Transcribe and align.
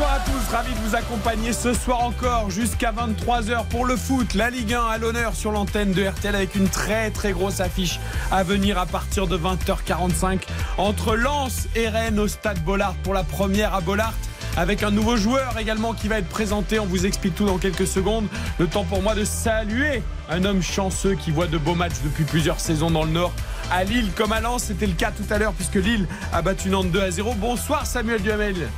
Bonsoir 0.00 0.16
à 0.16 0.20
tous, 0.20 0.54
ravi 0.54 0.72
de 0.72 0.78
vous 0.78 0.96
accompagner 0.96 1.52
ce 1.52 1.74
soir 1.74 2.00
encore 2.00 2.48
jusqu'à 2.48 2.90
23h 2.90 3.66
pour 3.66 3.84
le 3.84 3.96
foot. 3.96 4.32
La 4.32 4.48
Ligue 4.48 4.72
1 4.72 4.82
à 4.82 4.96
l'honneur 4.96 5.36
sur 5.36 5.52
l'antenne 5.52 5.92
de 5.92 6.02
RTL 6.02 6.34
avec 6.34 6.54
une 6.54 6.70
très 6.70 7.10
très 7.10 7.32
grosse 7.32 7.60
affiche 7.60 8.00
à 8.30 8.42
venir 8.42 8.78
à 8.78 8.86
partir 8.86 9.26
de 9.26 9.36
20h45 9.36 10.40
entre 10.78 11.16
Lens 11.16 11.68
et 11.76 11.86
Rennes 11.86 12.18
au 12.18 12.28
stade 12.28 12.64
Bollard 12.64 12.94
pour 13.02 13.12
la 13.12 13.24
première 13.24 13.74
à 13.74 13.82
Bollard 13.82 14.14
avec 14.56 14.82
un 14.82 14.90
nouveau 14.90 15.18
joueur 15.18 15.58
également 15.58 15.92
qui 15.92 16.08
va 16.08 16.16
être 16.16 16.30
présenté. 16.30 16.78
On 16.80 16.86
vous 16.86 17.04
explique 17.04 17.34
tout 17.34 17.44
dans 17.44 17.58
quelques 17.58 17.86
secondes. 17.86 18.26
Le 18.58 18.68
temps 18.68 18.84
pour 18.84 19.02
moi 19.02 19.14
de 19.14 19.24
saluer 19.24 20.02
un 20.30 20.44
homme 20.46 20.62
chanceux 20.62 21.14
qui 21.14 21.30
voit 21.30 21.46
de 21.46 21.58
beaux 21.58 21.74
matchs 21.74 22.00
depuis 22.02 22.24
plusieurs 22.24 22.58
saisons 22.58 22.90
dans 22.90 23.04
le 23.04 23.10
Nord. 23.10 23.34
À 23.70 23.84
Lille 23.84 24.10
comme 24.16 24.32
à 24.32 24.40
Lens, 24.40 24.64
c'était 24.64 24.86
le 24.86 24.94
cas 24.94 25.10
tout 25.10 25.30
à 25.30 25.36
l'heure 25.36 25.52
puisque 25.52 25.74
Lille 25.74 26.08
a 26.32 26.40
battu 26.40 26.70
Nantes 26.70 26.90
2 26.90 27.02
à 27.02 27.10
0. 27.10 27.34
Bonsoir 27.34 27.84
Samuel 27.84 28.22
Duhamel. 28.22 28.70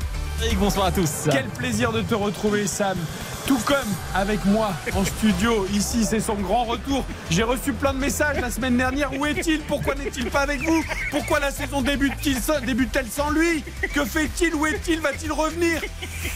Eric, 0.45 0.59
bonsoir 0.59 0.87
à 0.87 0.93
tous. 0.93 1.29
Quel 1.31 1.47
plaisir 1.47 1.93
de 1.93 2.03
te 2.03 2.15
retrouver, 2.15 2.67
Sam. 2.67 2.99
Tout 3.47 3.59
comme 3.65 3.77
avec 4.15 4.45
moi 4.45 4.73
en 4.95 5.05
studio, 5.05 5.67
ici 5.73 6.05
c'est 6.05 6.21
son 6.21 6.35
grand 6.35 6.65
retour. 6.65 7.05
J'ai 7.29 7.43
reçu 7.43 7.73
plein 7.73 7.93
de 7.93 7.99
messages 7.99 8.41
la 8.41 8.51
semaine 8.51 8.77
dernière. 8.77 9.13
Où 9.19 9.27
est-il? 9.27 9.61
Pourquoi 9.61 9.95
n'est-il 9.97 10.31
pas 10.31 10.41
avec 10.41 10.63
vous? 10.63 10.83
Pourquoi 11.11 11.41
la 11.41 11.51
saison 11.51 11.83
débute-t-il 11.83 12.39
débute-t-elle 12.65 13.09
sans 13.09 13.31
lui? 13.31 13.65
Que 13.95 14.05
fait-il? 14.05 14.55
Où 14.55 14.67
est-il? 14.67 15.01
Va-t-il 15.01 15.33
revenir? 15.33 15.81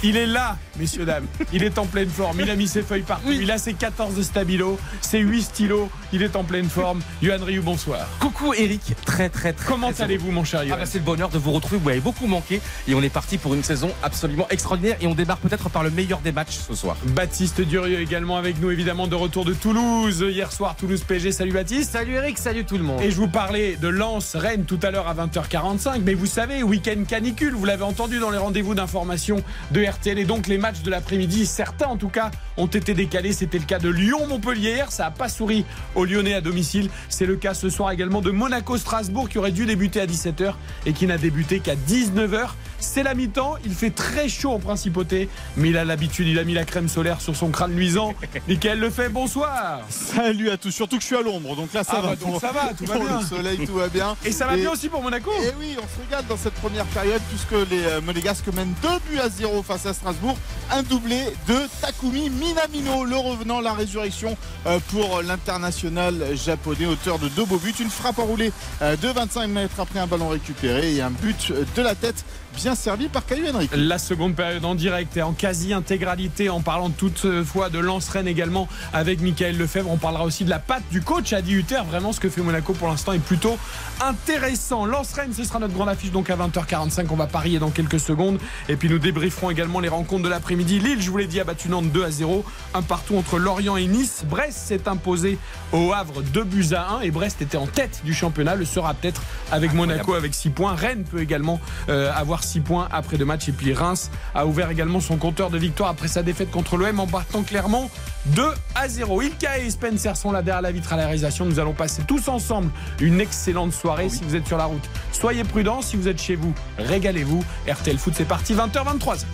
Il 0.02 0.16
est 0.16 0.26
là, 0.26 0.56
messieurs, 0.78 1.04
dames. 1.04 1.26
Il 1.52 1.62
est 1.62 1.78
en 1.78 1.86
pleine 1.86 2.10
forme. 2.10 2.40
Il 2.40 2.50
a 2.50 2.56
mis 2.56 2.66
ses 2.66 2.82
feuilles 2.82 3.02
partout. 3.02 3.30
Il 3.30 3.50
a 3.50 3.58
ses 3.58 3.74
14 3.74 4.14
de 4.14 4.22
stabilo, 4.22 4.78
ses 5.00 5.20
8 5.20 5.42
stylos. 5.42 5.88
Il 6.12 6.22
est 6.22 6.36
en 6.36 6.44
pleine 6.44 6.68
forme. 6.68 7.00
Yohan 7.22 7.44
Ryu, 7.44 7.60
bonsoir. 7.60 8.06
Coucou 8.20 8.54
Eric, 8.54 8.94
très 9.04 9.28
très 9.28 9.52
très. 9.52 9.66
Comment 9.66 9.92
très 9.92 10.04
allez-vous, 10.04 10.30
mon 10.30 10.44
cher 10.44 10.60
Ah 10.62 10.66
Yohan 10.66 10.76
bah, 10.78 10.86
c'est 10.86 10.98
le 10.98 11.04
bonheur 11.04 11.30
de 11.30 11.38
vous 11.38 11.52
retrouver, 11.52 11.78
vous 11.78 11.88
m'avez 11.88 12.00
beaucoup 12.00 12.26
manqué 12.26 12.60
et 12.86 12.94
on 12.94 13.02
est 13.02 13.10
parti 13.10 13.38
pour 13.38 13.54
une 13.54 13.62
saison 13.62 13.90
absolument 14.02 14.46
extraordinaire 14.50 14.96
et 15.00 15.06
on 15.06 15.14
démarre 15.14 15.38
peut-être 15.38 15.68
par 15.68 15.82
le 15.82 15.90
meilleur 15.90 16.20
des 16.20 16.32
matchs 16.32 16.58
ce 16.68 16.74
soir. 16.74 16.96
Baptiste 17.06 17.60
Durieux 17.60 18.00
également 18.00 18.36
avec 18.36 18.60
nous, 18.60 18.70
évidemment, 18.70 19.08
de 19.08 19.14
retour 19.16 19.44
de 19.44 19.52
Toulouse. 19.52 20.24
Hier 20.28 20.52
soir, 20.52 20.76
Toulouse 20.76 21.02
PG. 21.02 21.32
Salut 21.32 21.52
Baptiste. 21.52 21.92
Salut 21.92 22.14
Eric, 22.14 22.38
salut 22.38 22.64
tout 22.64 22.76
le 22.78 22.84
monde. 22.84 23.00
Et 23.00 23.10
je 23.10 23.16
vous 23.16 23.28
parlais 23.28 23.76
de 23.76 23.88
Lens 23.88 24.36
Rennes 24.36 24.64
tout 24.64 24.78
à 24.82 24.90
l'heure 24.90 25.08
à 25.08 25.14
20h45. 25.14 26.02
Mais 26.04 26.14
vous 26.14 26.26
savez, 26.26 26.62
week-end 26.62 27.02
canicule, 27.06 27.54
vous 27.54 27.64
l'avez 27.64 27.84
entendu 27.84 28.18
dans 28.18 28.30
les 28.30 28.38
rendez-vous 28.38 28.74
d'information 28.74 29.42
de 29.72 29.84
RTL. 29.84 30.18
Et 30.18 30.24
donc 30.24 30.46
les 30.46 30.58
matchs 30.58 30.82
de 30.82 30.90
l'après-midi, 30.90 31.46
certains 31.46 31.86
en 31.86 31.96
tout 31.96 32.10
cas, 32.10 32.30
ont 32.56 32.66
été 32.66 32.94
décalés. 32.94 33.32
C'était 33.32 33.58
le 33.58 33.64
cas 33.64 33.78
de 33.78 33.88
Lyon-Montpellier. 33.88 34.84
Ça 34.88 35.04
n'a 35.04 35.10
pas 35.10 35.28
souri 35.28 35.64
aux 35.96 36.04
Lyonnais 36.04 36.34
à 36.34 36.40
domicile. 36.40 36.88
C'est 37.08 37.26
le 37.26 37.36
cas 37.36 37.54
ce 37.54 37.68
soir 37.68 37.90
également 37.90 38.20
de 38.20 38.30
Monaco-Strasbourg 38.30 39.28
qui 39.28 39.38
aurait 39.38 39.50
dû 39.50 39.66
débuter 39.66 40.00
à 40.00 40.06
17h 40.06 40.54
et 40.84 40.92
qui 40.92 41.06
n'a 41.06 41.18
débuté 41.18 41.58
qu'à 41.60 41.74
19h. 41.74 42.50
C'est 42.78 43.02
la 43.02 43.14
mi-temps. 43.14 43.56
Il 43.64 43.74
fait 43.74 43.90
très 43.90 44.28
chaud 44.28 44.52
en 44.52 44.58
principauté. 44.58 45.28
Mais 45.56 45.70
il 45.70 45.76
a 45.76 45.84
l'habitude, 45.84 46.26
il 46.28 46.38
a 46.38 46.44
mis 46.44 46.54
la 46.54 46.64
crème 46.64 46.88
solaire 46.88 47.20
sur 47.20 47.34
son 47.36 47.50
crâne 47.50 47.74
luisant. 47.74 48.14
Michael 48.48 48.78
le 48.78 48.90
fait, 48.90 49.08
bonsoir. 49.08 49.80
Salut 49.90 50.50
à 50.50 50.56
tous, 50.56 50.70
surtout 50.70 50.96
que 50.96 51.02
je 51.02 51.06
suis 51.06 51.16
à 51.16 51.22
l'ombre, 51.22 51.56
donc 51.56 51.72
là 51.72 51.82
ça 51.84 51.94
Ah 51.96 52.00
va. 52.02 52.08
bah, 52.10 52.16
donc 52.16 52.30
pour- 52.32 52.40
ça 52.40 52.52
va, 52.52 52.72
tout 52.74 52.84
va 52.86 52.98
bien. 52.98 53.20
le 53.20 53.24
soleil, 53.26 53.58
tout 53.66 53.74
va 53.74 53.88
bien. 53.88 54.16
Et 54.24 54.32
ça 54.32 54.46
va 54.46 54.56
Et- 54.56 54.60
bien 54.60 54.70
aussi 54.70 54.88
pour 54.88 55.02
Monaco. 55.02 55.30
Et 55.42 55.52
oui, 55.58 55.76
on 55.78 55.82
se 55.82 56.04
regarde 56.06 56.26
dans 56.26 56.36
cette 56.36 56.54
première 56.54 56.84
période 56.86 57.20
puisque 57.28 57.68
les 57.70 57.84
euh, 57.84 58.00
Monégasques 58.00 58.46
mènent 58.54 58.74
2 58.82 58.88
buts 59.10 59.18
à 59.20 59.28
0 59.28 59.62
face 59.62 59.86
à 59.86 59.94
Strasbourg. 59.94 60.36
Un 60.70 60.82
doublé 60.82 61.20
de 61.48 61.56
Takumi 61.80 62.30
Minamino, 62.30 63.04
le 63.04 63.16
revenant, 63.16 63.60
la 63.60 63.72
résurrection 63.72 64.36
euh, 64.66 64.78
pour 64.90 65.22
l'international 65.22 66.36
japonais, 66.36 66.86
auteur 66.86 67.18
de 67.18 67.28
deux 67.28 67.44
beaux 67.44 67.58
buts. 67.58 67.74
Une 67.80 67.90
frappe 67.90 68.18
enroulée 68.18 68.52
euh, 68.82 68.96
de 68.96 69.08
25 69.08 69.46
mètres 69.48 69.78
après 69.80 69.98
un 70.00 70.06
ballon 70.06 70.28
récupéré 70.28 70.94
et 70.94 71.02
un 71.02 71.10
but 71.10 71.52
de 71.76 71.82
la 71.82 71.94
tête 71.94 72.24
bien 72.56 72.74
servi 72.74 73.08
par 73.08 73.26
Caillou 73.26 73.46
Henrique. 73.54 73.70
La 73.76 73.98
seconde 73.98 74.34
période 74.34 74.64
en 74.64 74.74
direct 74.74 75.14
et 75.18 75.22
en 75.22 75.32
quasi-intégralité, 75.32 76.48
en 76.48 76.62
parlant 76.62 76.88
toutefois 76.88 77.68
de 77.68 77.78
Lens 77.78 78.08
Rennes 78.08 78.26
également 78.26 78.66
avec 78.94 79.20
Michael 79.20 79.58
Lefebvre. 79.58 79.90
On 79.90 79.98
parlera 79.98 80.24
aussi 80.24 80.44
de 80.44 80.50
la 80.50 80.58
patte 80.58 80.82
du 80.90 81.02
coach 81.02 81.34
Adi 81.34 81.52
Hutter. 81.52 81.82
Vraiment, 81.86 82.12
ce 82.12 82.20
que 82.20 82.30
fait 82.30 82.40
Monaco 82.40 82.72
pour 82.72 82.88
l'instant 82.88 83.12
est 83.12 83.18
plutôt 83.18 83.58
intéressant. 84.00 84.86
Lens 84.86 85.12
Rennes, 85.12 85.34
ce 85.36 85.44
sera 85.44 85.58
notre 85.58 85.74
grande 85.74 85.90
affiche 85.90 86.10
donc 86.10 86.30
à 86.30 86.36
20h45. 86.36 87.06
On 87.10 87.16
va 87.16 87.26
parier 87.26 87.58
dans 87.58 87.70
quelques 87.70 88.00
secondes. 88.00 88.38
Et 88.70 88.76
puis 88.76 88.88
nous 88.88 88.98
débrieferons 88.98 89.50
également 89.50 89.80
les 89.80 89.90
rencontres 89.90 90.24
de 90.24 90.28
l'après-midi. 90.30 90.78
Lille, 90.78 91.02
je 91.02 91.10
vous 91.10 91.18
l'ai 91.18 91.26
dit, 91.26 91.40
a 91.40 91.44
battu 91.44 91.68
Nantes 91.68 91.92
2 91.92 92.04
à 92.04 92.10
0. 92.10 92.42
Un 92.72 92.82
partout 92.82 93.16
entre 93.16 93.38
Lorient 93.38 93.76
et 93.76 93.86
Nice. 93.86 94.24
Brest 94.28 94.58
s'est 94.58 94.88
imposé 94.88 95.38
au 95.72 95.92
Havre 95.92 96.22
2 96.22 96.44
buts 96.44 96.68
à 96.72 96.94
1. 96.94 97.00
Et 97.02 97.10
Brest 97.10 97.42
était 97.42 97.58
en 97.58 97.66
tête 97.66 98.00
du 98.02 98.14
championnat. 98.14 98.54
Le 98.54 98.64
sera 98.64 98.94
peut-être 98.94 99.22
avec 99.52 99.74
Monaco 99.74 100.14
avec 100.14 100.32
6 100.32 100.50
points. 100.50 100.74
Rennes 100.74 101.04
peut 101.04 101.20
également 101.20 101.60
euh, 101.90 102.10
avoir 102.14 102.45
6 102.46 102.60
points 102.60 102.88
après 102.90 103.16
deux 103.16 103.24
matchs. 103.24 103.48
Et 103.48 103.52
puis 103.52 103.74
Reims 103.74 104.10
a 104.34 104.46
ouvert 104.46 104.70
également 104.70 105.00
son 105.00 105.16
compteur 105.16 105.50
de 105.50 105.58
victoire 105.58 105.90
après 105.90 106.08
sa 106.08 106.22
défaite 106.22 106.50
contre 106.50 106.76
l'OM 106.76 107.00
en 107.00 107.06
battant 107.06 107.42
clairement 107.42 107.90
2 108.26 108.42
à 108.74 108.88
0. 108.88 109.22
Ilka 109.22 109.58
et 109.58 109.70
Spencer 109.70 110.16
sont 110.16 110.32
là 110.32 110.42
derrière 110.42 110.62
la 110.62 110.72
vitre 110.72 110.92
à 110.92 110.96
la 110.96 111.04
réalisation. 111.04 111.44
Nous 111.44 111.60
allons 111.60 111.74
passer 111.74 112.02
tous 112.06 112.28
ensemble 112.28 112.70
une 113.00 113.20
excellente 113.20 113.72
soirée 113.72 114.08
si 114.08 114.24
vous 114.24 114.36
êtes 114.36 114.46
sur 114.46 114.56
la 114.56 114.64
route. 114.64 114.88
Soyez 115.12 115.44
prudents. 115.44 115.82
Si 115.82 115.96
vous 115.96 116.08
êtes 116.08 116.20
chez 116.20 116.36
vous, 116.36 116.54
régalez-vous. 116.78 117.44
RTL 117.68 117.98
Foot, 117.98 118.14
c'est 118.16 118.24
parti 118.24 118.54
20h23. 118.54 119.24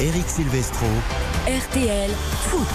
Eric 0.00 0.28
Silvestro. 0.28 0.86
RTL 1.46 2.10
Foot. 2.48 2.68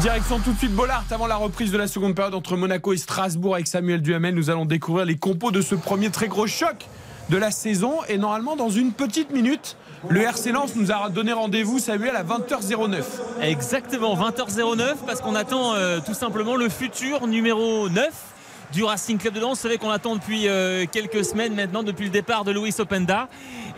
Direction 0.00 0.40
tout 0.40 0.52
de 0.52 0.58
suite 0.58 0.74
Bollard 0.74 1.04
avant 1.10 1.26
la 1.26 1.36
reprise 1.36 1.72
de 1.72 1.78
la 1.78 1.86
seconde 1.86 2.14
période 2.14 2.34
entre 2.34 2.56
Monaco 2.56 2.92
et 2.92 2.98
Strasbourg 2.98 3.54
avec 3.54 3.66
Samuel 3.66 4.02
Duhamel. 4.02 4.34
Nous 4.34 4.50
allons 4.50 4.66
découvrir 4.66 5.06
les 5.06 5.16
compos 5.16 5.50
de 5.50 5.62
ce 5.62 5.74
premier 5.74 6.10
très 6.10 6.28
gros 6.28 6.46
choc 6.46 6.86
de 7.30 7.36
la 7.36 7.50
saison. 7.50 7.98
Et 8.08 8.18
normalement, 8.18 8.56
dans 8.56 8.70
une 8.70 8.92
petite 8.92 9.30
minute, 9.30 9.76
le 10.08 10.20
RC 10.22 10.52
Lens 10.52 10.74
nous 10.76 10.92
a 10.92 11.08
donné 11.08 11.32
rendez-vous, 11.32 11.78
Samuel, 11.78 12.16
à 12.16 12.22
20h09. 12.22 13.02
Exactement, 13.42 14.16
20h09, 14.16 14.96
parce 15.06 15.20
qu'on 15.20 15.34
attend 15.34 15.74
euh, 15.74 15.98
tout 16.04 16.14
simplement 16.14 16.56
le 16.56 16.68
futur 16.68 17.26
numéro 17.26 17.88
9 17.88 18.10
du 18.72 18.84
Racing 18.84 19.18
Club 19.18 19.34
de 19.34 19.40
Lens. 19.40 19.56
Vous 19.58 19.62
savez 19.62 19.78
qu'on 19.78 19.90
attend 19.90 20.16
depuis 20.16 20.48
euh, 20.48 20.84
quelques 20.90 21.24
semaines 21.24 21.54
maintenant, 21.54 21.82
depuis 21.82 22.04
le 22.04 22.10
départ 22.10 22.44
de 22.44 22.52
Luis 22.52 22.74
Openda. 22.78 23.28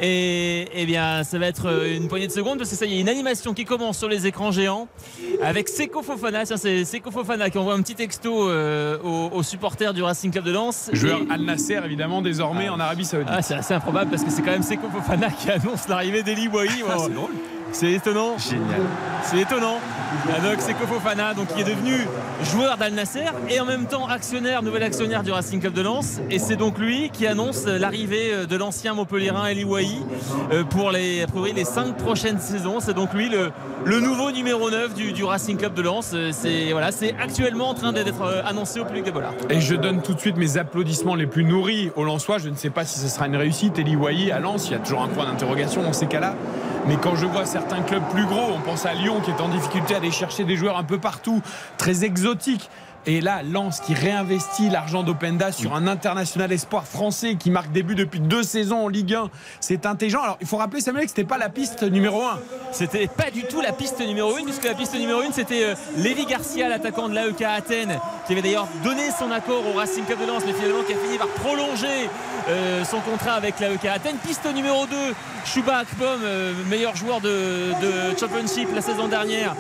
Et 0.01 0.69
eh 0.75 0.87
bien, 0.87 1.25
ça 1.25 1.39
va 1.39 1.47
être 1.47 1.67
euh, 1.67 1.97
une 1.97 2.07
poignée 2.09 2.27
de 2.29 2.33
secondes, 2.33 2.59
parce 2.59 2.71
que 2.71 2.77
ça 2.77 2.87
y 2.87 2.97
est, 2.97 3.01
une 3.01 3.09
animation 3.09 3.53
qui 3.53 3.65
commence 3.65 3.99
sur 3.99 4.09
les 4.09 4.27
écrans 4.27 4.53
géants 4.53 4.87
avec 5.43 5.69
Seko 5.69 6.03
Fofana. 6.03 6.45
Tiens, 6.45 6.57
c'est 6.57 6.85
Seko 6.85 7.11
Fofana 7.11 7.51
qui 7.51 7.59
envoie 7.59 7.75
un 7.75 7.83
petit 7.83 7.95
texto 7.97 8.49
euh, 8.49 8.99
aux, 9.03 9.31
aux 9.37 9.43
supporters 9.43 9.93
du 9.95 10.03
Racing 10.03 10.31
Club 10.31 10.45
de 10.45 10.53
Lens. 10.53 10.91
Joueur 10.93 11.21
Et- 11.23 11.33
Al 11.33 11.43
Nasser, 11.43 11.81
évidemment, 11.85 12.23
désormais 12.23 12.69
en 12.69 12.79
Arabie 12.79 13.05
Saoudite. 13.05 13.29
ah, 13.33 13.43
c'est 13.43 13.55
assez 13.55 13.75
improbable 13.75 14.11
parce 14.11 14.23
que 14.23 14.31
c'est 14.31 14.43
quand 14.43 14.53
même 14.53 14.63
Seko 14.63 14.89
Fofana 14.89 15.31
qui 15.31 15.51
annonce 15.51 15.89
l'arrivée 15.89 16.23
d'Eli 16.23 16.49
Wahi. 16.49 16.69
c'est 16.71 17.13
drôle. 17.13 17.31
C'est 17.73 17.93
étonnant. 17.93 18.39
Génial. 18.39 18.81
C'est 19.23 19.39
étonnant. 19.41 19.79
Donc 20.43 20.61
Seko 20.61 20.87
Fofana, 20.87 21.35
donc 21.35 21.49
qui 21.49 21.61
est 21.61 21.65
devenu 21.65 22.07
joueur 22.51 22.77
d'Al 22.79 22.95
Nasser 22.95 23.25
et 23.51 23.61
en 23.61 23.67
même 23.67 23.87
temps 23.87 24.07
actionnaire, 24.07 24.63
nouvel 24.63 24.83
actionnaire 24.83 25.23
du 25.23 25.31
Racing 25.31 25.61
Club 25.61 25.75
de 25.75 25.83
Lens. 25.83 26.21
Et 26.31 26.39
c'est 26.39 26.57
donc 26.57 26.79
lui 26.79 27.11
qui 27.11 27.27
annonce 27.27 27.67
l'arrivée 27.67 28.47
de 28.49 28.57
l'ancien 28.57 28.95
Montpellierin 28.95 29.47
Eli 29.49 29.65
Wahi 29.65 30.01
euh, 30.53 30.65
pour 30.65 30.91
les, 30.91 31.23
a 31.23 31.27
priori, 31.27 31.53
les 31.53 31.65
cinq 31.65 31.97
prochaines 31.97 32.41
saisons. 32.41 32.81
C'est 32.81 32.95
donc 32.95 33.13
lui 33.13 33.29
le, 33.29 33.51
le 33.85 34.01
nouveau 34.01 34.31
numéro 34.33 34.71
9 34.71 34.95
du, 34.95 35.13
du 35.13 35.25
Racing 35.25 35.59
Club 35.59 35.75
de 35.75 35.83
Lens. 35.83 36.13
Euh, 36.15 36.31
C'est 36.33 36.73
voilà, 36.73 36.89
actuellement 37.23 37.69
en 37.69 37.75
train 37.75 37.93
d'être 37.93 38.23
euh, 38.23 38.43
annoncé 38.47 38.81
au 38.81 38.85
public 38.87 39.05
de 39.05 39.11
Bollard. 39.11 39.35
Et 39.51 39.61
je 39.61 39.75
donne 39.75 40.01
tout 40.01 40.15
de 40.15 40.21
suite 40.21 40.37
mes 40.39 40.57
applaudissements 40.57 41.15
les 41.17 41.27
plus 41.27 41.45
nourris 41.45 41.91
aux 41.97 42.05
Lensois. 42.05 42.39
Je 42.39 42.49
ne 42.49 42.57
sais 42.57 42.71
pas 42.71 42.85
si 42.87 42.99
ce 42.99 43.09
sera 43.09 43.27
une 43.27 43.37
réussite. 43.37 43.79
Eli 43.79 43.95
Wahi 43.95 44.33
à 44.33 44.41
Lens, 44.41 44.67
il 44.69 44.73
y 44.73 44.75
a 44.75 44.79
toujours 44.79 45.03
un 45.03 45.09
point 45.09 45.27
d'interrogation 45.27 45.83
dans 45.83 45.93
ces 45.93 46.07
cas-là. 46.07 46.35
Mais 46.87 46.97
quand 46.97 47.17
je 47.17 47.27
vois 47.27 47.45
certains 47.61 47.83
clubs 47.83 48.09
plus 48.11 48.25
gros, 48.25 48.53
on 48.55 48.61
pense 48.61 48.87
à 48.87 48.95
Lyon 48.95 49.21
qui 49.21 49.33
est 49.33 49.41
en 49.41 49.49
difficulté 49.49 49.95
à 49.95 49.97
aller 49.97 50.13
chercher 50.13 50.45
des 50.45 50.55
joueurs 50.55 50.79
un 50.79 50.85
peu 50.85 50.99
partout, 50.99 51.43
très 51.77 52.05
exotiques. 52.05 52.71
Et 53.09 53.23
là, 53.23 53.43
Lens 53.43 53.81
qui 53.81 53.95
réinvestit 53.95 54.69
l'argent 54.69 55.03
d'Openda 55.03 55.51
sur 55.51 55.75
un 55.75 55.87
international 55.87 56.53
espoir 56.53 56.87
français 56.87 57.37
qui 57.37 57.51
marque 57.51 57.73
des 57.73 57.83
buts 57.83 57.95
depuis 57.95 58.21
deux 58.21 58.43
saisons 58.43 58.85
en 58.85 58.89
Ligue 58.89 59.15
1. 59.15 59.31
C'est 59.61 59.87
intelligent. 59.87 60.21
Alors, 60.21 60.37
il 60.43 60.47
faut 60.47 60.59
rappeler, 60.59 60.83
Samuel, 60.83 61.05
que 61.05 61.09
c'était 61.09 61.25
pas 61.25 61.39
la 61.39 61.49
piste 61.49 61.83
numéro 61.85 62.23
1. 62.23 62.39
C'était 62.71 63.07
pas 63.07 63.31
du 63.31 63.45
tout 63.45 63.63
la 63.63 63.73
piste 63.73 63.99
numéro 64.01 64.37
1, 64.37 64.45
puisque 64.45 64.65
la 64.65 64.75
piste 64.75 64.95
numéro 64.95 65.21
1, 65.23 65.33
c'était 65.33 65.65
euh, 65.65 65.75
Lévi 65.97 66.27
Garcia, 66.27 66.69
l'attaquant 66.69 67.09
de 67.09 67.15
l'AEK 67.15 67.41
Athènes, 67.41 67.99
qui 68.27 68.35
avait 68.35 68.43
d'ailleurs 68.43 68.69
donné 68.85 69.05
son 69.19 69.31
accord 69.31 69.63
au 69.67 69.79
Racing 69.79 70.05
Club 70.05 70.21
de 70.21 70.27
Lens, 70.27 70.43
mais 70.45 70.53
finalement 70.53 70.83
qui 70.83 70.93
a 70.93 70.97
fini 70.97 71.17
par 71.17 71.29
prolonger 71.29 72.11
euh, 72.51 72.85
son 72.85 73.01
contrat 73.01 73.33
avec 73.33 73.59
l'AEK 73.59 73.87
Athènes. 73.87 74.17
Piste 74.19 74.47
numéro 74.55 74.85
2, 74.85 74.97
Chouba 75.47 75.79
Akpom, 75.79 76.21
euh, 76.23 76.53
meilleur 76.69 76.95
joueur 76.95 77.23
de, 77.23 77.73
de 77.81 78.19
Championship 78.21 78.69
la 78.75 78.83
saison 78.83 79.09
dernière, 79.09 79.55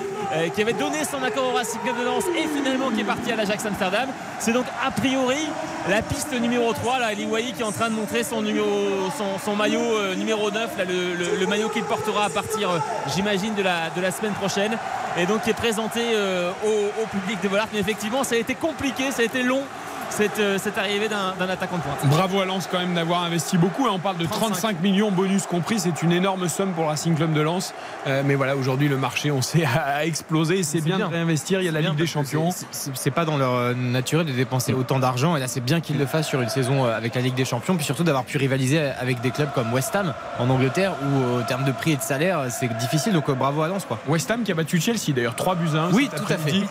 qui 0.55 0.61
avait 0.61 0.75
donné 0.75 1.05
son 1.11 1.23
accord 1.23 1.55
au 1.55 1.57
Racing 1.57 1.81
Club 1.81 1.99
de 1.99 2.05
Lens 2.05 2.25
et 2.37 2.47
finalement 2.55 2.91
qui 2.91 3.01
est 3.01 3.05
parti 3.05 3.33
à 3.33 3.38
Amsterdam. 3.39 4.09
C'est 4.39 4.53
donc 4.53 4.67
a 4.85 4.91
priori 4.91 5.47
la 5.89 6.03
piste 6.03 6.33
numéro 6.33 6.73
3. 6.73 6.99
Là, 6.99 7.15
qui 7.15 7.23
est 7.23 7.65
en 7.65 7.73
train 7.73 7.89
de 7.89 7.95
montrer 7.95 8.25
son, 8.25 8.43
maillot 8.43 9.81
euh, 9.81 10.15
numéro 10.15 10.51
9, 10.51 10.79
là, 10.79 10.85
le, 10.85 11.47
maillot 11.47 11.69
qu'il 11.69 11.85
portera 11.85 12.27
à 12.27 12.31
partir, 12.31 12.71
euh, 12.71 12.79
j'imagine, 13.15 13.55
de 13.55 13.63
la, 13.63 14.11
semaine 14.11 14.33
prochaine. 14.33 14.77
Et 15.17 15.27
donc 15.27 15.43
qui 15.43 15.51
est 15.51 15.55
présenté 15.55 16.01
euh, 16.13 16.51
au, 16.65 17.07
public 17.07 17.41
de 17.43 17.49
Volart. 17.49 17.69
Mais 17.73 17.81
effectivement, 17.81 18.25
ça 18.25 18.35
a 18.35 18.39
été 18.39 18.55
compliqué, 18.55 19.11
ça 19.11 19.23
a 19.23 19.25
été 19.25 19.43
long 19.43 19.63
cette, 20.11 20.39
euh, 20.39 20.59
cette 20.59 20.79
arrivée 20.79 21.09
d'un 21.09 21.49
attaquant 21.49 21.77
de 21.77 21.83
pointe. 21.83 21.99
Bravo 22.05 22.41
à 22.41 22.45
Lens 22.45 22.69
quand 22.71 22.79
même 22.79 22.95
d'avoir 22.95 23.23
investi 23.23 23.57
beaucoup. 23.59 23.87
Et 23.87 23.91
on 23.91 23.99
parle 23.99 24.17
de 24.17 24.27
35. 24.27 24.81
millions 24.81 25.11
bonus 25.11 25.47
compris. 25.47 25.79
C'est 25.79 26.03
une 26.03 26.13
énorme 26.13 26.49
somme 26.49 26.73
pour 26.73 26.85
le 26.85 26.91
Racing 26.91 27.15
Club 27.15 27.33
de 27.33 27.41
Lens. 27.41 27.75
Euh, 28.07 28.23
mais 28.25 28.35
voilà, 28.35 28.57
aujourd'hui, 28.57 28.89
le 28.89 28.97
marché, 28.97 29.31
on 29.31 29.43
sait, 29.43 29.65
a 29.87 30.05
explosé. 30.07 30.63
C'est 30.63 30.81
bien, 30.81 30.99
de 30.99 31.05
réinvestir. 31.05 31.61
Il 31.61 31.65
y 31.65 31.69
a 31.69 31.73
la 31.73 31.81
Ligue 31.81 31.97
des 31.97 32.07
Champions. 32.07 32.51
C'est 32.71 33.11
pas 33.11 33.25
dans 33.25 33.37
leur 33.37 33.55
euh, 33.55 33.75
nature 33.75 34.25
de 34.25 34.33
dépenser 34.33 34.73
autant 34.73 34.99
d'argent. 34.99 35.37
Et 35.37 35.41
là, 35.41 35.49
c'est 35.49 35.61
bien 35.61 35.81
qu'ils 35.81 35.99
le 35.99 36.07
fassent 36.07 36.29
sur 36.29 36.41
une 36.41 36.49
saison 36.49 36.85
avec 36.85 37.15
la 37.15 37.21
Ligue 37.21 37.35
des 37.35 37.45
Champions. 37.45 37.77
Puis 37.77 37.85
surtout 37.85 38.05
d'avoir 38.05 38.25
pu 38.25 38.39
rivaliser 38.39 38.81
avec 38.81 39.21
des 39.21 39.31
clubs 39.31 39.51
comme 39.55 39.73
West 39.73 39.95
Ham 39.95 40.15
en 40.39 40.51
Angleterre 40.51 40.95
où, 41.03 41.39
au 41.39 41.43
terme 41.43 41.65
de 41.65 41.73
prix 41.73 41.93
et 41.93 41.97
de 41.97 42.03
salaire, 42.03 42.47
c'est 42.51 42.69
difficile. 42.79 43.13
Donc 43.13 43.31
bravo 43.31 43.63
à 43.63 43.69
Lens. 43.69 43.85
Quoi. 43.85 43.99
West 44.09 44.31
Ham 44.31 44.43
qui 44.43 44.53
a 44.53 44.55
battu 44.55 44.81
Chelsea 44.81 45.13
d'ailleurs 45.15 45.35
3 45.37 45.55
buts 45.55 45.69
à 45.75 45.85
1. 45.85 45.93
Oui, 45.93 46.09
tout 46.15 46.33
à 46.33 46.37
fait. 46.37 46.63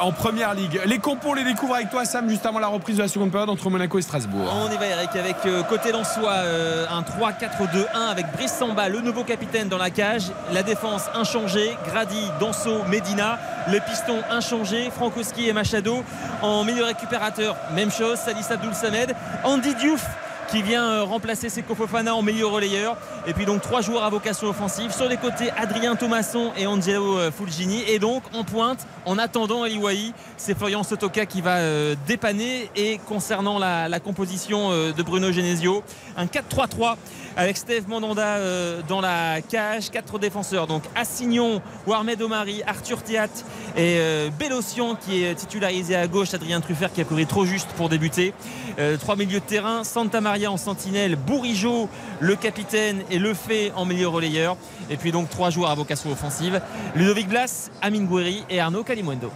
en 0.00 0.12
première 0.12 0.54
ligue. 0.54 0.80
Les 0.86 0.98
compos, 0.98 1.34
les 1.34 1.44
découvre 1.44 1.74
avec 1.74 1.90
toi, 1.90 2.04
Sam, 2.04 2.28
juste 2.28 2.46
avant 2.46 2.58
la 2.58 2.68
reprise 2.68 2.95
de 2.96 3.02
la 3.02 3.08
seconde 3.08 3.30
période 3.30 3.50
entre 3.50 3.68
Monaco 3.70 3.98
et 3.98 4.02
Strasbourg. 4.02 4.52
On 4.54 4.72
y 4.72 4.76
va 4.76 4.86
Eric 4.86 5.14
avec 5.14 5.36
euh, 5.46 5.62
côté 5.62 5.92
Lensois 5.92 6.32
euh, 6.32 6.86
un 6.90 7.02
3-4-2-1 7.02 8.10
avec 8.10 8.26
Brice 8.32 8.52
Samba, 8.52 8.88
le 8.88 9.00
nouveau 9.00 9.22
capitaine 9.22 9.68
dans 9.68 9.78
la 9.78 9.90
cage. 9.90 10.32
La 10.52 10.62
défense 10.62 11.02
inchangée, 11.14 11.76
Grady, 11.86 12.30
Danso, 12.40 12.82
Medina. 12.88 13.38
Le 13.70 13.80
piston 13.80 14.22
inchangé, 14.30 14.90
Frankowski 14.90 15.48
et 15.48 15.52
Machado. 15.52 16.02
En 16.42 16.64
milieu 16.64 16.84
récupérateur, 16.84 17.56
même 17.74 17.90
chose, 17.90 18.18
Salis 18.18 18.46
Abdoul 18.50 18.74
Samed. 18.74 19.14
Andy 19.44 19.74
Diouf 19.74 20.04
qui 20.48 20.62
vient 20.62 20.84
euh, 20.84 21.04
remplacer 21.04 21.48
Seko 21.48 21.74
Fofana 21.74 22.14
en 22.14 22.22
meilleur 22.22 22.50
relayeur. 22.50 22.96
Et 23.26 23.32
puis 23.32 23.44
donc 23.44 23.62
trois 23.62 23.80
joueurs 23.80 24.04
à 24.04 24.10
vocation 24.10 24.48
offensive. 24.48 24.92
Sur 24.92 25.08
les 25.08 25.16
côtés, 25.16 25.50
Adrien 25.56 25.96
Thomasson 25.96 26.52
et 26.56 26.66
Angelo 26.66 27.18
euh, 27.18 27.30
Fulgini. 27.30 27.82
Et 27.88 27.98
donc 27.98 28.22
en 28.32 28.44
pointe, 28.44 28.86
en 29.04 29.18
attendant 29.18 29.62
Aliwahi, 29.62 30.12
c'est 30.36 30.56
Florian 30.56 30.82
Sotoka 30.82 31.26
qui 31.26 31.40
va 31.40 31.56
euh, 31.56 31.94
dépanner. 32.06 32.70
Et 32.76 32.98
concernant 32.98 33.58
la, 33.58 34.00
composition 34.00 34.70
de 34.70 35.02
Bruno 35.02 35.32
Genesio, 35.32 35.82
un 36.16 36.26
4-3-3 36.26 36.96
avec 37.36 37.56
Steve 37.56 37.88
Mandanda 37.88 38.38
dans 38.86 39.00
la 39.00 39.40
cage. 39.40 39.90
Quatre 39.90 40.18
défenseurs, 40.18 40.66
donc 40.66 40.82
Assignon, 40.94 41.62
Warmed 41.86 42.20
Omari, 42.20 42.62
Arthur 42.66 43.02
Thiat 43.02 43.28
et 43.76 43.98
Bellocian 44.38 44.94
qui 44.94 45.24
est 45.24 45.34
titularisé 45.34 45.96
à 45.96 46.06
gauche. 46.06 46.34
Adrien 46.34 46.60
Truffert 46.60 46.92
qui 46.92 47.00
a 47.00 47.04
couru 47.04 47.26
trop 47.26 47.46
juste 47.46 47.68
pour 47.76 47.88
débuter. 47.88 48.34
trois 49.00 49.16
milieux 49.16 49.40
de 49.40 49.44
terrain, 49.44 49.82
Santa 49.82 50.20
Maria 50.20 50.35
en 50.44 50.58
sentinelle, 50.58 51.16
Bourigeau, 51.16 51.88
le 52.20 52.36
capitaine 52.36 53.02
et 53.10 53.18
Le 53.18 53.32
Fait 53.32 53.72
en 53.74 53.86
meilleur 53.86 54.12
relayeur. 54.12 54.56
Et 54.90 54.96
puis 54.96 55.12
donc 55.12 55.30
trois 55.30 55.50
joueurs 55.50 55.70
à 55.70 55.74
vocation 55.74 56.12
offensive 56.12 56.60
Ludovic 56.94 57.28
Blas, 57.28 57.70
Amin 57.80 58.04
Gouiri 58.04 58.44
et 58.50 58.60
Arnaud 58.60 58.84
Calimundo. 58.84 59.30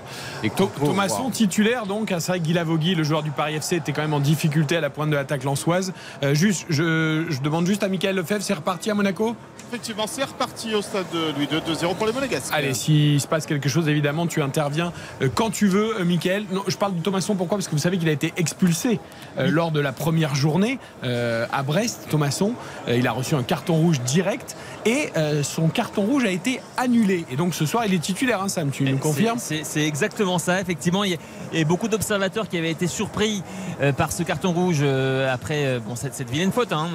Et 0.44 0.50
Thomasson 0.50 1.30
titulaire 1.30 1.86
donc, 1.86 2.14
c'est 2.18 2.32
vrai 2.32 2.40
que 2.40 2.96
le 2.96 3.02
joueur 3.04 3.22
du 3.22 3.30
Paris 3.30 3.54
FC, 3.54 3.76
était 3.76 3.92
quand 3.92 4.02
même 4.02 4.14
en 4.14 4.20
difficulté 4.20 4.76
à 4.76 4.80
la 4.80 4.90
pointe 4.90 5.10
de 5.10 5.14
l'attaque 5.14 5.44
lançoise. 5.44 5.92
Euh, 6.22 6.34
juste, 6.34 6.66
je, 6.68 7.40
demande 7.42 7.66
juste 7.66 7.82
à 7.82 7.88
Michael 7.88 8.16
Lefebvre, 8.16 8.42
c'est 8.42 8.54
reparti 8.54 8.90
à 8.90 8.94
Monaco? 8.94 9.36
Effectivement, 9.68 10.06
c'est 10.06 10.24
reparti 10.24 10.74
au 10.74 10.82
stade 10.82 11.06
de 11.12 11.32
Louis 11.36 11.46
2-0 11.46 11.94
pour 11.94 12.06
les 12.06 12.12
Monégasques. 12.12 12.52
Allez, 12.52 12.74
s'il 12.74 13.20
se 13.20 13.26
passe 13.26 13.46
quelque 13.46 13.68
chose, 13.68 13.88
évidemment, 13.88 14.26
tu 14.26 14.42
interviens 14.42 14.92
euh, 15.22 15.28
quand 15.32 15.50
tu 15.50 15.68
veux, 15.68 16.00
euh, 16.00 16.04
Michael. 16.04 16.44
Non, 16.50 16.62
je 16.66 16.76
parle 16.76 16.96
de 16.96 17.00
Thomasson, 17.00 17.36
pourquoi? 17.36 17.58
Parce 17.58 17.68
que 17.68 17.72
vous 17.72 17.78
savez 17.78 17.98
qu'il 17.98 18.08
a 18.08 18.12
été 18.12 18.32
expulsé 18.36 18.98
lors 19.38 19.70
de 19.70 19.80
la 19.80 19.92
première 19.92 20.34
journée 20.34 20.78
à 21.02 21.62
Brest, 21.62 22.08
Thomasson. 22.10 22.52
il 22.88 23.06
a 23.06 23.12
reçu 23.12 23.34
un 23.34 23.42
carton 23.42 23.74
rouge 23.74 24.00
direct 24.00 24.56
et 24.86 25.10
euh, 25.16 25.42
son 25.42 25.68
carton 25.68 26.02
rouge 26.02 26.24
a 26.24 26.30
été 26.30 26.60
annulé. 26.76 27.24
Et 27.30 27.36
donc 27.36 27.54
ce 27.54 27.66
soir, 27.66 27.84
il 27.86 27.94
est 27.94 27.98
titulaire, 27.98 28.42
hein, 28.42 28.48
Sam, 28.48 28.70
tu 28.70 28.84
nous 28.84 28.98
confirmes 28.98 29.38
C'est 29.38 29.86
exactement 29.86 30.38
ça, 30.38 30.60
effectivement. 30.60 31.04
Il 31.04 31.18
y 31.52 31.60
a, 31.60 31.64
beaucoup 31.64 31.88
d'observateurs 31.88 32.48
qui 32.48 32.56
avaient 32.56 32.70
été 32.70 32.86
surpris 32.86 33.42
euh, 33.80 33.92
par 33.92 34.12
ce 34.12 34.22
carton 34.22 34.52
rouge 34.52 34.80
euh, 34.82 35.32
après 35.32 35.78
bon, 35.80 35.94
cette, 35.96 36.30
vilaine 36.30 36.52
faute 36.52 36.72
hein, 36.72 36.88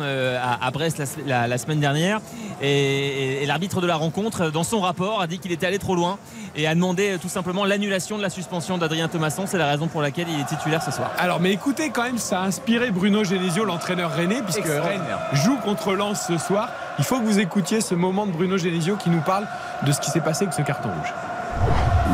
à, 0.61 0.71
Brest 0.71 1.01
la, 1.25 1.57
semaine 1.57 1.79
dernière. 1.79 2.21
Et, 2.61 3.45
l'arbitre 3.45 3.81
de 3.81 3.87
la 3.87 3.95
rencontre, 3.95 4.49
dans 4.49 4.63
son 4.63 4.81
rapport, 4.81 5.21
a 5.21 5.27
dit 5.27 5.39
qu'il 5.39 5.51
était 5.51 5.67
allé 5.67 5.79
trop 5.79 5.95
loin 5.95 6.17
et 6.55 6.67
a 6.67 6.73
demandé 6.73 7.17
tout 7.21 7.29
simplement 7.29 7.65
l'annulation 7.65 8.17
de 8.17 8.21
la 8.21 8.29
suspension 8.29 8.77
d'Adrien 8.77 9.07
Thomasson. 9.07 9.43
C'est 9.45 9.57
la 9.57 9.69
raison 9.69 9.87
pour 9.87 10.01
laquelle 10.01 10.27
il 10.29 10.39
est 10.39 10.45
titulaire 10.45 10.81
ce 10.81 10.91
soir. 10.91 11.11
Alors, 11.17 11.39
mais 11.39 11.51
écoutez, 11.51 11.89
quand 11.89 12.03
même, 12.03 12.17
ça 12.17 12.41
a 12.41 12.45
inspiré 12.45 12.91
Bruno 12.91 13.23
Genesio, 13.23 13.65
l'entraîneur 13.65 14.11
rennais, 14.11 14.41
puisque 14.41 14.65
Rennes 14.65 15.01
joue 15.33 15.57
contre 15.57 15.93
Lens 15.93 16.25
ce 16.27 16.37
soir. 16.37 16.69
Il 16.97 17.03
faut 17.03 17.19
que 17.19 17.25
vous 17.25 17.39
écoutiez 17.39 17.81
ce 17.81 17.93
moment 17.93 18.25
de 18.25 18.31
Bruno 18.31 18.57
Genesio 18.57 18.95
qui 18.95 19.09
nous 19.09 19.19
parle 19.19 19.45
de 19.85 19.91
ce 19.91 19.99
qui 19.99 20.09
s'est 20.09 20.21
passé 20.21 20.43
avec 20.43 20.53
ce 20.53 20.61
carton 20.61 20.87
rouge. 20.89 21.13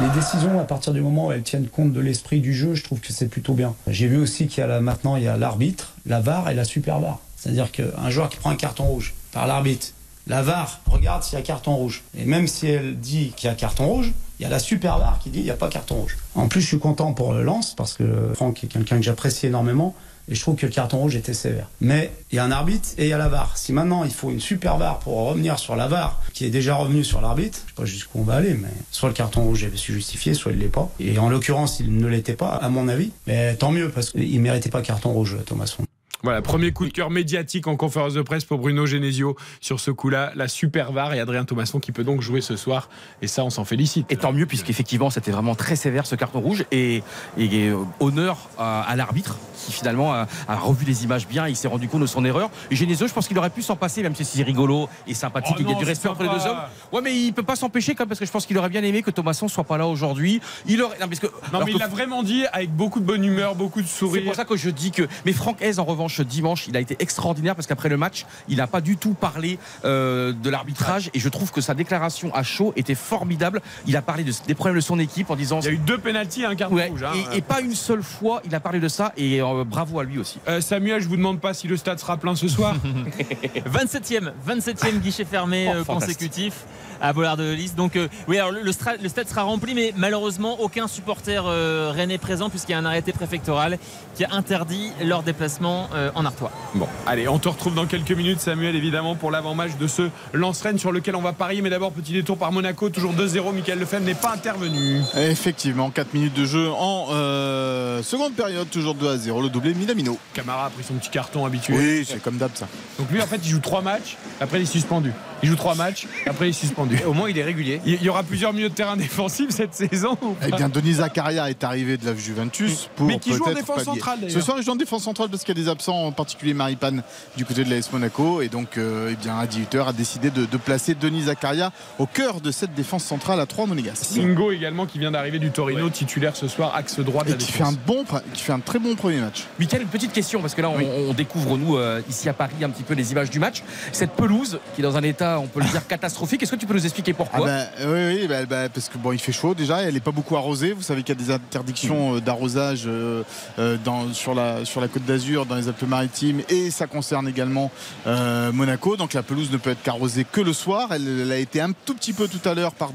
Les 0.01 0.09
décisions, 0.19 0.59
à 0.59 0.63
partir 0.63 0.91
du 0.91 1.01
moment 1.01 1.27
où 1.27 1.31
elles 1.31 1.43
tiennent 1.43 1.67
compte 1.67 1.93
de 1.93 1.99
l'esprit 1.99 2.39
du 2.39 2.53
jeu, 2.53 2.73
je 2.73 2.83
trouve 2.83 2.99
que 2.99 3.13
c'est 3.13 3.27
plutôt 3.27 3.53
bien. 3.53 3.75
J'ai 3.85 4.07
vu 4.07 4.17
aussi 4.17 4.47
qu'il 4.47 4.63
y 4.63 4.67
a 4.67 4.79
maintenant 4.79 5.17
il 5.17 5.23
y 5.23 5.27
a 5.27 5.37
l'arbitre, 5.37 5.93
la 6.07 6.19
VAR 6.19 6.49
et 6.49 6.55
la 6.55 6.63
super 6.63 6.99
VAR. 6.99 7.19
C'est-à-dire 7.37 7.71
qu'un 7.71 8.09
joueur 8.09 8.29
qui 8.29 8.37
prend 8.37 8.49
un 8.49 8.55
carton 8.55 8.85
rouge 8.85 9.13
par 9.31 9.45
l'arbitre, 9.45 9.89
la 10.25 10.41
VAR 10.41 10.79
regarde 10.87 11.21
s'il 11.21 11.37
y 11.37 11.41
a 11.41 11.43
carton 11.43 11.75
rouge. 11.75 12.03
Et 12.17 12.25
même 12.25 12.47
si 12.47 12.67
elle 12.67 12.97
dit 12.97 13.33
qu'il 13.35 13.49
y 13.49 13.51
a 13.51 13.55
carton 13.55 13.85
rouge, 13.85 14.11
il 14.39 14.43
y 14.43 14.45
a 14.45 14.49
la 14.49 14.59
super 14.59 14.97
VAR 14.97 15.19
qui 15.19 15.29
dit 15.29 15.39
qu'il 15.39 15.45
n'y 15.45 15.51
a 15.51 15.55
pas 15.55 15.69
carton 15.69 15.95
rouge. 15.95 16.17
En 16.33 16.47
plus, 16.47 16.61
je 16.61 16.67
suis 16.67 16.79
content 16.79 17.13
pour 17.13 17.33
le 17.33 17.43
Lance 17.43 17.75
parce 17.75 17.93
que 17.93 18.31
Franck 18.33 18.63
est 18.63 18.67
quelqu'un 18.67 18.95
que 18.95 19.03
j'apprécie 19.03 19.45
énormément. 19.45 19.93
Et 20.29 20.35
je 20.35 20.41
trouve 20.41 20.55
que 20.55 20.65
le 20.65 20.71
carton 20.71 20.97
rouge 20.97 21.15
était 21.15 21.33
sévère. 21.33 21.67
Mais 21.79 22.11
il 22.31 22.35
y 22.35 22.39
a 22.39 22.43
un 22.43 22.51
arbitre 22.51 22.89
et 22.97 23.05
il 23.05 23.09
y 23.09 23.13
a 23.13 23.17
la 23.17 23.27
VAR. 23.27 23.57
Si 23.57 23.73
maintenant 23.73 24.03
il 24.03 24.11
faut 24.11 24.29
une 24.29 24.39
super 24.39 24.77
VAR 24.77 24.99
pour 24.99 25.29
revenir 25.29 25.59
sur 25.59 25.75
la 25.75 25.87
VAR, 25.87 26.21
qui 26.33 26.45
est 26.45 26.49
déjà 26.49 26.75
revenu 26.75 27.03
sur 27.03 27.21
l'arbitre, 27.21 27.59
je 27.65 27.69
sais 27.69 27.75
pas 27.75 27.85
jusqu'où 27.85 28.19
on 28.19 28.23
va 28.23 28.35
aller, 28.35 28.53
mais 28.53 28.69
soit 28.91 29.09
le 29.09 29.15
carton 29.15 29.43
rouge 29.43 29.63
est 29.63 29.75
justifié, 29.75 30.33
soit 30.33 30.51
il 30.51 30.59
l'est 30.59 30.67
pas. 30.67 30.91
Et 30.99 31.17
en 31.19 31.29
l'occurrence, 31.29 31.79
il 31.79 31.95
ne 31.95 32.07
l'était 32.07 32.35
pas, 32.35 32.49
à 32.49 32.69
mon 32.69 32.87
avis. 32.87 33.11
Mais 33.27 33.55
tant 33.55 33.71
mieux, 33.71 33.89
parce 33.89 34.11
qu'il 34.11 34.41
méritait 34.41 34.69
pas 34.69 34.81
carton 34.81 35.11
rouge, 35.11 35.37
Thomasson. 35.45 35.83
Voilà, 36.23 36.43
premier 36.43 36.71
coup 36.71 36.85
de 36.85 36.91
cœur 36.91 37.09
médiatique 37.09 37.65
en 37.65 37.75
conférence 37.75 38.13
de 38.13 38.21
presse 38.21 38.45
pour 38.45 38.59
Bruno 38.59 38.85
Genesio 38.85 39.35
sur 39.59 39.79
ce 39.79 39.89
coup-là. 39.89 40.31
La 40.35 40.47
super 40.47 40.91
VAR 40.91 41.15
et 41.15 41.19
Adrien 41.19 41.45
Thomasson 41.45 41.79
qui 41.79 41.91
peut 41.91 42.03
donc 42.03 42.21
jouer 42.21 42.41
ce 42.41 42.55
soir. 42.55 42.89
Et 43.23 43.27
ça, 43.27 43.43
on 43.43 43.49
s'en 43.49 43.65
félicite. 43.65 44.11
Et 44.11 44.17
tant 44.17 44.31
mieux, 44.31 44.45
puisqu'effectivement, 44.45 45.09
c'était 45.09 45.31
vraiment 45.31 45.55
très 45.55 45.75
sévère 45.75 46.05
ce 46.05 46.13
carton 46.13 46.39
rouge. 46.39 46.63
Et, 46.71 47.01
et 47.39 47.71
honneur 47.99 48.37
à, 48.59 48.93
l'arbitre 48.95 49.39
qui 49.65 49.71
finalement 49.71 50.13
a, 50.13 50.27
revu 50.47 50.85
les 50.85 51.03
images 51.03 51.27
bien. 51.27 51.47
Il 51.47 51.55
s'est 51.55 51.67
rendu 51.67 51.87
compte 51.87 52.01
de 52.01 52.05
son 52.05 52.25
erreur. 52.25 52.49
Et 52.69 52.75
Genesio, 52.75 53.07
je 53.07 53.13
pense 53.13 53.27
qu'il 53.27 53.37
aurait 53.37 53.49
pu 53.49 53.61
s'en 53.61 53.75
passer, 53.75 54.01
même 54.03 54.15
si 54.15 54.25
c'est 54.25 54.43
rigolo 54.43 54.89
et 55.07 55.13
sympathique. 55.13 55.55
Oh 55.57 55.61
il 55.61 55.69
y 55.69 55.73
a 55.73 55.75
du 55.75 55.85
respect 55.85 56.09
entre 56.09 56.23
les 56.23 56.29
deux 56.29 56.45
hommes. 56.45 56.59
Ouais, 56.91 57.01
mais 57.01 57.15
il 57.15 57.33
peut 57.33 57.43
pas 57.43 57.55
s'empêcher 57.55 57.95
quand 57.95 58.03
même, 58.03 58.09
parce 58.09 58.19
que 58.19 58.25
je 58.25 58.31
pense 58.31 58.45
qu'il 58.45 58.57
aurait 58.57 58.69
bien 58.69 58.83
aimé 58.83 59.01
que 59.01 59.11
Thomasson 59.11 59.47
soit 59.47 59.63
pas 59.63 59.77
là 59.77 59.87
aujourd'hui. 59.87 60.41
Il 60.67 60.81
aurait. 60.81 60.97
Non, 60.99 61.07
parce 61.07 61.19
que, 61.19 61.27
non 61.53 61.63
mais 61.65 61.71
il 61.71 61.77
l'a 61.77 61.87
vraiment 61.87 62.23
dit 62.23 62.45
avec 62.51 62.75
beaucoup 62.75 62.99
de 62.99 63.05
bonne 63.05 63.23
humeur, 63.23 63.55
beaucoup 63.55 63.81
de 63.81 63.87
sourire. 63.87 64.21
C'est 64.21 64.25
pour 64.25 64.35
ça 64.35 64.45
que 64.45 64.57
je 64.57 64.69
dis 64.69 64.91
que. 64.91 65.07
Mais 65.25 65.33
Franck 65.33 65.61
Hez, 65.61 65.79
en 65.79 65.85
revanche, 65.85 66.21
dimanche, 66.21 66.67
il 66.67 66.77
a 66.77 66.79
été 66.79 66.95
extraordinaire 66.99 67.55
parce 67.55 67.67
qu'après 67.67 67.89
le 67.89 67.97
match, 67.97 68.25
il 68.47 68.57
n'a 68.57 68.67
pas 68.67 68.81
du 68.81 68.97
tout 68.97 69.13
parlé 69.13 69.59
euh, 69.85 70.33
de 70.33 70.49
l'arbitrage 70.49 71.09
et 71.13 71.19
je 71.19 71.29
trouve 71.29 71.51
que 71.51 71.61
sa 71.61 71.73
déclaration 71.73 72.33
à 72.33 72.43
chaud 72.43 72.73
était 72.75 72.95
formidable. 72.95 73.61
Il 73.87 73.95
a 73.95 74.01
parlé 74.01 74.23
des 74.23 74.55
problèmes 74.55 74.75
de 74.75 74.81
son 74.81 74.99
équipe 74.99 75.29
en 75.29 75.35
disant. 75.35 75.59
Il 75.61 75.65
y 75.65 75.69
a 75.69 75.73
eu 75.73 75.77
deux 75.77 75.97
pénalties, 75.97 76.45
un 76.45 76.55
carton 76.55 76.75
rouge. 76.75 77.03
Hein. 77.03 77.13
et, 77.33 77.41
pas 77.41 77.61
une 77.61 77.75
seule 77.75 78.03
fois, 78.03 78.41
il 78.45 78.55
a 78.55 78.59
parlé 78.59 78.79
de 78.79 78.87
ça 78.87 79.13
et 79.17 79.41
euh, 79.55 79.63
bravo 79.63 79.99
à 79.99 80.03
lui 80.03 80.17
aussi. 80.17 80.39
Euh, 80.47 80.61
Samuel, 80.61 81.01
je 81.01 81.07
vous 81.07 81.17
demande 81.17 81.39
pas 81.39 81.53
si 81.53 81.67
le 81.67 81.77
stade 81.77 81.99
sera 81.99 82.17
plein 82.17 82.35
ce 82.35 82.47
soir. 82.47 82.75
27e, 83.71 84.31
27e 84.47 84.99
guichet 84.99 85.25
fermé 85.25 85.71
oh, 85.79 85.83
consécutif 85.85 86.65
à 87.01 87.13
Bollard 87.13 87.37
de 87.37 87.51
Lys. 87.51 87.75
Donc 87.75 87.97
oui, 88.27 88.37
alors 88.37 88.51
le, 88.51 88.71
stade 88.71 89.27
sera 89.27 89.41
rempli, 89.41 89.73
mais 89.73 89.91
malheureusement 89.97 90.61
aucun 90.61 90.87
supporter 90.87 91.43
rennais 91.43 92.19
présent 92.19 92.51
puisqu'il 92.51 92.73
y 92.73 92.75
a 92.75 92.77
un 92.77 92.85
arrêté 92.85 93.11
préfectoral 93.11 93.79
qui 94.15 94.23
a 94.23 94.33
interdit 94.33 94.91
leur 95.03 95.23
déplacement 95.23 95.89
en 96.13 96.25
Artois. 96.25 96.51
Bon, 96.75 96.87
allez, 97.07 97.27
on 97.27 97.39
te 97.39 97.49
retrouve 97.49 97.73
dans 97.73 97.87
quelques 97.87 98.11
minutes, 98.11 98.39
Samuel, 98.39 98.75
évidemment, 98.75 99.15
pour 99.15 99.31
l'avant-match 99.31 99.71
de 99.79 99.87
ce 99.87 100.09
Lance-Rennes 100.33 100.77
sur 100.77 100.91
lequel 100.91 101.15
on 101.15 101.21
va 101.21 101.33
parier. 101.33 101.61
Mais 101.63 101.71
d'abord, 101.71 101.91
petit 101.91 102.13
détour 102.13 102.37
par 102.37 102.51
Monaco, 102.51 102.89
toujours 102.89 103.13
2-0. 103.13 103.53
Michael 103.53 103.79
Lefebvre 103.79 104.05
n'est 104.05 104.13
pas 104.13 104.33
intervenu. 104.33 105.01
Effectivement, 105.17 105.89
4 105.89 106.13
minutes 106.13 106.33
de 106.33 106.45
jeu 106.45 106.69
en 106.69 107.07
euh, 107.11 108.03
seconde 108.03 108.33
période, 108.33 108.69
toujours 108.69 108.95
2 108.95 109.17
0. 109.17 109.40
Le 109.41 109.49
doublé 109.49 109.73
Minamino. 109.73 110.17
Camara 110.33 110.67
a 110.67 110.69
pris 110.69 110.83
son 110.83 110.93
petit 110.95 111.09
carton 111.09 111.45
habituel. 111.45 111.77
Oui, 111.77 112.05
c'est 112.07 112.21
comme 112.21 112.37
d'hab 112.37 112.51
ça. 112.53 112.67
Donc 112.99 113.09
lui, 113.11 113.21
en 113.21 113.27
fait, 113.27 113.39
il 113.43 113.49
joue 113.49 113.59
3 113.59 113.81
matchs, 113.81 114.17
après 114.39 114.59
il 114.59 114.63
est 114.63 114.65
suspendu. 114.65 115.11
Il 115.43 115.49
joue 115.49 115.55
3 115.55 115.75
matchs, 115.75 116.07
après 116.27 116.47
il 116.47 116.49
est 116.49 116.53
suspendu. 116.53 116.99
au 117.07 117.13
moins, 117.13 117.29
il 117.29 117.37
est 117.37 117.43
régulier. 117.43 117.81
Il 117.85 118.01
y 118.01 118.09
aura 118.09 118.23
plusieurs 118.23 118.53
milieux 118.53 118.69
de 118.69 118.73
terrain 118.73 118.95
défensifs 118.97 119.49
cette 119.49 119.73
saison. 119.73 120.17
Eh 120.45 120.51
bien, 120.51 120.69
Denis 120.69 120.95
Zakaria 120.95 121.49
est 121.49 121.63
arrivé 121.63 121.97
de 121.97 122.05
la 122.05 122.15
Juventus 122.15 122.89
pour. 122.95 123.07
Mais 123.07 123.19
qui 123.19 123.33
joue 123.33 123.45
en 123.45 123.53
défense 123.53 123.83
centrale 123.83 124.19
Ce 124.29 124.41
soir, 124.41 124.57
il 124.59 124.63
joue 124.63 124.71
en 124.71 124.75
défense 124.75 125.03
centrale 125.03 125.29
parce 125.29 125.43
qu'il 125.43 125.57
y 125.57 125.59
a 125.59 125.63
des 125.63 125.69
intéressants, 125.69 126.05
en 126.05 126.11
particulier 126.11 126.53
Maripane 126.53 127.03
du 127.37 127.45
côté 127.45 127.63
de 127.63 127.69
l'AS 127.69 127.91
Monaco. 127.91 128.41
Et 128.41 128.49
donc, 128.49 128.77
euh, 128.77 129.09
eh 129.11 129.15
bien, 129.15 129.37
Adi 129.39 129.61
Hutter 129.61 129.83
a 129.87 129.93
décidé 129.93 130.29
de, 130.29 130.45
de 130.45 130.57
placer 130.57 130.95
Denis 130.95 131.23
Zakaria 131.23 131.71
au 131.99 132.05
cœur 132.05 132.41
de 132.41 132.51
cette 132.51 132.73
défense 132.73 133.03
centrale 133.03 133.39
à 133.39 133.45
3 133.45 133.65
monégasques. 133.65 134.05
Singo 134.05 134.51
également 134.51 134.85
qui 134.85 134.99
vient 134.99 135.11
d'arriver 135.11 135.39
du 135.39 135.51
Torino, 135.51 135.89
titulaire 135.89 136.35
ce 136.35 136.47
soir, 136.47 136.75
axe 136.75 136.99
droit 136.99 137.23
de 137.23 137.29
Et 137.29 137.31
la 137.31 137.37
qui 137.37 137.51
fait, 137.51 137.63
un 137.63 137.73
bon, 137.87 138.05
qui 138.33 138.43
fait 138.43 138.53
un 138.53 138.59
très 138.59 138.79
bon 138.79 138.95
premier 138.95 139.19
match. 139.19 139.30
Michael, 139.59 139.81
une 139.83 139.87
petite 139.87 140.11
question, 140.13 140.41
parce 140.41 140.53
que 140.55 140.61
là, 140.61 140.69
on, 140.69 140.77
Oui. 140.77 140.85
on 141.09 141.13
découvre, 141.13 141.57
nous, 141.57 141.77
euh, 141.77 142.01
ici 142.09 142.27
à 142.29 142.33
Paris, 142.33 142.55
un 142.63 142.69
petit 142.69 142.83
peu 142.83 142.93
les 142.93 143.11
images 143.11 143.29
du 143.29 143.39
match. 143.39 143.63
Cette 143.91 144.11
pelouse, 144.11 144.59
qui 144.75 144.81
est 144.81 144.83
dans 144.83 144.97
un 144.97 145.03
état, 145.03 145.39
on 145.39 145.47
peut 145.47 145.59
le 145.59 145.65
dire, 145.67 145.85
catastrophique, 145.87 146.41
est-ce 146.43 146.51
que 146.51 146.55
tu 146.55 146.65
peux 146.65 146.73
nous 146.73 146.83
expliquer 146.85 147.11
Ah 147.13 147.17
pourquoi 147.17 147.45
bah, 147.45 147.63
oui, 147.85 148.15
oui 148.21 148.27
bah, 148.27 148.45
bah, 148.45 148.69
parce 148.69 148.89
que 148.89 148.97
bon, 148.97 149.11
il 149.11 149.19
fait 149.19 149.31
chaud 149.31 149.53
déjà, 149.53 149.81
elle 149.81 149.93
n'est 149.93 149.99
pas 149.99 150.11
beaucoup 150.11 150.35
arrosée. 150.35 150.73
Vous 150.73 150.81
savez 150.81 151.03
qu'il 151.03 151.17
y 151.17 151.21
a 151.21 151.23
des 151.25 151.31
interdictions 151.31 152.15
euh, 152.15 152.19
d'arrosage 152.21 152.83
euh, 152.87 153.23
euh, 153.59 153.77
dans- 153.83 154.13
sur, 154.13 154.33
la, 154.35 154.65
sur 154.65 154.81
la 154.81 154.87
côte 154.87 155.05
d'Azur, 155.05 155.45
dans 155.45 155.55
les 155.55 155.67
Alpes-Maritimes, 155.67 156.41
et 156.49 156.71
ça 156.71 156.87
concerne 156.87 157.27
également 157.27 157.71
euh, 158.07 158.51
Monaco. 158.51 158.95
Donc 158.97 159.13
la 159.13 159.23
pelouse 159.23 159.51
ne 159.51 159.57
peut 159.57 159.71
être 159.71 159.83
qu'arrosée 159.83 160.25
que 160.29 160.41
le 160.41 160.53
soir. 160.53 160.89
Elle, 160.91 161.21
elle 161.23 161.31
a 161.31 161.37
été 161.37 161.61
un 161.61 161.71
tout 161.71 161.93
petit 161.95 162.13
peu 162.13 162.27
tout 162.27 162.47
à 162.47 162.53
l'heure 162.53 162.73
par, 162.73 162.91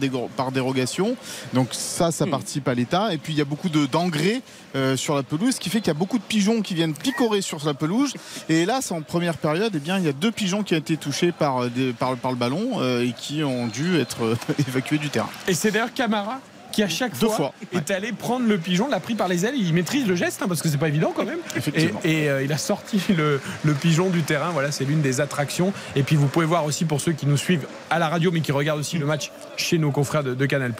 dérogation. 0.52 1.16
Donc 1.52 1.68
ça, 1.72 2.10
ça 2.10 2.26
participe 2.26 2.68
à 2.68 2.74
l'état. 2.74 3.12
Et 3.12 3.18
puis 3.18 3.32
il 3.32 3.38
y 3.38 3.42
a 3.42 3.44
beaucoup 3.44 3.68
de- 3.68 3.86
d'engrais 3.86 4.42
euh, 4.76 4.96
sur 4.96 5.14
la 5.14 5.22
pelouse, 5.22 5.54
ce 5.54 5.60
qui 5.60 5.70
fait 5.70 5.78
qu'il 5.78 5.88
y 5.88 5.90
a 5.90 5.94
beaucoup 5.94 6.18
de 6.18 6.22
pigeons 6.22 6.60
qui 6.60 6.74
viennent 6.74 6.94
picorer 6.94 7.40
sur 7.40 7.64
la 7.64 7.72
pelouse. 7.72 8.12
Et 8.48 8.66
là, 8.66 8.80
c'est 8.82 8.92
en 8.92 9.00
première 9.00 9.38
période, 9.38 9.72
eh 9.74 9.78
bien, 9.78 9.98
il 9.98 10.04
y 10.04 10.08
a 10.08 10.12
deux 10.12 10.30
pigeons 10.30 10.62
qui 10.62 10.74
ont 10.74 10.78
été 10.78 10.96
touchés 10.96 11.32
par, 11.32 11.62
euh, 11.64 11.70
le 11.74 12.34
ballon 12.34 12.80
euh, 12.80 13.02
et 13.02 13.12
qui 13.12 13.42
ont 13.42 13.66
dû 13.66 13.98
être 13.98 14.36
évacués 14.68 14.98
du 14.98 15.08
terrain. 15.08 15.30
Et 15.48 15.54
c'est 15.54 15.70
d'ailleurs 15.70 15.94
Camara 15.94 16.40
qui 16.76 16.82
à 16.82 16.90
chaque 16.90 17.18
Deux 17.18 17.28
fois, 17.28 17.36
fois, 17.36 17.52
est 17.72 17.90
allé 17.90 18.12
prendre 18.12 18.46
le 18.46 18.58
pigeon, 18.58 18.86
l'a 18.90 19.00
pris 19.00 19.14
par 19.14 19.28
les 19.28 19.46
ailes, 19.46 19.54
il 19.56 19.72
maîtrise 19.72 20.06
le 20.06 20.14
geste 20.14 20.42
hein, 20.42 20.46
parce 20.46 20.60
que 20.60 20.68
c'est 20.68 20.76
pas 20.76 20.88
évident 20.88 21.10
quand 21.16 21.24
même. 21.24 21.38
Et, 21.54 21.58
Effectivement. 21.58 22.00
et, 22.04 22.28
euh, 22.28 22.44
il 22.44 22.52
a 22.52 22.58
sorti 22.58 23.00
le, 23.16 23.40
le 23.64 23.72
pigeon 23.72 24.10
du 24.10 24.22
terrain, 24.22 24.50
voilà 24.50 24.70
c'est 24.70 24.84
l'une 24.84 25.00
des 25.00 25.22
attractions. 25.22 25.72
Et 25.94 26.02
puis 26.02 26.16
vous 26.16 26.26
pouvez 26.26 26.44
voir 26.44 26.66
aussi 26.66 26.84
pour 26.84 27.00
ceux 27.00 27.12
qui 27.12 27.24
nous 27.26 27.38
suivent 27.38 27.66
à 27.88 27.98
la 27.98 28.10
radio 28.10 28.30
mais 28.30 28.42
qui 28.42 28.52
regardent 28.52 28.80
aussi 28.80 28.98
le 28.98 29.06
match 29.06 29.32
chez 29.56 29.78
nos 29.78 29.90
confrères 29.90 30.22
de, 30.22 30.34
de 30.34 30.46
Canal+, 30.46 30.74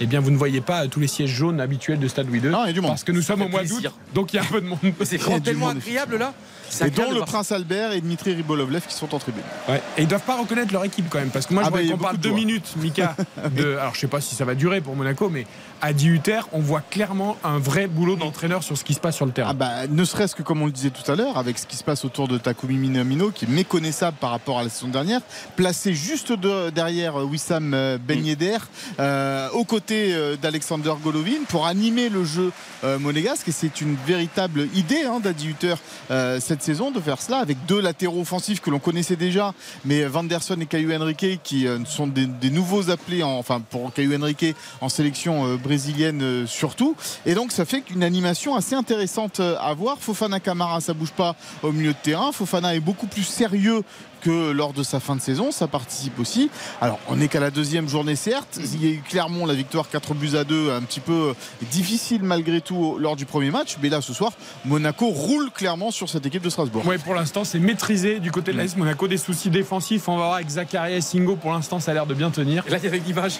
eh 0.00 0.06
bien 0.06 0.18
vous 0.18 0.32
ne 0.32 0.36
voyez 0.36 0.60
pas 0.60 0.88
tous 0.88 0.98
les 0.98 1.06
sièges 1.06 1.30
jaunes 1.30 1.60
habituels 1.60 2.00
de 2.00 2.08
Stade 2.08 2.26
Louis 2.26 2.40
II 2.40 2.48
Non, 2.48 2.64
il 2.64 2.66
y 2.66 2.70
a 2.70 2.72
du 2.72 2.80
monde. 2.80 2.90
parce 2.90 3.04
que 3.04 3.12
nous 3.12 3.22
sommes 3.22 3.42
au 3.42 3.48
mois 3.48 3.62
d'août, 3.62 3.86
donc 4.14 4.32
il 4.32 4.36
y 4.36 4.38
a 4.40 4.42
un 4.42 4.46
peu 4.46 4.60
de 4.60 4.66
monde. 4.66 4.78
C'est 5.04 5.18
tellement 5.44 5.68
monde, 5.68 5.76
agréable 5.76 6.16
là. 6.16 6.32
C'est 6.68 6.88
Et 6.88 6.90
dont 6.90 7.10
le 7.10 7.16
voir 7.16 7.26
prince 7.26 7.52
Albert 7.52 7.92
et 7.92 8.00
Dmitri 8.00 8.34
Ribolovlev 8.34 8.86
qui 8.86 8.94
sont 8.94 9.14
en 9.14 9.18
tribune. 9.18 9.42
Ouais. 9.68 9.80
Et 9.96 10.02
ils 10.02 10.08
doivent 10.08 10.24
pas 10.24 10.36
reconnaître 10.36 10.72
leur 10.72 10.84
équipe 10.84 11.06
quand 11.08 11.18
même 11.18 11.30
parce 11.30 11.46
que 11.46 11.54
moi 11.54 11.62
je 11.62 11.68
Ah 11.68 11.70
bah, 11.70 11.78
a 11.78 11.88
qu'on 11.88 11.98
parle 11.98 12.16
de 12.16 12.22
deux 12.22 12.32
minutes 12.34 12.74
Mika 12.76 13.14
de 13.52 13.76
alors 13.80 13.94
je 13.94 14.00
sais 14.00 14.06
pas 14.06 14.20
si 14.20 14.34
ça 14.34 14.44
va 14.44 14.54
durer 14.54 14.80
pour 14.80 14.96
Monaco 14.96 15.28
mais 15.28 15.35
à 15.82 15.92
10 15.92 16.06
Hutter 16.08 16.40
on 16.52 16.60
voit 16.60 16.80
clairement 16.80 17.36
un 17.44 17.58
vrai 17.58 17.86
boulot 17.86 18.16
d'entraîneur 18.16 18.62
sur 18.62 18.78
ce 18.78 18.84
qui 18.84 18.94
se 18.94 19.00
passe 19.00 19.16
sur 19.16 19.26
le 19.26 19.32
terrain 19.32 19.50
Ah 19.50 19.54
bah, 19.54 19.86
ne 19.90 20.04
serait-ce 20.04 20.34
que 20.34 20.42
comme 20.42 20.62
on 20.62 20.66
le 20.66 20.72
disait 20.72 20.88
tout 20.90 21.10
à 21.10 21.16
l'heure, 21.16 21.36
avec 21.36 21.58
ce 21.58 21.66
qui 21.66 21.76
se 21.76 21.84
passe 21.84 22.04
autour 22.06 22.28
de 22.28 22.38
Takumi 22.38 22.76
Minamino, 22.76 23.30
qui 23.30 23.44
est 23.44 23.48
méconnaissable 23.48 24.16
par 24.18 24.30
rapport 24.30 24.58
à 24.58 24.62
la 24.62 24.70
saison 24.70 24.88
dernière, 24.88 25.20
placé 25.54 25.92
juste 25.92 26.32
de- 26.32 26.70
derrière 26.70 27.20
euh, 27.20 27.24
Wissam 27.24 27.74
euh, 27.74 27.98
Ben 28.00 28.24
Yedder, 28.24 28.56
euh, 29.00 29.50
aux 29.50 29.64
côtés 29.64 30.14
d'Alexander 30.40 30.92
Golovin, 31.02 31.44
pour 31.48 31.66
animer 31.66 32.08
le 32.08 32.24
jeu 32.24 32.52
euh, 32.84 32.98
monégasque. 32.98 33.48
Et 33.48 33.52
c'est 33.52 33.80
une 33.82 33.96
véritable 34.06 34.68
idée 34.74 35.02
hein, 35.04 35.20
d'Adi 35.20 35.48
Hutter 35.48 35.74
euh, 36.10 36.40
cette 36.40 36.62
saison 36.62 36.90
de 36.90 37.00
faire 37.00 37.20
cela, 37.20 37.38
avec 37.38 37.58
deux 37.66 37.80
latéraux 37.82 38.20
offensifs 38.22 38.60
que 38.60 38.70
l'on 38.70 38.78
connaissait 38.78 39.16
déjà, 39.16 39.52
mais 39.84 40.04
Vanderson 40.04 40.56
et 40.60 40.66
Caillou 40.66 40.92
Henrique, 40.94 41.40
qui 41.42 41.66
sont 41.84 42.06
des, 42.06 42.26
des 42.26 42.50
nouveaux 42.50 42.88
appelés, 42.90 43.22
en- 43.22 43.36
enfin 43.38 43.60
pour 43.60 43.92
Caillou 43.92 44.14
Henrique 44.22 44.46
en 44.80 44.88
sélection 44.88 45.25
euh, 45.26 45.56
brésilienne 45.56 46.22
euh, 46.22 46.46
surtout. 46.46 46.96
Et 47.24 47.34
donc 47.34 47.52
ça 47.52 47.64
fait 47.64 47.80
qu'une 47.80 48.02
animation 48.02 48.54
assez 48.54 48.74
intéressante 48.74 49.40
euh, 49.40 49.56
à 49.60 49.74
voir. 49.74 49.98
Fofana 49.98 50.40
Camara, 50.40 50.80
ça 50.80 50.94
bouge 50.94 51.12
pas 51.12 51.36
au 51.62 51.72
milieu 51.72 51.92
de 51.92 51.98
terrain. 52.02 52.32
Fofana 52.32 52.74
est 52.74 52.80
beaucoup 52.80 53.06
plus 53.06 53.24
sérieux 53.24 53.82
que 54.22 54.50
lors 54.50 54.72
de 54.72 54.82
sa 54.82 54.98
fin 54.98 55.14
de 55.14 55.20
saison, 55.20 55.52
ça 55.52 55.68
participe 55.68 56.18
aussi. 56.18 56.50
Alors, 56.80 56.98
on 57.08 57.16
n'est 57.16 57.28
qu'à 57.28 57.38
la 57.38 57.50
deuxième 57.50 57.88
journée, 57.88 58.16
certes. 58.16 58.58
Il 58.58 58.84
y 58.84 58.88
a 58.88 58.90
eu 58.90 59.02
Clermont, 59.06 59.46
la 59.46 59.54
victoire 59.54 59.88
4 59.88 60.14
buts 60.14 60.36
à 60.36 60.44
2, 60.44 60.72
un 60.72 60.82
petit 60.82 61.00
peu 61.00 61.34
difficile 61.70 62.22
malgré 62.22 62.60
tout 62.60 62.96
lors 62.98 63.14
du 63.14 63.26
premier 63.26 63.50
match. 63.50 63.76
Mais 63.82 63.88
là, 63.88 64.00
ce 64.00 64.12
soir, 64.12 64.32
Monaco 64.64 65.06
roule 65.06 65.50
clairement 65.50 65.90
sur 65.90 66.08
cette 66.08 66.26
équipe 66.26 66.42
de 66.42 66.50
Strasbourg. 66.50 66.84
Ouais, 66.86 66.98
pour 66.98 67.14
l'instant, 67.14 67.44
c'est 67.44 67.58
maîtrisé 67.58 68.18
du 68.18 68.30
côté 68.30 68.52
de 68.52 68.56
l'AS 68.56 68.76
Monaco. 68.76 69.06
Des 69.06 69.18
soucis 69.18 69.50
défensifs, 69.50 70.08
on 70.08 70.16
va 70.16 70.24
voir 70.24 70.34
avec 70.34 70.48
Zakaria 70.48 70.96
et 70.96 71.00
Singo. 71.02 71.36
Pour 71.36 71.52
l'instant, 71.52 71.78
ça 71.78 71.90
a 71.90 71.94
l'air 71.94 72.06
de 72.06 72.14
bien 72.14 72.30
tenir. 72.30 72.64
Et 72.66 72.70
là, 72.70 72.78
il 72.78 72.84
y 72.84 72.88
avait 72.88 72.98
une 72.98 73.08
image 73.08 73.38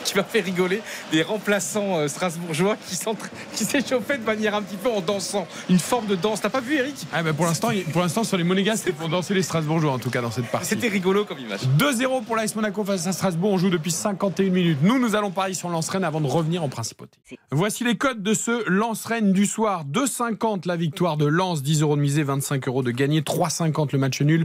qui 0.04 0.16
m'a 0.16 0.24
fait 0.24 0.40
rigoler 0.40 0.82
des 1.12 1.22
remplaçants 1.22 1.98
euh, 1.98 2.08
strasbourgeois 2.08 2.76
qui 3.54 3.64
s'échauffaient 3.64 4.18
de 4.18 4.24
manière 4.24 4.54
un 4.54 4.62
petit 4.62 4.76
peu 4.76 4.88
en 4.90 5.00
dansant. 5.00 5.46
Une 5.68 5.78
forme 5.78 6.06
de 6.06 6.16
danse. 6.16 6.40
T'as 6.40 6.48
pas 6.50 6.60
vu, 6.60 6.76
Eric? 6.76 6.94
Ah 7.12 7.22
bah 7.22 7.32
pour 7.32 7.46
l'instant, 7.46 7.70
il- 7.70 7.84
pour 7.84 8.00
l'instant, 8.02 8.24
sur 8.24 8.36
les 8.36 8.44
Monégasques, 8.44 8.84
c'est 8.86 8.92
pour 8.92 9.08
danser 9.08 9.34
les 9.34 9.42
Strasbourgeois 9.42 9.92
en 9.92 9.98
tout 9.98 10.10
cas 10.10 10.20
dans 10.22 10.30
cette 10.30 10.46
partie. 10.46 10.66
C'était 10.68 10.88
rigolo 10.88 11.24
comme 11.24 11.38
image. 11.38 11.60
2-0 11.78 12.24
pour 12.24 12.36
l'AS 12.36 12.54
Monaco 12.54 12.84
face 12.84 13.06
à 13.06 13.12
Strasbourg. 13.12 13.52
On 13.52 13.58
joue 13.58 13.70
depuis 13.70 13.90
51 13.90 14.50
minutes. 14.50 14.78
Nous, 14.82 14.98
nous 14.98 15.14
allons 15.14 15.30
parier 15.30 15.54
sur 15.54 15.68
Lens-Rennes 15.68 16.04
avant 16.04 16.20
de 16.20 16.26
revenir 16.26 16.62
en 16.62 16.68
principauté. 16.68 17.18
Voici 17.50 17.84
les 17.84 17.96
codes 17.96 18.22
de 18.22 18.34
ce 18.34 18.68
Lens-Rennes 18.68 19.32
du 19.32 19.46
soir. 19.46 19.84
2,50 19.84 20.66
la 20.66 20.76
victoire 20.76 21.16
de 21.16 21.26
Lens, 21.26 21.62
10 21.62 21.82
euros 21.82 21.96
de 21.96 22.00
misée, 22.00 22.22
25 22.22 22.66
euros 22.68 22.82
de 22.82 22.90
gagné. 22.90 23.20
3,50 23.22 23.88
le 23.92 23.98
match 23.98 24.20
nul, 24.22 24.44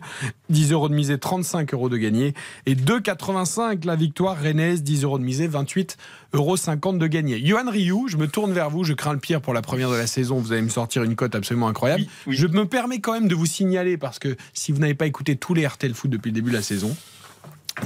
10 0.49 0.71
euros 0.71 0.89
de 0.89 0.93
misée, 0.93 1.17
35 1.17 1.73
euros 1.73 1.89
de 1.89 1.97
gagné. 1.97 2.33
Et 2.65 2.75
2,85 2.75 3.85
la 3.85 3.95
victoire 3.95 4.37
rennaise, 4.37 4.83
10 4.83 5.03
euros 5.03 5.19
de 5.19 5.23
misée, 5.23 5.44
28 5.47 5.97
euros 6.33 6.57
50 6.57 6.99
de 6.99 7.07
gagné. 7.07 7.43
Johan 7.45 7.69
Rioux, 7.69 8.07
je 8.07 8.17
me 8.17 8.27
tourne 8.27 8.53
vers 8.53 8.69
vous. 8.69 8.83
Je 8.83 8.93
crains 8.93 9.13
le 9.13 9.19
pire 9.19 9.41
pour 9.41 9.53
la 9.53 9.61
première 9.61 9.89
de 9.89 9.95
la 9.95 10.07
saison. 10.07 10.39
Vous 10.39 10.51
allez 10.51 10.61
me 10.61 10.69
sortir 10.69 11.03
une 11.03 11.15
cote 11.15 11.35
absolument 11.35 11.67
incroyable. 11.67 12.03
Oui, 12.03 12.09
oui. 12.27 12.35
Je 12.35 12.47
me 12.47 12.65
permets 12.65 12.99
quand 12.99 13.13
même 13.13 13.27
de 13.27 13.35
vous 13.35 13.45
signaler, 13.45 13.97
parce 13.97 14.19
que 14.19 14.35
si 14.53 14.71
vous 14.71 14.79
n'avez 14.79 14.95
pas 14.95 15.07
écouté 15.07 15.35
tous 15.35 15.53
les 15.53 15.65
RTL 15.65 15.93
Foot 15.93 16.11
depuis 16.11 16.29
le 16.29 16.35
début 16.35 16.51
de 16.51 16.55
la 16.55 16.61
saison, 16.61 16.95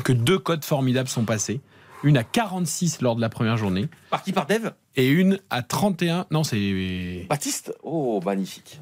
que 0.03 0.13
deux 0.13 0.39
cotes 0.39 0.65
formidables 0.65 1.09
sont 1.09 1.25
passées. 1.25 1.61
Une 2.03 2.15
à 2.15 2.23
46 2.23 3.01
lors 3.01 3.15
de 3.17 3.21
la 3.21 3.27
première 3.27 3.57
journée 3.57 3.89
Par 4.09 4.23
qui 4.23 4.31
Par 4.31 4.45
Dev? 4.45 4.69
Et 4.95 5.09
une 5.09 5.39
à 5.49 5.61
31. 5.61 6.27
Non, 6.31 6.43
c'est 6.45 7.25
Baptiste? 7.29 7.73
Oh, 7.83 8.21
magnifique. 8.25 8.79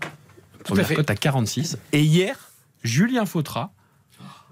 première 0.63 0.85
fait. 0.87 0.95
cote 0.95 1.09
à 1.09 1.15
46. 1.15 1.77
Et 1.93 2.03
hier, 2.03 2.51
Julien 2.83 3.25
Fautra, 3.25 3.73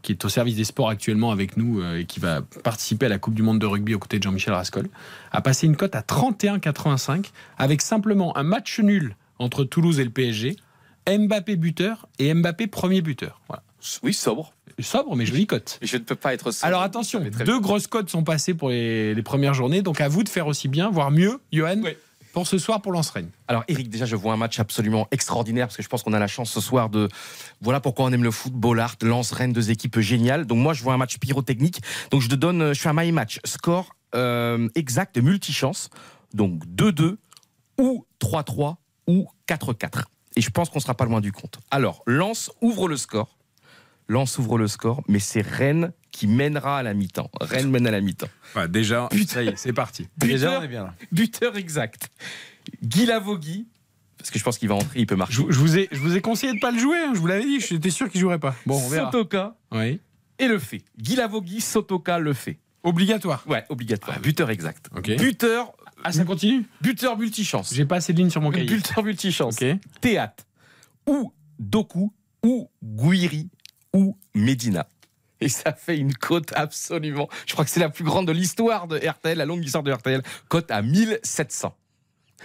qui 0.05 0.11
est 0.11 0.23
au 0.23 0.29
service 0.29 0.55
des 0.55 0.63
sports 0.65 0.89
actuellement 0.89 1.31
avec 1.31 1.57
nous 1.57 1.81
euh, 1.81 1.99
et 1.99 2.05
qui 2.05 2.19
va 2.19 2.41
participer 2.63 3.07
à 3.07 3.09
la 3.09 3.17
Coupe 3.17 3.33
du 3.33 3.41
Monde 3.41 3.57
de 3.57 3.65
rugby 3.65 3.95
aux 3.95 3.99
côtés 3.99 4.19
de 4.19 4.23
Jean-Michel 4.23 4.53
Rascol, 4.53 4.87
a 5.31 5.41
passé 5.41 5.65
une 5.65 5.75
cote 5.75 5.95
à 5.95 6.01
31,85 6.01 7.31
avec 7.57 7.81
simplement 7.81 8.37
un 8.37 8.43
match 8.43 8.79
nul 8.79 9.15
entre 9.39 9.63
Toulouse 9.63 9.99
et 9.99 10.03
le 10.03 10.11
PSG, 10.11 10.57
Mbappé 11.09 11.55
buteur 11.55 12.07
et 12.19 12.31
Mbappé 12.33 12.67
premier 12.67 13.01
buteur. 13.01 13.41
Voilà. 13.47 13.63
Oui, 14.03 14.13
sobre. 14.13 14.53
Sobre 14.79 15.15
mais 15.15 15.25
jolie 15.25 15.47
cote. 15.47 15.79
Je 15.81 15.97
ne 15.97 16.03
peux 16.03 16.15
pas 16.15 16.33
être 16.33 16.51
sobre. 16.51 16.67
Alors 16.67 16.81
attention, 16.81 17.23
deux 17.45 17.59
grosses 17.59 17.87
cotes 17.87 18.09
sont 18.09 18.23
passées 18.23 18.53
pour 18.53 18.69
les, 18.69 19.15
les 19.15 19.23
premières 19.23 19.55
journées, 19.55 19.81
donc 19.81 20.01
à 20.01 20.07
vous 20.07 20.23
de 20.23 20.29
faire 20.29 20.45
aussi 20.45 20.67
bien, 20.67 20.89
voire 20.91 21.09
mieux, 21.09 21.39
Johan, 21.51 21.81
Oui. 21.83 21.91
Pour 22.35 22.45
ce 22.45 22.57
soir 22.57 22.81
pour 22.81 22.91
Lens-Rennes. 22.91 23.31
Alors 23.47 23.63
Eric, 23.69 23.89
déjà 23.89 24.05
je 24.05 24.17
vois 24.17 24.33
un 24.33 24.37
match 24.37 24.59
absolument 24.59 25.07
extraordinaire 25.11 25.67
parce 25.67 25.77
que 25.77 25.83
je 25.83 25.87
pense 25.87 26.03
qu'on 26.03 26.11
a 26.11 26.19
la 26.19 26.27
chance 26.27 26.51
ce 26.51 26.59
soir 26.59 26.89
de 26.89 27.07
voilà 27.61 27.79
pourquoi 27.79 28.03
on 28.03 28.11
aime 28.11 28.25
le 28.25 28.31
football 28.31 28.81
art, 28.81 28.97
Lance 29.03 29.31
Rennes 29.31 29.53
deux 29.53 29.71
équipes 29.71 30.01
géniales. 30.01 30.45
Donc 30.45 30.57
moi 30.57 30.73
je 30.73 30.83
vois 30.83 30.93
un 30.93 30.97
match 30.97 31.17
pyrotechnique. 31.17 31.81
Donc 32.11 32.21
je 32.21 32.27
te 32.27 32.35
donne 32.35 32.73
je 32.73 32.81
fais 32.81 32.89
un 32.89 32.93
my 32.93 33.13
match 33.13 33.39
score 33.45 33.95
euh, 34.15 34.67
exact 34.75 35.17
multichance. 35.17 35.89
Donc 36.33 36.65
2-2 36.65 37.15
ou 37.79 38.05
3-3 38.19 38.75
ou 39.07 39.29
4-4. 39.47 40.03
Et 40.35 40.41
je 40.41 40.49
pense 40.49 40.69
qu'on 40.69 40.81
sera 40.81 40.93
pas 40.93 41.05
loin 41.05 41.21
du 41.21 41.31
compte. 41.31 41.59
Alors 41.71 42.03
Lance 42.05 42.51
ouvre 42.59 42.89
le 42.89 42.97
score. 42.97 43.37
Lance 44.09 44.37
ouvre 44.39 44.57
le 44.57 44.67
score, 44.67 45.03
mais 45.07 45.19
c'est 45.19 45.41
Rennes 45.41 45.93
qui 46.15 46.27
mènera 46.27 46.79
à 46.79 46.83
la 46.83 46.93
mi-temps. 46.93 47.29
Rennes 47.41 47.69
mène 47.69 47.85
à 47.87 47.91
la 47.91 47.99
mi-temps. 48.01 48.29
déjà, 48.69 49.09
ça 49.27 49.43
y 49.43 49.49
est, 49.49 49.57
c'est 49.57 49.73
parti. 49.73 50.07
Déjà, 50.17 50.47
Buteur, 50.47 50.61
on 50.61 50.63
est 50.63 50.67
bien 50.69 50.83
là. 50.85 50.95
buteur 51.11 51.57
exact. 51.57 52.09
Guy 52.81 53.05
Lavogui, 53.05 53.67
parce 54.17 54.31
que 54.31 54.39
je 54.39 54.43
pense 54.43 54.57
qu'il 54.57 54.69
va 54.69 54.75
entrer, 54.75 54.99
il 55.01 55.07
peut 55.07 55.15
marquer. 55.17 55.33
Je, 55.33 55.41
je 55.49 55.59
vous 55.59 55.77
ai, 55.77 55.89
je 55.91 55.99
vous 55.99 56.15
ai 56.15 56.21
conseillé 56.21 56.53
de 56.53 56.59
pas 56.59 56.71
le 56.71 56.79
jouer, 56.79 56.97
hein, 56.99 57.11
je 57.13 57.19
vous 57.19 57.27
l'avais 57.27 57.43
dit, 57.43 57.59
j'étais 57.59 57.89
sûr 57.89 58.09
qu'il 58.09 58.21
jouerait 58.21 58.39
pas. 58.39 58.55
Bon, 58.65 58.75
on 58.81 58.87
verra. 58.87 59.11
Sotoka 59.11 59.55
Oui. 59.73 59.99
et 60.39 60.47
le 60.47 60.57
fait. 60.57 60.81
Guy 60.97 61.15
Lavogui, 61.15 61.59
Sotoka 61.59 62.17
le 62.17 62.33
fait. 62.33 62.57
Obligatoire. 62.83 63.43
Ouais, 63.47 63.65
obligatoire. 63.69 64.19
Buteur 64.21 64.49
exact. 64.51 64.87
Ok. 64.95 65.09
Buteur, 65.17 65.73
Ah, 66.03 66.11
ça 66.11 66.23
continue 66.23 66.65
buteur 66.81 67.17
multichance. 67.17 67.73
J'ai 67.73 67.85
pas 67.85 67.95
assez 67.97 68.13
de 68.13 68.19
lignes 68.19 68.29
sur 68.29 68.41
mon 68.41 68.51
cahier. 68.51 68.65
Buteur 68.67 69.03
multichance. 69.03 69.55
Ok. 69.61 69.65
Théâtre. 70.01 70.45
Ou 71.07 71.33
Doku, 71.59 72.13
ou 72.43 72.69
Guiri, 72.83 73.49
ou 73.93 74.17
Medina. 74.35 74.87
Et 75.41 75.49
ça 75.49 75.73
fait 75.73 75.97
une 75.97 76.13
cote 76.13 76.51
absolument. 76.55 77.27
Je 77.45 77.53
crois 77.53 77.65
que 77.65 77.71
c'est 77.71 77.79
la 77.79 77.89
plus 77.89 78.03
grande 78.03 78.27
de 78.27 78.31
l'histoire 78.31 78.87
de 78.87 78.97
RTL, 78.97 79.37
la 79.37 79.45
longue 79.45 79.63
histoire 79.63 79.83
de 79.83 79.91
RTL. 79.91 80.21
Cote 80.47 80.71
à 80.71 80.81
1700. 80.81 81.73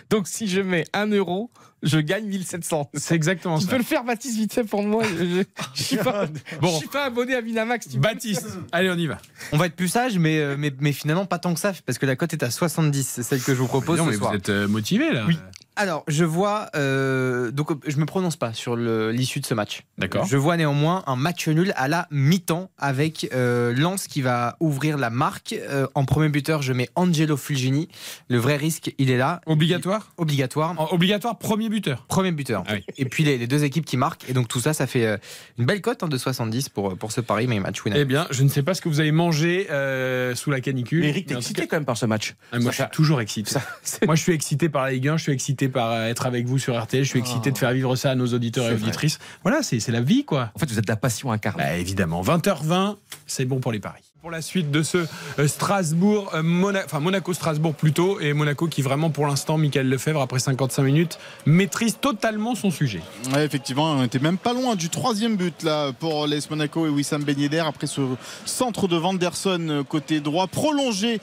Donc 0.09 0.29
si 0.29 0.49
je 0.49 0.61
mets 0.61 0.85
1 0.93 1.09
euro, 1.09 1.51
je 1.83 1.99
gagne 1.99 2.25
1700. 2.27 2.91
C'est 2.95 3.15
exactement 3.15 3.59
Tu 3.59 3.65
ça. 3.65 3.71
peux 3.71 3.77
le 3.79 3.83
faire, 3.85 4.03
Baptiste, 4.05 4.37
vite 4.37 4.53
fait 4.53 4.65
pour 4.65 4.83
moi. 4.83 5.03
Je, 5.05 5.25
je, 5.25 5.43
je 5.75 5.83
suis 5.83 5.97
pas, 5.97 6.27
Bon. 6.61 6.69
je 6.69 6.77
suis 6.77 6.89
pas 6.89 7.05
abonné 7.05 7.35
à 7.35 7.41
Winamax. 7.41 7.89
tu 7.89 7.99
Baptiste, 7.99 8.47
allez, 8.73 8.91
on 8.91 8.97
y 8.97 9.07
va. 9.07 9.19
On 9.53 9.57
va 9.59 9.67
être 9.67 9.77
plus 9.77 9.89
sage, 9.89 10.19
mais, 10.19 10.39
euh, 10.39 10.57
mais, 10.59 10.73
mais 10.81 10.93
finalement 10.93 11.27
pas 11.27 11.39
tant 11.39 11.53
que 11.55 11.61
ça, 11.61 11.73
parce 11.87 11.99
que 11.99 12.07
la 12.07 12.17
cote 12.17 12.33
est 12.33 12.43
à 12.43 12.51
70. 12.51 13.07
C'est 13.07 13.23
celle 13.23 13.43
que 13.43 13.55
je 13.55 13.61
vous 13.61 13.67
propose 13.69 13.99
Non, 13.99 14.07
ce 14.07 14.11
mais 14.11 14.17
soir. 14.17 14.31
vous 14.31 14.37
êtes 14.37 14.49
euh, 14.49 14.69
motivé 14.69 15.13
là. 15.13 15.25
Oui. 15.27 15.39
Alors, 15.81 16.05
je 16.09 16.25
vois. 16.27 16.67
euh, 16.77 17.51
donc, 17.51 17.71
je 17.89 17.97
me 17.97 18.05
prononce 18.05 18.37
pas 18.37 18.53
sur 18.53 18.77
l'issue 18.77 19.41
de 19.41 19.47
ce 19.47 19.55
match. 19.55 19.83
D'accord. 19.97 20.27
Je 20.27 20.37
vois 20.37 20.59
néanmoins 20.59 21.03
un 21.07 21.17
match 21.17 21.49
nul 21.49 21.73
à 21.77 21.89
la 21.89 22.07
mi-temps 22.11 22.71
avec 22.77 23.31
euh, 23.33 23.73
Lens 23.75 24.07
qui 24.07 24.21
va 24.21 24.57
ouvrir 24.61 24.99
la 24.99 25.09
marque. 25.09 25.55
Euh, 25.55 25.87
en 25.95 26.05
premier 26.05 26.29
buteur, 26.29 26.61
je 26.61 26.75
mets 26.75 26.91
Angelo 26.97 27.39
Fulgini. 27.39 27.89
Le 28.29 28.37
vrai 28.37 28.57
risque, 28.57 28.95
il 28.99 29.11
est 29.11 29.17
là. 29.17 29.41
Obligatoire 29.47 30.13
Obligatoire. 30.19 30.75
En- 30.79 30.93
Obligatoire, 30.93 31.39
premier 31.39 31.71
buteur. 31.71 32.05
Premier 32.09 32.33
buteur. 32.33 32.63
Ah 32.69 32.75
oui. 32.75 32.85
Et 32.99 33.07
puis 33.07 33.25
les, 33.25 33.39
les 33.39 33.47
deux 33.47 33.65
équipes 33.65 33.87
qui 33.87 33.97
marquent. 33.97 34.29
Et 34.29 34.35
donc 34.35 34.49
tout 34.49 34.61
ça, 34.61 34.75
ça 34.75 34.87
fait 34.87 35.07
euh, 35.07 35.17
une 35.59 35.65
belle 35.65 35.81
cote 35.81 36.03
hein, 36.03 36.09
de 36.09 36.19
70 36.19 36.69
pour, 36.69 36.95
pour 36.99 37.11
ce 37.11 37.23
pari, 37.23 37.47
mais 37.47 37.59
match 37.59 37.83
winner. 37.85 38.01
Eh 38.01 38.05
bien, 38.05 38.27
je 38.31 38.43
ne 38.43 38.49
sais 38.51 38.63
pas 38.63 38.75
ce 38.75 38.83
que 38.83 38.91
vous 38.91 39.01
avez 39.01 39.13
mangé 39.13 39.67
euh, 39.71 40.35
sous 40.35 40.51
la 40.51 40.61
canicule. 40.61 41.05
Eric, 41.07 41.27
t'es 41.27 41.33
Mais 41.35 41.39
en 41.39 41.41
tout 41.41 41.45
excité 41.47 41.63
cas- 41.63 41.69
quand 41.69 41.77
même 41.77 41.85
par 41.87 41.97
ce 41.97 42.05
match. 42.05 42.35
Ah, 42.53 42.59
moi, 42.59 42.71
je 42.71 42.77
suis 42.77 42.91
toujours 42.93 43.21
excité. 43.23 43.55
Moi, 44.07 44.15
je 44.15 44.23
suis 44.23 44.33
excité 44.33 44.69
par 44.69 44.85
la 44.85 44.91
Ligue 44.93 45.09
1, 45.09 45.17
je 45.17 45.23
suis 45.23 45.33
excité 45.33 45.69
par 45.71 45.93
euh, 45.93 46.07
être 46.07 46.27
avec 46.27 46.47
vous 46.47 46.59
sur 46.59 46.81
RTL, 46.81 47.05
je 47.05 47.09
suis 47.09 47.19
excité 47.19 47.51
de 47.51 47.59
faire 47.59 47.73
vivre 47.73 47.97
ça 47.97 48.11
à 48.11 48.15
nos 48.15 48.27
auditeurs 48.27 48.67
et 48.67 48.75
vrai. 48.75 48.83
auditrices. 48.83 49.19
Voilà, 49.43 49.63
c'est 49.63 49.81
c'est 49.81 49.93
la 49.93 50.01
vie, 50.01 50.25
quoi. 50.25 50.51
En 50.55 50.59
fait, 50.59 50.71
vous 50.71 50.79
êtes 50.79 50.89
la 50.89 50.97
passion 50.97 51.33
incarnée. 51.33 51.63
Bah, 51.63 51.77
évidemment, 51.77 52.23
20h20, 52.23 52.97
c'est 53.27 53.45
bon 53.45 53.61
pour 53.61 53.73
les 53.73 53.81
paris. 53.81 54.10
Pour 54.23 54.31
la 54.31 54.43
suite 54.43 54.71
de 54.71 54.83
ce 54.83 54.99
euh, 55.39 55.49
Strasbourg, 55.49 56.31
euh, 56.35 56.43
Mona- 56.43 56.83
enfin 56.85 57.01
Monaco-Strasbourg 57.01 57.75
plutôt, 57.75 58.21
et 58.21 58.35
Monaco 58.35 58.67
qui 58.67 58.83
vraiment 58.83 59.09
pour 59.09 59.27
l'instant, 59.27 59.57
Michael 59.57 59.89
Lefebvre, 59.89 60.21
après 60.21 60.39
55 60.41 60.83
minutes, 60.83 61.19
maîtrise 61.47 61.97
totalement 61.99 62.55
son 62.55 62.71
sujet. 62.71 63.01
Ouais, 63.33 63.47
effectivement, 63.47 63.93
on 63.93 64.03
était 64.05 64.19
même 64.19 64.37
pas 64.37 64.53
loin 64.53 64.77
du 64.77 64.91
troisième 64.91 65.37
but 65.37 65.63
là 65.63 65.93
pour 65.99 66.27
les 66.27 66.39
Monaco 66.51 66.85
et 66.87 66.91
Wissam 66.91 67.25
Ben 67.25 67.39
Yedder 67.39 67.61
après 67.67 67.87
ce 67.87 68.03
centre 68.45 68.89
de 68.89 68.97
Vanderson 68.97 69.67
euh, 69.71 69.85
côté 69.85 70.21
droit 70.21 70.49
prolongé 70.49 71.19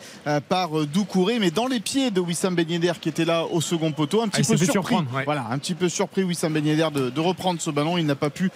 par 0.49 0.71
Doucouré, 0.87 1.37
mais 1.37 1.51
dans 1.51 1.67
les 1.67 1.79
pieds 1.79 2.09
de 2.09 2.19
Wissam 2.19 2.55
Ben 2.55 2.67
Yedder 2.67 2.93
qui 2.99 3.09
était 3.09 3.25
là 3.25 3.45
au 3.45 3.61
second 3.61 3.91
poteau, 3.91 4.21
un 4.23 4.25
Ah, 4.33 4.37
petit 4.41 4.51
il 4.53 4.57
peu 4.57 4.65
surpris. 4.65 4.95
ouais. 4.95 5.23
Voilà, 5.25 5.45
un 5.51 5.59
petit 5.59 5.75
peu 5.75 5.87
surpris 5.87 6.23
Wissam 6.23 6.51
Ben 6.51 6.65
Yedder 6.65 6.87
de, 6.91 7.09
de 7.11 7.19
reprendre 7.19 7.61
ce 7.61 7.69
ballon. 7.69 7.99
Il 7.99 8.07
n'a 8.07 8.15
pas 8.15 8.31
pu 8.31 8.49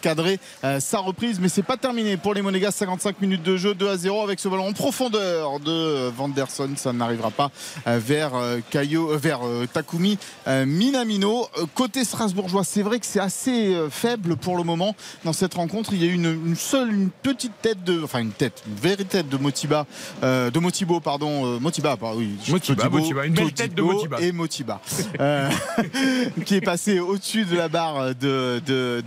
cadrer 0.00 0.38
sa 0.78 0.98
reprise, 1.00 1.40
mais 1.40 1.48
c'est 1.48 1.64
pas 1.64 1.76
terminé 1.76 2.16
pour 2.16 2.32
les 2.34 2.42
Monégas. 2.42 2.70
55 2.70 3.20
minutes 3.20 3.42
de 3.42 3.56
jeu, 3.56 3.74
2 3.88 3.94
à 3.94 3.96
0 3.96 4.22
avec 4.22 4.40
ce 4.40 4.48
ballon 4.48 4.68
en 4.68 4.72
profondeur 4.72 5.60
de 5.60 6.08
Vanderson. 6.10 6.70
Ça 6.76 6.92
n'arrivera 6.92 7.30
pas 7.30 7.50
euh, 7.86 7.98
vers 7.98 8.34
euh, 8.34 8.58
Caillot, 8.70 9.12
euh, 9.12 9.16
vers 9.16 9.40
Takumi 9.72 10.18
Minamino. 10.46 11.48
Côté 11.74 12.04
strasbourgeois, 12.04 12.64
c'est 12.64 12.82
vrai 12.82 12.98
que 12.98 13.06
c'est 13.06 13.20
assez 13.20 13.76
faible 13.90 14.36
pour 14.36 14.56
le 14.56 14.62
moment 14.62 14.94
dans 15.24 15.32
cette 15.32 15.54
rencontre. 15.54 15.92
Il 15.92 16.04
y 16.04 16.08
a 16.08 16.10
eu 16.10 16.14
une, 16.14 16.38
une 16.46 16.56
seule, 16.56 16.92
une 16.92 17.10
petite 17.10 17.52
tête 17.62 17.82
de, 17.84 18.02
enfin 18.02 18.20
une 18.20 18.32
tête, 18.32 18.62
une 18.66 18.76
vraie 18.76 18.96
tête 19.04 19.28
de 19.28 19.36
Motiba, 19.36 19.86
euh, 20.22 20.50
de 20.50 20.58
Motibo, 20.58 21.00
pardon, 21.00 21.58
Motiba, 21.60 21.96
bah 21.96 22.12
oui, 22.14 22.30
Motiba, 22.48 22.88
Motiba, 22.88 23.26
une 23.26 23.34
belle 23.34 23.52
tête 23.52 23.74
de 23.74 23.82
Motiba. 23.82 24.20
et 24.20 24.32
Motiba, 24.32 24.80
euh, 25.20 25.50
qui 26.44 26.56
est 26.56 26.60
passé 26.60 27.00
au-dessus 27.00 27.44
de 27.44 27.56
la 27.56 27.68
barre 27.68 28.14
de, 28.14 28.60
de, 28.64 29.02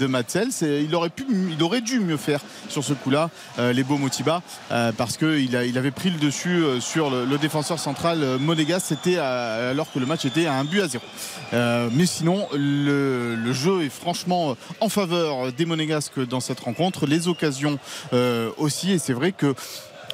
Il 0.84 0.96
aurait 0.96 1.10
pu, 1.10 1.26
il 1.52 1.62
aurait 1.64 1.82
dû 1.82 2.00
mieux 2.00 2.18
faire 2.18 2.42
sur 2.70 2.84
ce 2.84 2.94
coup-là, 2.94 3.30
euh, 3.60 3.74
les 3.74 3.84
beaux 3.84 3.98
Motiba, 3.98 4.42
euh, 4.72 4.92
parce 4.96 5.18
qu'il 5.18 5.56
avait 5.58 5.92
pris 5.92 6.12
le 6.12 6.18
dessus 6.18 6.63
euh, 6.63 6.80
sur 6.80 7.10
le, 7.10 7.38
défenseur 7.38 7.78
central 7.78 8.24
euh, 8.24 8.40
Monégas. 8.40 8.80
C'était 8.80 9.18
alors 9.18 9.92
que 9.92 10.00
le 10.00 10.06
match 10.06 10.24
était 10.25 10.46
à 10.46 10.54
un 10.54 10.63
but 10.63 10.82
à 10.82 10.88
zéro. 10.88 11.04
Mais 11.92 12.06
sinon, 12.06 12.48
le, 12.54 13.51
jeu 13.51 13.84
est 13.84 13.90
franchement 13.90 14.56
en 14.80 14.90
faveur 14.90 15.51
des 15.51 15.66
Monégasques 15.66 16.25
dans 16.25 16.40
cette 16.40 16.60
rencontre. 16.60 17.06
Les 17.06 17.28
occasions 17.28 17.80
aussi, 18.58 18.94
et 18.94 19.00
c'est 19.00 19.13
vrai 19.13 19.32
que. 19.32 19.54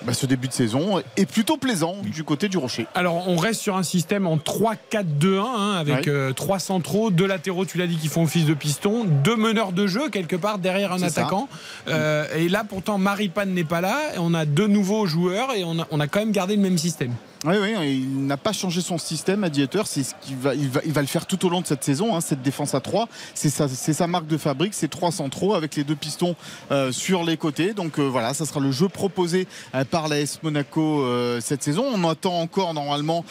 Bah, 0.04 0.13
ce 0.13 0.25
début 0.25 0.48
de 0.48 0.54
saison 0.54 1.01
est 1.18 1.25
plutôt 1.25 1.58
plaisant 1.58 1.96
du 2.04 2.24
côté 2.24 2.50
du 2.50 2.58
Rocher. 2.58 2.88
Alors, 2.96 3.27
on 3.27 3.36
reste 3.38 3.62
sur 3.62 3.75
un 3.77 3.84
système 3.84 4.27
en 4.27 4.38
3-4-2-1, 4.38 5.39
hein, 5.39 5.74
avec 5.80 6.06
Ouais. 6.06 6.10
euh, 6.10 6.34
trois 6.34 6.60
centraux, 6.60 7.10
deux 7.12 7.25
latéraux, 7.27 7.66
tu 7.66 7.77
l'as 7.77 7.88
dit, 7.88 7.98
qui 7.98 8.08
font 8.08 8.24
office 8.24 8.46
de 8.46 8.54
piston, 8.54 9.06
deux 9.06 9.36
meneurs 9.36 9.72
de 9.72 9.88
jeu, 9.88 10.10
quelque 10.10 10.36
part, 10.36 10.60
derrière 10.60 10.94
un 10.94 11.01
attaquant. 11.01 11.48
Euh, 11.88 12.25
et 12.36 12.50
là, 12.50 12.63
pourtant, 12.68 12.98
Maripane 12.98 13.54
n'est 13.54 13.63
pas 13.63 13.82
là, 13.82 13.98
et 14.16 14.20
on 14.20 14.34
a 14.34 14.46
deux 14.46 14.68
nouveaux 14.68 15.06
joueurs, 15.08 15.54
et 15.56 15.63
on 15.63 15.80
a, 15.80 15.88
on 15.92 16.00
a 16.00 16.08
quand 16.08 16.20
même 16.20 16.32
gardé 16.32 16.56
le 16.56 16.62
même 16.62 16.77
système. 16.77 17.13
Oui, 17.46 17.56
oui, 17.62 18.00
il 18.01 18.25
n'a 18.25 18.36
pas 18.38 18.51
changé 18.51 18.82
son 18.82 18.98
système 18.98 19.44
à 19.44 19.50
Dieter. 19.50 19.84
C'est 19.86 20.01
il 20.27 20.36
va, 20.38 20.53
le 21.01 21.08
faire 21.08 21.27
tout 21.27 21.46
au 21.46 21.50
long 21.50 21.62
de 21.62 21.67
cette 21.67 21.84
saison. 21.84 22.15
hein, 22.15 22.22
cette 22.22 22.41
défense 22.41 22.74
à 22.74 22.79
3, 22.79 23.08
c'est 23.36 23.50
sa, 23.50 24.08
marque 24.08 24.25
de 24.25 24.38
fabrique. 24.38 24.74
C'est 24.74 24.88
trois 24.88 25.12
centraux 25.12 25.53
avec 25.53 25.75
les 25.75 25.84
deux 25.84 25.96
pistons 25.96 26.36
euh, 26.72 26.91
sur 26.91 27.24
les 27.24 27.38
côtés. 27.38 27.74
Donc 27.74 28.00
euh, 28.00 28.03
voilà, 28.08 28.34
ça 28.34 28.46
sera 28.46 28.60
le 28.60 28.72
jeu 28.72 28.89
proposé 28.89 29.48
euh, 29.75 29.85
par 29.85 30.07
l'AS 30.07 30.40
Monaco 30.42 31.03
euh, 31.03 31.40
cette 31.40 31.62
saison. 31.62 31.85
On 31.94 32.09
attend 32.09 32.40
encore 32.40 32.74
normalement 32.74 33.24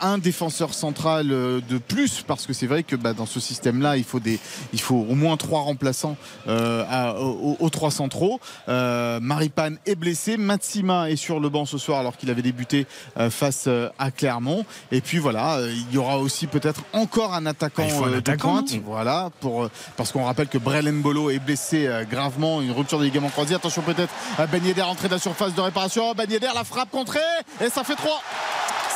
un 0.00 0.18
défenseur 0.18 0.74
central 0.74 1.28
de 1.28 1.78
plus 1.78 2.22
parce 2.26 2.46
que 2.46 2.52
c'est 2.52 2.66
vrai 2.66 2.82
que 2.82 2.96
bah, 2.96 3.12
dans 3.12 3.26
ce 3.26 3.38
système-là, 3.38 3.96
il 3.96 4.04
faut 4.04 4.96
au 4.96 5.14
moins 5.14 5.36
trois 5.36 5.60
remplaçants 5.60 6.16
à- 6.48 7.14
aux, 7.20 7.56
aux 7.60 7.70
trois 7.70 7.90
centraux. 7.90 8.40
Maripane 8.66 9.78
est 9.86 9.94
blessé, 9.94 10.36
Matsima 10.36 11.10
est 11.10 11.16
sur 11.16 11.38
le 11.40 11.48
banc 11.48 11.64
ce 11.64 11.78
soir 11.78 12.00
alors 12.00 12.16
qu'il 12.16 12.30
avait 12.30 12.42
débuté 12.42 12.86
euh, 13.18 13.30
face 13.52 13.64
euh, 13.68 13.88
à 13.98 14.10
Clermont. 14.10 14.64
Et 14.90 15.00
puis 15.00 15.18
voilà, 15.18 15.56
euh, 15.56 15.72
il 15.72 15.94
y 15.94 15.98
aura 15.98 16.18
aussi 16.18 16.46
peut-être 16.46 16.82
encore 16.92 17.34
un 17.34 17.46
attaquant, 17.46 17.86
Ah, 17.88 18.06
un 18.06 18.12
euh, 18.14 18.20
de 18.20 18.32
pointe. 18.32 18.70
Voilà, 18.84 19.30
pour, 19.40 19.68
parce 19.96 20.12
qu'on 20.12 20.24
rappelle 20.24 20.48
que 20.48 20.58
Brel 20.58 20.90
Mbolo 20.90 21.30
est 21.30 21.38
blessé 21.38 21.88
gravement, 22.10 22.62
une 22.62 22.72
rupture 22.72 22.98
des 22.98 23.06
ligaments 23.06 23.28
croisés. 23.28 23.54
Attention 23.54 23.82
peut-être 23.82 24.12
à 24.38 24.46
Ben 24.46 24.64
Yedder 24.64 24.82
entrée 24.82 25.08
de 25.08 25.14
la 25.14 25.18
surface 25.18 25.54
de 25.54 25.60
réparation. 25.60 26.12
Ben 26.14 26.30
Yedder 26.30 26.48
la 26.54 26.64
frappe 26.64 26.90
contrée 26.90 27.20
et 27.60 27.68
ça 27.68 27.84
fait 27.84 27.96
3. 27.96 28.22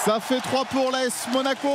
Ça 0.07 0.21
fait 0.21 0.39
3 0.41 0.67
pour 0.67 0.93
l'AS 0.93 1.27
Monaco 1.33 1.69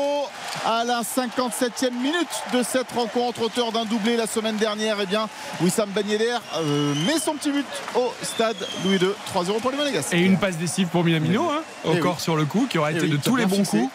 à 0.65 0.85
la 0.85 1.01
57e 1.01 1.91
minute 1.91 2.29
de 2.53 2.63
cette 2.63 2.89
rencontre. 2.93 3.41
Auteur 3.41 3.73
d'un 3.73 3.83
doublé 3.83 4.15
la 4.15 4.25
semaine 4.25 4.55
dernière, 4.55 5.01
et 5.01 5.05
bien 5.05 5.27
Wissam 5.59 5.89
Ben 5.89 6.07
Yedder 6.07 6.37
euh, 6.55 6.93
met 7.05 7.19
son 7.19 7.33
petit 7.33 7.51
but 7.51 7.65
au 7.93 8.13
stade 8.23 8.55
Louis 8.85 8.95
II. 8.95 9.09
3-0 9.35 9.59
pour 9.59 9.71
les 9.71 9.75
Monégasques. 9.77 10.13
Et 10.13 10.21
une 10.21 10.37
passe 10.37 10.55
décisive 10.55 10.87
pour 10.87 11.03
Minamino, 11.03 11.49
hein, 11.49 11.61
Eh 11.83 11.89
encore 11.89 12.15
oui. 12.15 12.21
sur 12.21 12.37
le 12.37 12.45
coup, 12.45 12.67
qui 12.69 12.77
aura 12.77 12.93
Eh 12.93 12.95
été 12.95 13.05
oui, 13.05 13.11
de 13.11 13.17
tous 13.17 13.35
les 13.35 13.45
bons 13.45 13.65
coups. 13.65 13.89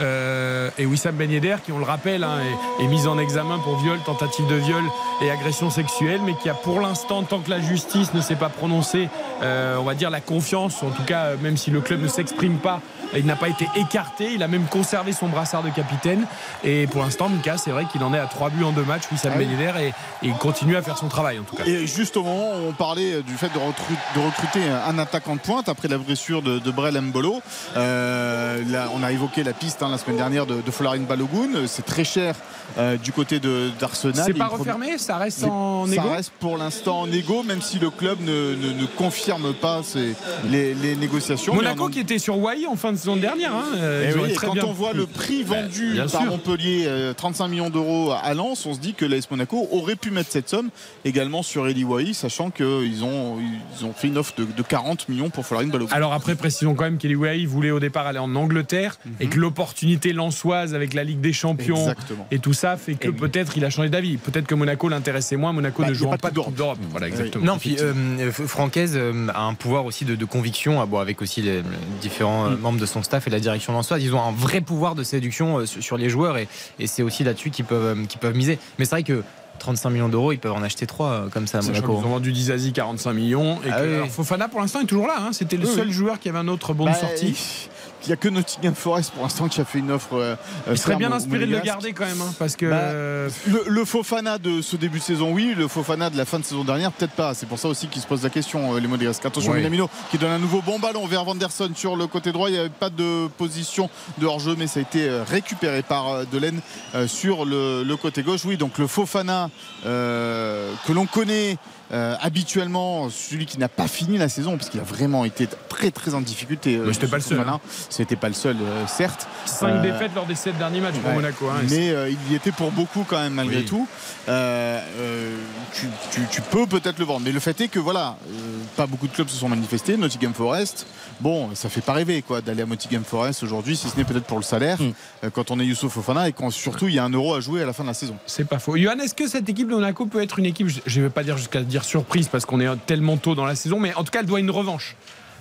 Euh, 0.00 0.70
et 0.78 0.86
Wissam 0.86 1.14
Ben 1.14 1.30
Yedder, 1.30 1.56
qui 1.64 1.72
on 1.72 1.78
le 1.78 1.84
rappelle, 1.84 2.24
hein, 2.24 2.38
est, 2.80 2.84
est 2.84 2.88
mis 2.88 3.06
en 3.06 3.18
examen 3.18 3.58
pour 3.58 3.76
viol, 3.78 3.98
tentative 4.04 4.46
de 4.46 4.54
viol 4.54 4.82
et 5.20 5.30
agression 5.30 5.70
sexuelle, 5.70 6.20
mais 6.24 6.34
qui 6.34 6.48
a 6.48 6.54
pour 6.54 6.80
l'instant, 6.80 7.22
tant 7.22 7.40
que 7.40 7.50
la 7.50 7.60
justice 7.60 8.14
ne 8.14 8.20
s'est 8.20 8.36
pas 8.36 8.48
prononcée, 8.48 9.08
euh, 9.42 9.76
on 9.78 9.84
va 9.84 9.94
dire 9.94 10.10
la 10.10 10.20
confiance, 10.20 10.82
en 10.82 10.90
tout 10.90 11.04
cas, 11.04 11.36
même 11.42 11.56
si 11.56 11.70
le 11.70 11.80
club 11.80 12.02
ne 12.02 12.08
s'exprime 12.08 12.58
pas, 12.58 12.80
il 13.14 13.26
n'a 13.26 13.36
pas 13.36 13.48
été 13.48 13.68
écarté, 13.76 14.32
il 14.32 14.42
a 14.42 14.48
même 14.48 14.64
conservé 14.64 15.12
son 15.12 15.28
brassard 15.28 15.62
de 15.62 15.68
capitaine. 15.70 16.24
Et 16.64 16.86
pour 16.86 17.02
l'instant, 17.02 17.28
Mika, 17.28 17.58
c'est 17.58 17.70
vrai 17.70 17.84
qu'il 17.84 18.02
en 18.02 18.14
est 18.14 18.18
à 18.18 18.26
3 18.26 18.50
buts 18.50 18.64
en 18.64 18.72
2 18.72 18.82
matchs, 18.84 19.02
Wissam 19.12 19.32
Ah 19.34 19.38
oui. 19.38 19.46
Ben 19.46 19.60
Yedder, 19.60 19.80
et, 19.80 19.88
et 19.88 20.30
il 20.30 20.34
continue 20.34 20.76
à 20.76 20.82
faire 20.82 20.96
son 20.96 21.08
travail 21.08 21.38
en 21.38 21.42
tout 21.42 21.56
cas. 21.56 21.64
Et 21.66 21.86
juste 21.86 22.16
au 22.16 22.22
moment 22.22 22.52
où 22.52 22.68
on 22.70 22.72
parlait 22.72 23.22
du 23.22 23.34
fait 23.34 23.50
de 23.52 24.20
recruter 24.20 24.60
un 24.66 24.98
attaquant 24.98 25.36
de 25.36 25.40
pointe 25.40 25.68
après 25.68 25.88
la 25.88 25.98
blessure 25.98 26.42
de, 26.42 26.58
de 26.58 26.70
Brel 26.70 26.98
Mbolo, 27.00 27.42
euh, 27.76 28.62
là, 28.68 28.88
on 28.94 29.02
a 29.02 29.12
évoqué 29.12 29.44
la 29.44 29.52
piste 29.52 29.81
hein, 29.82 29.90
la 29.90 29.98
semaine 29.98 30.16
dernière 30.16 30.46
de, 30.46 30.60
de 30.60 30.70
Folarin 30.70 31.00
Balogun. 31.00 31.66
C'est 31.66 31.84
très 31.84 32.04
cher 32.04 32.34
euh, 32.78 32.96
du 32.96 33.12
côté 33.12 33.38
de- 33.40 33.70
d'Arsenal. 33.78 34.22
C'est 34.26 34.32
pas 34.34 34.46
refermé, 34.46 34.96
ça 34.98 35.16
reste 35.18 35.44
en 35.44 35.86
ça 35.86 35.92
égo 35.94 36.08
reste 36.10 36.32
pour 36.40 36.56
l'instant 36.56 37.00
en 37.02 37.12
égo, 37.12 37.42
même 37.42 37.60
si 37.60 37.78
le 37.78 37.90
club 37.90 38.20
ne, 38.20 38.54
ne- 38.54 38.80
ne 38.80 38.86
confirme 38.86 39.52
pas 39.52 39.82
ses- 39.82 40.14
les, 40.50 40.74
les 40.74 40.96
négociations. 40.96 41.54
Monaco 41.54 41.84
en- 41.84 41.88
qui 41.88 42.00
était 42.00 42.18
sur 42.18 42.38
Wai 42.38 42.66
en 42.66 42.76
fin 42.76 42.92
de 42.92 42.96
saison 42.96 43.16
dernière. 43.16 43.54
hein, 43.54 43.64
euh, 43.76 44.10
Eh 44.14 44.18
oui, 44.18 44.30
et 44.30 44.34
quand 44.34 44.52
bien- 44.54 44.64
on 44.66 44.72
voit 44.72 44.92
le 44.92 45.06
prix 45.06 45.42
vendu 45.42 45.92
bien 45.92 46.06
par 46.06 46.22
sûr. 46.22 46.30
Montpellier, 46.30 46.84
euh, 46.86 47.12
35 47.14 47.48
millions 47.48 47.70
d'euros 47.70 48.12
à 48.22 48.32
Lens, 48.34 48.64
on 48.66 48.74
se 48.74 48.78
dit 48.80 48.94
que 48.94 49.04
l'AS 49.04 49.30
Monaco 49.30 49.68
aurait 49.72 49.96
pu 49.96 50.10
mettre 50.10 50.30
cette 50.30 50.48
somme 50.48 50.70
également 51.04 51.42
sur 51.42 51.68
Eli 51.68 51.84
Wahi, 51.84 52.14
sachant 52.14 52.50
qu'ils 52.50 53.04
ont, 53.04 53.36
ils 53.78 53.84
ont 53.84 53.92
fait 53.92 54.08
une 54.08 54.18
offre 54.18 54.32
de, 54.38 54.44
de 54.44 54.62
40 54.62 55.08
millions 55.08 55.28
pour 55.30 55.44
Folarin 55.44 55.66
Balogun. 55.68 55.94
Alors 55.94 56.12
après, 56.12 56.34
précisons 56.36 56.74
quand 56.74 56.84
même 56.84 56.98
qu'Eli 56.98 57.16
Wahi 57.16 57.44
voulait 57.46 57.70
au 57.70 57.80
départ 57.80 58.06
aller 58.06 58.18
en 58.18 58.34
Angleterre 58.34 58.98
et 59.20 59.26
que 59.26 59.38
l'opportunité 59.38 59.71
lançoise 60.12 60.74
avec 60.74 60.94
la 60.94 61.04
Ligue 61.04 61.20
des 61.20 61.32
Champions 61.32 61.76
Exactement. 61.76 62.26
et 62.30 62.38
tout 62.38 62.52
ça 62.52 62.76
fait 62.76 62.94
que 62.94 63.08
peut-être 63.08 63.56
il 63.56 63.64
a 63.64 63.70
changé 63.70 63.88
d'avis. 63.88 64.16
Peut-être 64.16 64.46
que 64.46 64.54
Monaco 64.54 64.88
l'intéressait 64.88 65.36
moins. 65.36 65.52
Monaco 65.52 65.82
Bah, 65.82 65.88
ne 65.88 65.94
jouant 65.94 66.10
pas 66.10 66.16
de 66.16 66.22
pas 66.22 66.30
de 66.30 66.38
Coupe 66.40 66.54
d'Europe. 66.54 66.78
Voilà, 66.90 67.08
exactement. 67.08 67.44
Non, 67.44 67.58
puis 67.58 67.76
euh, 67.80 68.30
Francaise 68.32 68.92
euh, 68.96 69.28
a 69.34 69.42
un 69.42 69.54
pouvoir 69.54 69.84
aussi 69.84 70.04
de, 70.04 70.14
de 70.14 70.24
conviction, 70.24 70.80
ah 70.80 70.86
bon, 70.86 70.98
avec 70.98 71.22
aussi 71.22 71.42
les, 71.42 71.56
les 71.56 71.62
différents 72.00 72.46
euh, 72.46 72.56
membres 72.56 72.78
de 72.80 72.86
son 72.86 73.02
staff 73.02 73.26
et 73.26 73.30
la 73.30 73.40
direction 73.40 73.72
lançoise. 73.72 74.02
Ils 74.02 74.14
ont 74.14 74.22
un 74.22 74.32
vrai 74.32 74.60
pouvoir 74.60 74.94
de 74.94 75.02
séduction 75.02 75.58
euh, 75.58 75.66
sur, 75.66 75.96
les 75.96 76.08
joueurs 76.08 76.36
et, 76.38 76.48
et 76.78 76.86
c'est 76.86 77.02
aussi 77.02 77.24
là-dessus 77.24 77.50
qu'ils 77.50 77.64
peuvent, 77.64 77.98
euh, 77.98 78.04
qu'ils 78.06 78.20
peuvent 78.20 78.36
miser. 78.36 78.58
Mais 78.78 78.84
c'est 78.84 78.92
vrai 78.96 79.02
que 79.02 79.22
35 79.58 79.90
millions 79.90 80.08
d'euros, 80.08 80.32
ils 80.32 80.38
peuvent 80.38 80.52
en 80.52 80.62
acheter 80.62 80.86
3 80.86 81.28
comme 81.32 81.46
ça 81.46 81.58
à 81.58 81.62
Monaco. 81.62 81.96
qu'ils 81.96 82.06
ont 82.06 82.10
vendu 82.10 82.32
Dizazi 82.32 82.72
45 82.72 83.12
millions. 83.12 83.56
Et 83.64 83.68
Ah 83.70 83.80
que- 83.80 83.86
oui. 83.88 83.94
alors, 83.94 84.08
Fofana 84.08 84.48
pour 84.48 84.60
l'instant 84.60 84.80
est 84.80 84.86
toujours 84.86 85.06
là. 85.06 85.16
hein. 85.20 85.28
C'était 85.32 85.56
le 85.56 85.66
Oui, 85.68 85.74
seul 85.74 85.86
oui. 85.88 85.92
joueur 85.92 86.18
qui 86.18 86.28
avait 86.28 86.38
un 86.38 86.48
autre 86.48 86.74
bon 86.74 86.86
de 86.86 86.90
Bah, 86.90 86.96
sortie. 86.96 87.68
Il 88.04 88.08
n'y 88.08 88.12
a 88.12 88.16
que 88.16 88.28
Nottingham 88.28 88.74
Forest 88.74 89.12
pour 89.12 89.22
l'instant 89.22 89.48
qui 89.48 89.60
a 89.60 89.64
fait 89.64 89.78
une 89.78 89.90
offre. 89.92 90.14
euh, 90.14 90.34
Il 90.70 90.76
serait 90.78 90.96
bien 90.96 91.12
inspiré 91.12 91.46
de 91.46 91.52
le 91.52 91.60
garder 91.60 91.92
quand 91.92 92.04
même, 92.04 92.20
hein, 92.20 92.34
parce 92.38 92.56
que. 92.56 92.66
Bah, 92.66 92.76
euh, 92.76 93.28
Le, 93.46 93.64
le 93.68 93.84
Fofana 93.84 94.38
de 94.38 94.60
ce 94.60 94.76
début 94.76 94.98
de 94.98 95.04
saison, 95.04 95.32
oui. 95.32 95.54
Le 95.56 95.68
Fofana 95.68 96.10
de 96.10 96.16
la 96.16 96.24
fin 96.24 96.38
de 96.38 96.44
saison 96.44 96.64
dernière, 96.64 96.90
peut-être 96.92 97.12
pas. 97.12 97.34
C'est 97.34 97.46
pour 97.46 97.58
ça 97.58 97.68
aussi 97.68 97.86
qu'ils 97.88 98.02
se 98.02 98.06
posent 98.06 98.24
la 98.24 98.30
question, 98.30 98.74
euh, 98.74 98.80
les 98.80 98.88
Monégasques. 98.88 99.24
Attention, 99.24 99.52
Ouais. 99.52 99.58
Minamino 99.58 99.88
qui 100.10 100.18
donne 100.18 100.30
un 100.32 100.38
nouveau 100.38 100.62
bon 100.62 100.78
ballon 100.78 101.06
vers 101.06 101.24
Vanderson 101.24 101.70
sur 101.76 101.94
le 101.96 102.06
côté 102.06 102.32
droit. 102.32 102.48
Il 102.48 102.54
n'y 102.54 102.58
avait 102.58 102.68
pas 102.70 102.90
de 102.90 103.28
position 103.38 103.88
de 104.18 104.26
hors-jeu, 104.26 104.56
mais 104.58 104.66
ça 104.66 104.80
a 104.80 104.82
été 104.82 105.08
euh, 105.08 105.22
récupéré 105.24 105.82
par 105.82 106.08
euh, 106.08 106.24
Delaine 106.30 106.60
euh, 106.94 107.06
sur 107.06 107.44
le, 107.44 107.82
le 107.84 107.96
côté 107.96 108.22
gauche. 108.22 108.44
Oui, 108.44 108.56
donc 108.56 108.78
le 108.78 108.86
Fofana 108.86 109.48
euh, 109.86 110.72
que 110.86 110.92
l'on 110.92 111.06
connaît. 111.06 111.56
Euh, 111.92 112.14
habituellement, 112.20 113.08
celui 113.10 113.46
qui 113.46 113.58
n'a 113.58 113.68
pas 113.68 113.88
fini 113.88 114.18
la 114.18 114.28
saison, 114.28 114.56
parce 114.56 114.70
qu'il 114.70 114.80
a 114.80 114.84
vraiment 114.84 115.24
été 115.24 115.48
très 115.68 115.90
très 115.90 116.14
en 116.14 116.20
difficulté. 116.20 116.76
euh, 116.76 116.84
Mais 116.86 116.92
c'était 116.92 117.06
pas 117.08 117.16
le 117.16 117.22
seul. 117.22 117.44
C'était 117.90 118.16
pas 118.16 118.28
le 118.28 118.34
seul, 118.34 118.56
euh, 118.62 118.86
certes. 118.86 119.26
5 119.46 119.66
Euh, 119.68 119.82
défaites 119.82 120.14
lors 120.14 120.26
des 120.26 120.34
7 120.34 120.56
derniers 120.58 120.80
matchs 120.80 120.94
pour. 121.02 121.12
Monaco. 121.12 121.48
hein, 121.48 121.60
mais 121.70 121.90
euh, 121.90 122.08
il 122.10 122.32
y 122.32 122.34
était 122.36 122.52
pour 122.52 122.70
beaucoup 122.72 123.04
quand 123.08 123.18
même 123.20 123.34
malgré 123.34 123.58
Oui. 123.58 123.64
tout. 123.64 123.86
Euh, 124.28 124.80
euh, 124.98 125.36
tu, 125.74 125.86
tu- 126.12 126.26
tu 126.30 126.42
peux 126.42 126.66
peut-être 126.66 126.98
le 126.98 127.04
vendre. 127.04 127.22
Mais 127.24 127.32
le 127.32 127.40
fait 127.40 127.60
est 127.60 127.68
que 127.68 127.78
voilà, 127.80 128.16
euh, 128.28 128.58
pas 128.76 128.86
beaucoup 128.86 129.08
de 129.08 129.12
clubs 129.12 129.28
se 129.28 129.36
sont 129.36 129.48
manifestés. 129.48 129.96
Nottingham 129.96 130.32
Forest, 130.32 130.86
bon, 131.20 131.50
ça 131.54 131.68
fait 131.68 131.80
pas 131.80 131.92
rêver 131.92 132.22
quoi 132.22 132.40
d'aller 132.40 132.62
à 132.62 132.66
Nottingham 132.66 133.02
Forest 133.04 133.42
aujourd'hui, 133.42 133.76
si 133.76 133.88
ce 133.88 133.96
n'est 133.96 134.04
peut-être 134.04 134.24
pour 134.26 134.38
le 134.38 134.44
salaire, 134.44 134.80
Mm. 134.80 134.92
euh, 135.24 135.30
quand 135.30 135.50
on 135.50 135.58
est 135.58 135.66
Youssouf 135.66 135.92
Fofana 135.92 136.28
et 136.28 136.32
quand 136.32 136.50
surtout 136.50 136.86
il 136.86 136.94
y 136.94 136.98
a 137.00 137.04
un 137.04 137.10
euro 137.10 137.34
à 137.34 137.40
jouer 137.40 137.62
à 137.62 137.66
la 137.66 137.72
fin 137.72 137.82
de 137.82 137.88
la 137.88 137.94
saison. 137.94 138.16
C'est 138.26 138.46
pas 138.46 138.58
faux. 138.60 138.76
Johan, 138.76 138.98
est-ce 139.00 139.14
que 139.14 139.26
cette 139.26 139.48
équipe 139.48 139.68
de 139.68 139.74
Monaco 139.74 140.06
peut 140.06 140.22
être 140.22 140.38
une 140.38 140.46
équipe, 140.46 140.68
je 140.86 141.00
ne 141.00 141.04
vais 141.06 141.10
pas 141.10 141.24
dire 141.24 141.36
jusqu'à 141.36 141.62
dire 141.62 141.82
surprise 141.84 142.28
parce 142.28 142.46
qu'on 142.46 142.60
est 142.60 142.68
tellement 142.86 143.16
tôt 143.16 143.34
dans 143.34 143.44
la 143.46 143.56
saison, 143.56 143.80
mais 143.80 143.92
en 143.94 144.04
tout 144.04 144.10
cas, 144.12 144.20
elle 144.20 144.26
doit 144.26 144.40
une 144.40 144.50
revanche 144.52 144.94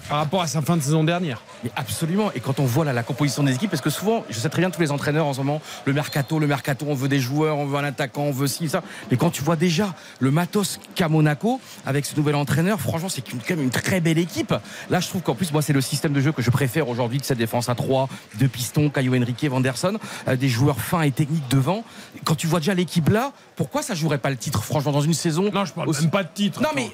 par 0.09 0.17
rapport 0.19 0.41
à 0.41 0.47
sa 0.47 0.61
fin 0.61 0.77
de 0.77 0.81
saison 0.81 1.03
dernière. 1.03 1.41
Mais 1.63 1.71
absolument. 1.75 2.31
Et 2.33 2.39
quand 2.39 2.59
on 2.59 2.65
voit 2.65 2.85
là, 2.85 2.93
la 2.93 3.03
composition 3.03 3.43
des 3.43 3.53
équipes, 3.55 3.69
parce 3.69 3.81
que 3.81 3.89
souvent, 3.89 4.25
je 4.29 4.39
sais 4.39 4.49
très 4.49 4.61
bien 4.61 4.69
tous 4.71 4.81
les 4.81 4.91
entraîneurs 4.91 5.25
en 5.27 5.33
ce 5.33 5.39
moment, 5.39 5.61
le 5.85 5.93
mercato, 5.93 6.39
le 6.39 6.47
mercato, 6.47 6.85
on 6.89 6.93
veut 6.95 7.07
des 7.07 7.19
joueurs, 7.19 7.57
on 7.57 7.65
veut 7.65 7.77
un 7.77 7.83
attaquant, 7.83 8.23
on 8.23 8.31
veut 8.31 8.47
ci, 8.47 8.67
ça. 8.69 8.81
Mais 9.09 9.17
quand 9.17 9.29
tu 9.29 9.43
vois 9.43 9.55
déjà 9.55 9.93
le 10.19 10.31
matos 10.31 10.79
qu'a 10.95 11.07
Monaco 11.09 11.59
avec 11.85 12.05
ce 12.05 12.15
nouvel 12.15 12.35
entraîneur, 12.35 12.79
franchement, 12.81 13.09
c'est 13.09 13.21
quand 13.21 13.37
même 13.51 13.61
une 13.61 13.69
très 13.69 14.01
belle 14.01 14.17
équipe. 14.17 14.53
Là, 14.89 14.99
je 14.99 15.07
trouve 15.07 15.21
qu'en 15.21 15.35
plus, 15.35 15.51
moi, 15.51 15.61
c'est 15.61 15.73
le 15.73 15.81
système 15.81 16.13
de 16.13 16.21
jeu 16.21 16.31
que 16.31 16.41
je 16.41 16.49
préfère 16.49 16.89
aujourd'hui 16.89 17.19
que 17.19 17.25
cette 17.25 17.37
défense 17.37 17.69
à 17.69 17.75
3, 17.75 18.09
deux 18.39 18.47
pistons, 18.47 18.89
Caio 18.89 19.15
Henrique, 19.15 19.43
Vanderson, 19.45 19.97
euh, 20.27 20.35
des 20.35 20.49
joueurs 20.49 20.79
fins 20.81 21.01
et 21.01 21.11
techniques 21.11 21.47
devant. 21.49 21.83
Quand 22.25 22.35
tu 22.35 22.47
vois 22.47 22.59
déjà 22.59 22.73
l'équipe 22.73 23.09
là, 23.09 23.31
pourquoi 23.55 23.81
ça 23.81 23.93
jouerait 23.95 24.17
pas 24.17 24.29
le 24.29 24.37
titre, 24.37 24.63
franchement, 24.63 24.91
dans 24.91 25.01
une 25.01 25.13
saison 25.13 25.49
Non, 25.53 25.65
je 25.65 25.73
parle 25.73 25.89
aussi- 25.89 26.01
même 26.01 26.11
pas 26.11 26.23
de 26.23 26.29
titre. 26.33 26.61
non 26.61 26.69
mais, 26.75 26.91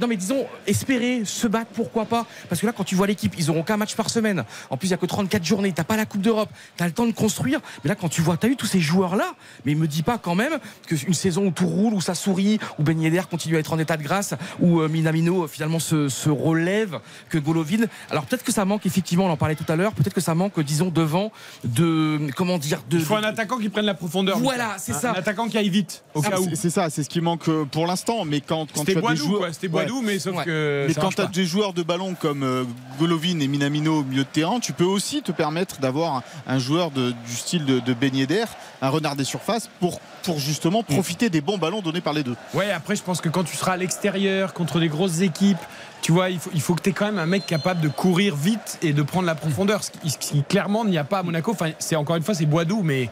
non 0.00 0.06
mais 0.06 0.16
disons, 0.16 0.44
espérer, 0.66 1.22
se 1.24 1.46
battre, 1.46 1.70
pourquoi 1.74 2.04
pas? 2.04 2.26
Parce 2.48 2.53
que 2.60 2.66
là, 2.66 2.72
quand 2.76 2.84
tu 2.84 2.94
vois 2.94 3.06
l'équipe, 3.06 3.34
ils 3.38 3.50
auront 3.50 3.62
qu'un 3.62 3.76
match 3.76 3.94
par 3.94 4.10
semaine. 4.10 4.44
En 4.70 4.76
plus, 4.76 4.88
il 4.88 4.90
n'y 4.90 4.94
a 4.94 4.98
que 4.98 5.06
34 5.06 5.44
journées. 5.44 5.72
T'as 5.72 5.84
pas 5.84 5.96
la 5.96 6.06
Coupe 6.06 6.20
d'Europe. 6.22 6.50
T'as 6.76 6.86
le 6.86 6.92
temps 6.92 7.06
de 7.06 7.12
construire. 7.12 7.60
Mais 7.82 7.88
là, 7.88 7.94
quand 7.94 8.08
tu 8.08 8.20
vois, 8.22 8.36
t'as 8.36 8.48
eu 8.48 8.56
tous 8.56 8.66
ces 8.66 8.80
joueurs-là. 8.80 9.34
Mais 9.64 9.74
me 9.74 9.86
dis 9.86 10.02
pas 10.02 10.18
quand 10.18 10.34
même 10.34 10.58
qu'une 10.86 11.14
saison 11.14 11.46
où 11.46 11.50
tout 11.50 11.66
roule, 11.66 11.94
où 11.94 12.00
ça 12.00 12.14
sourit, 12.14 12.58
où 12.78 12.82
Ben 12.82 13.00
Yedder 13.00 13.22
continue 13.30 13.56
à 13.56 13.58
être 13.60 13.72
en 13.72 13.78
état 13.78 13.96
de 13.96 14.02
grâce, 14.02 14.34
où 14.60 14.80
euh, 14.80 14.88
Minamino 14.88 15.44
euh, 15.44 15.46
finalement 15.48 15.78
se, 15.78 16.08
se 16.08 16.30
relève, 16.30 16.98
que 17.28 17.38
Golovin. 17.38 17.84
Alors 18.10 18.26
peut-être 18.26 18.44
que 18.44 18.52
ça 18.52 18.64
manque, 18.64 18.86
effectivement, 18.86 19.24
on 19.26 19.30
en 19.30 19.36
parlait 19.36 19.54
tout 19.54 19.64
à 19.68 19.76
l'heure, 19.76 19.92
peut-être 19.92 20.14
que 20.14 20.20
ça 20.20 20.34
manque, 20.34 20.58
disons, 20.60 20.88
devant 20.88 21.32
de. 21.64 22.20
Comment 22.36 22.58
dire 22.58 22.82
de, 22.88 22.98
Il 22.98 23.04
faut 23.04 23.16
un 23.16 23.22
attaquant 23.22 23.58
qui 23.58 23.68
prenne 23.68 23.86
la 23.86 23.94
profondeur. 23.94 24.38
Voilà, 24.38 24.76
c'est 24.78 24.92
ça. 24.92 25.10
Un 25.10 25.14
attaquant 25.14 25.48
qui 25.48 25.58
aille 25.58 25.68
vite, 25.68 26.04
au 26.14 26.22
cas 26.22 26.38
où. 26.40 26.48
C'est- 26.54 26.70
ça, 26.70 26.90
c'est 26.90 27.02
ce 27.04 27.08
qui 27.08 27.20
manque 27.20 27.48
euh, 27.48 27.64
pour 27.64 27.86
l'instant. 27.86 28.24
Mais 28.24 28.40
quand, 28.40 28.66
quand 28.66 28.66
tu 28.66 28.78
C'était 28.80 28.92
as 28.92 28.94
des 28.96 29.00
Boidou, 29.00 29.24
joueurs, 29.24 29.38
quoi. 29.40 29.52
C'était 29.52 29.66
Ouais. 29.68 29.84
Boidou, 29.86 30.02
mais 30.02 30.18
sauf 30.18 30.36
Ouais. 30.36 30.44
que. 30.44 30.84
Mais 30.88 30.92
ça 30.94 31.00
quand 31.00 31.06
marche 31.06 31.16
tu 31.16 31.22
as 31.22 31.26
pas. 31.26 31.30
des 31.32 31.44
joueurs 31.44 31.72
de 31.72 31.82
ballon 31.82 32.14
comme 32.18 32.33
euh, 32.42 32.64
Golovin 32.98 33.38
et 33.40 33.46
Minamino 33.48 34.00
au 34.00 34.02
milieu 34.02 34.24
de 34.24 34.28
terrain, 34.28 34.58
tu 34.60 34.72
peux 34.72 34.84
aussi 34.84 35.22
te 35.22 35.32
permettre 35.32 35.80
d'avoir 35.80 36.22
un, 36.46 36.58
joueur 36.58 36.90
de- 36.90 37.10
du 37.12 37.32
style 37.34 37.64
de, 37.64 37.80
de 37.80 37.94
Ben 37.94 38.14
Yedder, 38.14 38.44
un 38.82 38.88
renard 38.88 39.16
des 39.16 39.24
surfaces, 39.24 39.68
pour, 39.80 40.00
pour 40.22 40.38
justement 40.38 40.80
Mm. 40.80 40.94
profiter 40.94 41.30
des 41.30 41.40
bons 41.40 41.58
ballons 41.58 41.80
donnés 41.82 42.00
par 42.00 42.12
les 42.12 42.22
deux. 42.22 42.36
Ouais, 42.54 42.70
après, 42.70 42.96
je 42.96 43.02
pense 43.02 43.20
que 43.20 43.28
quand 43.28 43.44
tu 43.44 43.56
seras 43.56 43.72
à 43.72 43.76
l'extérieur, 43.76 44.52
contre 44.54 44.80
des 44.80 44.88
grosses 44.88 45.20
équipes, 45.20 45.58
tu 46.02 46.12
vois, 46.12 46.28
il 46.30 46.38
faut, 46.38 46.50
il 46.54 46.60
faut 46.60 46.74
que 46.74 46.82
tu 46.82 46.90
aies 46.90 46.92
quand 46.92 47.06
même 47.06 47.18
un 47.18 47.26
mec 47.26 47.46
capable 47.46 47.80
de 47.80 47.88
courir 47.88 48.36
vite 48.36 48.78
et 48.82 48.92
de 48.92 49.02
prendre 49.02 49.26
la 49.26 49.34
profondeur. 49.34 49.82
Ce 49.84 49.90
qui, 49.90 50.10
ce 50.10 50.18
qui, 50.18 50.42
clairement, 50.42 50.84
n'y 50.84 50.98
a 50.98 51.04
pas 51.04 51.20
à 51.20 51.22
Monaco. 51.22 51.52
Enfin, 51.52 51.70
c'est 51.78 51.96
encore 51.96 52.16
une 52.16 52.22
fois, 52.22 52.34
c'est 52.34 52.44
Boidou, 52.46 52.82
mais, 52.82 53.08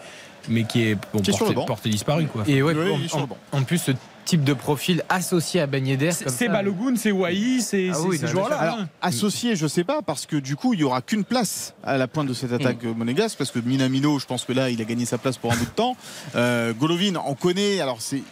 mais 0.48 0.64
qui 0.64 0.82
est 0.82 0.94
bon, 1.12 1.20
Qui 1.22 1.30
est 1.30 1.32
sur 1.32 1.44
le 1.46 1.54
porté, 1.54 1.54
banc. 1.54 1.64
porté 1.64 1.88
disparu, 1.88 2.26
quoi. 2.26 2.44
Et 2.46 2.62
ouais, 2.62 2.74
Oui, 2.74 2.90
en- 2.92 2.98
il 2.98 3.04
est 3.06 3.08
sur 3.08 3.16
le 3.18 3.22
en, 3.24 3.26
banc. 3.28 3.37
en 3.52 3.62
plus, 3.62 3.88
type 4.24 4.44
de 4.44 4.52
profil 4.54 5.02
associé 5.08 5.61
à 5.61 5.66
Ben 5.66 5.87
Yedder. 5.87 6.12
C'est 6.12 6.28
ça, 6.28 6.48
Balogun, 6.48 6.94
c'est 6.96 7.11
Wai, 7.12 7.61
c'est 7.61 7.90
Ah 7.92 8.00
oui, 8.02 8.18
ces 8.18 8.26
joueurs-là. 8.26 8.56
Alors, 8.56 8.78
hein. 8.80 8.88
associé, 9.00 9.56
je 9.56 9.66
sais 9.66 9.85
pas, 9.85 10.02
parce 10.02 10.26
que 10.26 10.37
du 10.37 10.56
coup, 10.56 10.74
il 10.74 10.80
y 10.80 10.85
aura 10.85 11.02
qu'une 11.02 11.24
place 11.24 11.74
à 11.85 11.96
la 11.98 12.06
pointe 12.08 12.28
de 12.28 12.35
cette 12.35 12.52
attaque 12.52 12.85
euh, 12.85 12.94
monégasque, 12.94 13.37
parce 13.38 13.50
que 13.50 13.58
Minamino, 13.58 14.18
je 14.18 14.26
pense 14.26 14.44
que 14.44 14.52
là, 14.52 14.70
il 14.70 14.80
a 14.80 14.85
gagné 14.85 15.04
sa 15.04 15.18
place 15.18 15.37
pour 15.38 15.52
un 15.52 15.56
bout 15.56 15.64
de 15.64 15.70
temps. 15.70 15.96
Euh, 16.37 16.72
Golovin, 16.72 17.14
on 17.26 17.35
connaît, 17.35 17.80
alors 17.80 18.00
c'est, 18.00 18.22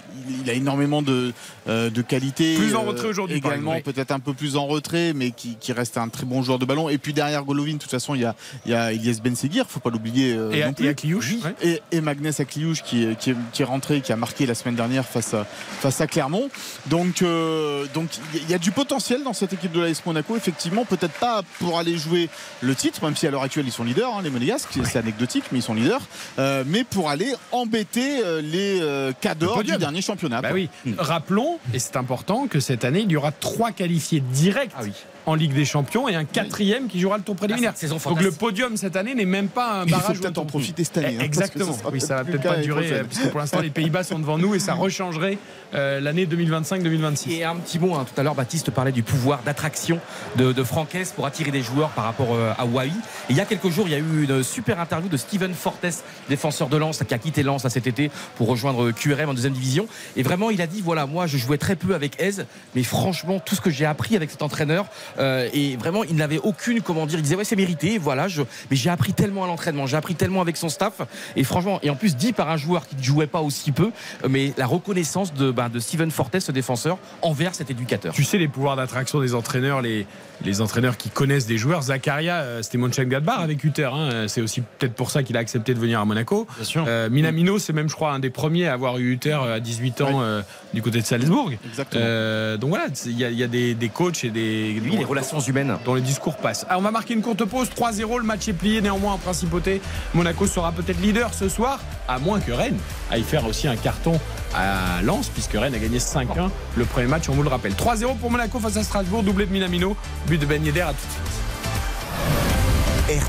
il 0.43 0.49
a 0.49 0.53
énormément 0.53 1.03
de, 1.03 1.33
euh, 1.69 1.91
de 1.91 2.03
qualité. 2.03 2.55
Plus 2.57 2.75
en 2.75 2.83
retrait 2.83 3.09
aujourd'hui, 3.09 3.37
Également, 3.37 3.81
peut-être 3.81 4.11
un 4.13 4.21
peu 4.21 4.33
plus 4.33 4.57
en 4.57 4.67
retrait, 4.67 5.13
mais 5.15 5.31
qui, 5.33 5.57
qui 5.59 5.73
reste 5.73 5.99
un 5.99 6.09
très 6.09 6.25
bon 6.25 6.43
joueur 6.43 6.59
de 6.59 6.65
ballon. 6.65 6.89
Et 6.89 6.99
puis 6.99 7.13
derrière 7.13 7.45
Golovin, 7.45 7.75
de 7.75 7.79
toute 7.79 7.91
façon, 7.91 8.15
il 8.15 8.21
y 8.23 8.25
a, 8.25 8.35
il 8.67 8.73
y 8.73 8.75
a 8.75 8.93
Elias 8.93 9.19
Ben 9.23 9.35
Seguir, 9.35 9.67
faut 9.69 9.81
pas 9.81 9.91
l'oublier 9.91 10.35
euh, 10.35 10.51
Et, 10.53 10.65
non 10.65 10.73
plus. 10.73 10.87
et 10.87 11.15
ouais. 11.15 11.55
Et, 11.63 11.83
et 11.93 12.01
Magnès 12.01 12.39
Akliouche 12.41 12.83
qui, 12.83 13.07
qui, 13.19 13.31
est- 13.31 13.37
qui 13.53 13.63
est 13.63 13.65
rentré, 13.65 14.01
qui 14.01 14.13
a 14.13 14.17
marqué 14.17 14.47
la 14.47 14.55
semaine 14.55 14.75
dernière 14.77 15.05
face 15.07 15.35
à, 15.35 15.47
face 15.81 16.01
à 16.01 16.07
Clermont. 16.07 16.49
Donc, 16.87 17.23
euh, 17.23 17.87
donc 17.95 18.09
il 18.35 18.49
y, 18.51 18.55
a- 18.55 18.59
du 18.59 18.71
potentiel 18.71 19.25
dans 19.25 19.33
cette 19.33 19.53
équipe 19.53 19.73
de 19.73 19.81
l'AS 19.81 20.05
Monaco. 20.05 20.37
Effectivement, 20.37 20.85
peut-être 20.85 21.15
pas 21.15 21.43
pour 21.59 21.79
aller 21.79 21.97
jouer 21.97 22.29
le 22.61 22.75
titre, 22.75 23.03
même 23.05 23.17
si 23.17 23.27
à 23.27 23.31
l'heure 23.31 23.43
actuelle 23.43 23.67
ils 23.67 23.73
sont 23.73 23.85
leaders, 23.85 24.15
hein, 24.15 24.21
les 24.23 24.31
Monégasques. 24.31 24.69
C'est 24.85 24.99
anecdotique, 24.99 25.45
mais 25.53 25.59
ils 25.61 25.63
sont 25.63 25.75
leaders. 25.75 26.03
Euh, 26.39 26.63
mais 26.67 26.85
pour 26.85 27.09
aller 27.11 27.33
embêter 27.53 28.23
euh, 28.25 28.41
les 28.43 28.81
euh, 28.81 29.13
cadors 29.21 29.63
du 29.65 29.77
dernier 29.77 30.03
championnat. 30.03 30.43
Bah 30.43 30.51
oui. 30.53 30.69
Rappelons, 30.99 31.59
et 31.73 31.79
c'est 31.79 31.97
important, 31.97 32.47
que 32.47 32.61
cette 32.61 32.85
année, 32.85 33.01
il 33.01 33.11
y 33.11 33.17
aura 33.17 33.33
trois 33.33 33.73
qualifiés 33.73 34.21
directs 34.21 34.73
Ah 34.77 34.83
oui. 34.83 34.93
En 35.27 35.35
Ligue 35.35 35.53
des 35.55 35.65
Champions 35.65 36.09
et 36.09 36.15
un 36.15 36.25
quatrième 36.25 36.89
qui 36.89 37.01
jouera 37.01 37.17
le 37.19 37.23
tour 37.23 37.37
préliminaire. 37.37 37.75
Ah, 37.81 37.87
Donc 37.87 38.23
le 38.23 38.33
podium 38.33 38.77
cette 38.77 38.97
année 38.97 39.15
n'est 39.15 39.25
même 39.25 39.49
pas 39.49 39.81
un 39.81 39.85
Il 39.87 39.93
faut 39.93 40.01
barrage. 40.01 40.21
peut-être 40.21 40.39
en 40.39 40.47
profiter 40.47 40.85
cette 40.85 40.99
année. 40.99 41.17
Eh, 41.21 41.25
hein, 41.25 41.29
parce 41.35 41.51
que 41.51 41.59
Exactement. 41.59 41.91
Oui, 41.93 42.01
ça 42.01 42.17
va 42.17 42.25
peut-être 42.25 42.43
pas 42.43 42.57
durer, 42.57 42.93
euh, 42.93 43.05
puisque 43.05 43.29
pour 43.29 43.41
l'instant 43.41 43.61
les 43.61 43.71
Pays-Bas 43.71 44.05
sont 44.05 44.19
devant 44.19 44.39
nous 44.39 44.55
et 44.55 44.59
ça 44.59 44.75
rechangerait 44.75 45.39
euh, 45.75 46.01
l'année 46.01 46.27
2025-2026. 46.27 47.31
Et 47.31 47.45
un 47.45 47.57
petit 47.57 47.79
mot, 47.79 47.95
hein, 47.95 48.05
tout 48.13 48.19
à 48.21 48.25
l'heure, 48.25 48.35
Baptiste 48.35 48.71
parlait 48.71 48.93
du 48.93 49.03
pouvoir 49.03 49.43
d'attraction 49.45 49.99
de, 50.37 50.53
de 50.53 50.65
Franquès 50.65 51.13
pour 51.13 51.27
attirer 51.27 51.51
des 51.51 51.63
joueurs 51.63 51.91
par 51.91 52.05
rapport 52.05 52.35
euh, 52.35 52.53
à 52.59 52.65
Wai. 52.65 52.89
Et 52.89 52.91
il 53.31 53.37
y 53.37 53.41
a 53.41 53.45
quelques 53.45 53.69
jours, 53.71 53.87
il 53.87 53.93
y 53.93 53.97
a 53.97 53.99
eu 53.99 54.25
une 54.25 54.43
super 54.43 54.81
interview 54.81 55.09
de 55.09 55.17
Steven 55.17 55.55
Fortes, 55.55 56.05
défenseur 56.29 56.69
de 56.69 56.77
Lens, 56.77 57.03
qui 57.07 57.15
a 57.15 57.19
quitté 57.19 57.43
Lens 57.43 57.67
cet 57.69 57.87
été 57.87 58.11
pour 58.37 58.49
rejoindre 58.49 58.91
QRM 58.91 59.29
en 59.29 59.35
deuxième 59.35 59.53
division. 59.53 59.87
Et 60.17 60.23
vraiment, 60.23 60.51
il 60.51 60.61
a 60.63 60.67
dit 60.67 60.81
voilà, 60.83 61.07
moi, 61.07 61.27
je 61.27 61.37
jouais 61.37 61.59
très 61.59 61.77
peu 61.77 61.95
avec 61.95 62.21
Aise, 62.21 62.47
mais 62.75 62.83
franchement, 62.83 63.41
tout 63.41 63.55
ce 63.55 63.61
que 63.61 63.71
j'ai 63.71 63.87
appris 63.87 64.17
avec 64.17 64.31
cet 64.31 64.43
entraîneur, 64.43 64.87
euh, 65.19 65.49
et 65.53 65.77
vraiment, 65.77 66.05
il 66.05 66.17
n'avait 66.17 66.39
aucune, 66.39 66.81
comment 66.81 67.07
dire, 67.07 67.19
il 67.19 67.23
disait 67.23 67.37
ouais, 67.37 67.45
c'est 67.45 67.57
mérité, 67.57 67.99
voilà, 67.99 68.29
je, 68.29 68.43
mais 68.71 68.77
j'ai 68.77 68.91
appris 68.91 69.13
tellement 69.13 69.45
à 69.45 69.47
l'entraînement, 69.47 69.87
j'ai 69.87 69.97
appris 69.97 70.15
tellement 70.15 70.41
avec 70.41 70.57
son 70.57 70.69
staff, 70.69 71.01
et 71.37 71.45
franchement, 71.45 71.79
et 71.83 71.91
en 71.91 71.97
plus 71.97 72.17
dit 72.17 72.33
par 72.33 72.49
un 72.51 72.57
joueur 72.57 72.87
qui 72.87 72.97
ne 72.97 73.03
jouait 73.03 73.27
pas 73.27 73.41
aussi 73.41 73.73
peu, 73.73 73.91
mais 74.29 74.53
la 74.57 74.67
reconnaissance 74.67 75.33
de, 75.35 75.51
ben, 75.51 75.69
de 75.69 75.79
Steven 75.81 76.11
Fortes, 76.11 76.39
ce 76.41 76.53
défenseur, 76.53 76.99
envers 77.23 77.55
cet 77.55 77.71
éducateur. 77.71 78.15
Tu 78.15 78.25
sais 78.25 78.39
les 78.39 78.49
pouvoirs 78.49 78.77
d'attraction 78.77 79.21
des 79.21 79.35
entraîneurs, 79.35 79.83
les, 79.83 80.07
les 80.45 80.61
entraîneurs 80.61 80.97
qui 80.97 81.11
connaissent 81.11 81.47
des 81.47 81.59
joueurs. 81.59 81.83
Zakaria, 81.83 82.37
euh, 82.37 82.63
c'était 82.63 82.79
Mönchengladbach 82.79 83.41
avec 83.41 83.63
Uther. 83.65 83.91
hein. 83.93 84.27
C'est 84.29 84.41
aussi 84.41 84.61
peut-être 84.79 84.95
pour 84.95 85.11
ça 85.11 85.23
qu'il 85.23 85.37
a 85.37 85.41
accepté 85.41 85.75
de 85.75 85.79
venir 85.79 86.01
à 86.01 86.05
Monaco. 86.05 86.47
Bien 86.57 86.65
sûr. 86.65 86.85
Euh, 86.87 87.11
Minamino, 87.11 87.59
c'est 87.59 87.73
même, 87.73 87.89
je 87.89 87.95
crois, 87.95 88.13
un 88.13 88.19
des 88.21 88.31
premiers 88.31 88.69
à 88.69 88.73
avoir 88.73 88.99
eu 88.99 89.13
Uther 89.13 89.33
à 89.33 89.61
18 89.61 90.01
ans 90.03 90.21
euh, 90.23 90.43
du 90.73 90.83
côté 90.83 91.01
de 91.01 91.05
Salzbourg. 91.07 91.51
Exactement. 91.67 92.03
Euh, 92.05 92.57
donc 92.57 92.71
voilà, 92.71 92.87
il 93.07 93.19
y, 93.19 93.25
a- 93.25 93.31
il 93.31 93.39
y 93.39 93.43
a 93.43 93.49
des, 93.49 93.75
des 93.75 93.89
coachs 93.89 94.25
et 94.25 94.31
des. 94.31 94.81
Les 95.01 95.07
relations 95.07 95.41
humaines. 95.41 95.77
dont 95.85 95.95
les 95.95 96.01
discours 96.01 96.37
passent. 96.37 96.65
Alors 96.69 96.81
on 96.81 96.85
va 96.85 96.91
marquer 96.91 97.15
une 97.15 97.23
courte 97.23 97.45
pause, 97.45 97.69
3-0, 97.77 98.19
le 98.19 98.25
match 98.25 98.49
est 98.49 98.53
plié 98.53 98.81
néanmoins 98.81 99.13
en 99.15 99.19
principauté. 99.19 99.81
Monaco 100.15 100.47
sera 100.47 100.73
peut-être 100.73 101.01
leader 101.01 101.33
ce 101.35 101.49
soir, 101.49 101.81
à 102.09 102.19
moins 102.19 102.41
que 102.41 102.53
Rennes 102.53 102.79
aille 103.11 103.23
faire 103.23 103.47
aussi 103.47 103.69
un 103.69 103.77
carton 103.77 104.19
à 104.55 105.03
Lens, 105.03 105.29
puisque 105.29 105.53
Rennes 105.53 105.75
a 105.75 105.79
gagné 105.79 105.99
5-1 105.99 106.51
le 106.77 106.85
premier 106.85 107.07
match, 107.07 107.29
on 107.29 107.33
vous 107.35 107.43
le 107.43 107.49
rappelle. 107.49 107.73
3-0 107.73 108.17
pour 108.19 108.31
Monaco 108.31 108.59
face 108.61 108.77
à 108.77 108.83
Strasbourg, 108.83 109.23
doublé 109.23 109.47
de 109.47 109.53
Minamino, 109.53 109.97
but 110.27 110.39
de 110.39 110.47
Ben 110.47 110.65
Yedder 110.65 110.81
à 110.83 110.93
tout 110.93 110.95
de 110.95 111.13
suite. 111.13 111.21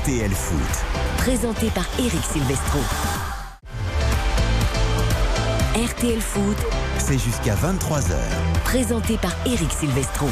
RTL 0.04 0.30
Foot. 0.30 0.84
Présenté 1.18 1.66
par 1.70 1.84
Eric 1.98 2.20
Silvestro. 2.32 2.78
RTL 5.74 6.20
Foot, 6.20 6.56
C'est 6.98 7.18
jusqu'à 7.18 7.54
23h. 7.54 8.14
présenté 8.64 9.16
par 9.16 9.32
Eric 9.46 9.72
Silvestro. 9.72 10.28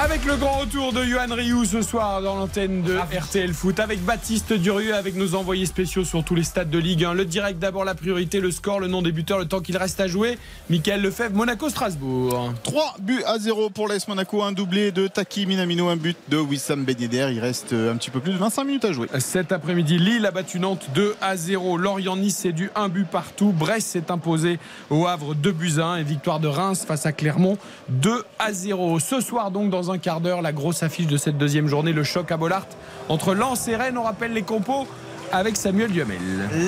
Avec 0.00 0.24
le 0.26 0.36
grand 0.36 0.58
retour 0.58 0.92
de 0.92 1.02
Johan 1.02 1.26
Rioux 1.28 1.64
ce 1.64 1.82
soir 1.82 2.22
dans 2.22 2.36
l'antenne 2.36 2.82
de 2.82 2.96
RTL 2.96 3.52
Foot, 3.52 3.80
avec 3.80 4.00
Baptiste 4.04 4.52
Durieux, 4.52 4.94
avec 4.94 5.16
nos 5.16 5.34
envoyés 5.34 5.66
spéciaux 5.66 6.04
sur 6.04 6.22
tous 6.22 6.36
les 6.36 6.44
stades 6.44 6.70
de 6.70 6.78
Ligue 6.78 7.04
1. 7.04 7.14
Le 7.14 7.24
direct 7.24 7.58
d'abord, 7.58 7.84
la 7.84 7.96
priorité, 7.96 8.38
le 8.38 8.52
score, 8.52 8.78
le 8.78 8.86
nom 8.86 9.02
des 9.02 9.10
buteurs, 9.10 9.40
le 9.40 9.46
temps 9.46 9.58
qu'il 9.58 9.76
reste 9.76 9.98
à 9.98 10.06
jouer. 10.06 10.38
Michael 10.70 11.02
Lefebvre, 11.02 11.34
Monaco-Strasbourg. 11.34 12.54
3 12.62 12.94
buts 13.00 13.24
à 13.26 13.40
0 13.40 13.70
pour 13.70 13.88
l'AS 13.88 14.06
Monaco, 14.06 14.40
un 14.44 14.52
doublé 14.52 14.92
de 14.92 15.08
Taki 15.08 15.46
Minamino, 15.46 15.88
un 15.88 15.96
but 15.96 16.16
de 16.28 16.36
Wissam 16.36 16.84
Ben 16.84 16.96
Yedder. 16.96 17.30
Il 17.32 17.40
reste 17.40 17.72
un 17.72 17.96
petit 17.96 18.10
peu 18.10 18.20
plus 18.20 18.32
de 18.32 18.38
25 18.38 18.64
minutes 18.64 18.84
à 18.84 18.92
jouer. 18.92 19.08
Cet 19.18 19.50
après-midi, 19.50 19.98
Lille 19.98 20.26
a 20.26 20.30
battu 20.30 20.60
Nantes 20.60 20.86
2 20.94 21.16
à 21.20 21.36
0. 21.36 21.76
Lorient-Nice 21.76 22.36
c'est 22.42 22.52
du 22.52 22.70
1 22.76 22.88
but 22.88 23.08
partout. 23.08 23.50
Brest 23.50 23.88
s'est 23.88 24.12
imposé 24.12 24.60
au 24.90 25.08
Havre 25.08 25.34
2 25.34 25.50
buts 25.50 25.74
à 25.78 25.86
1 25.86 25.96
et 25.96 26.04
victoire 26.04 26.38
de 26.38 26.46
Reims 26.46 26.84
face 26.86 27.04
à 27.04 27.10
Clermont 27.10 27.58
2 27.88 28.22
à 28.38 28.52
0. 28.52 29.00
Ce 29.00 29.20
soir 29.20 29.50
donc 29.50 29.70
dans 29.70 29.87
un 29.90 29.98
quart 29.98 30.20
d'heure, 30.20 30.42
la 30.42 30.52
grosse 30.52 30.82
affiche 30.82 31.06
de 31.06 31.16
cette 31.16 31.38
deuxième 31.38 31.68
journée, 31.68 31.92
le 31.92 32.04
choc 32.04 32.30
à 32.30 32.36
Bollard 32.36 32.66
entre 33.08 33.34
Lens 33.34 33.68
et 33.68 33.76
Rennes. 33.76 33.98
On 33.98 34.02
rappelle 34.02 34.32
les 34.32 34.42
compos 34.42 34.86
avec 35.32 35.56
Samuel 35.56 35.90
Duhamel. 35.90 36.18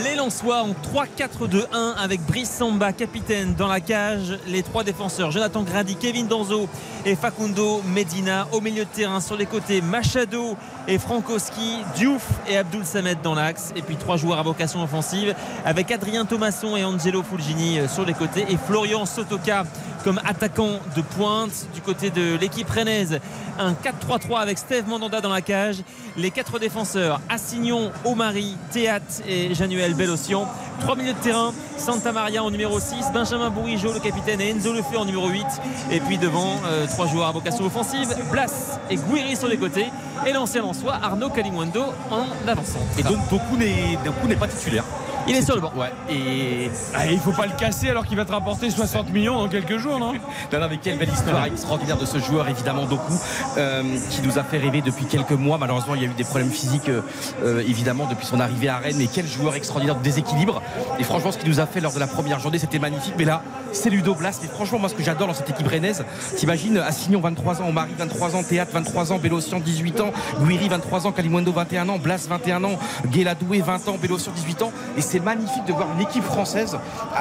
Les 0.05 0.15
Lensois 0.15 0.63
ont 0.63 0.75
3-4-2-1 0.95 1.67
avec 1.99 2.21
Brice 2.27 2.51
Samba, 2.51 2.93
capitaine 2.93 3.55
dans 3.55 3.69
la 3.69 3.81
cage. 3.81 4.39
Les 4.47 4.63
trois 4.63 4.85
défenseurs, 4.85 5.31
Jonathan 5.31 5.63
Grady, 5.63 5.97
Kevin 5.97 6.27
Danzo 6.27 6.69
et 7.05 7.17
Facundo 7.17 7.83
Medina. 7.87 8.47
Au 8.53 8.61
milieu 8.61 8.85
de 8.85 8.91
terrain, 8.91 9.21
sur 9.21 9.37
les 9.37 9.47
côtés, 9.47 9.81
Machado 9.81 10.57
et 10.89 10.99
Frankowski, 10.99 11.79
Diouf 11.97 12.27
et 12.49 12.57
Abdul 12.57 12.85
Samed 12.85 13.19
dans 13.23 13.35
l'axe. 13.35 13.73
Et 13.77 13.83
puis 13.83 13.97
trois 13.97 14.17
joueurs 14.17 14.39
à 14.39 14.43
vocation 14.43 14.83
offensive 14.83 15.35
avec 15.65 15.91
Adrien 15.91 16.25
Thomasson 16.25 16.77
et 16.77 16.85
Angelo 16.85 17.23
Fulgini 17.23 17.79
euh, 17.79 17.89
sur 17.89 18.05
les 18.05 18.15
côtés. 18.15 18.47
Et 18.49 18.57
Florian 18.57 19.07
Sotoka 19.07 19.65
comme 20.05 20.21
attaquant 20.25 20.81
de 20.97 21.03
pointe 21.03 21.67
du 21.75 21.81
côté 21.81 22.11
de 22.11 22.37
l'équipe 22.37 22.69
rennaise. 22.69 23.21
Un 23.59 23.73
4-3-3 23.73 24.41
avec 24.41 24.59
Steve 24.59 24.89
Mandanda 24.89 25.21
dans 25.21 25.31
la 25.31 25.43
cage. 25.43 25.77
Les 26.17 26.31
quatre 26.31 26.59
défenseurs, 26.59 27.21
Assignon, 27.29 27.93
Omari, 28.05 28.50
Théat 28.73 29.01
et 29.29 29.55
Januel 29.55 29.95
Bellocian. 29.95 30.47
Trois 30.81 30.97
milieux 30.97 31.13
de 31.13 31.19
terrain, 31.19 31.53
Santa 31.77 32.13
Maria 32.13 32.43
en 32.43 32.51
numéro 32.51 32.81
6, 32.81 33.07
Benjamin 33.13 33.51
Bourigeau 33.51 33.93
le 33.93 34.01
capitaine 34.01 34.41
et 34.41 34.51
Enzo 34.51 34.73
Lefeu 34.73 34.99
en 34.99 35.05
numéro 35.05 35.29
8. 35.29 35.45
Et 35.91 36.01
puis 36.01 36.19
devant, 36.19 36.57
euh, 36.67 36.87
trois 36.87 37.07
joueurs 37.07 37.29
à 37.29 37.33
vocation 37.33 37.65
offensive, 37.65 38.09
Blas 38.31 38.79
et 38.91 38.97
Guiri 38.97 39.37
sur 39.37 39.49
les 39.49 39.59
côtés. 39.59 39.87
Et 40.27 40.33
l'ancien 40.33 40.63
Lançois, 40.63 40.99
Arnaud 41.03 41.31
Kalimwando 41.31 41.85
en 42.11 42.27
avançant. 42.49 42.81
Et 42.99 43.03
donc 43.03 43.19
beaucoup 43.29 43.57
n'est 43.57 44.37
pas 44.37 44.49
titulaire. 44.49 44.85
Il 45.31 45.37
est 45.37 45.43
sur 45.43 45.55
le 45.55 45.61
banc. 45.61 45.73
Ouais. 45.77 45.93
Et 46.11 46.71
Ah, 46.95 47.07
il 47.07 47.19
faut 47.21 47.33
pas 47.33 47.47
le 47.47 47.53
casser 47.57 47.89
alors 47.89 48.05
qu'il 48.05 48.17
va 48.17 48.25
te 48.25 48.33
rapporter 48.33 48.69
60 48.71 49.11
millions 49.13 49.39
dans 49.39 49.49
quelques 49.49 49.79
jours, 49.79 49.99
non? 49.99 50.15
Non, 50.53 50.61
non, 50.61 50.67
mais 50.69 50.79
quelle 50.79 50.99
belle 50.99 51.09
histoire 51.13 51.45
extraordinaire 51.47 51.97
de 51.97 52.05
ce 52.05 52.19
joueur, 52.19 52.49
évidemment, 52.49 52.85
Doku, 52.87 53.13
euh, 53.57 53.83
qui 54.11 54.23
nous 54.23 54.39
a 54.39 54.43
fait 54.43 54.59
rêver 54.59 54.83
depuis 54.83 55.05
quelques 55.07 55.31
mois. 55.33 55.57
Malheureusement, 55.59 55.95
il 55.95 56.03
y 56.03 56.05
a 56.05 56.09
eu 56.09 56.15
des 56.15 56.25
problèmes 56.25 56.51
physiques, 56.51 56.89
euh, 56.89 57.03
euh, 57.45 57.61
évidemment, 57.61 58.07
depuis 58.07 58.27
son 58.27 58.41
arrivée 58.41 58.69
à 58.69 58.79
Rennes. 58.79 58.97
Mais 58.99 59.07
quel 59.07 59.27
joueur 59.27 59.55
extraordinaire 59.55 59.97
de 59.97 60.03
déséquilibre. 60.03 60.61
Et 60.99 61.05
franchement, 61.05 61.31
ce 61.31 61.39
qu'il 61.39 61.49
nous 61.49 61.61
a 61.61 61.67
fait 61.67 61.81
lors 61.81 61.93
de 61.93 62.01
la 62.01 62.09
première 62.09 62.41
journée, 62.41 62.59
c'était 62.59 62.81
magnifique. 62.81 63.15
Mais 63.17 63.25
là, 63.25 63.43
c'est 63.73 63.91
Ludo 63.91 64.15
Blas. 64.15 64.41
Et 64.43 64.49
franchement, 64.49 64.81
moi, 64.81 64.89
ce 64.89 64.95
que 64.95 65.03
j'adore 65.03 65.29
dans 65.29 65.35
cette 65.35 65.51
équipe 65.51 65.69
rennaise, 65.69 66.05
t'imagines, 66.37 66.79
Assignon, 66.79 67.21
23 67.21 67.63
ans, 67.63 67.69
Omari, 67.69 67.91
23 67.97 68.35
ans, 68.35 68.43
Théâtre, 68.43 68.73
23 68.75 69.13
ans, 69.13 69.19
Bélocian, 69.19 69.61
18 69.61 70.01
ans, 70.01 70.13
Guiri, 70.45 70.69
23 70.69 71.07
ans, 71.07 71.13
Kalimundo, 71.13 71.53
21 71.53 71.89
ans, 71.89 71.99
Blas, 71.99 72.27
21 72.29 72.65
ans, 72.65 72.79
Guéladoué, 73.07 73.61
20 73.61 73.89
ans, 73.89 73.97
Bélocian, 74.01 74.33
18 74.35 74.63
ans. 74.63 74.73
Et 74.97 75.01
c'est 75.03 75.20
magnifique 75.21 75.65
de 75.67 75.73
voir 75.73 75.89
une 75.95 76.01
équipe 76.01 76.25
française. 76.25 76.77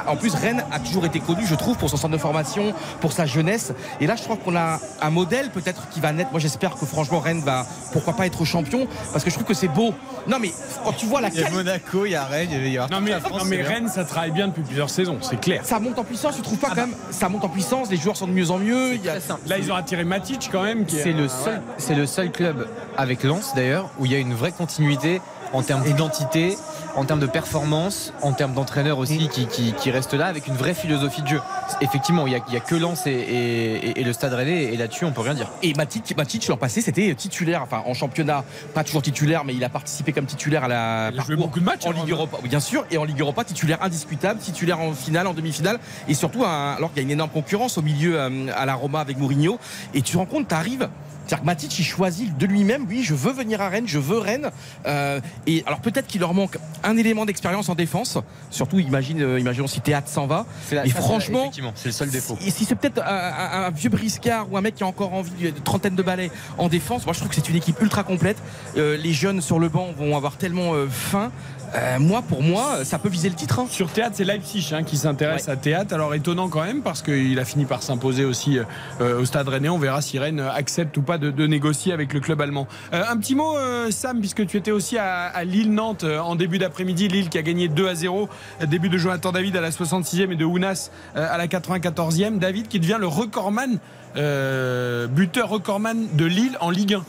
En 0.07 0.15
plus, 0.15 0.33
Rennes 0.35 0.63
a 0.71 0.79
toujours 0.79 1.05
été 1.05 1.19
connue, 1.19 1.45
je 1.45 1.55
trouve, 1.55 1.77
pour 1.77 1.89
son 1.89 1.97
centre 1.97 2.13
de 2.13 2.17
formation, 2.19 2.73
pour 3.01 3.12
sa 3.12 3.25
jeunesse. 3.25 3.73
Et 4.01 4.07
là, 4.07 4.15
je 4.15 4.23
crois 4.23 4.38
qu'on 4.38 4.55
a 4.55 4.79
un 5.01 5.09
modèle 5.09 5.49
peut-être 5.51 5.89
qui 5.89 5.99
va 5.99 6.12
naître. 6.12 6.31
Moi, 6.31 6.39
j'espère 6.39 6.75
que 6.75 6.85
franchement, 6.85 7.19
Rennes 7.19 7.41
va, 7.41 7.65
pourquoi 7.91 8.13
pas 8.13 8.25
être 8.25 8.45
champion, 8.45 8.88
parce 9.12 9.23
que 9.23 9.29
je 9.29 9.35
trouve 9.35 9.47
que 9.47 9.53
c'est 9.53 9.67
beau. 9.67 9.93
Non, 10.27 10.38
mais 10.39 10.51
quand 10.83 10.93
tu 10.93 11.05
vois 11.05 11.21
la 11.21 11.29
Il 11.29 11.39
y 11.39 11.43
a. 11.43 11.49
Monaco, 11.49 12.05
il 12.05 12.12
y 12.12 12.15
a 12.15 12.25
Rennes, 12.25 12.49
il 12.51 12.67
y 12.69 12.77
a 12.77 12.88
Non 12.89 12.99
mais, 13.01 13.12
toute 13.13 13.23
la 13.23 13.29
France, 13.29 13.43
non, 13.43 13.49
mais. 13.49 13.62
Rennes, 13.62 13.89
ça 13.89 14.03
travaille 14.05 14.31
bien 14.31 14.47
depuis 14.47 14.63
plusieurs 14.63 14.89
saisons, 14.89 15.17
c'est 15.21 15.39
clair. 15.39 15.62
Ça 15.63 15.79
monte 15.79 15.97
en 15.99 16.03
puissance, 16.03 16.35
tu 16.35 16.41
trouves 16.41 16.57
pas 16.57 16.69
quand 16.69 16.75
même 16.75 16.93
Ça 17.12 17.29
monte 17.29 17.43
en 17.43 17.49
puissance, 17.49 17.89
les 17.89 17.97
joueurs 17.97 18.17
sont 18.17 18.27
de 18.27 18.31
mieux 18.33 18.51
en 18.51 18.57
mieux. 18.57 18.95
Il 18.95 19.03
y 19.03 19.09
a- 19.09 19.13
Très 19.13 19.21
simple. 19.21 19.41
Là, 19.47 19.57
ils 19.57 19.71
ont 19.71 19.75
attiré 19.75 20.03
Matic 20.03 20.49
quand 20.51 20.63
même. 20.63 20.85
C'est 20.88 21.12
le 21.13 21.23
euh, 21.25 21.29
seul, 21.29 21.62
c'est 21.77 21.95
le 21.95 22.05
seul 22.05 22.31
club 22.31 22.67
avec 22.97 23.23
Lens 23.23 23.53
d'ailleurs 23.55 23.89
où 23.99 24.05
il 24.05 24.12
y 24.12 24.15
a 24.15 24.19
une 24.19 24.33
vraie 24.33 24.51
continuité 24.51 25.21
en 25.53 25.62
termes 25.63 25.83
d'identité, 25.83 26.57
en 26.95 27.06
termes 27.06 27.19
de 27.19 27.25
performance, 27.28 28.13
en 28.21 28.34
termes 28.34 28.54
d'entraîneur 28.54 28.97
aussi 28.97 29.28
qui, 29.30 29.47
qui, 29.47 29.73
qui 29.73 29.91
reste 29.91 30.13
là 30.13 30.25
avec 30.28 30.47
une 30.47 30.56
vraie 30.56 30.73
philosophie 30.73 31.21
de 31.21 31.28
jeu. 31.28 31.41
Effectivement, 31.82 32.25
il 32.28 32.32
n'y 32.49 32.58
a, 32.58 32.60
que 32.60 32.75
Lens 32.75 33.06
et, 33.08 33.12
et- 33.12 33.99
et 33.99 34.04
le 34.04 34.12
Stade 34.13 34.34
Rennais 34.34 34.63
et 34.65 34.78
là-dessus 34.78 35.06
on 35.06 35.12
peut 35.12 35.21
rien 35.21 35.34
dire. 35.34 35.49
Et 35.63 35.73
Matic, 35.73 36.15
Matic 36.17 36.47
l'an 36.47 36.58
passé, 36.58 36.82
c'était 36.82 37.13
titulaire, 37.15 37.62
enfin 37.63 37.84
en 37.86 37.93
championnat, 37.93 38.43
pas 38.73 38.84
toujours 38.84 39.02
titulaire, 39.02 39.43
mais 39.45 39.54
il 39.54 39.63
a 39.63 39.69
participé 39.69 40.12
comme 40.13 40.25
titulaire 40.25 40.63
à 40.63 40.67
la 40.67 41.10
Il 41.13 41.19
a 41.19 41.23
joué 41.23 41.36
beaucoup 41.36 41.60
de 41.60 41.65
matchs, 41.65 41.86
en 41.86 41.91
hein, 41.91 41.93
Ligue. 42.02 42.12
Europa, 42.12 42.38
bien 42.43 42.60
sûr, 42.60 42.86
et 42.91 42.97
en 42.97 43.04
Ligue 43.04 43.19
Europa, 43.19 43.43
titulaire 43.43 43.82
indiscutable, 43.82 44.39
titulaire 44.39 44.80
en 44.80 44.93
finale, 44.93 45.28
en 45.28 45.34
demi-finale, 45.34 45.80
et 46.08 46.13
surtout 46.13 46.43
alors 46.45 46.89
qu'il 46.91 46.97
y 46.97 46.99
a 46.99 47.04
une 47.04 47.12
énorme 47.12 47.30
concurrence 47.32 47.78
au 47.78 47.82
milieu 47.82 48.19
euh, 48.19 48.47
à 48.56 48.65
la 48.65 48.73
Roma 48.75 48.99
avec 48.99 49.17
Mourinho, 49.17 49.60
et 49.93 50.02
tu 50.02 50.13
te 50.13 50.17
rends 50.17 50.25
compte, 50.25 50.47
tu 50.47 50.56
arrives. 50.56 50.89
C'est-à-dire 51.29 51.41
que 51.43 51.45
Matic, 51.45 51.77
il 51.77 51.83
choisit 51.83 52.35
de 52.37 52.45
lui-même, 52.47 52.87
oui, 52.89 53.03
je 53.03 53.13
veux 53.13 53.31
venir 53.31 53.61
à 53.61 53.69
Rennes, 53.69 53.87
je 53.87 53.99
veux 53.99 54.17
Rennes. 54.17 54.49
Euh, 54.87 55.21
et 55.45 55.63
alors 55.67 55.79
peut-être 55.79 56.07
qu'il 56.07 56.21
leur 56.21 56.33
manque 56.33 56.57
un 56.83 56.97
élément 56.97 57.23
d'expérience 57.25 57.69
en 57.69 57.75
défense. 57.75 58.17
Surtout, 58.49 58.79
imagine, 58.79 59.21
euh, 59.21 59.39
imaginons 59.39 59.67
si 59.67 59.79
Théâtre 59.79 60.09
s'en 60.09 60.25
va. 60.25 60.47
la- 60.71 60.87
Et 60.87 60.89
franchement, 60.89 61.51
c'est 61.75 61.85
le 61.89 61.91
seul 61.91 62.09
défaut. 62.09 62.35
si, 62.41 62.49
si 62.49 62.65
c'est 62.65 62.73
peut-être 62.73 63.03
un, 63.03 63.05
un- 63.05 63.63
un 63.65 63.69
vieux 63.69 63.91
briscard 63.91 64.51
ou 64.51 64.57
un 64.57 64.61
mec 64.61 64.73
qui 64.73 64.83
a 64.83 64.87
encore 64.87 65.13
envie 65.13 65.51
de 65.51 65.59
trentaine 65.59 65.93
de 65.95 66.01
balais 66.01 66.31
en 66.57 66.67
défense, 66.67 67.05
moi 67.05 67.13
je 67.13 67.19
trouve 67.19 67.29
que 67.29 67.35
c'est 67.35 67.47
une 67.49 67.57
équipe 67.57 67.79
ultra 67.79 68.01
complète. 68.03 68.37
Euh, 68.77 68.97
les 68.97 69.13
jeunes 69.13 69.41
sur 69.41 69.59
le 69.59 69.69
banc 69.69 69.89
vont 69.95 70.17
avoir 70.17 70.35
tellement 70.37 70.73
euh, 70.73 70.87
faim. 70.89 71.31
Euh, 71.75 71.99
moi, 71.99 72.23
pour 72.27 72.41
moi, 72.41 72.84
ça 72.84 72.97
peut 72.97 73.10
viser 73.10 73.29
le 73.29 73.36
titre. 73.36 73.60
hein. 73.60 73.67
Sur 73.69 73.89
Théâtre, 73.91 74.15
c'est 74.15 74.23
Leipzig 74.23 74.71
hein, 74.73 74.84
qui 74.84 74.97
s'intéresse 74.97 75.49
à 75.49 75.55
Théâtre. 75.55 75.93
Alors 75.93 76.15
étonnant 76.15 76.49
quand 76.49 76.63
même 76.63 76.82
parce 76.82 77.01
qu'il 77.03 77.38
a 77.39 77.45
fini 77.45 77.65
par 77.65 77.84
s'imposer 77.84 78.25
aussi 78.25 78.58
euh, 79.01 79.21
au 79.21 79.25
Stade 79.25 79.47
Rennais. 79.47 79.69
On 79.69 79.77
verra 79.77 80.01
si 80.01 80.17
Rennes 80.17 80.39
accepte 80.39 80.97
ou 80.97 81.01
pas 81.03 81.17
de, 81.19 81.29
de 81.29 81.45
négocier 81.47 81.93
avec 81.93 82.13
le 82.13 82.19
club 82.21 82.41
allemand. 82.41 82.67
Euh, 82.93 83.03
un 83.08 83.17
petit 83.17 83.36
mot, 83.36 83.55
euh, 83.55 83.91
Sam, 83.91 84.19
puisque 84.19 84.47
tu 84.47 84.58
étais 84.58 84.71
aussi 84.71 84.97
à, 84.97 85.25
à 85.27 85.43
Lille-Nantes 85.43 86.03
euh, 86.05 86.19
en 86.19 86.36
début 86.36 86.58
d'après-midi. 86.58 87.08
Lille 87.08 87.29
qui 87.29 87.38
a 87.38 87.43
gagné 87.43 87.67
2 87.67 87.88
à 87.88 87.93
0. 87.95 88.27
Euh, 88.62 88.65
Début 88.65 88.89
de 88.89 88.97
Jonathan 88.97 89.32
David 89.32 89.55
à 89.55 89.62
la 89.62 89.69
66e 89.69 90.32
et 90.32 90.36
de 90.36 90.45
Ounas 90.45 90.89
euh, 91.15 91.27
à 91.29 91.38
la 91.38 91.45
94e. 91.47 92.39
David 92.39 92.67
qui 92.67 92.79
devient 92.79 92.97
le 92.99 93.08
recordman, 93.08 93.77
euh, 94.17 95.08
buteur 95.08 95.49
recordman 95.49 96.08
de 96.13 96.25
Lille 96.25 96.58
en 96.62 96.71
Ligue 96.71 96.95
1. 96.95 97.03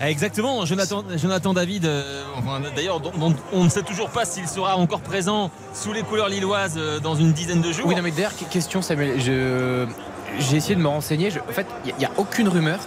Exactement, 0.00 0.64
Jonathan, 0.66 1.04
Jonathan 1.16 1.54
David, 1.54 1.84
euh, 1.86 2.22
enfin, 2.36 2.60
d'ailleurs, 2.74 3.00
on 3.52 3.64
ne 3.64 3.68
sait 3.68 3.82
toujours 3.82 4.10
pas 4.10 4.24
s'il 4.24 4.46
sera 4.48 4.76
encore 4.76 5.00
présent 5.00 5.50
sous 5.74 5.92
les 5.92 6.02
couleurs 6.02 6.28
lilloises 6.28 6.74
euh, 6.76 7.00
dans 7.00 7.14
une 7.14 7.32
dizaine 7.32 7.62
de 7.62 7.72
jours. 7.72 7.86
Oui, 7.86 7.94
non, 7.94 8.02
mais 8.02 8.10
d'ailleurs, 8.10 8.32
question, 8.50 8.82
Samuel. 8.82 9.20
Je, 9.20 9.86
j'ai 10.38 10.56
essayé 10.56 10.74
de 10.74 10.80
me 10.80 10.88
renseigner. 10.88 11.30
Je- 11.30 11.38
en 11.40 11.52
fait, 11.52 11.66
il 11.86 11.94
n'y 11.98 12.04
a, 12.04 12.10
aucune 12.18 12.48
rumeur 12.48 12.78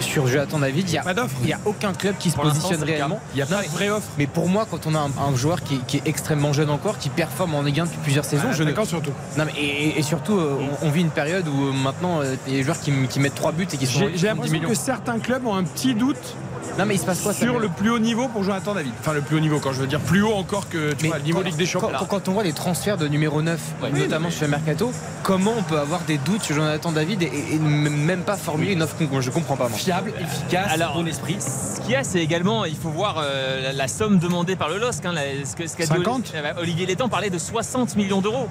sur 0.00 0.26
Jonathan 0.26 0.58
David. 0.58 0.88
Il 0.88 0.92
n'y 0.92 0.98
a, 0.98 1.02
Pas 1.02 1.12
d'offre. 1.12 1.34
il 1.42 1.48
y 1.48 1.52
a 1.52 1.60
aucun 1.66 1.92
club 1.92 2.14
qui 2.18 2.30
se 2.30 2.36
Pour 2.36 2.44
positionne 2.44 2.82
réellement. 2.82 3.20
Il 3.34 3.36
n'y 3.36 3.42
a 3.42 3.46
pas 3.46 3.62
de 3.62 3.68
vraie 3.68 3.90
offre. 3.90 4.08
Mais 4.16 4.26
pour 4.26 4.48
moi, 4.48 4.66
quand 4.70 4.86
on 4.86 4.94
a 4.94 4.98
un, 4.98 5.10
un 5.22 5.36
joueur 5.36 5.62
qui 5.62 5.74
est, 5.74 5.86
qui 5.86 5.96
est 5.98 6.02
extrêmement 6.06 6.54
jeune 6.54 6.70
encore, 6.70 6.96
qui 6.98 7.10
performe 7.10 7.54
en 7.54 7.62
Ligue 7.62 7.80
1 7.80 7.84
depuis 7.84 7.98
plusieurs 7.98 8.24
saisons, 8.24 8.52
je 8.52 8.62
ne. 8.62 8.70
D'accord 8.70 8.86
surtout. 8.86 9.12
Non, 9.36 9.44
mais 9.44 9.52
et, 9.60 9.98
et 9.98 10.02
surtout, 10.02 10.38
euh, 10.38 10.56
on, 10.82 10.86
on 10.86 10.90
vit 10.90 11.02
une 11.02 11.10
période 11.10 11.46
où 11.48 11.66
euh, 11.66 11.72
maintenant, 11.72 12.20
euh, 12.22 12.34
il 12.46 12.52
y 12.54 12.56
a 12.56 12.58
des 12.60 12.64
joueurs 12.64 12.80
qui, 12.80 13.20
mettent 13.20 13.34
3 13.34 13.52
buts 13.52 13.66
et 13.70 13.76
qui 13.76 13.86
sont. 13.86 13.98
J'ai 13.98 14.12
qui 14.12 14.18
j'ai 14.18 14.28
font 14.30 14.34
10 14.36 14.52
l'impression 14.52 14.68
que 14.68 14.74
certains 14.74 15.18
clubs 15.18 15.46
ont 15.46 15.54
un 15.54 15.64
petit 15.64 15.94
doute 15.94 16.34
Non, 16.78 16.86
mais 16.86 16.94
il 16.94 16.98
se 16.98 17.06
passe 17.06 17.20
quoi 17.20 17.32
sur 17.32 17.58
le 17.58 17.68
plus 17.68 17.90
haut 17.90 17.98
niveau 17.98 18.28
pour 18.28 18.42
Jonathan 18.42 18.74
David. 18.74 18.92
Enfin, 18.98 19.12
le 19.12 19.20
plus 19.20 19.36
haut 19.36 19.40
niveau, 19.40 19.60
quand 19.60 19.72
je 19.72 19.80
veux 19.80 19.86
dire 19.86 20.00
plus 20.00 20.22
haut 20.22 20.32
encore 20.34 20.68
que 20.68 20.92
tu 20.92 21.04
Mais 21.04 21.08
vois, 21.08 21.18
le 21.18 21.24
niveau 21.24 21.38
quand- 21.38 21.44
Ligue 21.46 21.56
des 21.56 21.66
Champions. 21.66 21.90
Quand, 21.98 22.06
quand 22.06 22.28
on 22.28 22.32
voit 22.32 22.42
les 22.42 22.52
transferts 22.52 22.96
de 22.96 23.06
numéro 23.06 23.42
9, 23.42 23.60
notamment 23.92 24.30
chez 24.30 24.48
Mercato, 24.48 24.92
comment 25.22 25.54
on 25.56 25.62
peut 25.62 25.78
avoir 25.78 26.00
des 26.00 26.18
doutes 26.18 26.42
sur 26.42 26.56
Jonathan 26.56 26.90
David 26.92 27.22
et, 27.22 27.26
et- 27.26 27.54
et 27.54 27.58
même 27.58 28.22
pas 28.22 28.36
formuler 28.36 28.72
une 28.72 28.82
offre 28.82 28.96
qu'on 28.96 29.20
Je 29.20 29.30
comprends 29.30 29.56
pas, 29.56 29.68
moi. 29.68 29.78
Fiable, 29.78 30.12
efficace, 30.20 30.72
Alors, 30.72 30.94
bon 30.94 31.06
esprit. 31.06 31.36
Ce 31.40 31.80
qu'il 31.80 31.92
y 31.92 31.96
a, 31.96 32.02
c'est 32.04 32.20
également, 32.22 32.64
il 32.64 32.76
faut 32.76 32.90
voir 32.90 33.16
euh, 33.18 33.62
la, 33.62 33.72
la 33.72 33.88
somme 33.88 34.18
demandée 34.18 34.56
par 34.56 34.68
le 34.68 34.78
LOSC. 34.78 35.04
hein, 35.06 35.12
la- 35.12 35.44
ce 35.44 35.54
que- 35.54 35.66
ce 35.66 35.76
qu'a 35.76 35.84
dit 35.84 35.88
50? 35.92 36.32
Oli- 36.34 36.38
euh, 36.44 36.60
Olivier 36.60 36.86
Létang 36.86 37.08
parlait 37.08 37.30
de 37.30 37.38
60 37.38 37.94
millions 37.96 38.20
d'euros. 38.20 38.48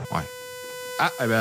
Ah, 0.99 1.11
eh 1.23 1.27
ben, 1.27 1.33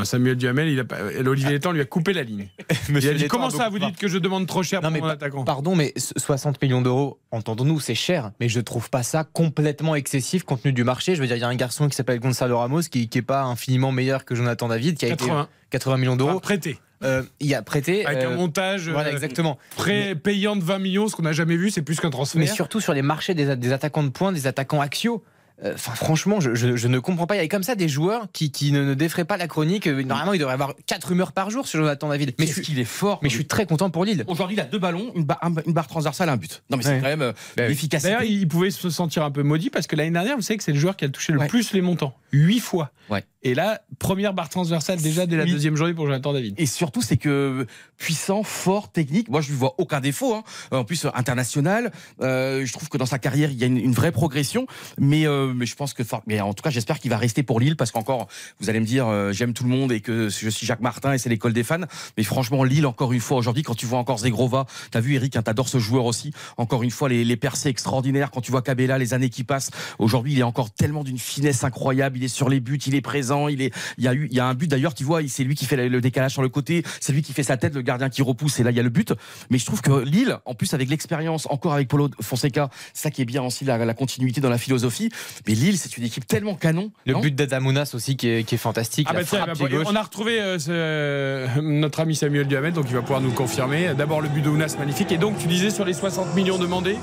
euh, 0.00 0.04
Samuel 0.04 0.36
Duhamel, 0.36 0.68
il 0.68 0.80
a 0.80 0.84
pas, 0.84 0.96
euh, 0.96 1.22
Olivier 1.26 1.50
Létang 1.50 1.70
lui 1.72 1.82
a 1.82 1.84
coupé 1.84 2.12
la 2.14 2.22
ligne. 2.22 2.48
il 2.88 3.08
a 3.08 3.14
dit 3.14 3.28
Comment 3.28 3.50
ça, 3.50 3.68
vous 3.68 3.78
dites 3.78 3.96
que 3.96 4.08
je 4.08 4.16
demande 4.18 4.46
trop 4.46 4.62
cher 4.62 4.80
Non, 4.80 4.88
pour 4.88 4.92
mais 4.94 5.00
mon 5.00 5.06
pa- 5.06 5.12
attaquant? 5.12 5.44
Pardon, 5.44 5.76
mais 5.76 5.92
so- 5.96 6.14
60 6.16 6.60
millions 6.62 6.80
d'euros, 6.80 7.18
entendons-nous, 7.30 7.78
c'est 7.78 7.94
cher, 7.94 8.32
mais 8.40 8.48
je 8.48 8.58
trouve 8.58 8.88
pas 8.88 9.02
ça 9.02 9.24
complètement 9.24 9.94
excessif 9.94 10.44
compte 10.44 10.62
tenu 10.62 10.72
du 10.72 10.82
marché. 10.82 11.14
Je 11.14 11.20
veux 11.20 11.26
dire, 11.26 11.36
il 11.36 11.40
y 11.40 11.44
a 11.44 11.48
un 11.48 11.54
garçon 11.56 11.88
qui 11.88 11.94
s'appelle 11.96 12.20
Gonzalo 12.20 12.58
Ramos 12.58 12.80
qui, 12.90 13.08
qui 13.08 13.18
est 13.18 13.22
pas 13.22 13.42
infiniment 13.42 13.92
meilleur 13.92 14.24
que 14.24 14.34
Jonathan 14.34 14.68
David, 14.68 14.96
qui 14.96 15.04
a 15.06 15.10
80. 15.10 15.42
été 15.42 15.50
80 15.70 15.96
millions 15.98 16.12
Enfin, 16.14 16.24
d'euros. 16.24 16.40
prêté. 16.40 16.78
Euh, 17.02 17.22
il 17.38 17.54
a 17.54 17.62
prêté. 17.62 18.04
Avec 18.06 18.22
euh, 18.24 18.32
un 18.32 18.36
montage 18.36 18.88
voilà, 18.90 19.08
euh, 19.08 19.12
exactement. 19.12 19.58
prêt 19.76 20.14
payant 20.14 20.56
de 20.56 20.62
20 20.64 20.78
millions, 20.80 21.08
ce 21.08 21.16
qu'on 21.16 21.22
n'a 21.22 21.32
jamais 21.32 21.56
vu, 21.56 21.70
c'est 21.70 21.80
plus 21.82 21.98
qu'un 22.00 22.10
transfert. 22.10 22.38
Mais 22.38 22.46
surtout 22.46 22.80
sur 22.80 22.92
les 22.92 23.00
marchés 23.02 23.34
des, 23.34 23.56
des 23.56 23.72
attaquants 23.72 24.02
de 24.02 24.08
pointe, 24.10 24.34
des 24.34 24.46
attaquants 24.46 24.80
axiaux. 24.80 25.22
Euh, 25.64 25.74
enfin, 25.74 25.92
franchement, 25.94 26.40
je, 26.40 26.54
je- 26.54 26.76
je 26.76 26.88
ne 26.88 26.98
comprends 26.98 27.26
pas. 27.26 27.36
Il 27.36 27.38
y 27.38 27.44
a 27.44 27.48
comme 27.48 27.62
ça 27.62 27.74
des 27.74 27.88
joueurs 27.88 28.26
qui, 28.32 28.50
qui 28.50 28.72
ne, 28.72 28.82
ne 28.84 28.94
défraient 28.94 29.24
pas 29.24 29.36
la 29.36 29.46
chronique. 29.48 29.86
Euh, 29.86 30.02
Normalement, 30.02 30.32
il 30.32 30.38
devrait 30.38 30.54
avoir 30.54 30.74
4 30.86 31.08
rumeurs 31.08 31.32
par 31.32 31.50
jour 31.50 31.66
sur 31.66 31.78
Jonathan 31.80 32.08
David. 32.08 32.30
Mais 32.38 32.44
Mais 32.44 32.46
je, 32.46 32.52
suis- 32.54 32.62
qu'il 32.62 32.78
est 32.78 32.84
fort. 32.84 33.18
mais 33.22 33.28
je 33.28 33.34
suis 33.34 33.46
très 33.46 33.66
content 33.66 33.90
pour 33.90 34.04
Lille. 34.04 34.24
Aujourd'hui, 34.26 34.56
il 34.56 34.60
a 34.60 34.64
deux 34.64 34.78
ballons, 34.78 35.12
une, 35.14 35.24
barre- 35.24 35.38
un- 35.42 35.54
une 35.66 35.72
barre 35.72 35.86
transversale, 35.88 36.28
un 36.28 36.36
but. 36.36 36.62
Non, 36.70 36.76
mais 36.76 36.82
c'est 36.82 36.90
Ouais. 36.90 37.00
quand 37.00 37.08
même 37.08 37.22
euh, 37.22 37.32
Bah 37.56 37.64
oui. 37.64 37.68
l'efficacité. 37.68 38.08
D'ailleurs, 38.10 38.24
il 38.24 38.48
pouvait 38.48 38.70
se 38.70 38.88
sentir 38.90 39.22
un 39.24 39.30
peu 39.30 39.42
maudit 39.42 39.70
parce 39.70 39.86
que 39.86 39.96
l'année 39.96 40.10
dernière, 40.10 40.36
vous 40.36 40.42
savez 40.42 40.56
que 40.58 40.64
c'est 40.64 40.72
le 40.72 40.78
joueur 40.78 40.96
qui 40.96 41.04
a 41.04 41.08
touché 41.08 41.32
le 41.32 41.38
Ouais. 41.40 41.46
plus 41.48 41.72
les 41.72 41.80
montants. 41.82 42.14
Huit 42.32 42.60
fois. 42.60 42.90
Ouais. 43.10 43.24
Et 43.42 43.54
là, 43.54 43.80
première 43.98 44.34
barre 44.34 44.50
transversale 44.50 45.00
déjà 45.00 45.24
dès 45.24 45.36
la 45.36 45.44
Oui. 45.44 45.52
deuxième 45.52 45.74
journée 45.74 45.94
pour 45.94 46.04
Jonathan 46.04 46.34
David. 46.34 46.54
Et 46.58 46.66
surtout, 46.66 47.00
c'est 47.00 47.16
que 47.16 47.66
puissant, 47.96 48.42
fort, 48.42 48.92
technique. 48.92 49.30
Moi, 49.30 49.40
je 49.40 49.48
lui 49.48 49.56
vois 49.56 49.74
aucun 49.78 50.00
défaut. 50.00 50.34
hein. 50.34 50.42
En 50.70 50.84
plus, 50.84 51.06
international. 51.14 51.90
Euh, 52.20 52.66
je 52.66 52.72
trouve 52.72 52.88
que 52.90 52.98
dans 52.98 53.06
sa 53.06 53.18
carrière, 53.18 53.50
il 53.50 53.56
y 53.58 53.64
a 53.64 53.66
une, 53.66 53.78
une 53.78 53.92
vraie 53.92 54.12
progression. 54.12 54.66
Mais, 54.98 55.26
euh, 55.26 55.54
mais 55.54 55.64
je 55.64 55.74
pense 55.74 55.94
que, 55.94 56.02
mais 56.26 56.38
en 56.42 56.52
tout 56.52 56.62
cas, 56.62 56.68
j'espère 56.68 56.98
qu'il 56.98 57.10
va 57.10 57.16
rester 57.16 57.42
pour 57.42 57.60
Lille 57.60 57.76
parce 57.76 57.90
qu'encore, 57.92 58.28
vous 58.60 58.68
allez 58.68 58.80
me 58.80 58.84
dire, 58.84 59.06
euh, 59.08 59.32
j'aime 59.32 59.54
tout 59.54 59.64
le 59.64 59.70
monde 59.70 59.90
et 59.92 60.00
que 60.02 60.28
je 60.28 60.48
suis 60.50 60.66
Jacques 60.66 60.80
Martin 60.82 61.14
et 61.14 61.18
c'est 61.18 61.30
l'école 61.30 61.54
des 61.54 61.64
fans. 61.64 61.80
Mais 62.18 62.24
franchement, 62.24 62.62
Lille, 62.62 62.84
encore 62.86 63.12
une 63.14 63.20
fois, 63.20 63.38
aujourd'hui, 63.38 63.62
quand 63.62 63.74
tu 63.74 63.86
vois 63.86 63.98
encore 63.98 64.18
Zegrova, 64.18 64.66
t'as 64.90 65.00
vu 65.00 65.14
Eric, 65.14 65.36
hein, 65.36 65.42
t'adores 65.42 65.70
ce 65.70 65.78
joueur 65.78 66.04
aussi. 66.04 66.32
Encore 66.58 66.82
une 66.82 66.90
fois, 66.90 67.08
les, 67.08 67.24
les 67.24 67.36
percées 67.36 67.70
extraordinaires. 67.70 68.30
Quand 68.32 68.42
tu 68.42 68.50
vois 68.50 68.60
Cabella, 68.60 68.98
les 68.98 69.14
années 69.14 69.30
qui 69.30 69.44
passent. 69.44 69.70
Aujourd'hui, 69.98 70.34
il 70.34 70.38
est 70.40 70.42
encore 70.42 70.70
tellement 70.70 71.04
d'une 71.04 71.18
finesse 71.18 71.64
incroyable. 71.64 72.18
Il 72.18 72.24
est 72.24 72.28
sur 72.28 72.50
les 72.50 72.60
buts, 72.60 72.76
il 72.86 72.94
est 72.94 73.00
présent. 73.00 73.29
Il 73.48 73.62
est, 73.62 73.72
il 73.98 74.04
y 74.04 74.08
a 74.08 74.14
eu, 74.14 74.26
il 74.30 74.36
y 74.36 74.40
a 74.40 74.46
un 74.46 74.54
but 74.54 74.68
d'ailleurs, 74.68 74.94
tu 74.94 75.04
vois, 75.04 75.20
c'est 75.28 75.44
lui 75.44 75.54
qui 75.54 75.66
fait 75.66 75.88
le- 75.88 76.00
décalage 76.00 76.32
sur 76.32 76.42
le 76.42 76.48
côté. 76.48 76.82
C'est 77.00 77.12
lui 77.12 77.22
qui 77.22 77.32
fait 77.32 77.42
sa 77.42 77.56
tête, 77.56 77.74
le 77.74 77.82
gardien 77.82 78.08
qui 78.08 78.22
repousse. 78.22 78.58
Et 78.60 78.62
là, 78.62 78.70
il 78.70 78.76
y 78.76 78.80
a 78.80 78.82
le 78.82 78.88
but. 78.90 79.12
Mais 79.50 79.58
je 79.58 79.66
trouve 79.66 79.80
que 79.82 80.02
Lille, 80.04 80.36
en 80.44 80.54
plus 80.54 80.72
avec 80.74 80.88
l'expérience, 80.88 81.46
encore 81.50 81.74
avec 81.74 81.88
Paulo 81.88 82.08
Fonseca, 82.20 82.70
ça 82.94 83.10
qui 83.10 83.22
est 83.22 83.26
bien 83.26 83.42
aussi 83.42 83.64
la, 83.64 83.78
la 83.84 83.94
continuité 83.94 84.40
dans 84.40 84.50
la 84.50 84.58
philosophie. 84.58 85.10
Mais 85.46 85.54
Lille, 85.54 85.78
c'est 85.78 85.96
une 85.96 86.04
équipe 86.04 86.26
tellement 86.26 86.54
canon. 86.54 86.90
Le 87.06 87.14
but 87.20 87.34
d'Adamounas 87.34 87.90
aussi 87.94 88.16
qui 88.16 88.28
est, 88.28 88.44
qui 88.44 88.54
est 88.54 88.58
fantastique. 88.58 89.06
Ah 89.10 89.12
la 89.14 89.20
bah 89.20 89.26
tiens, 89.28 89.46
bah, 89.46 89.54
on 89.86 89.94
a 89.96 90.02
retrouvé 90.02 90.40
euh, 90.40 90.58
ce- 90.58 91.60
notre 91.60 92.00
ami 92.00 92.16
Samuel 92.16 92.46
Duhamel, 92.46 92.72
donc 92.72 92.86
il 92.88 92.94
va 92.94 93.00
pouvoir 93.02 93.20
nous 93.20 93.32
confirmer. 93.32 93.92
D'abord 93.96 94.20
le 94.20 94.28
but 94.28 94.42
de 94.42 94.48
Ounas 94.48 94.76
magnifique. 94.78 95.12
Et 95.12 95.18
donc 95.18 95.38
tu 95.38 95.46
disais 95.48 95.70
sur 95.70 95.84
les 95.84 95.92
60 95.92 96.34
millions 96.34 96.58
demandés, 96.58 96.96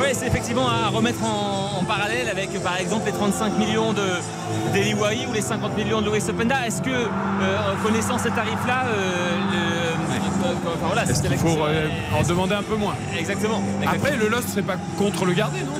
Oui, 0.00 0.08
c'est 0.12 0.26
effectivement 0.26 0.68
à 0.68 0.88
remettre 0.88 1.22
en, 1.24 1.80
en 1.80 1.84
parallèle 1.84 2.28
avec 2.28 2.50
par 2.62 2.76
exemple 2.78 3.06
les 3.06 3.12
35 3.12 3.58
millions 3.58 3.92
de 3.92 4.02
d'Eli 4.72 4.94
ou 4.94 5.32
les 5.32 5.40
50 5.40 5.76
millions 5.76 6.00
de 6.00 6.06
Louis 6.06 6.22
Openda. 6.28 6.66
Est-ce 6.66 6.82
que, 6.82 6.90
euh, 6.90 7.72
en 7.72 7.86
connaissant 7.86 8.18
ces 8.18 8.30
tarifs-là, 8.30 8.84
euh, 8.86 9.38
euh, 9.54 10.52
enfin, 10.66 10.86
voilà, 10.86 11.02
est-ce 11.04 11.14
c'est 11.14 11.22
qu'il 11.22 11.30
la 11.30 11.36
faut 11.36 11.46
question. 11.46 11.64
euh, 11.68 11.88
en 12.18 12.22
demander 12.22 12.54
un 12.54 12.62
peu 12.62 12.76
moins? 12.76 12.94
Exactement. 13.16 13.62
exactement. 13.82 14.04
Après, 14.06 14.16
le 14.16 14.28
Lost, 14.28 14.48
c'est 14.52 14.62
pas 14.66 14.76
contre 14.98 15.24
le 15.26 15.32
garder, 15.32 15.60
non? 15.60 15.74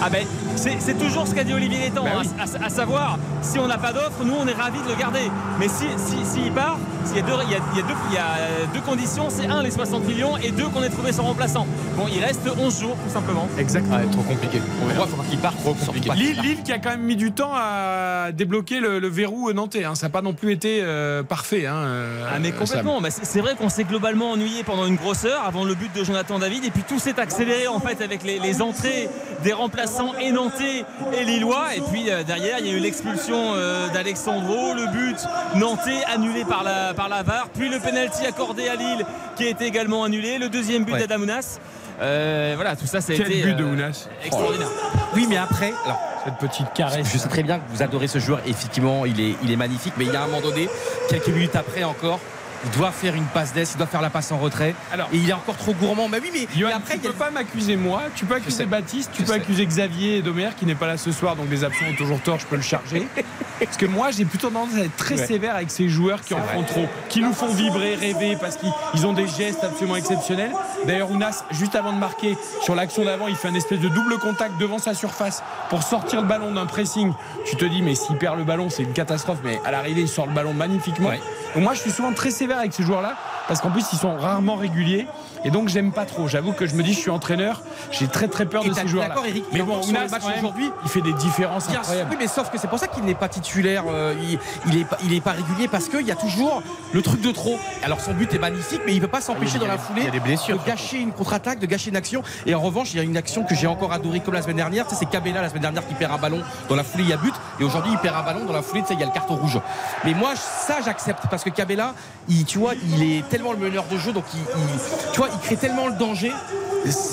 Ah 0.00 0.08
ben, 0.10 0.24
c'est 0.56 0.98
toujours 0.98 1.26
ce 1.26 1.34
qu'a 1.34 1.44
dit 1.44 1.52
Olivier 1.52 1.78
Létang, 1.80 2.04
Bah 2.04 2.10
hein, 2.18 2.22
oui. 2.22 2.28
à, 2.62 2.66
à 2.66 2.68
savoir, 2.70 3.18
si 3.42 3.58
on 3.58 3.66
n'a 3.66 3.78
pas 3.78 3.92
d'offre, 3.92 4.24
nous 4.24 4.34
on 4.38 4.46
est 4.46 4.52
ravis 4.52 4.80
de 4.82 4.88
le 4.88 4.94
garder. 4.94 5.30
Mais 5.58 5.68
si, 5.68 5.86
si, 5.96 6.24
s'il 6.24 6.52
part, 6.52 6.78
s'il 7.04 7.16
y 7.16 7.20
a 7.20 7.22
deux, 7.22 7.32
il 7.46 7.50
y 7.50 7.54
a, 7.54 7.58
il 7.72 7.78
y 7.78 7.82
a 7.82 7.86
deux, 7.86 7.94
il 8.10 8.14
y 8.14 8.18
a 8.18 8.26
deux 8.72 8.80
conditions, 8.80 9.26
c'est 9.28 9.46
un, 9.46 9.62
les 9.62 9.70
60 9.72 10.04
millions, 10.06 10.36
et 10.36 10.50
deux, 10.52 10.68
qu'on 10.68 10.82
ait 10.84 10.88
trouvé 10.88 11.12
son 11.12 11.24
remplaçant. 11.24 11.66
Bon, 11.96 12.04
il 12.12 12.22
reste 12.22 12.40
11 12.58 12.80
jours, 12.80 12.96
tout 13.06 13.12
simplement. 13.12 13.48
Exactement. 13.58 13.96
Ouais, 13.96 14.06
trop 14.12 14.22
compliqué. 14.22 14.60
Il 14.88 14.94
faudra 14.94 15.24
qu'il 15.28 15.38
parte. 15.38 15.56
Trop 15.62 15.74
compliqué. 15.74 16.10
Lille, 16.14 16.40
Lille 16.42 16.62
qui 16.62 16.72
a 16.72 16.78
quand 16.78 16.90
même 16.90 17.02
mis 17.02 17.16
du 17.16 17.32
temps 17.32 17.52
à 17.54 18.30
débloquer 18.32 18.78
le, 18.80 18.98
le 19.00 19.08
verrou 19.08 19.52
nantais. 19.52 19.84
hein. 19.84 19.94
Ça 19.96 20.06
n'a 20.06 20.10
pas 20.10 20.22
non 20.22 20.32
plus 20.32 20.52
été 20.52 20.80
euh, 20.82 21.22
parfait. 21.24 21.66
hein, 21.66 21.74
euh, 21.76 22.24
Ah 22.32 22.38
mais 22.38 22.52
complètement, 22.52 23.00
Bah, 23.00 23.10
c'est 23.10 23.24
c'est 23.24 23.40
vrai 23.40 23.54
qu'on 23.56 23.68
s'est 23.68 23.84
globalement 23.84 24.30
ennuyé 24.32 24.62
pendant 24.62 24.86
une 24.86 24.96
grosse 24.96 25.24
heure 25.24 25.42
avant 25.46 25.64
le 25.64 25.74
but 25.74 25.92
de 25.94 26.04
Jonathan 26.04 26.38
David 26.38 26.64
et 26.64 26.70
puis 26.70 26.82
tout 26.82 26.98
s'est 26.98 27.18
accéléré 27.18 27.68
en 27.68 27.80
fait 27.80 28.00
avec 28.02 28.22
les, 28.24 28.38
les 28.38 28.62
entrées 28.62 29.08
des 29.42 29.52
remplaçants 29.52 29.87
et 30.20 30.32
nantais 30.32 30.84
et 31.12 31.24
lillois 31.24 31.74
et 31.76 31.80
puis 31.80 32.10
euh, 32.10 32.22
derrière 32.22 32.58
il 32.60 32.66
y 32.66 32.70
a 32.70 32.72
eu 32.74 32.80
l'expulsion 32.80 33.54
euh, 33.54 33.88
d'Alexandro, 33.88 34.74
le 34.74 34.86
but 34.90 35.18
nantais 35.56 36.04
annulé 36.06 36.44
par 36.44 36.62
la, 36.64 36.94
par 36.94 37.08
la 37.08 37.22
VAR, 37.22 37.48
puis 37.54 37.68
le 37.68 37.78
penalty 37.78 38.26
accordé 38.26 38.68
à 38.68 38.74
Lille 38.76 39.04
qui 39.36 39.44
a 39.44 39.48
été 39.48 39.64
également 39.66 40.04
annulé, 40.04 40.38
le 40.38 40.48
deuxième 40.48 40.84
but 40.84 40.92
Ouais. 40.92 41.00
d'Adamounas. 41.00 41.58
Euh, 42.00 42.52
voilà, 42.54 42.76
tout 42.76 42.86
ça, 42.86 43.00
ça 43.00 43.12
a 43.12 43.16
Quel 43.16 43.32
été 43.32 43.42
but 43.42 43.54
de 43.56 43.64
euh, 43.64 43.72
Ounas 43.72 44.08
extraordinaire. 44.24 44.68
Oui, 45.16 45.26
mais 45.28 45.36
après, 45.36 45.72
alors, 45.84 45.98
Cette 46.24 46.36
petite 46.36 46.72
caresse. 46.72 47.08
je 47.12 47.18
sais 47.18 47.28
très 47.28 47.42
bien 47.42 47.58
que 47.58 47.64
vous 47.70 47.82
adorez 47.82 48.06
ce 48.06 48.20
joueur. 48.20 48.38
Effectivement, 48.46 49.04
il 49.04 49.20
est, 49.20 49.34
il 49.42 49.50
est 49.50 49.56
magnifique. 49.56 49.94
Mais 49.96 50.04
il 50.04 50.12
y 50.12 50.16
a 50.16 50.22
un 50.22 50.26
moment 50.26 50.40
donné, 50.40 50.68
quelques 51.08 51.26
minutes 51.28 51.56
après 51.56 51.82
encore, 51.82 52.20
il 52.64 52.70
doit 52.72 52.90
faire 52.90 53.14
une 53.14 53.24
passe 53.24 53.52
d'ess, 53.52 53.72
il 53.74 53.78
doit 53.78 53.86
faire 53.86 54.02
la 54.02 54.10
passe 54.10 54.32
en 54.32 54.38
retrait. 54.38 54.74
Alors, 54.92 55.08
Et 55.12 55.16
il 55.16 55.28
est 55.28 55.32
encore 55.32 55.56
trop 55.56 55.72
gourmand. 55.74 56.08
Mais 56.08 56.18
oui, 56.20 56.30
mais, 56.32 56.72
après, 56.72 56.98
tu 56.98 57.06
a 57.06 57.10
peux 57.10 57.16
pas 57.16 57.30
m'accuser 57.30 57.76
moi, 57.76 58.02
tu 58.14 58.24
peux 58.24 58.34
accuser. 58.34 58.66
Baptiste, 58.66 59.10
tu 59.12 59.22
Je 59.22 59.26
peux 59.26 59.32
sais. 59.34 59.38
accuser 59.40 59.66
Xavier 59.66 60.16
et 60.18 60.22
Domer 60.22 60.50
qui 60.58 60.66
n'est 60.66 60.74
pas 60.74 60.86
là 60.86 60.96
ce 60.96 61.12
soir, 61.12 61.36
donc 61.36 61.46
les 61.50 61.64
absents 61.64 61.86
ont 61.90 61.94
toujours 61.96 62.20
tort, 62.20 62.38
je 62.38 62.46
peux 62.46 62.56
le 62.56 62.62
charger. 62.62 63.06
Parce 63.64 63.76
que 63.76 63.86
moi 63.86 64.10
j'ai 64.12 64.24
plutôt 64.24 64.50
tendance 64.50 64.74
à 64.76 64.84
être 64.84 64.94
très 64.96 65.16
Ouais. 65.18 65.26
sévère 65.26 65.56
avec 65.56 65.70
ces 65.70 65.88
joueurs 65.88 66.20
qui 66.20 66.32
en 66.34 66.40
font 66.42 66.62
trop, 66.62 66.86
qui 67.08 67.20
nous 67.20 67.32
font 67.32 67.48
vibrer, 67.48 67.96
rêver, 67.96 68.36
parce 68.40 68.56
qu'ils 68.56 68.70
ils 68.94 69.04
ont 69.04 69.12
des 69.12 69.26
gestes 69.26 69.64
absolument 69.64 69.96
exceptionnels. 69.96 70.52
D'ailleurs 70.86 71.10
Ounas, 71.10 71.42
juste 71.50 71.74
avant 71.74 71.92
de 71.92 71.98
marquer 71.98 72.36
sur 72.62 72.76
l'action 72.76 73.04
d'avant, 73.04 73.26
il 73.26 73.34
fait 73.34 73.48
un 73.48 73.54
espèce 73.54 73.80
de 73.80 73.88
double 73.88 74.16
contact 74.18 74.58
devant 74.60 74.78
sa 74.78 74.94
surface 74.94 75.42
pour 75.70 75.82
sortir 75.82 76.20
le 76.22 76.28
ballon 76.28 76.52
d'un 76.54 76.66
pressing. 76.66 77.12
Tu 77.46 77.56
te 77.56 77.64
dis 77.64 77.82
mais 77.82 77.96
s'il 77.96 78.16
perd 78.16 78.38
le 78.38 78.44
ballon 78.44 78.70
c'est 78.70 78.84
une 78.84 78.92
catastrophe, 78.92 79.38
mais 79.42 79.60
à 79.64 79.72
l'arrivée 79.72 80.02
il 80.02 80.08
sort 80.08 80.26
le 80.28 80.32
ballon 80.34 80.54
magnifiquement. 80.54 81.08
Ouais. 81.08 81.20
Donc 81.56 81.64
moi 81.64 81.74
je 81.74 81.80
suis 81.80 81.90
souvent 81.90 82.12
très 82.12 82.30
sévère 82.30 82.47
avec 82.56 82.72
ces 82.72 82.82
joueurs-là, 82.82 83.16
parce 83.48 83.60
qu'en 83.60 83.70
plus 83.70 83.84
ils 83.92 83.98
sont 83.98 84.16
rarement 84.16 84.54
réguliers. 84.56 85.06
Et 85.44 85.50
donc 85.50 85.68
j'aime 85.68 85.92
pas 85.92 86.04
trop. 86.04 86.26
J'avoue 86.28 86.52
que 86.52 86.66
je 86.66 86.74
me 86.74 86.82
dis 86.82 86.92
je 86.92 86.98
suis 86.98 87.10
entraîneur, 87.10 87.62
j'ai 87.92 88.08
très 88.08 88.26
très 88.28 88.44
peur 88.44 88.64
Et 88.64 88.68
de 88.70 88.74
ces 88.74 88.88
joueurs-là. 88.88 89.08
d'accord, 89.10 89.26
Eric, 89.26 89.44
Mais 89.52 89.62
bon, 89.62 89.80
sur 89.82 89.92
le 89.92 89.98
Ounas, 90.00 90.08
match 90.10 90.22
aujourd'hui, 90.36 90.70
il 90.84 90.90
fait 90.90 91.00
des 91.00 91.12
différences 91.12 91.68
Bien 91.68 91.78
incroyables. 91.78 92.10
sûr, 92.10 92.18
oui, 92.18 92.24
mais 92.24 92.28
sauf 92.28 92.50
que 92.50 92.58
c'est 92.58 92.66
pour 92.68 92.78
ça 92.78 92.88
qu'il 92.88 93.04
n'est 93.04 93.14
pas 93.14 93.28
titulaire, 93.28 93.84
euh, 93.88 94.14
il, 94.20 94.38
il 94.66 94.80
est 94.80 94.84
pas, 94.84 94.98
il 95.04 95.14
est 95.14 95.20
pas 95.20 95.32
régulier 95.32 95.68
parce 95.68 95.88
qu'il 95.88 96.02
y 96.06 96.10
a 96.10 96.16
toujours 96.16 96.62
le 96.92 97.02
truc 97.02 97.20
de 97.20 97.30
trop. 97.30 97.56
Alors 97.84 98.00
son 98.00 98.12
but 98.14 98.32
est 98.34 98.38
magnifique, 98.40 98.80
mais 98.84 98.92
il 98.92 98.96
ne 98.96 99.00
peut 99.02 99.06
pas 99.10 99.20
s'empêcher 99.20 99.58
dans 99.58 99.68
la 99.68 99.78
foulée 99.78 100.00
il 100.02 100.06
y 100.06 100.08
a 100.08 100.12
des 100.12 100.20
blessures, 100.20 100.58
de 100.58 100.66
gâcher 100.66 100.98
une 100.98 101.12
contre-attaque, 101.12 101.60
de 101.60 101.66
gâcher 101.66 101.90
une 101.90 101.96
action. 101.96 102.22
Et 102.46 102.54
en 102.54 102.60
revanche, 102.60 102.92
il 102.92 102.96
y 102.96 103.00
a 103.00 103.04
une 103.04 103.16
action 103.16 103.44
que 103.44 103.54
j'ai 103.54 103.66
encore 103.68 103.92
adorée 103.92 104.20
comme 104.20 104.34
la 104.34 104.42
semaine 104.42 104.56
dernière. 104.56 104.86
Tu 104.86 104.94
sais, 104.94 105.00
C'est 105.00 105.06
Cabella 105.10 105.40
la 105.40 105.48
semaine 105.48 105.62
dernière 105.62 105.86
qui 105.86 105.94
perd 105.94 106.12
un 106.12 106.18
ballon 106.18 106.42
dans 106.68 106.74
la 106.76 106.82
foulée, 106.84 107.04
il 107.04 107.10
y 107.10 107.12
a 107.12 107.16
but. 107.16 107.34
Et 107.60 107.64
aujourd'hui, 107.64 107.92
il 107.92 107.98
perd 107.98 108.16
un 108.16 108.22
ballon 108.22 108.44
dans 108.44 108.52
la 108.52 108.62
foulée, 108.62 108.82
tu 108.82 108.88
sais, 108.88 108.94
il 108.94 109.00
y 109.00 109.02
a 109.04 109.06
le 109.06 109.12
carton 109.12 109.36
rouge. 109.36 109.58
Mais 110.04 110.14
moi, 110.14 110.30
ça, 110.36 110.78
j'accepte 110.84 111.22
parce 111.30 111.44
que 111.44 111.50
Cabella, 111.50 111.94
il, 112.28 112.44
tu 112.44 112.58
vois, 112.58 112.72
il 112.74 113.02
est 113.02 113.22
le 113.52 113.58
meneur 113.58 113.84
de 113.90 113.96
jeu, 113.98 114.12
donc 114.12 114.24
il, 114.34 114.40
il- 114.40 115.24
il 115.32 115.38
crée 115.40 115.56
tellement 115.56 115.86
le 115.88 115.94
danger. 115.94 116.32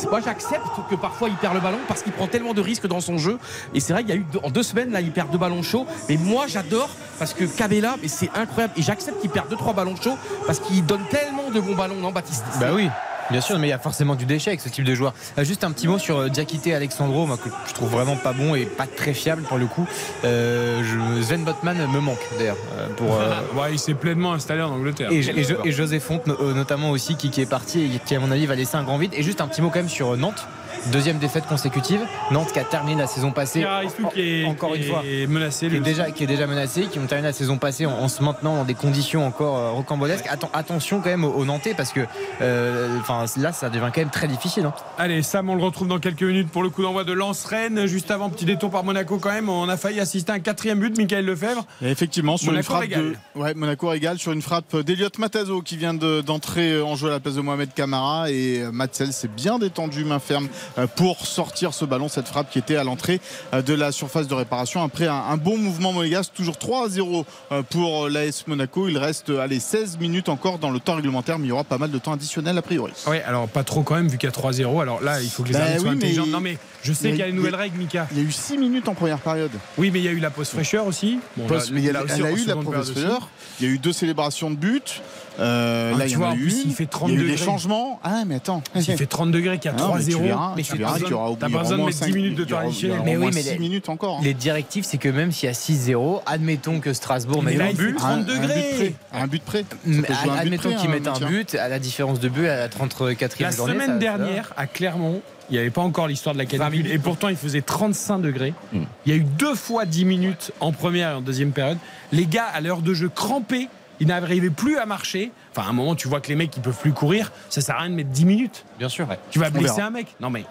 Moi, 0.09 0.19
j'accepte 0.23 0.63
que 0.89 0.95
parfois 0.95 1.27
il 1.27 1.35
perd 1.35 1.53
le 1.55 1.59
ballon 1.59 1.79
parce 1.87 2.03
qu'il 2.03 2.11
prend 2.13 2.27
tellement 2.27 2.53
de 2.53 2.61
risques 2.61 2.87
dans 2.87 3.01
son 3.01 3.17
jeu. 3.17 3.37
Et 3.73 3.79
c'est 3.79 3.93
vrai 3.93 4.03
qu'il 4.03 4.13
y 4.13 4.17
a 4.17 4.21
eu 4.21 4.25
en 4.43 4.49
deux 4.51 4.61
semaines 4.63 4.91
là, 4.91 5.01
il 5.01 5.11
perd 5.11 5.31
deux 5.31 5.37
ballons 5.39 5.63
chauds. 5.63 5.85
Mais 6.07 6.17
moi, 6.17 6.45
j'adore 6.47 6.89
parce 7.19 7.33
que 7.33 7.45
Cabella, 7.45 7.95
mais 8.01 8.07
c'est 8.07 8.29
incroyable. 8.35 8.73
Et 8.77 8.81
j'accepte 8.83 9.19
qu'il 9.21 9.29
perd 9.31 9.49
deux 9.49 9.55
trois 9.55 9.73
ballons 9.73 9.95
chauds 9.95 10.17
parce 10.45 10.59
qu'il 10.59 10.85
donne 10.85 11.03
tellement 11.09 11.49
de 11.49 11.59
bons 11.59 11.75
ballons, 11.75 11.95
non, 11.95 12.11
Baptiste? 12.11 12.43
Bah 12.59 12.67
oui. 12.73 12.89
Bien 13.31 13.41
sûr, 13.41 13.57
mais 13.57 13.67
il 13.67 13.69
y 13.71 13.73
a 13.73 13.79
forcément 13.79 14.15
du 14.15 14.25
déchet 14.25 14.51
avec 14.51 14.61
ce 14.61 14.69
type 14.69 14.83
de 14.85 14.93
joueur. 14.93 15.13
Euh, 15.37 15.43
juste 15.43 15.63
un 15.63 15.71
petit 15.71 15.87
mot 15.87 15.97
sur 15.97 16.17
euh, 16.19 16.29
Diakité 16.29 16.75
Alexandro, 16.75 17.25
moi 17.25 17.37
que 17.37 17.49
je 17.67 17.73
trouve 17.73 17.89
vraiment 17.89 18.15
pas 18.15 18.33
bon 18.33 18.53
et 18.55 18.65
pas 18.65 18.85
très 18.85 19.13
fiable 19.13 19.41
pour 19.43 19.57
le 19.57 19.65
coup. 19.65 19.87
Euh, 20.23 20.83
je- 20.83 21.21
Sven 21.23 21.43
Botman 21.43 21.75
me 21.91 21.99
manque 21.99 22.19
d'ailleurs 22.37 22.57
euh, 22.77 22.87
pour 22.95 23.15
euh, 23.15 23.33
Ouais, 23.55 23.71
il 23.73 23.79
s'est 23.79 23.93
pleinement 23.95 24.33
installé 24.33 24.61
en 24.61 24.71
Angleterre. 24.71 25.11
et, 25.11 25.19
et, 25.19 25.43
Jo- 25.43 25.57
et 25.63 25.71
José 25.71 25.99
Fonte 25.99 26.27
no- 26.27 26.37
euh, 26.39 26.53
notamment 26.53 26.91
aussi 26.91 27.15
qui, 27.15 27.29
qui 27.31 27.41
est 27.41 27.45
parti 27.49 27.81
et 27.95 27.99
qui 28.05 28.15
à 28.15 28.19
mon 28.19 28.29
avis 28.31 28.45
va 28.45 28.55
laisser 28.55 28.75
un 28.77 28.83
grand 28.83 28.97
vide. 28.97 29.11
Et 29.15 29.23
juste 29.23 29.41
un 29.41 29.47
petit 29.47 29.61
mot 29.61 29.69
quand 29.69 29.79
même 29.79 29.89
sur 29.89 30.13
euh, 30.13 30.17
Nantes. 30.17 30.45
Deuxième 30.91 31.17
défaite 31.17 31.45
consécutive. 31.47 32.01
Nantes 32.31 32.51
qui 32.51 32.59
a 32.59 32.63
terminé 32.63 33.01
la 33.01 33.07
saison 33.07 33.31
passée 33.31 33.65
qui 34.13 34.21
est, 34.21 34.45
encore 34.45 34.75
une 34.75 34.83
fois 34.83 35.03
est 35.05 35.27
menacé. 35.27 35.67
qui 35.67 35.75
est, 35.75 35.79
déjà, 35.79 36.11
qui 36.11 36.23
est 36.23 36.27
déjà 36.27 36.47
menacé, 36.47 36.83
qui 36.83 36.99
ont 36.99 37.05
terminé 37.07 37.27
la 37.29 37.33
saison 37.33 37.57
passée 37.57 37.85
en, 37.85 37.91
en 37.93 38.07
se 38.07 38.21
maintenant 38.23 38.55
dans 38.57 38.63
des 38.65 38.73
conditions 38.75 39.25
encore 39.25 39.57
euh, 39.57 39.71
rocambolesques. 39.71 40.27
Atten- 40.27 40.49
attention 40.53 41.01
quand 41.01 41.09
même 41.09 41.23
aux, 41.23 41.31
aux 41.33 41.45
Nantais 41.45 41.73
parce 41.73 41.91
que 41.91 42.01
euh, 42.41 42.99
là 43.37 43.51
ça 43.53 43.69
devient 43.69 43.89
quand 43.93 44.01
même 44.01 44.09
très 44.09 44.27
difficile. 44.27 44.65
hein. 44.65 44.73
Allez, 44.97 45.21
Sam, 45.23 45.49
on 45.49 45.55
le 45.55 45.63
retrouve 45.63 45.87
dans 45.87 45.99
quelques 45.99 46.23
minutes 46.23 46.49
pour 46.49 46.63
le 46.63 46.69
coup 46.69 46.81
d'envoi 46.81 47.03
de 47.03 47.13
Lens-Rennes. 47.13 47.85
Juste 47.87 48.11
avant, 48.11 48.29
petit 48.29 48.45
détour 48.45 48.69
par 48.69 48.83
Monaco 48.83 49.17
quand 49.17 49.31
même. 49.31 49.49
On 49.49 49.67
a 49.69 49.77
failli 49.77 49.99
assister 49.99 50.31
à 50.31 50.35
un 50.35 50.39
quatrième 50.39 50.79
but, 50.79 50.97
Michael 50.97 51.25
Lefebvre. 51.25 51.65
Et 51.81 51.89
effectivement, 51.89 52.37
sur 52.37 52.51
Monaco 52.51 52.59
une 52.61 52.63
frappe 52.63 52.81
régale. 52.81 53.17
de 53.35 53.39
ouais, 53.39 53.53
Monaco 53.53 53.87
régale 53.89 54.17
sur 54.19 54.31
une 54.31 54.41
frappe 54.41 54.75
d'Eliott 54.77 55.17
Matazo 55.19 55.61
qui 55.61 55.77
vient 55.77 55.93
de- 55.93 56.21
d'entrer 56.21 56.81
en 56.81 56.95
jeu 56.95 57.07
à 57.07 57.11
la 57.11 57.19
place 57.19 57.35
de 57.35 57.41
Mohamed 57.41 57.73
Camara 57.73 58.29
et 58.29 58.61
euh, 58.61 58.71
Matzel 58.71 59.13
s'est 59.13 59.27
bien 59.27 59.57
détendu 59.59 60.03
main 60.05 60.19
ferme 60.19 60.47
pour 60.95 61.25
sortir 61.25 61.73
ce 61.73 61.85
ballon, 61.85 62.07
cette 62.09 62.27
frappe 62.27 62.49
qui 62.49 62.59
était 62.59 62.75
à 62.75 62.83
l'entrée 62.83 63.19
euh, 63.53 63.61
de 63.61 63.73
la 63.73 63.91
surface 63.91 64.27
de 64.27 64.33
réparation 64.33 64.83
après 64.83 65.07
un, 65.07 65.13
un 65.13 65.37
bon 65.37 65.57
mouvement 65.57 65.93
monégasque, 65.93 66.33
toujours 66.33 66.57
3 66.57 66.85
à 66.85 66.89
0 66.89 67.25
euh, 67.51 67.61
pour 67.69 68.09
l'AS 68.09 68.45
Monaco. 68.47 68.87
Il 68.87 68.97
reste 68.97 69.29
euh, 69.29 69.39
allez 69.39 69.59
16 69.59 69.97
minutes 69.99 70.29
encore 70.29 70.59
dans 70.59 70.71
le 70.71 70.79
temps 70.79 70.95
réglementaire, 70.95 71.39
mais 71.39 71.45
il 71.47 71.49
y 71.49 71.51
aura 71.51 71.63
pas 71.63 71.77
mal 71.77 71.91
de 71.91 71.97
temps 71.97 72.13
additionnel 72.13 72.57
a 72.57 72.61
priori. 72.61 72.91
Ouais, 73.07 73.23
alors 73.23 73.47
pas 73.47 73.63
trop 73.63 73.83
quand 73.83 73.95
même, 73.95 74.07
vu 74.07 74.17
qu'il 74.17 74.29
y 74.29 74.31
a 74.31 74.35
3-0. 74.35 74.81
Alors 74.81 75.01
là, 75.01 75.21
il 75.21 75.29
faut 75.29 75.43
que 75.43 75.49
les 75.49 75.53
Bah 75.53 75.61
arbitres 75.61 75.81
soient 75.81 75.89
oui, 75.91 75.95
mais 75.97 76.03
intelligents. 76.05 76.25
Non, 76.27 76.39
mais 76.39 76.57
je 76.83 76.93
sais 76.93 77.09
qu'il 77.09 77.19
y 77.19 77.23
a 77.23 77.25
a- 77.25 77.31
nouvelles 77.31 77.55
règles, 77.55 77.77
Mika. 77.77 78.07
Il 78.11 78.17
y 78.17 78.21
a 78.21 78.23
eu 78.23 78.31
6 78.31 78.57
minutes 78.57 78.87
en 78.89 78.93
première 78.95 79.19
période. 79.19 79.51
Oui, 79.77 79.91
mais 79.91 79.99
il 79.99 80.05
y 80.05 80.07
a 80.07 80.11
eu 80.11 80.19
la 80.19 80.29
pause 80.29 80.49
fraîcheur 80.49 80.85
aussi. 80.87 81.19
Bon, 81.37 81.47
Poste- 81.47 81.67
là- 81.67 81.71
mais 81.75 81.81
il 81.81 81.85
y 81.85 81.89
a- 81.89 81.93
là 81.93 82.03
aussi, 82.03 82.13
elle 82.17 82.25
a 82.25 82.31
eu 82.31 82.45
la 82.45 82.55
aussi. 82.57 82.65
professeure. 82.65 83.29
Il 83.59 83.65
y 83.67 83.69
a 83.69 83.73
eu 83.73 83.77
deux 83.79 83.93
célébrations 83.93 84.49
de 84.51 84.55
but. 84.55 85.01
Euh, 85.39 85.91
Ah, 85.93 85.97
là, 85.97 86.05
tu 86.05 86.11
il 86.11 86.13
y 86.13 86.15
en 86.15 86.19
vois, 86.19 86.27
a 86.27 86.31
en 86.31 86.35
eu 86.35 86.39
plus, 86.41 86.63
il 86.65 86.73
fait 86.73 86.85
30 86.85 87.09
Il 87.11 87.15
y 87.15 87.21
a 87.21 87.23
eu 87.23 87.27
des 87.31 87.37
changements. 87.37 87.99
Ah, 88.03 88.23
mais 88.25 88.35
attends. 88.35 88.63
S'il 88.79 88.95
fait 88.97 89.05
30 89.05 89.31
degrés, 89.31 89.57
qu'il 89.59 89.71
y 89.71 89.73
a 89.73 89.77
Non, 89.77 89.93
mais 89.95 90.03
tu 90.03 90.11
3-0. 90.11 90.21
verras, 90.23 90.53
mais 90.55 90.63
tu 90.63 90.77
verras 90.77 90.93
t'as 90.93 90.99
qu'il 90.99 91.09
y 91.09 91.13
aura 91.13 91.29
au 91.29 91.35
t'as 91.35 91.47
bout 91.47 91.53
pas 91.53 91.59
besoin 91.63 91.77
de 91.77 91.83
mettre 91.83 91.97
cinq 91.97 92.05
10 92.07 92.13
minutes 92.13 92.35
de 92.35 92.43
temps 92.45 92.59
Mais 93.03 93.17
oui, 93.17 93.31
mais 93.33 93.41
6 93.41 93.49
les- 93.51 93.59
minutes 93.59 93.89
encore. 93.89 94.17
hein. 94.17 94.21
Les 94.23 94.33
directives, 94.33 94.85
c'est 94.85 94.97
que 94.97 95.09
même 95.09 95.31
s'il 95.31 95.47
y 95.47 95.49
a 95.49 95.53
6-0, 95.53 96.21
admettons 96.25 96.79
que 96.79 96.93
Strasbourg 96.93 97.43
Mais 97.43 97.51
met 97.53 97.57
là, 97.57 97.65
un 97.65 97.73
but. 97.73 97.95
30 97.97 98.11
Un- 98.11 98.23
degrés. 98.23 98.95
Un 99.13 99.27
but 99.27 99.43
près. 99.43 99.65
Admettons 99.85 100.69
près, 100.69 100.75
qu'ils 100.77 100.89
hein, 100.89 100.91
mettent 100.93 101.07
un 101.07 101.19
but, 101.27 101.55
à 101.55 101.67
la 101.69 101.79
différence 101.79 102.19
de 102.19 102.29
but 102.29 102.47
à 102.47 102.55
la 102.57 102.67
34e 102.69 103.49
La 103.51 103.55
journée. 103.55 103.73
semaine 103.73 103.87
ça- 103.87 103.93
ça- 103.93 103.99
dernière, 103.99 104.53
à 104.57 104.67
Clermont, 104.67 105.21
il 105.49 105.53
n'y 105.53 105.59
avait 105.59 105.69
pas 105.69 105.81
encore 105.81 106.07
l'histoire 106.07 106.33
de 106.33 106.39
la 106.39 106.45
canicule. 106.45 106.87
Et 106.91 106.97
pourtant, 106.97 107.27
il 107.29 107.35
faisait 107.35 107.61
35 107.61 108.19
degrés. 108.19 108.53
Mm. 108.73 108.79
Il 109.05 109.11
y 109.11 109.15
a 109.15 109.17
eu 109.17 109.23
deux 109.37 109.55
fois 109.55 109.85
10 109.85 110.05
minutes 110.05 110.51
en 110.59 110.71
première 110.71 111.11
et 111.11 111.13
en 111.15 111.21
deuxième 111.21 111.51
période. 111.51 111.77
Les 112.11 112.25
gars, 112.25 112.45
à 112.53 112.61
l'heure 112.61 112.81
de 112.81 112.93
jeu, 112.93 113.09
crampés. 113.09 113.67
Ils 113.99 114.07
n'arrivaient 114.07 114.49
plus 114.49 114.77
à 114.77 114.85
marcher. 114.85 115.31
Enfin, 115.51 115.67
à 115.67 115.69
un 115.69 115.73
moment, 115.73 115.95
tu 115.95 116.07
vois 116.07 116.21
que 116.21 116.27
les 116.27 116.35
mecs, 116.35 116.55
ils 116.55 116.61
peuvent 116.61 116.77
plus 116.77 116.93
courir. 116.93 117.31
Ça 117.49 117.61
sert 117.61 117.75
à 117.75 117.79
rien 117.81 117.89
de 117.89 117.95
mettre 117.95 118.09
10 118.09 118.25
minutes. 118.25 118.65
Bien 118.77 118.89
sûr. 118.89 119.07
Tu 119.31 119.39
vas 119.39 119.49
blesser 119.49 119.81
un 119.81 119.89
mec. 119.89 120.07
Non, 120.19 120.29
mais 120.29 120.45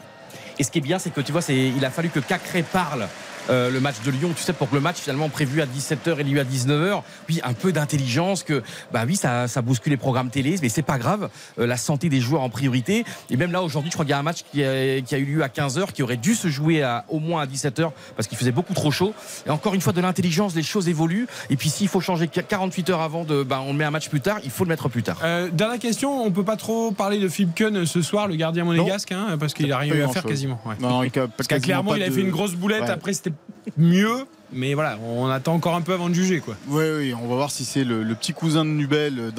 Et 0.59 0.65
ce 0.65 0.71
qui 0.71 0.79
est 0.79 0.83
bien, 0.83 0.99
c'est 0.99 1.11
que 1.11 1.21
tu 1.21 1.33
vois, 1.33 1.43
il 1.49 1.85
a 1.85 1.91
fallu 1.91 2.09
que 2.09 2.21
Cacré 2.21 2.63
parle. 2.63 3.07
Euh, 3.51 3.71
le 3.71 3.81
match 3.81 3.97
de 4.05 4.11
Lyon, 4.11 4.31
tu 4.37 4.43
sais, 4.43 4.53
pour 4.53 4.71
que 4.71 4.75
le 4.75 4.81
match 4.81 4.97
finalement 4.99 5.29
prévu 5.29 5.61
à 5.61 5.67
17h 5.67 6.19
et 6.19 6.25
lieu 6.25 6.41
à 6.41 6.45
19h, 6.45 7.03
oui, 7.29 7.41
un 7.45 7.53
peu 7.53 7.73
d'intelligence, 7.73 8.43
que 8.43 8.63
bah 8.93 9.05
oui, 9.07 9.17
ça, 9.17 9.49
ça 9.49 9.63
bouscule 9.63 9.91
les 9.93 9.97
programmes 9.97 10.31
télé, 10.31 10.57
mais 10.63 10.69
c'est 10.69 10.83
pas 10.83 10.99
grave, 10.99 11.29
Euh, 11.59 11.67
la 11.67 11.77
santé 11.77 12.09
des 12.09 12.21
joueurs 12.21 12.43
en 12.43 12.49
priorité. 12.51 13.05
Et 13.31 13.37
même 13.37 13.53
là, 13.53 13.63
aujourd'hui, 13.63 13.91
je 13.91 13.95
crois 13.97 14.05
qu'il 14.05 14.11
y 14.13 14.15
a 14.15 14.19
un 14.19 14.23
match 14.23 14.41
qui 14.53 14.63
a, 14.65 15.01
qui 15.01 15.15
a 15.15 15.19
eu 15.19 15.25
lieu 15.25 15.43
à 15.43 15.49
15h, 15.49 15.93
qui 15.93 16.03
aurait 16.03 16.17
dû 16.17 16.35
se 16.35 16.49
jouer 16.49 16.83
à, 16.83 17.05
au 17.09 17.19
moins 17.21 17.43
à 17.43 17.47
17h, 17.47 17.91
parce 18.17 18.29
qu'il 18.29 18.37
faisait 18.39 18.53
beaucoup 18.53 18.75
trop 18.75 18.91
chaud. 18.91 19.15
Et 19.47 19.51
encore 19.51 19.75
une 19.75 19.81
fois, 19.81 19.93
de 19.93 20.01
l'intelligence, 20.01 20.55
les 20.55 20.63
choses 20.63 20.89
évoluent. 20.89 21.27
Et 21.51 21.57
puis 21.57 21.69
s'il 21.71 21.89
faut 21.89 22.01
changer 22.01 22.29
48 22.29 22.91
heures 22.91 23.01
avant 23.03 23.25
de, 23.25 23.43
bah, 23.43 23.61
on 23.67 23.73
met 23.73 23.85
un 23.85 23.91
match 23.91 24.09
plus 24.09 24.21
tard, 24.21 24.39
il 24.45 24.51
faut 24.51 24.65
le 24.65 24.69
mettre 24.69 24.89
plus 24.89 25.03
tard. 25.03 25.19
Euh, 25.23 25.49
dernière 25.51 25.79
question, 25.79 26.23
on 26.25 26.31
peut 26.31 26.45
pas 26.45 26.57
trop 26.57 26.93
parler 26.93 27.19
de 27.19 27.29
Philpken 27.29 27.85
ce 27.87 28.03
soir, 28.03 28.27
le 28.29 28.37
gardien 28.37 28.65
monégasque, 28.65 29.13
hein, 29.13 29.37
parce 29.39 29.55
qu'il 29.55 29.73
a 29.73 29.79
rien 29.79 29.95
eu 29.95 30.03
à 30.03 30.09
faire 30.09 30.25
quasiment. 30.25 30.61
Ouais. 30.65 30.75
Non, 30.81 31.03
il 31.03 31.09
a 31.19 31.27
Parce 31.37 31.49
quasiment 31.49 31.67
Clermont, 31.67 31.91
pas 31.93 31.97
il 31.99 32.03
avait 32.03 32.11
de- 32.11 32.15
fait 32.17 32.21
une 32.23 32.31
grosse 32.31 32.55
boulette. 32.55 32.83
Ouais. 32.83 32.91
Après, 32.91 33.13
c'était 33.13 33.33
mieux, 33.77 34.27
mais 34.55 34.75
voilà, 34.75 34.99
on 35.05 35.29
attend 35.29 35.55
encore 35.55 35.75
un 35.75 35.81
peu 35.81 35.93
avant 35.93 36.09
de 36.09 36.15
juger, 36.15 36.39
quoi. 36.39 36.55
Oui, 36.69 36.85
oui, 36.97 37.15
on 37.15 37.27
va 37.27 37.35
voir 37.35 37.51
si 37.51 37.65
c'est 37.65 37.83
le, 37.83 38.15
petit 38.15 38.33
cousin 38.33 38.65
de 38.65 38.71
Nubel 38.71 39.33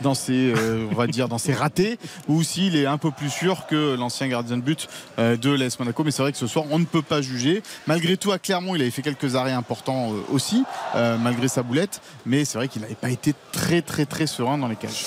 dans 0.00 0.14
ses, 0.14 0.52
euh, 0.56 0.86
on 0.90 0.94
va 0.94 1.06
dire, 1.06 1.28
dans 1.28 1.38
ses 1.38 1.52
ratés, 1.52 1.98
ou 2.28 2.42
s'il 2.42 2.76
est 2.76 2.86
un 2.86 2.98
peu 2.98 3.10
plus 3.10 3.30
sûr 3.30 3.66
que 3.66 3.94
l'ancien 3.96 4.26
gardien 4.28 4.56
de 4.56 4.62
but 4.62 4.88
euh, 5.18 5.36
de 5.36 5.50
l'AS 5.50 5.78
Monaco. 5.78 6.02
Mais 6.02 6.10
c'est 6.10 6.22
vrai 6.22 6.32
que 6.32 6.38
ce 6.38 6.46
soir, 6.46 6.64
on 6.70 6.78
ne 6.78 6.84
peut 6.84 7.02
pas 7.02 7.20
juger. 7.20 7.62
Malgré 7.86 8.16
tout, 8.16 8.32
à 8.32 8.38
Clermont, 8.38 8.74
il 8.74 8.80
avait 8.80 8.90
fait 8.90 9.02
quelques 9.02 9.36
arrêts 9.36 9.52
importants 9.52 10.12
euh, 10.12 10.32
aussi, 10.32 10.64
malgré 10.94 11.48
sa 11.48 11.62
boulette. 11.62 12.00
Mais 12.24 12.44
c'est 12.44 12.58
vrai 12.58 12.68
qu'il 12.68 12.82
n'avait 12.82 12.94
pas 12.94 13.10
été 13.10 13.34
très, 13.52 13.82
très, 13.82 14.06
très 14.06 14.26
serein 14.26 14.56
dans 14.56 14.68
les 14.68 14.76
cages. 14.76 15.04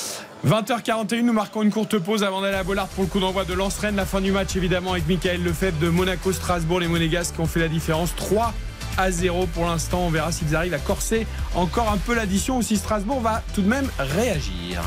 20h41, 0.47 1.21
nous 1.21 1.33
marquons 1.33 1.61
une 1.61 1.71
courte 1.71 1.99
pause 1.99 2.23
avant 2.23 2.41
d'aller 2.41 2.57
à 2.57 2.63
Bollard 2.63 2.87
pour 2.87 3.03
le 3.03 3.09
coup 3.09 3.19
d'envoi 3.19 3.45
de 3.45 3.53
Lens-Rennes. 3.53 3.95
La 3.95 4.07
fin 4.07 4.21
du 4.21 4.31
match, 4.31 4.55
évidemment, 4.55 4.93
avec 4.93 5.07
Michael 5.07 5.43
Lefebvre 5.43 5.77
de 5.79 5.89
Monaco-Strasbourg. 5.89 6.79
Les 6.79 6.87
Monégasques 6.87 7.35
qui 7.35 7.41
ont 7.41 7.47
fait 7.47 7.59
la 7.59 7.67
différence. 7.67 8.15
3 8.15 8.51
à 8.97 9.11
0 9.11 9.45
pour 9.53 9.65
l'instant. 9.65 9.99
On 10.07 10.09
verra 10.09 10.31
s'ils 10.31 10.55
arrivent 10.55 10.73
à 10.73 10.79
corser 10.79 11.27
encore 11.53 11.91
un 11.91 11.97
peu 11.97 12.15
l'addition 12.15 12.57
ou 12.57 12.61
si 12.63 12.77
Strasbourg 12.77 13.21
va 13.21 13.43
tout 13.53 13.61
de 13.61 13.67
même 13.67 13.87
réagir. 13.99 14.81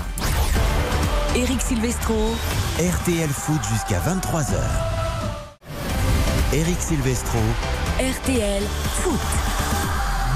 Eric 1.37 1.61
Silvestro. 1.61 2.35
RTL 2.79 3.29
Foot 3.29 3.61
jusqu'à 3.73 4.01
23h. 4.01 4.57
Eric 6.53 6.81
Silvestro. 6.81 7.39
RTL 8.01 8.63
Foot. 9.03 9.54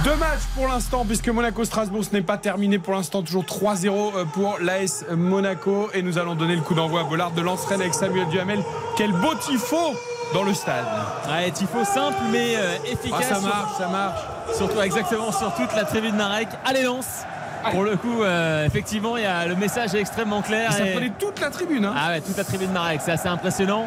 Deux 0.04 0.14
matchs 0.14 0.44
pour 0.54 0.68
l'instant, 0.68 1.04
puisque 1.04 1.28
Monaco-Strasbourg, 1.28 2.04
ce 2.04 2.12
n'est 2.12 2.22
pas 2.22 2.36
terminé 2.38 2.78
pour 2.78 2.94
l'instant. 2.94 3.22
Toujours 3.22 3.44
3-0 3.44 4.26
pour 4.32 4.58
l'AS 4.60 5.04
Monaco. 5.16 5.90
Et 5.92 6.02
nous 6.02 6.18
allons 6.18 6.34
donner 6.34 6.54
le 6.54 6.62
coup 6.62 6.74
d'envoi 6.74 7.00
à 7.00 7.04
Bollard 7.04 7.32
de 7.32 7.42
Lens-Rennes 7.42 7.80
avec 7.80 7.94
Samuel 7.94 8.28
Duhamel. 8.28 8.62
Quel 8.96 9.12
beau 9.12 9.34
tifo 9.34 9.94
dans 10.34 10.44
le 10.44 10.54
stade. 10.54 10.84
Ouais, 11.28 11.50
tifo 11.50 11.84
simple 11.84 12.16
mais 12.30 12.54
euh, 12.56 12.76
Ah, 12.84 12.88
efficace. 12.92 13.28
ça 13.28 13.34
sur- 13.36 13.42
marche, 13.48 13.72
ça 13.78 13.88
marche. 13.88 14.20
Surtout 14.56 14.80
exactement 14.80 15.32
sur 15.32 15.52
toute 15.54 15.74
la 15.74 15.84
tribune 15.84 16.14
Marek. 16.16 16.48
Allez 16.64 16.82
Lance 16.82 17.24
Pour 17.70 17.82
le 17.84 17.96
coup, 17.96 18.22
euh, 18.22 18.64
effectivement, 18.66 19.16
il 19.16 19.22
y 19.22 19.26
a, 19.26 19.46
le 19.46 19.54
message 19.56 19.94
est 19.94 20.00
extrêmement 20.00 20.42
clair. 20.42 20.72
Ça 20.72 20.86
et- 20.86 20.92
prenait 20.92 21.12
toute 21.18 21.40
la 21.40 21.50
tribune. 21.50 21.84
Hein. 21.84 21.94
Ah 21.96 22.10
ouais, 22.10 22.20
toute 22.20 22.36
la 22.36 22.44
tribune 22.44 22.70
Marek, 22.72 23.00
c'est 23.02 23.12
assez 23.12 23.28
impressionnant. 23.28 23.86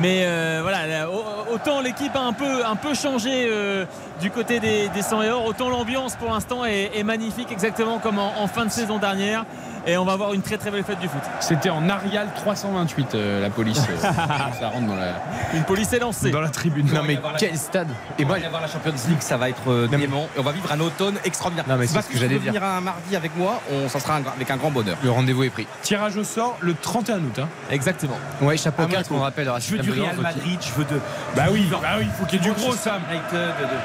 Mais 0.00 0.20
euh, 0.24 0.60
voilà, 0.62 0.86
là, 0.86 1.10
au- 1.10 1.54
autant 1.54 1.80
l'équipe 1.80 2.14
a 2.14 2.20
un 2.20 2.32
peu, 2.32 2.64
un 2.64 2.76
peu 2.76 2.94
changé 2.94 3.48
euh, 3.50 3.84
du 4.20 4.30
côté 4.30 4.60
des, 4.60 4.88
des 4.88 5.02
100 5.02 5.22
et 5.22 5.30
or, 5.30 5.44
autant 5.46 5.68
l'ambiance 5.68 6.14
pour 6.16 6.30
l'instant 6.30 6.64
est, 6.64 6.90
est 6.94 7.02
magnifique, 7.02 7.50
exactement 7.50 7.98
comme 7.98 8.18
en, 8.18 8.32
en 8.40 8.46
fin 8.46 8.64
de 8.64 8.70
saison 8.70 8.98
dernière. 8.98 9.44
Et 9.86 9.96
on 9.96 10.04
va 10.04 10.12
avoir 10.12 10.34
une 10.34 10.42
très 10.42 10.58
très 10.58 10.70
belle 10.70 10.84
fête 10.84 10.98
du 11.00 11.08
foot. 11.08 11.20
C'était 11.40 11.70
en 11.70 11.88
Arial 11.88 12.28
328, 12.36 13.14
euh, 13.14 13.40
la 13.40 13.50
police. 13.50 13.78
euh, 13.78 14.00
ça 14.60 14.68
rentre 14.68 14.86
dans 14.86 14.96
la, 14.96 15.12
Une 15.54 15.64
police 15.64 15.92
est 15.92 15.98
lancée. 15.98 16.30
dans 16.30 16.40
la 16.40 16.48
tribune. 16.50 16.86
Non 16.92 17.02
mais 17.06 17.14
la- 17.14 17.38
quel 17.38 17.56
stade 17.56 17.88
Et 18.18 18.24
moi, 18.24 18.36
il 18.38 18.40
va 18.40 18.44
y 18.44 18.46
avoir 18.46 18.62
la 18.62 18.68
Champions 18.68 18.92
League, 19.08 19.20
ça 19.20 19.36
va 19.36 19.48
être 19.48 19.70
euh, 19.70 19.86
dément. 19.86 20.28
Et 20.36 20.40
on 20.40 20.42
va 20.42 20.52
vivre 20.52 20.70
un 20.72 20.80
automne 20.80 21.16
extraordinaire. 21.24 21.64
Non, 21.68 21.76
mais 21.76 21.86
c'est 21.86 22.00
ce 22.02 22.08
que 22.08 22.18
j'allais 22.18 22.34
si 22.34 22.40
tu 22.40 22.46
veux 22.46 22.52
dire. 22.52 22.60
venir 22.60 22.64
un 22.64 22.80
mardi 22.80 23.16
avec 23.16 23.36
moi, 23.36 23.60
on, 23.72 23.88
ça 23.88 24.00
sera 24.00 24.16
un 24.16 24.22
avec 24.34 24.50
un 24.50 24.56
grand 24.56 24.70
bonheur. 24.70 24.96
Le 25.02 25.10
rendez-vous 25.10 25.44
est 25.44 25.50
pris. 25.50 25.66
Tirage 25.82 26.16
au 26.16 26.24
sort 26.24 26.56
le 26.60 26.74
31 26.74 27.18
août. 27.18 27.38
hein. 27.40 27.48
Exactement. 27.70 28.18
Ouais, 28.42 28.56
chapeau 28.56 28.82
Ah, 28.84 28.88
4, 28.90 29.10
Monaco. 29.10 29.14
on 29.14 29.20
rappelle. 29.20 29.50
Je 29.60 29.72
veux 29.76 29.78
du 29.78 29.90
Real 29.92 30.16
Madrid, 30.16 30.58
je 30.60 30.72
veux 30.78 30.84
de. 30.84 31.00
Bah 31.36 31.44
oui, 31.50 31.66
bah 31.70 31.78
oui, 31.98 32.04
il 32.06 32.10
faut 32.10 32.24
qu'il 32.26 32.38
y 32.38 32.42
ait 32.42 32.44
du 32.44 32.52
gros, 32.52 32.72
Sam. 32.74 33.00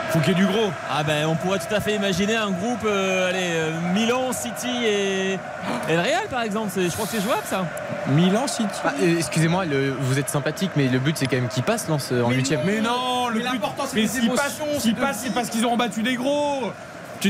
faut 0.09 0.19
qu'il 0.19 0.29
y 0.29 0.31
ait 0.31 0.35
du 0.39 0.45
gros. 0.45 0.71
Ah 0.91 1.03
ben 1.03 1.25
on 1.27 1.35
pourrait 1.35 1.59
tout 1.59 1.73
à 1.73 1.79
fait 1.79 1.95
imaginer 1.95 2.35
un 2.35 2.51
groupe, 2.51 2.83
euh, 2.85 3.29
allez, 3.29 3.71
Milan, 3.93 4.31
City 4.33 4.85
et, 4.85 5.39
et 5.89 5.95
le 5.95 6.01
Real 6.01 6.27
par 6.29 6.41
exemple. 6.41 6.71
Je 6.75 6.87
crois 6.91 7.05
que 7.05 7.11
c'est 7.11 7.21
jouable 7.21 7.43
ça. 7.45 7.65
Milan 8.09 8.47
City. 8.47 8.67
Ah, 8.83 8.93
euh, 9.01 9.17
Excusez-moi, 9.17 9.65
vous 9.99 10.19
êtes 10.19 10.29
sympathique, 10.29 10.71
mais 10.75 10.87
le 10.87 10.99
but 10.99 11.17
c'est 11.17 11.27
quand 11.27 11.37
même 11.37 11.47
qu'il 11.47 11.63
passe 11.63 11.87
Lens 11.87 12.09
euh, 12.11 12.21
en 12.23 12.31
huitième. 12.31 12.61
Mais 12.65 12.81
non, 12.81 13.29
le 13.29 13.35
Mais 13.35 13.39
but. 13.41 13.45
l'important, 13.53 13.83
c'est 13.87 13.95
Mais 13.95 14.01
les 14.01 14.07
s'ils 14.07 14.29
passent, 14.29 14.59
passent, 14.99 15.21
c'est 15.23 15.33
parce 15.33 15.49
qu'ils 15.49 15.65
auront 15.65 15.77
battu 15.77 16.03
des 16.03 16.15
gros. 16.15 16.71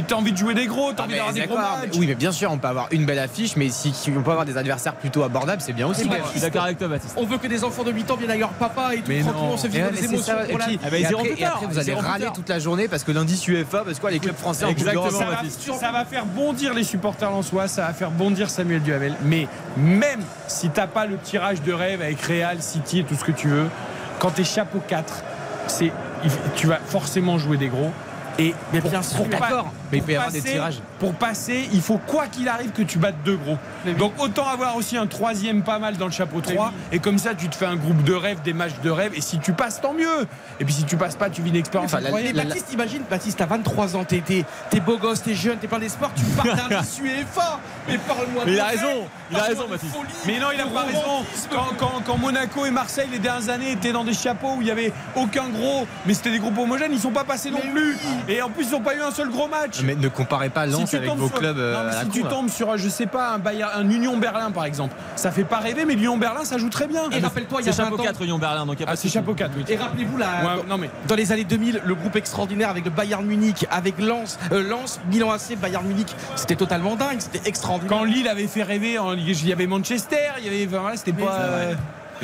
Tu 0.02 0.14
as 0.14 0.18
envie 0.18 0.32
de 0.32 0.38
jouer 0.38 0.54
des 0.56 0.66
gros, 0.66 0.92
t'as 0.94 1.04
Ah, 1.04 1.06
envie 1.06 1.16
d'avoir 1.16 1.34
des 1.34 1.42
gros 1.46 1.56
matchs. 1.58 1.96
Oui, 1.98 2.08
mais 2.08 2.16
bien 2.16 2.32
sûr, 2.32 2.52
on 2.52 2.58
peut 2.58 2.68
avoir 2.68 2.88
une 2.92 3.06
belle 3.06 3.20
affiche, 3.20 3.56
mais 3.56 3.70
si, 3.70 3.94
si 3.94 4.12
on 4.18 4.24
peut 4.24 4.32
avoir 4.32 4.46
des 4.46 4.58
adversaires 4.58 4.96
plutôt 4.96 5.24
abordables, 5.24 5.62
c'est 5.62 5.74
bien 5.74 5.88
aussi. 5.88 6.04
Je 6.26 6.30
suis 6.32 6.42
d'accord 6.42 6.64
avec 6.64 6.78
toi 6.80 6.88
Baptiste. 6.88 7.14
On 7.18 7.26
veut 7.26 7.38
que 7.38 7.48
des 7.48 7.64
enfants 7.64 7.84
de 7.84 7.92
8 7.92 8.10
ans 8.10 8.16
viennent 8.16 8.30
avec 8.32 8.42
leur 8.42 8.50
papa 8.52 8.94
et 8.96 8.98
tout. 8.98 9.04
Mais 9.08 9.22
tranquillement, 9.22 9.48
non. 9.48 9.54
on 9.54 9.58
se 9.58 9.68
vit 9.68 9.82
ouais, 9.82 9.92
des 9.92 10.06
émotions. 10.06 10.34
et 10.50 10.54
puis- 10.56 10.80
Ah 10.84 10.90
bah, 10.90 10.98
ils 10.98 11.06
et 11.06 11.10
iront 11.12 11.24
après, 11.46 11.66
vous 11.68 11.80
allez 11.80 11.94
râler 11.94 12.28
toute 12.34 12.50
la 12.50 12.60
journée 12.60 12.88
parce 12.88 13.04
que 13.04 13.12
lundi 13.12 13.44
UEFA, 13.48 13.84
parce 13.84 13.98
que 13.98 14.02
quoi, 14.02 14.12
les 14.12 14.20
clubs 14.20 14.36
français 14.36 14.66
en 14.66 14.70
Coupe 14.70 14.80
Exactement. 14.80 15.12
ça, 15.12 15.80
ça 15.80 15.92
va 15.92 16.06
faire 16.06 16.26
bondir 16.26 16.74
les 16.74 16.84
supporters 16.84 17.30
lensois, 17.30 17.68
ça 17.68 17.84
va 17.84 17.94
faire 17.94 18.10
bondir 18.12 18.50
Samuel 18.50 18.82
Duhamel. 18.82 19.16
Mais 19.24 19.48
même 19.78 20.22
si 20.48 20.70
t'as 20.70 20.88
pas 20.88 21.06
le 21.06 21.18
tirage 21.18 21.62
de 21.62 21.72
rêve 21.74 22.02
avec 22.02 22.22
Real, 22.22 22.62
City 22.62 23.00
et 23.00 23.04
tout 23.04 23.16
ce 23.16 23.24
que 23.24 23.32
tu 23.32 23.48
veux, 23.48 23.68
quand 24.20 24.32
t'es 24.32 24.44
chapeau 24.44 24.80
4, 24.88 25.24
c'est, 25.68 25.92
il- 26.24 26.32
tu 26.56 26.68
vas 26.68 26.80
forcément 26.86 27.38
jouer 27.38 27.58
des 27.58 27.68
gros. 27.68 27.92
Et 28.40 28.56
Mais 28.72 28.82
pour- 28.82 28.90
bien 28.90 29.04
sûr, 29.04 29.26
d'accord. 29.26 29.72
Mais 29.94 29.98
il 29.98 30.02
pour 30.02 30.06
peut 30.08 30.12
y 30.14 30.16
avoir 30.16 30.32
des 30.32 30.40
passer- 30.42 30.52
tirages. 30.54 30.80
Pour 31.00 31.14
passer, 31.14 31.70
il 31.74 31.82
faut 31.82 31.98
quoi 31.98 32.28
qu'il 32.28 32.48
arrive 32.48 32.72
que 32.72 32.82
tu 32.82 32.98
battes 32.98 33.16
deux 33.24 33.38
gros. 33.38 33.58
Donc 33.98 34.14
autant 34.20 34.48
avoir 34.48 34.76
aussi 34.76 34.98
un 34.98 35.08
troisième 35.08 35.64
pas 35.64 35.80
mal 35.80 35.98
dans 35.98 36.06
le 36.06 36.12
chapeau 36.12 36.42
3. 36.42 36.74
Et 36.92 37.00
comme 37.00 37.18
ça, 37.18 37.34
tu 37.36 37.48
te 37.50 37.56
fais 37.56 37.66
un 37.66 37.76
groupe 37.76 38.04
de 38.04 38.14
rêve, 38.14 38.42
des 38.42 38.54
matchs 38.54 38.80
de 38.84 38.90
rêve. 38.90 39.14
Et 39.16 39.22
si 39.22 39.40
tu 39.40 39.54
passes, 39.54 39.82
tant 39.82 39.94
mieux. 39.94 40.28
Et 40.60 40.66
puis 40.66 40.74
si 40.74 40.84
tu 40.84 40.98
passes 40.98 41.16
pas, 41.16 41.30
tu 41.30 41.42
vis 41.42 41.50
une 41.50 41.56
expérience 41.56 41.92
Enfin, 41.94 42.00
la- 42.02 42.08
incroyable. 42.08 42.38
Mais 42.38 42.44
Baptiste, 42.46 42.74
imagine, 42.74 43.02
Baptiste, 43.10 43.38
t'as 43.40 43.46
23 43.46 43.96
ans, 43.96 44.04
t'es, 44.04 44.22
t'es, 44.26 44.46
t'es 44.70 44.80
beau 44.80 44.98
gosse, 44.98 45.22
t'es 45.24 45.36
jeune, 45.36 45.58
t'es 45.58 45.68
plein 45.68 45.80
d'espoir, 45.80 46.12
tu 46.16 46.24
pars 46.36 46.46
d'un 46.46 46.82
issue 46.82 47.04
UEFA. 47.04 47.60
Mais 47.88 47.98
parle-moi 47.98 48.46
de 48.46 48.50
Mais 48.50 48.56
il 48.56 48.60
a 48.60 48.66
raison, 48.66 48.88
il 49.30 49.36
a 49.36 49.40
parle-moi 49.40 49.48
raison 49.48 49.64
de 49.66 49.70
Baptiste. 49.72 49.94
folie, 49.96 50.10
Mais 50.26 50.40
non, 50.40 50.48
il 50.54 50.62
a 50.62 50.66
pas 50.66 50.82
raison. 50.84 51.26
Quand, 51.52 51.66
quand- 51.78 52.02
quand 52.06 52.18
Monaco 52.18 52.66
et 52.66 52.72
Marseille, 52.72 53.10
les 53.12 53.20
dernières 53.20 53.50
années, 53.50 53.72
étaient 53.74 53.92
dans 53.92 54.04
des 54.04 54.14
chapeaux 54.14 54.54
où 54.58 54.62
il 54.62 54.68
y 54.68 54.72
avait 54.72 54.94
aucun 55.16 55.50
gros, 55.50 55.86
mais 56.06 56.14
c'était 56.14 56.32
des 56.32 56.40
groupes 56.40 56.58
homogènes, 56.58 56.92
ils 56.94 57.00
sont 57.00 57.12
pas 57.12 57.24
passés 57.26 57.52
non 57.52 57.60
plus. 57.74 57.98
Et 58.30 58.42
en 58.42 58.50
plus, 58.50 58.66
ils 58.66 58.72
n'ont 58.72 58.82
pas 58.82 58.96
eu 58.96 59.02
un 59.02 59.12
seul 59.12 59.30
gros 59.30 59.48
match. 59.48 59.82
Mais 59.84 59.96
ne 59.96 60.08
comparez 60.08 60.50
pas 60.50 60.66
Lens 60.66 60.94
avec 60.94 61.10
vos 61.10 61.28
sur- 61.28 61.38
clubs 61.40 61.58
euh, 61.58 61.74
Non, 61.74 61.80
mais 61.84 61.92
à 61.92 61.94
la 61.96 62.00
si 62.02 62.06
con, 62.08 62.12
tu 62.14 62.24
là. 62.24 62.30
tombes 62.30 62.50
sur, 62.50 62.78
je 62.78 62.90
sais 62.90 63.06
pas, 63.06 63.32
un, 63.32 63.38
Bayern- 63.40 63.72
un 63.76 63.90
Union 63.90 64.18
Berlin 64.18 64.52
par 64.52 64.66
exemple, 64.66 64.96
ça 65.16 65.32
fait 65.32 65.44
pas 65.44 65.58
rêver, 65.60 65.86
mais 65.86 65.96
l'Union 65.96 66.18
Berlin, 66.18 66.44
ça 66.46 66.58
joue 66.58 66.70
très 66.70 66.88
bien. 66.88 67.10
Et 67.12 67.20
rappelle-toi, 67.20 67.60
il 67.62 67.66
y 67.66 67.70
a 67.70 67.72
C'est 67.74 67.82
20 67.82 67.90
chapeau 67.90 68.02
ans. 68.02 68.06
4 68.06 68.22
Union 68.24 68.38
Berlin, 68.40 68.66
donc 68.66 68.76
il 68.78 68.80
y 68.82 68.84
a 68.84 68.86
pas 68.88 68.94
Ah, 68.94 68.96
c'est 68.96 69.10
chapeau 69.10 69.34
4, 69.34 69.52
oui. 69.58 69.64
Et 69.68 69.76
rappelez-vous, 69.76 70.18
là, 70.18 70.28
Ouais, 70.44 70.62
dans, 70.64 70.70
non, 70.70 70.78
mais 70.78 70.90
dans 71.08 71.16
les 71.16 71.32
années 71.32 71.44
2000, 71.44 71.82
le 71.84 71.96
groupe 71.96 72.16
extraordinaire 72.16 72.70
avec 72.70 72.86
le 72.86 72.92
Bayern 72.92 73.26
Munich, 73.26 73.66
avec 73.72 74.00
Lens, 74.00 74.38
euh, 74.52 74.64
Lens, 74.68 75.00
Milan 75.10 75.32
AC, 75.32 75.56
Bayern 75.60 75.86
Munich, 75.86 76.08
c'était 76.36 76.56
totalement 76.56 76.96
dingue, 76.96 77.20
c'était 77.20 77.48
extraordinaire. 77.48 77.98
quand 77.98 78.04
Lille 78.04 78.28
avait 78.28 78.48
fait 78.48 78.64
rêver, 78.64 78.98
il 79.18 79.48
y 79.48 79.52
avait 79.54 79.68
Manchester, 79.68 80.18
il 80.40 80.46
y 80.46 80.48
avait. 80.48 80.66
voilà, 80.66 80.96
c'était 80.96 81.14
pas. 81.14 81.34
euh, 81.42 81.74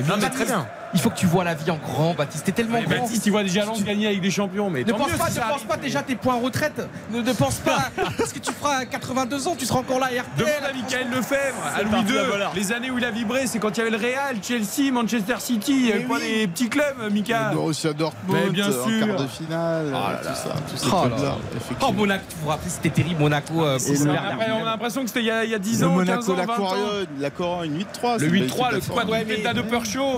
Non, 0.07 0.15
mais 0.21 0.29
très 0.29 0.45
bien. 0.45 0.65
Il 0.93 0.99
faut 0.99 1.09
que 1.09 1.17
tu 1.17 1.25
vois 1.27 1.43
la 1.43 1.53
vie 1.53 1.69
en 1.71 1.77
grand, 1.77 2.13
Baptiste. 2.13 2.45
T'es 2.45 2.51
tellement 2.51 2.79
Mais 2.79 2.85
grand. 2.85 3.03
Baptiste, 3.03 3.25
il 3.25 3.31
voit 3.31 3.43
déjà 3.43 3.63
Lens 3.65 3.83
gagner 3.83 4.07
avec 4.07 4.21
des 4.21 4.31
champions. 4.31 4.69
Mais 4.69 4.83
Ne 4.83 4.91
pense 4.93 5.11
mieux 5.11 5.17
pas, 5.17 5.27
si 5.29 5.35
ne 5.37 5.41
pense 5.43 5.51
arrive. 5.51 5.65
pas 5.67 5.77
déjà 5.77 6.01
tes 6.01 6.15
points 6.15 6.35
en 6.35 6.39
retraite. 6.39 6.81
Ne, 7.11 7.21
ne 7.21 7.33
pense 7.33 7.55
pas. 7.57 7.89
Parce 8.17 8.33
que 8.33 8.39
tu 8.39 8.51
feras 8.51 8.77
à 8.77 8.85
82 8.85 9.47
ans, 9.47 9.55
tu 9.57 9.65
seras 9.65 9.79
encore 9.79 9.99
là 9.99 10.07
à 10.07 10.09
RTL. 10.09 10.23
Demande 10.37 10.51
à 10.69 10.73
Michael 10.73 11.07
Lefebvre, 11.11 11.63
à 11.75 11.81
Louis 11.83 12.11
II. 12.11 12.15
Les 12.55 12.71
années 12.71 12.89
où 12.91 12.97
il 12.97 13.05
a 13.05 13.11
vibré, 13.11 13.45
c'est 13.47 13.59
quand 13.59 13.69
il 13.69 13.77
y 13.77 13.81
avait 13.81 13.91
le 13.91 13.97
Real, 13.97 14.37
Chelsea, 14.41 14.91
Manchester 14.91 15.35
City. 15.39 15.71
Il 15.73 15.83
n'y 15.85 15.91
avait 15.91 15.99
Mais 15.99 16.05
pas 16.05 16.15
oui. 16.15 16.21
des 16.41 16.47
petits 16.47 16.69
clubs, 16.69 17.11
Mika. 17.11 17.49
Le 17.51 17.55
Borussia 17.55 17.93
Dortmund 17.93 18.39
Mais 18.45 18.49
bien 18.49 18.67
en 18.67 18.71
sûr. 18.71 19.07
quart 19.07 19.21
de 19.21 19.27
finale, 19.27 19.85
Oh 19.89 20.11
là 20.11 20.19
tout 20.23 20.35
ça, 20.35 20.55
tous 20.69 20.77
ces 20.77 20.87
Oh 20.91 21.07
là. 21.21 21.35
Oh, 21.81 21.91
Monaco, 21.91 22.23
vous 22.37 22.43
vous 22.43 22.49
rappelez, 22.49 22.69
c'était 22.69 22.89
terrible, 22.89 23.19
Monaco. 23.21 23.63
euh, 23.63 23.75
après, 23.77 24.51
on 24.51 24.61
a 24.61 24.65
l'impression 24.65 25.01
que 25.01 25.07
c'était 25.07 25.19
il 25.21 25.25
y 25.27 25.31
a, 25.31 25.43
il 25.43 25.51
y 25.51 25.55
a 25.55 25.59
10 25.59 25.81
Le 25.81 25.87
ans, 25.87 25.97
15 25.97 26.07
Monaco, 26.07 26.31
ans, 26.31 26.35
la 26.35 26.45
20 26.45 26.53
ans. 26.53 26.55
Corogne, 26.57 27.05
la 27.19 27.29
Corogne 27.29 27.71
8-3. 28.01 28.13
Le 28.13 28.19
c'est 28.19 28.25
une 28.25 28.31
belle 28.31 28.49
8-3, 28.49 28.71
le 28.71 28.77
équipe 28.77 28.93
quad 28.93 29.07
d'affaires. 29.07 29.53
de. 29.53 29.61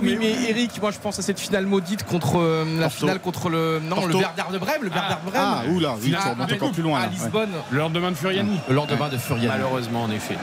Oui, 0.02 0.16
mais 0.18 0.32
Eric, 0.62 0.80
moi 0.80 0.90
je 0.92 0.98
pense 0.98 1.18
à 1.18 1.22
cette 1.22 1.40
finale 1.40 1.66
maudite 1.66 2.04
contre 2.04 2.38
euh, 2.38 2.64
la 2.78 2.82
Porto. 2.84 2.98
finale 2.98 3.18
contre 3.18 3.48
le 3.48 3.80
non 3.80 3.96
Porto. 3.96 4.08
le 4.10 4.52
de 4.52 4.58
Brême, 4.58 4.82
le 4.82 4.90
Werder 4.90 5.14
de 5.24 5.30
Brême. 5.30 5.42
Ah, 5.44 5.62
oula, 5.70 5.94
oui, 5.96 6.06
Finale 6.06 6.20
tu 6.22 6.28
remontes 6.28 6.52
à 6.52 6.54
encore 6.54 6.70
plus 6.72 6.82
loin 6.82 6.98
à 6.98 7.02
là. 7.02 7.08
ouais. 7.08 7.12
Lisbonne, 7.14 7.50
Le 7.70 7.78
lendemain 7.78 8.10
de 8.12 8.16
Furiani. 8.16 8.60
le 8.68 8.74
lendemain 8.74 9.08
de 9.08 9.16
Furiani. 9.16 9.48
Malheureusement, 9.48 10.04
en 10.04 10.10
effet. 10.12 10.36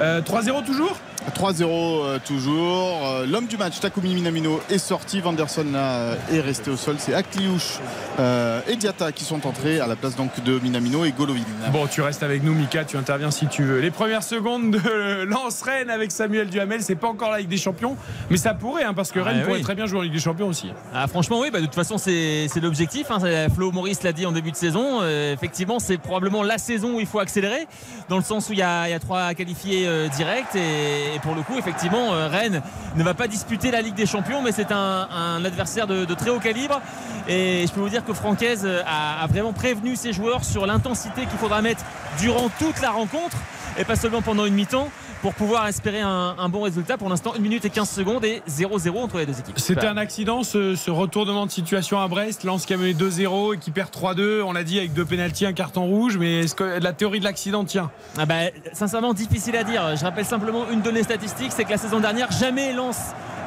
Euh, 0.00 0.22
3-0 0.22 0.64
toujours 0.64 0.96
3-0 1.36 1.64
euh, 1.64 2.18
toujours. 2.24 3.00
Euh, 3.04 3.26
L'homme 3.26 3.46
du 3.48 3.56
match, 3.56 3.80
Takumi 3.80 4.14
Minamino, 4.14 4.60
est 4.70 4.78
sorti. 4.78 5.20
Vanderson 5.20 5.64
là, 5.72 5.78
euh, 5.96 6.14
est 6.32 6.40
resté 6.40 6.70
au 6.70 6.76
sol. 6.76 6.94
C'est 6.98 7.14
Akliouche 7.14 7.80
euh, 8.20 8.60
et 8.68 8.76
Diata 8.76 9.10
qui 9.10 9.24
sont 9.24 9.44
entrés 9.44 9.80
à 9.80 9.88
la 9.88 9.96
place 9.96 10.14
donc 10.14 10.40
de 10.44 10.60
Minamino 10.60 11.04
et 11.04 11.10
Golovin. 11.10 11.40
Bon, 11.72 11.88
tu 11.88 12.00
restes 12.00 12.22
avec 12.22 12.44
nous, 12.44 12.54
Mika, 12.54 12.84
tu 12.84 12.96
interviens 12.96 13.32
si 13.32 13.48
tu 13.48 13.64
veux. 13.64 13.80
Les 13.80 13.90
premières 13.90 14.22
secondes 14.22 14.70
de 14.70 15.24
Lance 15.24 15.62
Rennes 15.62 15.90
avec 15.90 16.12
Samuel 16.12 16.48
Duhamel, 16.48 16.80
c'est 16.82 16.94
pas 16.94 17.08
encore 17.08 17.32
la 17.32 17.38
Ligue 17.40 17.48
des 17.48 17.56
Champions, 17.56 17.96
mais 18.30 18.36
ça 18.36 18.54
pourrait, 18.54 18.84
hein, 18.84 18.94
parce 18.94 19.10
que 19.10 19.18
Rennes 19.18 19.38
Ouais, 19.38 19.42
pourrait 19.42 19.56
oui. 19.58 19.64
Très 19.66 19.74
bien 19.74 19.86
jouer 19.86 19.98
en 19.98 20.02
Ligue 20.02 20.12
des 20.12 20.20
Champions 20.20 20.46
aussi. 20.46 20.70
Ah, 20.94 21.08
franchement, 21.08 21.40
oui, 21.40 21.50
bah, 21.50 21.58
de 21.58 21.64
toute 21.64 21.74
façon, 21.74 21.98
c'est 21.98 22.48
l'objectif. 22.62 23.10
hein. 23.10 23.18
Flo 23.52 23.72
Maurice 23.72 24.04
l'a 24.04 24.12
dit 24.12 24.24
en 24.24 24.30
début 24.30 24.52
de 24.52 24.56
saison. 24.56 25.00
Euh, 25.02 25.32
effectivement, 25.32 25.80
c'est 25.80 25.98
probablement 25.98 26.44
la 26.44 26.56
saison 26.56 26.94
où 26.94 27.00
il 27.00 27.06
faut 27.06 27.18
accélérer, 27.18 27.66
dans 28.08 28.16
le 28.16 28.22
sens 28.22 28.48
où 28.48 28.52
il 28.52 28.60
y 28.60 28.62
a, 28.62 28.86
trois 29.00 29.34
qualifiés 29.34 29.88
euh, 29.88 30.06
directs. 30.06 30.54
Et, 30.54 31.18
pour 31.18 31.34
le 31.34 31.42
coup, 31.42 31.58
effectivement, 31.58 32.14
euh, 32.14 32.28
Rennes 32.28 32.62
ne 32.94 33.02
va 33.02 33.14
pas 33.14 33.26
disputer 33.26 33.72
la 33.72 33.82
Ligue 33.82 33.96
des 33.96 34.06
Champions, 34.06 34.40
mais 34.40 34.52
c'est 34.52 34.70
un, 34.70 35.44
adversaire 35.44 35.88
de, 35.88 36.04
très 36.14 36.30
haut 36.30 36.38
calibre. 36.38 36.80
Et 37.26 37.64
je 37.66 37.72
peux 37.72 37.80
vous 37.80 37.88
dire 37.88 38.04
que 38.04 38.12
Francaise 38.12 38.68
a, 38.86 39.20
a 39.20 39.26
vraiment 39.26 39.52
prévenu 39.52 39.96
ses 39.96 40.12
joueurs 40.12 40.44
sur 40.44 40.64
l'intensité 40.64 41.22
qu'il 41.22 41.38
faudra 41.40 41.60
mettre 41.60 41.82
durant 42.20 42.50
toute 42.60 42.80
la 42.80 42.90
rencontre, 42.90 43.36
et 43.78 43.84
pas 43.84 43.96
seulement 43.96 44.22
pendant 44.22 44.44
une 44.44 44.54
mi-temps. 44.54 44.90
Pour 45.26 45.34
pouvoir 45.34 45.66
espérer 45.66 46.02
un, 46.02 46.36
un 46.38 46.48
bon 46.48 46.60
résultat, 46.60 46.96
pour 46.96 47.08
l'instant 47.08 47.32
1 47.36 47.40
minute 47.40 47.64
et 47.64 47.70
15 47.70 47.90
secondes 47.90 48.24
et 48.24 48.44
0-0 48.48 48.96
entre 48.96 49.18
les 49.18 49.26
deux 49.26 49.36
équipes. 49.36 49.58
C'était 49.58 49.88
un 49.88 49.96
accident, 49.96 50.44
ce, 50.44 50.76
ce 50.76 50.88
retournement 50.88 51.46
de 51.46 51.50
situation 51.50 52.00
à 52.00 52.06
Brest. 52.06 52.44
Lens 52.44 52.64
qui 52.64 52.72
a 52.74 52.76
mené 52.76 52.94
2-0 52.94 53.56
et 53.56 53.58
qui 53.58 53.72
perd 53.72 53.90
3-2. 53.90 54.42
On 54.42 54.52
l'a 54.52 54.62
dit 54.62 54.78
avec 54.78 54.92
deux 54.92 55.04
pénaltys, 55.04 55.44
un 55.44 55.52
carton 55.52 55.84
rouge. 55.84 56.16
Mais 56.16 56.44
est-ce 56.44 56.54
que 56.54 56.78
la 56.80 56.92
théorie 56.92 57.18
de 57.18 57.24
l'accident 57.24 57.64
tient? 57.64 57.90
Ah 58.16 58.24
bah, 58.24 58.36
sincèrement, 58.72 59.14
difficile 59.14 59.56
à 59.56 59.64
dire. 59.64 59.96
Je 59.96 60.04
rappelle 60.04 60.26
simplement 60.26 60.70
une 60.70 60.80
donnée 60.80 61.02
statistique 61.02 61.50
c'est 61.50 61.64
que 61.64 61.70
la 61.70 61.78
saison 61.78 61.98
dernière, 61.98 62.30
jamais 62.30 62.72
Lens, 62.72 62.96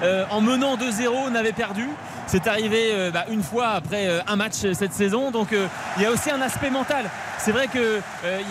euh, 0.03 0.25
en 0.31 0.41
menant 0.41 0.75
2-0, 0.75 1.31
n'avait 1.31 1.53
perdu. 1.53 1.87
C'est 2.31 2.45
arrivé 2.45 2.91
euh, 2.91 3.09
bah, 3.09 3.25
une 3.31 3.41
fois 3.41 3.69
après 3.69 4.07
euh, 4.07 4.19
un 4.27 4.35
match 4.35 4.53
cette 4.73 4.93
saison. 4.93 5.31
Donc 5.31 5.51
euh, 5.51 5.65
il 5.97 6.03
y 6.03 6.05
a 6.05 6.11
aussi 6.11 6.29
un 6.29 6.39
aspect 6.41 6.69
mental. 6.69 7.05
C'est 7.39 7.51
vrai 7.51 7.67
qu'il 7.67 7.81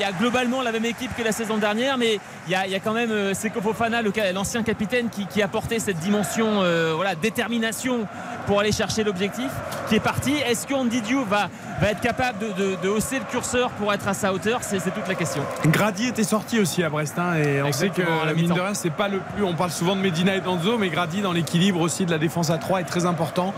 y 0.01 0.03
a 0.03 0.11
globalement 0.11 0.63
la 0.63 0.73
même 0.73 0.85
équipe 0.85 1.15
que 1.17 1.23
la 1.23 1.31
saison 1.31 1.59
dernière, 1.59 1.97
mais 1.97 2.19
il 2.49 2.53
y 2.53 2.55
a, 2.55 2.67
il 2.67 2.73
y 2.73 2.75
a 2.75 2.81
quand 2.81 2.95
même 2.95 3.11
euh, 3.13 3.35
Seko 3.35 3.61
Fofana, 3.61 4.01
l'ancien 4.33 4.63
capitaine, 4.63 5.09
qui, 5.11 5.27
qui 5.27 5.43
a 5.43 5.45
apporté 5.45 5.79
cette 5.79 5.99
dimension 5.99 6.63
euh, 6.63 6.93
voilà, 6.97 7.15
détermination 7.15 8.07
pour 8.47 8.61
aller 8.61 8.73
chercher 8.73 9.05
l'objectif, 9.05 9.51
qui 9.89 9.97
est 9.97 10.01
parti. 10.01 10.33
Est-ce 10.37 10.67
qu'Andy 10.67 11.03
va, 11.29 11.49
va 11.81 11.91
être 11.91 12.01
capable 12.01 12.39
de, 12.39 12.53
de- 12.53 12.77
de 12.83 12.89
hausser 12.89 13.19
le 13.19 13.25
curseur 13.27 13.71
pour 13.73 13.93
être 13.93 14.09
à 14.09 14.15
sa 14.15 14.33
hauteur? 14.33 14.61
C'est 14.63 14.79
toute 14.81 15.07
la 15.07 15.15
question. 15.15 15.43
Grady 15.67 16.07
était 16.09 16.25
sorti 16.25 16.59
aussi 16.59 16.83
à 16.83 16.89
Brest. 16.89 17.19
hein, 17.19 17.35
et 17.35 17.63
on 17.63 17.73
sait 17.73 17.91
que 17.91 18.01
la 18.03 18.33
mine 18.33 18.49
de 18.49 18.61
rien, 18.61 18.73
c'est 18.75 18.91
pas 18.91 19.09
le 19.09 19.19
plus. 19.35 19.45
On 19.45 19.55
parle 19.55 19.71
souvent 19.71 19.95
de 19.97 20.01
Medina 20.01 20.35
et 20.35 20.41
d'Anzo, 20.41 20.79
mais 20.79 20.89
Grady 20.89 21.21
dans 21.21 21.33
l'équilibre 21.33 21.81
aussi 21.81 22.07
de 22.07 22.11
la 22.11 22.19
défense 22.19 22.49
à 22.51 22.57
3 22.59 22.81
est 22.81 22.85
très 22.85 23.05
important. 23.05 23.53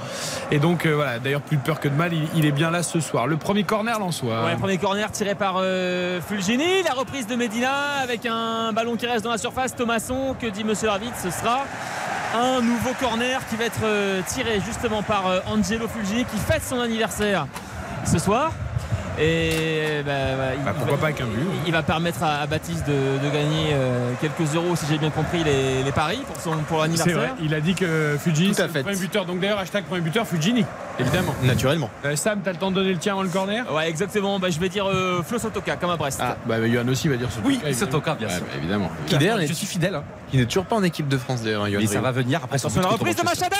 Et 0.50 0.58
donc 0.58 0.86
euh, 0.86 0.94
voilà, 0.96 1.18
d'ailleurs 1.20 1.40
plus 1.40 1.56
de 1.56 1.62
peur 1.62 1.78
que 1.78 1.88
de 1.88 1.94
mal, 1.94 2.12
il, 2.12 2.26
il 2.34 2.44
est 2.46 2.52
bien 2.52 2.70
là 2.72 2.82
ce 2.82 2.98
soir. 3.00 3.26
Le 3.28 3.36
premier 3.36 3.62
corner 3.64 3.98
l'Ansois. 4.00 4.44
Ouais, 4.44 4.56
premier 4.56 4.78
corner 4.78 5.10
tiré 5.12 5.34
par 5.36 5.54
euh, 5.58 6.20
Fulgini. 6.20 6.82
La 6.84 6.94
reprise 6.94 7.26
de 7.28 7.36
Medina 7.36 7.70
avec 8.02 8.26
un 8.26 8.72
ballon 8.80 8.96
qui 8.96 9.06
reste 9.06 9.24
dans 9.24 9.30
la 9.30 9.36
surface. 9.36 9.76
Thomasson, 9.76 10.34
que 10.40 10.46
dit 10.46 10.64
Monsieur 10.64 10.88
Arvitt 10.88 11.12
Ce 11.22 11.30
sera 11.30 11.66
un 12.34 12.62
nouveau 12.62 12.94
corner 12.98 13.46
qui 13.48 13.56
va 13.56 13.64
être 13.64 13.84
euh, 13.84 14.22
tiré 14.26 14.58
justement 14.64 15.02
par 15.02 15.26
euh, 15.26 15.40
Angelo 15.46 15.86
Fulgini 15.86 16.24
qui 16.24 16.38
fête 16.38 16.62
son 16.62 16.80
anniversaire 16.80 17.46
ce 18.06 18.18
soir. 18.18 18.52
Et 19.22 20.02
bah, 20.06 20.12
bah, 20.36 20.44
il, 20.56 20.64
Bah, 20.64 20.70
il 20.70 20.74
pourquoi 20.78 20.94
va, 20.96 21.00
pas 21.00 21.06
avec 21.08 21.20
un 21.20 21.26
but 21.26 21.46
il 21.66 21.72
va 21.72 21.82
permettre 21.82 22.22
à, 22.22 22.40
à 22.40 22.46
Baptiste 22.46 22.86
de, 22.86 22.92
de 23.22 23.30
gagner 23.32 23.70
euh, 23.74 24.12
quelques 24.20 24.54
euros, 24.54 24.74
si 24.76 24.86
j'ai 24.88 24.96
bien 24.96 25.10
compris, 25.10 25.44
les, 25.44 25.82
les 25.82 25.92
paris 25.92 26.20
pour, 26.26 26.40
son, 26.40 26.56
pour 26.66 26.78
C'est 26.78 26.82
l'anniversaire. 26.84 27.16
vrai, 27.18 27.30
il 27.42 27.52
a 27.54 27.60
dit 27.60 27.74
que 27.74 28.14
à 28.16 28.18
c'est 28.18 28.68
fait. 28.68 28.78
le 28.78 28.82
premier 28.84 28.96
buteur. 28.96 29.26
Donc 29.26 29.40
d'ailleurs, 29.40 29.58
hashtag 29.58 29.84
premier 29.84 30.00
buteur, 30.00 30.26
Fujini, 30.26 30.64
évidemment. 30.98 31.34
Naturellement. 31.42 31.90
Euh, 32.06 32.16
Sam, 32.16 32.40
t'as 32.42 32.52
le 32.52 32.56
temps 32.58 32.70
de 32.70 32.76
donner 32.76 32.92
le 32.92 32.98
tien 32.98 33.12
avant 33.12 33.22
le 33.22 33.28
corner? 33.28 33.70
Ouais, 33.72 33.88
exactement. 33.90 34.38
Bah, 34.38 34.48
je 34.48 34.58
vais 34.58 34.70
dire 34.70 34.86
euh, 34.88 35.22
Flo 35.22 35.38
Sotoka, 35.38 35.76
comme 35.76 35.90
à 35.90 35.96
Brest. 35.96 36.20
Ah, 36.22 36.36
bah 36.46 36.56
Johan 36.66 36.88
aussi 36.88 37.08
va 37.08 37.16
dire 37.16 37.28
ce 37.30 37.40
Oui, 37.44 37.60
Sotoka, 37.74 38.14
bien 38.14 38.28
sûr. 38.30 38.42
évidemment. 38.56 38.90
Qui 39.06 39.18
d'ailleurs 39.18 39.40
Je 39.46 39.52
suis 39.52 39.66
fidèle. 39.66 39.96
hein. 39.96 40.02
qui 40.30 40.38
n'est 40.38 40.46
toujours 40.46 40.64
pas 40.64 40.76
en 40.76 40.82
équipe 40.82 41.08
de 41.08 41.18
France 41.18 41.42
d'ailleurs. 41.42 41.68
Yoann 41.68 41.82
Et 41.84 41.86
ça 41.86 42.00
va 42.00 42.10
venir 42.12 42.40
après 42.42 42.56
son 42.56 42.68
Attention 42.68 42.82
la 42.88 42.96
reprise 42.96 43.16
de. 43.16 43.22
Machada 43.22 43.56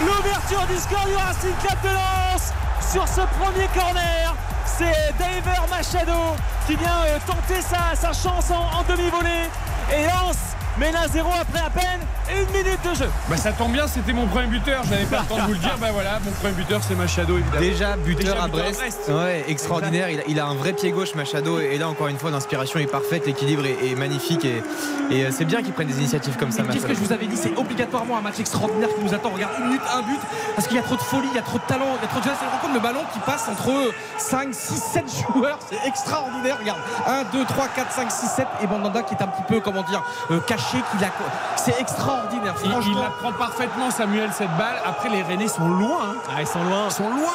Le 0.00 0.22
but 0.22 0.31
L'ouverture 0.52 0.66
du 0.66 0.80
score 0.80 1.06
du 1.06 1.14
Racing 1.16 1.54
Club 1.60 1.78
de 1.82 1.88
Lens 1.88 2.52
sur 2.92 3.06
ce 3.08 3.20
premier 3.38 3.66
corner. 3.68 4.34
C'est 4.66 5.14
Daver 5.18 5.60
Machado 5.70 6.36
qui 6.66 6.76
vient 6.76 7.02
euh, 7.06 7.18
tenter 7.26 7.60
sa, 7.62 7.94
sa 7.94 8.12
chance 8.12 8.50
en, 8.50 8.78
en 8.78 8.82
demi-volée. 8.88 9.48
Et 9.94 10.06
Lens 10.06 10.54
mène 10.78 10.96
à 10.96 11.08
0 11.08 11.28
après 11.40 11.60
à 11.60 11.70
peine 11.70 12.00
une 12.30 12.46
minute 12.56 12.78
de 12.88 12.94
jeu. 12.94 13.10
Bah 13.28 13.36
ça 13.36 13.52
tombe 13.52 13.72
bien, 13.72 13.86
c'était 13.86 14.12
mon 14.12 14.26
premier 14.26 14.46
buteur. 14.46 14.82
J'avais 14.88 15.04
pas 15.04 15.20
le 15.20 15.26
temps 15.26 15.36
de 15.36 15.40
vous 15.42 15.52
le 15.52 15.58
dire. 15.58 15.76
Bah 15.80 15.88
voilà, 15.92 16.18
mon 16.24 16.30
premier 16.32 16.54
buteur, 16.54 16.80
c'est 16.86 16.94
Machado 16.94 17.36
évidemment. 17.36 17.60
Déjà 17.60 17.96
buteur 17.96 18.34
Déjà 18.34 18.42
à 18.42 18.48
buteur 18.48 18.64
à 18.64 18.70
Brest. 18.72 19.10
Ouais, 19.10 19.44
extraordinaire. 19.48 20.08
Il 20.08 20.20
a, 20.20 20.22
il 20.28 20.40
a 20.40 20.46
un 20.46 20.54
vrai 20.54 20.72
pied 20.72 20.90
gauche, 20.92 21.14
Machado. 21.14 21.60
Et 21.60 21.78
là, 21.78 21.88
encore 21.88 22.08
une 22.08 22.18
fois, 22.18 22.30
l'inspiration 22.30 22.78
est 22.78 22.86
parfaite, 22.86 23.26
l'équilibre 23.26 23.64
est, 23.66 23.90
est 23.90 23.94
magnifique. 23.96 24.44
Et, 24.44 24.62
et, 25.10 25.26
euh, 25.26 25.30
c'est 25.30 25.44
bien 25.44 25.62
qu'il 25.62 25.72
prenne 25.72 25.88
des 25.88 25.98
initiatives 25.98 26.36
comme 26.36 26.52
ça, 26.52 26.62
Mais 26.62 26.72
Qu'est-ce 26.72 26.86
que 26.86 26.94
je 26.94 27.00
vous 27.00 27.12
avais 27.12 27.26
dit? 27.26 27.36
C'est 27.36 27.56
obligatoirement 27.56 28.16
un 28.16 28.22
match 28.22 28.38
extraordinaire 28.40 28.88
qui 28.96 29.04
nous 29.04 29.14
attend. 29.14 29.30
Regarde, 29.30 29.52
une 29.58 29.66
minute, 29.66 29.82
un 29.92 30.02
but. 30.02 30.20
Parce 30.54 30.68
qu'il 30.68 30.76
y 30.76 30.80
a 30.80 30.82
trop 30.82 30.96
de 30.96 31.02
folie, 31.02 31.28
il 31.32 31.36
y 31.36 31.38
a 31.38 31.42
trop 31.42 31.58
de 31.58 31.64
talent, 31.64 31.86
il 31.98 32.02
y 32.02 32.04
a 32.04 32.08
trop 32.08 32.18
de 32.20 32.24
jeunesse. 32.24 32.38
C'est 32.40 32.72
le 32.72 32.80
ballon 32.80 33.00
qui 33.12 33.18
passe 33.20 33.48
entre 33.48 33.92
5, 34.18 34.54
6, 34.54 34.82
7 34.92 35.04
joueurs. 35.34 35.58
C'est 35.68 35.86
extraordinaire. 35.86 36.56
Regarde, 36.58 36.78
1, 37.06 37.24
2, 37.36 37.44
3, 37.44 37.68
4, 37.68 37.92
5, 37.92 38.10
6, 38.10 38.26
7. 38.36 38.46
Et 38.62 38.66
Bandanda 38.66 39.02
qui 39.02 39.14
est 39.14 39.22
un 39.22 39.26
petit 39.26 39.42
peu, 39.46 39.60
comment 39.60 39.82
dire, 39.82 40.02
euh, 40.30 40.40
caché. 40.40 40.61
Qu'il 40.70 41.04
a... 41.04 41.08
C'est 41.56 41.78
extraordinaire. 41.80 42.54
Il, 42.60 42.66
il 42.66 42.70
Franchement. 42.72 43.02
la 43.02 43.10
prend 43.10 43.32
parfaitement, 43.32 43.90
Samuel, 43.90 44.30
cette 44.32 44.54
balle. 44.56 44.76
Après, 44.86 45.08
les 45.08 45.22
Rennais 45.22 45.48
sont 45.48 45.68
loin. 45.68 45.98
hein. 46.10 46.14
Ah, 46.34 46.40
ils 46.40 46.46
sont 46.46 46.62
loin. 46.62 46.86
Ils 46.86 46.92
sont 46.92 47.08
loin. 47.10 47.28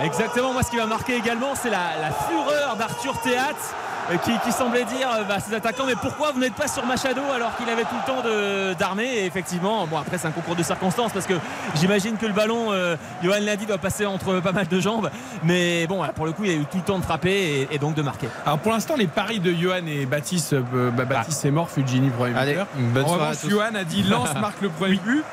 Exactement, 0.00 0.52
moi 0.52 0.62
ce 0.62 0.70
qui 0.70 0.76
m'a 0.76 0.86
marqué 0.86 1.16
également, 1.16 1.54
c'est 1.54 1.70
la, 1.70 1.96
la 2.00 2.10
fureur 2.12 2.76
d'Arthur 2.76 3.18
Théâtre 3.20 3.56
euh, 3.56 3.87
qui, 4.16 4.32
qui 4.44 4.52
semblait 4.52 4.84
dire 4.84 5.08
euh, 5.10 5.24
bah, 5.24 5.34
à 5.36 5.40
ses 5.40 5.54
attaquants 5.54 5.84
mais 5.86 5.94
pourquoi 6.00 6.32
vous 6.32 6.40
n'êtes 6.40 6.54
pas 6.54 6.68
sur 6.68 6.84
Machado 6.86 7.20
alors 7.34 7.56
qu'il 7.56 7.68
avait 7.68 7.82
tout 7.84 7.94
le 7.94 8.06
temps 8.06 8.76
d'armer 8.78 9.04
et 9.06 9.26
effectivement 9.26 9.86
bon 9.86 9.98
après 9.98 10.18
c'est 10.18 10.26
un 10.28 10.30
concours 10.32 10.56
de 10.56 10.62
circonstances 10.62 11.12
parce 11.12 11.26
que 11.26 11.34
j'imagine 11.76 12.16
que 12.16 12.26
le 12.26 12.32
ballon 12.32 12.72
euh, 12.72 12.96
Johan 13.22 13.36
l'a 13.42 13.56
dit 13.56 13.66
doit 13.66 13.78
passer 13.78 14.06
entre 14.06 14.40
pas 14.40 14.52
mal 14.52 14.66
de 14.68 14.80
jambes 14.80 15.10
mais 15.42 15.86
bon 15.86 16.02
pour 16.14 16.26
le 16.26 16.32
coup 16.32 16.44
il 16.44 16.50
a 16.50 16.54
eu 16.54 16.64
tout 16.64 16.78
le 16.78 16.82
temps 16.84 16.98
de 16.98 17.04
frapper 17.04 17.30
et, 17.30 17.68
et 17.74 17.78
donc 17.78 17.94
de 17.94 18.02
marquer 18.02 18.28
Alors 18.46 18.58
pour 18.58 18.72
l'instant, 18.72 18.94
les 18.96 19.06
paris 19.06 19.40
de 19.40 19.52
Johan 19.52 19.86
et 19.86 20.06
Baptiste, 20.06 20.52
euh, 20.54 20.90
bah, 20.90 21.04
Baptiste 21.04 21.44
est 21.44 21.50
mort, 21.50 21.70
Fujini 21.70 22.10
premier 22.10 22.32
buteur. 22.32 22.66
en 23.04 23.06
revanche. 23.12 23.36
Johan 23.48 23.74
a 23.74 23.84
dit 23.84 24.02
Lance 24.02 24.34
marque 24.40 24.60
le 24.62 24.68
premier 24.68 24.96
but. 24.96 25.24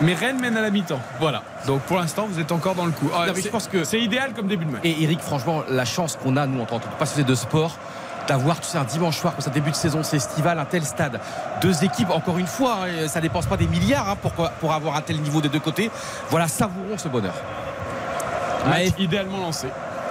Mais 0.00 0.14
Rennes 0.14 0.40
mène 0.40 0.56
à 0.56 0.60
la 0.62 0.70
mi-temps. 0.70 1.00
Voilà. 1.20 1.42
Donc 1.66 1.80
pour 1.82 1.98
l'instant, 1.98 2.26
vous 2.28 2.40
êtes 2.40 2.50
encore 2.50 2.74
dans 2.74 2.86
le 2.86 2.92
coup. 2.92 3.08
Ah, 3.14 3.26
Non, 3.26 3.32
mais 3.34 3.34
c'est- 3.40 3.42
je 3.42 3.52
pense 3.52 3.68
que- 3.68 3.84
c'est 3.84 4.00
idéal 4.00 4.32
comme 4.34 4.48
début 4.48 4.64
de 4.64 4.70
match. 4.72 4.80
Et 4.84 5.02
Eric, 5.04 5.20
franchement, 5.20 5.62
la 5.68 5.84
chance 5.84 6.16
qu'on 6.22 6.36
a, 6.36 6.46
nous, 6.46 6.60
en 6.60 6.66
tant 6.66 6.78
que 6.80 6.86
passionnés 6.98 7.28
de 7.28 7.34
sport, 7.34 7.76
d'avoir, 8.26 8.58
tu 8.60 8.66
sais, 8.66 8.78
un 8.78 8.84
dimanche 8.84 9.18
soir, 9.18 9.32
comme 9.34 9.42
ça, 9.42 9.50
début 9.50 9.70
de 9.70 9.76
saison, 9.76 10.02
c'est 10.02 10.16
estival, 10.16 10.58
un 10.58 10.64
tel 10.64 10.84
stade. 10.84 11.20
Deux 11.60 11.84
équipes, 11.84 12.10
encore 12.10 12.38
une 12.38 12.46
fois, 12.46 12.78
hein, 12.84 13.06
ça 13.08 13.20
dépense 13.20 13.46
pas 13.46 13.56
des 13.56 13.66
milliards 13.66 14.08
hein, 14.10 14.16
pour, 14.20 14.32
pour 14.32 14.72
avoir 14.72 14.96
un 14.96 15.00
tel 15.02 15.20
niveau 15.20 15.40
des 15.40 15.48
deux 15.48 15.60
côtés. 15.60 15.90
Voilà, 16.30 16.48
savourons 16.48 16.96
ce 16.98 17.08
bonheur. 17.08 17.34
Match 18.66 18.78
Ouais. 18.78 18.92
idéalement 18.98 19.38
lancé. 19.38 19.66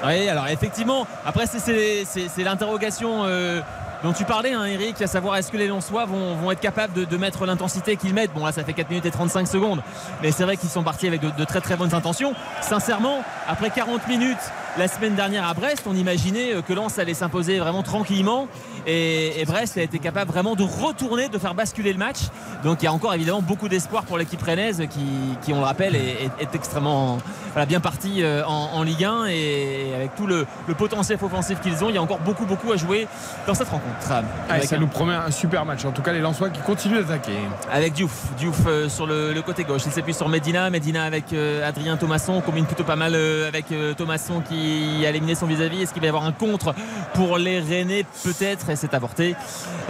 Oui, 0.06 0.28
alors 0.28 0.48
effectivement, 0.48 1.06
après 1.26 1.46
c'est 1.48 2.44
l'interrogation 2.44 3.24
euh, 3.26 3.62
dont 4.04 4.14
tu 4.14 4.26
parlais, 4.26 4.54
hein, 4.54 4.66
Eric, 4.66 5.02
à 5.02 5.08
savoir 5.08 5.38
est-ce 5.38 5.52
que 5.52 5.58
les 5.58 5.68
Lensois 5.68 6.06
vont, 6.06 6.36
vont 6.36 6.52
être 6.52 6.60
capables 6.60 7.06
de, 7.06 7.18
mettre 7.18 7.46
l'intensité 7.46 7.98
qu'ils 7.98 8.14
mettent. 8.14 8.34
Bon, 8.34 8.46
là, 8.46 8.52
ça 8.52 8.64
fait 8.64 8.74
4 8.74 8.90
minutes 8.90 9.06
et 9.06 9.12
35 9.12 9.48
secondes, 9.48 9.82
mais 10.22 10.32
c'est 10.32 10.44
vrai 10.44 10.58
qu'ils 10.58 10.70
sont 10.70 10.84
partis 10.84 11.08
avec 11.08 11.22
de, 11.22 11.30
de 11.30 11.46
très 11.46 11.62
très 11.62 11.76
bonnes 11.76 11.94
intentions. 11.94 12.34
Sincèrement, 12.62 13.24
après 13.48 13.70
40 13.70 14.08
minutes 14.08 14.52
la 14.78 14.88
semaine 14.88 15.16
dernière 15.16 15.48
à 15.48 15.54
Brest, 15.54 15.84
on 15.86 15.96
imaginait 15.96 16.54
que 16.66 16.74
Lens 16.74 16.98
allait 16.98 17.14
s'imposer 17.14 17.60
vraiment 17.60 17.84
tranquillement. 17.84 18.48
Et, 18.88 19.40
et 19.40 19.46
Brest 19.46 19.78
a 19.78 19.82
été 19.82 20.00
capable 20.00 20.32
vraiment 20.32 20.56
de 20.56 20.64
retourner, 20.64 21.28
de 21.30 21.38
faire 21.38 21.54
basculer 21.54 21.92
le 21.94 22.00
match. 22.00 22.18
Donc 22.64 22.82
il 22.82 22.86
y 22.86 22.88
a 22.88 22.94
encore 22.94 23.14
évidemment 23.14 23.42
beaucoup 23.42 23.68
d'espoir 23.70 24.04
pour 24.04 24.18
l'équipe 24.18 24.42
rennaise 24.42 24.84
qui, 24.90 25.02
qui, 25.44 25.54
on 25.54 25.60
le 25.60 25.66
rappelle, 25.66 25.96
est, 25.96 26.00
est- 26.24 26.32
est 26.44 26.56
extrêmement 26.56 27.18
voilà, 27.54 27.66
bien 27.66 27.80
partie 27.82 28.24
euh, 28.24 28.44
en, 28.46 28.70
en 28.74 28.84
Ligue 28.84 29.04
1. 29.04 29.26
Et 29.26 29.94
avec 29.96 30.16
tout 30.16 30.26
le, 30.26 30.48
le 30.68 30.74
potentiel 30.74 31.20
offensif 31.22 31.60
qu'ils 31.60 31.84
ont, 31.84 31.90
il 31.90 31.96
y 31.96 31.98
a 31.98 32.02
encore 32.02 32.20
beaucoup, 32.20 32.46
beaucoup 32.46 32.72
à 32.72 32.78
jouer 32.78 33.08
dans 33.46 33.54
cette 33.54 33.70
rencontre. 33.70 33.98
Ah, 34.50 34.62
ça 34.62 34.76
un- 34.78 34.80
nous 34.80 34.88
promet 34.88 35.14
un 35.14 35.32
super 35.32 35.66
match. 35.66 35.84
En 35.86 35.92
tout 35.92 36.02
cas, 36.02 36.14
les 36.14 36.22
Lensois 36.22 36.50
qui 36.50 36.62
continuent 36.62 37.02
d'attaquer. 37.02 37.38
avec 37.72 37.94
Diouf, 37.94 38.12
Diouf 38.38 38.58
euh, 38.66 38.90
sur 38.90 39.06
le, 39.06 39.34
le 39.34 39.42
côté 39.42 39.64
gauche. 39.66 39.82
Il 39.86 39.92
s'appuie 39.92 40.14
sur 40.14 40.30
Medina, 40.30 40.70
Medina 40.70 41.04
avec 41.04 41.34
euh, 41.34 41.68
Adrien 41.68 41.98
Thomasson, 41.98 42.34
on 42.34 42.42
combine 42.42 42.66
plutôt 42.66 42.84
pas 42.86 42.96
mal 42.96 43.14
euh, 43.16 43.48
avec 43.48 43.66
Thomasson 43.98 44.42
qui 44.48 44.61
a 45.06 45.10
éliminé 45.10 45.36
son 45.36 45.46
vis-à-vis. 45.48 45.82
Est-ce 45.84 45.94
qu'il 45.94 46.02
va 46.02 46.08
y 46.08 46.10
avoir 46.10 46.26
un 46.26 46.32
contre 46.32 46.74
pour 47.14 47.38
les 47.38 47.60
Rennais 47.60 48.06
peut-être 48.24 48.70
Et 48.70 48.76
c'est 48.76 48.94
avorté 48.94 49.36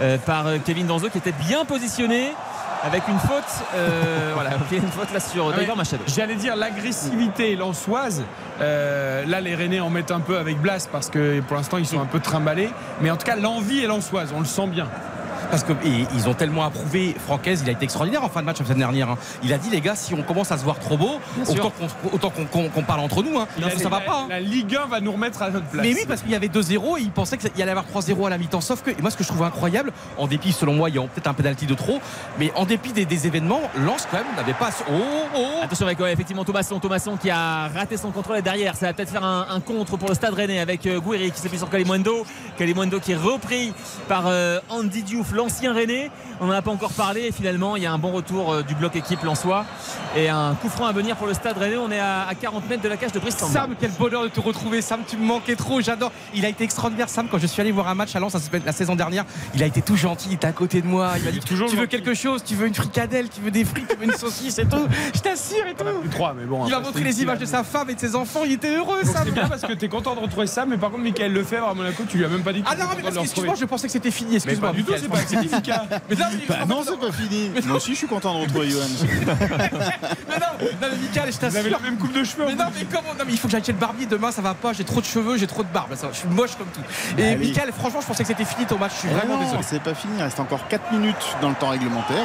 euh, 0.00 0.18
par 0.18 0.46
euh, 0.46 0.58
Kevin 0.64 0.86
Danzo 0.86 1.08
qui 1.08 1.18
était 1.18 1.34
bien 1.46 1.64
positionné 1.64 2.32
avec 2.84 3.06
une 3.08 3.18
faute. 3.18 3.44
euh, 3.74 4.32
voilà, 4.34 4.50
une 4.72 4.88
faute 4.88 5.12
là 5.12 5.20
sur 5.20 5.52
Ah, 5.56 5.74
Machado. 5.76 6.02
J'allais 6.06 6.34
dire 6.34 6.56
l'agressivité 6.56 7.54
lensoise. 7.56 8.24
euh, 8.60 9.24
là, 9.26 9.40
les 9.40 9.54
Rennais 9.54 9.80
en 9.80 9.90
mettent 9.90 10.10
un 10.10 10.20
peu 10.20 10.36
avec 10.38 10.58
Blas 10.60 10.88
parce 10.90 11.08
que 11.08 11.40
pour 11.40 11.56
l'instant, 11.56 11.78
ils 11.78 11.86
sont 11.86 12.00
un 12.00 12.06
peu 12.06 12.18
trimballés. 12.20 12.70
Mais 13.00 13.10
en 13.10 13.16
tout 13.16 13.26
cas, 13.26 13.36
l'envie 13.36 13.84
est 13.84 13.86
lensoise. 13.86 14.32
On 14.34 14.40
le 14.40 14.46
sent 14.46 14.66
bien. 14.66 14.88
Parce 15.52 15.64
que 15.64 15.72
et 15.84 16.06
ils 16.16 16.28
ont 16.28 16.34
tellement 16.34 16.64
approuvé 16.64 17.14
Francaise, 17.26 17.60
il 17.62 17.68
a 17.68 17.72
été 17.72 17.84
extraordinaire 17.84 18.24
en 18.24 18.28
fin 18.30 18.40
de 18.40 18.46
match 18.46 18.58
la 18.58 18.64
semaine 18.64 18.78
dernière. 18.78 19.10
hein. 19.10 19.18
Il 19.44 19.52
a 19.52 19.58
dit 19.58 19.68
les 19.70 19.80
gars, 19.82 19.94
si 19.94 20.14
on 20.14 20.22
commence 20.22 20.50
à 20.50 20.56
se 20.56 20.64
voir 20.64 20.78
trop 20.80 20.96
beau, 20.96 21.20
autant 22.12 22.30
qu'on 22.30 22.82
parle 22.82 23.00
entre 23.00 23.22
nous, 23.22 23.38
hein. 23.38 23.46
Ça 23.78 23.88
va 23.88 23.98
la- 24.00 24.04
pas. 24.04 24.18
hein. 24.22 24.26
La 24.28 24.40
Ligue 24.40 24.74
1 24.76 24.86
va 24.86 25.00
nous 25.00 25.12
remettre 25.12 25.42
à 25.42 25.50
notre 25.50 25.66
place. 25.66 25.84
Mais 25.86 25.92
oui, 25.94 26.04
parce 26.08 26.22
qu'il 26.22 26.30
y 26.30 26.34
avait 26.34 26.48
2-0 26.48 26.96
et 26.98 27.02
il 27.02 27.10
pensait 27.10 27.36
qu'il 27.36 27.50
y 27.56 27.62
allait 27.62 27.70
avoir 27.70 27.84
3-0 27.86 28.26
à 28.26 28.30
la 28.30 28.38
mi-temps. 28.38 28.60
Sauf 28.60 28.82
que, 28.82 28.90
et 28.90 28.96
moi, 29.00 29.10
ce 29.10 29.16
que 29.16 29.24
je 29.24 29.28
trouve 29.28 29.42
incroyable, 29.42 29.92
en 30.18 30.26
dépit, 30.26 30.52
selon 30.52 30.72
moi, 30.74 30.88
il 30.88 30.94
y 30.96 30.98
a 30.98 31.02
peut-être 31.02 31.26
un 31.26 31.34
pénalty 31.34 31.66
de 31.66 31.74
trop, 31.74 32.00
mais 32.38 32.50
en 32.56 32.64
dépit 32.64 32.92
des, 32.92 33.04
des 33.04 33.26
événements, 33.26 33.60
Lens, 33.76 34.06
quand 34.10 34.16
même, 34.18 34.26
n'avait 34.36 34.54
pas. 34.54 34.70
Oh, 34.90 34.94
oh 35.36 35.46
Attention 35.62 35.86
avec 35.86 36.00
ouais, 36.00 36.12
effectivement 36.12 36.44
Thomasson, 36.44 36.78
Thomasson 36.78 37.16
qui 37.16 37.30
a 37.30 37.68
raté 37.68 37.96
son 37.96 38.10
contrôle 38.10 38.38
et 38.38 38.42
derrière 38.42 38.74
ça 38.74 38.86
va 38.86 38.92
peut-être 38.94 39.10
faire 39.10 39.24
un, 39.24 39.46
un 39.50 39.60
contre 39.60 39.96
pour 39.96 40.08
le 40.08 40.14
Stade 40.14 40.34
Rennais 40.34 40.58
avec 40.60 40.86
euh, 40.86 40.98
Gouiri 41.00 41.30
qui 41.30 41.40
s'appuie 41.40 41.58
sur 41.58 41.68
Kalimundo, 41.70 42.24
Kalimundo 42.56 43.00
qui 43.00 43.12
est 43.12 43.16
repris 43.16 43.72
par 44.08 44.24
euh, 44.26 44.58
Andy 44.70 45.02
Diouf, 45.02 45.32
l'ancien 45.42 45.72
Rennais. 45.72 46.10
On 46.40 46.46
n'en 46.46 46.52
a 46.52 46.62
pas 46.62 46.70
encore 46.70 46.92
parlé 46.92 47.22
et 47.22 47.32
finalement 47.32 47.76
il 47.76 47.82
y 47.82 47.86
a 47.86 47.92
un 47.92 47.98
bon 47.98 48.12
retour 48.12 48.52
euh, 48.52 48.62
du 48.62 48.74
bloc 48.74 48.96
équipe 48.96 49.22
lensois 49.22 49.64
et 50.16 50.28
un 50.28 50.54
coup 50.54 50.68
franc 50.68 50.86
à 50.86 50.92
venir 50.92 51.16
pour 51.16 51.26
le 51.26 51.34
Stade 51.34 51.56
Rennais. 51.58 51.76
On 51.76 51.90
est 51.90 51.98
à, 51.98 52.26
à 52.28 52.34
40 52.34 52.68
mètres 52.68 52.82
de 52.82 52.88
la 52.88 52.96
cage 52.96 53.12
de 53.12 53.18
Brice 53.18 53.36
Samba. 53.36 53.52
Sam, 53.52 53.74
quel 53.78 53.90
bonheur 53.92 54.22
de 54.22 54.28
te 54.28 54.40
retrouver, 54.40 54.82
Sam. 54.82 55.00
Tu 55.06 55.16
me 55.16 55.24
manquais 55.24 55.56
trop, 55.56 55.80
j'adore. 55.80 56.12
Il 56.34 56.44
a 56.44 56.48
été 56.48 56.64
extraordinaire, 56.64 57.08
Sam. 57.08 57.28
Quand 57.30 57.38
je 57.38 57.46
suis 57.46 57.60
allé 57.60 57.72
voir 57.72 57.88
un 57.88 57.94
match 57.94 58.14
à 58.16 58.20
Lens 58.20 58.36
la- 58.64 58.72
saison 58.72 58.94
dernière, 58.96 59.24
il 59.54 59.62
a 59.62 59.66
été 59.66 59.82
tout 59.82 59.96
gentil, 59.96 60.28
il 60.30 60.34
était 60.34 60.46
à 60.46 60.52
côté 60.52 60.80
de 60.80 60.86
moi. 60.86 61.12
Il 61.18 61.24
m'a 61.24 61.30
dit 61.30 61.40
toujours 61.40 61.68
Tu 61.68 61.76
veux 61.76 61.82
gentil. 61.82 61.96
quelque 61.96 62.14
chose? 62.14 62.42
Tu 62.44 62.54
veux 62.54 62.66
une 62.66 62.74
fricadelle? 62.74 63.28
Tu 63.28 63.40
veux 63.40 63.50
des 63.50 63.64
frites 63.64 63.88
Tu 63.88 63.96
veux 63.96 64.04
une 64.04 64.12
saucisse 64.12 64.58
et 64.58 64.66
tout? 64.66 64.86
Je 65.14 65.20
t'assure 65.20 65.66
et 65.66 65.74
tout. 65.74 65.84
Plus 66.00 66.08
trois, 66.10 66.34
mais 66.38 66.44
bon. 66.44 66.66
Il 66.66 66.74
a 66.74 66.80
montré 66.80 67.02
les 67.04 67.22
images 67.22 67.38
de 67.38 67.46
sa 67.46 67.62
femme 67.64 67.90
et 67.90 67.94
de 67.94 68.00
ses 68.00 68.14
enfants. 68.16 68.40
Il 68.44 68.52
était 68.52 68.74
heureux, 68.76 69.02
Donc, 69.04 69.12
Sam. 69.14 69.22
C'est 69.26 69.32
bien 69.32 69.48
parce 69.48 69.62
que 69.62 69.72
t'es 69.72 69.88
content 69.88 70.14
de 70.14 70.20
retrouver 70.20 70.46
ça, 70.46 70.64
mais 70.66 70.76
par 70.76 70.90
contre, 70.90 71.02
Michael 71.02 71.32
Lefebvre 71.32 71.68
à 71.68 71.74
Monaco, 71.74 72.02
tu 72.08 72.18
lui 72.18 72.24
as 72.24 72.28
même 72.28 72.42
pas 72.42 72.52
dit 72.52 72.62
que 72.62 72.68
Ah 72.70 72.74
non, 72.76 72.86
mais 72.96 73.20
excuse-moi, 73.22 73.54
je 73.58 73.64
pensais 73.64 73.86
que 73.86 73.92
c'était 73.92 74.10
fini. 74.10 74.36
Excuse-moi, 74.36 74.72
c'est. 75.28 75.36
Mais 75.36 76.16
non, 76.16 76.26
mais, 76.32 76.46
Bah 76.48 76.56
non, 76.68 76.82
c'est 76.84 76.98
pas 76.98 77.12
fini. 77.12 77.50
Moi 77.66 77.76
aussi, 77.76 77.92
je 77.92 77.96
suis 77.98 78.06
content 78.06 78.34
de 78.38 78.42
retrouver 78.44 78.70
Johan. 78.70 78.82
mais 79.58 80.38
non, 80.38 80.46
non, 80.80 80.88
mais 80.90 80.96
Mickaël, 80.98 81.32
je 81.32 81.38
Vous 81.38 81.44
avez 81.44 81.52
t'assure. 81.52 81.70
la 81.70 81.78
même 81.78 81.98
coupe 81.98 82.12
de 82.12 82.24
cheveux. 82.24 82.44
Mais 82.46 82.54
non, 82.54 82.66
mais 82.74 82.84
comment 82.84 83.14
Non, 83.18 83.24
mais 83.26 83.32
il 83.32 83.38
faut 83.38 83.48
que 83.48 83.52
j'aille 83.52 83.64
chez 83.64 83.72
le 83.72 83.78
barbier 83.78 84.06
demain, 84.06 84.30
ça 84.32 84.42
va 84.42 84.54
pas. 84.54 84.72
J'ai 84.72 84.84
trop 84.84 85.00
de 85.00 85.06
cheveux, 85.06 85.36
j'ai 85.36 85.46
trop 85.46 85.62
de 85.62 85.68
barbe. 85.68 85.94
Ça, 85.94 86.08
je 86.12 86.18
suis 86.18 86.28
moche 86.28 86.56
comme 86.56 86.68
tout. 86.68 86.80
Et 87.18 87.34
Bah 87.34 87.36
oui. 87.40 87.48
Michael, 87.48 87.72
franchement, 87.72 88.00
je 88.00 88.06
pensais 88.06 88.22
que 88.22 88.28
c'était 88.28 88.44
fini 88.44 88.66
ton 88.66 88.78
match. 88.78 88.92
Je 88.94 88.98
suis 89.00 89.08
Eh 89.10 89.14
vraiment 89.14 89.36
non, 89.36 89.44
désolé. 89.44 89.62
C'est 89.62 89.82
pas 89.82 89.94
fini, 89.94 90.14
il 90.18 90.22
reste 90.22 90.40
encore 90.40 90.66
4 90.68 90.92
minutes 90.92 91.16
dans 91.40 91.48
le 91.50 91.54
temps 91.54 91.68
réglementaire. 91.70 92.24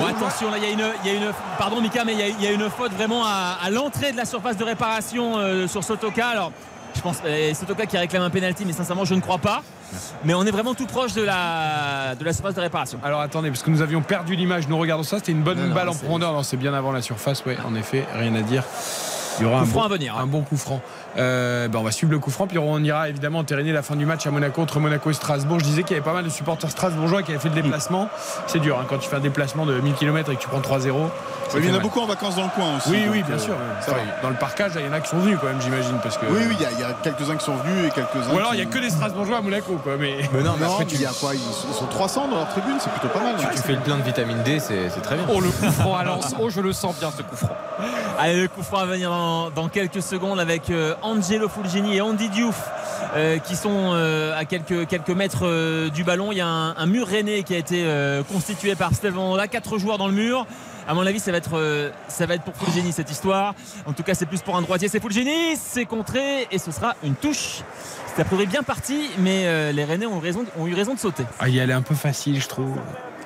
Oh, 0.00 0.06
attention, 0.06 0.50
là, 0.50 0.58
il 0.58 0.64
y, 0.64 0.66
a 0.66 0.70
une, 0.70 0.84
il 1.04 1.12
y 1.12 1.14
a 1.14 1.18
une. 1.18 1.32
Pardon, 1.58 1.80
Mika, 1.80 2.04
mais 2.04 2.12
il 2.12 2.18
y 2.18 2.22
a, 2.22 2.28
il 2.28 2.42
y 2.42 2.46
a 2.46 2.52
une 2.52 2.68
faute 2.70 2.92
vraiment 2.92 3.24
à, 3.24 3.58
à 3.62 3.70
l'entrée 3.70 4.12
de 4.12 4.16
la 4.16 4.24
surface 4.24 4.56
de 4.56 4.64
réparation 4.64 5.38
euh, 5.38 5.66
sur 5.66 5.82
Sotoka. 5.84 6.28
Alors, 6.28 6.52
je 6.94 7.00
pense 7.00 7.18
euh, 7.24 7.52
Sotoka 7.54 7.86
qui 7.86 7.96
réclame 7.96 8.22
un 8.22 8.30
penalty, 8.30 8.64
mais 8.64 8.72
sincèrement, 8.72 9.04
je 9.04 9.14
ne 9.14 9.20
crois 9.20 9.38
pas. 9.38 9.62
Mais 10.24 10.34
on 10.34 10.44
est 10.44 10.50
vraiment 10.50 10.74
tout 10.74 10.86
proche 10.86 11.14
de 11.14 11.22
la, 11.22 12.14
de 12.18 12.24
la 12.24 12.32
surface 12.32 12.54
de 12.54 12.60
réparation. 12.60 12.98
Alors 13.02 13.20
attendez, 13.20 13.50
parce 13.50 13.62
que 13.62 13.70
nous 13.70 13.82
avions 13.82 14.02
perdu 14.02 14.36
l'image, 14.36 14.68
nous 14.68 14.78
regardons 14.78 15.02
ça, 15.02 15.16
c'était 15.16 15.32
une 15.32 15.42
bonne 15.42 15.58
Non, 15.58 15.68
non, 15.68 15.74
balle 15.74 15.88
en 15.88 15.94
profondeur, 15.94 16.32
non, 16.32 16.42
c'est 16.42 16.56
bien 16.56 16.74
avant 16.74 16.92
la 16.92 17.02
surface, 17.02 17.44
ouais, 17.44 17.56
en 17.66 17.74
effet, 17.74 18.06
rien 18.14 18.34
à 18.34 18.42
dire. 18.42 18.64
Il 19.38 19.44
y 19.44 19.46
aura 19.46 19.58
Coup 19.58 19.62
un 19.62 19.66
franc 19.66 19.80
bon, 19.80 19.86
à 19.86 19.88
venir, 19.88 20.16
hein. 20.16 20.22
un 20.22 20.26
bon 20.26 20.42
coup 20.42 20.56
franc. 20.56 20.80
Euh, 21.16 21.68
ben, 21.68 21.78
on 21.78 21.82
va 21.82 21.90
suivre 21.90 22.12
le 22.12 22.18
coup 22.18 22.30
franc, 22.30 22.46
puis 22.46 22.58
on 22.58 22.78
ira 22.82 23.08
évidemment 23.08 23.38
entériner 23.40 23.72
la 23.72 23.82
fin 23.82 23.96
du 23.96 24.04
match 24.06 24.26
à 24.26 24.30
Monaco 24.30 24.60
entre 24.62 24.78
Monaco 24.78 25.10
et 25.10 25.14
Strasbourg. 25.14 25.58
Je 25.58 25.64
disais 25.64 25.82
qu'il 25.82 25.92
y 25.96 25.98
avait 25.98 26.04
pas 26.04 26.12
mal 26.12 26.24
de 26.24 26.28
supporters 26.28 26.70
strasbourgeois 26.70 27.22
qui 27.22 27.30
avaient 27.32 27.40
fait 27.40 27.48
le 27.48 27.54
déplacement. 27.60 28.08
C'est 28.46 28.58
dur 28.60 28.78
hein, 28.78 28.84
quand 28.88 28.98
tu 28.98 29.08
fais 29.08 29.16
un 29.16 29.20
déplacement 29.20 29.64
de 29.66 29.80
1000 29.80 29.94
km 29.94 30.30
et 30.30 30.36
que 30.36 30.40
tu 30.40 30.48
prends 30.48 30.60
3-0. 30.60 31.08
ça 31.48 31.58
Il 31.58 31.64
y 31.64 31.66
en 31.68 31.70
a 31.70 31.72
mal. 31.74 31.82
beaucoup 31.82 32.00
en 32.00 32.06
vacances 32.06 32.36
dans 32.36 32.44
le 32.44 32.50
coin 32.50 32.76
aussi. 32.76 32.90
Oui, 32.90 33.06
oui, 33.10 33.22
bien 33.22 33.36
euh, 33.36 33.38
sûr. 33.38 33.54
Enfin, 33.80 33.96
dans 34.22 34.28
le 34.30 34.36
parcage, 34.36 34.72
il 34.78 34.84
y 34.84 34.88
en 34.88 34.92
a 34.92 35.00
qui 35.00 35.08
sont 35.08 35.18
venus 35.18 35.38
quand 35.40 35.46
même, 35.48 35.60
j'imagine. 35.60 35.96
Parce 36.02 36.18
que... 36.18 36.26
Oui, 36.26 36.42
oui, 36.48 36.56
il 36.58 36.62
y 36.62 36.66
a, 36.66 36.70
il 36.72 36.80
y 36.80 36.84
a 36.84 36.92
quelques-uns 37.02 37.36
qui 37.36 37.44
sont 37.44 37.56
venus 37.56 37.86
et 37.86 37.90
quelques-uns. 37.90 38.32
Ou 38.34 38.38
alors 38.38 38.54
il 38.54 38.60
qui- 38.60 38.66
n'y 38.66 38.70
a 38.72 38.74
que 38.74 38.78
des 38.84 38.90
Strasbourgeois 38.90 39.38
à 39.38 39.40
Monaco, 39.40 39.76
quoi. 39.82 39.94
Mais... 39.98 40.16
Mais 40.32 40.42
non, 40.42 40.54
mais 40.58 40.66
Non, 40.66 40.72
après, 40.74 40.84
tu, 40.84 40.96
il 40.96 41.00
y 41.02 41.06
a 41.06 41.10
quoi 41.18 41.34
Ils 41.34 41.74
sont 41.74 41.86
300 41.86 42.28
dans 42.28 42.36
leur 42.36 42.48
tribune, 42.50 42.76
c'est 42.78 42.90
plutôt 42.90 43.08
pas 43.08 43.20
mal. 43.24 43.34
hein. 43.38 43.48
tu 43.50 43.58
fais 43.62 43.72
le 43.72 43.80
plein 43.80 43.96
de 43.96 44.02
vitamine 44.02 44.42
D, 44.44 44.60
c'est 44.60 44.90
c'est 44.90 45.00
très 45.00 45.16
bien. 45.16 45.24
Oh, 45.32 45.40
le 45.40 45.48
coup 45.48 45.70
franc 45.72 45.96
à 45.98 46.04
Lens. 46.04 46.34
Oh, 46.38 46.50
je 46.50 46.60
le 46.60 46.72
sens 46.72 46.96
bien, 46.98 47.10
ce 47.16 47.22
coup 47.22 47.36
franc. 47.36 47.56
Allez, 48.20 48.42
le 48.42 48.48
coup 48.48 48.62
franc 48.62 48.78
à 48.78 48.86
venir 48.86 49.10
dans, 49.10 49.50
dans 49.50 49.68
quelques 49.68 50.02
secondes 50.02 50.38
avec 50.40 50.70
euh, 50.70 50.94
Angelo 51.02 51.48
Fulgini 51.48 51.96
et 51.96 52.00
Andy 52.00 52.28
Diouf 52.28 52.70
euh, 53.14 53.38
qui 53.38 53.56
sont 53.56 53.92
euh, 53.92 54.36
à 54.36 54.44
quelques, 54.44 55.10
mètres 55.10 55.46
euh, 55.46 55.88
du 55.88 56.04
ballon. 56.04 56.30
Il 56.32 56.38
y 56.38 56.40
a 56.40 56.46
un, 56.46 56.86
mur 56.86 57.06
rennais 57.06 57.42
qui 57.42 57.54
a 57.54 57.58
été 57.58 57.86
constitué 58.30 58.74
par 58.74 58.94
Stéphane 58.94 59.36
là 59.36 59.48
quatre 59.48 59.78
joueurs 59.78 59.98
dans 59.98 60.08
le 60.08 60.14
mur. 60.14 60.46
À 60.88 60.94
mon 60.94 61.06
avis, 61.06 61.20
ça 61.20 61.30
va 61.30 61.36
être, 61.36 61.58
euh, 61.58 61.90
ça 62.08 62.24
va 62.24 62.34
être 62.34 62.42
pour 62.44 62.56
Fulgini 62.56 62.92
cette 62.92 63.10
histoire. 63.10 63.54
En 63.84 63.92
tout 63.92 64.02
cas, 64.02 64.14
c'est 64.14 64.24
plus 64.26 64.40
pour 64.40 64.56
un 64.56 64.62
droitier. 64.62 64.88
C'est 64.88 65.00
Fulgini, 65.00 65.54
c'est 65.56 65.84
contré 65.84 66.48
et 66.50 66.56
ce 66.58 66.72
sera 66.72 66.94
une 67.04 67.14
touche. 67.14 67.60
C'était 68.06 68.22
a 68.22 68.24
priori 68.24 68.46
bien 68.46 68.62
parti, 68.62 69.10
mais 69.18 69.42
euh, 69.44 69.70
les 69.70 69.84
Rennais 69.84 70.06
ont, 70.06 70.18
raison, 70.18 70.44
ont 70.58 70.66
eu 70.66 70.74
raison 70.74 70.94
de 70.94 70.98
sauter. 70.98 71.24
Ah, 71.38 71.48
il 71.48 71.58
est 71.58 71.70
un 71.72 71.82
peu 71.82 71.94
facile, 71.94 72.40
je 72.40 72.48
trouve. 72.48 72.74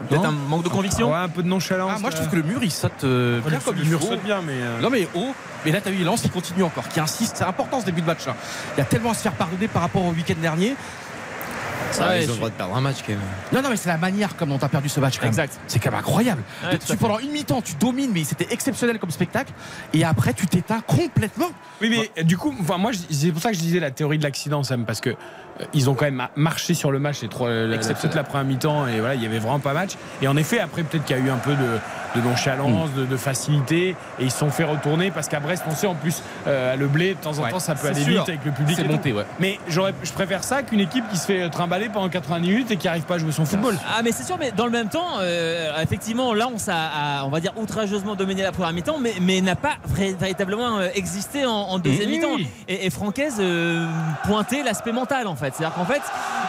Peut-être 0.09 0.25
un 0.25 0.33
manque 0.33 0.65
de 0.65 0.69
conviction. 0.69 1.13
Ouais, 1.13 1.19
un 1.19 1.29
peu 1.29 1.45
de 1.45 1.49
nonchalance. 1.49 1.93
Ah, 1.95 1.99
moi, 2.01 2.11
je 2.11 2.17
trouve 2.17 2.27
euh. 2.27 2.31
que 2.33 2.37
le 2.37 2.43
mur, 2.43 2.59
il 2.65 2.73
saute 2.73 3.05
euh, 3.05 3.41
bien 3.47 3.61
comme 3.61 3.77
le 3.77 3.83
il 3.85 3.89
mur 3.91 4.01
faut. 4.01 4.07
saute 4.09 4.25
bien, 4.25 4.41
mais. 4.43 4.55
euh, 4.55 4.81
Non 4.81 4.91
mais 4.91 5.07
haut, 5.15 5.33
mais 5.65 5.71
là 5.71 5.81
t'as 5.81 5.91
vu 5.91 6.03
Lens 6.03 6.21
qui 6.23 6.31
continue 6.31 6.65
encore, 6.65 6.89
qui 6.89 6.99
insiste, 6.99 7.37
c'est 7.37 7.45
important 7.45 7.81
ce 7.81 7.87
début 7.87 8.01
de 8.01 8.07
match 8.07 8.27
là. 8.27 8.35
Il 8.75 8.79
y 8.79 8.83
a 8.83 8.85
tellement 8.85 9.13
à 9.13 9.15
se 9.15 9.21
faire 9.21 9.33
pardonner 9.35 9.69
par 9.69 9.83
rapport 9.83 10.05
au 10.05 10.11
week-end 10.11 10.35
dernier. 10.41 10.75
Ça, 11.91 12.09
Ouais, 12.09 12.24
ils 12.24 12.28
ont 12.28 12.33
le 12.33 12.37
droit 12.39 12.49
de 12.51 12.55
perdre 12.55 12.76
un 12.76 12.80
match 12.80 12.97
quand 13.07 13.12
même. 13.12 13.20
Non 13.53 13.62
non 13.62 13.70
mais 13.70 13.76
c'est 13.76 13.89
la 13.89 13.99
manière 13.99 14.37
comme 14.37 14.53
on 14.53 14.59
t'a 14.59 14.68
perdu 14.68 14.89
ce 14.89 15.01
match 15.01 15.16
quand 15.16 15.24
même. 15.24 15.30
Exact. 15.30 15.59
C'est 15.66 15.78
quand 15.78 15.91
même 15.91 16.01
incroyable. 16.01 16.43
Ouais, 16.64 16.78
tu, 16.78 16.97
pendant 16.97 17.18
une 17.18 17.30
mi-temps 17.33 17.62
tu 17.62 17.74
domines 17.74 18.11
mais 18.12 18.24
c'était 18.24 18.49
exceptionnel 18.51 18.99
comme 18.99 19.11
spectacle 19.11 19.53
et 19.93 20.05
après 20.05 20.33
tu 20.35 20.47
t'éteins 20.47 20.80
complètement. 20.80 21.51
Oui, 21.80 22.09
mais 22.16 22.24
du 22.24 22.37
coup, 22.39 22.55
enfin, 22.61 22.78
moi, 22.78 22.93
c'est 23.11 23.33
pour 23.33 23.43
ça 23.43 23.51
que 23.51 23.57
je 23.57 23.61
disais 23.61 23.80
la 23.80 23.91
théorie 23.91 24.18
de 24.18 24.22
l'accident, 24.22 24.62
Sam, 24.62 24.85
parce 24.85 25.01
que 25.01 25.16
ils 25.74 25.88
ont 25.90 25.94
quand 25.94 26.05
même 26.07 26.14
ma- 26.14 26.30
marché 26.36 26.74
sur 26.74 26.90
le 26.90 26.98
match 26.98 27.22
les 27.22 27.28
trois, 27.28 27.48
la, 27.50 27.66
la- 27.66 28.22
première 28.24 28.44
mi-temps, 28.44 28.86
et 28.86 29.00
voilà, 29.00 29.14
il 29.14 29.22
y 29.22 29.26
avait 29.26 29.38
vraiment 29.38 29.59
pas 29.61 29.72
match. 29.72 29.92
Et 30.20 30.28
en 30.28 30.36
effet, 30.36 30.59
après, 30.61 30.82
peut-être 30.82 31.05
qu'il 31.05 31.16
y 31.16 31.20
a 31.20 31.22
eu 31.22 31.30
un 31.30 31.36
peu 31.36 31.53
de, 31.53 32.20
de 32.20 32.20
nonchalance, 32.26 32.90
Mm. 32.90 33.00
de, 33.00 33.05
de 33.07 33.16
facilité, 33.16 33.88
et 34.18 34.24
ils 34.24 34.30
se 34.30 34.38
sont 34.38 34.50
fait 34.50 34.64
retourner 34.64 35.11
parce 35.11 35.28
qu'à 35.28 35.40
Brest, 35.40 35.64
on 35.68 35.74
sait 35.74 35.86
en 35.86 35.94
plus, 35.94 36.22
euh, 36.46 36.76
le 36.76 36.86
blé, 36.88 37.14
de 37.14 37.18
temps 37.20 37.38
en 37.38 37.42
Ouais, 37.44 37.50
temps, 37.50 37.59
ça 37.59 37.74
peut 37.74 37.88
aller 37.88 38.03
sûr. 38.03 38.20
vite 38.20 38.28
avec 38.28 38.44
le 38.44 38.53
public. 38.53 38.76
C'est 38.76 38.86
monté 38.88 39.12
ouais. 39.12 39.24
Mais 39.40 39.59
j'aurais, 39.68 39.94
je 40.03 40.12
préfère 40.12 40.44
ça 40.44 40.62
qu'une 40.62 40.80
équipe 40.80 41.09
qui 41.11 41.16
se 41.16 41.26
fait 41.26 41.48
trimballer 41.50 41.88
pendant 41.88 42.09
80 42.09 42.38
minutes 42.40 42.70
et 42.70 42.76
qui 42.76 42.88
arrive 42.88 43.05
pas 43.05 43.14
à 43.14 43.18
jouer 43.18 43.32
son 43.32 43.44
football. 43.46 43.76
Ah 43.88 44.03
mais 44.03 44.12
c'est 44.12 44.24
sûr, 44.24 44.36
mais 44.38 44.53
dans 44.53 44.66
le 44.66 44.70
même 44.72 44.88
temps, 44.88 45.18
euh, 45.20 45.70
effectivement, 45.82 46.34
là 46.34 46.48
on, 46.53 46.70
a, 46.70 47.24
on 47.24 47.28
va 47.28 47.40
dire 47.40 47.53
outrageusement 47.57 48.14
dominé 48.14 48.42
la 48.42 48.53
première 48.53 48.72
mi-temps, 48.72 48.98
mais, 49.00 49.14
mais 49.20 49.40
n'a 49.40 49.57
pas 49.57 49.76
véritablement 50.18 50.78
euh, 50.78 50.88
existé 50.94 51.44
en, 51.46 51.50
en 51.50 51.78
deuxième 51.78 52.09
Oui, 52.11 52.16
mi-temps. 52.18 52.36
Et, 52.68 52.86
et 52.86 52.90
Francaise 52.90 53.36
euh, 53.40 53.86
pointait 54.24 54.62
l'aspect 54.62 54.92
mental 54.92 55.26
en 55.26 55.36
fait. 55.36 55.41
C'est-à-dire 55.51 55.74
qu'en 55.74 55.84
fait, 55.84 56.03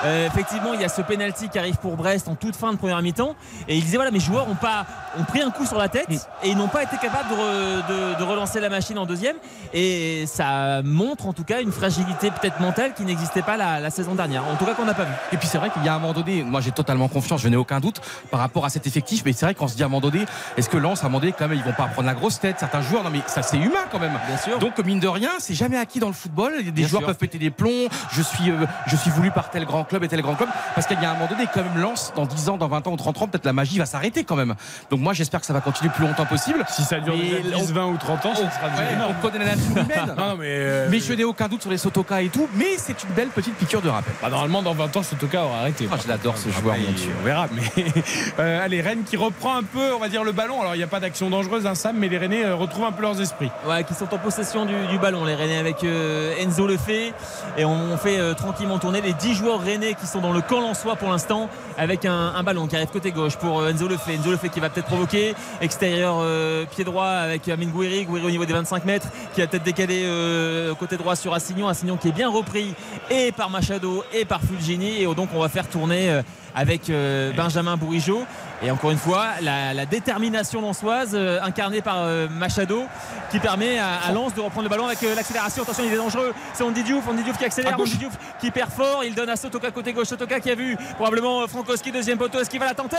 euh, 0.05 0.27
effectivement, 0.27 0.73
il 0.73 0.81
y 0.81 0.83
a 0.85 0.89
ce 0.89 1.01
penalty 1.01 1.49
qui 1.49 1.57
arrive 1.59 1.77
pour 1.77 1.95
Brest 1.95 2.27
en 2.27 2.35
toute 2.35 2.55
fin 2.55 2.71
de 2.73 2.77
première 2.77 3.01
mi-temps, 3.01 3.35
et 3.67 3.75
il 3.77 3.83
disait 3.83 3.97
voilà, 3.97 4.11
mes 4.11 4.19
joueurs 4.19 4.49
ont 4.49 4.55
pas 4.55 4.85
ont 5.19 5.23
pris 5.23 5.41
un 5.41 5.51
coup 5.51 5.65
sur 5.65 5.77
la 5.77 5.89
tête 5.89 6.07
et 6.43 6.49
ils 6.49 6.57
n'ont 6.57 6.67
pas 6.67 6.81
été 6.83 6.97
capables 6.97 7.29
de, 7.29 7.35
re- 7.35 7.87
de- 8.15 8.19
de 8.19 8.23
relancer 8.23 8.59
la 8.59 8.69
machine 8.69 8.97
en 8.97 9.05
deuxième, 9.05 9.35
et 9.73 10.25
ça 10.27 10.81
montre 10.83 11.27
en 11.27 11.33
tout 11.33 11.43
cas 11.43 11.61
une 11.61 11.71
fragilité 11.71 12.31
peut-être 12.31 12.59
mentale 12.59 12.93
qui 12.93 13.03
n'existait 13.03 13.41
pas 13.43 13.55
la, 13.57 13.79
la 13.79 13.89
saison 13.89 14.15
dernière. 14.15 14.43
En 14.47 14.55
tout 14.55 14.65
cas 14.65 14.73
qu'on 14.73 14.85
n'a 14.85 14.93
pas 14.93 15.03
vu. 15.05 15.13
Et 15.31 15.37
puis 15.37 15.47
c'est 15.47 15.57
vrai 15.57 15.69
qu'il 15.69 15.83
y 15.83 15.89
a 15.89 15.93
un 15.95 15.99
moment 15.99 16.13
donné, 16.13 16.43
moi 16.43 16.61
j'ai 16.61 16.71
totalement 16.71 17.07
confiance, 17.07 17.41
je 17.41 17.47
n'ai 17.47 17.55
aucun 17.55 17.79
doute 17.79 18.01
par 18.31 18.39
rapport 18.39 18.65
à 18.65 18.69
cet 18.69 18.87
effectif, 18.87 19.23
mais 19.25 19.33
c'est 19.33 19.45
vrai 19.45 19.55
qu'on 19.55 19.67
se 19.67 19.75
dit 19.75 19.83
à 19.83 19.85
un 19.85 19.89
moment 19.89 20.01
donné, 20.01 20.25
est-ce 20.57 20.69
que 20.69 20.77
Lens 20.77 21.03
à 21.03 21.05
un 21.05 21.09
moment 21.09 21.19
donné 21.19 21.33
quand 21.37 21.47
même 21.47 21.57
ils 21.57 21.63
vont 21.63 21.73
pas 21.73 21.85
prendre 21.87 22.07
la 22.07 22.13
grosse 22.15 22.39
tête 22.39 22.57
certains 22.59 22.81
joueurs? 22.81 23.03
Non 23.03 23.09
mais 23.11 23.21
ça 23.27 23.41
c'est 23.43 23.57
humain 23.57 23.85
quand 23.91 23.99
même. 23.99 24.17
Bien 24.27 24.37
sûr. 24.37 24.59
Donc 24.59 24.77
mine 24.83 24.99
de 24.99 25.07
rien, 25.07 25.29
c'est 25.39 25.53
jamais 25.53 25.77
acquis 25.77 25.99
dans 25.99 26.07
le 26.07 26.13
football. 26.13 26.63
Des 26.63 26.71
Bien 26.71 26.87
joueurs 26.87 27.01
sûr. 27.01 27.07
peuvent 27.07 27.17
péter 27.17 27.37
des 27.37 27.51
plombs. 27.51 27.87
Je 28.11 28.21
suis, 28.21 28.49
euh, 28.49 28.65
je 28.87 28.95
suis 28.95 29.09
voulu 29.11 29.31
par 29.31 29.49
tel 29.49 29.65
grand 29.65 29.83
club. 29.83 29.93
club 29.93 30.03
est-elle 30.05 30.21
grand 30.23 30.33
club 30.35 30.49
Parce 30.75 30.87
qu'il 30.87 30.99
y 31.01 31.05
a 31.05 31.11
un 31.11 31.13
moment 31.13 31.27
donné, 31.27 31.45
quand 31.53 31.61
même, 31.63 31.77
Lens, 31.81 32.11
dans 32.15 32.25
10 32.25 32.49
ans, 32.49 32.57
dans 32.57 32.67
20 32.67 32.87
ans 32.87 32.91
ou 32.93 32.97
30 32.97 33.21
ans, 33.21 33.27
peut-être 33.27 33.45
la 33.45 33.53
magie 33.53 33.77
va 33.77 33.85
s'arrêter 33.85 34.23
quand 34.23 34.35
même. 34.35 34.55
Donc 34.89 34.99
moi, 35.01 35.13
j'espère 35.13 35.39
que 35.41 35.45
ça 35.45 35.53
va 35.53 35.61
continuer 35.61 35.89
le 35.89 35.95
plus 35.95 36.07
longtemps 36.07 36.25
possible. 36.25 36.63
Si 36.69 36.83
ça 36.83 36.99
dure 36.99 37.13
Mais 37.15 37.41
déjà 37.43 37.57
10, 37.57 37.71
20 37.73 37.85
ou 37.85 37.97
30 37.97 38.25
ans, 38.25 38.35
ça 38.35 38.49
sera 38.51 38.69
déjà 38.69 38.83
Ouais, 38.83 38.93
énorme. 38.93 39.13
on 39.17 39.21
connaît 39.21 39.45
la 39.45 39.55
nature 39.55 39.71
humaine. 39.71 40.15
Non, 40.17 40.29
non, 40.29 40.35
mais. 40.39 40.45
euh, 40.49 40.87
Mais 40.89 40.99
je 40.99 41.13
n'ai 41.13 41.23
aucun 41.23 41.47
doute 41.47 41.61
sur 41.61 41.69
les 41.71 41.77
Sotoka 41.77 42.21
et 42.21 42.29
tout, 42.29 42.47
mais 42.55 42.77
c'est 42.77 43.03
une 43.03 43.09
belle 43.11 43.27
petite 43.29 43.55
piqûre 43.55 43.81
de 43.81 43.89
rappel. 43.89 44.13
bah, 44.21 44.29
normalement, 44.29 44.61
dans 44.63 44.73
20 44.73 44.97
ans, 44.97 45.03
Sotoka 45.03 45.43
aura 45.43 45.59
arrêté. 45.59 45.87
Ah, 45.91 45.95
je 46.03 46.07
l'adore 46.07 46.37
ce 46.37 46.49
joueur, 46.49 46.75
mon 46.77 46.91
Dieu. 46.93 47.11
On 47.21 47.25
verra. 47.25 47.47
Mais 47.53 47.83
euh, 48.39 48.63
allez, 48.65 48.81
Rennes 48.81 49.03
qui 49.05 49.17
reprend 49.17 49.55
un 49.57 49.63
peu, 49.63 49.93
on 49.95 49.99
va 49.99 50.09
dire, 50.09 50.23
le 50.23 50.31
ballon. 50.31 50.61
Alors, 50.61 50.75
il 50.75 50.79
n'y 50.79 50.83
a 50.83 50.87
pas 50.87 50.99
d'action 50.99 51.29
dangereuse, 51.29 51.65
hein, 51.67 51.75
Sam, 51.75 51.95
mais 51.97 52.07
les 52.09 52.17
Rennais 52.17 52.45
euh, 52.45 52.55
retrouvent 52.55 52.85
un 52.85 52.91
peu 52.91 53.01
leurs 53.01 53.19
esprits. 53.21 53.51
Ouais, 53.67 53.83
qui 53.83 53.93
sont 53.93 54.11
en 54.13 54.17
possession 54.17 54.65
du, 54.65 54.87
du 54.87 54.97
ballon, 54.97 55.25
les 55.25 55.35
Rennais 55.35 55.57
avec 55.57 55.83
euh, 55.83 56.33
Enzo 56.39 56.65
Lefebvre. 56.67 57.13
Et 57.57 57.65
on 57.65 57.97
fait 57.97 58.17
euh, 58.19 58.33
tourner 58.79 59.01
les 59.01 59.13
10 59.13 59.35
joueurs 59.35 59.61
Rennais 59.61 59.93
qui 59.93 60.07
sont 60.07 60.21
dans 60.21 60.33
le 60.33 60.41
camp 60.41 60.61
Lensois 60.61 60.95
pour 60.95 61.09
l'instant, 61.09 61.49
avec 61.77 62.05
un, 62.05 62.33
un 62.35 62.43
ballon 62.43 62.67
qui 62.67 62.75
arrive 62.75 62.89
côté 62.89 63.11
gauche 63.11 63.35
pour 63.37 63.59
euh, 63.59 63.69
Enzo 63.69 63.87
Lefebvre. 63.87 64.19
Enzo 64.19 64.31
Lefebvre 64.31 64.53
qui 64.53 64.59
va 64.59 64.69
peut-être 64.69 64.87
provoquer. 64.87 65.35
Extérieur 65.61 66.17
euh, 66.19 66.65
pied 66.65 66.83
droit 66.83 67.07
avec 67.07 67.47
Amin 67.49 67.67
Gouiri. 67.67 68.05
Gouiri 68.05 68.25
au 68.25 68.31
niveau 68.31 68.45
des 68.45 68.53
25 68.53 68.85
mètres, 68.85 69.07
qui 69.33 69.41
a 69.41 69.47
peut-être 69.47 69.63
décalé 69.63 70.03
euh, 70.05 70.73
côté 70.75 70.97
droit 70.97 71.15
sur 71.15 71.33
Assignon. 71.33 71.67
Assignon 71.67 71.97
qui 71.97 72.09
est 72.09 72.13
bien 72.13 72.29
repris 72.29 72.73
et 73.09 73.31
par 73.31 73.49
Machado 73.49 74.03
et 74.13 74.25
par 74.25 74.41
Fulgini. 74.41 75.01
Et 75.01 75.15
donc 75.15 75.29
on 75.35 75.39
va 75.39 75.49
faire 75.49 75.67
tourner 75.67 76.21
avec 76.55 76.91
Benjamin 77.35 77.77
Bourigeau. 77.77 78.25
Et 78.65 78.71
encore 78.71 78.91
une 78.91 78.97
fois, 78.97 79.27
la, 79.41 79.73
la 79.73 79.85
détermination 79.85 80.61
lançoise 80.61 81.11
euh, 81.13 81.41
incarnée 81.41 81.81
par 81.81 81.97
euh, 82.03 82.29
Machado 82.29 82.83
qui 83.29 83.39
permet 83.39 83.77
à, 83.77 83.95
à 84.07 84.11
Lens 84.13 84.33
de 84.33 84.39
reprendre 84.39 84.63
le 84.63 84.69
ballon 84.69 84.85
avec 84.87 85.03
euh, 85.03 85.13
l'accélération. 85.15 85.63
Attention, 85.63 85.83
il 85.85 85.91
est 85.93 85.97
dangereux. 85.97 86.33
C'est 86.53 86.63
Andy 86.63 86.81
Diouf. 86.81 87.05
Andy 87.05 87.23
Diouf 87.23 87.37
qui 87.37 87.43
accélère. 87.43 87.77
Andy 87.77 87.97
Diouf 87.97 88.13
qui 88.39 88.51
perd 88.51 88.71
fort. 88.71 89.03
Il 89.03 89.15
donne 89.15 89.29
à 89.29 89.35
Sotoka 89.35 89.69
côté 89.71 89.91
gauche. 89.91 90.07
Sotoka 90.07 90.39
qui 90.39 90.49
a 90.49 90.55
vu 90.55 90.77
probablement 90.95 91.45
Frankowski 91.47 91.91
deuxième 91.91 92.17
poteau. 92.17 92.39
Est-ce 92.39 92.49
qu'il 92.49 92.59
va 92.61 92.67
la 92.67 92.73
tenter? 92.73 92.95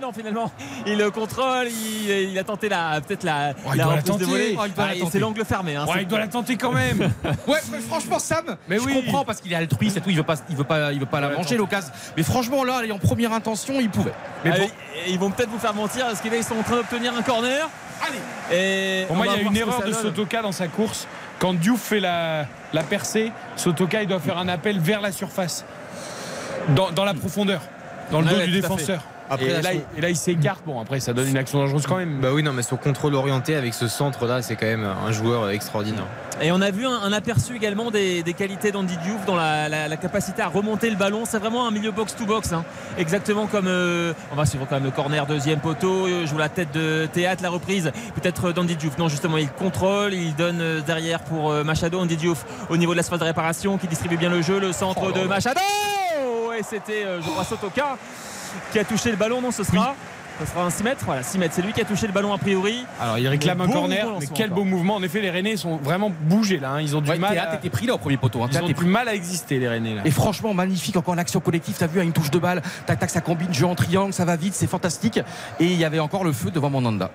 Non, 0.00 0.12
finalement, 0.12 0.50
il 0.86 0.96
le 0.96 1.10
contrôle. 1.10 1.68
Il, 1.68 2.10
il 2.30 2.38
a 2.38 2.44
tenté 2.44 2.70
la 2.70 3.00
peut-être 3.06 3.24
la, 3.24 3.52
Oh, 3.66 3.70
il 3.74 3.78
la 3.78 3.84
de 4.00 4.24
volée. 4.24 4.56
Oh, 4.58 4.62
il 4.66 4.72
doit 4.72 4.86
la 4.86 4.92
Ah, 4.92 4.98
tenter. 4.98 5.10
c'est 5.12 5.18
l'angle 5.18 5.44
fermé. 5.44 5.76
hein. 5.76 5.84
Ouais, 5.84 5.92
C'est- 5.96 6.02
il 6.02 6.08
doit 6.08 6.20
la 6.20 6.28
tenter 6.28 6.56
quand 6.56 6.72
même. 6.72 7.12
Ouais, 7.46 7.58
mais 7.70 7.80
franchement, 7.80 8.18
Sam, 8.18 8.56
Mais 8.68 8.78
je 8.78 8.84
oui. 8.84 8.94
comprends 8.94 9.24
parce 9.26 9.40
qu'il 9.42 9.52
est 9.52 9.56
altruiste 9.56 9.98
et 9.98 10.00
tout, 10.00 10.08
il 10.10 10.16
veut 10.16 10.22
pas, 10.22 10.36
il 10.48 10.56
veut 10.56 10.64
pas, 10.64 10.92
il 10.92 11.00
veut 11.00 11.06
pas 11.06 11.20
la 11.20 11.28
manger 11.30 11.56
l'occasion. 11.58 11.90
Mais 12.16 12.22
franchement, 12.22 12.64
là, 12.64 12.80
en 12.92 12.98
première 12.98 13.32
intention, 13.32 13.74
il 13.80 13.90
pouvait. 13.90 14.12
Mais 14.44 14.52
Ah, 14.54 14.58
bon, 14.58 14.68
ils- 15.06 15.12
ils 15.12 15.18
vont 15.18 15.30
peut-être 15.30 15.50
vous 15.50 15.58
faire 15.58 15.74
mentir. 15.74 16.06
Est-ce 16.08 16.22
qu'ils 16.22 16.44
sont 16.44 16.56
en 16.58 16.62
train 16.62 16.76
d'obtenir 16.76 17.14
un 17.16 17.22
corner 17.22 17.68
Allez. 18.06 18.56
Et 18.56 19.04
pour 19.06 19.14
on 19.14 19.16
moi, 19.16 19.26
il 19.26 19.30
va 19.30 19.36
y 19.36 19.40
a 19.40 19.42
une 19.48 19.56
erreur 19.56 19.82
de. 19.82 19.92
Sotoka 19.92 20.42
dans 20.42 20.52
sa 20.52 20.68
course. 20.68 21.06
Quand 21.38 21.54
Diouf 21.54 21.80
fait 21.80 22.00
la, 22.00 22.46
la 22.72 22.82
percée, 22.82 23.32
Sotoka, 23.56 24.02
il 24.02 24.08
doit 24.08 24.20
faire 24.20 24.38
un 24.38 24.48
appel 24.48 24.78
vers 24.78 25.00
la 25.00 25.12
surface, 25.12 25.64
dans, 26.70 26.90
dans 26.90 27.04
la 27.04 27.14
profondeur, 27.14 27.60
dans 28.10 28.20
le 28.20 28.26
dos 28.28 28.36
ouais, 28.36 28.46
du 28.46 28.60
défenseur. 28.60 29.02
Après, 29.32 29.46
et, 29.46 29.62
là, 29.62 29.62
son- 29.62 29.70
il- 29.94 29.98
et 29.98 30.00
là, 30.02 30.08
il 30.10 30.16
s'écarte. 30.16 30.60
Bon, 30.66 30.80
après, 30.80 31.00
ça 31.00 31.12
donne 31.12 31.28
une 31.28 31.36
action 31.36 31.58
dangereuse 31.58 31.86
quand 31.86 31.96
même. 31.96 32.20
Bah 32.20 32.28
oui, 32.32 32.42
non, 32.42 32.52
mais 32.52 32.62
son 32.62 32.76
contrôle 32.76 33.14
orienté 33.14 33.54
avec 33.56 33.74
ce 33.74 33.88
centre-là, 33.88 34.42
c'est 34.42 34.56
quand 34.56 34.66
même 34.66 34.84
un 34.84 35.10
joueur 35.12 35.50
extraordinaire. 35.50 36.04
Et 36.40 36.50
on 36.50 36.60
a 36.60 36.70
vu 36.70 36.86
un, 36.86 36.90
un 37.02 37.12
aperçu 37.12 37.54
également 37.56 37.90
des, 37.90 38.22
des 38.22 38.32
qualités 38.34 38.72
d'Andy 38.72 38.96
Diouf 38.98 39.24
dans 39.26 39.36
la, 39.36 39.68
la- 39.68 39.88
la 39.88 39.96
capacité 39.96 40.42
à 40.42 40.48
remonter 40.48 40.90
le 40.90 40.96
ballon. 40.96 41.24
C'est 41.24 41.38
vraiment 41.38 41.66
un 41.66 41.70
milieu 41.70 41.90
box-to-box. 41.92 42.52
hein. 42.52 42.64
Exactement 42.98 43.46
comme. 43.46 43.66
euh, 43.68 44.12
on 44.32 44.36
va 44.36 44.46
suivre 44.46 44.66
quand 44.68 44.76
même 44.76 44.84
le 44.84 44.90
corner, 44.90 45.26
deuxième 45.26 45.60
poteau. 45.60 46.06
euh, 46.06 46.26
joue 46.26 46.38
la 46.38 46.48
tête 46.48 46.72
de 46.72 47.06
théâtre, 47.12 47.42
la 47.42 47.50
reprise. 47.50 47.92
Peut-être 48.14 48.52
d'Andy 48.52 48.76
Diouf. 48.76 48.98
Non, 48.98 49.08
justement, 49.08 49.36
il 49.38 49.48
contrôle. 49.50 50.14
Il 50.14 50.34
donne 50.34 50.60
euh, 50.60 50.80
derrière 50.80 51.20
pour 51.20 51.52
Machado. 51.64 52.00
Andy 52.00 52.16
Diouf 52.16 52.44
au 52.70 52.76
niveau 52.76 52.92
de 52.92 52.96
l'espace 52.98 53.18
de 53.20 53.24
réparation 53.24 53.78
qui 53.78 53.86
distribue 53.86 54.16
bien 54.16 54.30
le 54.30 54.42
jeu. 54.42 54.58
Le 54.58 54.72
centre 54.72 55.12
de 55.12 55.24
Machado. 55.26 55.60
Et 56.58 56.62
c'était, 56.62 57.06
je 57.24 57.28
crois, 57.30 57.44
Sotoka 57.44 57.96
qui 58.72 58.78
a 58.78 58.84
touché 58.84 59.10
le 59.10 59.16
ballon. 59.16 59.40
Non, 59.40 59.50
ce 59.50 59.64
sera. 59.64 59.94
Ce 60.40 60.46
sera 60.50 60.64
un 60.64 60.70
6 60.70 60.82
mètres. 60.82 61.04
Voilà, 61.04 61.22
6 61.22 61.38
mètres. 61.38 61.54
C'est 61.54 61.62
lui 61.62 61.72
qui 61.72 61.80
a 61.82 61.84
touché 61.84 62.06
le 62.06 62.12
ballon 62.12 62.32
a 62.32 62.38
priori. 62.38 62.84
Alors, 63.00 63.18
il 63.18 63.28
réclame 63.28 63.60
un 63.60 63.68
corner, 63.68 64.06
mais 64.18 64.26
quel 64.34 64.50
beau 64.50 64.64
mouvement. 64.64 64.96
En 64.96 65.02
effet, 65.02 65.20
les 65.20 65.30
Rennais 65.30 65.56
sont 65.58 65.76
vraiment 65.76 66.10
bougés 66.22 66.58
là. 66.58 66.70
hein. 66.72 66.80
Ils 66.80 66.96
ont 66.96 67.00
du 67.02 67.10
Ouais, 67.10 67.18
mal. 67.18 67.36
À... 67.38 67.58
pris 67.68 67.86
là 67.86 67.94
au 67.94 67.98
premier 67.98 68.16
poteau. 68.16 68.42
hein. 68.42 68.48
Ils 68.50 68.58
ont 68.58 68.64
est 68.64 68.68
du 68.68 68.74
pris. 68.74 68.86
mal 68.86 69.08
à 69.08 69.14
exister, 69.14 69.58
les 69.58 69.68
Rennais 69.68 69.94
là. 69.94 70.02
Et 70.06 70.10
franchement, 70.10 70.54
magnifique 70.54 70.96
encore 70.96 71.14
l'action 71.14 71.40
collective. 71.40 71.76
T'as 71.78 71.86
vu 71.86 72.00
à 72.00 72.02
une 72.02 72.12
touche 72.12 72.30
de 72.30 72.38
balle, 72.38 72.62
tac 72.86 72.98
tac, 72.98 73.10
ça 73.10 73.20
combine, 73.20 73.52
jeu 73.52 73.66
en 73.66 73.74
triangle, 73.74 74.12
ça 74.14 74.24
va 74.24 74.36
vite, 74.36 74.54
c'est 74.54 74.66
fantastique. 74.66 75.18
Et 75.60 75.66
il 75.66 75.76
y 75.78 75.84
avait 75.84 76.00
encore 76.00 76.24
le 76.24 76.32
feu 76.32 76.50
devant 76.50 76.70
Mandanda. 76.70 77.10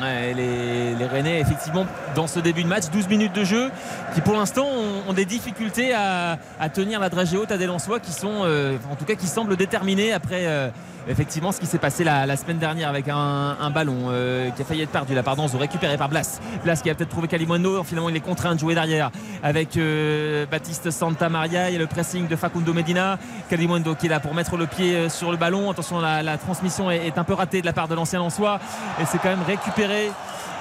Les, 0.00 0.94
les 0.94 1.06
Rennais, 1.06 1.40
effectivement, 1.40 1.86
dans 2.14 2.26
ce 2.26 2.40
début 2.40 2.62
de 2.62 2.68
match, 2.68 2.84
12 2.92 3.08
minutes 3.08 3.32
de 3.32 3.44
jeu, 3.44 3.70
qui 4.14 4.20
pour 4.20 4.34
l'instant 4.34 4.66
ont, 5.08 5.12
des 5.12 5.24
difficultés 5.24 5.92
à, 5.94 6.38
à 6.60 6.68
tenir 6.68 7.00
la 7.00 7.08
dragée 7.08 7.36
haute 7.36 7.50
à 7.50 7.58
des 7.58 7.66
Lensois 7.66 7.98
qui 7.98 8.12
sont, 8.12 8.42
euh, 8.44 8.76
en 8.90 8.94
tout 8.96 9.04
cas, 9.04 9.14
qui 9.14 9.26
semblent 9.26 9.56
déterminés 9.56 10.12
après. 10.12 10.46
euh, 10.46 10.68
Effectivement, 11.06 11.52
ce 11.52 11.60
qui 11.60 11.66
s'est 11.66 11.78
passé 11.78 12.04
la, 12.04 12.36
semaine 12.36 12.58
dernière 12.58 12.88
avec 12.88 13.08
un, 13.08 13.70
ballon 13.70 14.08
euh, 14.08 14.50
qui 14.50 14.62
a 14.62 14.64
failli 14.64 14.82
être 14.82 14.90
perdu, 14.90 15.14
la 15.14 15.22
pardon, 15.22 15.46
récupéré 15.46 15.96
par 15.96 16.08
Blas. 16.08 16.40
Blas 16.64 16.80
qui 16.82 16.90
a 16.90 16.94
peut-être 16.94 17.10
trouvé 17.10 17.28
Calimondo, 17.28 17.82
finalement 17.84 18.08
il 18.08 18.16
est 18.16 18.20
contraint 18.20 18.54
de 18.54 18.60
jouer 18.60 18.74
derrière 18.74 19.10
avec 19.42 19.76
euh, 19.76 20.46
Baptiste 20.46 20.90
Santa 20.90 21.28
Maria. 21.28 21.64
A 21.64 21.70
le 21.70 21.86
pressing 21.86 22.28
de 22.28 22.36
Facundo 22.36 22.72
Medina. 22.72 23.18
Calimondo 23.48 23.94
qui 23.94 24.06
est 24.06 24.10
là 24.10 24.20
pour 24.20 24.34
mettre 24.34 24.56
le 24.56 24.66
pied 24.66 24.94
euh, 24.94 25.08
sur 25.08 25.30
le 25.30 25.36
ballon. 25.36 25.70
Attention, 25.70 26.00
la, 26.00 26.38
transmission 26.38 26.90
est, 26.90 27.16
un 27.16 27.24
peu 27.24 27.34
ratée 27.34 27.60
de 27.60 27.66
la 27.66 27.72
part 27.72 27.88
de 27.88 27.94
l'ancien 27.94 28.18
Lensois 28.18 28.60
et 29.00 29.04
c'est 29.06 29.18
quand 29.18 29.30
même 29.30 29.42
récupéré 29.46 30.10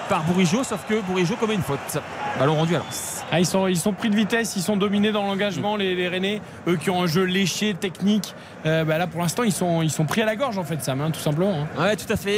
par 0.09 0.23
Bourigeau, 0.23 0.63
sauf 0.63 0.85
que 0.87 1.01
Bourigeau 1.01 1.35
commet 1.35 1.55
une 1.55 1.61
faute. 1.61 2.01
Ballon 2.39 2.55
rendu 2.55 2.75
à 2.75 2.79
Lens. 2.79 3.16
Ah, 3.29 3.39
ils, 3.41 3.45
sont, 3.45 3.67
ils 3.67 3.75
sont 3.77 3.91
pris 3.91 4.09
de 4.09 4.15
vitesse, 4.15 4.55
ils 4.55 4.61
sont 4.61 4.77
dominés 4.77 5.11
dans 5.11 5.23
l'engagement, 5.23 5.75
les, 5.75 5.95
les 5.95 6.07
Rennais. 6.07 6.39
Eux 6.67 6.77
qui 6.77 6.89
ont 6.89 7.01
un 7.03 7.07
jeu 7.07 7.23
léché, 7.23 7.73
technique. 7.73 8.33
Euh, 8.65 8.85
bah 8.85 8.97
là, 8.97 9.05
pour 9.05 9.21
l'instant, 9.21 9.43
ils 9.43 9.51
sont, 9.51 9.81
ils 9.81 9.91
sont 9.91 10.05
pris 10.05 10.21
à 10.21 10.25
la 10.25 10.37
gorge, 10.37 10.57
en 10.57 10.63
fait, 10.63 10.81
Sam, 10.81 11.01
hein, 11.01 11.11
tout 11.11 11.19
simplement. 11.19 11.53
hein. 11.77 11.81
Ouais, 11.81 11.95
tout 11.97 12.11
à 12.11 12.15
fait. 12.15 12.31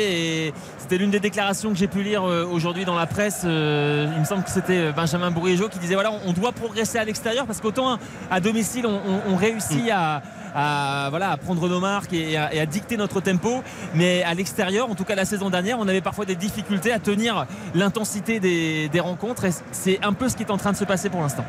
Et 0.48 0.54
c'était 0.80 0.98
l'une 0.98 1.12
des 1.12 1.20
déclarations 1.20 1.70
que 1.70 1.78
j'ai 1.78 1.88
pu 1.88 2.02
lire 2.02 2.24
euh, 2.28 2.44
aujourd'hui 2.52 2.86
dans 2.86 2.96
la 2.96 3.06
presse. 3.06 3.44
Euh, 3.46 4.10
il 4.16 4.20
me 4.20 4.26
semble 4.26 4.44
que 4.44 4.50
c'était 4.50 4.92
Benjamin 4.92 5.30
Bourigeau 5.30 5.70
qui 5.70 5.78
disait 5.78 5.94
voilà, 5.94 6.12
on, 6.26 6.34
doit 6.34 6.52
progresser 6.54 6.98
à 6.98 7.04
l'extérieur 7.04 7.46
parce 7.46 7.62
qu'autant 7.62 8.00
à 8.32 8.40
domicile, 8.40 8.88
on, 8.88 8.96
on- 8.96 9.34
on 9.34 9.36
réussit 9.36 9.90
à, 9.92 10.24
à, 10.56 11.08
voilà, 11.10 11.32
à 11.32 11.38
prendre 11.38 11.68
nos 11.68 11.80
marques 11.80 12.14
et 12.14 12.38
à, 12.38 12.66
dicter 12.66 12.98
notre 12.98 13.22
tempo. 13.22 13.64
Mais 13.94 14.24
à 14.24 14.34
l'extérieur, 14.34 14.90
en 14.90 14.96
tout 14.96 15.06
cas 15.06 15.16
la 15.16 15.26
saison 15.26 15.50
dernière, 15.50 15.80
on 15.80 15.88
avait 15.88 16.02
parfois 16.02 16.26
des 16.26 16.36
difficultés 16.36 16.92
à 16.92 17.00
tenir 17.00 17.46
l'intensité 17.74 18.40
des, 18.40 18.90
des 18.90 19.00
rencontres. 19.00 19.46
Et 19.46 19.52
c'est 19.72 20.04
un 20.04 20.14
peu 20.14 20.30
ce 20.30 20.36
qui 20.36 20.44
est 20.44 20.52
en 20.52 20.58
train 20.58 20.72
de 20.72 20.78
se 20.78 20.86
passer 20.86 21.10
pour 21.10 21.22
l'instant. 21.22 21.46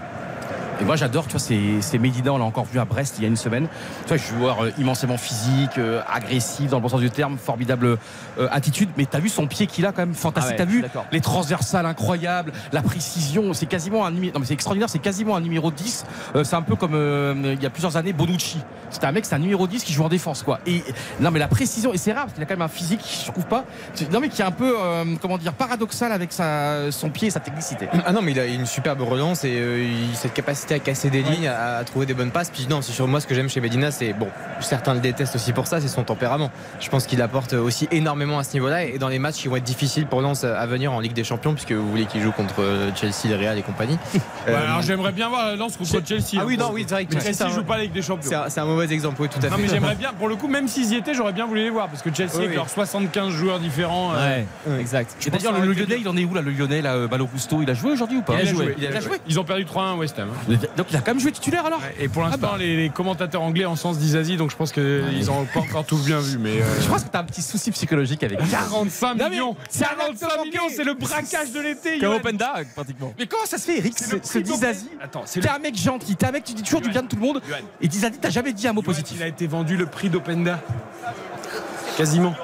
Et 0.80 0.84
moi 0.84 0.96
j'adore, 0.96 1.24
tu 1.26 1.32
vois, 1.32 1.40
c'est, 1.40 1.58
c'est 1.80 2.00
on 2.28 2.38
l'a 2.38 2.44
encore 2.44 2.64
vu 2.64 2.78
à 2.78 2.84
Brest 2.84 3.16
il 3.18 3.22
y 3.22 3.24
a 3.24 3.28
une 3.28 3.36
semaine. 3.36 3.68
Tu 4.06 4.08
vois, 4.08 4.16
joueur 4.16 4.64
euh, 4.64 4.70
immensément 4.78 5.18
physique, 5.18 5.76
euh, 5.78 6.00
agressif 6.10 6.70
dans 6.70 6.78
le 6.78 6.82
bon 6.82 6.88
sens 6.88 7.00
du 7.00 7.10
terme, 7.10 7.36
formidable 7.38 7.98
euh, 8.38 8.48
attitude. 8.50 8.88
Mais 8.96 9.04
t'as 9.04 9.18
vu 9.18 9.28
son 9.28 9.46
pied 9.46 9.66
qu'il 9.66 9.84
a 9.84 9.92
quand 9.92 10.02
même? 10.02 10.14
Fantastique. 10.14 10.54
Ah 10.58 10.62
ouais, 10.62 10.66
t'as 10.66 10.70
je 10.70 10.76
vu 10.76 10.82
d'accord. 10.82 11.04
les 11.12 11.20
transversales 11.20 11.84
incroyables, 11.86 12.52
la 12.72 12.80
précision, 12.82 13.52
c'est 13.52 13.66
quasiment 13.66 14.06
un 14.06 14.10
numéro. 14.10 14.32
Non 14.34 14.40
mais 14.40 14.46
c'est 14.46 14.54
extraordinaire, 14.54 14.88
c'est 14.88 14.98
quasiment 15.00 15.36
un 15.36 15.40
numéro 15.40 15.70
10. 15.70 16.04
Euh, 16.36 16.44
c'est 16.44 16.56
un 16.56 16.62
peu 16.62 16.76
comme 16.76 16.94
euh, 16.94 17.34
il 17.54 17.62
y 17.62 17.66
a 17.66 17.70
plusieurs 17.70 17.96
années 17.96 18.12
Bonucci. 18.12 18.58
C'était 18.90 19.06
un 19.06 19.12
mec, 19.12 19.24
c'est 19.26 19.34
un 19.34 19.38
numéro 19.38 19.66
10 19.66 19.84
qui 19.84 19.92
joue 19.92 20.04
en 20.04 20.08
défense 20.08 20.42
quoi. 20.42 20.60
Et 20.66 20.82
non 21.20 21.30
mais 21.30 21.38
la 21.38 21.48
précision, 21.48 21.92
et 21.92 21.98
c'est 21.98 22.12
rare 22.12 22.24
parce 22.24 22.34
qu'il 22.34 22.42
a 22.42 22.46
quand 22.46 22.54
même 22.54 22.62
un 22.62 22.68
physique, 22.68 23.00
je 23.26 23.30
trouve 23.30 23.44
pas. 23.46 23.64
Non 24.10 24.20
mais 24.20 24.28
qui 24.30 24.40
est 24.40 24.46
un 24.46 24.50
peu 24.50 24.74
euh, 24.78 25.04
comment 25.20 25.36
dire 25.38 25.52
paradoxal 25.52 26.10
avec 26.12 26.32
sa, 26.32 26.90
son 26.90 27.10
pied 27.10 27.28
et 27.28 27.30
sa 27.30 27.40
technicité. 27.40 27.88
Ah 28.06 28.12
non, 28.12 28.22
mais 28.22 28.32
il 28.32 28.40
a 28.40 28.46
une 28.46 28.66
superbe 28.66 29.02
relance 29.02 29.44
et 29.44 29.52
euh, 29.60 29.82
il- 29.84 30.16
cette 30.16 30.32
capacité 30.32 30.69
à 30.74 30.78
casser 30.78 31.10
des 31.10 31.22
lignes, 31.22 31.48
à, 31.48 31.76
à 31.78 31.84
trouver 31.84 32.06
des 32.06 32.14
bonnes 32.14 32.30
passes. 32.30 32.50
Puis 32.50 32.66
non, 32.68 32.82
c'est 32.82 32.92
sur 32.92 33.06
moi 33.08 33.20
ce 33.20 33.26
que 33.26 33.34
j'aime 33.34 33.48
chez 33.48 33.60
Medina, 33.60 33.90
c'est 33.90 34.12
bon, 34.12 34.28
certains 34.60 34.94
le 34.94 35.00
détestent 35.00 35.34
aussi 35.36 35.52
pour 35.52 35.66
ça, 35.66 35.80
c'est 35.80 35.88
son 35.88 36.04
tempérament. 36.04 36.50
Je 36.80 36.88
pense 36.88 37.06
qu'il 37.06 37.20
apporte 37.22 37.52
aussi 37.54 37.88
énormément 37.90 38.38
à 38.38 38.44
ce 38.44 38.52
niveau-là 38.54 38.84
et 38.84 38.98
dans 38.98 39.08
les 39.08 39.18
matchs 39.18 39.36
qui 39.36 39.48
vont 39.48 39.56
être 39.56 39.64
difficiles 39.64 40.06
pour 40.06 40.20
Lens 40.22 40.44
à 40.44 40.66
venir 40.66 40.92
en 40.92 41.00
Ligue 41.00 41.12
des 41.12 41.24
Champions, 41.24 41.52
puisque 41.54 41.72
vous 41.72 41.88
voulez 41.90 42.06
qu'il 42.06 42.20
joue 42.22 42.32
contre 42.32 42.56
euh, 42.62 42.90
Chelsea, 42.94 43.28
le 43.28 43.36
Real 43.36 43.58
et 43.58 43.62
compagnie. 43.62 43.98
Ouais, 44.46 44.54
Euh, 44.54 44.64
alors 44.66 44.80
j'aimerais 44.82 45.12
bien 45.12 45.28
voir 45.28 45.54
Lens 45.56 45.76
contre 45.76 46.00
Chelsea. 46.06 46.38
Ah 46.38 46.44
oui, 46.46 46.54
hein, 46.58 46.62
non, 46.64 46.70
oui, 46.72 46.84
c'est 46.88 46.94
vrai 46.94 47.04
que 47.04 47.14
Mais 47.14 47.20
Chelsea, 47.20 47.44
un- 47.46 47.50
joue 47.50 47.62
pas 47.62 47.76
la 47.76 47.82
Ligue 47.84 47.92
des 47.92 48.00
Champions. 48.02 48.30
c'est 48.48 48.60
un, 48.60 48.64
mauvais 48.64 48.90
exemple, 48.92 49.20
oui, 49.20 49.28
tout 49.28 49.38
à 49.44 49.50
Non 49.50 49.56
fait. 49.56 49.62
mais 49.62 49.68
j'aimerais 49.68 49.94
bien, 49.98 50.12
pour 50.14 50.28
le 50.28 50.36
coup, 50.36 50.48
même 50.48 50.66
s'ils 50.66 50.92
y 50.92 50.96
étaient, 50.96 51.12
j'aurais 51.14 51.32
bien 51.34 51.46
voulu 51.46 51.62
les 51.62 51.70
voir 51.70 51.88
parce 51.88 52.02
que 52.02 52.12
Chelsea 52.12 52.30
Oui, 52.34 52.38
avec 52.38 52.50
oui. 52.50 52.56
leurs 52.56 52.68
75 52.70 53.30
joueurs 53.32 53.58
différents. 53.60 54.12
euh, 54.14 54.42
Ouais. 54.66 54.80
exact. 54.80 55.14
Et 55.26 55.30
d'ailleurs, 55.30 55.60
le 55.60 55.72
Lyonnais, 55.72 55.98
il 56.00 56.08
en 56.08 56.16
est 56.16 56.24
où 56.24 56.34
là, 56.34 56.40
le 56.42 56.50
Lyonnais, 56.52 56.80
là, 56.82 56.94
euh, 56.94 57.08
Malo 57.08 57.26
Gusto 57.26 57.60
Il 57.62 57.70
a 57.70 57.74
joué 57.74 57.92
aujourd'hui 57.92 58.18
ou 58.18 58.22
pas? 58.22 58.34
Il 58.40 58.48
a 58.48 58.50
joué. 58.50 58.74
Il 58.78 58.86
a 58.86 59.00
joué. 59.00 59.18
Ils 59.28 59.38
ont 59.38 59.44
perdu 59.44 59.64
3-1 59.64 59.92
à 59.92 59.94
West 59.96 60.18
Ham. 60.18 60.28
hein. 60.30 60.54
Donc 60.76 60.86
il 60.90 60.96
a 60.96 61.00
quand 61.00 61.12
même 61.12 61.20
joué 61.20 61.32
titulaire 61.32 61.66
alors 61.66 61.80
Et 61.98 62.08
pour 62.08 62.22
l'instant, 62.22 62.38
Ah 62.42 62.52
bah. 62.52 62.58
les, 62.58 62.76
les 62.76 62.90
commentateurs 62.90 63.42
anglais 63.42 63.64
en 63.64 63.76
sens 63.76 63.98
d'Isazi, 63.98 64.36
donc 64.36 64.50
je 64.50 64.56
pense 64.56 64.72
qu'ils 64.72 65.24
n'ont 65.26 65.44
pas 65.46 65.60
encore 65.60 65.84
tout 65.84 65.96
bien 65.98 66.18
vu. 66.20 66.38
Mais 66.38 66.60
euh, 66.62 66.80
Je 66.82 66.88
pense 66.88 67.04
que 67.04 67.08
t'as 67.08 67.20
un 67.20 67.24
petit 67.24 67.42
souci 67.42 67.70
psychologique 67.70 68.22
avec 68.22 68.38
45 68.50 69.14
Non, 69.14 69.24
mais 69.24 69.30
millions 69.30 69.56
c'est 69.68 69.84
45 69.84 70.44
millions, 70.44 70.62
c'est 70.74 70.84
le 70.84 70.94
braquage 70.94 71.52
de 71.52 71.60
l'été 71.60 71.98
Comme 71.98 72.08
Johan. 72.10 72.16
Open 72.16 72.36
Dark, 72.36 72.66
pratiquement. 72.74 73.12
Mais 73.18 73.26
comment 73.26 73.46
ça 73.46 73.58
se 73.58 73.64
fait, 73.64 73.78
Eric 73.78 73.94
C'est 73.96 74.24
Ce, 74.24 74.38
Dizazi 74.38 74.88
Attends, 75.02 75.22
c'est 75.26 75.40
le... 75.40 75.46
T'es 75.46 75.52
un 75.52 75.58
mec 75.58 75.76
gentil, 75.76 76.16
t'es 76.16 76.26
un 76.26 76.32
mec, 76.32 76.44
tu 76.44 76.52
dis 76.54 76.62
toujours 76.62 76.80
du 76.80 76.88
bien 76.90 77.02
de 77.02 77.08
tout 77.08 77.16
le 77.16 77.22
monde. 77.22 77.40
Et 77.80 77.88
Dizazi, 77.88 78.18
t'as 78.18 78.30
jamais 78.30 78.52
dit 78.52 78.66
un 78.68 78.72
mot 78.72 78.82
positif. 78.82 79.16
Il 79.18 79.22
a 79.22 79.26
été 79.28 79.46
vendu 79.46 79.76
le 79.76 79.86
prix 79.86 80.08
d'Openda. 80.10 80.60
Quasiment. 81.96 82.34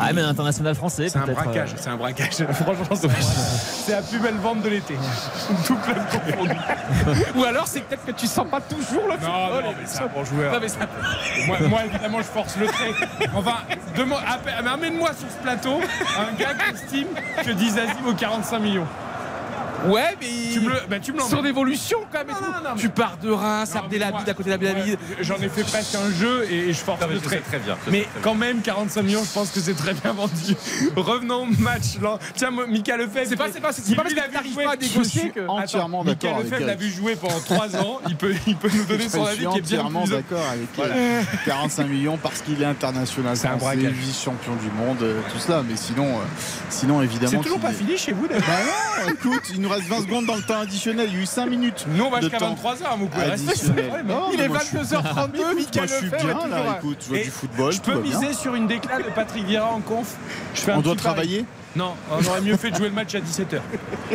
Ah, 0.00 0.12
mais 0.12 0.22
international 0.22 0.74
français, 0.74 1.08
C'est 1.08 1.18
un 1.18 1.26
braquage, 1.26 1.72
euh, 1.72 1.76
c'est 1.78 1.90
un 1.90 1.96
braquage. 1.96 2.44
Franchement, 2.52 2.96
c'est 2.96 3.92
la 3.92 4.02
plus 4.02 4.18
belle 4.18 4.36
vente 4.36 4.62
de 4.62 4.68
l'été. 4.68 4.94
Tout 5.66 5.76
club 5.76 5.98
confondu. 6.10 6.56
Ou 7.36 7.44
alors 7.44 7.66
c'est 7.66 7.80
peut-être 7.80 8.04
que 8.04 8.12
tu 8.12 8.26
sens 8.26 8.46
pas 8.50 8.60
toujours 8.60 9.02
le 9.04 9.14
Non, 9.14 9.16
football. 9.16 9.64
non, 9.64 9.70
mais 9.78 9.86
c'est 9.86 10.02
un 10.02 10.06
bon 10.06 10.24
joueur. 10.24 10.52
Non, 10.52 10.58
mais 10.60 10.68
ça- 10.68 10.78
Moi, 11.46 11.56
moi, 11.68 11.80
évidemment, 11.84 12.18
je 12.18 12.22
force 12.24 12.56
le 12.56 12.66
trait. 12.66 12.92
Enfin, 13.34 13.56
mais 13.96 14.70
amène-moi 14.70 15.10
sur 15.18 15.28
ce 15.30 15.42
plateau 15.42 15.80
un 16.18 16.34
gars 16.36 16.54
qui 16.54 16.74
estime 16.74 17.08
que 17.44 17.50
Dizazi 17.52 17.92
vaut 18.04 18.14
45 18.14 18.58
millions. 18.58 18.86
Ouais, 19.90 20.16
mais. 20.20 20.26
Tu 20.52 20.60
me 20.60 20.68
le, 20.70 20.80
bah, 20.88 20.98
tu 21.00 21.12
me. 21.12 21.20
Son 21.20 21.44
évolution 21.44 21.98
quand 22.12 22.18
même. 22.18 22.28
et 22.30 22.32
Non, 22.32 22.38
tout. 22.38 22.44
non, 22.64 22.70
non, 22.70 22.76
tu 22.76 22.88
pars 22.88 23.16
de 23.22 23.30
Reims, 23.30 23.74
Abdelhamid 23.76 24.28
à 24.28 24.34
côté 24.34 24.50
d'Abdelhamid. 24.50 24.94
Ouais, 24.94 25.16
J'en 25.20 25.36
ai 25.36 25.48
fait 25.48 25.62
presque 25.64 25.94
un 25.94 26.10
jeu 26.10 26.46
et 26.50 26.72
je 26.72 26.78
force 26.78 27.00
le 27.08 27.18
trait. 27.20 27.40
très 27.40 27.58
bien. 27.58 27.76
Mais 27.90 28.06
quand 28.22 28.34
même, 28.34 28.60
45 28.60 29.02
millions, 29.02 29.24
je 29.24 29.32
pense 29.32 29.50
que 29.50 29.60
c'est 29.60 29.74
très 29.74 29.94
bien 29.94 30.12
vendu. 30.12 30.54
Revenons 30.96 31.42
au 31.42 31.62
match. 31.62 31.98
Là. 32.02 32.18
Tiens, 32.34 32.50
Mika 32.68 32.96
Lefebvre. 32.96 33.26
C'est 33.28 33.36
pas- 33.36 33.46
c'est 33.52 33.60
pas- 33.60 33.72
c'est 33.72 33.94
pas 33.94 34.02
parce 34.02 34.12
il 34.14 34.18
a 34.20 34.42
vu 34.42 34.50
jouer- 34.52 34.64
pas 34.64 34.72
à 34.72 34.76
négocier 34.76 35.30
que- 35.30 35.46
Entièrement 35.46 36.00
Attends, 36.02 36.10
d'accord 36.10 36.36
Mika 36.38 36.42
Lefebvre 36.50 36.66
l'a 36.66 36.74
vu 36.74 36.90
jouer 36.90 37.16
pendant 37.16 37.40
3 37.40 37.76
ans. 37.82 38.00
Il 38.08 38.16
peut, 38.16 38.34
il 38.46 38.56
peut 38.56 38.70
nous 38.74 38.84
donner 38.84 39.08
son 39.08 39.24
avis 39.24 39.38
qui 39.38 39.42
est 39.44 39.60
bien 39.60 39.80
entièrement 39.80 40.02
plus. 40.02 40.12
d'accord 40.12 40.42
avec 40.50 40.68
euh, 40.90 41.22
45 41.46 41.84
millions 41.88 42.16
parce 42.22 42.40
qu'il 42.42 42.60
est 42.62 42.66
international 42.66 43.36
C'est 43.36 43.48
un 43.48 43.56
vice-champion 43.56 44.54
du 44.56 44.70
monde, 44.70 44.98
euh, 45.02 45.20
tout 45.32 45.38
cela. 45.38 45.62
Mais 45.68 45.76
sinon, 45.76 46.06
euh, 46.06 46.22
sinon 46.70 47.02
évidemment. 47.02 47.30
C'est 47.30 47.36
toujours 47.38 47.58
qu'il 47.60 47.68
pas 47.68 47.72
fini 47.72 47.96
chez 47.96 48.12
vous, 48.12 48.26
d'ailleurs 48.26 48.44
Bah 48.46 49.12
écoute, 49.12 49.42
il 49.52 49.60
nous 49.60 49.68
reste 49.76 49.88
20 49.88 50.00
secondes 50.02 50.26
dans 50.26 50.36
le 50.36 50.42
temps 50.42 50.60
additionnel. 50.60 51.08
Il 51.10 51.14
y 51.16 51.18
a 51.18 51.22
eu 51.22 51.26
5 51.26 51.46
minutes. 51.46 51.86
Nous, 51.88 52.04
on 52.04 52.10
va 52.10 52.20
jusqu'à 52.20 52.38
temps 52.38 52.54
23h, 52.54 52.98
vous 52.98 53.06
pouvez 53.06 53.24
rester. 53.24 53.66
Non, 54.06 54.30
Il 54.32 54.40
est 54.40 54.48
moi, 54.48 54.58
je 54.60 54.64
suis- 54.66 54.76
22h32, 54.78 55.36
Moi, 55.38 55.54
Mika 55.54 55.86
je 55.86 55.94
suis 55.94 56.08
bien 56.10 56.48
là. 56.48 56.78
Écoute, 56.78 56.98
je 57.02 57.08
vois 57.08 57.18
du 57.18 57.30
football. 57.30 57.72
Je 57.72 57.80
peux 57.80 58.00
miser 58.00 58.32
sur 58.32 58.54
une 58.54 58.66
déclat 58.66 58.98
de 58.98 59.10
Patrick 59.14 59.44
Vieira 59.46 59.70
en 59.72 59.80
conf. 59.80 60.14
Je 60.54 60.60
fais 60.60 60.72
un 60.72 60.78
On 60.78 60.80
doit 60.82 60.96
travailler 60.96 61.44
Non, 61.76 61.94
on 62.10 62.24
aurait 62.26 62.40
mieux 62.40 62.56
fait 62.56 62.70
de 62.70 62.76
jouer 62.76 62.88
le 62.88 62.94
match 62.94 63.14
à 63.14 63.18
17h. 63.20 63.60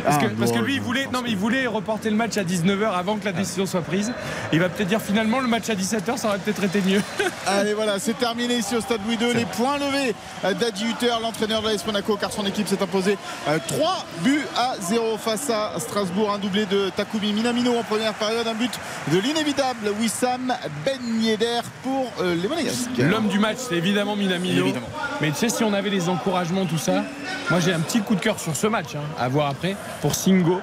Parce, 0.04 0.18
que, 0.18 0.26
Ah, 0.26 0.30
parce 0.40 0.52
que 0.52 0.60
lui, 0.60 0.76
il 0.76 0.82
voulait, 0.82 1.08
non, 1.14 1.22
mais 1.24 1.30
il 1.30 1.38
voulait 1.38 1.68
reporter 1.68 2.10
le 2.10 2.16
match 2.16 2.38
à 2.38 2.44
19h 2.44 2.92
avant 2.92 3.18
que 3.18 3.26
la 3.26 3.32
décision 3.34 3.66
soit 3.66 3.82
prise. 3.82 4.12
Il 4.52 4.60
va 4.60 4.70
peut-être 4.70 4.88
dire 4.88 5.02
finalement 5.02 5.40
le 5.40 5.48
match 5.48 5.70
à 5.70 5.76
17h, 5.76 6.18
ça 6.18 6.30
aurait 6.30 6.40
peut-être 6.40 6.64
été 6.64 6.82
mieux. 6.82 7.02
Allez 7.48 7.74
voilà, 7.74 8.00
c'est 8.00 8.18
terminé 8.18 8.56
ici 8.56 8.76
au 8.76 8.82
stade 8.82 9.02
Louis 9.06 9.18
II. 9.22 9.34
Les 9.36 9.46
points 9.46 9.78
levés 9.78 10.16
euh, 10.44 10.54
d'Adi 10.54 10.86
Hutter, 10.86 11.14
l'entraîneur 11.22 11.62
de 11.62 11.68
l'AS 11.68 11.86
Monaco, 11.86 12.18
car 12.18 12.32
son 12.32 12.46
équipe 12.46 12.68
s'est 12.68 12.82
imposée 12.82 13.18
euh, 13.48 13.60
3 13.68 14.06
buts 14.24 14.46
à 14.58 14.74
0 14.82 15.18
face 15.18 15.50
à 15.50 15.74
Strasbourg. 15.80 16.32
Un 16.34 16.40
doublé 16.40 16.66
de 16.66 16.90
Takumi 16.96 17.32
Minamino 17.34 17.78
en 17.78 17.84
première 17.84 18.14
période, 18.14 18.48
un 18.48 18.56
but 18.56 18.72
de 19.12 19.20
l'inévitable 19.20 19.90
Wissam 20.00 20.54
Ben 20.84 21.22
Yedder 21.22 21.62
pour 21.84 22.12
euh, 22.22 22.36
les 22.42 22.48
Monégasques. 22.48 22.90
L'homme 22.98 23.28
du 23.28 23.38
match, 23.38 23.58
c'est 23.70 23.76
évidemment 23.76 24.16
Minamino. 24.16 24.64
Évidemment. 24.64 24.90
Mais 25.22 25.30
tu 25.30 25.36
sais, 25.36 25.50
si 25.50 25.64
on 25.64 25.74
avait 25.74 25.90
les 25.90 26.10
encouragements, 26.10 26.66
tout 26.66 26.78
ça, 26.78 27.04
moi 27.52 27.60
j'ai 27.60 27.74
un 27.74 27.82
petit 27.82 28.00
coup 28.00 28.16
de 28.16 28.22
cœur 28.22 28.40
sur 28.40 28.56
ce 28.56 28.66
match, 28.66 28.96
hein, 28.96 29.02
à 29.20 29.28
voir 29.28 29.48
après, 29.48 29.76
pour 30.00 30.16
Singo. 30.16 30.62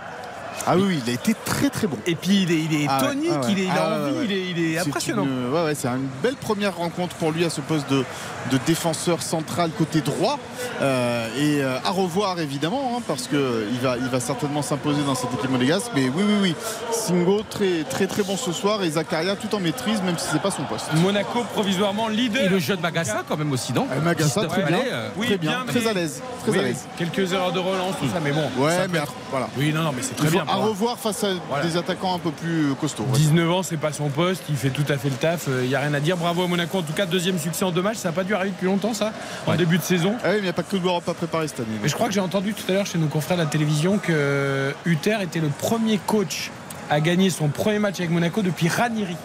Ah 0.67 0.77
oui, 0.77 0.83
oui, 0.89 1.01
il 1.05 1.11
a 1.11 1.15
été 1.15 1.35
très 1.45 1.71
très 1.71 1.87
bon. 1.87 1.97
Et 2.07 2.15
puis 2.15 2.43
il 2.43 2.53
est, 2.53 2.59
il 2.61 2.83
est 2.83 2.87
Ah 2.89 3.01
ouais, 3.03 3.09
tonique, 3.09 3.31
ah 3.33 3.41
ouais. 3.41 3.53
il, 3.53 3.59
est, 3.61 3.65
il 3.65 3.71
a 3.71 3.75
Ah 3.79 3.89
ouais, 3.89 4.11
envie, 4.11 4.19
ouais. 4.19 4.25
il 4.25 4.33
est, 4.33 4.51
il 4.51 4.59
est 4.59 4.75
C'est 4.83 4.89
impressionnant. 4.89 5.25
une- 5.25 5.53
ouais, 5.53 5.65
ouais, 5.65 5.75
c'est 5.75 5.89
une 5.89 6.09
belle 6.23 6.37
première 6.37 6.77
rencontre 6.77 7.17
pour 7.17 7.33
lui 7.33 7.45
à 7.45 7.51
ce 7.51 7.61
poste 7.61 7.89
de, 7.91 8.05
de 8.51 8.59
défenseur 8.67 9.23
central 9.23 9.71
côté 9.77 10.01
droit. 10.01 10.39
Euh, 10.81 11.29
et 11.37 11.63
euh, 11.63 11.79
à 11.85 11.91
revoir 11.91 12.39
évidemment, 12.41 12.97
hein, 12.99 13.03
parce 13.07 13.27
qu'il 13.29 13.39
va, 13.83 13.97
il 13.97 14.09
va 14.09 14.21
certainement 14.21 14.63
s'imposer 14.63 15.03
dans 15.07 15.15
cette 15.15 15.33
équipe 15.35 15.51
monégasque. 15.51 15.91
Mais 15.95 16.05
oui, 16.09 16.23
oui, 16.27 16.35
oui. 16.43 16.55
Singo 16.93 17.43
très 17.49 17.85
très 17.85 18.07
très 18.07 18.23
bon 18.23 18.37
ce 18.37 18.53
soir 18.53 18.83
et 18.83 18.91
Zakaria 18.91 19.37
tout 19.37 19.55
en 19.55 19.61
maîtrise, 19.61 20.03
même 20.03 20.19
si 20.19 20.27
c'est 20.31 20.43
pas 20.43 20.51
son 20.51 20.65
poste. 20.65 20.87
Monaco 20.97 21.45
provisoirement 21.53 22.09
leader. 22.09 22.43
Et 22.45 22.49
le 22.49 22.59
jeune 22.59 22.81
Magassa 22.81 23.23
quand 23.29 23.37
même 23.37 23.53
aussi, 23.53 23.73
non? 23.73 23.87
Euh, 23.91 24.01
Magassa, 24.01 24.45
très 24.47 24.63
bien. 24.65 24.79
euh, 24.93 25.09
Oui, 25.17 25.27
très 25.27 25.39
bien, 25.39 25.65
bien, 25.65 25.73
très 25.75 25.87
à 25.89 25.93
l'aise, 25.93 26.23
très 26.43 26.53
Oui, 26.53 26.59
à 26.59 26.63
l'aise. 26.63 26.87
Quelques 26.97 27.33
erreurs 27.33 27.53
de 27.53 27.59
relance, 27.59 27.95
tout 28.01 28.09
ça, 28.13 28.21
mais 28.23 28.33
bon. 28.33 28.49
Ouais, 28.59 28.73
ça 28.77 28.89
mais 28.89 28.99
peut- 29.01 29.07
voilà. 29.31 29.49
Oui, 29.57 29.73
non, 29.73 29.83
non, 29.83 29.93
mais 29.95 30.03
c'est 30.03 30.15
très 30.17 30.29
bien. 30.31 30.45
À 30.49 30.57
revoir 30.57 30.99
face 30.99 31.23
à 31.25 31.29
Voilà. 31.49 31.65
des 31.65 31.77
attaquants 31.77 32.15
un 32.15 32.19
peu 32.19 32.31
plus 32.31 32.75
costauds. 32.81 33.05
ouais. 33.05 33.19
19 33.19 33.51
ans, 33.51 33.63
c'est 33.63 33.77
pas 33.77 33.93
son 33.93 34.09
poste, 34.09 34.43
il 34.49 34.57
fait 34.57 34.71
tout 34.71 34.85
à 34.89 34.97
fait 34.97 35.09
le 35.11 35.17
taf, 35.17 35.49
il 35.63 35.69
n'y 35.69 35.75
a 35.75 35.81
rien 35.81 35.95
à 35.95 36.01
dire. 36.01 36.17
Bravo 36.17 36.43
à 36.45 36.47
Monaco, 36.49 36.79
en 36.79 36.83
tout 36.83 36.93
cas, 36.93 37.07
deuxième 37.07 37.39
succès 37.39 37.65
en 37.65 37.71
deux 37.71 37.83
matchs, 37.83 37.99
ça 37.99 38.09
n'a 38.09 38.13
pas 38.15 38.25
dû 38.25 38.35
arriver 38.35 38.51
depuis 38.53 38.67
longtemps, 38.67 38.95
ça, 38.95 39.13
en 39.47 39.51
Ouais. 39.53 39.57
début 39.57 39.79
de 39.79 39.83
saison. 39.83 40.15
Ah 40.23 40.29
oui, 40.29 40.33
mais 40.33 40.39
il 40.39 40.43
n'y 40.45 40.49
a 40.49 40.53
pas 40.53 40.63
que 40.63 40.77
l'Europe 40.77 41.09
à 41.09 41.15
préparer 41.15 41.49
cette 41.49 41.61
année. 41.61 41.79
Mais 41.83 41.89
je 41.89 41.95
crois 41.95 42.07
que 42.09 42.13
j'ai 42.15 42.21
entendu 42.21 42.55
tout 42.55 42.65
à 42.71 42.73
l'heure 42.75 42.87
chez 42.87 42.99
nos 42.99 43.07
confrères 43.09 43.37
de 43.37 43.43
la 43.43 43.49
télévision 43.49 43.99
que 43.99 44.73
Hutter 44.85 45.17
était 45.23 45.41
le 45.41 45.49
premier 45.49 45.99
coach 45.99 46.51
à 46.91 47.01
gagner 47.01 47.31
son 47.31 47.49
premier 47.49 47.79
match 47.79 47.97
avec 47.99 48.11
Monaco 48.11 48.43
depuis 48.43 48.69
Ranieri. 48.69 49.17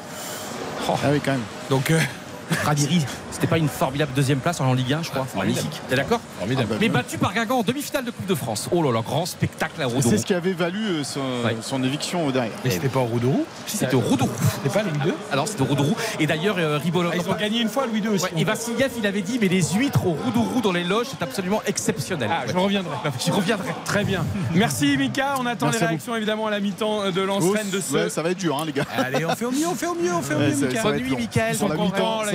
Ah 0.90 0.96
oui, 1.12 1.22
quand 1.24 1.32
même. 1.32 1.42
Donc, 1.70 1.92
euh, 1.92 2.00
Radiri, 2.64 3.06
c'était 3.32 3.48
pas 3.48 3.58
une 3.58 3.68
formidable 3.68 4.12
deuxième 4.16 4.40
place 4.40 4.60
en 4.62 4.74
Ligue 4.74 4.94
1, 4.94 5.04
je 5.04 5.10
crois. 5.10 5.26
Magnifique. 5.36 5.82
T'es 5.90 5.96
d'accord 5.96 6.20
Ah 6.42 6.46
Mais 6.80 6.90
battu 6.90 7.18
par 7.18 7.34
Guingamp 7.34 7.60
en 7.60 7.64
demi-finale 7.64 8.06
de 8.06 8.12
Coupe 8.12 8.26
de 8.26 8.36
France. 8.36 8.70
Oh 8.72 8.82
là 8.84 8.92
là, 8.92 9.02
grand 9.02 9.26
spectacle 9.26 9.82
à 9.82 9.86
Roudon. 9.88 10.10
C'est 10.10 10.18
ce 10.18 10.26
qui 10.26 10.34
avait 10.34 10.54
valu 10.54 10.80
euh, 10.86 11.04
son, 11.04 11.20
Ouais. 11.46 11.56
son 11.62 11.84
éviction 11.84 12.26
au 12.28 12.32
derrière. 12.32 12.52
mais 12.64 12.72
c'était 12.72 12.90
pas 12.90 13.00
au 13.00 13.06
Roudourou 13.06 13.46
Si, 13.66 13.78
C'était 13.78 13.96
au 13.96 14.00
Roudon. 14.02 14.30
C'était 14.56 14.70
pas 14.70 14.84
Louis 14.84 15.00
II 15.08 15.14
Alors 15.32 15.48
c'était 15.48 15.62
au 15.62 15.66
Roudon. 15.66 15.94
Et 16.20 16.28
d'ailleurs, 16.28 16.56
euh, 16.58 16.78
Ribolo. 16.78 17.10
Ah, 17.12 17.16
Ils 17.16 17.30
ont 17.30 17.36
gagné 17.36 17.62
une 17.62 17.70
fois 17.70 17.86
Louis 17.88 18.00
II 18.00 18.10
aussi. 18.10 18.26
Ouais, 18.26 18.32
et 18.38 18.44
Vassiliev, 18.44 18.92
il 18.98 19.06
avait 19.08 19.22
dit, 19.22 19.40
mais 19.42 19.48
les 19.48 19.62
huîtres 19.74 20.06
au 20.06 20.12
Roudourou 20.14 20.62
dans 20.62 20.72
les 20.72 20.84
loges, 20.84 21.08
c'est 21.10 21.24
absolument 21.24 21.62
exceptionnel. 21.66 22.30
Ah, 22.32 22.44
je 22.48 22.58
reviendrai. 22.58 22.96
Je 23.26 23.32
reviendrai. 23.32 23.70
Très 23.86 24.04
bien. 24.04 24.26
Merci 24.54 24.98
Mika, 24.98 25.36
on 25.40 25.46
attend 25.46 25.66
Merci 25.68 25.82
les 25.82 25.88
réactions 25.88 26.16
évidemment 26.16 26.48
à 26.48 26.52
la 26.52 26.60
mi-temps 26.60 27.12
de 27.12 27.22
l'entraîne 27.22 27.70
de 27.70 27.80
ce. 27.80 27.94
Ouais, 27.94 28.10
ça 28.10 28.22
va 28.22 28.32
être 28.32 28.38
dur, 28.38 28.58
hein, 28.60 28.66
les 28.66 28.74
gars. 28.74 28.86
Allez, 28.98 29.26
on 29.26 29.36
fait 29.36 29.46
au 29.46 29.52
mieux, 29.52 29.68
on 29.68 29.76
fait 29.76 29.88
au 29.88 29.96
mieux, 29.96 30.14
on 30.14 30.22
fait 30.22 30.36
au 30.36 30.40
mieux, 30.40 30.56
Mika. 30.56 30.84
Bonne 30.84 30.98
nuit. 30.98 31.16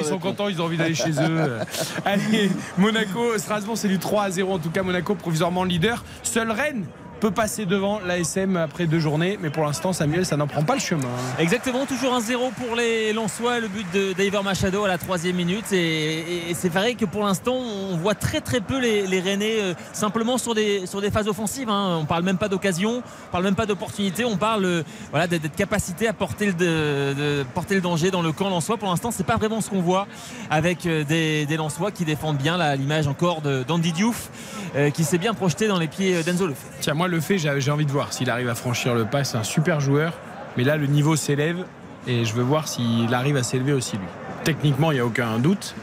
Sont 0.09 0.19
contents, 0.19 0.49
ils 0.49 0.61
ont 0.61 0.65
envie 0.65 0.77
d'aller 0.77 0.95
chez 0.95 1.13
eux. 1.21 1.59
Allez, 2.05 2.51
Monaco, 2.77 3.39
Strasbourg, 3.39 3.77
c'est 3.77 3.89
du 3.89 3.99
3 3.99 4.25
à 4.25 4.31
0. 4.31 4.55
En 4.55 4.59
tout 4.59 4.71
cas, 4.71 4.83
Monaco 4.83 5.15
provisoirement 5.15 5.65
leader. 5.65 6.05
Seul 6.23 6.51
Rennes 6.51 6.85
peut 7.19 7.31
passer 7.31 7.67
devant 7.67 8.01
l'ASM 8.07 8.57
après 8.57 8.87
deux 8.87 9.01
journées, 9.01 9.39
mais 9.43 9.51
pour 9.51 9.65
l'instant, 9.65 9.93
Samuel, 9.93 10.25
ça 10.25 10.37
n'en 10.37 10.47
prend 10.47 10.63
pas 10.63 10.75
le 10.75 10.81
chemin. 10.81 11.09
Exactement, 11.39 11.85
toujours 11.87 12.15
un 12.15 12.21
0 12.21 12.51
pour 12.57 12.77
les 12.77 13.13
Lensois, 13.13 13.61
le 13.61 13.69
but 13.69 13.87
de 13.93 14.13
David 14.13 14.35
Machado 14.45 14.85
à 14.85 14.89
la 14.89 14.99
troisième 14.99 15.37
minute. 15.37 15.73
Et, 15.73 16.51
et 16.51 16.55
c'est 16.55 16.69
vrai 16.69 16.95
que 16.95 17.05
pour 17.05 17.25
l'instant, 17.25 17.55
on 17.57 17.97
voit 17.97 18.15
très 18.15 18.41
très 18.41 18.61
peu 18.61 18.79
les, 18.79 19.07
les 19.07 19.21
Rennais 19.21 19.57
euh, 19.61 19.75
simplement 19.93 20.39
sur 20.39 20.55
des, 20.55 20.87
sur 20.87 21.01
des 21.01 21.11
phases 21.11 21.29
offensives. 21.29 21.69
hein. 21.69 21.99
On 22.01 22.05
parle 22.05 22.23
même 22.23 22.39
pas 22.39 22.49
d'occasion, 22.49 23.03
on 23.29 23.31
parle 23.33 23.45
même 23.45 23.55
pas 23.57 23.67
d'opportunité, 23.67 24.25
on 24.25 24.37
parle 24.37 24.65
euh, 24.65 24.83
voilà, 25.11 25.27
d'être 25.27 25.43
d'être 25.43 25.57
capacité 25.57 26.07
à 26.09 26.13
porter 26.13 26.47
le, 26.47 26.53
de, 26.53 27.15
de 27.15 27.47
porter 27.55 27.75
le 27.75 27.81
danger 27.81 28.11
dans 28.11 28.23
le 28.23 28.33
camp 28.33 28.49
Lensois. 28.49 28.77
Pour 28.77 28.89
l'instant, 28.89 29.11
c'est 29.11 29.27
pas 29.27 29.37
vraiment 29.37 29.61
ce 29.61 29.71
qu'on 29.71 29.81
voit 29.83 30.07
avec 30.51 30.87
euh, 30.87 31.05
des, 31.05 31.47
des 31.47 31.57
Lensois 31.57 31.91
qui 31.91 32.05
défendent 32.05 32.39
bien 32.39 32.77
l'image 32.77 33.07
encore 33.09 33.41
de- 33.41 33.63
d'Andy 33.65 33.93
Diouf 33.93 34.31
euh, 34.77 34.91
qui 34.91 35.05
s'est 35.05 35.19
bien 35.19 35.35
projeté 35.35 35.67
dans 35.69 35.79
les 35.79 35.89
pieds 35.89 36.23
d'Enzo 36.23 36.47
Lefebvre. 36.47 36.69
Tiens, 36.81 36.95
moi, 36.95 37.08
le 37.09 37.21
fait, 37.21 37.39
j'ai 37.39 37.71
envie 37.71 37.87
de 37.87 37.91
voir 37.91 38.13
s'il 38.13 38.31
arrive 38.31 38.49
à 38.49 38.55
franchir 38.55 38.95
le 38.95 39.05
pas. 39.05 39.25
C'est 39.25 39.37
un 39.37 39.43
super 39.43 39.81
joueur, 39.81 40.13
mais 40.57 40.65
là, 40.65 40.77
le 40.77 40.87
niveau 40.87 41.17
s'élève 41.17 41.65
et 42.07 42.25
je 42.25 42.35
veux 42.35 42.43
voir 42.43 42.69
s'il 42.69 43.13
arrive 43.13 43.37
à 43.37 43.43
s'élever 43.43 43.73
aussi, 43.73 43.97
lui. 43.97 44.07
Techniquement, 44.45 44.93
il 44.93 44.95
n'y 44.95 45.01
a 45.01 45.07
aucun 45.07 45.39
doute. 45.39 45.75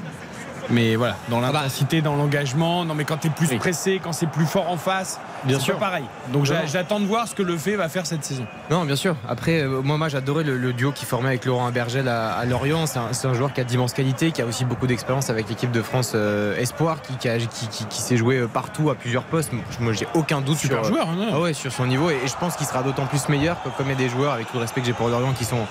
Mais 0.69 0.95
voilà, 0.95 1.15
dans 1.29 1.41
bah. 1.41 1.51
l'intensité, 1.53 2.01
dans 2.01 2.15
l'engagement, 2.15 2.85
non 2.85 2.95
mais 2.95 3.05
quand 3.05 3.17
tu 3.17 3.27
es 3.27 3.29
plus 3.29 3.55
pressé, 3.57 3.99
quand 4.03 4.13
c'est 4.13 4.29
plus 4.29 4.45
fort 4.45 4.69
en 4.71 4.77
face, 4.77 5.19
Bien 5.45 5.59
sûr. 5.59 5.75
pas 5.75 5.85
pareil. 5.87 6.05
Donc 6.33 6.45
j'attends 6.45 6.99
de 6.99 7.05
voir 7.05 7.27
ce 7.27 7.35
que 7.35 7.43
le 7.43 7.57
fait 7.57 7.75
va 7.75 7.89
faire 7.89 8.05
cette 8.05 8.23
saison. 8.23 8.45
Non, 8.69 8.85
bien 8.85 8.95
sûr. 8.95 9.15
Après, 9.27 9.61
euh, 9.61 9.81
moi, 9.81 9.97
moi 9.97 10.09
j'adorais 10.09 10.43
le, 10.43 10.57
le 10.57 10.73
duo 10.73 10.91
qui 10.91 11.05
formait 11.05 11.29
avec 11.29 11.45
Laurent 11.45 11.69
Bergel 11.71 12.07
à, 12.07 12.33
à 12.33 12.45
Lorient. 12.45 12.85
C'est 12.85 13.27
un, 13.27 13.33
joueur 13.33 13.53
qui 13.53 13.61
a 13.61 13.63
d'immenses 13.63 13.93
qualités, 13.93 14.31
qui 14.31 14.41
a 14.41 14.45
aussi 14.45 14.65
beaucoup 14.65 14.87
d'expérience 14.87 15.29
avec 15.29 15.49
l'équipe 15.49 15.71
de 15.71 15.81
France 15.81 16.13
euh, 16.15 16.57
Espoir, 16.57 17.01
qui, 17.01 17.15
qui, 17.17 17.29
a- 17.29 17.37
qui- 17.37 17.67
qui- 17.67 17.85
qui 17.85 18.01
s'est 18.01 18.17
joué 18.17 18.37
euh, 18.37 18.47
partout 18.47 18.89
à 18.89 18.95
plusieurs 18.95 19.23
postes. 19.23 19.51
Moi, 19.79 19.93
j'ai 19.93 20.07
aucun 20.13 20.41
doute 20.41 20.57
Super 20.57 20.83
sur, 20.83 20.93
joueur, 20.93 21.07
hein, 21.09 21.29
Ah 21.33 21.39
ouais, 21.39 21.53
sur 21.53 21.71
son 21.71 21.85
niveau 21.85 22.09
et, 22.09 22.15
et 22.23 22.27
je 22.27 22.35
pense 22.37 22.55
qu'il 22.55 22.65
sera 22.65 22.83
d'autant 22.83 23.05
plus 23.05 23.27
meilleur 23.29 23.61
que 23.63 23.69
comme 23.69 23.87
il 23.87 23.91
y 23.91 23.93
a 23.93 23.97
des 23.97 24.09
joueurs 24.09 24.33
avec 24.33 24.47
tout 24.47 24.53
le 24.55 24.61
respect 24.61 24.81
que 24.81 24.87
j'ai 24.87 24.93
pour 24.93 25.09
Lorient 25.09 25.33
qui 25.33 25.45
sont 25.45 25.65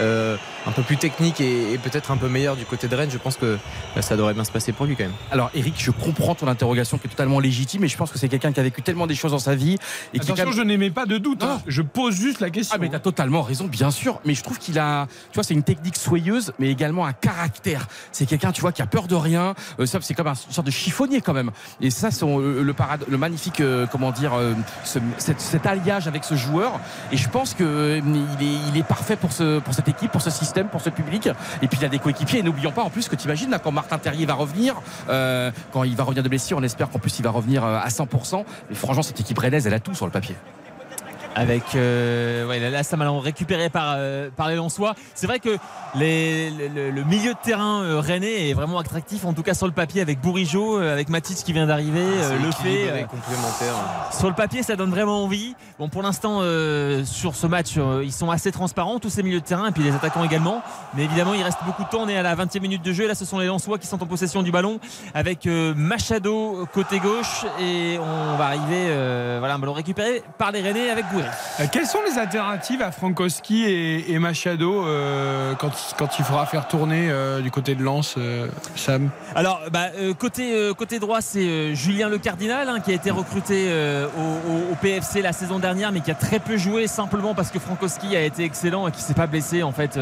euh, 0.00 0.36
un 0.66 0.72
peu 0.72 0.82
plus 0.82 0.96
techniques 0.96 1.40
et, 1.40 1.72
et 1.72 1.78
peut-être 1.78 2.10
un 2.10 2.16
peu 2.16 2.28
meilleurs 2.28 2.56
du 2.56 2.64
côté 2.64 2.88
de 2.88 2.94
Rennes. 2.96 3.10
Je 3.10 3.18
pense 3.18 3.36
que 3.36 3.46
euh, 3.46 3.56
ça 4.00 4.16
devrait 4.16 4.34
bien 4.34 4.44
se 4.44 4.52
passer 4.52 4.72
pour 4.72 4.86
lui 4.86 4.96
quand 4.96 5.04
même. 5.04 5.12
Alors 5.30 5.50
Eric, 5.54 5.74
je 5.78 5.90
comprends 5.90 6.34
ton 6.34 6.48
interrogation 6.48 6.98
qui 6.98 7.06
est 7.06 7.10
totalement 7.10 7.40
légitime, 7.40 7.82
mais 7.82 7.88
je 7.88 7.96
pense 7.96 8.10
que 8.10 8.18
c'est 8.18 8.28
quelqu'un 8.28 8.52
qui 8.52 8.60
a 8.60 8.62
vécu 8.62 8.82
tellement 8.82 9.06
des 9.06 9.14
choses 9.18 9.32
dans 9.32 9.38
sa 9.38 9.54
vie 9.54 9.76
et 10.14 10.20
Attention, 10.20 10.44
même- 10.46 10.54
je 10.54 10.62
n'émets 10.62 10.90
pas 10.90 11.06
de 11.06 11.18
doute. 11.18 11.42
Hein. 11.42 11.60
Je 11.66 11.82
pose 11.82 12.14
juste 12.14 12.40
la 12.40 12.50
question. 12.50 12.76
Ah 12.76 12.80
mais 12.80 12.88
t'as 12.88 12.98
totalement 12.98 13.42
raison, 13.42 13.66
bien 13.66 13.90
sûr. 13.90 14.20
Mais 14.24 14.34
je 14.34 14.42
trouve 14.42 14.58
qu'il 14.58 14.78
a, 14.78 15.06
tu 15.30 15.34
vois, 15.34 15.44
c'est 15.44 15.54
une 15.54 15.62
technique 15.62 15.96
soyeuse, 15.96 16.52
mais 16.58 16.70
également 16.70 17.04
un 17.06 17.12
caractère. 17.12 17.86
C'est 18.12 18.26
quelqu'un, 18.26 18.52
tu 18.52 18.60
vois, 18.60 18.72
qui 18.72 18.82
a 18.82 18.86
peur 18.86 19.06
de 19.08 19.14
rien. 19.14 19.54
Euh, 19.80 19.86
ça, 19.86 19.98
c'est 20.02 20.14
comme 20.14 20.26
un- 20.28 20.32
une 20.34 20.52
sorte 20.52 20.66
de 20.66 20.70
chiffonnier 20.72 21.20
quand 21.20 21.32
même. 21.34 21.50
Et 21.80 21.90
ça, 21.90 22.10
c'est 22.10 22.24
euh, 22.24 22.62
le 22.62 22.74
le 23.08 23.18
magnifique, 23.18 23.60
euh, 23.60 23.86
comment 23.90 24.12
dire, 24.12 24.32
euh, 24.34 24.54
ce- 24.84 24.98
cet, 25.18 25.40
cet 25.40 25.66
alliage 25.66 26.06
avec 26.08 26.24
ce 26.24 26.34
joueur. 26.36 26.78
Et 27.12 27.16
je 27.16 27.28
pense 27.28 27.54
que 27.54 27.64
euh, 27.64 28.00
il 28.40 28.46
est, 28.46 28.54
il 28.72 28.76
est 28.78 28.82
parfait 28.86 29.16
pour 29.16 29.32
ce, 29.32 29.58
pour 29.58 29.74
cette 29.74 29.88
équipe, 29.88 30.10
pour 30.12 30.22
ce 30.22 30.30
système, 30.30 30.68
pour 30.68 30.80
ce 30.80 30.90
public. 30.90 31.28
Et 31.62 31.68
puis 31.68 31.78
il 31.80 31.84
a 31.84 31.88
des 31.88 31.98
coéquipiers. 31.98 32.38
Et 32.40 32.42
n'oublions 32.42 32.72
pas 32.72 32.82
en 32.82 32.90
plus 32.90 33.08
que 33.08 33.16
tu 33.16 33.24
imagines 33.24 33.50
là 33.50 33.58
quand 33.58 33.72
Martin 33.72 33.98
Terrier 33.98 34.26
va 34.26 34.34
revenir, 34.34 34.74
quand 35.72 35.84
il 35.84 35.96
va 35.96 36.04
revenir 36.04 36.22
de 36.22 36.28
blessure, 36.28 36.58
on 36.58 36.62
espère 36.62 36.88
qu'en 36.90 36.98
plus 36.98 37.18
il 37.18 37.22
va 37.22 37.30
revenir 37.30 37.64
à 37.64 37.88
100%. 37.88 38.44
Mais 38.70 38.74
franchement, 38.76 39.02
cette 39.08 39.20
équipe 39.20 39.38
rennaise, 39.38 39.66
elle 39.66 39.74
a 39.74 39.80
tout 39.80 39.94
sur 39.94 40.04
le 40.06 40.12
papier. 40.12 40.36
Avec 41.34 41.74
euh, 41.74 42.46
ouais, 42.46 42.58
là, 42.58 42.82
récupéré 43.20 43.68
par, 43.70 43.94
euh, 43.96 44.30
par 44.34 44.48
les 44.48 44.56
Lensois. 44.56 44.94
C'est 45.14 45.26
vrai 45.26 45.38
que 45.38 45.56
les, 45.94 46.50
le, 46.50 46.90
le 46.90 47.04
milieu 47.04 47.32
de 47.32 47.38
terrain 47.42 47.82
euh, 47.82 48.00
rennais 48.00 48.50
est 48.50 48.54
vraiment 48.54 48.78
attractif, 48.78 49.24
en 49.24 49.32
tout 49.32 49.42
cas 49.42 49.54
sur 49.54 49.66
le 49.66 49.72
papier, 49.72 50.00
avec 50.00 50.20
Bourigeau, 50.20 50.78
euh, 50.78 50.92
avec 50.92 51.08
Matic 51.08 51.36
qui 51.38 51.52
vient 51.52 51.66
d'arriver, 51.66 52.04
le 52.04 52.48
équilibré, 52.48 53.06
complémentaire. 53.10 53.74
Sur 54.10 54.28
le 54.28 54.34
papier, 54.34 54.62
ça 54.62 54.76
donne 54.76 54.90
vraiment 54.90 55.24
envie. 55.24 55.54
Bon, 55.78 55.88
pour 55.88 56.02
l'instant, 56.02 56.40
sur 57.04 57.34
ce 57.34 57.46
match, 57.46 57.78
ils 58.02 58.12
sont 58.12 58.30
assez 58.30 58.50
transparents, 58.50 58.98
tous 58.98 59.10
ces 59.10 59.22
milieux 59.22 59.40
de 59.40 59.44
terrain, 59.44 59.68
et 59.68 59.72
puis 59.72 59.82
les 59.82 59.92
attaquants 59.92 60.24
également. 60.24 60.62
Mais 60.94 61.04
évidemment, 61.04 61.34
il 61.34 61.42
reste 61.42 61.58
beaucoup 61.64 61.84
de 61.84 61.88
temps. 61.88 62.00
On 62.02 62.08
est 62.08 62.16
à 62.16 62.22
la 62.22 62.34
20e 62.34 62.60
minute 62.60 62.82
de 62.82 62.92
jeu. 62.92 63.04
Et 63.04 63.08
là, 63.08 63.14
ce 63.14 63.24
sont 63.24 63.38
les 63.38 63.46
Lensois 63.46 63.78
qui 63.78 63.86
sont 63.86 64.02
en 64.02 64.06
possession 64.06 64.42
du 64.42 64.50
ballon, 64.50 64.80
avec 65.14 65.46
Machado 65.46 66.66
côté 66.72 66.98
gauche. 66.98 67.44
Et 67.60 67.98
on 67.98 68.36
va 68.36 68.46
arriver, 68.46 69.38
voilà, 69.38 69.54
un 69.54 69.58
ballon 69.58 69.72
récupéré 69.72 70.22
par 70.36 70.50
les 70.50 70.60
Rennais 70.60 70.90
avec 70.90 71.06
Gouiri. 71.12 71.27
Euh, 71.60 71.64
Quelles 71.70 71.86
sont 71.86 71.98
les 72.10 72.18
alternatives 72.18 72.82
à 72.82 72.90
Frankowski 72.92 73.64
et, 73.64 74.12
et 74.12 74.18
Machado 74.18 74.84
euh, 74.86 75.54
quand, 75.54 75.70
quand 75.98 76.18
il 76.18 76.24
faudra 76.24 76.46
faire 76.46 76.68
tourner 76.68 77.08
euh, 77.10 77.40
du 77.40 77.50
côté 77.50 77.74
de 77.74 77.82
Lens, 77.82 78.14
euh, 78.18 78.48
Sam? 78.76 79.10
Alors, 79.34 79.60
bah, 79.72 79.86
côté, 80.18 80.72
côté 80.76 80.98
droit, 80.98 81.20
c'est 81.20 81.74
Julien 81.74 82.08
Le 82.08 82.18
Cardinal 82.18 82.68
hein, 82.68 82.80
qui 82.80 82.90
a 82.90 82.94
été 82.94 83.10
recruté 83.10 83.68
au, 84.16 84.74
PFC 84.80 85.22
la 85.22 85.32
saison 85.32 85.58
dernière, 85.58 85.92
mais 85.92 86.00
qui 86.00 86.10
a 86.10 86.14
très 86.14 86.38
peu 86.38 86.56
joué 86.56 86.86
simplement 86.86 87.34
parce 87.34 87.50
que 87.50 87.58
Frankowski 87.58 88.16
a 88.16 88.22
été 88.22 88.44
excellent 88.44 88.86
et 88.88 88.92
qui 88.92 89.02
s'est 89.02 89.14
pas 89.14 89.26
blessé 89.26 89.62
en 89.62 89.72
fait 89.72 89.98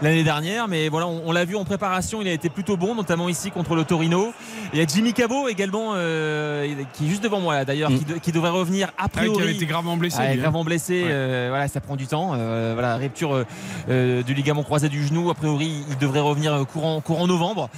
l'année 0.00 0.22
dernière. 0.24 0.68
Mais 0.68 0.88
voilà, 0.88 1.06
on, 1.06 1.22
on 1.26 1.32
l'a 1.32 1.44
vu 1.44 1.56
en 1.56 1.64
préparation, 1.64 2.20
il 2.22 2.28
a 2.28 2.32
été 2.32 2.48
plutôt 2.48 2.76
bon, 2.76 2.94
notamment 2.94 3.28
ici 3.28 3.50
contre 3.50 3.74
le 3.74 3.84
Torino. 3.84 4.32
Il 4.72 4.78
y 4.78 4.82
a 4.82 4.86
Jimmy 4.86 5.12
Cabot 5.12 5.48
également, 5.48 5.92
qui 5.94 7.06
est 7.06 7.08
juste 7.08 7.22
devant 7.22 7.40
moi 7.40 7.54
là 7.54 7.64
d'ailleurs, 7.64 7.90
Mm. 7.90 7.98
qui, 7.98 8.04
de- 8.04 8.14
qui 8.18 8.32
devrait 8.32 8.50
revenir 8.50 8.88
a 8.98 9.04
Ah, 9.04 9.08
Qui 9.08 9.40
avait 9.42 9.54
été 9.54 9.66
gravement 9.66 9.96
blessé. 9.96 10.18
Ah, 10.20 10.36
blessé, 10.62 11.02
Ouais. 11.02 11.08
euh, 11.10 11.46
voilà, 11.48 11.68
ça 11.68 11.80
prend 11.80 11.96
du 11.96 12.06
temps. 12.06 12.32
Euh, 12.34 12.72
voilà, 12.74 12.96
rupture 12.96 13.44
euh, 13.88 14.22
du 14.22 14.34
ligament 14.34 14.62
croisé 14.62 14.88
du 14.88 15.04
genou. 15.04 15.30
A 15.30 15.34
priori, 15.34 15.84
il 15.88 15.98
devrait 15.98 16.20
revenir 16.20 16.64
courant, 16.72 17.00
courant 17.00 17.26
novembre. 17.26 17.70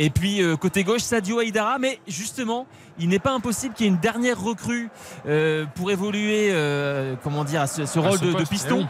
Et 0.00 0.10
puis 0.10 0.42
euh, 0.42 0.56
côté 0.56 0.84
gauche, 0.84 1.00
Sadio 1.00 1.40
Aïdara. 1.40 1.78
Mais 1.78 1.98
justement, 2.06 2.66
il 3.00 3.08
n'est 3.08 3.18
pas 3.18 3.32
impossible 3.32 3.74
qu'il 3.74 3.86
y 3.86 3.88
ait 3.88 3.92
une 3.92 3.98
dernière 3.98 4.40
recrue 4.40 4.90
euh, 5.26 5.64
pour 5.74 5.90
évoluer, 5.90 6.50
euh, 6.52 7.14
comment 7.24 7.42
dire, 7.42 7.62
à 7.62 7.66
ce, 7.66 7.84
ce 7.86 7.98
À 7.98 8.02
rôle 8.02 8.18
ce 8.18 8.24
de, 8.26 8.44
piston. 8.48 8.86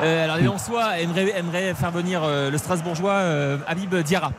eh 0.00 0.04
oui. 0.04 0.08
Alors 0.08 0.36
les 0.36 0.44
Lensois 0.44 0.98
aimeraient, 1.00 1.32
aimeraient 1.36 1.74
faire 1.74 1.90
venir 1.90 2.22
le 2.26 2.56
Strasbourgeois 2.56 3.20
Habib 3.66 3.94
Diarra, 3.96 4.32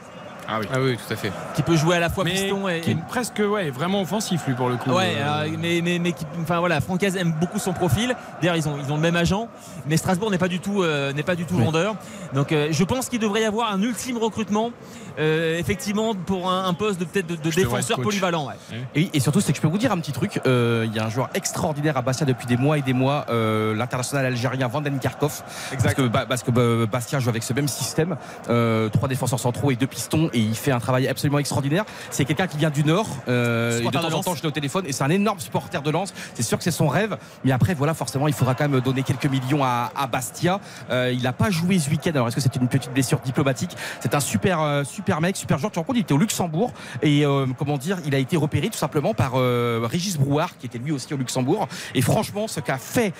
Ah 0.49 0.59
oui. 0.61 0.67
Ah 0.73 0.77
oui, 0.79 0.95
tout 0.97 1.13
à 1.13 1.15
fait. 1.15 1.31
qui 1.55 1.61
peut 1.61 1.75
jouer 1.75 1.97
à 1.97 1.99
la 1.99 2.09
fois 2.09 2.23
Mais 2.23 2.31
piston 2.31 2.67
et, 2.69 2.81
qui 2.81 2.91
est 2.91 2.97
presque 3.07 3.39
ouais, 3.45 3.69
vraiment 3.69 4.01
offensif 4.01 4.41
lui 4.47 4.53
pour 4.53 4.69
le 4.69 4.77
coup. 4.77 4.91
Ouais, 4.91 5.15
Euh, 5.17 5.43
euh, 5.45 5.49
mais, 5.59 5.81
mais, 5.83 5.99
mais 5.99 6.11
qui- 6.13 6.25
enfin 6.41 6.59
voilà, 6.59 6.79
Francaise 6.81 7.15
aime 7.17 7.33
beaucoup 7.39 7.59
son 7.59 7.73
profil. 7.73 8.15
D'ailleurs, 8.41 8.55
ils 8.55 8.67
ont, 8.67 8.77
ils 8.83 8.91
ont 8.91 8.95
le 8.95 9.01
même 9.01 9.15
agent, 9.15 9.47
mais 9.87 9.97
Strasbourg 9.97 10.31
n'est 10.31 10.37
pas 10.37 10.47
du 10.47 10.59
tout, 10.59 10.83
euh, 10.83 11.11
n'est 11.13 11.23
pas 11.23 11.35
du 11.35 11.45
tout 11.45 11.55
Oui. 11.55 11.63
vendeur. 11.65 11.95
Donc, 12.33 12.51
euh, 12.51 12.67
je 12.71 12.83
pense 12.83 13.09
qu'il 13.09 13.19
devrait 13.19 13.41
y 13.41 13.45
avoir 13.45 13.71
un 13.71 13.81
ultime 13.81 14.17
recrutement, 14.17 14.71
euh, 15.19 15.57
effectivement, 15.57 16.13
pour 16.15 16.49
un, 16.49 16.65
un 16.65 16.73
poste 16.73 16.99
de 16.99 17.05
peut-être 17.05 17.27
de, 17.27 17.49
défenseur 17.49 17.99
polyvalent. 18.01 18.47
ouais. 18.47 18.53
Et, 18.95 19.09
et 19.13 19.19
surtout, 19.19 19.41
c'est 19.41 19.51
que 19.51 19.57
je 19.57 19.61
peux 19.61 19.67
vous 19.67 19.77
dire 19.77 19.91
un 19.91 19.97
petit 19.99 20.11
truc. 20.11 20.39
euh, 20.45 20.85
Il 20.87 20.95
y 20.95 20.99
a 20.99 21.05
un 21.05 21.09
joueur 21.09 21.29
extraordinaire 21.33 21.97
à 21.97 22.01
Bastia 22.01 22.25
depuis 22.25 22.45
des 22.45 22.57
mois 22.57 22.77
et 22.77 22.81
des 22.81 22.93
mois, 22.93 23.25
euh, 23.29 23.75
l'international 23.75 24.25
algérien 24.25 24.67
Vanden 24.67 24.99
Karkov. 24.99 25.41
Parce 25.81 25.93
que, 25.93 26.01
Ba- 26.03 26.25
parce 26.25 26.43
que 26.43 26.51
bah, 26.51 26.85
Bastia 26.89 27.19
joue 27.19 27.29
avec 27.29 27.43
ce 27.43 27.53
même 27.53 27.67
système, 27.67 28.15
euh, 28.49 28.89
trois 28.89 29.07
défenseurs 29.09 29.39
centraux 29.39 29.71
et 29.71 29.75
deux 29.75 29.87
pistons, 29.87 30.29
et 30.33 30.36
il 30.39 30.55
fait 30.55 30.71
un 30.71 30.79
travail 30.79 31.07
absolument 31.07 31.39
extraordinaire. 31.39 31.85
C'est 32.09 32.25
quelqu'un 32.25 32.47
qui 32.47 32.57
vient 32.57 32.69
du 32.69 32.83
Nord. 32.83 33.07
euh, 33.27 33.81
et 33.81 33.85
de 33.85 33.89
temps 33.91 34.13
en 34.13 34.21
temps, 34.21 34.35
je 34.35 34.41
l'ai 34.41 34.47
au 34.47 34.51
téléphone, 34.51 34.85
et 34.87 34.93
c'est 34.93 35.03
un 35.03 35.09
énorme 35.09 35.39
supporter 35.39 35.81
de 35.81 35.89
Lens. 35.89 36.13
C'est 36.33 36.43
sûr 36.43 36.57
que 36.57 36.63
c'est 36.63 36.71
son 36.71 36.87
rêve, 36.87 37.17
mais 37.43 37.51
après, 37.51 37.73
voilà, 37.73 37.93
forcément, 37.93 38.27
il 38.27 38.33
faudra 38.33 38.55
quand 38.55 38.67
même 38.67 38.81
donner 38.81 39.03
quelques 39.03 39.25
millions 39.25 39.63
à, 39.63 39.91
à 39.95 40.07
Bastia. 40.07 40.59
Euh, 40.89 41.11
il 41.13 41.23
n'a 41.23 41.33
pas 41.33 41.49
joué 41.49 41.79
ce 41.79 41.89
week-end. 41.89 42.11
Alors, 42.11 42.27
est-ce 42.27 42.35
que 42.35 42.41
c'est 42.41 42.55
une 42.55 42.67
petite 42.67 42.91
blessure 42.93 43.19
diplomatique? 43.19 43.71
C'est 44.01 44.15
un 44.15 44.19
super, 44.19 44.61
euh, 44.61 44.83
super 44.83 45.21
mec, 45.21 45.35
super 45.35 45.57
joueur. 45.57 45.71
Tu 45.71 45.75
te 45.75 45.79
rends 45.79 45.85
compte, 45.85 45.97
il 45.97 46.01
était 46.01 46.13
au 46.13 46.17
Luxembourg 46.17 46.71
et 47.01 47.25
euh, 47.25 47.45
comment 47.57 47.77
dire, 47.77 47.97
il 48.05 48.15
a 48.15 48.17
été 48.17 48.37
repéré 48.37 48.69
tout 48.69 48.77
simplement 48.77 49.13
par 49.13 49.33
euh, 49.35 49.87
Régis 49.89 50.17
Brouard, 50.17 50.57
qui 50.57 50.65
était 50.65 50.77
lui 50.77 50.91
aussi 50.91 51.13
au 51.13 51.17
Luxembourg. 51.17 51.67
Et 51.95 52.01
franchement, 52.01 52.47
ce 52.47 52.59
qu'a 52.59 52.77
fait 52.77 53.13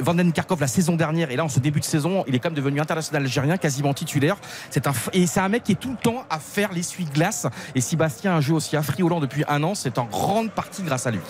Vanden 0.00 0.32
Karkov 0.32 0.60
la 0.60 0.66
saison 0.66 0.96
dernière 0.96 1.30
et 1.30 1.36
là 1.36 1.44
en 1.44 1.48
ce 1.48 1.60
début 1.60 1.80
de 1.80 1.84
saison, 1.84 2.24
il 2.26 2.34
est 2.34 2.38
quand 2.38 2.50
même 2.50 2.56
devenu 2.56 2.80
international 2.80 3.22
algérien, 3.22 3.56
quasiment 3.56 3.94
titulaire. 3.94 4.36
C'est 4.70 4.86
un 4.86 4.92
et 5.12 5.26
c'est 5.26 5.40
un 5.40 5.48
mec 5.48 5.64
qui 5.64 5.72
est 5.72 5.76
tout 5.76 5.90
le 5.90 5.96
temps 5.96 6.24
à 6.30 6.38
faire 6.56 6.72
l'essuie-glace. 6.72 7.46
Et 7.74 7.82
si 7.82 7.96
Bastien 7.96 8.34
a 8.34 8.40
jeu 8.40 8.54
aussi 8.54 8.78
affriolant 8.78 9.20
depuis 9.20 9.44
un 9.46 9.62
an, 9.62 9.74
c'est 9.74 9.98
en 9.98 10.06
grande 10.06 10.50
partie 10.50 10.82
grâce 10.82 11.06
à 11.06 11.10
lui. 11.10 11.20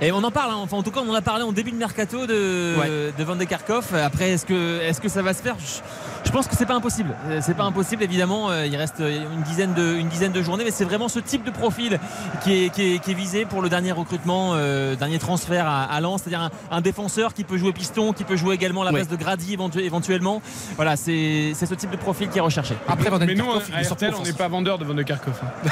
Et 0.00 0.12
on 0.12 0.22
en 0.22 0.30
parle, 0.30 0.52
hein. 0.52 0.58
enfin 0.60 0.76
en 0.76 0.82
tout 0.84 0.92
cas 0.92 1.00
on 1.04 1.10
en 1.10 1.14
a 1.14 1.22
parlé 1.22 1.42
en 1.42 1.50
début 1.52 1.72
de 1.72 1.76
mercato 1.76 2.26
de, 2.26 2.74
Ouais. 2.78 3.12
de 3.16 3.24
Van 3.24 3.34
de 3.34 3.42
Karkov. 3.44 3.94
Après 3.94 4.30
est-ce 4.30 4.46
que, 4.46 4.80
est-ce 4.80 5.00
que 5.00 5.08
ça 5.08 5.22
va 5.22 5.34
se 5.34 5.42
faire? 5.42 5.56
Je, 5.58 5.80
je 6.24 6.30
pense 6.30 6.46
que 6.46 6.54
c'est 6.56 6.66
pas 6.66 6.74
impossible. 6.74 7.16
Euh, 7.28 7.40
C'est 7.42 7.54
pas 7.54 7.64
impossible 7.64 8.02
évidemment. 8.04 8.50
euh, 8.50 8.66
Il 8.66 8.76
reste 8.76 9.00
une 9.00 9.42
dizaine 9.42 9.74
de, 9.74 9.96
une 9.96 10.08
dizaine 10.08 10.30
de 10.32 10.40
journées, 10.42 10.62
mais 10.64 10.70
c'est 10.70 10.84
vraiment 10.84 11.08
ce 11.08 11.18
type 11.18 11.42
de 11.44 11.50
profil 11.50 11.98
qui 12.44 12.64
est, 12.66 12.68
qui 12.70 12.94
est, 12.94 12.98
qui 13.00 13.10
est 13.10 13.14
visé 13.14 13.44
pour 13.44 13.60
le 13.60 13.68
dernier 13.68 13.90
recrutement, 13.92 14.52
euh, 14.54 14.94
dernier 14.94 15.18
transfert 15.18 15.66
à, 15.66 15.82
à 15.84 16.00
Lens, 16.00 16.22
c'est-à-dire 16.22 16.42
un, 16.42 16.50
un 16.70 16.80
défenseur 16.80 17.34
qui 17.34 17.42
peut 17.44 17.56
jouer 17.58 17.72
piston, 17.72 18.12
qui 18.12 18.22
peut 18.24 18.36
jouer 18.36 18.54
également 18.54 18.82
à 18.82 18.84
la 18.84 18.92
Ouais. 18.92 19.00
place 19.04 19.08
de 19.08 19.16
Grady 19.16 19.56
éventu- 19.56 19.80
éventuellement. 19.80 20.40
Voilà, 20.76 20.94
c'est 20.96 21.52
c'est 21.54 21.66
ce 21.66 21.74
type 21.74 21.90
de 21.90 21.96
profil 21.96 22.28
qui 22.28 22.38
est 22.38 22.42
recherché. 22.42 22.74
Après 22.86 23.10
Vanden 23.10 23.26
Mais 23.26 23.34
nous, 23.34 23.44
Karkov, 23.44 23.70
à 23.74 23.80
est 23.82 23.84
RTL, 23.90 24.14
on 24.18 24.22
n'est 24.22 24.32
pas 24.32 24.48
vendeur 24.48 24.78
de 24.78 24.84
Van 24.84 24.94
de 24.94 25.02
Karkov. 25.02 25.34
hein. 25.42 25.70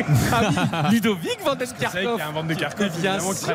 Ludovic 0.90 1.38
Vanden 1.44 1.66
C'est 1.66 1.86
vrai 1.86 2.00
qu'il 2.04 2.18
y 2.18 2.20
a 2.20 2.28
un 2.28 2.32
Van 2.32 2.42
de 2.44 2.54
Karkov, 2.54 2.88
qui 2.90 3.06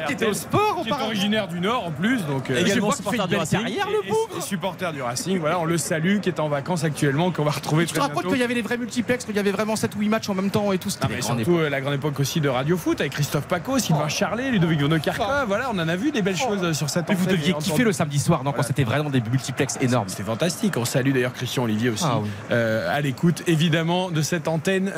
à 0.09 0.11
était 0.13 0.25
au 0.27 0.33
sport 0.33 0.75
qui 0.75 0.87
est 0.87 0.91
auparavant. 0.91 1.05
originaire 1.07 1.47
du 1.47 1.59
Nord 1.59 1.85
en 1.85 1.91
plus. 1.91 2.23
Donc, 2.25 2.49
euh, 2.49 2.59
Également 2.59 2.91
je 2.91 2.97
supporter 2.97 3.27
du 3.27 3.35
Racing. 3.35 3.59
carrière, 3.59 3.87
le 3.89 4.07
bougre. 4.09 4.43
supporter 4.43 4.91
du 4.93 5.01
Racing. 5.01 5.39
Voilà, 5.39 5.59
on 5.59 5.65
le 5.65 5.77
salue, 5.77 6.19
qui 6.19 6.29
est 6.29 6.39
en 6.39 6.49
vacances 6.49 6.83
actuellement, 6.83 7.31
qu'on 7.31 7.43
va 7.43 7.51
retrouver 7.51 7.85
Tu 7.85 7.93
te 7.93 7.99
bientôt. 7.99 8.29
qu'il 8.29 8.37
y 8.39 8.43
avait 8.43 8.53
les 8.53 8.61
vrais 8.61 8.77
multiplex, 8.77 9.25
qu'il 9.25 9.35
y 9.35 9.39
avait 9.39 9.51
vraiment 9.51 9.75
7 9.75 9.95
ou 9.95 9.99
8 9.99 10.09
matchs 10.09 10.29
en 10.29 10.35
même 10.35 10.49
temps 10.49 10.71
et 10.71 10.77
tout. 10.77 10.89
C'était 10.89 11.07
Ah, 11.17 11.21
surtout 11.21 11.57
euh, 11.57 11.69
la 11.69 11.81
grande 11.81 11.93
époque 11.95 12.19
aussi 12.19 12.41
de 12.41 12.49
Radio 12.49 12.77
Foot 12.77 12.99
avec 13.01 13.13
Christophe 13.13 13.47
Paco, 13.47 13.79
Sylvain 13.79 14.07
Charlet, 14.07 14.51
Ludovic 14.51 14.79
de 14.79 14.97
Karkov. 14.97 15.45
Voilà, 15.47 15.69
on 15.73 15.79
en 15.79 15.87
a 15.87 15.95
vu 15.95 16.11
des 16.11 16.21
belles 16.21 16.37
choses 16.37 16.63
euh, 16.63 16.73
sur 16.73 16.89
cette 16.89 17.09
Mais 17.09 17.15
vous 17.15 17.25
deviez 17.25 17.53
kiffer 17.53 17.83
le 17.83 17.91
samedi 17.91 18.19
soir, 18.19 18.43
non, 18.43 18.51
quand 18.51 18.63
c'était 18.63 18.83
vraiment 18.83 19.09
des 19.09 19.21
multiplex 19.21 19.77
énormes. 19.81 20.09
C'était 20.09 20.23
fantastique. 20.23 20.75
On 20.77 20.85
salue 20.85 21.11
d'ailleurs 21.13 21.33
Christian 21.33 21.63
Olivier 21.63 21.89
aussi 21.89 22.03
Ah 22.05 22.19
euh, 22.51 22.95
à 22.95 23.01
l'écoute 23.01 23.43
évidemment 23.47 24.09
de 24.11 24.21
cette 24.21 24.47
antenne. 24.47 24.91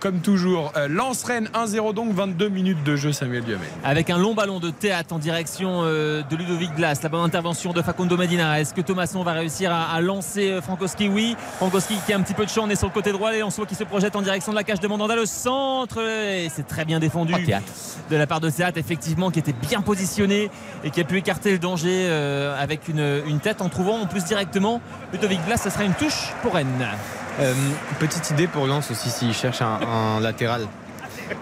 comme 0.00 0.20
toujours, 0.20 0.72
Lance 0.88 1.24
Rennes 1.24 1.48
1-0 1.54 1.94
donc 1.94 2.12
22 2.12 2.48
minutes 2.48 2.82
de 2.84 2.96
jeu 2.96 3.12
Samuel 3.12 3.44
Duhamel. 3.44 3.66
avec 3.84 4.10
un 4.10 4.18
long 4.18 4.34
ballon 4.34 4.49
de 4.58 4.70
théâtre 4.70 5.14
en 5.14 5.18
direction 5.18 5.82
euh, 5.84 6.22
de 6.28 6.36
Ludovic 6.36 6.74
Glass. 6.74 7.02
La 7.02 7.08
bonne 7.08 7.22
intervention 7.22 7.72
de 7.72 7.82
Facundo 7.82 8.16
Medina. 8.16 8.58
Est-ce 8.60 8.74
que 8.74 8.80
Thomasson 8.80 9.22
va 9.22 9.32
réussir 9.32 9.72
à, 9.72 9.92
à 9.92 10.00
lancer 10.00 10.50
euh, 10.50 10.60
Frankowski? 10.62 11.08
Oui. 11.08 11.36
Frankowski 11.58 11.94
qui 12.06 12.12
a 12.12 12.16
un 12.16 12.22
petit 12.22 12.34
peu 12.34 12.44
de 12.44 12.50
champ, 12.50 12.62
on 12.64 12.70
est 12.70 12.76
sur 12.76 12.88
le 12.88 12.92
côté 12.92 13.12
droit. 13.12 13.32
Et 13.34 13.42
soit 13.50 13.66
qui 13.66 13.74
se 13.74 13.84
projette 13.84 14.16
en 14.16 14.22
direction 14.22 14.52
de 14.52 14.56
la 14.56 14.64
cage 14.64 14.80
de 14.80 14.88
Mandanda. 14.88 15.14
Le 15.14 15.26
centre, 15.26 16.00
et 16.00 16.48
c'est 16.54 16.66
très 16.66 16.84
bien 16.84 16.98
défendu 16.98 17.34
Oh, 17.36 17.46
théâtre. 17.46 17.66
de 18.10 18.16
la 18.16 18.26
part 18.26 18.40
de 18.40 18.50
Théâtre, 18.50 18.78
effectivement, 18.78 19.30
qui 19.30 19.38
était 19.38 19.52
bien 19.52 19.82
positionné 19.82 20.50
et 20.82 20.90
qui 20.90 21.00
a 21.00 21.04
pu 21.04 21.18
écarter 21.18 21.52
le 21.52 21.58
danger 21.58 22.06
euh, 22.08 22.60
avec 22.60 22.88
une, 22.88 23.22
une 23.26 23.38
tête 23.40 23.60
en 23.62 23.68
trouvant 23.68 24.00
en 24.00 24.06
plus 24.06 24.24
directement 24.24 24.80
Ludovic 25.12 25.44
Glass. 25.46 25.60
Ça 25.62 25.70
sera 25.70 25.84
une 25.84 25.92
touche 25.94 26.32
pour 26.42 26.54
Rennes. 26.54 26.88
Euh, 27.40 27.54
petite 27.98 28.30
idée 28.30 28.46
pour 28.46 28.66
Lens 28.66 28.90
aussi 28.90 29.10
s'il 29.10 29.32
cherche 29.32 29.62
un, 29.62 29.78
un 29.86 30.20
latéral. 30.20 30.66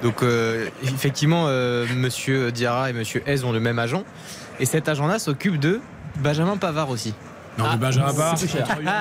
Donc 0.02 0.22
euh, 0.22 0.68
effectivement, 0.82 1.46
euh, 1.48 1.86
Monsieur 1.94 2.52
Diarra 2.52 2.90
et 2.90 2.92
Monsieur 2.92 3.22
Hez 3.26 3.44
ont 3.44 3.52
le 3.52 3.60
même 3.60 3.78
agent. 3.78 4.04
Et 4.60 4.66
cet 4.66 4.88
agent-là 4.88 5.18
s'occupe 5.18 5.58
de 5.58 5.80
Benjamin 6.16 6.56
Pavard 6.56 6.90
aussi. 6.90 7.14
Non, 7.58 7.64
Ah, 7.66 7.72
mais 7.72 7.78
Benjamin 7.78 8.06
Pavard, 8.06 8.32
entre, 8.34 8.44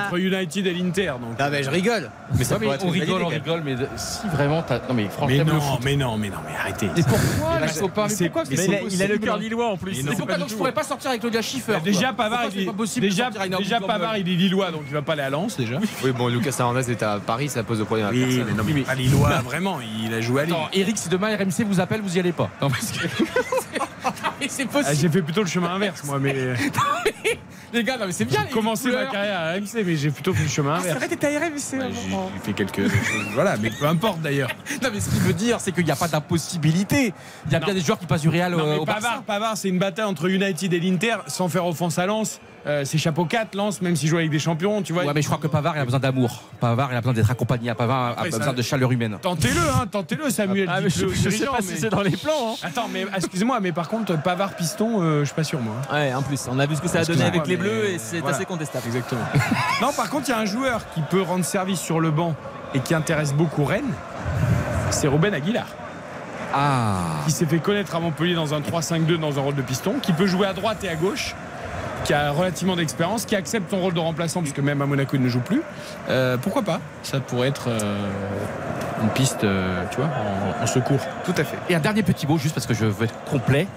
entre 0.08 0.18
United 0.18 0.66
et 0.68 0.74
l'Inter. 0.74 1.14
Donc. 1.22 1.36
Ah 1.38 1.50
ben 1.50 1.64
je 1.64 1.70
rigole. 1.70 2.10
Mais 2.38 2.44
ça 2.44 2.58
mais 2.60 2.68
on 2.84 2.90
rigole, 2.90 3.22
on 3.24 3.28
rigole, 3.28 3.62
mais 3.64 3.76
si 3.98 4.28
vraiment 4.28 4.64
t'as. 4.64 4.80
Non, 4.80 4.96
mais 4.96 5.06
franchement, 5.10 5.28
Mais 5.28 5.38
le 5.38 5.44
non, 5.44 5.62
foot. 5.62 5.80
mais 5.84 5.96
non, 5.96 6.18
mais 6.18 6.30
non, 6.30 6.38
mais 6.48 6.56
arrêtez. 6.58 6.90
Mais 6.96 7.04
pourquoi, 7.04 7.60
Mais 7.62 7.68
les 7.68 7.80
copains 7.80 8.08
Mais 8.10 8.30
pourquoi 8.30 8.44
mais 8.50 8.50
Mais 8.50 8.56
c'est 8.58 8.96
il, 8.96 9.04
a, 9.04 9.08
le 9.08 9.18
cœur 9.20 9.38
lillois 9.38 9.68
en 9.68 9.78
plus. 9.78 9.92
Mais 9.98 10.04
Mais 10.04 10.10
non, 10.12 10.18
pourquoi 10.18 10.38
donc 10.38 10.50
je 10.50 10.56
pourrais 10.56 10.72
pas 10.72 10.84
sortir 10.84 11.10
avec 11.12 11.22
Claudia 11.22 11.42
Schiffer 11.42 11.74
Bah, 11.74 11.80
déjà 11.84 12.14
Pavard, 12.14 12.46
il 12.54 12.62
est, 12.62 12.66
pas 12.66 12.74
possible 12.74 13.06
de 13.06 13.12
déjà, 13.12 13.30
déjà 13.30 13.80
Pavard, 13.80 14.18
il 14.18 14.28
est 14.28 14.36
lillois, 14.36 14.72
donc 14.72 14.82
il 14.88 14.94
va 14.94 15.02
pas 15.04 15.14
aller 15.14 15.22
à 15.22 15.30
Lens 15.30 15.56
déjà. 15.58 15.78
Oui 16.04 16.12
bon, 16.12 16.28
Lucas 16.28 16.56
Hernandez 16.58 16.90
est 16.92 17.04
à 17.04 17.20
Paris, 17.20 17.50
ça 17.50 17.64
pose 17.64 17.80
de 17.80 17.84
problème 17.84 18.08
à 18.08 18.10
Oui, 18.10 18.22
personne. 18.26 18.46
mais 18.48 18.54
non, 18.54 18.64
mais 18.66 18.74
mais- 18.74 18.82
pas 18.82 18.96
lillois, 18.96 19.30
vraiment, 19.46 19.80
il 20.04 20.14
a 20.14 20.22
joué 20.22 20.42
à 20.42 20.46
Lille. 20.46 20.54
Attends, 20.56 20.70
Eric, 20.74 20.98
si 20.98 21.10
demain 21.10 21.36
RMC 21.36 21.64
vous 21.66 21.80
appelle, 21.80 22.02
vous 22.02 22.16
y 22.18 22.20
allez 22.20 22.32
pas. 22.32 22.50
Non, 22.62 22.70
parce 22.70 22.92
que. 22.92 23.08
Mais 24.40 24.48
c'est 24.50 24.64
Ah, 24.64 24.68
possible. 24.74 24.96
J'ai 25.02 25.10
fait 25.10 25.22
plutôt 25.22 25.42
le 25.42 25.48
chemin 25.48 25.70
inverse, 25.76 26.04
moi, 26.04 26.20
mais. 26.22 26.36
Les 27.74 27.84
gars, 27.84 27.98
non, 27.98 28.06
mais 28.06 28.14
c'est 28.14 28.24
bien. 28.24 28.40
J'ai 28.48 28.54
commencé 28.54 28.90
ma 28.90 29.06
carrière 29.08 29.40
à 29.40 29.52
RMC, 29.54 29.84
mais 29.86 29.96
j'ai 29.98 30.10
plutôt 30.10 30.34
fait 30.34 30.44
le 30.44 30.50
chemin 30.50 30.76
Ah, 30.76 30.80
c'est 30.82 30.90
inverse. 30.92 30.98
vrai, 31.00 31.08
t'étais 31.10 31.36
à 31.36 31.40
RMC. 31.40 31.74
Ouais, 31.74 31.84
avant. 32.08 32.32
j'ai 32.34 32.40
fait 32.46 32.54
quelques 32.54 32.90
choses. 32.90 33.28
Voilà, 33.34 33.58
mais 33.58 33.70
peu 33.70 33.86
importe 33.86 34.22
d'ailleurs. 34.22 34.50
Non, 34.82 34.90
mais 34.94 35.00
ce 35.02 35.10
qu'il 35.10 35.20
veut 35.20 35.34
dire, 35.34 35.60
c'est 35.60 35.72
qu'il 35.74 35.84
n'y 35.84 35.92
a 35.92 35.96
pas 35.98 36.08
d'impossibilité. 36.08 37.14
Il 37.48 37.52
y 37.52 37.56
a 37.56 37.60
Non. 37.60 37.66
bien 37.66 37.74
des 37.76 37.82
joueurs 37.82 38.00
qui 38.00 38.06
passent 38.06 38.22
du 38.22 38.30
Real 38.30 38.54
Non, 38.54 38.66
mais 38.66 38.78
au 38.78 38.86
Barça. 38.86 39.02
Pavard, 39.02 39.24
Pavard, 39.24 39.58
c'est 39.58 39.68
une 39.70 39.80
bataille 39.80 40.06
entre 40.06 40.30
United 40.30 40.72
et 40.74 40.80
l'Inter, 40.80 41.18
sans 41.28 41.50
faire 41.50 41.66
offense 41.66 41.98
à 42.00 42.06
Lens. 42.06 42.40
Euh, 42.68 42.84
c'est 42.84 42.98
chapeau 42.98 43.24
4, 43.24 43.56
Lens, 43.56 43.82
même 43.82 43.96
s'il 43.96 44.10
joue 44.10 44.18
avec 44.18 44.30
des 44.30 44.40
champions, 44.40 44.82
tu 44.82 44.92
vois. 44.92 45.06
Ouais, 45.06 45.14
mais 45.16 45.22
je 45.22 45.28
crois 45.28 45.38
que 45.38 45.48
Pavard, 45.48 45.76
il 45.78 45.80
a 45.80 45.86
besoin 45.86 46.00
d'amour. 46.02 46.42
Pavard, 46.60 46.90
il 46.92 46.96
a 46.98 47.00
besoin 47.02 47.14
d'être 47.14 47.32
accompagné. 47.32 47.74
Pavard 47.74 47.98
a 48.08 48.12
Après, 48.12 48.32
ça- 48.32 48.40
besoin 48.40 48.54
de 48.54 48.62
chaleur 48.62 48.92
humaine. 48.92 49.18
Tentez-le, 49.22 49.62
hein, 49.74 49.86
tentez-le, 49.90 50.30
Samuel. 50.30 50.68
Ah, 50.70 50.82
mais 50.82 50.90
je, 50.90 51.08
je 51.08 51.30
sais 51.30 51.46
pas 51.46 51.62
si 51.62 51.78
c'est 51.78 51.90
dans 51.90 52.02
les 52.02 52.18
plans. 52.18 52.32
hein. 52.52 52.56
Attends, 52.64 52.90
mais 52.92 53.06
excusez-moi, 53.16 53.60
mais 53.62 53.72
par 53.72 53.88
contre, 53.88 54.22
Pavard 54.22 54.54
piston, 54.56 55.02
euh, 55.02 55.20
je 55.22 55.26
suis 55.28 55.36
pas 55.36 55.46
sûr 55.46 55.60
moi. 55.62 55.76
Ouais, 55.94 56.14
en 56.14 56.22
plus, 56.22 56.46
on 56.52 56.60
a 56.60 56.66
vu 56.66 56.76
ce 56.76 56.82
que 56.82 56.90
ça 56.90 57.00
a 57.00 57.06
donné 57.06 57.24
avec 57.24 57.48
les 57.48 57.56
Bleus 57.56 57.86
et 57.90 58.00
c'est 58.00 58.20
voilà. 58.20 58.36
assez 58.36 58.46
contestable. 58.46 58.86
Exactement. 58.88 59.22
non, 59.82 59.94
par 59.94 60.10
contre, 60.10 60.26
il 60.28 60.32
y 60.32 60.36
a 60.36 60.40
un 60.40 60.46
joueur 60.46 60.82
qui 60.94 61.02
peut 61.02 61.22
rendre 61.22 61.46
service 61.46 61.80
sur 61.80 62.02
le 62.02 62.12
banc 62.12 62.36
et 62.74 62.80
qui 62.82 62.94
intéresse 62.94 63.34
beaucoup 63.34 63.64
Rennes. 63.64 63.94
C'est 64.90 65.08
Ruben 65.08 65.34
Aguilar, 65.34 65.68
Ah. 66.54 67.22
qui 67.26 67.32
s'est 67.32 67.46
fait 67.46 67.60
connaître 67.60 67.96
à 67.96 68.00
Montpellier 68.00 68.36
dans 68.36 68.54
un 68.54 68.60
3-5-2 68.62 69.18
dans 69.18 69.38
un 69.38 69.42
rôle 69.42 69.56
de 69.56 69.62
piston, 69.62 69.96
qui 70.02 70.12
peut 70.14 70.28
jouer 70.28 70.48
à 70.48 70.54
droite 70.54 70.84
et 70.84 70.90
à 70.90 70.96
gauche, 70.96 71.36
qui 72.06 72.14
a 72.14 72.32
relativement 72.32 72.76
d'expérience, 72.76 73.26
qui 73.26 73.36
accepte 73.36 73.70
son 73.70 73.80
rôle 73.82 73.94
de 73.94 74.00
remplaçant 74.00 74.42
puisque 74.42 74.60
même 74.60 74.82
à 74.82 74.86
Monaco 74.86 75.16
il 75.16 75.22
ne 75.22 75.28
joue 75.30 75.40
plus. 75.42 75.62
Euh, 76.10 76.38
pourquoi 76.38 76.62
pas? 76.62 76.80
Ça 77.04 77.20
pourrait 77.20 77.50
être 77.50 77.68
euh, 77.68 77.80
une 79.04 79.10
piste, 79.10 79.44
euh, 79.44 79.84
tu 79.92 79.98
vois, 79.98 80.10
en, 80.60 80.64
en 80.64 80.68
secours. 80.68 81.00
Tout 81.26 81.34
à 81.38 81.44
fait. 81.44 81.58
Et 81.70 81.76
un 81.76 81.80
dernier 81.80 82.04
petit 82.04 82.26
mot, 82.28 82.38
juste 82.38 82.56
parce 82.56 82.66
que 82.66 82.74
je 82.74 82.86
veux 82.86 83.06
être 83.06 83.14
complet. 83.30 83.68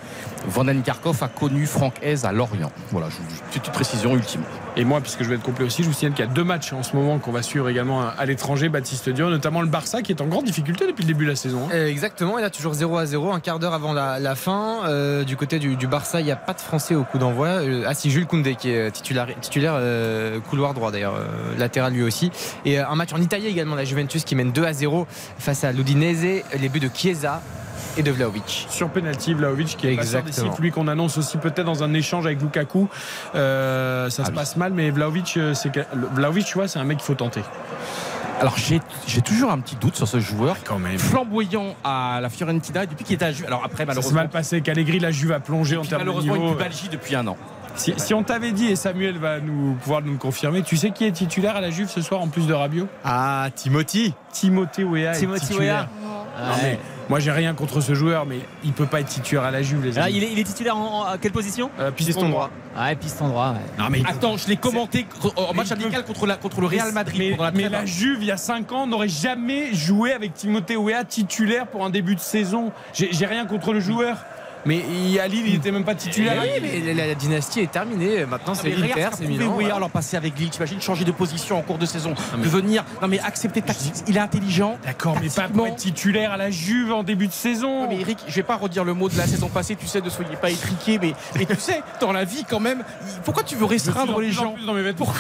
Vanden 0.46 0.80
Karkov 0.82 1.22
a 1.22 1.28
connu 1.28 1.66
Franck 1.66 1.94
Hez 2.02 2.24
à 2.24 2.32
Lorient. 2.32 2.72
Voilà, 2.92 3.08
je, 3.10 3.16
je- 3.16 3.58
petite 3.58 3.70
précision 3.72 4.14
ultime. 4.14 4.40
Et 4.76 4.84
moi, 4.84 5.02
puisque 5.02 5.22
je 5.22 5.28
vais 5.28 5.34
être 5.34 5.42
complet 5.42 5.66
aussi, 5.66 5.82
je 5.82 5.88
vous 5.88 5.92
signale 5.92 6.14
qu'il 6.14 6.24
y 6.24 6.28
a 6.28 6.30
deux 6.30 6.44
matchs 6.44 6.72
en 6.72 6.82
ce 6.82 6.96
moment 6.96 7.18
qu'on 7.18 7.32
va 7.32 7.42
suivre 7.42 7.68
également 7.68 8.00
à 8.08 8.24
l'étranger, 8.24 8.70
Baptiste 8.70 9.10
Dior, 9.10 9.28
notamment 9.28 9.60
le 9.60 9.66
Barça 9.66 10.00
qui 10.00 10.12
est 10.12 10.22
en 10.22 10.26
grande 10.26 10.44
difficulté 10.46 10.86
depuis 10.86 11.02
le 11.02 11.08
début 11.08 11.24
de 11.26 11.30
la 11.30 11.36
saison. 11.36 11.68
hein. 11.70 11.86
Exactement, 11.86 12.38
il 12.38 12.44
a 12.44 12.48
toujours 12.48 12.72
0 12.72 12.96
à 12.96 13.04
0, 13.04 13.32
un 13.32 13.40
quart 13.40 13.58
d'heure 13.58 13.74
avant 13.74 13.92
la, 13.92 14.18
la 14.18 14.34
fin. 14.34 14.78
Euh, 14.86 15.24
du 15.24 15.36
côté 15.36 15.58
du, 15.58 15.76
du 15.76 15.86
Barça, 15.86 16.20
il 16.20 16.24
n'y 16.24 16.32
a 16.32 16.36
pas 16.36 16.54
de 16.54 16.60
Français 16.60 16.94
au 16.94 17.04
coup 17.04 17.18
d'envoi. 17.18 17.48
Euh, 17.48 17.84
ah 18.10 18.12
Jules 18.12 18.26
Koundé 18.26 18.54
qui 18.56 18.70
est 18.70 18.90
titulaire, 18.90 19.26
titulaire 19.40 19.74
euh, 19.76 20.40
couloir 20.40 20.74
droit 20.74 20.90
d'ailleurs, 20.90 21.14
euh, 21.14 21.56
latéral 21.58 21.92
lui 21.92 22.02
aussi. 22.02 22.30
Et 22.64 22.78
euh, 22.78 22.88
un 22.88 22.94
match 22.96 23.12
en 23.12 23.20
Italie 23.20 23.46
également, 23.46 23.74
la 23.76 23.84
Juventus 23.84 24.24
qui 24.24 24.34
mène 24.34 24.52
2 24.52 24.64
à 24.64 24.72
0 24.72 25.06
face 25.38 25.64
à 25.64 25.72
l'Udinese. 25.72 26.42
Les 26.58 26.68
buts 26.68 26.80
de 26.80 26.90
Chiesa 26.92 27.40
et 27.96 28.02
de 28.02 28.10
Vlaovic. 28.10 28.66
Sur 28.70 28.88
penalty, 28.90 29.34
Vlaovic 29.34 29.76
qui 29.76 29.88
est 29.88 29.92
Exactement. 29.92 30.26
décisif, 30.26 30.58
lui 30.60 30.70
qu'on 30.70 30.86
annonce 30.88 31.18
aussi 31.18 31.38
peut-être 31.38 31.64
dans 31.64 31.82
un 31.82 31.92
échange 31.94 32.26
avec 32.26 32.40
Lukaku. 32.40 32.88
Euh, 33.34 34.08
ça 34.10 34.22
Ah 34.22 34.26
se 34.26 34.30
oui. 34.30 34.36
passe 34.36 34.56
mal, 34.56 34.72
mais 34.72 34.90
Vlaovic, 34.90 35.34
euh, 35.36 35.54
c'est 35.54 35.70
Vlaovic, 36.14 36.46
tu 36.46 36.54
vois, 36.54 36.68
c'est 36.68 36.78
un 36.78 36.84
mec 36.84 36.98
qu'il 36.98 37.06
faut 37.06 37.14
tenter. 37.14 37.42
Alors, 38.40 38.56
j'ai 38.56 39.20
toujours 39.20 39.50
un 39.50 39.58
petit 39.58 39.76
doute 39.76 39.96
sur 39.96 40.08
ce 40.08 40.18
joueur. 40.18 40.56
Quand 40.64 40.78
même. 40.78 40.98
Flamboyant 40.98 41.74
à 41.84 42.20
la 42.22 42.30
Fiorentina 42.30 42.86
depuis 42.86 43.04
qu'il 43.04 43.14
était 43.16 43.26
à 43.26 43.32
Juve. 43.32 43.44
Alors 43.46 43.62
après, 43.64 43.78
Ça 43.78 43.78
s'est 43.80 43.86
malheureusement, 43.88 44.20
mal 44.20 44.28
passé. 44.30 44.62
Qu'Allegri, 44.62 44.98
la 44.98 45.10
Juve 45.10 45.32
a 45.32 45.40
plongé 45.40 45.76
en 45.76 45.82
termes 45.82 46.00
de 46.02 46.06
malheureusement, 46.06 46.36
niveau. 46.36 46.52
il 46.52 46.56
Belgique 46.56 46.90
depuis 46.90 47.16
un 47.16 47.26
an. 47.26 47.36
Si, 47.76 47.94
si 47.96 48.12
on 48.14 48.22
t'avait 48.22 48.52
dit, 48.52 48.66
et 48.66 48.76
Samuel 48.76 49.16
va 49.18 49.40
nous 49.40 49.74
pouvoir 49.82 50.02
nous 50.02 50.12
le 50.12 50.18
confirmer, 50.18 50.62
tu 50.62 50.76
sais 50.76 50.90
qui 50.90 51.06
est 51.06 51.12
titulaire 51.12 51.56
à 51.56 51.60
la 51.60 51.70
Juve 51.70 51.88
ce 51.88 52.02
soir 52.02 52.20
en 52.20 52.28
plus 52.28 52.46
de 52.46 52.52
Rabiot? 52.52 52.88
Ah, 53.04 53.48
Timothy 53.54 54.14
Timothée 54.32 54.84
Timothy 55.14 55.46
titulaire. 55.46 55.88
Weah. 56.02 56.46
Non, 56.46 56.54
mais 56.62 56.78
moi 57.08 57.18
j'ai 57.20 57.30
rien 57.32 57.54
contre 57.54 57.80
ce 57.80 57.94
joueur, 57.94 58.24
mais 58.26 58.38
il 58.64 58.72
peut 58.72 58.86
pas 58.86 59.00
être 59.00 59.08
titulaire 59.08 59.44
à 59.44 59.50
la 59.50 59.62
Juve, 59.62 59.84
les 59.84 59.98
Ah, 59.98 60.04
amis. 60.04 60.14
il, 60.16 60.24
est, 60.24 60.32
il 60.32 60.38
est 60.38 60.44
titulaire 60.44 60.76
en, 60.76 61.00
en- 61.00 61.04
à 61.04 61.18
quelle 61.18 61.32
position? 61.32 61.70
Euh, 61.78 61.90
Piston 61.90 62.28
droit. 62.28 62.50
Ouais, 62.78 62.94
piston 62.94 63.28
droit. 63.28 63.50
ouais. 63.50 63.58
Non, 63.82 63.86
mais 63.90 64.02
Attends, 64.06 64.36
je 64.36 64.46
l'ai 64.48 64.56
commenté 64.56 65.06
en 65.36 65.52
match 65.54 65.72
amical 65.72 66.04
contre, 66.04 66.26
la, 66.26 66.36
contre 66.36 66.60
le 66.60 66.66
Real 66.68 66.92
Madrid. 66.92 67.18
Mais, 67.18 67.36
la 67.36 67.50
mais 67.50 67.60
trêve. 67.62 67.72
la 67.72 67.84
Juve, 67.86 68.18
il 68.20 68.26
y 68.26 68.30
a 68.30 68.36
5 68.36 68.70
ans, 68.72 68.86
n'aurait 68.86 69.08
jamais 69.08 69.74
joué 69.74 70.12
avec 70.12 70.34
Timothée 70.34 70.76
Weah 70.76 71.02
titulaire 71.04 71.66
pour 71.66 71.84
un 71.84 71.90
début 71.90 72.14
de 72.14 72.20
saison. 72.20 72.70
J'ai 72.94 73.08
j'ai 73.12 73.26
rien 73.26 73.44
contre 73.46 73.72
le 73.72 73.80
joueur. 73.80 74.18
Mais 74.66 74.76
Lille, 75.28 75.44
il 75.46 75.54
était 75.56 75.70
même 75.70 75.84
pas 75.84 75.94
titulaire. 75.94 76.42
Oui, 76.42 76.48
mais 76.60 76.94
la, 76.94 77.06
la 77.08 77.14
dynastie 77.14 77.60
est 77.60 77.70
terminée. 77.70 78.24
Maintenant, 78.26 78.54
c'est 78.54 78.68
Mais 78.68 78.74
regarde 78.74 78.98
l'Inter, 78.98 79.16
c'est 79.18 79.26
Milan. 79.26 79.52
Voilà. 79.58 79.78
l'an 79.78 79.88
passé 79.88 80.16
avec 80.16 80.38
Lille, 80.38 80.50
t'imagines 80.50 80.80
changer 80.80 81.04
de 81.04 81.12
position 81.12 81.58
en 81.58 81.62
cours 81.62 81.78
de 81.78 81.86
saison, 81.86 82.14
devenir, 82.42 82.84
non 83.00 83.08
mais 83.08 83.18
accepter 83.20 83.62
tactique, 83.62 83.94
il 84.06 84.16
est 84.16 84.20
intelligent. 84.20 84.78
D'accord, 84.84 85.16
mais 85.22 85.28
pas 85.30 85.48
pour 85.48 85.66
être 85.66 85.76
titulaire 85.76 86.32
à 86.32 86.36
la 86.36 86.50
Juve 86.50 86.92
en 86.92 87.02
début 87.02 87.26
de 87.28 87.32
saison. 87.32 87.82
Ouais, 87.82 87.88
mais 87.94 88.00
Eric, 88.00 88.18
je 88.28 88.34
vais 88.34 88.42
pas 88.42 88.56
redire 88.56 88.84
le 88.84 88.94
mot 88.94 89.08
de 89.08 89.16
la 89.16 89.26
saison 89.26 89.48
passée, 89.48 89.76
tu 89.76 89.86
sais, 89.86 90.00
ne 90.00 90.10
soyez 90.10 90.36
pas 90.36 90.50
étriqué, 90.50 90.98
mais, 91.00 91.14
mais 91.36 91.46
tu 91.46 91.56
sais, 91.56 91.82
dans 92.00 92.12
la 92.12 92.24
vie 92.24 92.44
quand 92.48 92.60
même, 92.60 92.82
pourquoi 93.24 93.42
tu 93.42 93.56
veux 93.56 93.64
restreindre 93.66 94.20
les 94.20 94.30
gens 94.32 94.54
dans 94.66 94.74
mes 94.74 94.82
vêtements. 94.82 95.12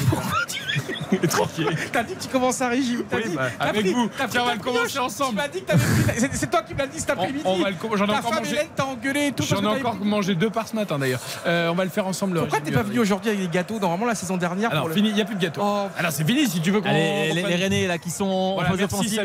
Étriqué. 1.12 1.64
T'as 1.92 2.04
dit 2.04 2.14
que 2.14 2.22
tu 2.22 2.28
commences 2.28 2.60
un 2.62 2.68
régime. 2.68 3.02
T'as 3.10 3.16
Oui, 3.16 3.22
dit, 3.30 3.34
bah, 3.36 3.48
avec 3.58 3.82
pris- 3.82 3.92
vous. 3.92 4.08
Tiens, 4.30 4.42
on 4.42 4.44
va 4.44 4.50
ta 4.50 4.54
le 4.56 4.60
commencer 4.62 4.98
ensemble. 5.00 5.30
Tu 5.30 5.36
m'as 5.36 5.48
dit 5.48 5.60
que 5.62 5.66
t'avais 5.66 5.82
pris. 5.84 6.04
la- 6.06 6.14
c'est- 6.14 6.30
C'est 6.34 6.50
toi 6.50 6.62
qui 6.62 6.72
me 6.72 6.78
l'as 6.78 6.86
dit 6.86 7.00
cet 7.00 7.10
après-midi. 7.10 7.42
on 7.44 7.58
va 7.58 7.70
le 7.70 7.76
com- 7.76 7.90
J'en 7.94 8.04
ai 8.04 8.08
Ta 8.08 8.18
encore 8.18 8.34
femme 8.34 8.44
mangé. 8.44 8.54
Hélène 8.54 8.68
t'a 8.76 8.86
engueulé 8.86 9.29
et 9.30 9.32
tout. 9.32 9.42
J'en 9.48 9.62
ai 9.62 9.66
encore 9.66 9.96
pris- 9.96 10.06
mangé 10.08 10.34
deux 10.34 10.50
par 10.50 10.68
ce 10.68 10.76
matin 10.76 10.98
d'ailleurs. 10.98 11.20
Euh, 11.46 11.68
on 11.70 11.74
va 11.74 11.84
le 11.84 11.90
faire 11.90 12.06
ensemble. 12.06 12.34
le 12.34 12.40
Pourquoi 12.40 12.60
t'es 12.60 12.70
pas 12.72 12.82
venu 12.82 12.98
aujourd'hui 12.98 13.30
avec 13.30 13.40
des 13.42 13.48
gâteaux 13.48 13.78
Normalement, 13.78 14.06
la 14.06 14.14
saison 14.14 14.36
dernière. 14.36 14.70
Alors, 14.70 14.88
il 14.94 15.02
n'y 15.14 15.20
a 15.20 15.24
plus 15.24 15.34
de 15.36 15.40
gâteau. 15.40 15.60
Oh. 15.64 15.86
Alors, 15.98 16.12
c'est 16.12 16.24
fini 16.24 16.46
si 16.46 16.60
tu 16.60 16.70
veux 16.70 16.80
qu'on. 16.80 16.90
Les, 16.92 17.32
les 17.32 17.42
Rennais 17.56 17.86
là 17.86 17.98
qui 17.98 18.10
sont 18.10 18.56
en 18.58 18.60
phase 18.60 18.82
offensive. 18.82 19.20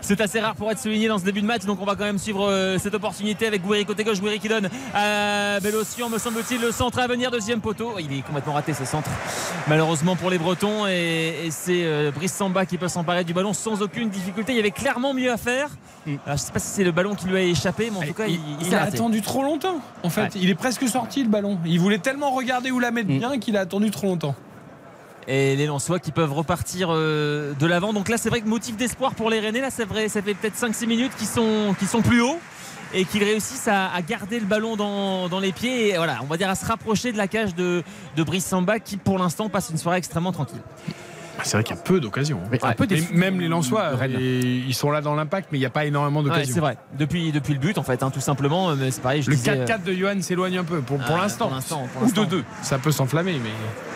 C'est- 0.00 0.20
assez 0.24 0.40
rare 0.40 0.54
pour 0.54 0.70
être 0.70 0.78
souligné 0.78 1.06
dans 1.08 1.18
ce 1.18 1.24
début 1.24 1.42
de 1.42 1.46
match, 1.46 1.64
donc 1.66 1.82
on 1.82 1.84
va 1.84 1.96
quand 1.96 2.04
même 2.04 2.18
suivre 2.18 2.48
euh, 2.48 2.78
cette 2.78 2.94
opportunité 2.94 3.46
avec 3.46 3.60
Gouiri 3.62 3.84
côté 3.84 4.04
gauche. 4.04 4.20
Gouiri 4.20 4.38
qui 4.38 4.48
donne 4.48 4.70
à 4.94 5.60
Bellocian, 5.60 6.08
me 6.08 6.18
semble-t-il, 6.18 6.60
le 6.62 6.72
centre 6.72 6.98
à 6.98 7.06
venir, 7.06 7.30
deuxième 7.30 7.60
poteau. 7.60 7.92
Il 7.98 8.10
est 8.16 8.22
complètement 8.22 8.54
raté 8.54 8.72
ce 8.72 8.84
centre, 8.86 9.10
malheureusement 9.68 10.16
pour 10.16 10.30
les 10.30 10.38
Bretons. 10.38 10.86
Et, 10.86 11.46
et 11.46 11.50
c'est 11.50 11.82
euh, 11.84 12.10
Brice 12.10 12.32
Samba 12.32 12.64
qui 12.66 12.78
peut 12.78 12.88
s'emparer 12.88 13.24
du 13.24 13.34
ballon 13.34 13.52
sans 13.52 13.82
aucune 13.82 14.08
difficulté. 14.08 14.52
Il 14.52 14.56
y 14.56 14.60
avait 14.60 14.70
clairement 14.70 15.12
mieux 15.14 15.30
à 15.30 15.36
faire. 15.36 15.68
Alors, 16.26 16.36
je 16.38 16.42
sais 16.42 16.52
pas 16.52 16.58
si 16.58 16.68
c'est 16.68 16.84
le 16.84 16.92
ballon 16.92 17.14
qui 17.14 17.26
lui 17.26 17.36
a 17.36 17.40
échappé, 17.42 17.90
mais 17.90 17.98
en 18.04 18.06
tout 18.08 18.14
cas, 18.14 18.26
il, 18.26 18.34
il, 18.34 18.40
il 18.60 18.66
il 18.66 18.66
s'est 18.68 18.74
a 18.76 18.80
raté. 18.80 18.93
Attendu 18.94 19.20
trop 19.22 19.42
longtemps. 19.42 19.80
En 20.02 20.10
fait, 20.10 20.22
Ouais. 20.22 20.28
il 20.36 20.50
est 20.50 20.54
presque 20.54 20.86
sorti 20.88 21.22
le 21.22 21.28
ballon. 21.28 21.58
Il 21.66 21.78
voulait 21.80 21.98
tellement 21.98 22.30
regarder 22.30 22.70
où 22.70 22.78
la 22.80 22.90
mettre 22.90 23.10
Mm. 23.10 23.18
bien 23.18 23.38
qu'il 23.38 23.56
a 23.56 23.60
attendu 23.60 23.90
trop 23.90 24.06
longtemps. 24.08 24.34
et 25.26 25.56
les 25.56 25.64
Lensois 25.66 26.00
qui 26.00 26.10
peuvent 26.12 26.34
repartir 26.34 26.88
euh, 26.92 27.54
de 27.58 27.66
l'avant. 27.66 27.94
Donc 27.94 28.10
là, 28.10 28.18
c'est 28.18 28.28
vrai 28.28 28.42
que 28.42 28.46
motif 28.46 28.76
d'espoir 28.76 29.14
pour 29.14 29.30
les 29.30 29.40
Rennais. 29.40 29.62
Là, 29.62 29.70
c'est 29.70 29.86
vrai, 29.86 30.10
ça 30.10 30.20
fait 30.20 30.34
peut-être 30.34 30.54
5-6 30.54 30.86
minutes 30.86 31.12
qu'ils 31.16 31.26
sont, 31.26 31.74
plus 32.04 32.20
hauts 32.20 32.38
et 32.92 33.06
qu'ils 33.06 33.24
réussissent 33.24 33.66
à, 33.68 33.90
à 33.90 34.02
garder 34.02 34.38
le 34.38 34.44
ballon 34.44 34.76
dans, 34.76 35.30
dans 35.30 35.40
les 35.40 35.52
pieds 35.52 35.88
et 35.88 35.96
voilà, 35.96 36.18
on 36.22 36.26
va 36.26 36.36
dire 36.36 36.50
à 36.50 36.54
se 36.54 36.66
rapprocher 36.66 37.10
de 37.10 37.16
la 37.16 37.26
cage 37.26 37.54
de, 37.54 37.82
de 38.16 38.22
Brice 38.22 38.44
Samba 38.44 38.78
qui 38.80 38.98
pour 38.98 39.18
l'instant 39.18 39.48
passe 39.48 39.70
une 39.70 39.78
soirée 39.78 39.96
extrêmement 39.96 40.30
tranquille. 40.32 40.60
Bah, 41.36 41.42
C'est 41.44 41.56
vrai 41.56 41.64
qu'il 41.64 41.74
y 41.74 41.78
a 41.78 41.82
peu 41.82 42.00
d'occasions. 42.00 42.40
Mais 42.50 42.58
un 42.64 42.72
peu 42.72 42.84
Et 42.84 42.88
déçu. 42.88 43.12
même 43.14 43.40
les 43.40 43.48
Lensois, 43.48 43.92
et 44.08 44.42
ils 44.66 44.74
sont 44.74 44.90
là 44.90 45.00
dans 45.00 45.14
l'impact, 45.14 45.48
mais 45.52 45.58
il 45.58 45.60
n'y 45.60 45.66
a 45.66 45.70
pas 45.70 45.84
énormément 45.84 46.20
Ouais, 46.20 46.26
d'occasions. 46.30 46.54
c'est 46.54 46.60
vrai. 46.60 46.76
Depuis, 46.98 47.32
depuis 47.32 47.52
le 47.54 47.58
but 47.58 47.76
en 47.78 47.82
fait, 47.82 48.02
hein, 48.02 48.10
tout 48.10 48.20
simplement. 48.20 48.74
Mais 48.76 48.90
c'est 48.90 49.00
pareil, 49.02 49.22
je 49.22 49.30
le 49.30 49.36
disais, 49.36 49.64
4-4 49.64 49.82
de 49.84 49.92
Johan 49.94 50.20
s'éloigne 50.20 50.58
un 50.58 50.64
peu 50.64 50.80
pour, 50.80 50.98
pour 50.98 51.16
Ah, 51.16 51.22
l'instant. 51.22 51.46
pour 51.46 51.54
l'instant, 51.56 51.88
pour 51.92 52.02
Ou 52.08 52.12
de 52.12 52.24
2. 52.24 52.44
Ça 52.62 52.78
peut 52.78 52.92
s'enflammer, 52.92 53.34
mais. 53.42 53.50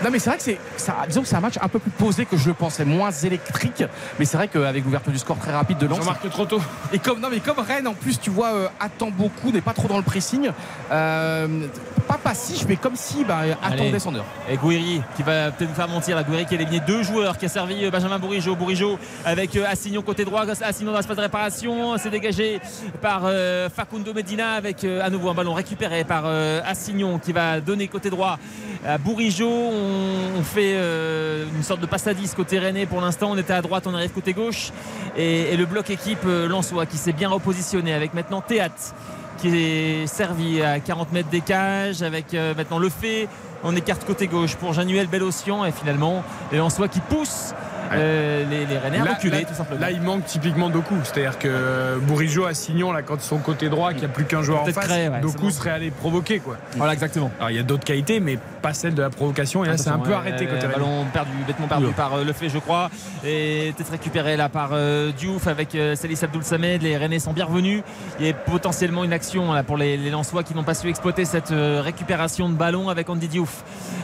Non 0.05 0.11
mais 0.12 0.18
c'est 0.18 0.30
vrai 0.30 0.36
que 0.39 0.45
c'est 0.45 0.59
ça, 0.76 0.97
disons 1.09 1.22
que 1.22 1.28
c'est 1.28 1.36
un 1.36 1.41
match 1.41 1.59
un 1.61 1.68
peu 1.68 1.78
plus 1.78 1.91
posé 1.91 2.24
que 2.24 2.36
je 2.36 2.49
le 2.49 2.55
pensais, 2.55 2.84
moins 2.84 3.11
électrique. 3.11 3.82
Mais 4.18 4.24
c'est 4.24 4.36
vrai 4.36 4.49
qu'avec 4.49 4.84
l'ouverture 4.84 5.12
du 5.12 5.18
score 5.18 5.39
très 5.39 5.53
rapide 5.53 5.78
de 5.78 5.86
Lens, 5.86 5.99
Jean-Marc 5.99 6.28
trop 6.30 6.45
tôt. 6.47 6.61
et 6.93 6.99
comme 6.99 7.20
non 7.20 7.28
mais 7.30 7.41
comme 7.41 7.59
Rennes 7.59 7.89
en 7.89 7.95
plus 7.95 8.20
tu 8.20 8.30
vois 8.30 8.53
euh, 8.55 8.68
attend 8.80 9.11
beaucoup, 9.11 9.51
n'est 9.51 9.61
pas 9.61 9.72
trop 9.72 9.89
dans 9.89 9.97
le 9.97 10.03
pressing, 10.05 10.51
euh, 10.93 11.66
pas 12.07 12.18
passif 12.18 12.64
mais 12.68 12.76
comme 12.76 12.97
si 12.97 13.24
bah, 13.24 13.41
attendait 13.62 13.99
son 13.99 14.14
heure. 14.14 14.24
Et 14.51 14.57
Gouiri 14.57 15.03
qui 15.16 15.22
va 15.22 15.51
peut-être 15.51 15.68
nous 15.70 15.74
faire 15.74 15.89
mentir. 15.89 16.16
La 16.16 16.22
Gouiri 16.24 16.47
qui 16.47 16.55
a 16.55 16.61
éliminé 16.61 16.80
deux 16.86 17.03
joueurs, 17.03 17.28
qui 17.37 17.45
a 17.45 17.49
servi 17.49 17.85
euh, 17.85 17.91
Benjamin 17.91 18.18
Bourigeau. 18.18 18.57
Bourigeau 18.57 18.99
avec 19.24 19.57
euh, 19.57 19.66
Assignon 19.68 20.03
côté 20.03 20.24
droit. 20.24 20.47
Assignon 20.62 20.93
dans 20.93 20.97
l'espace 20.97 21.16
de 21.16 21.22
réparation. 21.22 21.99
C'est 21.99 22.11
dégagé 22.11 22.61
par 23.03 23.22
euh, 23.24 23.68
Facundo 23.68 24.14
Medina 24.14 24.53
avec 24.53 24.85
à 24.85 25.11
nouveau 25.11 25.29
un 25.29 25.35
ballon 25.35 25.53
récupéré 25.53 26.05
par 26.05 26.24
Assignon 26.64 27.18
qui 27.18 27.33
va 27.33 27.61
donner 27.61 27.89
côté 27.89 28.11
droit 28.11 28.39
à 28.87 28.97
Bourigeau. 28.99 29.51
On, 29.51 30.43
fait 30.43 30.76
une 30.76 31.62
sorte 31.62 31.81
de 31.81 31.87
passe 31.87 32.07
à 32.07 32.14
10 32.14 32.35
côté 32.35 32.59
Rennais 32.59 32.87
pour 32.87 33.01
l'instant. 33.01 33.31
On 33.33 33.37
était 33.37 33.53
à 33.53 33.61
droite, 33.61 33.87
on 33.87 33.95
arrive 33.95 34.11
côté 34.11 34.33
gauche. 34.33 34.70
Et, 35.16 35.57
le 35.57 35.66
bloc 35.66 35.91
équipe 35.91 36.24
Lensois 36.24 36.87
qui 36.87 36.97
s'est 36.97 37.12
bien 37.12 37.29
repositionné 37.29 37.93
avec 37.93 38.14
maintenant 38.14 38.41
Théâtre 38.41 38.95
qui 39.39 39.49
est 39.49 40.07
servi 40.07 40.62
à 40.62 40.81
40 40.81 41.12
mètres 41.12 41.29
des 41.29 41.41
cages 41.41 42.03
avec 42.03 42.33
maintenant 42.33 42.79
le 42.79 42.89
fait 42.89 43.29
on 43.65 43.75
écarte 43.77 44.05
côté 44.05 44.27
gauche 44.27 44.57
pour 44.57 44.73
Januel 44.73 45.07
Bellocian 45.07 45.65
et 45.65 45.73
finalement 45.73 46.23
les 46.53 46.59
Lensois 46.59 46.89
qui 46.89 47.01
poussent 47.01 47.55
euh, 47.91 48.45
les, 48.51 48.67
les 48.67 48.77
Rennais 48.77 48.99
à 48.99 49.05
Là, 49.05 49.15
reculer 49.15 49.41
là- 49.41 49.45
tout 49.49 49.55
simplement. 49.55 49.81
là, 49.81 49.91
il 49.91 50.03
manque 50.03 50.27
typiquement 50.27 50.69
Doku. 50.69 50.95
C'est-à-dire 51.05 51.39
que 51.39 51.99
Bourigeau 52.03 52.45
à 52.45 52.53
Signon, 52.53 52.93
là, 52.93 53.01
quand 53.01 53.19
son 53.23 53.39
côté 53.39 53.71
droit, 53.71 53.93
qu'il 53.93 54.01
n'y 54.01 54.05
a 54.05 54.09
plus 54.11 54.27
qu'un 54.27 54.43
joueur 54.43 54.61
en 54.61 54.67
face, 54.67 54.77
créer, 54.87 55.09
ouais, 55.09 55.15
c'est 55.15 55.21
Doku 55.23 55.39
bon. 55.45 55.51
serait 55.51 55.71
allé 55.71 55.91
provoquer. 55.91 56.41
Quoi. 56.41 56.59
Voilà, 56.77 56.93
exactement. 56.93 57.31
Alors, 57.39 57.51
il 57.51 57.57
y 57.57 57.59
a 57.59 57.63
d'autres 57.63 57.85
qualités, 57.85 58.21
mais 58.21 58.39
pas 58.61 58.75
celle 58.75 58.93
de 58.93 59.01
la 59.01 59.09
provocation. 59.09 59.65
Et 59.65 59.69
là, 59.69 59.79
c'est 59.79 59.89
un 59.89 59.99
peu 60.01 60.11
ouais, 60.11 60.17
arrêté 60.17 60.47
euh, 60.47 60.55
côté. 60.55 60.67
Ballon 60.67 61.07
perdu, 61.11 61.31
bêtement 61.47 61.67
perdu 61.67 61.87
par 61.97 62.13
euh, 62.13 62.25
Le 62.25 62.33
Fait, 62.35 62.51
je 62.51 62.59
crois. 62.59 62.91
Et 63.25 63.73
peut-être 63.75 63.93
récupéré 63.93 64.37
là 64.37 64.51
par 64.51 64.73
euh, 64.75 65.11
Diouf 65.11 65.47
avec 65.47 65.75
euh, 65.75 65.95
Salis 65.97 66.19
Abdoul 66.23 66.43
Samed. 66.43 66.83
Les 66.83 66.99
Rennais 66.99 67.21
sont 67.21 67.33
bien 67.33 67.47
revenus. 67.47 67.83
Il 68.21 68.27
y 68.27 68.29
a 68.29 68.35
potentiellement 68.35 69.03
une 69.03 69.15
action 69.15 69.51
là, 69.55 69.63
pour 69.63 69.79
les, 69.79 69.97
les 69.97 70.11
Lensois 70.11 70.43
qui 70.43 70.55
n'ont 70.55 70.63
pas 70.63 70.75
su 70.75 70.91
exploiter 70.91 71.25
cette 71.25 71.53
euh, 71.53 71.81
récupération 71.83 72.51
de 72.51 72.55
ballon 72.55 72.91
avec 72.91 73.09
Andy 73.09 73.29
Diouf. 73.29 73.47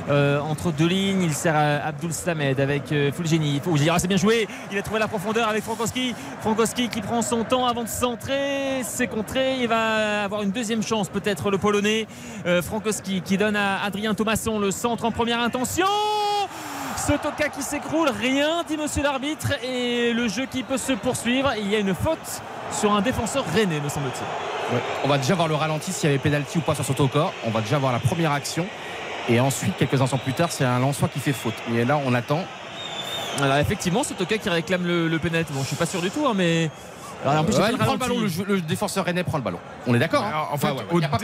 Euh, 0.09 0.39
entre 0.41 0.71
deux 0.71 0.87
lignes, 0.87 1.23
il 1.23 1.33
sert 1.33 1.57
à 1.57 1.87
Abdoul 1.87 2.13
Samed 2.13 2.61
avec 2.61 2.93
euh. 2.93 3.11
Fulgini, 3.11 3.61
ah, 3.91 3.99
c'est 3.99 4.09
bien 4.09 4.17
joué. 4.17 4.47
Il 4.71 4.77
a 4.77 4.83
trouvé 4.83 5.01
la 5.01 5.09
profondeur 5.09 5.49
avec 5.49 5.65
Frankowski. 5.65 6.15
Frankowski 6.41 6.89
qui 6.89 7.01
prend 7.01 7.23
son 7.23 7.45
temps 7.45 7.67
avant 7.67 7.85
de 7.85 7.89
centrer. 7.89 8.83
C'est 8.83 9.07
contré. 9.07 9.57
Il 9.61 9.69
va 9.69 10.25
avoir 10.25 10.43
une 10.43 10.51
deuxième 10.51 10.83
chance, 10.83 11.09
peut-être 11.09 11.51
le 11.51 11.59
Polonais. 11.59 12.07
Euh, 12.47 12.61
Frankowski 12.61 13.23
qui 13.23 13.39
donne 13.39 13.57
à 13.57 13.83
Adrien 13.83 14.15
Thomasson 14.15 14.59
le 14.59 14.71
centre 14.71 15.05
en 15.05 15.11
première 15.11 15.41
intention. 15.41 15.87
Sotoka 16.97 17.49
qui 17.49 17.63
s'écroule, 17.63 18.09
rien 18.09 18.63
dit 18.67 18.77
monsieur 18.77 19.03
l'arbitre 19.03 19.53
et 19.65 20.13
le 20.13 20.29
jeu 20.29 20.47
qui 20.47 20.63
peut 20.63 20.79
se 20.79 20.93
poursuivre. 20.93 21.53
Il 21.59 21.69
y 21.69 21.77
a 21.77 21.79
une 21.79 21.95
faute 21.95 22.43
sur 22.71 22.93
un 22.93 23.03
défenseur 23.03 23.45
rennais, 23.53 23.81
me 23.81 23.89
semble-t-il. 23.89 24.79
On 25.05 25.09
va 25.09 25.19
déjà 25.19 25.35
voir 25.35 25.49
le 25.49 25.55
ralenti 25.55 25.93
s'il 25.93 26.09
y 26.09 26.13
avait 26.13 26.23
pénalty 26.23 26.59
ou 26.59 26.61
pas 26.61 26.75
sur 26.75 26.85
Sotoka. 26.85 27.31
On 27.45 27.51
va 27.51 27.61
déjà 27.61 27.79
voir 27.79 27.93
la 27.93 27.99
première 27.99 28.33
action. 28.33 28.67
Et 29.29 29.41
ensuite, 29.41 29.77
quelques 29.77 30.01
instants 30.01 30.19
plus 30.19 30.35
tard, 30.35 30.53
c'est 30.53 30.65
un 30.65 30.79
Lensois 30.79 31.09
qui 31.09 31.19
fait 31.21 31.33
faute. 31.33 31.55
Et 31.75 31.85
là, 31.85 31.99
on 32.05 32.13
attend. 32.15 32.45
Alors 33.43 33.57
effectivement, 33.57 34.05
Sotoka 34.05 34.39
qui 34.39 34.49
réclame 34.49 34.87
le, 34.87 35.09
le 35.09 35.19
pénalty. 35.19 35.53
Bon, 35.53 35.63
je 35.63 35.67
suis 35.69 35.77
pas 35.77 35.87
sûr 35.87 36.01
du 36.01 36.11
tout, 36.11 36.27
hein, 36.27 36.33
mais. 36.37 36.71
Alors, 37.27 37.41
en 37.41 37.45
plus, 37.45 37.57
Ouais, 37.57 37.69
il 37.71 37.73
le 37.73 37.79
prend 37.79 37.93
le 37.95 37.99
ballon, 37.99 38.17
le, 38.49 38.61
défenseur 38.61 39.03
rennais 39.07 39.25
prend 39.25 39.39
le 39.39 39.43
ballon. 39.43 39.59
On 39.87 39.95
est 39.95 39.99
d'accord 39.99 40.23
hein 40.25 40.49
en 40.53 40.59
fait, 40.59 40.67
Ouais, 40.67 40.73
ouais, 40.75 40.79
ouais. 40.81 40.85
au, 40.93 40.99
il 40.99 41.05
a 41.07 41.09
pas 41.09 41.17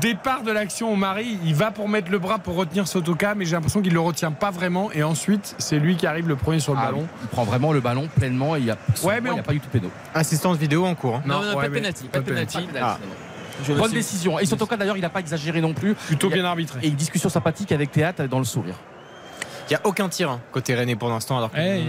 départ 0.00 0.42
de 0.42 0.50
l'action 0.50 0.92
au 0.92 0.96
Mari, 0.96 1.38
il 1.44 1.54
va 1.54 1.70
pour 1.70 1.88
mettre 1.88 2.10
le 2.10 2.18
bras 2.18 2.38
pour 2.40 2.56
retenir 2.56 2.88
Sotoka, 2.88 3.36
mais 3.36 3.44
j'ai 3.44 3.52
l'impression 3.52 3.80
qu'il 3.80 3.92
le 3.92 4.00
retient 4.00 4.32
pas 4.32 4.50
vraiment. 4.50 4.90
Et 4.92 5.04
ensuite, 5.04 5.54
c'est 5.58 5.78
lui 5.78 5.94
qui 5.96 6.08
arrive 6.08 6.26
le 6.26 6.34
premier 6.34 6.58
sur 6.58 6.72
le 6.72 6.80
Ah, 6.82 6.86
ballon. 6.86 7.06
Il 7.22 7.28
prend 7.28 7.44
vraiment 7.44 7.72
le 7.72 7.80
ballon 7.80 8.08
pleinement 8.16 8.56
et 8.56 8.58
il 8.58 8.64
n'y 8.64 8.70
a, 8.72 8.76
Ouais, 9.04 9.20
mais 9.20 9.30
il 9.30 9.34
y 9.34 9.36
a 9.36 9.40
on- 9.40 9.44
pas 9.44 9.52
du 9.52 9.60
tout 9.60 9.68
péno. 9.68 9.88
Assistance 10.14 10.56
vidéo 10.56 10.84
en 10.84 10.96
cours. 10.96 11.16
hein. 11.16 11.22
Non, 11.24 11.40
non, 11.40 11.48
ouais, 11.50 11.54
pas 11.62 11.68
de 11.68 11.74
pénalty. 11.74 12.04
pas 12.06 12.18
Pas 12.18 12.18
de 12.18 12.24
de 12.24 12.30
pénalty. 12.30 12.58
Ah. 12.82 12.98
Bonne 13.68 13.88
sais. 13.88 13.94
décision. 13.94 14.38
Et 14.38 14.46
Sotoka 14.46 14.76
d'ailleurs, 14.76 14.96
il 14.96 15.00
n'a 15.02 15.08
pas 15.10 15.20
exagéré 15.20 15.60
non 15.60 15.72
plus. 15.74 15.94
Plutôt 15.94 16.28
a- 16.28 16.34
bien 16.34 16.44
arbitré. 16.44 16.80
Et 16.82 16.88
une 16.88 16.94
discussion 16.94 17.28
sympathique 17.28 17.72
avec 17.72 17.90
Théâtre 17.92 18.24
dans 18.26 18.38
le 18.38 18.44
sourire. 18.44 18.74
Il 19.68 19.72
n'y 19.72 19.76
a 19.76 19.80
aucun 19.82 20.08
tir 20.08 20.30
hein, 20.30 20.40
côté 20.52 20.76
Rennais 20.76 20.94
pour 20.94 21.08
l'instant, 21.08 21.38
alors 21.38 21.50
qu'on 21.50 21.58
Ouais, 21.58 21.82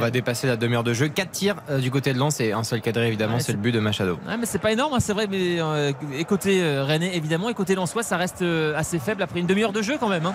va 0.00 0.10
dépasser 0.12 0.46
la 0.46 0.54
demi-heure 0.56 0.84
de 0.84 0.92
jeu. 0.94 1.08
4 1.08 1.30
tirs 1.32 1.56
euh, 1.68 1.80
du 1.80 1.90
côté 1.90 2.12
de 2.12 2.18
Lens 2.20 2.38
et 2.38 2.52
un 2.52 2.62
seul 2.62 2.80
cadré, 2.80 3.08
évidemment, 3.08 3.34
Ouais, 3.34 3.40
c'est 3.40 3.50
le 3.50 3.58
but 3.58 3.72
de 3.72 3.80
Machado. 3.80 4.20
Ouais, 4.28 4.36
mais 4.38 4.46
c'est 4.46 4.60
pas 4.60 4.70
énorme, 4.70 4.94
hein, 4.94 5.00
c'est 5.00 5.14
vrai. 5.14 5.26
Mais 5.28 5.60
euh, 5.60 5.90
et 6.16 6.24
côté 6.24 6.62
euh, 6.62 6.84
Rennais, 6.84 7.16
évidemment, 7.16 7.48
et 7.48 7.54
côté 7.54 7.74
Lensois, 7.74 8.04
ça 8.04 8.16
reste 8.18 8.42
euh, 8.42 8.76
assez 8.76 9.00
faible 9.00 9.20
après 9.20 9.40
une 9.40 9.46
demi-heure 9.46 9.72
de 9.72 9.82
jeu 9.82 9.96
quand 9.98 10.08
même. 10.08 10.26
hein. 10.26 10.34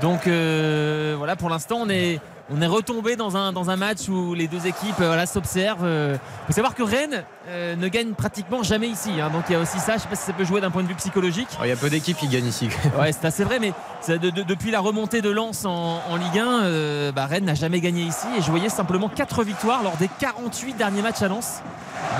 Donc 0.00 0.28
euh, 0.28 1.16
voilà, 1.18 1.34
pour 1.34 1.50
l'instant, 1.50 1.78
on 1.82 1.88
est 1.88 2.20
on 2.50 2.60
est 2.62 2.66
retombé 2.66 3.16
dans 3.16 3.36
un 3.36 3.52
dans 3.52 3.70
un 3.70 3.76
match 3.76 4.08
où 4.08 4.34
les 4.34 4.48
deux 4.48 4.66
équipes 4.66 5.00
euh, 5.00 5.06
voilà 5.08 5.26
s'observent. 5.26 5.86
Il 5.86 6.18
faut 6.46 6.52
savoir 6.52 6.74
que 6.74 6.82
Rennes 6.82 7.24
euh, 7.48 7.76
ne 7.76 7.88
gagne 7.88 8.12
pratiquement 8.12 8.62
jamais 8.62 8.88
ici. 8.88 9.10
hein. 9.20 9.30
donc 9.30 9.44
il 9.48 9.52
y 9.52 9.56
a 9.56 9.60
aussi 9.60 9.78
ça. 9.78 9.94
Je 9.96 10.02
sais 10.02 10.08
pas 10.08 10.16
si 10.16 10.24
ça 10.24 10.32
peut 10.32 10.44
jouer 10.44 10.60
d'un 10.60 10.70
point 10.70 10.82
de 10.82 10.88
vue 10.88 10.94
psychologique. 10.94 11.48
Alors, 11.54 11.66
Il 11.66 11.68
y 11.68 11.72
a 11.72 11.76
peu 11.76 11.90
d'équipes 11.90 12.16
qui 12.16 12.28
gagnent 12.28 12.46
ici. 12.46 12.68
Ouais, 12.98 13.12
c'est 13.12 13.24
assez 13.26 13.44
vrai, 13.44 13.58
mais 13.58 13.72
c'est 14.00 14.18
de- 14.18 14.30
de- 14.30 14.42
depuis 14.42 14.70
la 14.70 14.80
remontée 14.80 15.20
de 15.22 15.30
Lens 15.30 15.64
en, 15.64 16.00
en 16.08 16.16
Ligue 16.16 16.38
1, 16.38 16.46
euh, 16.64 17.12
bah, 17.12 17.26
Rennes 17.26 17.44
n'a 17.44 17.54
jamais 17.54 17.80
gagné 17.80 18.02
ici. 18.02 18.26
Et 18.38 18.42
je 18.42 18.50
voyais 18.50 18.68
simplement 18.68 19.08
4 19.08 19.44
victoires 19.44 19.82
lors 19.82 19.96
des 19.96 20.08
48 20.18 20.74
derniers 20.74 21.02
matchs 21.02 21.22
à 21.22 21.28
Lens. 21.28 21.62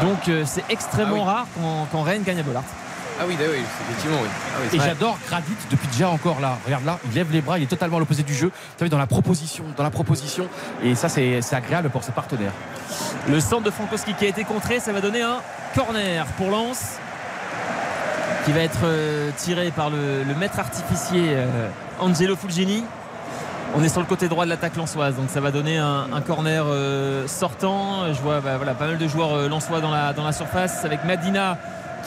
Donc 0.03 0.29
euh, 0.29 0.43
c'est 0.47 0.65
extrêmement 0.69 1.25
rare 1.25 1.47
quand, 1.55 1.87
quand 1.93 2.03
Rennes 2.03 2.23
gagne 2.23 2.41
à 2.41 2.43
Bollard. 2.43 2.65
Ah 3.21 3.25
oui, 3.27 3.37
oui, 3.39 3.45
effectivement, 3.45 4.19
oui. 4.23 4.79
Et 4.79 4.81
j'adore 4.81 5.19
Gradit 5.29 5.53
depuis 5.71 5.89
déjà 5.89 6.09
encore 6.09 6.41
là. 6.41 6.57
Regarde 6.65 6.85
là, 6.85 6.99
il 7.05 7.15
lève 7.15 7.33
les 7.33 7.41
bras, 7.41 7.59
il 7.59 7.65
est 7.65 7.67
totalement 7.67 7.97
à 7.97 8.01
l'opposé 8.01 8.23
du 8.23 8.35
jeu. 8.35 8.47
Vous 8.47 8.79
savez, 8.79 8.89
dans 8.91 8.99
la 8.99 9.09
proposition, 9.09 9.65
dans 9.77 9.83
la 9.83 9.91
proposition. 9.91 10.47
Et 10.83 10.95
ça, 10.95 11.09
c'est 11.09 11.41
c'est 11.43 11.57
agréable 11.57 11.91
pour 11.91 12.05
ses 12.05 12.13
partenaires. 12.13 12.53
Le 13.29 13.41
centre 13.41 13.65
de 13.65 13.71
Frankowski 13.71 14.15
qui 14.15 14.25
a 14.25 14.29
été 14.29 14.45
contré, 14.45 14.79
ça 14.81 14.93
va 14.93 15.01
donner 15.01 15.23
un 15.23 15.39
corner 15.75 16.25
pour 16.37 16.51
Lens 16.51 16.99
qui 18.45 18.53
va 18.53 18.61
être 18.61 18.85
euh, 18.85 19.31
tiré 19.37 19.71
par 19.73 19.91
le, 19.91 20.23
le 20.23 20.35
maître 20.35 20.59
artificier 20.59 21.25
euh, 21.31 21.69
Angelo 22.01 22.37
Fulgini. 22.37 22.85
On 23.75 23.83
est 23.85 23.91
sur 23.91 24.01
le 24.01 24.07
côté 24.07 24.29
droit 24.29 24.47
de 24.47 24.51
l'attaque 24.51 24.77
lensoise, 24.77 25.17
donc 25.17 25.29
ça 25.29 25.41
va 25.41 25.51
donner 25.51 25.77
un, 25.77 26.07
un 26.11 26.21
corner 26.23 26.65
euh, 26.67 27.27
sortant. 27.27 28.11
Je 28.15 28.21
vois 28.23 28.41
bah, 28.41 28.57
voilà, 28.57 28.73
pas 28.73 28.87
mal 28.87 28.97
de 28.97 29.09
joueurs 29.09 29.35
euh, 29.35 29.49
lensois 29.49 29.81
dans 29.81 29.91
la, 29.91 30.15
dans 30.15 30.25
la 30.25 30.33
surface 30.33 30.87
avec 30.87 31.05
Madina 31.05 31.59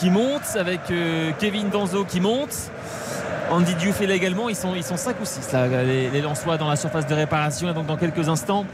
qui 0.02 0.10
monte, 0.10 0.56
avec 0.56 0.80
euh, 0.90 1.30
Kevin 1.38 1.68
Danzo 1.68 2.04
qui 2.04 2.18
monte. 2.18 2.72
Andy 3.52 3.72
Diouf 3.76 4.00
est 4.00 4.08
là 4.08 4.14
également, 4.14 4.48
ils 4.48 4.56
sont, 4.56 4.74
ils 4.74 4.82
sont 4.82 4.96
5 4.96 5.14
ou 5.20 5.24
6 5.24 5.52
là, 5.52 5.84
les, 5.84 6.10
les 6.10 6.20
Lensois 6.20 6.56
dans 6.56 6.68
la 6.68 6.74
surface 6.74 7.06
de 7.06 7.14
réparation. 7.14 7.70
Et 7.70 7.72
donc 7.72 7.86
dans 7.86 7.96
quelques 7.96 8.28
instants, 8.28 8.66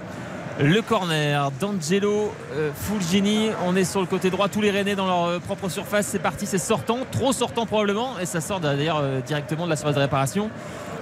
le 0.58 0.80
corner 0.80 1.50
d'Angelo 1.60 2.32
euh, 2.54 2.70
Fulgini. 2.74 3.50
On 3.66 3.76
est 3.76 3.84
sur 3.84 4.00
le 4.00 4.06
côté 4.06 4.30
droit, 4.30 4.48
tous 4.48 4.62
les 4.62 4.70
Rennais 4.70 4.94
dans 4.94 5.04
leur 5.04 5.24
euh, 5.24 5.38
propre 5.38 5.68
surface. 5.68 6.06
C'est 6.06 6.18
parti, 6.18 6.46
c'est 6.46 6.56
sortant, 6.56 7.00
trop 7.12 7.34
sortant 7.34 7.66
probablement. 7.66 8.18
Et 8.22 8.24
ça 8.24 8.40
sort 8.40 8.60
d'ailleurs 8.60 9.02
directement 9.26 9.66
de 9.66 9.70
la 9.70 9.76
surface 9.76 9.96
de 9.96 10.00
réparation. 10.00 10.48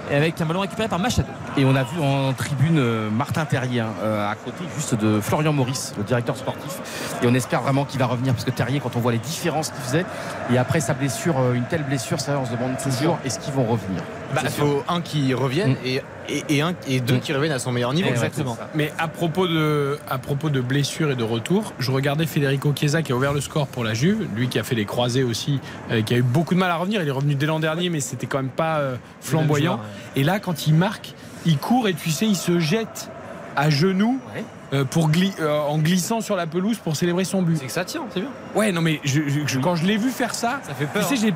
Et 0.09 0.15
avec 0.15 0.39
un 0.39 0.45
ballon 0.45 0.61
récupéré 0.61 0.87
par 0.87 0.99
Machado. 0.99 1.27
Et 1.57 1.65
on 1.65 1.75
a 1.75 1.83
vu 1.83 1.99
en 1.99 2.31
tribune 2.31 2.77
euh, 2.79 3.09
Martin 3.09 3.45
Terrier 3.45 3.81
hein, 3.81 3.93
euh, 4.01 4.29
à 4.29 4.35
côté 4.35 4.63
juste 4.75 4.95
de 4.95 5.19
Florian 5.19 5.51
Maurice, 5.51 5.93
le 5.97 6.03
directeur 6.03 6.37
sportif. 6.37 6.79
Et 7.21 7.27
on 7.27 7.33
espère 7.33 7.61
vraiment 7.61 7.83
qu'il 7.83 7.99
va 7.99 8.05
revenir 8.05 8.33
parce 8.33 8.45
que 8.45 8.51
Terrier, 8.51 8.79
quand 8.79 8.95
on 8.95 8.99
voit 8.99 9.11
les 9.11 9.17
différences 9.17 9.69
qu'il 9.69 9.81
faisait, 9.81 10.05
et 10.51 10.57
après 10.57 10.79
sa 10.79 10.93
blessure, 10.93 11.39
euh, 11.39 11.53
une 11.53 11.65
telle 11.65 11.83
blessure, 11.83 12.21
ça, 12.21 12.39
on 12.39 12.45
se 12.45 12.51
demande 12.51 12.77
toujours 12.81 13.17
est-ce 13.25 13.39
qu'ils 13.39 13.53
vont 13.53 13.65
revenir? 13.65 14.01
Bah, 14.35 14.41
il 14.43 14.49
faut 14.49 14.83
un 14.87 15.01
qui 15.01 15.33
revienne 15.33 15.71
Mm. 15.71 15.85
et, 15.85 16.01
et, 16.29 16.43
et 16.57 16.61
un, 16.61 16.73
et 16.87 16.99
deux 16.99 17.15
Mm. 17.15 17.19
qui 17.21 17.33
reviennent 17.33 17.51
à 17.53 17.59
son 17.59 17.71
meilleur 17.71 17.93
niveau. 17.93 18.09
Exactement. 18.09 18.57
Mais 18.75 18.91
à 18.99 19.07
propos 19.07 19.47
de, 19.47 19.97
à 20.09 20.17
propos 20.17 20.49
de 20.49 20.59
blessures 20.61 21.11
et 21.11 21.15
de 21.15 21.23
retour, 21.23 21.73
je 21.79 21.91
regardais 21.91 22.25
Federico 22.25 22.73
Chiesa 22.75 23.01
qui 23.01 23.11
a 23.13 23.15
ouvert 23.15 23.33
le 23.33 23.41
score 23.41 23.67
pour 23.67 23.83
la 23.83 23.93
Juve, 23.93 24.27
lui 24.35 24.49
qui 24.49 24.59
a 24.59 24.63
fait 24.63 24.75
des 24.75 24.85
croisés 24.85 25.23
aussi, 25.23 25.59
euh, 25.91 26.01
qui 26.01 26.13
a 26.13 26.17
eu 26.17 26.21
beaucoup 26.23 26.53
de 26.55 26.59
mal 26.59 26.71
à 26.71 26.75
revenir. 26.75 27.01
Il 27.01 27.07
est 27.07 27.11
revenu 27.11 27.35
dès 27.35 27.45
l'an 27.45 27.59
dernier, 27.59 27.89
mais 27.89 27.99
c'était 28.01 28.27
quand 28.27 28.37
même 28.39 28.49
pas 28.49 28.79
euh, 28.79 28.95
flamboyant. 29.21 29.79
Et 30.15 30.23
là, 30.23 30.39
quand 30.39 30.67
il 30.67 30.73
marque, 30.73 31.13
il 31.45 31.57
court 31.57 31.87
et 31.87 31.93
tu 31.93 32.09
sais, 32.09 32.25
il 32.27 32.35
se 32.35 32.59
jette 32.59 33.09
à 33.55 33.69
genoux 33.69 34.19
Ouais. 34.35 34.43
Euh, 34.73 34.83
pour 34.83 35.09
gli- 35.09 35.33
euh, 35.39 35.59
en 35.61 35.77
glissant 35.77 36.19
sur 36.21 36.35
la 36.35 36.45
pelouse 36.47 36.77
pour 36.77 36.95
célébrer 36.95 37.23
son 37.23 37.41
but. 37.41 37.57
C'est 37.57 37.67
que 37.67 37.71
ça 37.71 37.85
tient, 37.85 38.03
c'est 38.13 38.19
bien. 38.19 38.29
Ouais, 38.55 38.71
non, 38.71 38.81
mais 38.81 38.99
je- 39.03 39.21
je- 39.27 39.47
je- 39.47 39.59
quand 39.59 39.75
je 39.75 39.85
l'ai 39.85 39.97
vu 39.97 40.09
faire 40.11 40.35
ça, 40.35 40.59
Ça 40.63 40.73
fait 40.73 40.87
tu 41.07 41.15
sais, 41.15 41.15
j'ai- 41.15 41.33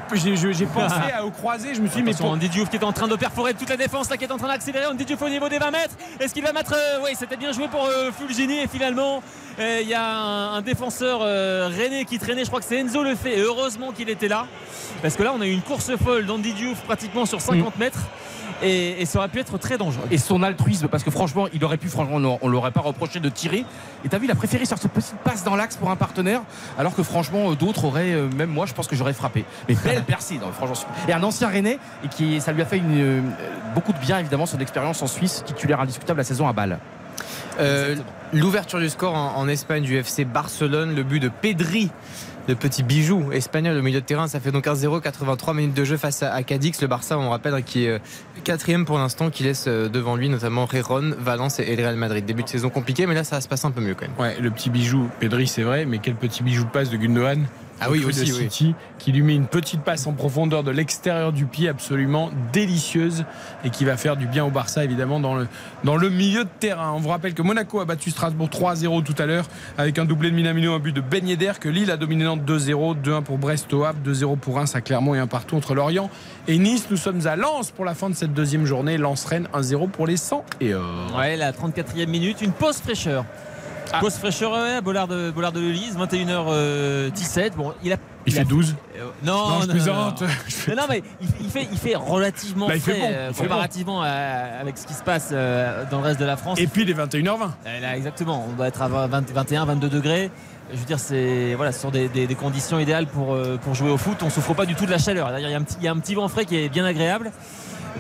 pensé 0.66 0.96
à, 1.16 1.26
au 1.26 1.32
croisé. 1.32 1.74
Je 1.74 1.82
me 1.82 1.88
suis 1.88 1.98
dit, 1.98 2.04
mais 2.04 2.14
pour- 2.14 2.32
Andy 2.32 2.50
Diouf 2.50 2.70
qui 2.70 2.76
est 2.78 2.84
en 2.84 2.92
train 2.92 3.08
de 3.08 3.16
perforer 3.16 3.54
toute 3.54 3.70
la 3.70 3.78
défense, 3.78 4.10
là, 4.10 4.18
qui 4.18 4.26
est 4.26 4.32
en 4.32 4.38
train 4.38 4.48
d'accélérer. 4.50 4.86
Andy 4.88 5.06
Diouf 5.06 5.22
au 5.22 5.30
niveau 5.30 5.48
des 5.50 5.60
20 5.60 5.72
mètres. 5.72 5.96
Est-ce 6.20 6.34
qu'il 6.34 6.44
va 6.44 6.52
mettre. 6.54 6.74
euh, 6.74 7.00
oui, 7.04 7.12
c'était 7.18 7.38
bien 7.38 7.52
joué 7.54 7.68
pour 7.70 7.88
Fulgini. 8.20 8.60
Et 8.60 8.68
finalement, 8.68 9.22
il 9.60 9.88
y 9.88 9.94
a 9.94 10.04
un, 10.06 10.54
un 10.56 10.62
défenseur 10.62 11.20
rennais 11.22 12.06
qui 12.06 12.20
traînait. 12.20 12.42
Je 12.44 12.48
crois 12.50 12.60
que 12.60 12.66
c'est 12.66 12.78
Enzo 12.80 13.04
Le 13.04 13.16
fait. 13.16 13.40
Heureusement 13.40 13.92
qu'il 13.92 14.10
était 14.10 14.28
là. 14.28 14.46
Parce 15.02 15.16
que 15.16 15.24
là, 15.24 15.32
on 15.36 15.42
a 15.42 15.46
eu 15.48 15.52
une 15.52 15.62
course 15.62 15.92
folle 15.98 16.26
d'Andy 16.26 16.54
Diouf 16.54 16.80
pratiquement 16.82 17.26
sur 17.26 17.40
50 17.42 17.78
mètres. 17.78 18.00
Et, 18.64 19.02
et 19.02 19.06
ça 19.06 19.20
aurait 19.20 19.30
pu 19.30 19.40
être 19.40 19.58
très 19.58 19.78
dangereux. 19.78 20.06
Et 20.12 20.18
son 20.18 20.44
altruisme, 20.44 20.88
parce 20.88 21.04
que 21.04 21.12
franchement, 21.12 21.48
il 21.54 21.64
aurait 21.64 21.78
pu, 21.78 21.88
franchement, 21.90 22.18
on 22.18 22.40
on 22.42 22.48
l'aurait 22.48 22.72
pas 22.72 22.82
reproché 22.82 23.20
de 23.20 23.30
tirer. 23.30 23.66
Et 24.06 24.10
t'as 24.10 24.18
vu, 24.18 24.26
il 24.26 24.32
a 24.32 24.36
préféré 24.36 24.66
faire 24.66 24.78
cette 24.78 24.92
petite 24.92 25.18
passe 25.24 25.44
dans 25.44 25.56
l'axe 25.56 25.76
pour 25.76 25.90
un 25.92 25.96
partenaire, 25.96 26.42
alors 26.78 26.96
que 26.96 27.04
franchement, 27.04 27.52
euh, 27.52 27.56
d'autres 27.56 27.86
auraient, 27.86 28.14
euh, 28.14 28.30
même 28.36 28.50
moi, 28.50 28.66
je 28.66 28.74
pense 28.74 28.88
que 28.88 28.96
j'aurais 28.96 29.14
frappé. 29.14 29.46
Mais 29.68 29.76
belle 29.84 30.04
percée, 30.04 30.36
non, 30.36 30.52
franchement. 30.52 30.76
Et 31.08 31.14
un 31.14 31.24
ancien 31.24 31.48
Rennais, 31.48 31.80
et 32.04 32.08
qui, 32.08 32.42
ça 32.42 32.52
lui 32.52 32.62
a 32.62 32.66
fait 32.66 32.78
une, 32.78 33.02
euh, 33.02 33.22
beaucoup 33.76 33.94
de 33.94 34.00
bien, 34.00 34.20
évidemment, 34.20 34.46
son 34.46 34.60
expérience 34.60 35.02
en 35.02 35.08
Suisse, 35.08 35.44
titulaire 35.46 35.80
indiscutable 35.80 36.20
la 36.20 36.24
saison 36.24 36.48
à 36.48 36.54
Bâle. 36.54 36.80
Euh, 37.60 37.96
L'ouverture 38.34 38.80
du 38.80 38.90
score 38.90 39.14
en, 39.14 39.36
en 39.36 39.48
Espagne 39.50 39.84
du 39.84 39.98
FC 39.98 40.24
Barcelone, 40.24 40.96
le 40.96 41.04
but 41.04 41.20
de 41.20 41.30
Pedri, 41.30 41.92
le 42.48 42.56
petit 42.56 42.84
bijou 42.84 43.32
espagnol 43.32 43.78
au 43.78 43.82
milieu 43.82 44.02
de 44.02 44.06
terrain, 44.06 44.28
ça 44.28 44.40
fait 44.40 44.52
donc 44.52 44.66
1-0, 44.66 45.02
83 45.02 45.54
minutes 45.54 45.74
de 45.74 45.84
jeu 45.84 45.98
face 45.98 46.24
à, 46.24 46.42
Cadix, 46.44 46.82
le 46.82 46.88
Barça, 46.88 47.18
on 47.18 47.30
rappelle, 47.30 47.54
hein, 47.54 47.62
qui 47.62 47.86
est 47.86 47.90
euh, 47.90 48.00
quatrième 48.44 48.86
pour 48.86 48.98
l'instant, 48.98 49.30
qui 49.30 49.44
laisse 49.44 49.66
euh, 49.68 49.90
devant 49.90 50.16
lui 50.16 50.30
notamment 50.30 50.66
Réron, 50.66 51.14
Valence 51.20 51.60
et 51.60 51.76
le 51.76 51.84
Real 51.84 51.96
Madrid. 51.96 52.26
Début 52.26 52.44
de 52.44 52.50
saison 52.50 52.70
compliqué, 52.70 53.06
mais 53.06 53.16
là 53.16 53.24
ça 53.24 53.42
se 53.42 53.48
passer 53.48 53.68
un 53.68 53.72
peu 53.72 53.82
mieux 53.82 53.96
quand 53.96 54.08
même. 54.08 54.18
Ouais, 54.20 54.40
le 54.40 54.52
petit 54.52 54.70
bijou, 54.70 55.10
Pedri, 55.20 55.48
c'est 55.48 55.64
vrai, 55.64 55.86
mais 55.86 56.00
quel 56.00 56.16
petit 56.16 56.44
bijou 56.44 56.66
passe 56.66 56.90
de 56.90 56.98
Gundogan? 56.98 57.46
Ah 57.84 57.90
oui, 57.90 58.02
de 58.02 58.06
aussi, 58.06 58.32
oui. 58.32 58.76
Qui 59.00 59.12
lui 59.12 59.24
met 59.24 59.34
une 59.34 59.48
petite 59.48 59.82
passe 59.82 60.06
en 60.06 60.14
profondeur 60.14 60.64
de 60.64 60.70
l'extérieur 60.70 61.34
du 61.34 61.46
pied 61.46 61.68
absolument 61.68 62.30
délicieuse 62.54 63.26
et 63.66 63.72
qui 63.72 63.86
va 63.86 63.98
faire 63.98 64.16
du 64.16 64.28
bien 64.28 64.46
au 64.46 64.52
Barça 64.52 64.84
évidemment 64.84 65.20
dans 65.20 65.34
le, 65.34 65.48
dans 65.84 65.98
le 65.98 66.10
milieu 66.10 66.44
de 66.44 66.50
terrain. 66.60 66.92
On 66.96 67.00
vous 67.00 67.10
rappelle 67.10 67.34
que 67.34 67.42
Monaco 67.42 67.80
a 67.80 67.86
battu 67.86 68.12
Strasbourg 68.12 68.50
3-0 68.50 69.04
tout 69.04 69.16
à 69.18 69.26
l'heure 69.26 69.46
avec 69.80 69.98
un 69.98 70.06
doublé 70.06 70.30
de 70.30 70.36
Minamino, 70.36 70.74
un 70.74 70.80
but 70.80 70.96
de 70.96 71.02
Ben 71.02 71.28
Yedder, 71.28 71.54
que 71.60 71.70
Lille 71.70 71.90
a 71.90 71.98
dominé 71.98 72.24
Nantes 72.24 72.44
2-0, 72.46 73.02
2-1 73.02 73.24
pour 73.24 73.40
Brest 73.40 73.74
au 73.74 73.84
Havre, 73.84 73.98
2-0 74.06 74.38
pour 74.38 74.56
Reims 74.56 74.76
à 74.76 74.82
Clermont 74.82 75.16
et 75.16 75.20
un 75.20 75.28
partout 75.28 75.56
entre 75.56 75.74
Lorient 75.74 76.12
et 76.48 76.60
Nice. 76.60 76.88
Nous 76.92 76.98
sommes 76.98 77.26
à 77.26 77.36
Lens 77.36 77.72
pour 77.72 77.86
la 77.86 77.96
fin 77.96 78.12
de 78.12 78.16
cette 78.16 78.34
deuxième 78.34 78.66
journée. 78.66 79.00
Lens-Rennes 79.00 79.48
1-0 79.56 79.90
pour 79.90 80.06
les 80.06 80.18
100 80.18 80.46
et 80.60 80.76
or. 80.76 81.16
Ouais, 81.18 81.36
la 81.36 81.52
34e 81.52 82.08
minute, 82.08 82.42
une 82.42 82.52
pause 82.52 82.78
fraîcheur. 82.78 83.26
Ah. 83.94 84.00
Pause 84.00 84.16
fraîcheur, 84.16 84.52
ouais, 84.54 84.82
Bollard 84.82 85.08
de, 85.08 85.32
Bollard 85.32 85.52
de 85.52 85.60
Lelise, 85.60 85.98
21h17. 85.98 87.56
Bon, 87.56 87.74
il 87.84 87.94
a. 87.94 87.98
Il 88.28 88.34
fait 88.34 88.44
12. 88.46 88.76
Euh, 88.98 89.06
non, 89.24 89.34
Non, 89.50 89.62
je 89.62 89.66
non, 89.68 89.74
plaisante. 89.74 90.22
non, 90.22 90.28
non. 90.68 90.76
Non, 90.76 90.84
mais 90.90 91.02
il, 91.22 91.28
il 91.42 91.50
fait, 91.50 91.68
il 91.72 91.78
fait 91.78 91.96
relativement 91.96 92.68
Bah, 92.68 92.76
il 92.76 92.82
fait 92.82 92.92
frais, 92.92 93.00
bon, 93.02 93.08
euh, 93.16 93.28
il 93.30 93.36
fait 93.36 93.44
comparativement 93.44 94.02
à- 94.04 94.08
avec 94.62 94.78
ce 94.78 94.86
qui 94.86 94.94
se 94.94 95.02
passe 95.04 95.30
euh, 95.32 95.84
dans 95.90 95.98
le 96.00 96.04
reste 96.06 96.20
de 96.20 96.26
la 96.26 96.38
France. 96.38 96.60
Et 96.60 96.68
puis 96.68 96.86
les 96.86 96.94
21h20. 96.94 97.50
Euh, 97.66 97.80
là, 97.80 97.98
exactement, 97.98 98.46
on 98.48 98.54
doit 98.54 98.68
être 98.68 98.82
à 98.82 98.88
20 98.88 99.32
21, 99.32 99.66
22 99.66 99.90
degrés. 99.90 100.30
Je 100.72 100.78
veux 100.78 100.86
dire, 100.86 101.00
c'est 101.00 101.56
voilà, 101.56 101.72
ce 101.72 101.80
sont 101.80 101.90
des, 101.90 102.08
des- 102.10 102.28
des 102.28 102.36
conditions 102.36 102.80
idéales 102.80 103.08
pour, 103.08 103.34
euh, 103.34 103.58
pour 103.62 103.74
jouer 103.74 103.90
au 103.90 103.98
foot. 103.98 104.22
On 104.22 104.30
souffre 104.30 104.54
pas 104.54 104.68
du 104.68 104.76
tout 104.76 104.86
de 104.86 104.92
la 104.92 105.00
chaleur. 105.00 105.30
D'ailleurs, 105.32 105.50
il 105.50 105.54
y, 105.54 105.56
a 105.56 105.60
un 105.60 105.64
petit- 105.64 105.78
il 105.80 105.86
y 105.86 105.88
a 105.88 105.92
un 105.92 105.98
petit 105.98 106.14
vent 106.16 106.28
frais 106.28 106.46
qui 106.46 106.56
est 106.58 106.70
bien 106.70 106.86
agréable. 106.86 107.32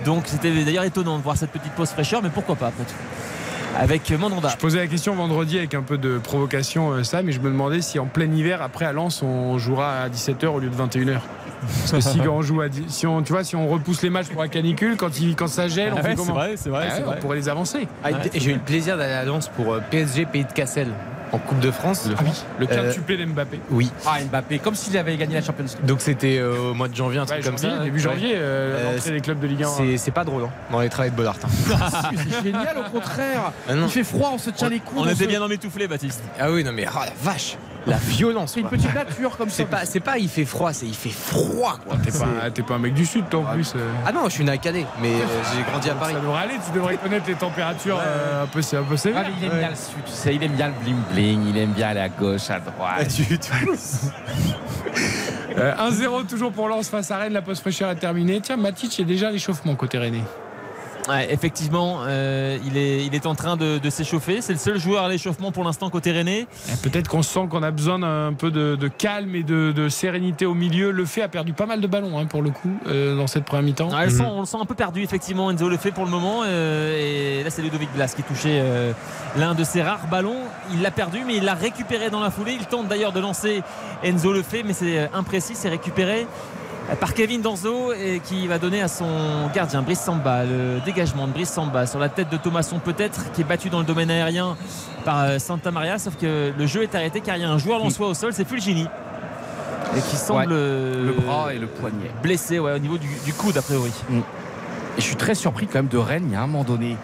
Donc, 0.05 0.23
c'était 0.27 0.51
d'ailleurs 0.63 0.83
étonnant 0.85 1.17
de 1.17 1.23
voir 1.23 1.35
cette 1.35 1.51
petite 1.51 1.73
pause 1.73 1.89
fraîcheur, 1.89 2.21
mais 2.21 2.29
pourquoi 2.29 2.55
pas 2.55 2.67
après 2.67 2.83
tout 2.83 2.93
Avec 3.79 4.11
Mandanda. 4.11 4.49
Je 4.49 4.57
posais 4.57 4.79
la 4.79 4.87
question 4.87 5.15
vendredi 5.15 5.57
avec 5.57 5.73
un 5.73 5.81
peu 5.81 5.97
de 5.97 6.17
provocation, 6.17 6.91
euh, 6.91 7.03
Sam, 7.03 7.27
et 7.29 7.31
je 7.31 7.39
me 7.39 7.49
demandais 7.49 7.81
si 7.81 7.99
en 7.99 8.05
plein 8.05 8.25
hiver, 8.31 8.61
après 8.61 8.85
à 8.85 8.91
Lens, 8.91 9.21
on 9.23 9.57
jouera 9.57 10.01
à 10.01 10.09
17h 10.09 10.45
au 10.47 10.59
lieu 10.59 10.69
de 10.69 10.75
21h. 10.75 11.19
Parce 11.61 11.91
que 11.91 12.01
si 12.01 12.19
on 12.27 12.41
joue 12.41 12.61
à 12.61 12.65
si 12.87 13.07
on, 13.07 13.21
tu 13.23 13.31
vois, 13.33 13.43
si 13.43 13.55
on 13.55 13.67
repousse 13.67 14.01
les 14.01 14.09
matchs 14.09 14.27
pour 14.27 14.41
la 14.41 14.49
canicule, 14.49 14.97
quand, 14.97 15.19
il, 15.19 15.35
quand 15.35 15.47
ça 15.47 15.67
gèle, 15.67 15.93
on 15.93 15.97
Ah 15.97 16.01
fait 16.01 16.09
ouais, 16.09 16.15
comment 16.15 16.27
c'est 16.27 16.31
vrai, 16.33 16.53
c'est 16.57 16.69
vrai, 16.69 16.85
Ah 16.87 16.91
c'est 16.91 16.97
ouais, 16.99 17.05
vrai. 17.05 17.15
On 17.17 17.21
pourrait 17.21 17.37
les 17.37 17.49
avancer. 17.49 17.87
Ah, 18.03 18.09
J'ai 18.33 18.51
eu 18.51 18.55
le 18.55 18.59
plaisir 18.59 18.97
d'aller 18.97 19.13
à 19.13 19.23
Lens 19.25 19.47
pour 19.47 19.73
euh, 19.73 19.79
PSG 19.89 20.25
Pays 20.25 20.45
de 20.45 20.51
Cassel 20.51 20.87
en 21.31 21.37
Coupe 21.37 21.59
de 21.59 21.71
France. 21.71 22.07
Ah 22.17 22.21
oui, 22.23 22.31
le 22.59 22.65
Euh, 22.71 22.87
quintuplé 22.87 23.17
d'Mbappé. 23.17 23.59
Oui. 23.69 23.89
Ah, 24.05 24.17
Mbappé, 24.29 24.59
comme 24.59 24.75
s'il 24.75 24.97
avait 24.97 25.15
gagné 25.17 25.35
la 25.35 25.41
Champions 25.41 25.63
League. 25.65 25.85
Donc 25.85 26.01
c'était 26.01 26.37
euh, 26.37 26.71
au 26.71 26.73
mois 26.73 26.87
de 26.87 26.95
janvier, 26.95 27.19
un 27.19 27.25
truc 27.25 27.39
Ouais, 27.39 27.43
comme 27.43 27.57
janvier, 27.57 27.77
ça. 27.77 27.83
début 27.83 27.99
janvier, 27.99 28.31
euh, 28.35 28.39
Euh, 28.41 28.83
l'entrée 28.83 28.99
c'est- 28.99 29.11
des 29.11 29.21
clubs 29.21 29.39
de 29.39 29.47
Ligue 29.47 29.63
1. 29.63 29.67
C'est 29.69 29.97
c'est 29.97 30.11
pas 30.11 30.23
drôle 30.23 30.43
hein, 30.43 30.49
dans 30.71 30.81
les 30.81 30.89
travails 30.89 31.11
de 31.11 31.15
Bollard. 31.15 31.35
hein. 31.43 31.47
c'est 32.27 32.43
génial, 32.43 32.77
au 32.77 32.89
contraire. 32.91 33.51
Ah. 33.69 33.73
Il 33.73 33.87
fait 33.89 34.03
froid, 34.03 34.31
on 34.33 34.37
se 34.37 34.49
tient 34.49 34.69
les 34.69 34.79
coudes. 34.79 34.97
On 34.97 35.05
se- 35.05 35.11
était 35.11 35.27
bien 35.27 35.41
emmitouflés, 35.41 35.87
Baptiste. 35.87 36.21
Ah 36.39 36.51
oui, 36.51 36.63
non 36.63 36.71
mais 36.73 36.85
oh, 36.93 36.99
la 37.05 37.11
vache, 37.31 37.57
la 37.87 37.97
violence. 37.97 38.51
C'est 38.53 38.59
une 38.61 38.69
petite 38.69 38.93
nature 38.93 39.35
comme 39.37 39.49
ça. 39.49 39.55
C'est 39.57 39.65
pas, 39.65 39.85
c'est 39.85 39.99
pas, 39.99 40.17
il 40.17 40.29
fait 40.29 40.45
froid, 40.45 40.71
c'est 40.73 40.85
il 40.85 40.93
fait 40.95 41.09
froid 41.09 41.77
quoi. 41.87 41.97
T'es 42.03 42.11
pas, 42.11 42.49
t'es 42.53 42.61
pas 42.63 42.75
un 42.75 42.79
mec 42.79 42.93
du 42.93 43.05
Sud, 43.05 43.27
toi, 43.29 43.41
en 43.41 43.53
plus. 43.53 43.73
euh. 43.75 43.89
Ah 44.05 44.11
non, 44.11 44.25
je 44.25 44.29
suis 44.33 44.43
né 44.43 44.51
à 44.51 44.57
Canet, 44.57 44.85
mais 45.01 45.13
euh, 45.13 45.25
j'ai 45.55 45.63
grandi 45.71 45.89
à 45.89 45.95
Paris. 45.95 46.13
Ça 46.13 46.19
devrait 46.19 46.41
aller, 46.43 46.53
tu 46.65 46.71
devrais 46.77 46.97
connaître 46.97 47.25
les 47.27 47.35
températures 47.35 47.99
euh, 48.03 48.43
un 48.43 48.47
peu, 48.47 48.61
c'est 48.61 48.77
un 48.77 48.83
peu 48.83 48.93
Ah, 48.93 48.97
sévère. 48.97 49.23
mais 49.25 49.33
il 49.39 49.45
aime 49.51 49.57
bien 49.59 49.69
le 49.69 49.75
sud, 49.75 50.03
tu 50.05 50.11
sais, 50.11 50.35
il 50.35 50.43
aime 50.43 50.53
bien 50.53 50.67
le 50.67 50.73
bling 50.83 50.97
bling, 51.11 51.47
il 51.49 51.57
aime 51.57 51.71
bien 51.71 51.87
aller 51.89 51.99
à 52.01 52.09
gauche, 52.09 52.49
à 52.49 52.59
droite. 52.59 53.07
Euh, 55.57 55.73
1-0 55.75 56.27
toujours 56.27 56.51
pour 56.53 56.69
Lens 56.69 56.87
face 56.87 57.11
à 57.11 57.17
Rennes, 57.17 57.33
la 57.33 57.41
pause 57.41 57.59
fraîcheur 57.59 57.91
est 57.91 57.95
terminée. 57.95 58.39
Tiens, 58.41 58.55
Matic 58.55 58.97
est 59.01 59.03
déjà 59.03 59.27
à 59.27 59.31
l'échauffement 59.31 59.75
côté 59.75 59.97
Rennais. 59.97 60.23
Ouais, 61.09 61.33
effectivement, 61.33 61.99
euh, 62.05 62.57
il, 62.65 62.77
est, 62.77 63.05
il 63.05 63.15
est 63.15 63.25
en 63.25 63.33
train 63.35 63.57
de, 63.57 63.79
de 63.79 63.89
s'échauffer. 63.89 64.41
C'est 64.41 64.53
le 64.53 64.59
seul 64.59 64.79
joueur 64.79 65.03
à 65.05 65.09
l'échauffement 65.09 65.51
pour 65.51 65.63
l'instant 65.63 65.89
côté 65.89 66.11
Rennais. 66.11 66.45
Eh, 66.69 66.75
Peut-être 66.89 67.07
qu'on 67.07 67.23
sent 67.23 67.47
qu'on 67.49 67.63
a 67.63 67.71
besoin 67.71 67.99
d'un 67.99 68.33
peu 68.33 68.51
de, 68.51 68.75
de 68.75 68.87
calme 68.87 69.35
et 69.35 69.43
de, 69.43 69.71
de 69.71 69.89
sérénité 69.89 70.45
au 70.45 70.53
milieu. 70.53 70.91
Le 70.91 71.05
fait 71.05 71.21
a 71.23 71.27
perdu 71.27 71.53
pas 71.53 71.65
mal 71.65 71.81
de 71.81 71.87
ballons 71.87 72.19
hein, 72.19 72.25
pour 72.25 72.41
le 72.41 72.51
coup 72.51 72.71
euh, 72.87 73.15
dans 73.17 73.27
cette 73.27 73.45
première 73.45 73.63
mi-temps. 73.63 73.89
Ouais, 73.89 74.09
sent- 74.09 74.23
on 74.23 74.41
le 74.41 74.45
sent 74.45 74.57
un 74.61 74.65
peu 74.65 74.75
perdu, 74.75 75.01
effectivement. 75.03 75.49
Enzo 75.51 75.69
le 75.69 75.77
fait 75.77 75.91
pour 75.91 76.05
le 76.05 76.11
moment. 76.11 76.41
euh, 76.45 77.39
et 77.39 77.43
là, 77.43 77.49
c'est 77.49 77.61
Ludovic 77.61 77.91
Blas 77.93 78.13
qui 78.15 78.23
touchait 78.23 78.59
euh, 78.61 78.91
l'un 79.37 79.55
de 79.55 79.63
ses 79.63 79.81
rares 79.81 80.07
ballons. 80.07 80.37
Il 80.71 80.81
l'a 80.81 80.91
perdu, 80.91 81.23
mais 81.25 81.35
il 81.37 81.43
l'a 81.43 81.55
récupéré 81.55 82.09
dans 82.09 82.19
la 82.21 82.29
foulée. 82.31 82.55
Il 82.59 82.65
tente 82.67 82.87
d'ailleurs 82.87 83.11
de 83.11 83.19
lancer 83.19 83.63
Enzo 84.03 84.31
le 84.33 84.43
fait, 84.43 84.63
mais 84.63 84.73
c'est 84.73 85.09
imprécis. 85.13 85.53
C'est 85.55 85.69
récupéré 85.69 86.27
par 86.99 87.13
Kevin 87.13 87.41
Danzo 87.41 87.93
et 87.93 88.19
qui 88.23 88.47
va 88.47 88.57
donner 88.59 88.81
à 88.81 88.87
son 88.87 89.47
gardien 89.53 89.81
Brice 89.81 90.01
Samba 90.01 90.43
le 90.43 90.79
dégagement 90.85 91.27
de 91.27 91.31
Brice 91.31 91.49
Samba 91.51 91.85
sur 91.85 91.99
la 91.99 92.09
tête 92.09 92.29
de 92.29 92.37
Thomasson 92.37 92.79
peut-être 92.79 93.31
qui 93.31 93.41
est 93.41 93.45
battu 93.45 93.69
dans 93.69 93.79
le 93.79 93.85
domaine 93.85 94.11
aérien 94.11 94.57
par 95.05 95.23
euh, 95.23 95.39
Santa 95.39 95.71
Maria 95.71 95.97
sauf 95.99 96.17
que 96.17 96.51
le 96.57 96.67
jeu 96.67 96.83
est 96.83 96.93
arrêté 96.93 97.21
car 97.21 97.37
il 97.37 97.43
y 97.43 97.45
a 97.45 97.49
un 97.49 97.57
joueur 97.57 97.79
lensois 97.79 98.07
au 98.07 98.13
sol 98.13 98.33
c'est 98.33 98.45
Fulgini 98.47 98.87
et 99.95 100.01
qui 100.09 100.15
semble 100.15 100.47
euh, 100.51 101.05
Le 101.07 101.13
bras 101.13 101.53
et 101.53 101.59
le 101.59 101.67
poignet. 101.67 102.11
blessé 102.21 102.59
ouais, 102.59 102.73
au 102.73 102.79
niveau 102.79 102.97
du, 102.97 103.07
du 103.25 103.33
coude 103.33 103.57
a 103.57 103.61
priori 103.61 103.91
Et 104.11 104.21
je 105.01 105.03
suis 105.03 105.15
très 105.15 105.35
surpris 105.35 105.67
quand 105.67 105.79
même 105.79 105.87
de 105.87 105.97
Rennes, 105.97 106.25
il 106.27 106.33
y 106.33 106.35
a 106.35 106.41
un 106.41 106.47
moment 106.47 106.63
donné. 106.63 106.97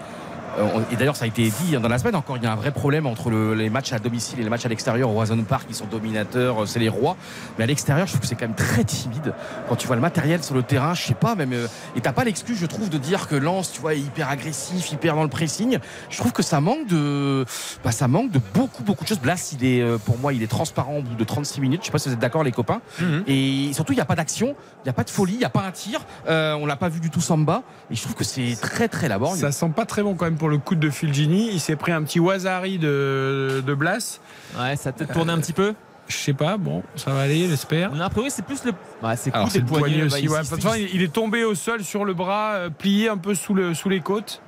Euh, 0.57 0.63
Et 0.91 0.95
d'ailleurs, 0.95 1.15
ça 1.15 1.25
a 1.25 1.27
été 1.27 1.43
dit 1.49 1.77
dans 1.81 1.87
la 1.87 1.97
semaine 1.99 2.15
encore, 2.15 2.37
il 2.37 2.43
y 2.43 2.45
a 2.45 2.51
un 2.51 2.55
vrai 2.55 2.71
problème 2.71 3.05
entre 3.05 3.29
le- 3.29 3.53
les 3.53 3.69
matchs 3.69 3.93
à 3.93 3.99
domicile 3.99 4.39
et 4.39 4.43
les 4.43 4.49
matchs 4.49 4.65
à 4.65 4.69
l'extérieur 4.69 5.09
au 5.09 5.17
Horizon 5.17 5.41
Park, 5.43 5.67
qui 5.67 5.73
sont 5.73 5.85
dominateurs, 5.85 6.63
euh, 6.63 6.65
c'est 6.65 6.79
les 6.79 6.89
rois. 6.89 7.15
Mais 7.57 7.63
à 7.63 7.67
l'extérieur, 7.67 8.07
je 8.07 8.11
trouve 8.13 8.21
que 8.21 8.27
c'est 8.27 8.35
quand 8.35 8.45
même 8.47 8.55
très 8.55 8.83
timide. 8.83 9.33
Quand 9.69 9.75
tu 9.75 9.87
vois 9.87 9.95
le 9.95 10.01
matériel 10.01 10.43
sur 10.43 10.55
le 10.55 10.63
terrain, 10.63 10.93
je 10.93 11.03
sais 11.03 11.13
pas, 11.13 11.35
même. 11.35 11.53
euh, 11.53 11.67
Et 11.95 12.01
t'as 12.01 12.13
pas 12.13 12.23
l'excuse, 12.23 12.57
je 12.59 12.65
trouve, 12.65 12.89
de 12.89 12.97
dire 12.97 13.27
que 13.27 13.35
Lens, 13.35 13.71
tu 13.71 13.81
vois, 13.81 13.93
est 13.95 13.99
hyper 13.99 14.29
agressif, 14.29 14.91
hyper 14.91 15.15
dans 15.15 15.23
le 15.23 15.29
pressing. 15.29 15.79
Je 16.09 16.17
trouve 16.17 16.31
que 16.31 16.43
ça 16.43 16.59
manque 16.61 16.87
de. 16.87 17.45
Bah, 17.83 17.91
ça 17.91 18.07
manque 18.07 18.31
de 18.31 18.39
beaucoup, 18.53 18.83
beaucoup 18.83 19.03
de 19.03 19.09
choses. 19.09 19.19
Blas, 19.19 19.53
il 19.59 19.65
est, 19.65 19.97
pour 20.05 20.17
moi, 20.17 20.33
il 20.33 20.43
est 20.43 20.47
transparent 20.47 20.97
au 20.97 21.01
bout 21.01 21.15
de 21.15 21.23
36 21.23 21.61
minutes. 21.61 21.81
Je 21.81 21.85
sais 21.87 21.91
pas 21.91 21.99
si 21.99 22.09
vous 22.09 22.13
êtes 22.15 22.19
d'accord, 22.19 22.43
les 22.43 22.51
copains. 22.51 22.81
Mhm. 22.99 23.23
Et 23.27 23.71
surtout, 23.73 23.93
il 23.93 23.97
n'y 23.97 24.01
a 24.01 24.05
pas 24.05 24.15
d'action, 24.15 24.55
il 24.79 24.83
n'y 24.85 24.89
a 24.89 24.93
pas 24.93 25.03
de 25.03 25.09
folie, 25.09 25.33
il 25.33 25.39
n'y 25.39 25.45
a 25.45 25.49
pas 25.49 25.63
un 25.63 25.71
tir. 25.71 25.99
Euh, 26.27 26.53
on 26.55 26.65
l'a 26.65 26.75
pas 26.75 26.89
vu 26.89 26.99
du 26.99 27.09
tout 27.09 27.21
Samba. 27.21 27.63
Et 27.91 27.95
je 27.95 28.01
trouve 28.01 28.15
que 28.15 28.23
c'est 28.23 28.57
très, 28.59 28.87
très 28.87 29.07
laborieux. 29.07 29.39
Ça 29.39 29.51
sent 29.51 29.71
pas 29.75 29.85
très 29.85 30.03
bon 30.03 30.15
quand 30.15 30.25
même 30.25 30.35
pour 30.37 30.46
le 30.49 30.57
coup 30.57 30.75
de 30.75 30.89
Fulgini. 30.89 31.49
Il 31.51 31.59
s'est 31.59 31.75
pris 31.75 31.91
un 31.91 32.03
petit 32.03 32.19
Wazari 32.19 32.77
de, 32.77 33.63
de 33.65 33.73
Blas. 33.73 34.19
ouais 34.59 34.75
ça 34.75 34.89
a 34.89 34.91
peut-être 34.91 35.13
tourné 35.13 35.31
un 35.33 35.39
petit 35.39 35.53
peu 35.53 35.73
Je 36.07 36.15
sais 36.15 36.33
pas, 36.33 36.57
bon, 36.57 36.83
ça 36.95 37.11
va 37.11 37.21
aller, 37.21 37.47
j'espère. 37.49 37.91
A 38.01 38.09
priori 38.09 38.31
c'est 38.31 38.45
plus 38.45 38.63
le 38.63 38.71
ouais, 39.05 39.15
c'est 39.17 39.31
coude 39.31 39.49
c'est 39.49 39.57
et 39.57 39.61
le 39.61 39.67
poignet 39.67 39.99
bah, 39.99 40.05
aussi. 40.05 40.23
il- 40.23 40.29
ouais. 40.29 40.89
il- 40.93 41.01
est 41.03 41.11
tombé 41.13 41.43
au 41.43 41.53
sol 41.55 41.83
sur 41.83 42.05
le 42.05 42.13
bras, 42.13 42.53
euh, 42.55 42.69
plié 42.69 43.09
un 43.09 43.17
peu 43.17 43.35
sous, 43.35 43.53
le, 43.53 43.73
sous 43.73 43.89
les 43.89 43.99
côtes. 44.01 44.41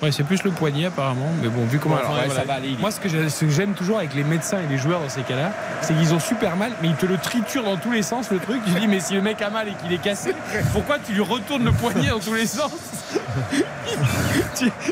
Ouais, 0.00 0.12
c'est 0.12 0.22
plus 0.22 0.44
le 0.44 0.52
poignet 0.52 0.86
apparemment. 0.86 1.26
Mais 1.42 1.48
bon, 1.48 1.64
vu 1.64 1.80
comment. 1.80 1.96
Bon, 1.96 2.00
enfin, 2.02 2.10
alors, 2.10 2.20
ouais, 2.20 2.26
voilà. 2.26 2.40
ça 2.42 2.46
va 2.46 2.54
aller. 2.54 2.76
Moi, 2.78 2.92
ce 2.92 3.00
que 3.00 3.08
j'aime 3.50 3.74
toujours 3.74 3.98
avec 3.98 4.14
les 4.14 4.22
médecins 4.22 4.58
et 4.62 4.68
les 4.70 4.78
joueurs 4.78 5.00
dans 5.00 5.08
ces 5.08 5.22
cas-là, 5.22 5.50
c'est 5.80 5.92
qu'ils 5.92 6.14
ont 6.14 6.20
super 6.20 6.56
mal, 6.56 6.70
mais 6.80 6.86
ils 6.88 6.94
te 6.94 7.04
le 7.06 7.16
triturent 7.18 7.64
dans 7.64 7.76
tous 7.76 7.90
les 7.90 8.02
sens, 8.04 8.30
le 8.30 8.38
truc. 8.38 8.60
Tu 8.64 8.78
dis, 8.78 8.86
mais 8.86 9.00
si 9.00 9.14
le 9.14 9.22
mec 9.22 9.42
a 9.42 9.50
mal 9.50 9.66
et 9.66 9.72
qu'il 9.82 9.92
est 9.92 10.00
cassé, 10.00 10.34
pourquoi 10.72 10.98
tu 11.00 11.14
lui 11.14 11.20
retournes 11.22 11.64
le 11.64 11.72
poignet 11.72 12.10
dans 12.10 12.20
tous 12.20 12.34
les 12.34 12.46
sens? 12.46 12.70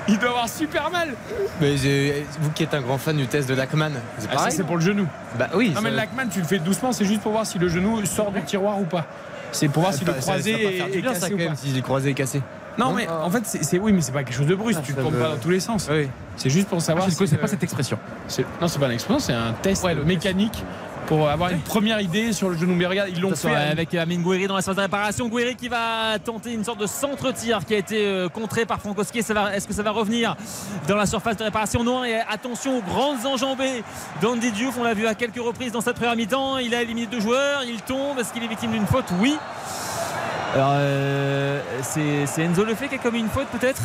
Il 0.09 0.19
doit 0.19 0.31
avoir 0.31 0.49
super 0.49 0.91
mal. 0.91 1.09
Mais 1.61 1.75
vous 2.41 2.51
qui 2.51 2.63
êtes 2.63 2.75
un 2.75 2.81
grand 2.81 2.99
fan 2.99 3.17
du 3.17 3.27
test 3.27 3.49
de 3.49 3.55
Lachman, 3.55 3.93
c'est 4.19 4.29
Ah, 4.37 4.47
c'est 4.51 4.65
pour 4.65 4.77
le 4.77 4.83
genou. 4.83 5.07
bah 5.39 5.49
oui. 5.55 5.73
Non, 5.75 5.81
mais 5.83 5.91
le 5.91 5.97
Lachman, 5.97 6.29
tu 6.31 6.41
le 6.41 6.47
fais 6.47 6.59
doucement, 6.59 6.93
c'est 6.93 7.05
juste 7.05 7.21
pour 7.23 7.33
voir 7.33 7.47
si 7.47 7.59
le 7.59 7.69
genou 7.69 8.05
sort 8.07 8.31
du 8.33 8.43
tiroir 8.43 8.81
ou 8.81 8.85
pas. 8.85 9.07
C'est 9.53 9.69
pour 9.69 9.83
voir 9.83 9.95
si 9.95 10.05
le 10.05 10.13
croisé 10.13 10.51
est, 10.53 11.03
cassé 11.03 11.21
quand 11.29 11.35
ou 11.35 11.39
pas. 11.39 11.45
même, 11.45 11.57
si 11.57 11.73
le 11.73 11.81
croisé 11.81 12.11
est 12.11 12.15
cassé. 12.15 12.43
Non, 12.79 12.93
mais 12.93 13.09
en 13.09 13.31
fait, 13.31 13.43
c'est 13.47 13.79
oui, 13.79 13.93
mais 13.93 14.03
c'est 14.03 14.13
pas 14.13 14.23
quelque 14.23 14.37
chose 14.37 14.47
de 14.47 14.55
brusque. 14.55 14.81
Ah, 14.83 14.87
tu 14.87 14.93
me- 14.93 15.11
pas 15.11 15.31
dans 15.31 15.37
tous 15.39 15.49
les 15.51 15.61
sens. 15.61 15.89
Oui. 15.91 16.09
C'est 16.37 16.51
juste 16.51 16.69
pour 16.69 16.77
Ah, 16.79 16.83
savoir. 16.83 17.07
je 17.09 17.13
ne 17.13 17.17
connaissais 17.17 17.39
pas 17.39 17.47
cette 17.47 17.63
expression. 17.63 17.99
Non, 18.61 18.69
c'est 18.69 18.79
pas 18.79 18.87
une 18.87 18.93
expérience, 18.93 19.25
c'est 19.25 19.33
un 19.33 19.55
test. 19.63 19.83
mécanique 20.05 20.63
pour 21.07 21.29
avoir 21.29 21.51
une 21.51 21.61
première 21.61 22.01
idée 22.01 22.33
sur 22.33 22.49
le 22.49 22.57
genou. 22.57 22.75
Mais 22.75 22.87
regarde, 22.87 23.11
ils 23.13 23.21
l'ont 23.21 23.35
fait. 23.35 23.55
à- 23.55 23.71
avec 23.71 23.95
Amine 23.95 24.23
Gouiri 24.23 24.47
dans 24.47 24.57
la 24.57 24.63
phase 24.63 24.77
de 24.77 24.81
réparation. 24.81 25.29
Gouiri 25.29 25.55
qui 25.57 25.69
va 25.69 26.19
tenter 26.25 26.53
une 26.53 26.65
sorte 26.65 26.81
de 26.81 26.87
centre-tir 26.87 27.65
qui 27.65 27.75
a 27.75 27.79
été 27.79 28.05
euh, 28.07 28.29
contré 28.29 28.67
par 28.67 28.81
Frankowski. 28.81 29.19
Est-ce 29.21 29.67
que 29.69 29.75
ça 29.75 29.83
va 29.83 29.91
revenir 29.91 30.37
dans 30.89 30.97
la 30.97 31.07
surface 31.07 31.37
de 31.37 31.45
réparation? 31.45 31.85
Non. 31.85 32.05
Et 32.05 32.17
attention 32.29 32.79
aux 32.79 32.83
grandes 32.83 33.25
enjambées 33.27 33.83
d'Andy 34.21 34.51
Diouf. 34.53 34.77
On 34.79 34.85
l'a 34.85 34.95
vu 34.95 35.07
à 35.07 35.15
quelques 35.15 35.37
reprises 35.43 35.73
dans 35.73 35.81
cette 35.81 35.97
première 35.97 36.17
mi-temps. 36.17 36.59
Il 36.59 36.75
a 36.75 36.83
éliminé 36.83 37.07
deux 37.07 37.21
joueurs. 37.21 37.63
Il 37.67 37.81
tombe. 37.83 38.19
Est-ce 38.19 38.33
qu'il 38.33 38.43
est 38.43 38.49
victime 38.49 38.73
d'une 38.73 38.87
faute? 38.87 39.07
Oui. 39.21 39.37
Alors, 40.55 40.71
euh, 40.75 41.61
c'est 41.83 42.43
Enzo 42.43 42.65
Lefebvre 42.65 42.89
qui 42.89 42.95
a 42.95 42.99
commis 42.99 43.19
une 43.21 43.29
faute 43.29 43.47
peut-être? 43.49 43.83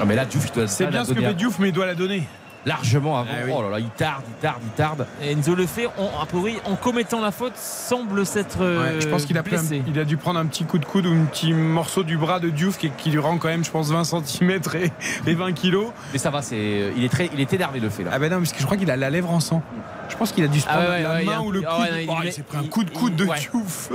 Non, 0.00 0.06
mais 0.06 0.14
là, 0.14 0.24
Diouf, 0.24 0.46
il 0.46 0.52
doit 0.52 0.66
C'est 0.68 0.84
la 0.84 0.90
bien 0.90 1.04
ce 1.04 1.10
que 1.10 1.14
donner 1.14 1.28
fait 1.28 1.34
Diouf, 1.34 1.58
mais 1.58 1.68
il 1.68 1.72
doit 1.72 1.86
la 1.86 1.94
donner. 1.94 2.22
Largement 2.66 3.16
avant. 3.18 3.30
Ah 3.32 3.42
oui. 3.46 3.52
Oh 3.56 3.62
là 3.62 3.70
là, 3.70 3.78
il 3.80 3.88
tarde, 3.88 4.22
il 4.28 4.34
tarde, 4.34 4.58
il 4.62 4.70
tarde. 4.70 5.06
Et 5.22 5.30
Enzo 5.32 5.54
Lefebvre, 5.54 5.92
en- 5.98 6.20
a 6.22 6.26
priori, 6.26 6.56
en 6.66 6.74
commettant 6.76 7.20
la 7.22 7.30
faute, 7.30 7.56
semble 7.56 8.26
s'être 8.26 8.58
euh, 8.60 8.94
Ouais, 8.96 9.00
je 9.00 9.08
pense 9.08 9.24
qu'il 9.24 9.38
a, 9.38 9.42
pris 9.42 9.54
un- 9.56 9.60
blessé. 9.60 9.82
il 9.86 9.98
a 9.98 10.04
dû 10.04 10.16
prendre 10.18 10.38
un 10.38 10.46
petit 10.46 10.64
coup 10.64 10.78
de 10.78 10.84
coude 10.84 11.06
ou 11.06 11.12
un 11.12 11.24
petit 11.24 11.52
morceau 11.54 12.02
du 12.02 12.18
bras 12.18 12.40
de 12.40 12.50
Diouf 12.50 12.76
qui, 12.76 12.90
qui 12.90 13.10
lui 13.10 13.18
rend 13.20 13.38
quand 13.38 13.48
même, 13.48 13.64
je 13.64 13.70
pense, 13.70 13.90
20 13.90 14.04
cm 14.04 14.50
et, 14.74 14.90
et 15.30 15.34
20 15.34 15.52
kg. 15.52 15.76
Mais 16.12 16.18
ça 16.18 16.30
va, 16.30 16.42
c'est, 16.42 16.92
il 16.96 17.04
est 17.04 17.08
très, 17.08 17.30
il 17.32 17.40
est 17.40 17.52
énervé 17.54 17.80
le 17.80 17.88
fait 17.88 18.02
là. 18.04 18.10
Ah 18.12 18.18
ben 18.18 18.30
non, 18.30 18.38
parce 18.38 18.52
que 18.52 18.58
je 18.60 18.64
crois 18.64 18.76
qu'il 18.76 18.90
a 18.90 18.96
la 18.96 19.08
lèvre 19.10 19.30
en 19.30 19.40
sang. 19.40 19.62
Je 20.08 20.16
pense 20.16 20.32
qu'il 20.32 20.44
a 20.44 20.48
dû 20.48 20.60
se 20.60 20.66
Ah 20.68 20.74
prendre 20.74 20.88
ouais, 20.90 21.02
la 21.02 21.10
ouais, 21.14 21.22
il 21.22 21.26
main 21.26 21.40
ou 21.40 21.50
le 21.52 21.60
coude. 21.60 21.68
ouais, 21.80 21.90
non, 21.90 21.96
il 21.98 22.06
Oh, 22.10 22.14
il 22.20 22.24
met- 22.26 22.30
s'est 22.32 22.42
pris 22.42 22.58
un 22.58 22.62
il- 22.62 22.68
coup 22.70 22.84
de 22.84 22.90
coude 22.90 23.12
il- 23.18 23.24
de 23.26 23.30
ouais. 23.30 23.38
Diouf. 23.38 23.90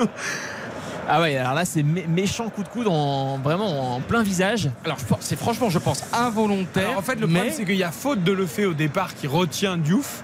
Ah 1.09 1.19
ouais, 1.21 1.35
alors 1.37 1.53
là, 1.53 1.65
c'est 1.65 1.81
mé- 1.83 2.07
méchant 2.07 2.49
coup 2.49 2.63
de 2.63 2.67
coude 2.69 2.87
en, 2.87 3.37
vraiment 3.39 3.95
en 3.95 3.99
plein 4.01 4.23
visage. 4.23 4.69
Alors, 4.85 4.97
c'est 5.19 5.37
franchement, 5.37 5.69
je 5.69 5.79
pense, 5.79 6.03
involontaire. 6.13 6.87
Alors, 6.89 6.99
en 6.99 7.01
fait, 7.01 7.15
le 7.19 7.27
mais 7.27 7.33
problème, 7.33 7.53
c'est 7.55 7.65
qu'il 7.65 7.75
y 7.75 7.83
a 7.83 7.91
faute 7.91 8.23
de 8.23 8.31
le 8.31 8.45
fait 8.45 8.65
au 8.65 8.73
départ 8.73 9.13
qui 9.15 9.27
retient 9.27 9.77
Diouf. 9.77 10.23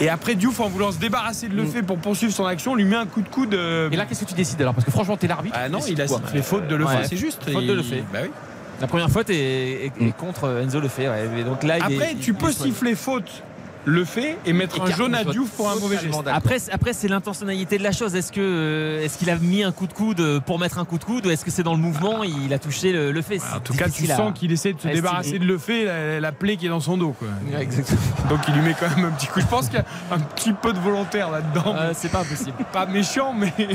Et 0.00 0.10
après, 0.10 0.34
Diouf, 0.34 0.60
en 0.60 0.68
voulant 0.68 0.92
se 0.92 0.98
débarrasser 0.98 1.48
de 1.48 1.54
Le 1.56 1.64
Fait 1.64 1.82
pour 1.82 1.96
poursuivre 1.96 2.30
son 2.32 2.44
action, 2.44 2.74
lui 2.74 2.84
met 2.84 2.96
un 2.96 3.06
coup 3.06 3.22
de 3.22 3.28
coude. 3.30 3.54
euh, 3.54 3.88
Et 3.90 3.96
là, 3.96 4.04
qu'est-ce 4.04 4.24
que 4.24 4.28
tu 4.28 4.34
décides 4.34 4.60
alors? 4.60 4.74
Parce 4.74 4.84
que 4.84 4.90
franchement, 4.90 5.16
t'es 5.16 5.26
l'arbitre. 5.26 5.56
ah 5.58 5.70
non, 5.70 5.78
il 5.88 5.98
a 6.00 6.06
sifflé 6.06 6.42
faute 6.42 6.68
de 6.68 6.76
Le 6.76 6.84
Ouais. 6.84 6.92
C'est 7.08 7.16
juste. 7.16 7.44
Faute 7.44 7.64
de 7.64 7.70
Il- 7.70 7.76
Le 7.76 7.82
Fait. 7.82 8.04
Bah 8.12 8.18
oui. 8.22 8.30
La 8.78 8.88
première 8.88 9.08
faute 9.08 9.30
est, 9.30 9.86
est- 9.86 9.92
est 9.98 10.14
contre 10.14 10.60
Enzo 10.62 10.80
Lefebvre. 10.80 11.12
ouais. 11.12 11.40
Et 11.40 11.44
donc 11.44 11.62
là, 11.62 11.78
il 11.78 11.92
est- 11.94 11.96
Après, 11.96 12.14
tu 12.20 12.32
il 12.32 12.34
peux 12.34 12.52
siffler 12.52 12.94
faute 12.94 13.42
Le 13.88 14.04
Fait 14.04 14.36
et 14.44 14.52
mettre 14.52 14.78
Et 14.78 14.80
un 14.92 14.96
jaune 14.96 15.14
à. 15.14 15.22
Diouf 15.24 15.48
pour 15.50 15.70
un 15.70 15.76
mauvais 15.76 15.96
geste. 15.98 16.12
Après, 16.26 16.58
c'est- 16.58 16.72
après 16.72 16.92
c'est 16.92 17.06
l'intentionnalité 17.08 17.78
de 17.78 17.82
la 17.84 17.92
chose. 17.92 18.14
Est-ce 18.16 18.32
que 18.32 18.40
euh, 18.40 19.02
est-ce 19.04 19.16
qu'il 19.16 19.30
a 19.30 19.36
mis 19.36 19.62
un 19.62 19.70
coup 19.72 19.86
de 19.86 19.92
coude 19.92 20.40
pour 20.44 20.58
mettre 20.58 20.78
un 20.78 20.84
coup 20.84 20.98
de 20.98 21.04
coude 21.04 21.24
ou 21.26 21.30
est-ce 21.30 21.44
que 21.44 21.50
c'est 21.52 21.62
dans 21.62 21.74
le 21.74 21.80
mouvement 21.80 22.22
il 22.24 22.52
a 22.52 22.58
touché 22.58 22.92
le, 22.92 23.12
le 23.12 23.22
fait? 23.22 23.38
En 23.54 23.60
tout 23.60 23.74
cas, 23.74 23.88
tu 23.88 24.06
sens 24.06 24.32
qu'il 24.36 24.50
essaie 24.52 24.72
de 24.72 24.80
se 24.80 24.88
débarrasser 24.88 25.38
de 25.38 25.44
Le 25.44 25.56
Fait, 25.56 25.84
la, 25.84 26.18
la 26.20 26.32
plaie 26.32 26.56
qui 26.56 26.66
est 26.66 26.70
dans 26.70 26.80
son 26.80 26.96
dos. 26.98 27.14
Quoi. 27.18 27.28
Ouais, 27.52 27.62
exactement. 27.62 28.00
Donc 28.28 28.40
il 28.48 28.54
lui 28.54 28.62
met 28.62 28.74
quand 28.78 28.94
même 28.96 29.04
un 29.06 29.10
petit 29.12 29.28
coup. 29.28 29.40
Je 29.40 29.46
pense 29.46 29.66
qu'il 29.68 29.78
y 29.78 29.82
a 29.82 29.84
un 30.14 30.18
petit 30.18 30.52
peu 30.52 30.72
de 30.72 30.78
volontaire 30.80 31.30
là-dedans. 31.30 31.74
Euh, 31.78 31.92
c'est 31.94 32.10
pas 32.10 32.20
impossible. 32.20 32.52
Pas 32.72 32.86
méchant, 32.86 33.32
mais. 33.32 33.52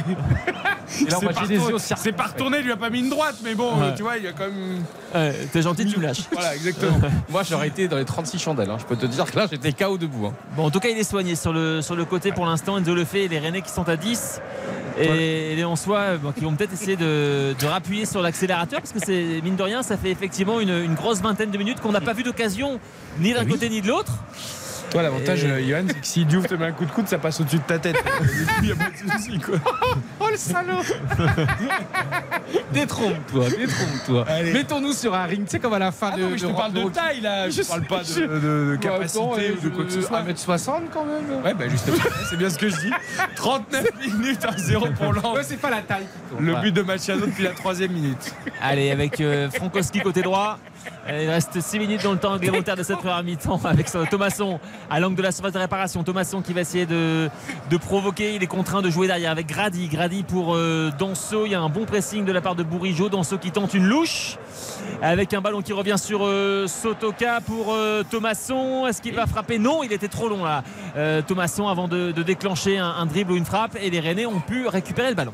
C'est 0.87 1.05
pas 1.09 1.17
retourné- 1.29 1.57
au 1.57 1.79
circuit. 1.79 2.03
c'est 2.03 2.11
pas 2.11 2.23
retourné, 2.25 2.57
il 2.59 2.65
lui 2.65 2.71
a 2.73 2.75
pas 2.75 2.89
mis 2.89 2.99
une 2.99 3.09
droite, 3.09 3.35
mais 3.45 3.55
bon, 3.55 3.79
Ouais. 3.79 3.93
tu 3.95 4.03
vois, 4.03 4.17
il 4.17 4.25
y 4.25 4.27
a 4.27 4.33
quand 4.33 4.43
même. 4.43 4.83
Ouais, 5.15 5.33
T'es 5.53 5.61
gentil, 5.61 5.85
tu 5.85 5.97
me 5.97 6.03
lâches. 6.03 6.23
Voilà, 6.33 6.53
exactement. 6.53 6.99
Moi, 7.29 7.43
j'aurais 7.49 7.69
été 7.69 7.87
dans 7.87 7.95
les 7.95 8.03
36 8.03 8.37
chandelles. 8.39 8.69
hein. 8.69 8.75
Je 8.77 8.83
peux 8.83 8.97
te 8.97 9.05
dire 9.05 9.23
que 9.31 9.37
là, 9.37 9.47
j'étais 9.49 9.71
KO 9.71 9.97
debout. 10.01 10.25
hein. 10.27 10.33
Bon, 10.55 10.65
en 10.65 10.71
tout 10.71 10.79
cas, 10.79 10.89
il 10.89 10.97
est 10.97 11.03
soigné 11.03 11.35
sur 11.35 11.53
le, 11.53 11.81
sur 11.81 11.95
le 11.95 12.03
côté 12.05 12.31
pour 12.31 12.45
l'instant. 12.45 12.77
Enzo 12.77 12.93
le 12.93 13.05
fait 13.05 13.23
et 13.23 13.27
les 13.27 13.39
Rennais 13.39 13.61
qui 13.61 13.71
sont 13.71 13.87
à 13.87 13.95
10. 13.95 14.41
Et 14.99 15.55
les 15.55 15.63
bon, 15.63 16.31
qui 16.35 16.43
vont 16.43 16.53
peut-être 16.53 16.73
essayer 16.73 16.97
de, 16.97 17.55
de 17.57 17.65
rappuyer 17.65 18.05
sur 18.05 18.21
l'accélérateur 18.21 18.81
parce 18.81 18.91
que 18.91 18.99
c'est 19.03 19.41
mine 19.41 19.55
de 19.55 19.63
rien, 19.63 19.83
ça 19.83 19.95
fait 19.97 20.11
effectivement 20.11 20.59
une, 20.59 20.69
une 20.69 20.95
grosse 20.95 21.21
vingtaine 21.21 21.49
de 21.49 21.57
minutes 21.57 21.79
qu'on 21.79 21.93
n'a 21.93 22.01
pas 22.01 22.13
vu 22.13 22.23
d'occasion 22.23 22.79
ni 23.19 23.33
d'un 23.33 23.45
côté 23.45 23.69
ni 23.69 23.81
de 23.81 23.87
l'autre. 23.87 24.11
Toi, 24.91 25.01
l'avantage, 25.03 25.45
euh, 25.45 25.59
Johan, 25.67 25.83
c'est 25.87 25.99
que 26.01 26.05
si 26.05 26.25
Diouf 26.25 26.47
te 26.47 26.55
met 26.55 26.65
un 26.67 26.71
coup 26.73 26.85
de 26.85 26.91
coude, 26.91 27.07
ça 27.07 27.17
passe 27.17 27.39
au-dessus 27.39 27.57
de 27.57 27.63
ta 27.63 27.79
tête. 27.79 27.95
Il 28.61 28.65
n'y 28.65 28.71
a 28.71 28.75
pas 28.75 28.89
de 28.89 29.11
souci, 29.11 29.39
quoi. 29.39 29.55
Oh 30.19 30.27
le 30.29 30.37
salaud 30.37 30.81
Détrompe-toi, 32.71 33.45
détrompe-toi. 33.49 34.25
Mettons-nous 34.53 34.93
sur 34.93 35.15
un 35.15 35.23
ring, 35.25 35.45
tu 35.45 35.51
sais, 35.51 35.59
comme 35.59 35.73
à 35.73 35.79
la 35.79 35.91
fin 35.91 36.11
Ah 36.13 36.17
de. 36.17 36.21
non, 36.21 36.29
mais 36.31 36.37
je 36.37 36.47
te 36.47 36.51
parle 36.51 36.73
de 36.73 36.83
taille, 36.89 37.21
là. 37.21 37.49
Je 37.49 37.61
Je 37.61 37.67
parle 37.67 37.81
sais, 37.81 37.87
pas 37.87 38.03
de, 38.03 38.39
de- 38.39 38.71
de 38.71 38.77
capacité 38.79 39.21
ou 39.57 39.61
de 39.63 39.69
quoi 39.69 39.83
que 39.85 39.89
ce 39.91 40.01
soit. 40.01 40.21
1m60 40.21 40.81
quand 40.93 41.05
même. 41.05 41.43
Ouais, 41.43 41.53
bah 41.53 41.65
justement, 41.69 41.97
c'est 42.29 42.37
bien 42.37 42.49
ce 42.49 42.57
que 42.57 42.69
je 42.69 42.75
dis. 42.75 42.91
39 43.35 43.85
minutes 44.05 44.45
à 44.45 44.57
0 44.57 44.87
pour 44.97 45.13
Lens. 45.13 45.35
Ouais, 45.35 45.43
c'est 45.43 45.57
pas 45.59 45.69
la 45.69 45.81
taille. 45.81 46.05
Le 46.39 46.55
but 46.61 46.71
de 46.73 46.81
Machado 46.81 47.25
depuis 47.25 47.43
la 47.43 47.51
troisième 47.51 47.91
minute. 47.91 48.33
Allez, 48.61 48.91
avec 48.91 49.19
euh, 49.21 49.49
Frankowski 49.49 49.99
côté 50.01 50.21
droit. 50.21 50.59
Il 51.07 51.29
reste 51.29 51.59
6 51.59 51.79
minutes 51.79 52.03
dans 52.03 52.13
le 52.13 52.17
temps 52.17 52.31
réglementaire 52.31 52.75
de 52.75 52.83
cette 52.83 52.97
première 52.99 53.23
mi-temps 53.23 53.59
avec 53.65 53.89
son- 53.89 54.05
Thomasson 54.05 54.59
à 54.89 54.99
l'angle 54.99 55.15
de 55.15 55.21
la 55.21 55.31
surface 55.31 55.53
de 55.53 55.57
réparation. 55.59 56.03
Thomasson 56.03 56.41
qui 56.41 56.53
va 56.53 56.61
essayer 56.61 56.85
de, 56.85 57.29
provoquer. 57.81 58.35
Il 58.35 58.43
est 58.43 58.47
contraint 58.47 58.81
de 58.81 58.89
jouer 58.89 59.07
derrière 59.07 59.31
avec 59.31 59.47
Grady. 59.47 59.87
Grady 59.87 60.23
pour 60.23 60.55
euh, 60.55 60.91
Danso. 60.97 61.45
Il 61.45 61.51
y 61.51 61.55
a 61.55 61.61
un 61.61 61.69
bon 61.69 61.85
pressing 61.85 62.23
de 62.25 62.31
la 62.31 62.41
part 62.41 62.55
de 62.55 62.63
Bourigeau. 62.63 63.09
Danso 63.09 63.37
qui 63.37 63.51
tente 63.51 63.73
une 63.73 63.87
louche 63.87 64.37
avec 65.01 65.33
un 65.33 65.41
ballon 65.41 65.61
qui 65.61 65.73
revient 65.73 65.97
sur 65.97 66.21
euh, 66.23 66.67
Sotoka 66.67 67.41
pour 67.41 67.73
euh, 67.73 68.03
Thomasson. 68.09 68.87
Est-ce 68.87 69.01
qu'il 69.01 69.15
va 69.15 69.25
frapper? 69.27 69.59
Non, 69.59 69.83
il 69.83 69.91
était 69.91 70.07
trop 70.07 70.29
long 70.29 70.43
là. 70.43 70.63
Euh, 70.95 71.21
Thomasson 71.21 71.67
avant 71.67 71.87
de, 71.87 72.11
déclencher 72.11 72.77
un, 72.77 72.89
un 72.89 73.05
dribble 73.05 73.33
ou 73.33 73.35
une 73.37 73.45
frappe. 73.45 73.77
Et 73.81 73.89
les 73.89 73.99
Rennais 73.99 74.25
ont 74.25 74.39
pu 74.39 74.67
récupérer 74.67 75.09
le 75.09 75.15
ballon. 75.15 75.33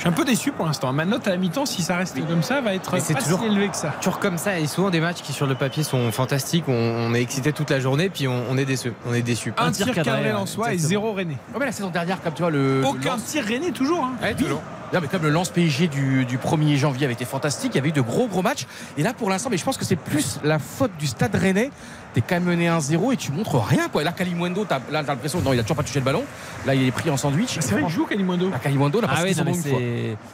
Je 0.00 0.04
suis 0.04 0.08
un 0.08 0.12
peu 0.12 0.24
déçu 0.24 0.50
pour 0.50 0.64
l'instant. 0.64 0.94
Ma 0.94 1.04
note 1.04 1.26
à 1.28 1.30
la 1.32 1.36
mi-temps, 1.36 1.66
si 1.66 1.82
ça 1.82 1.94
reste 1.96 2.18
comme 2.26 2.42
ça, 2.42 2.62
va 2.62 2.72
être 2.72 2.90
pas 2.90 2.98
toujours- 3.20 3.38
si 3.40 3.44
élevé 3.44 3.68
que 3.68 3.76
ça. 3.76 3.88
Toujours 4.00 4.18
comme 4.18 4.38
ça, 4.38 4.58
et 4.58 4.66
souvent 4.66 4.88
des 4.88 4.98
matchs 4.98 5.20
qui 5.20 5.34
sur 5.34 5.46
le 5.46 5.54
papier 5.54 5.82
sont 5.82 6.10
fantastiques. 6.10 6.64
On, 6.68 6.72
on 6.72 7.12
est 7.14 7.20
excité 7.20 7.52
toute 7.52 7.68
la 7.68 7.80
journée, 7.80 8.08
puis 8.08 8.26
on, 8.26 8.44
on 8.50 8.56
est 8.56 8.64
déçu. 8.64 8.94
On 9.06 9.12
est 9.12 9.20
déçu. 9.20 9.52
Un, 9.58 9.66
Un 9.66 9.72
tir 9.72 9.92
cadré 9.92 10.32
en 10.32 10.46
soi 10.46 10.72
et 10.72 10.78
zéro 10.78 11.12
René. 11.12 11.34
Ouais, 11.52 11.58
mais 11.60 11.66
la 11.66 11.72
saison 11.72 11.90
dernière, 11.90 12.22
comme 12.22 12.32
tu 12.32 12.40
vois, 12.40 12.50
le. 12.50 12.80
le 12.80 12.86
Aucun 12.86 13.10
lance- 13.10 13.24
tir 13.26 13.44
René 13.44 13.72
toujours. 13.72 14.02
Hein. 14.04 14.12
Ouais, 14.22 14.32
toujours. 14.34 14.62
Non, 14.92 14.98
mais 15.00 15.08
comme 15.08 15.22
le 15.22 15.30
lance 15.30 15.50
PSG 15.50 15.86
du, 15.88 16.24
du 16.24 16.36
1er 16.38 16.76
janvier 16.76 17.04
avait 17.04 17.12
été 17.14 17.24
fantastique, 17.24 17.72
il 17.74 17.76
y 17.76 17.78
avait 17.78 17.90
eu 17.90 17.92
de 17.92 18.00
gros 18.00 18.26
gros 18.26 18.42
matchs. 18.42 18.66
Et 18.98 19.02
là, 19.02 19.12
pour 19.14 19.30
l'instant, 19.30 19.48
mais 19.50 19.56
je 19.56 19.64
pense 19.64 19.76
que 19.76 19.84
c'est 19.84 19.94
plus 19.96 20.40
la 20.42 20.58
faute 20.58 20.90
du 20.98 21.06
stade 21.06 21.34
rennais. 21.34 21.70
T'es 22.12 22.22
quand 22.22 22.34
même 22.34 22.42
mené 22.44 22.66
1-0 22.68 23.12
et 23.12 23.16
tu 23.16 23.30
montres 23.30 23.54
rien. 23.64 23.86
Quoi. 23.88 24.02
Et 24.02 24.04
là, 24.04 24.10
Kalimundo, 24.10 24.64
t'as, 24.64 24.80
là, 24.90 25.04
t'as 25.04 25.12
l'impression 25.12 25.40
non, 25.42 25.52
il 25.52 25.60
a 25.60 25.62
toujours 25.62 25.76
pas 25.76 25.84
touché 25.84 26.00
le 26.00 26.04
ballon. 26.04 26.24
Là, 26.66 26.74
il 26.74 26.88
est 26.88 26.90
pris 26.90 27.08
en 27.08 27.16
sandwich. 27.16 27.58
C'est 27.60 27.70
vrai 27.70 27.82
qu'il 27.82 27.90
joue 27.90 28.04
Kalimundo. 28.04 28.50
Là, 28.50 28.58
Kalimundo, 28.58 29.00
là, 29.00 29.06
Ah 29.08 29.22
passé 29.22 29.36
non, 29.36 29.44
mais 29.44 29.54
une 29.54 29.62
fois. 29.62 29.78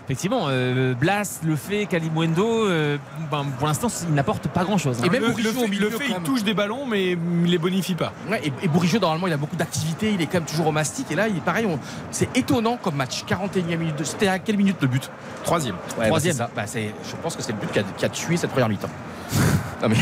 effectivement 0.06 0.46
euh, 0.48 0.94
Blas, 0.94 1.40
le 1.44 1.54
fait, 1.54 1.84
Kalimundo, 1.84 2.66
euh, 2.66 2.96
ben, 3.30 3.44
pour 3.58 3.66
l'instant 3.68 3.88
il 4.08 4.14
n'apporte 4.14 4.48
pas 4.48 4.64
grand 4.64 4.78
chose. 4.78 5.02
Et 5.04 5.10
même 5.10 5.20
le, 5.20 5.28
Bourigeau 5.28 5.50
le 5.52 5.56
au 5.58 5.60
fait, 5.64 5.68
milieu, 5.68 5.90
le 5.90 5.98
fait, 5.98 6.08
quand 6.08 6.16
il 6.18 6.22
touche 6.22 6.44
des 6.44 6.54
ballons, 6.54 6.86
mais 6.86 7.10
il 7.10 7.50
les 7.50 7.58
bonifie 7.58 7.94
pas. 7.94 8.14
Ouais, 8.30 8.40
et, 8.42 8.52
et 8.64 8.68
Bourigeau, 8.68 8.98
normalement, 8.98 9.26
il 9.26 9.34
a 9.34 9.36
beaucoup 9.36 9.56
d'activité. 9.56 10.12
Il 10.14 10.22
est 10.22 10.26
quand 10.26 10.38
même 10.38 10.44
toujours 10.44 10.68
au 10.68 10.72
mastic. 10.72 11.10
Et 11.10 11.14
là, 11.14 11.28
il 11.28 11.36
est 11.36 11.40
pareil. 11.44 11.66
on- 11.66 11.78
C'est 12.10 12.34
étonnant 12.34 12.78
comme 12.82 12.94
match. 12.96 13.22
41e 13.26 13.76
minute. 13.76 13.96
de- 13.98 14.26
à 14.26 14.38
quelle 14.46 14.56
minute 14.56 14.76
le 14.80 14.88
but 14.88 15.10
Troisième. 15.44 15.74
Ouais, 15.98 16.06
Troisième. 16.06 16.36
bah, 16.36 16.48
c'est 16.54 16.72
ça. 16.72 16.84
Bah, 16.86 16.92
c'est- 17.02 17.10
je 17.10 17.16
pense 17.22 17.36
que 17.36 17.42
c'est 17.42 17.52
le 17.52 17.58
but 17.58 17.70
qui 17.72 17.78
a, 17.80 17.82
qui 17.82 18.04
a 18.04 18.08
tué 18.08 18.36
cette 18.36 18.50
première 18.50 18.68
mi-temps. 18.68 18.88
non, 19.82 19.88
mais. 19.88 19.96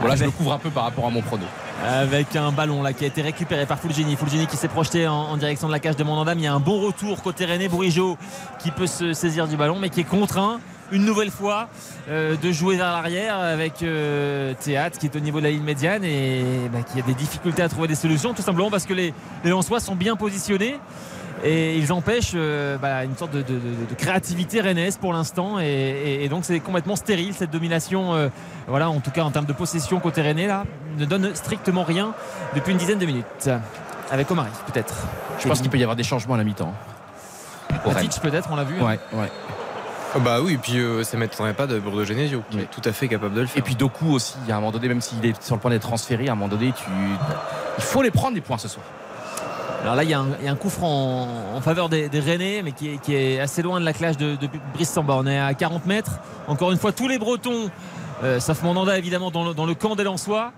Voilà, 0.00 0.16
je 0.16 0.24
me 0.24 0.30
couvre 0.32 0.52
un 0.54 0.58
peu 0.58 0.70
par 0.70 0.82
rapport 0.84 1.06
à 1.06 1.10
mon 1.10 1.22
prono. 1.22 1.44
Avec 1.86 2.34
un 2.34 2.50
ballon 2.50 2.82
là 2.82 2.92
qui 2.92 3.04
a 3.04 3.06
été 3.06 3.22
récupéré 3.22 3.66
par 3.66 3.78
Fulgini. 3.78 4.16
Fulgini 4.16 4.46
qui 4.48 4.56
s'est 4.56 4.66
projeté 4.68 5.06
en, 5.06 5.14
en 5.14 5.36
direction 5.36 5.68
de 5.68 5.72
la 5.72 5.78
cage 5.78 5.94
de 5.94 6.02
Mondandam. 6.02 6.36
Il 6.38 6.42
y 6.44 6.46
a 6.48 6.54
un 6.54 6.58
bon 6.60 6.80
retour 6.80 7.22
côté 7.22 7.44
René 7.46 7.68
Bourigeau 7.68 8.16
qui 8.58 8.72
peut 8.72 8.88
se 8.88 9.12
saisir 9.12 9.46
du 9.46 9.56
ballon, 9.56 9.78
mais 9.80 9.90
qui 9.90 10.00
est 10.00 10.04
contraint 10.04 10.58
une 10.90 11.04
nouvelle 11.04 11.30
fois 11.30 11.68
euh, 12.10 12.36
de 12.36 12.50
jouer 12.52 12.76
vers 12.76 12.90
l'arrière 12.92 13.38
avec 13.38 13.82
euh, 13.82 14.54
Théâtre 14.60 14.98
qui 14.98 15.06
est 15.06 15.16
au 15.16 15.20
niveau 15.20 15.38
de 15.38 15.44
la 15.44 15.50
ligne 15.50 15.62
médiane 15.62 16.02
et 16.04 16.42
bah, 16.72 16.80
qui 16.82 16.98
a 16.98 17.02
des 17.02 17.14
difficultés 17.14 17.62
à 17.62 17.68
trouver 17.68 17.86
des 17.88 17.94
solutions 17.94 18.34
tout 18.34 18.42
simplement 18.42 18.70
parce 18.70 18.84
que 18.84 18.92
les, 18.92 19.14
les 19.44 19.50
Lensois 19.50 19.80
sont 19.80 19.94
bien 19.94 20.16
positionnés 20.16 20.76
et 21.44 21.76
ils 21.76 21.92
empêchent 21.92 22.32
euh, 22.34 22.78
bah, 22.78 23.04
une 23.04 23.16
sorte 23.16 23.32
de, 23.32 23.42
de- 23.42 23.54
de- 23.54 23.86
de 23.90 23.94
créativité 23.96 24.60
rennaise 24.60 24.96
pour 24.96 25.12
l'instant 25.12 25.58
et, 25.60 25.64
et- 25.64 26.24
et 26.24 26.28
donc 26.28 26.44
c'est 26.44 26.60
complètement 26.60 26.96
stérile 26.96 27.34
cette 27.34 27.50
domination 27.50 28.14
euh, 28.14 28.28
voilà 28.68 28.88
en 28.90 29.00
tout 29.00 29.10
cas 29.10 29.22
en 29.22 29.30
termes 29.30 29.46
de 29.46 29.52
possession 29.52 29.98
côté 30.00 30.22
rennais 30.22 30.46
là 30.46 30.64
ne 30.98 31.04
donne 31.04 31.34
strictement 31.34 31.82
rien 31.84 32.14
depuis 32.54 32.72
une 32.72 32.78
dizaine 32.78 32.98
de 32.98 33.06
minutes 33.06 33.50
avec 34.10 34.30
Omari 34.30 34.50
peut-être 34.72 34.94
Je 35.40 35.48
pense 35.48 35.60
qu'il 35.60 35.70
peut 35.70 35.78
y 35.78 35.82
avoir 35.82 35.96
des 35.96 36.02
changements 36.04 36.34
à 36.34 36.38
la 36.38 36.44
mi-temps. 36.44 36.72
Matic 37.86 38.20
peut-être 38.20 38.48
on 38.52 38.56
l'a 38.56 38.64
vu 38.64 38.74
hein. 38.80 38.84
Ouais, 38.84 39.00
ouais. 39.14 39.30
Ah 40.14 40.18
bah 40.18 40.40
oui, 40.42 40.52
et 40.52 40.58
puis 40.58 40.78
euh, 40.78 41.02
ça 41.04 41.16
m'étonnerait 41.16 41.54
pas 41.54 41.66
de 41.66 41.78
Bordeaux 41.78 42.04
Genesio, 42.04 42.42
qui 42.50 42.58
est 42.58 42.70
tout 42.70 42.82
à 42.84 42.92
fait 42.92 43.08
capable 43.08 43.34
de 43.34 43.40
le 43.40 43.46
faire. 43.46 43.56
Et 43.58 43.62
puis 43.62 43.74
Doku 43.74 44.12
aussi, 44.12 44.36
à 44.50 44.52
un 44.52 44.56
moment 44.56 44.70
donné, 44.70 44.86
même 44.88 45.00
s'il 45.00 45.24
est 45.24 45.42
sur 45.42 45.54
le 45.54 45.60
point 45.62 45.70
d'être 45.70 45.80
transféré, 45.88 46.28
à 46.28 46.32
un 46.32 46.34
moment 46.34 46.48
donné, 46.54 46.70
tu... 46.76 46.84
il 47.78 47.82
faut 47.82 48.02
les 48.02 48.10
prendre 48.10 48.34
les 48.34 48.42
points 48.42 48.58
ce 48.58 48.68
soir. 48.68 48.84
Alors 49.82 49.94
là 49.96 50.04
il 50.04 50.10
y, 50.10 50.14
a 50.14 50.20
un- 50.20 50.26
il 50.40 50.44
y 50.46 50.48
a 50.48 50.52
un 50.52 50.56
coup 50.56 50.70
franc 50.70 51.26
en, 51.54 51.56
en 51.56 51.60
faveur 51.60 51.88
des, 51.88 52.08
des 52.08 52.20
Rennais 52.20 52.62
mais 52.62 52.72
qui 52.72 52.94
est, 52.94 52.98
qui 52.98 53.14
est 53.14 53.40
assez 53.40 53.62
loin 53.62 53.80
de 53.80 53.84
la 53.84 53.92
classe 53.92 54.16
de, 54.16 54.36
de 54.36 54.48
Brice 54.74 54.90
Samba. 54.90 55.14
On 55.16 55.26
est 55.26 55.38
à 55.38 55.52
40 55.54 55.86
mètres. 55.86 56.12
Encore 56.46 56.70
une 56.72 56.78
fois 56.78 56.92
tous 56.92 57.08
les 57.08 57.18
Bretons 57.18 57.70
euh, 58.22 58.38
sauf 58.38 58.62
Mandanda 58.62 58.96
évidemment 58.96 59.30
dans 59.30 59.44
le, 59.44 59.54
dans 59.54 59.66
le 59.66 59.74
camp 59.74 59.96
des 59.96 60.04
Lensois 60.04 60.52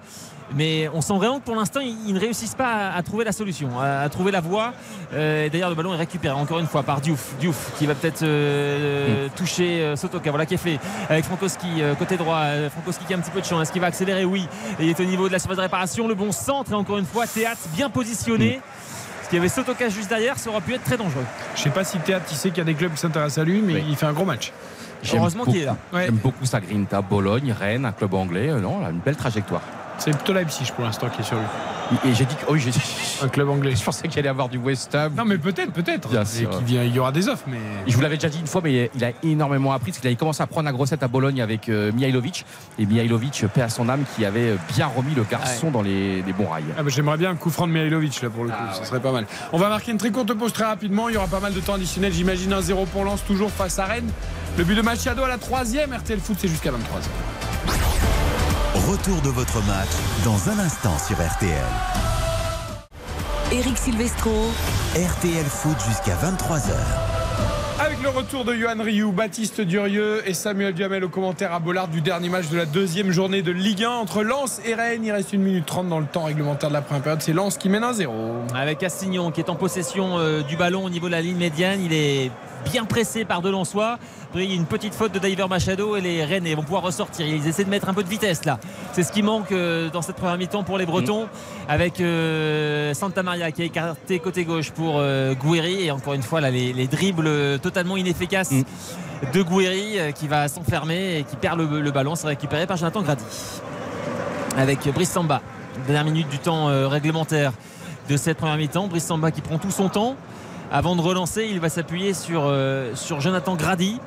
mais 0.54 0.90
on 0.92 1.00
sent 1.00 1.14
vraiment 1.14 1.38
que 1.38 1.44
pour 1.44 1.56
l'instant 1.56 1.80
ils, 1.80 1.96
ils 2.06 2.12
ne 2.12 2.20
réussissent 2.20 2.54
pas 2.54 2.68
à, 2.90 2.96
à 2.98 3.02
trouver 3.02 3.24
la 3.24 3.32
solution 3.32 3.80
à, 3.80 4.00
à 4.00 4.08
trouver 4.10 4.30
la 4.30 4.42
voie. 4.42 4.74
Euh, 5.14 5.46
et 5.46 5.50
d'ailleurs 5.50 5.70
le 5.70 5.74
ballon 5.74 5.94
est 5.94 5.98
récupéré 5.98 6.34
encore 6.34 6.58
une 6.58 6.66
fois 6.66 6.82
par 6.82 7.00
Diouf. 7.00 7.34
Diouf 7.40 7.72
qui 7.78 7.86
va 7.86 7.94
peut-être 7.94 8.22
euh, 8.22 9.28
toucher 9.36 9.80
euh, 9.80 9.96
Sotoka. 9.96 10.28
Voilà 10.30 10.44
qui 10.44 10.52
est 10.54 10.58
fait 10.58 10.78
avec 11.08 11.24
Frankowski 11.24 11.66
côté 11.98 12.18
droit. 12.18 12.42
Frankowski 12.70 13.06
qui 13.06 13.14
a 13.14 13.16
un 13.16 13.20
petit 13.20 13.30
peu 13.30 13.40
de 13.40 13.46
champ 13.46 13.58
est-ce 13.62 13.72
qu'il 13.72 13.80
va 13.80 13.86
accélérer? 13.86 14.26
Oui. 14.26 14.46
Et 14.78 14.84
il 14.84 14.90
est 14.90 15.00
au 15.00 15.04
niveau 15.04 15.28
de 15.28 15.32
la 15.32 15.38
surface 15.38 15.56
de 15.56 15.62
réparation. 15.62 16.06
Le 16.08 16.14
bon 16.14 16.30
centre 16.30 16.72
et 16.72 16.74
encore 16.74 16.98
une 16.98 17.06
fois 17.06 17.26
Théâtre 17.26 17.62
bien 17.74 17.88
positionné. 17.88 18.60
Parce 18.60 18.93
qu'il 19.34 19.42
y 19.42 19.46
avait 19.46 19.48
Sotoka 19.48 19.88
juste 19.88 20.08
derrière 20.08 20.38
ça 20.38 20.48
aurait 20.50 20.60
pu 20.60 20.74
être 20.74 20.84
très 20.84 20.96
dangereux 20.96 21.24
Je 21.56 21.62
sais 21.62 21.70
pas 21.70 21.82
si 21.82 21.98
Théâtre, 21.98 22.26
il 22.30 22.36
sait 22.36 22.50
qu'il 22.50 22.58
y 22.58 22.60
a 22.60 22.64
des 22.64 22.74
clubs 22.74 22.92
qui 22.92 22.98
s'intéressent 23.00 23.38
à 23.42 23.44
lui, 23.44 23.60
mais 23.60 23.74
Oui. 23.74 23.84
il 23.88 23.96
fait 23.96 24.06
un 24.06 24.12
gros 24.12 24.24
match. 24.24 24.52
J'aime 25.02 25.18
heureusement 25.18 25.44
qu'il 25.44 25.56
est 25.56 25.64
là 25.64 25.76
Ouais. 25.92 26.04
J'aime 26.04 26.14
beaucoup 26.18 26.44
sa 26.46 26.60
grinta. 26.60 27.02
Bologne, 27.02 27.52
Rennes, 27.52 27.84
un 27.84 27.90
club 27.90 28.14
anglais. 28.14 28.48
Euh, 28.50 28.60
Non, 28.60 28.78
là, 28.80 28.90
une 28.90 29.00
belle 29.00 29.16
trajectoire. 29.16 29.62
C'est 29.98 30.12
plutôt 30.12 30.32
Leipzig 30.32 30.70
pour 30.76 30.84
l'instant 30.84 31.08
qui 31.08 31.20
est 31.20 31.24
sur 31.24 31.36
lui. 31.36 31.44
Et 32.04 32.14
j'ai 32.14 32.24
dit 32.24 32.34
que. 32.34 32.44
Oh 32.48 32.52
oui, 32.54 32.64
Un 33.22 33.28
club 33.28 33.48
anglais. 33.48 33.74
Je 33.76 33.84
pensais 33.84 34.08
qu'il 34.08 34.18
allait 34.18 34.28
avoir 34.28 34.48
du 34.48 34.58
West 34.58 34.94
Ham. 34.94 35.12
Non, 35.16 35.24
mais 35.24 35.38
peut-être, 35.38 35.72
peut-être. 35.72 36.08
Il 36.68 36.94
y 36.94 36.98
aura 36.98 37.12
des 37.12 37.28
offres, 37.28 37.44
mais. 37.46 37.58
Je 37.86 37.94
vous 37.94 38.00
l'avais 38.00 38.16
déjà 38.16 38.28
dit 38.28 38.40
une 38.40 38.46
fois, 38.46 38.60
mais 38.64 38.90
il 38.94 39.04
a 39.04 39.10
énormément 39.22 39.72
appris 39.72 39.90
parce 39.90 40.00
qu'il 40.00 40.08
avait 40.08 40.16
commencé 40.16 40.42
à 40.42 40.46
prendre 40.46 40.66
la 40.66 40.72
grossette 40.72 41.02
à 41.02 41.08
Bologne 41.08 41.42
avec 41.42 41.68
euh, 41.68 41.92
Mihailovic. 41.92 42.44
Et 42.78 42.86
Mihailovic, 42.86 43.44
paix 43.52 43.62
à 43.62 43.68
son 43.68 43.88
âme, 43.88 44.04
qui 44.16 44.24
avait 44.24 44.54
bien 44.74 44.86
remis 44.86 45.14
le 45.14 45.24
garçon 45.24 45.70
dans 45.70 45.82
les, 45.82 46.22
les 46.22 46.32
bons 46.32 46.48
rails. 46.48 46.64
Ah 46.78 46.82
bah, 46.82 46.90
J'aimerais 46.90 47.16
bien 47.18 47.30
un 47.30 47.36
coup 47.36 47.50
franc 47.50 47.66
de 47.66 47.72
Mihailovic 47.72 48.20
là 48.22 48.30
pour 48.30 48.44
le 48.44 48.50
coup, 48.50 48.56
Ah, 48.58 48.72
ce 48.74 48.80
ouais. 48.80 48.86
serait 48.86 49.00
pas 49.00 49.12
mal. 49.12 49.26
On 49.52 49.58
va 49.58 49.68
marquer 49.68 49.92
une 49.92 49.98
très 49.98 50.10
courte 50.10 50.32
pause 50.34 50.52
très 50.52 50.64
rapidement, 50.64 51.08
il 51.08 51.14
y 51.14 51.18
aura 51.18 51.26
pas 51.28 51.40
mal 51.40 51.52
de 51.52 51.60
temps 51.60 51.74
additionnel, 51.74 52.12
j'imagine 52.12 52.52
un 52.52 52.60
0 52.60 52.86
pour 52.86 53.04
Lens 53.04 53.22
toujours 53.26 53.50
face 53.50 53.78
à 53.78 53.84
Rennes. 53.84 54.10
Le 54.58 54.64
but 54.64 54.74
de 54.74 54.82
Machado 54.82 55.22
à 55.22 55.28
la 55.28 55.38
troisième, 55.38 55.92
RTL 55.92 56.18
Foot 56.20 56.36
c'est 56.40 56.48
jusqu'à 56.48 56.70
23h. 56.70 57.53
Retour 58.86 59.22
de 59.22 59.30
votre 59.30 59.64
match 59.64 59.88
dans 60.26 60.50
un 60.50 60.58
instant 60.58 60.98
sur 60.98 61.16
RTL. 61.16 61.56
Eric 63.50 63.78
Silvestro. 63.78 64.30
RTL 64.94 65.46
Foot 65.46 65.76
jusqu'à 65.88 66.14
23h. 66.16 66.74
Avec 67.80 68.02
le 68.02 68.10
retour 68.10 68.44
de 68.44 68.54
Johan 68.54 68.82
Rioux, 68.82 69.10
Baptiste 69.10 69.62
Durieux 69.62 70.22
et 70.28 70.34
Samuel 70.34 70.74
Duhamel 70.74 71.02
au 71.02 71.08
commentaire 71.08 71.54
à 71.54 71.60
Bollard 71.60 71.88
du 71.88 72.02
dernier 72.02 72.28
match 72.28 72.50
de 72.50 72.58
la 72.58 72.66
deuxième 72.66 73.10
journée 73.10 73.40
de 73.40 73.52
Ligue 73.52 73.84
1 73.84 73.88
entre 73.90 74.22
Lens 74.22 74.60
et 74.66 74.74
Rennes. 74.74 75.02
Il 75.02 75.12
reste 75.12 75.32
une 75.32 75.42
minute 75.42 75.64
30 75.64 75.88
dans 75.88 75.98
le 75.98 76.06
temps 76.06 76.24
réglementaire 76.24 76.68
de 76.68 76.74
la 76.74 76.82
première 76.82 77.02
période. 77.02 77.22
C'est 77.22 77.32
Lens 77.32 77.56
qui 77.56 77.70
mène 77.70 77.84
1-0. 77.84 78.08
Avec 78.54 78.78
Castignon 78.78 79.30
qui 79.30 79.40
est 79.40 79.48
en 79.48 79.56
possession 79.56 80.18
euh, 80.18 80.42
du 80.42 80.58
ballon 80.58 80.84
au 80.84 80.90
niveau 80.90 81.06
de 81.06 81.12
la 81.12 81.22
ligne 81.22 81.38
médiane. 81.38 81.80
Il 81.82 81.94
est 81.94 82.30
bien 82.64 82.84
pressé 82.84 83.24
par 83.24 83.42
Delançois. 83.42 83.98
Après, 84.30 84.44
il 84.44 84.50
y 84.50 84.52
a 84.52 84.56
une 84.56 84.66
petite 84.66 84.94
faute 84.94 85.12
de 85.12 85.18
Diver 85.18 85.46
Machado 85.48 85.96
et 85.96 86.00
les 86.00 86.24
Rennais 86.24 86.54
vont 86.54 86.62
pouvoir 86.62 86.82
ressortir. 86.82 87.26
Ils 87.26 87.46
essaient 87.46 87.64
de 87.64 87.70
mettre 87.70 87.88
un 87.88 87.94
peu 87.94 88.02
de 88.02 88.08
vitesse 88.08 88.44
là. 88.44 88.58
C'est 88.92 89.02
ce 89.02 89.12
qui 89.12 89.22
manque 89.22 89.52
euh, 89.52 89.90
dans 89.90 90.02
cette 90.02 90.16
première 90.16 90.36
mi-temps 90.38 90.64
pour 90.64 90.78
les 90.78 90.86
Bretons. 90.86 91.28
Avec 91.68 92.00
euh, 92.00 92.92
Santa 92.94 93.22
Maria 93.22 93.52
qui 93.52 93.62
est 93.62 93.66
écarté 93.66 94.18
côté 94.18 94.44
gauche 94.44 94.70
pour 94.72 94.94
euh, 94.98 95.34
Gouiri. 95.34 95.84
Et 95.86 95.90
encore 95.90 96.14
une 96.14 96.22
fois, 96.22 96.40
là, 96.40 96.50
les, 96.50 96.72
les 96.72 96.86
dribbles 96.88 97.58
totalement 97.60 97.96
inefficaces 97.96 98.50
Mm. 98.50 98.62
de 99.32 99.42
Gouiri 99.42 99.98
euh, 99.98 100.10
qui 100.10 100.26
va 100.28 100.48
s'enfermer 100.48 101.18
et 101.18 101.22
qui 101.24 101.36
perd 101.36 101.58
le, 101.58 101.80
le 101.80 101.90
ballon. 101.90 102.14
C'est 102.14 102.26
récupéré 102.26 102.66
par 102.66 102.76
Jonathan 102.76 103.02
Grady. 103.02 103.24
Avec 104.56 104.88
Brice 104.92 105.10
Samba. 105.10 105.40
Dernière 105.86 106.04
minute 106.04 106.28
du 106.28 106.38
temps 106.38 106.66
réglementaire 106.88 107.52
de 108.08 108.16
cette 108.16 108.36
première 108.38 108.56
mi-temps. 108.56 108.86
Brice 108.86 109.04
Samba 109.06 109.30
qui 109.30 109.40
prend 109.40 109.58
tout 109.58 109.70
son 109.72 109.88
temps. 109.88 110.16
Avant 110.72 110.96
de 110.96 111.00
relancer, 111.00 111.46
il 111.50 111.60
va 111.60 111.68
s'appuyer 111.68 112.14
sur, 112.14 112.42
euh, 112.44 112.94
sur 112.94 113.20
Jonathan 113.20 113.54
Grady. 113.54 114.00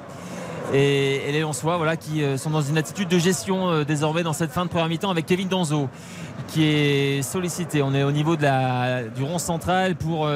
Et, 0.73 1.29
et 1.29 1.31
les 1.31 1.39
Lensois 1.39 1.77
voilà, 1.77 1.95
qui 1.95 2.21
euh, 2.21 2.37
sont 2.37 2.49
dans 2.49 2.61
une 2.61 2.77
attitude 2.77 3.07
de 3.07 3.17
gestion 3.17 3.69
euh, 3.69 3.83
désormais 3.85 4.23
dans 4.23 4.33
cette 4.33 4.51
fin 4.51 4.65
de 4.65 4.69
première 4.69 4.89
mi-temps 4.89 5.09
avec 5.09 5.25
Kevin 5.25 5.47
Danzo 5.47 5.87
qui 6.47 6.65
est 6.65 7.21
sollicité. 7.21 7.81
On 7.81 7.93
est 7.93 8.03
au 8.03 8.11
niveau 8.11 8.35
de 8.35 8.43
la, 8.43 9.03
du 9.03 9.23
rond 9.23 9.37
central 9.37 9.95
pour 9.95 10.29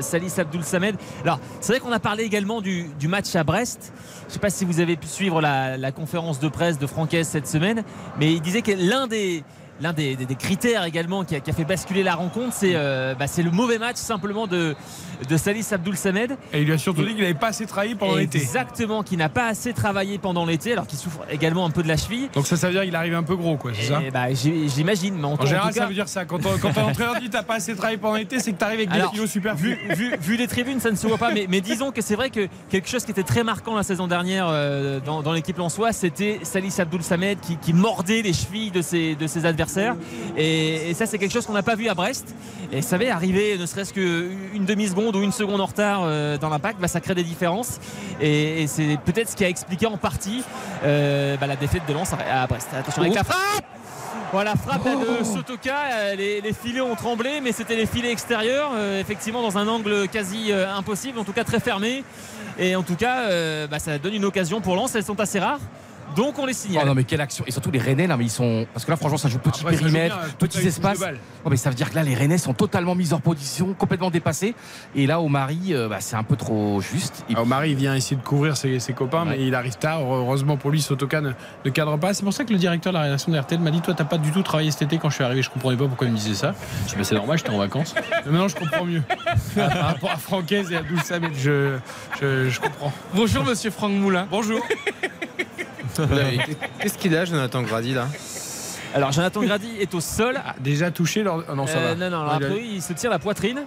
Salis 0.00 0.32
Abdoul 0.38 0.62
Samed. 0.62 0.96
Alors, 1.24 1.40
c'est 1.60 1.72
vrai 1.72 1.80
qu'on 1.80 1.92
a 1.92 1.98
parlé 1.98 2.24
également 2.24 2.62
du, 2.62 2.86
du 2.98 3.08
match 3.08 3.34
à 3.34 3.44
Brest. 3.44 3.92
Je 4.22 4.26
ne 4.26 4.32
sais 4.32 4.38
pas 4.38 4.50
si 4.50 4.64
vous 4.64 4.80
avez 4.80 4.96
pu 4.96 5.06
suivre 5.08 5.42
la, 5.42 5.76
la 5.76 5.92
conférence 5.92 6.38
de 6.38 6.48
presse 6.48 6.78
de 6.78 6.86
Francaise 6.86 7.28
cette 7.28 7.46
semaine, 7.46 7.82
mais 8.18 8.32
il 8.32 8.40
disait 8.40 8.62
que 8.62 8.72
l'un 8.72 9.06
des, 9.08 9.44
l'un 9.80 9.92
des, 9.92 10.16
des- 10.16 10.26
des 10.26 10.34
critères 10.34 10.84
également 10.84 11.24
qui 11.24 11.34
a, 11.34 11.40
qui 11.40 11.50
a 11.50 11.52
fait 11.52 11.64
basculer 11.64 12.02
la 12.02 12.14
rencontre, 12.14 12.52
c'est 12.52 12.72
euh, 12.74 13.14
bah, 13.14 13.26
le 13.36 13.50
mauvais 13.50 13.78
match 13.78 13.96
simplement 13.96 14.46
de, 14.46 14.74
de 15.28 15.36
Salis 15.36 15.66
Abdoul 15.72 15.96
Samed. 15.96 16.36
Et 16.52 16.60
il 16.60 16.66
lui 16.66 16.72
a 16.72 16.78
surtout 16.78 17.02
dit 17.02 17.08
qu'il 17.14 17.20
n'avait 17.22 17.34
pas 17.34 17.48
assez 17.48 17.66
travaillé 17.66 17.94
pendant 17.94 18.16
l'été. 18.16 18.38
Exactement, 18.38 19.02
qui 19.02 19.16
n'a 19.16 19.28
pas 19.28 19.46
assez 19.46 19.72
travaillé 19.72 20.18
pendant 20.18 20.44
l'été, 20.46 20.72
alors 20.72 20.86
qu'il 20.86 20.98
souffre 20.98 21.20
également 21.30 21.64
un 21.66 21.70
peu 21.70 21.82
de 21.82 21.88
la 21.88 21.96
cheville. 21.96 22.28
Donc 22.34 22.46
ça, 22.46 22.56
ça 22.56 22.68
veut 22.68 22.74
dire 22.74 22.82
qu'il 22.82 22.94
arrive 22.94 23.14
un 23.14 23.22
peu 23.22 23.34
gros, 23.36 23.56
quoi, 23.56 23.72
c'est 23.74 23.86
ça? 23.88 24.00
bah, 24.12 24.26
J'imagine, 24.32 25.14
mais 25.16 25.24
en, 25.24 25.32
En 25.32 25.36
tout- 25.36 25.42
en 25.42 25.46
général, 25.46 25.68
tout 25.70 25.74
cas, 25.74 25.80
ça 25.82 25.88
veut 25.88 25.94
dire 25.94 26.08
ça. 26.08 26.24
Quand, 26.24 26.44
on- 26.46 26.58
quand 26.58 26.76
un 26.78 26.84
entraîneur 26.84 27.18
dit 27.20 27.30
t'as 27.30 27.42
pas 27.42 27.54
assez 27.54 27.74
travaillé 27.74 27.98
pendant 27.98 28.16
l'été, 28.16 28.38
c'est 28.38 28.52
que 28.52 28.58
t'arrives 28.58 28.80
avec 28.80 28.90
Alors, 28.92 29.10
des 29.10 29.16
kilos 29.16 29.30
superflus. 29.30 29.78
vu, 29.88 29.94
vu, 29.94 30.16
vu 30.20 30.36
les 30.36 30.46
tribunes, 30.46 30.80
ça 30.80 30.90
ne 30.90 30.96
se 30.96 31.06
voit 31.06 31.18
pas, 31.18 31.32
mais, 31.32 31.46
mais 31.48 31.60
disons 31.60 31.90
que 31.92 32.02
c'est 32.02 32.14
vrai 32.16 32.30
que 32.30 32.48
quelque 32.70 32.88
chose 32.88 33.04
qui 33.04 33.10
était 33.10 33.22
très 33.22 33.42
marquant 33.44 33.74
la 33.74 33.82
saison 33.82 34.06
dernière 34.06 34.46
euh, 34.48 35.00
dans, 35.00 35.22
dans 35.22 35.32
l'équipe 35.32 35.56
Lensois, 35.58 35.92
c'était 35.92 36.40
Salis 36.42 36.74
Abdoul 36.78 37.02
Samed 37.02 37.40
qui, 37.40 37.56
qui 37.56 37.72
mordait 37.72 38.22
les 38.22 38.32
chevilles 38.32 38.70
de 38.70 38.82
ses, 38.82 39.14
de 39.14 39.26
ses 39.26 39.46
adversaires. 39.46 39.61
Et, 40.36 40.90
et 40.90 40.94
ça, 40.94 41.06
c'est 41.06 41.18
quelque 41.18 41.32
chose 41.32 41.46
qu'on 41.46 41.52
n'a 41.52 41.62
pas 41.62 41.74
vu 41.74 41.88
à 41.88 41.94
Brest. 41.94 42.34
Et 42.72 42.80
ça 42.80 42.96
avait 42.96 43.10
arrivé, 43.10 43.58
ne 43.58 43.66
serait-ce 43.66 43.92
qu'une 43.92 44.64
demi-seconde 44.64 45.14
ou 45.16 45.22
une 45.22 45.32
seconde 45.32 45.60
en 45.60 45.66
retard 45.66 46.02
euh, 46.04 46.38
dans 46.38 46.48
l'impact, 46.48 46.80
bah, 46.80 46.88
ça 46.88 47.00
crée 47.00 47.14
des 47.14 47.22
différences. 47.22 47.78
Et, 48.20 48.62
et 48.62 48.66
c'est 48.66 48.98
peut-être 49.04 49.28
ce 49.28 49.36
qui 49.36 49.44
a 49.44 49.48
expliqué 49.48 49.86
en 49.86 49.98
partie 49.98 50.42
euh, 50.84 51.36
bah, 51.36 51.46
la 51.46 51.56
défaite 51.56 51.82
de 51.86 51.92
Lens 51.92 52.12
à 52.12 52.46
Brest. 52.46 52.68
Attention 52.72 53.02
avec 53.02 53.14
la 53.14 53.24
frappe 53.24 53.64
voilà, 54.32 54.54
frappe 54.56 54.84
de 54.84 55.24
Sotoka. 55.24 55.74
Euh, 55.92 56.16
Les, 56.16 56.40
les 56.40 56.52
filets 56.54 56.80
ont 56.80 56.94
tremblé, 56.94 57.42
mais 57.42 57.52
c'était 57.52 57.76
les 57.76 57.84
filets 57.84 58.10
extérieurs, 58.10 58.70
euh, 58.74 58.98
effectivement 58.98 59.42
dans 59.42 59.58
un 59.58 59.68
angle 59.68 60.08
quasi 60.08 60.50
euh, 60.50 60.74
impossible, 60.74 61.18
en 61.18 61.24
tout 61.24 61.34
cas 61.34 61.44
très 61.44 61.60
fermé. 61.60 62.02
Et 62.58 62.74
en 62.74 62.82
tout 62.82 62.96
cas, 62.96 63.28
euh, 63.28 63.66
bah, 63.66 63.78
ça 63.78 63.98
donne 63.98 64.14
une 64.14 64.24
occasion 64.24 64.62
pour 64.62 64.74
Lens. 64.74 64.94
Elles 64.94 65.04
sont 65.04 65.20
assez 65.20 65.38
rares, 65.38 65.60
donc 66.16 66.38
on 66.38 66.46
les 66.46 66.52
Oh 66.52 66.56
signale. 66.56 66.86
non 66.86 66.94
mais 66.94 67.04
quelle 67.04 67.20
action 67.20 67.44
et 67.46 67.50
surtout 67.50 67.70
les 67.70 67.78
Rennais 67.78 68.06
là 68.06 68.16
mais 68.16 68.24
ils 68.24 68.30
sont 68.30 68.66
parce 68.72 68.84
que 68.84 68.90
là 68.90 68.96
franchement 68.96 69.16
ça 69.18 69.28
joue 69.28 69.38
petit 69.38 69.60
Après, 69.60 69.74
ça 69.74 69.78
joue 69.78 69.84
périmètre 69.92 70.18
bien, 70.18 70.28
petits 70.38 70.58
de 70.62 70.66
espaces. 70.66 71.00
Oh, 71.44 71.50
mais 71.50 71.56
ça 71.56 71.70
veut 71.70 71.74
dire 71.76 71.90
que 71.90 71.94
là 71.94 72.02
les 72.02 72.14
Rennais 72.14 72.38
sont 72.38 72.54
totalement 72.54 72.94
mis 72.94 73.12
hors 73.12 73.20
position 73.20 73.74
complètement 73.74 74.10
dépassés 74.10 74.54
et 74.94 75.06
là 75.06 75.20
au 75.20 75.28
Mari 75.28 75.74
bah, 75.88 75.96
c'est 76.00 76.16
un 76.16 76.22
peu 76.22 76.36
trop 76.36 76.80
juste 76.80 77.24
Et 77.28 77.32
Alors 77.32 77.46
Marie 77.46 77.74
vient 77.74 77.94
essayer 77.94 78.16
de 78.16 78.22
couvrir 78.22 78.56
ses, 78.56 78.78
ses 78.78 78.92
copains, 78.92 79.24
Ouais. 79.24 79.36
mais 79.38 79.46
il 79.46 79.54
arrive 79.54 79.76
tard. 79.76 80.00
Heureusement 80.02 80.56
pour 80.56 80.70
lui, 80.70 80.80
Sotoka 80.82 81.20
ne, 81.20 81.32
ne 81.64 81.70
cadre 81.70 81.96
pas. 81.98 82.12
C'est 82.14 82.22
pour 82.24 82.32
ça 82.32 82.44
que 82.44 82.52
le 82.52 82.58
directeur 82.58 82.92
de 82.92 82.98
la 82.98 83.04
rédaction 83.04 83.30
d'RTL 83.32 83.60
m'a 83.60 83.70
dit 83.70 83.80
Toi, 83.80 83.94
t'as 83.94 84.04
pas 84.04 84.18
du 84.18 84.30
tout 84.32 84.42
travaillé 84.42 84.70
cet 84.70 84.82
été 84.82 84.98
quand 84.98 85.10
je 85.10 85.14
suis 85.16 85.24
arrivé. 85.24 85.42
Je 85.42 85.50
comprenais 85.50 85.76
pas 85.76 85.86
pourquoi 85.86 86.06
il 86.06 86.12
me 86.12 86.16
disait 86.18 86.34
ça. 86.34 86.54
Je 86.86 86.90
dis 86.90 86.96
bah, 86.96 87.04
C'est 87.04 87.14
normal, 87.14 87.38
j'étais 87.38 87.50
en 87.50 87.58
vacances. 87.58 87.94
Mais 88.26 88.32
maintenant, 88.32 88.48
je 88.48 88.56
comprends 88.56 88.84
mieux. 88.84 89.02
Par 89.54 89.70
rapport 89.86 90.10
à 90.10 90.16
Francaise 90.16 90.70
et 90.72 90.76
à 90.76 90.82
Douce 90.82 91.02
Samet, 91.04 91.28
je, 91.34 91.76
je, 92.20 92.48
je 92.50 92.60
comprends. 92.60 92.92
Bonjour 93.14 93.44
Monsieur 93.44 93.70
Franck 93.70 93.92
Moulin. 93.92 94.26
Bonjour. 94.30 94.60
Qu'est-ce 96.80 96.98
qu'il 96.98 97.16
a, 97.16 97.24
Jonathan 97.24 97.62
Grady 97.62 97.94
là 97.94 98.08
Alors 98.94 99.12
Jonathan 99.12 99.40
Grady 99.42 99.70
est 99.80 99.94
au 99.94 100.00
sol. 100.00 100.40
Ah, 100.44 100.54
déjà 100.60 100.90
touché 100.90 101.22
lors- 101.22 101.42
oh, 101.50 101.54
Non, 101.54 101.66
ça 101.66 101.78
Euh, 101.78 101.94
va. 101.94 101.94
non, 101.94 102.10
non, 102.16 102.22
alors, 102.22 102.32
a 102.34 102.36
Il 102.40 102.44
a- 102.44 102.48
priori, 102.48 102.68
il 102.74 102.82
se 102.82 102.92
tire 102.92 103.10
la 103.10 103.18
poitrine. 103.18 103.62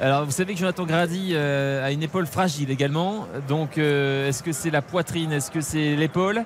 Alors, 0.00 0.24
vous 0.24 0.30
savez 0.30 0.54
que 0.54 0.60
Jonathan 0.60 0.84
Grady 0.84 1.30
euh, 1.32 1.84
a 1.84 1.90
une 1.90 2.02
épaule 2.04 2.26
fragile 2.26 2.70
également. 2.70 3.26
Donc, 3.48 3.78
euh, 3.78 4.28
est-ce 4.28 4.42
que 4.44 4.52
c'est 4.52 4.70
la 4.70 4.80
poitrine? 4.82 5.32
Est-ce 5.32 5.50
que 5.50 5.60
c'est 5.60 5.96
l'épaule? 5.96 6.44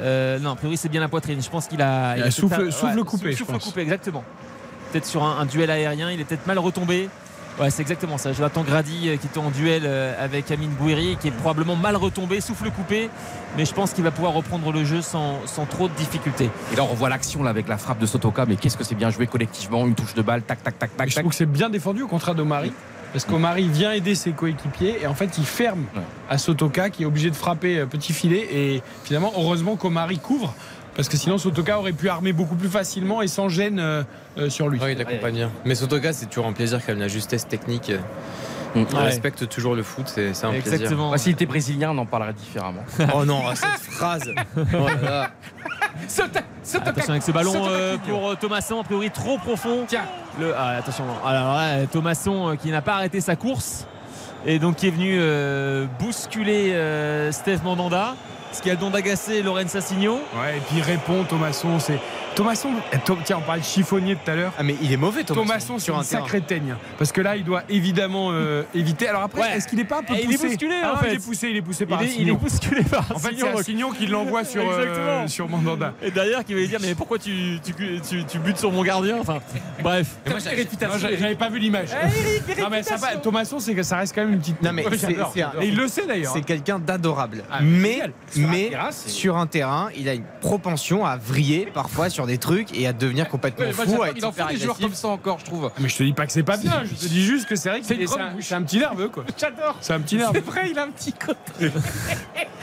Euh, 0.00 0.38
Non, 0.38 0.52
a 0.52 0.56
priori, 0.56 0.76
c'est 0.76 0.88
bien 0.88 1.00
la 1.00 1.08
poitrine. 1.08 1.42
Je 1.42 1.50
pense 1.50 1.66
qu'il 1.66 1.82
a. 1.82 2.16
Il 2.16 2.22
a 2.22 2.30
souffle- 2.30 2.56
coupé, 3.04 3.32
je 3.32 3.36
Souffle 3.38 3.52
pense. 3.52 3.64
coupé, 3.64 3.80
exactement. 3.80 4.22
Peut-être 4.92 5.06
sur 5.06 5.24
un, 5.24 5.38
un 5.40 5.46
duel 5.46 5.70
aérien, 5.70 6.10
il 6.12 6.20
est 6.20 6.24
peut-être 6.24 6.46
mal 6.46 6.58
retombé. 6.58 7.08
Ouais, 7.60 7.70
c'est 7.70 7.82
exactement 7.82 8.18
ça. 8.18 8.32
Jonathan 8.32 8.62
Grady 8.64 9.08
euh, 9.10 9.16
qui 9.16 9.26
était 9.28 9.38
en 9.38 9.50
duel 9.50 9.82
euh, 9.84 10.12
avec 10.22 10.50
Amine 10.50 10.70
Bouiri 10.70 11.12
et 11.12 11.16
qui 11.16 11.28
est 11.28 11.30
probablement 11.30 11.76
mal 11.76 11.94
retombé, 11.94 12.40
souffle 12.40 12.68
coupé. 12.70 13.08
Mais 13.56 13.64
je 13.64 13.72
pense 13.72 13.92
qu'il 13.92 14.02
va 14.02 14.10
pouvoir 14.10 14.32
reprendre 14.32 14.72
le 14.72 14.84
jeu 14.84 15.02
sans, 15.02 15.46
sans 15.46 15.64
trop 15.64 15.86
de 15.86 15.94
difficultés. 15.94 16.50
Et 16.72 16.76
là, 16.76 16.82
on 16.82 16.86
revoit 16.88 17.08
l'action 17.08 17.44
là 17.44 17.50
avec 17.50 17.68
la 17.68 17.78
frappe 17.78 18.00
de 18.00 18.06
Sotoka. 18.06 18.44
Mais 18.46 18.56
qu'est-ce 18.56 18.76
que 18.76 18.82
c'est 18.82 18.96
bien 18.96 19.10
joué 19.10 19.28
collectivement 19.28 19.86
Une 19.86 19.94
touche 19.94 20.14
de 20.14 20.22
balle, 20.22 20.42
tac, 20.42 20.64
tac, 20.64 20.76
tac, 20.78 20.96
tac, 20.96 21.08
Je 21.08 21.14
tac. 21.14 21.22
trouve 21.22 21.30
que 21.30 21.36
c'est 21.36 21.46
bien 21.46 21.70
défendu 21.70 22.02
au 22.02 22.08
contraire 22.08 22.34
d'Omari. 22.34 22.72
Parce 23.12 23.24
qu'Omari 23.24 23.68
vient 23.68 23.92
aider 23.92 24.16
ses 24.16 24.32
coéquipiers 24.32 25.00
et 25.00 25.06
en 25.06 25.14
fait 25.14 25.38
il 25.38 25.44
ferme 25.44 25.84
Ouais. 25.94 26.02
à 26.28 26.36
Sotoka 26.36 26.90
qui 26.90 27.04
est 27.04 27.06
obligé 27.06 27.30
de 27.30 27.36
frapper 27.36 27.78
euh, 27.78 27.86
petit 27.86 28.12
filet 28.12 28.48
et 28.52 28.82
finalement 29.04 29.32
heureusement 29.36 29.76
qu'Omari 29.76 30.18
couvre 30.18 30.52
parce 30.96 31.08
que 31.08 31.16
sinon 31.16 31.38
Sotoka 31.38 31.78
aurait 31.78 31.92
pu 31.92 32.08
armer 32.08 32.32
beaucoup 32.32 32.54
plus 32.56 32.68
facilement 32.68 33.22
et 33.22 33.28
sans 33.28 33.48
gêne 33.48 33.78
euh, 33.80 34.02
euh, 34.38 34.48
sur 34.50 34.68
lui. 34.68 34.78
Oui, 34.82 34.92
il 34.92 35.00
accompagne 35.00 35.34
bien. 35.34 35.50
Mais 35.64 35.74
Sotoka, 35.74 36.12
c'est 36.12 36.26
toujours 36.26 36.46
un 36.46 36.52
plaisir 36.52 36.80
quand 36.80 36.92
même, 36.92 37.00
la 37.00 37.08
justesse 37.08 37.46
technique. 37.46 37.90
Mm. 37.90 38.84
Il 38.90 38.96
Ouais. 38.96 39.02
respecte 39.04 39.48
toujours 39.48 39.76
le 39.76 39.84
foot, 39.84 40.06
c'est 40.08 40.30
un 40.44 40.50
plaisir. 40.50 40.72
Exactement. 40.72 41.10
Bah, 41.12 41.18
S'il 41.18 41.32
était 41.32 41.46
brésilien, 41.46 41.90
on 41.92 41.98
en 41.98 42.06
parlerait 42.06 42.32
différemment. 42.32 42.82
Oh 43.14 43.24
non, 43.24 43.42
cette 43.54 43.68
phrase 43.92 44.32
Oh 44.56 44.86
là 44.88 44.94
là. 45.02 45.30
Attention 46.74 47.10
avec 47.10 47.22
ce 47.22 47.30
ballon 47.30 47.52
euh, 47.68 47.96
pour 47.98 48.30
euh, 48.30 48.34
Thomasson, 48.34 48.80
a 48.80 48.84
priori 48.84 49.10
trop 49.10 49.38
profond. 49.38 49.84
Tiens. 49.86 50.02
Le, 50.40 50.52
ah, 50.56 50.70
attention, 50.78 51.04
non. 51.04 51.24
alors 51.24 51.54
là, 51.54 51.86
Thomasson 51.86 52.48
euh, 52.50 52.56
qui 52.56 52.70
n'a 52.70 52.82
pas 52.82 52.94
arrêté 52.94 53.20
sa 53.20 53.36
course 53.36 53.86
et 54.46 54.58
donc 54.58 54.76
qui 54.76 54.88
est 54.88 54.90
venu 54.90 55.16
euh, 55.20 55.86
bousculer 56.00 56.72
euh, 56.72 57.30
Steve 57.32 57.62
Mandanda. 57.64 58.16
Ce 58.54 58.62
qui 58.62 58.70
a 58.70 58.74
le 58.74 58.78
don 58.78 58.90
d'agacer 58.90 59.42
Lorenz 59.42 59.76
Assigno. 59.76 60.20
Ouais, 60.40 60.58
et 60.58 60.60
puis 60.60 60.80
répond 60.80 61.24
Thomasson, 61.24 61.80
c'est 61.80 61.98
Thomasson. 62.34 62.70
eh, 62.92 62.96
Tiens, 63.24 63.38
on 63.38 63.40
parlait 63.42 63.60
de 63.60 63.66
chiffonnier 63.66 64.16
tout 64.16 64.30
à 64.30 64.34
l'heure. 64.34 64.52
Ah 64.58 64.62
mais 64.62 64.74
il 64.82 64.92
est 64.92 64.96
mauvais 64.96 65.22
Thomasson, 65.24 65.44
Thomasson 65.46 65.78
sur 65.78 65.98
un 65.98 66.02
sacrée 66.02 66.40
teigne 66.40 66.74
parce 66.98 67.12
que 67.12 67.20
là 67.20 67.36
il 67.36 67.44
doit 67.44 67.62
évidemment 67.68 68.28
euh, 68.32 68.62
éviter. 68.74 69.08
Alors 69.08 69.22
après, 69.22 69.40
Ouais. 69.40 69.56
est-ce 69.56 69.68
qu'il 69.68 69.78
n'est 69.78 69.84
pas 69.84 69.98
un 69.98 70.02
peu 70.02 70.14
Et 70.14 70.22
il 70.22 70.26
poussé 70.26 70.46
est 70.46 70.48
bousculé, 70.48 70.74
Ah 70.82 70.94
en 70.94 70.96
fait. 70.98 71.08
Il 71.10 71.14
est 71.14 71.24
poussé, 71.24 71.48
il 71.50 71.56
est 71.56 71.62
poussé 71.62 71.86
par 71.86 72.02
Il 72.02 72.08
est, 72.08 72.14
il 72.18 72.28
est 72.28 72.32
bousculé 72.32 72.82
par 72.82 73.10
En 73.14 73.18
fait, 73.18 73.34
c'est 73.38 73.48
Assignon 73.48 73.90
qui 73.90 74.06
l'envoie 74.06 74.44
sur, 74.44 74.62
euh, 74.68 75.26
sur 75.28 75.48
Mandanda. 75.48 75.92
Et 76.02 76.10
derrière 76.10 76.44
qui 76.44 76.54
va 76.54 76.60
lui 76.60 76.68
dire 76.68 76.78
mais 76.82 76.94
pourquoi 76.94 77.18
tu, 77.18 77.58
tu, 77.64 77.72
tu, 78.08 78.24
tu 78.24 78.38
butes 78.38 78.58
sur 78.58 78.72
mon 78.72 78.82
gardien? 78.82 79.18
Enfin 79.20 79.38
bref. 79.82 80.16
Non, 80.26 80.36
j'a- 80.38 81.16
J'avais 81.16 81.34
pas 81.34 81.48
vu 81.50 81.58
l'image. 81.58 81.88
Non, 82.58 82.68
mais 82.70 82.82
ça 82.82 82.96
va, 82.96 83.16
Thomasson, 83.16 83.58
c'est 83.60 83.74
que 83.74 83.82
ça 83.82 83.98
reste 83.98 84.14
quand 84.14 84.22
même 84.22 84.34
une 84.34 84.40
petite. 84.40 84.62
Non, 84.62 84.72
mais. 84.72 84.82
Et 85.60 85.66
il 85.68 85.76
le 85.76 85.88
sait 85.88 86.06
d'ailleurs. 86.06 86.32
C'est 86.32 86.42
quelqu'un 86.44 86.78
d'adorable. 86.78 87.44
Ah, 87.50 87.58
mais 87.62 88.00
sur 89.06 89.36
un 89.36 89.46
terrain, 89.46 89.88
il 89.96 90.08
a 90.08 90.14
une 90.14 90.24
propension 90.40 91.04
à 91.06 91.16
vriller 91.16 91.68
parfois 91.72 92.08
sur 92.10 92.23
des 92.26 92.38
trucs 92.38 92.76
et 92.76 92.86
à 92.86 92.92
devenir 92.92 93.28
complètement 93.28 93.66
fou. 93.72 93.82
il 94.16 94.24
en 94.24 94.32
fait 94.32 94.44
des 94.54 94.56
joueurs 94.58 94.78
comme 94.78 94.94
ça 94.94 95.08
encore, 95.08 95.38
je 95.40 95.44
trouve. 95.44 95.70
Ah, 95.70 95.78
Mais 95.80 95.88
je 95.88 95.96
te 95.96 96.02
dis 96.02 96.12
pas 96.12 96.26
que 96.26 96.32
c'est 96.32 96.42
pas 96.42 96.56
bien, 96.56 96.82
je 96.84 96.94
te 96.94 97.06
dis 97.08 97.22
juste 97.22 97.46
que 97.48 97.56
c'est 97.56 97.68
vrai 97.68 97.80
que 97.80 97.86
C'est 97.86 97.94
une 97.94 98.06
c'est 98.06 98.16
grande 98.16 98.28
un, 98.28 98.34
bouche. 98.34 98.44
c'est 98.46 98.54
un 98.54 98.62
petit 98.62 98.78
nerveux 98.78 99.08
quoi. 99.08 99.24
J'adore. 99.38 99.76
C'est 99.80 99.92
un 99.92 100.00
petit 100.00 100.16
nerveux. 100.16 100.32
C'est 100.34 100.44
vrai, 100.50 100.70
il 100.70 100.78
a 100.78 100.82
un 100.84 100.90
petit 100.90 101.12
côté. 101.12 101.70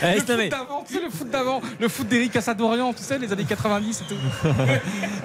Le 0.03 0.19
foot 0.19 0.27
d'avant, 0.49 0.83
tu 0.87 0.93
sais, 0.95 0.99
le 1.03 1.09
foot 1.11 1.29
d'avant, 1.29 1.61
le 1.79 1.87
foot 1.87 2.07
d'Eric 2.07 2.35
Assadorian, 2.35 2.91
tu 2.91 3.03
sais, 3.03 3.19
les 3.19 3.31
années 3.31 3.43
90 3.43 4.01
et 4.01 4.03
tout. 4.11 4.47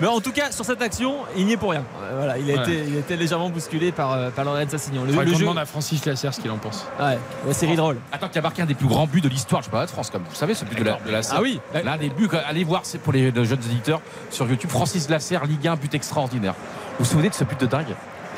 Mais 0.02 0.06
en 0.06 0.20
tout 0.20 0.32
cas, 0.32 0.50
sur 0.52 0.66
cette 0.66 0.82
action, 0.82 1.14
il 1.34 1.46
n'y 1.46 1.52
est 1.54 1.56
pour 1.56 1.70
rien. 1.70 1.82
Euh, 2.02 2.12
Voilà, 2.16 2.36
il 2.36 2.50
a, 2.50 2.56
Ouais. 2.56 2.60
été, 2.62 2.84
il 2.86 2.96
a 2.96 2.98
été 2.98 3.16
légèrement 3.16 3.48
bousculé 3.48 3.90
par, 3.90 4.12
euh, 4.12 4.28
par 4.28 4.44
Lorenz 4.44 4.74
Assignon. 4.74 5.04
Le, 5.04 5.12
le 5.12 5.32
jeu, 5.32 5.38
demande 5.40 5.56
à 5.56 5.64
Francis 5.64 6.04
Lasser 6.04 6.28
ce 6.30 6.40
qu'il 6.40 6.50
en 6.50 6.58
pense. 6.58 6.84
ouais, 7.00 7.18
ouais, 7.46 7.52
c'est 7.54 7.74
drôle. 7.74 7.96
Attends, 8.12 8.28
qui 8.28 8.38
a 8.38 8.42
marqué 8.42 8.60
un 8.60 8.66
des 8.66 8.74
plus 8.74 8.86
grands 8.86 9.06
buts 9.06 9.22
de 9.22 9.30
l'histoire 9.30 9.62
du 9.62 9.66
championnat 9.66 9.86
de 9.86 9.90
France, 9.90 10.10
comme 10.10 10.24
vous 10.28 10.34
savez, 10.34 10.52
ce 10.54 10.66
but 10.66 10.78
de 10.78 10.84
la, 10.84 10.98
de 11.06 11.10
la 11.10 11.20
Ah 11.30 11.40
oui, 11.40 11.58
L'un 11.82 11.96
des 11.96 12.10
buts, 12.10 12.28
allez 12.46 12.64
voir, 12.64 12.82
c'est 12.84 12.98
pour 12.98 13.14
les 13.14 13.32
jeunes 13.34 13.58
éditeurs 13.70 14.02
sur 14.31 14.48
YouTube. 14.48 14.70
Francis 14.70 15.09
Lasser, 15.09 15.39
Ligue 15.47 15.66
1, 15.69 15.77
but 15.77 15.94
extraordinaire. 15.94 16.55
Vous 16.98 17.05
vous 17.05 17.11
souvenez 17.11 17.28
de 17.28 17.35
ce 17.35 17.44
but 17.44 17.59
de 17.61 17.66
dingue? 17.66 17.94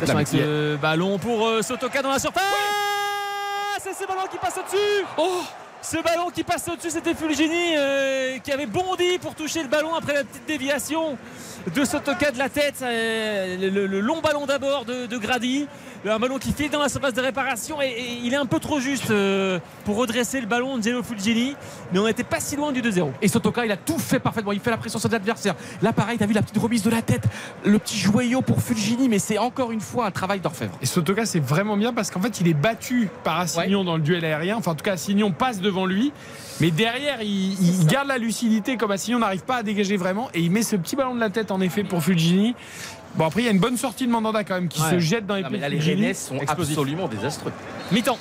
Avec 0.08 0.28
ce 0.28 0.76
ballon 0.76 1.18
pour 1.18 1.46
euh, 1.46 1.60
Sotoka 1.62 2.02
dans 2.02 2.10
la 2.12 2.18
surface 2.20 2.42
c'est 3.82 3.94
ce 3.94 4.06
ballon 4.08 4.22
qui 4.30 4.38
passe 4.38 4.58
au-dessus 4.58 5.04
Oh 5.18 5.42
ce 5.80 5.96
ballon 6.02 6.30
qui 6.34 6.42
passe 6.42 6.66
au-dessus, 6.68 6.90
c'était 6.90 7.14
Fulgini 7.14 7.76
euh, 7.76 8.38
qui 8.38 8.50
avait 8.50 8.66
bondi 8.66 9.18
pour 9.20 9.36
toucher 9.36 9.62
le 9.62 9.68
ballon 9.68 9.94
après 9.94 10.12
la 10.14 10.24
petite 10.24 10.44
déviation 10.46 11.16
de 11.72 11.84
Sotoka 11.84 12.32
de 12.32 12.38
la 12.38 12.48
tête. 12.48 12.80
euh, 12.82 13.56
le, 13.70 13.86
le 13.86 14.00
long 14.00 14.20
ballon 14.20 14.44
d'abord 14.44 14.84
de, 14.84 15.06
de 15.06 15.16
Grady. 15.18 15.68
Un 16.06 16.18
ballon 16.18 16.38
qui 16.38 16.52
file 16.52 16.70
dans 16.70 16.80
la 16.80 16.88
surface 16.88 17.12
de 17.12 17.20
réparation 17.20 17.82
et, 17.82 17.86
et 17.86 18.12
il 18.24 18.32
est 18.32 18.36
un 18.36 18.46
peu 18.46 18.60
trop 18.60 18.80
juste 18.80 19.10
euh, 19.10 19.58
pour 19.84 19.96
redresser 19.96 20.40
le 20.40 20.46
ballon 20.46 20.78
de 20.78 20.82
Gelo 20.82 21.02
Fulgini. 21.02 21.56
Mais 21.92 21.98
on 21.98 22.06
n'était 22.06 22.24
pas 22.24 22.40
si 22.40 22.56
loin 22.56 22.72
du 22.72 22.80
2-0. 22.80 23.10
Et 23.20 23.28
Sotoka, 23.28 23.66
il 23.66 23.72
a 23.72 23.76
tout 23.76 23.98
fait 23.98 24.20
parfaitement. 24.20 24.52
Il 24.52 24.60
fait 24.60 24.70
la 24.70 24.76
pression 24.76 24.98
sur 24.98 25.08
l'adversaire. 25.08 25.54
Là, 25.82 25.92
pareil, 25.92 26.16
t'as 26.16 26.26
vu 26.26 26.34
la 26.34 26.42
petite 26.42 26.58
remise 26.58 26.82
de 26.82 26.90
la 26.90 27.02
tête, 27.02 27.24
le 27.64 27.78
petit 27.78 27.98
joyau 27.98 28.42
pour 28.42 28.62
Fulgini, 28.62 29.08
mais 29.08 29.18
c'est 29.18 29.38
encore 29.38 29.72
une 29.72 29.80
fois 29.80 30.06
un 30.06 30.10
travail 30.10 30.40
d'orfèvre. 30.40 30.72
Et 30.80 30.86
Sotoka, 30.86 31.26
c'est 31.26 31.40
vraiment 31.40 31.76
bien 31.76 31.92
parce 31.92 32.10
qu'en 32.10 32.20
fait, 32.20 32.40
il 32.40 32.48
est 32.48 32.54
battu 32.54 33.08
par 33.24 33.40
Assignon 33.40 33.84
dans 33.84 33.96
le 33.96 34.02
duel 34.02 34.24
aérien. 34.24 34.56
Enfin, 34.56 34.70
en 34.70 34.74
tout 34.76 34.84
cas, 34.84 34.92
Assignon 34.92 35.32
passe 35.32 35.60
devant 35.60 35.84
lui. 35.84 36.12
Mais 36.60 36.70
derrière, 36.70 37.22
il, 37.22 37.52
il 37.60 37.86
garde 37.86 38.08
la 38.08 38.18
lucidité 38.18 38.76
comme 38.76 38.90
Assignon 38.90 39.18
n'arrive 39.18 39.42
pas 39.42 39.56
à 39.56 39.62
dégager 39.62 39.96
vraiment. 39.96 40.28
Et 40.32 40.40
il 40.40 40.50
met 40.50 40.62
ce 40.62 40.76
petit 40.76 40.96
ballon 40.96 41.14
de 41.14 41.20
la 41.20 41.30
tête, 41.30 41.50
en 41.50 41.60
effet, 41.60 41.84
pour 41.84 42.02
Fulgini. 42.02 42.54
Bon, 43.14 43.26
après, 43.26 43.42
il 43.42 43.44
y 43.44 43.48
a 43.48 43.52
une 43.52 43.58
bonne 43.58 43.76
sortie 43.76 44.06
de 44.06 44.12
Mandanda 44.12 44.44
quand 44.44 44.54
même 44.54 44.68
qui 44.68 44.80
Ouais. 44.82 44.90
se 44.92 44.98
jette 44.98 45.26
dans 45.26 45.34
les 45.34 45.42
Non, 45.42 45.48
mais 45.50 45.58
là, 45.58 45.68
les. 45.68 45.78
Rennais 45.78 46.14
sont 46.14 46.38
absolument 46.46 47.08
désastreux. 47.08 47.52
Mi-temps. 47.92 48.18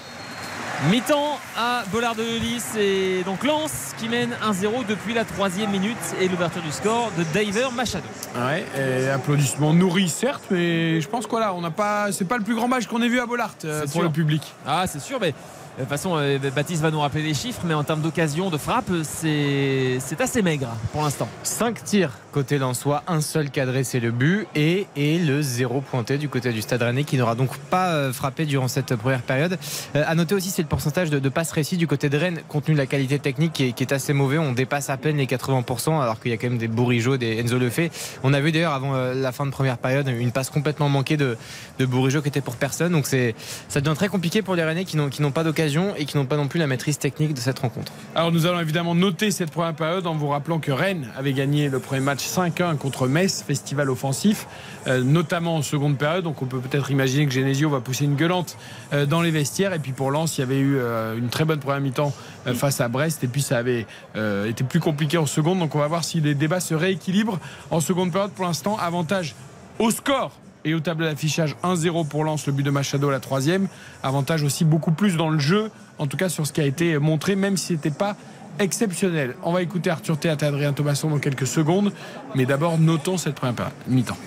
Mi-temps 0.91 1.39
à 1.57 1.83
Bollard 1.91 2.13
de 2.13 2.21
Lys 2.21 2.75
et 2.77 3.23
donc 3.25 3.43
Lens 3.43 3.93
qui 3.97 4.07
mène 4.09 4.29
1-0 4.47 4.85
depuis 4.87 5.15
la 5.15 5.25
troisième 5.25 5.71
minute 5.71 5.97
et 6.21 6.27
l'ouverture 6.27 6.61
du 6.61 6.71
score 6.71 7.11
de 7.17 7.23
Diver 7.23 7.69
Machado. 7.75 8.05
Ouais, 8.35 8.63
et 8.79 9.09
applaudissements 9.09 9.73
nourris 9.73 10.07
certes, 10.09 10.43
mais 10.51 11.01
je 11.01 11.07
pense 11.09 11.25
que 11.25 11.31
voilà, 11.31 11.55
on 11.55 11.61
n'a 11.61 11.71
pas, 11.71 12.11
c'est 12.11 12.25
pas 12.25 12.37
le 12.37 12.43
plus 12.43 12.53
grand 12.53 12.67
match 12.67 12.85
qu'on 12.85 13.01
ait 13.01 13.07
vu 13.09 13.19
à 13.19 13.25
Bollard 13.25 13.55
euh, 13.65 13.81
pour 13.81 13.91
sûr. 13.91 14.03
le 14.03 14.11
public. 14.11 14.43
Ah 14.67 14.85
c'est 14.85 14.99
sûr 15.01 15.17
mais 15.19 15.33
de 15.77 15.83
toute 15.83 15.89
façon 15.89 16.17
euh, 16.17 16.39
Baptiste 16.55 16.81
va 16.81 16.89
nous 16.89 16.99
rappeler 16.99 17.21
les 17.21 17.35
chiffres 17.35 17.61
mais 17.63 17.75
en 17.75 17.83
termes 17.83 18.01
d'occasion 18.01 18.49
de 18.49 18.57
frappe 18.57 18.89
c'est 19.03 19.99
assez 20.19 20.41
maigre 20.41 20.69
pour 20.91 21.03
l'instant. 21.03 21.29
5 21.43 21.83
tirs 21.83 22.11
côté 22.31 22.57
Lensois, 22.57 23.03
un 23.07 23.21
seul 23.21 23.51
cadré 23.51 23.83
c'est 23.83 23.99
le 23.99 24.09
but 24.11 24.47
et, 24.55 24.87
et 24.95 25.19
le 25.19 25.43
zéro 25.43 25.81
pointé 25.81 26.17
du 26.17 26.29
côté 26.29 26.51
du 26.51 26.63
Stade 26.63 26.81
Rennais 26.81 27.03
qui 27.03 27.17
n'aura 27.17 27.35
donc 27.35 27.55
pas 27.57 27.89
euh, 27.89 28.11
frappé 28.11 28.45
durant 28.45 28.67
cette 28.67 28.95
première 28.95 29.21
période. 29.21 29.59
Euh, 29.95 30.03
à 30.07 30.15
noter 30.15 30.33
aussi 30.33 30.49
c'est 30.49 30.63
le 30.63 30.67
pourcentage 30.67 31.11
de, 31.11 31.19
de 31.19 31.29
passes 31.29 31.51
réussies 31.51 31.77
du 31.77 31.85
côté 31.85 32.09
de 32.09 32.17
Rennes 32.17 32.39
compte 32.47 32.65
tenu 32.65 32.73
de 32.73 32.79
la 32.79 32.87
qualité 32.87 33.19
technique 33.19 33.53
qui 33.53 33.63
est, 33.63 33.91
assez 33.91 34.13
mauvais. 34.13 34.39
On 34.39 34.53
dépasse 34.53 34.89
à 34.89 34.97
peine 34.97 35.17
les 35.17 35.27
80% 35.27 36.01
alors 36.01 36.19
qu'il 36.19 36.31
y 36.31 36.33
a 36.33 36.37
quand 36.37 36.49
même 36.49 36.57
des 36.57 36.67
Bourigeau, 36.67 37.17
des 37.17 37.39
Enzo 37.39 37.57
Lefebvre. 37.57 37.93
On 38.23 38.33
a 38.33 38.39
vu 38.39 38.51
d'ailleurs 38.51 38.73
avant 38.73 38.93
la 38.95 39.31
fin 39.31 39.45
de 39.45 39.51
première 39.51 39.77
période 39.77 40.07
une 40.07 40.31
passe 40.31 40.49
complètement 40.49 40.89
manquée 40.89 41.17
de, 41.17 41.37
de 41.79 42.19
qui 42.19 42.27
était 42.27 42.41
pour 42.41 42.55
personne. 42.55 42.91
Donc 42.91 43.05
ça 43.05 43.81
devient 43.81 43.95
très 43.95 44.09
compliqué 44.09 44.41
pour 44.41 44.55
les 44.55 44.63
Rennais 44.63 44.85
qui 44.85 44.97
n'ont 44.97 45.31
pas 45.31 45.43
d'occasion 45.43 45.66
et 45.97 46.05
qui 46.05 46.17
n'ont 46.17 46.25
pas 46.25 46.37
non 46.37 46.47
plus 46.47 46.59
la 46.59 46.67
maîtrise 46.67 46.97
technique 46.97 47.33
de 47.33 47.39
cette 47.39 47.59
rencontre. 47.59 47.91
Alors 48.15 48.31
nous 48.31 48.45
allons 48.45 48.59
évidemment 48.59 48.95
noter 48.95 49.31
cette 49.31 49.51
première 49.51 49.73
période 49.73 50.07
en 50.07 50.15
vous 50.15 50.27
rappelant 50.27 50.59
que 50.59 50.71
Rennes 50.71 51.07
avait 51.17 51.33
gagné 51.33 51.69
le 51.69 51.79
premier 51.79 52.01
match 52.01 52.25
5-1 52.25 52.77
contre 52.77 53.07
Metz, 53.07 53.43
festival 53.45 53.89
offensif, 53.89 54.47
euh, 54.87 55.03
notamment 55.03 55.55
en 55.55 55.61
seconde 55.61 55.97
période. 55.97 56.23
Donc 56.23 56.41
on 56.41 56.45
peut 56.45 56.59
peut-être 56.59 56.91
imaginer 56.91 57.25
que 57.25 57.31
Genesio 57.31 57.69
va 57.69 57.79
pousser 57.79 58.05
une 58.05 58.15
gueulante 58.15 58.57
euh, 58.93 59.05
dans 59.05 59.21
les 59.21 59.31
vestiaires. 59.31 59.73
Et 59.73 59.79
puis 59.79 59.91
pour 59.91 60.11
Lens, 60.11 60.37
il 60.37 60.41
y 60.41 60.43
avait 60.43 60.59
eu 60.59 60.77
euh, 60.77 61.17
une 61.17 61.29
très 61.29 61.45
bonne 61.45 61.59
première 61.59 61.81
mi-temps 61.81 62.13
face 62.53 62.79
à 62.79 62.87
Brest. 62.87 63.23
Et 63.23 63.27
puis 63.27 63.41
ça 63.41 63.57
avait 63.57 63.85
été 64.15 64.63
plus 64.63 64.79
compliqué 64.79 65.17
en 65.17 65.25
seconde. 65.25 65.59
Donc 65.59 65.75
on 65.75 65.79
va 65.79 65.87
voir 65.87 66.03
si 66.03 66.21
les 66.21 66.33
débats 66.33 66.61
se 66.61 66.73
rééquilibrent 66.73 67.39
en 67.71 67.81
seconde 67.81 68.11
période. 68.11 68.31
Pour 68.31 68.45
l'instant, 68.45 68.77
avantage 68.77 69.35
au 69.79 69.91
score. 69.91 70.31
Et 70.67 70.73
au 70.73 70.81
tableau 70.81 71.05
d'affichage 71.05 71.55
1-0 71.63 72.09
pour 72.09 72.25
Lens, 72.25 72.45
le 72.45 72.51
but 72.51 72.63
de 72.63 72.71
Machado 72.71 73.07
à 73.07 73.11
la 73.13 73.21
troisième. 73.21 73.69
Avantage 74.03 74.43
aussi 74.43 74.65
beaucoup 74.65 74.91
plus 74.91 75.15
dans 75.15 75.29
le 75.29 75.39
jeu, 75.39 75.71
en 75.97 76.07
tout 76.07 76.17
cas 76.17 76.27
sur 76.27 76.45
ce 76.45 76.51
qui 76.51 76.59
a 76.59 76.65
été 76.65 76.97
montré, 76.97 77.37
même 77.37 77.55
si 77.55 77.67
c'était 77.67 77.89
pas 77.89 78.17
exceptionnel. 78.59 79.35
On 79.43 79.53
va 79.53 79.61
écouter 79.61 79.89
Arthur 79.89 80.19
Théat 80.19 80.35
et 80.41 80.43
Adrien 80.43 80.73
Thomasson 80.73 81.09
dans 81.09 81.19
quelques 81.19 81.47
secondes, 81.47 81.93
mais 82.35 82.45
d'abord 82.45 82.77
notons 82.79 83.17
cette 83.17 83.35
première 83.35 83.55
période, 83.55 83.73
mi-temps. 83.87 84.17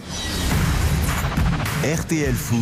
RTL 1.85 2.35
Foot. 2.35 2.59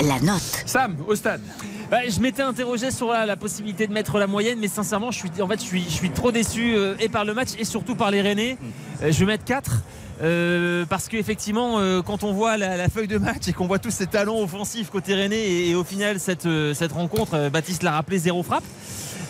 La 0.00 0.18
note. 0.20 0.62
Sam, 0.64 0.96
au 1.06 1.14
stade. 1.14 1.42
Bah, 1.90 1.98
je 2.08 2.18
m'étais 2.20 2.42
interrogé 2.42 2.90
sur 2.90 3.12
la, 3.12 3.26
la 3.26 3.36
possibilité 3.36 3.86
de 3.86 3.92
mettre 3.92 4.16
la 4.18 4.26
moyenne, 4.26 4.58
mais 4.58 4.68
sincèrement, 4.68 5.10
je 5.10 5.18
suis, 5.18 5.42
en 5.42 5.46
fait, 5.46 5.60
je 5.60 5.66
suis, 5.66 5.84
je 5.84 5.90
suis 5.90 6.10
trop 6.10 6.32
déçu 6.32 6.74
euh, 6.74 6.94
et 7.00 7.10
par 7.10 7.26
le 7.26 7.34
match 7.34 7.50
et 7.58 7.64
surtout 7.64 7.96
par 7.96 8.10
les 8.10 8.22
Rennais. 8.22 8.56
Euh, 9.02 9.12
je 9.12 9.18
vais 9.20 9.26
mettre 9.26 9.44
4. 9.44 9.82
Euh, 10.22 10.84
parce 10.88 11.08
qu'effectivement, 11.08 11.78
euh, 11.78 12.02
quand 12.02 12.22
on 12.22 12.32
voit 12.32 12.56
la, 12.56 12.76
la 12.76 12.88
feuille 12.88 13.08
de 13.08 13.18
match 13.18 13.48
et 13.48 13.52
qu'on 13.52 13.66
voit 13.66 13.78
tous 13.78 13.90
ces 13.90 14.06
talents 14.06 14.40
offensifs 14.40 14.90
côté 14.90 15.14
Rennais, 15.14 15.36
et, 15.40 15.70
et 15.70 15.74
au 15.74 15.84
final, 15.84 16.20
cette, 16.20 16.46
euh, 16.46 16.72
cette 16.74 16.92
rencontre, 16.92 17.34
euh, 17.34 17.50
Baptiste 17.50 17.82
l'a 17.82 17.92
rappelé, 17.92 18.18
zéro 18.18 18.42
frappe, 18.42 18.64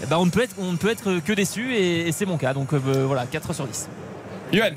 eh 0.02 0.06
ben, 0.06 0.18
on, 0.18 0.26
ne 0.26 0.30
peut 0.30 0.42
être, 0.42 0.56
on 0.58 0.72
ne 0.72 0.76
peut 0.76 0.90
être 0.90 1.20
que 1.24 1.32
déçu 1.32 1.74
et, 1.74 2.08
et 2.08 2.12
c'est 2.12 2.26
mon 2.26 2.36
cas. 2.36 2.52
Donc 2.52 2.72
euh, 2.72 2.78
voilà, 3.06 3.26
4 3.26 3.52
sur 3.54 3.66
10. 3.66 3.88
Yohan, 4.52 4.70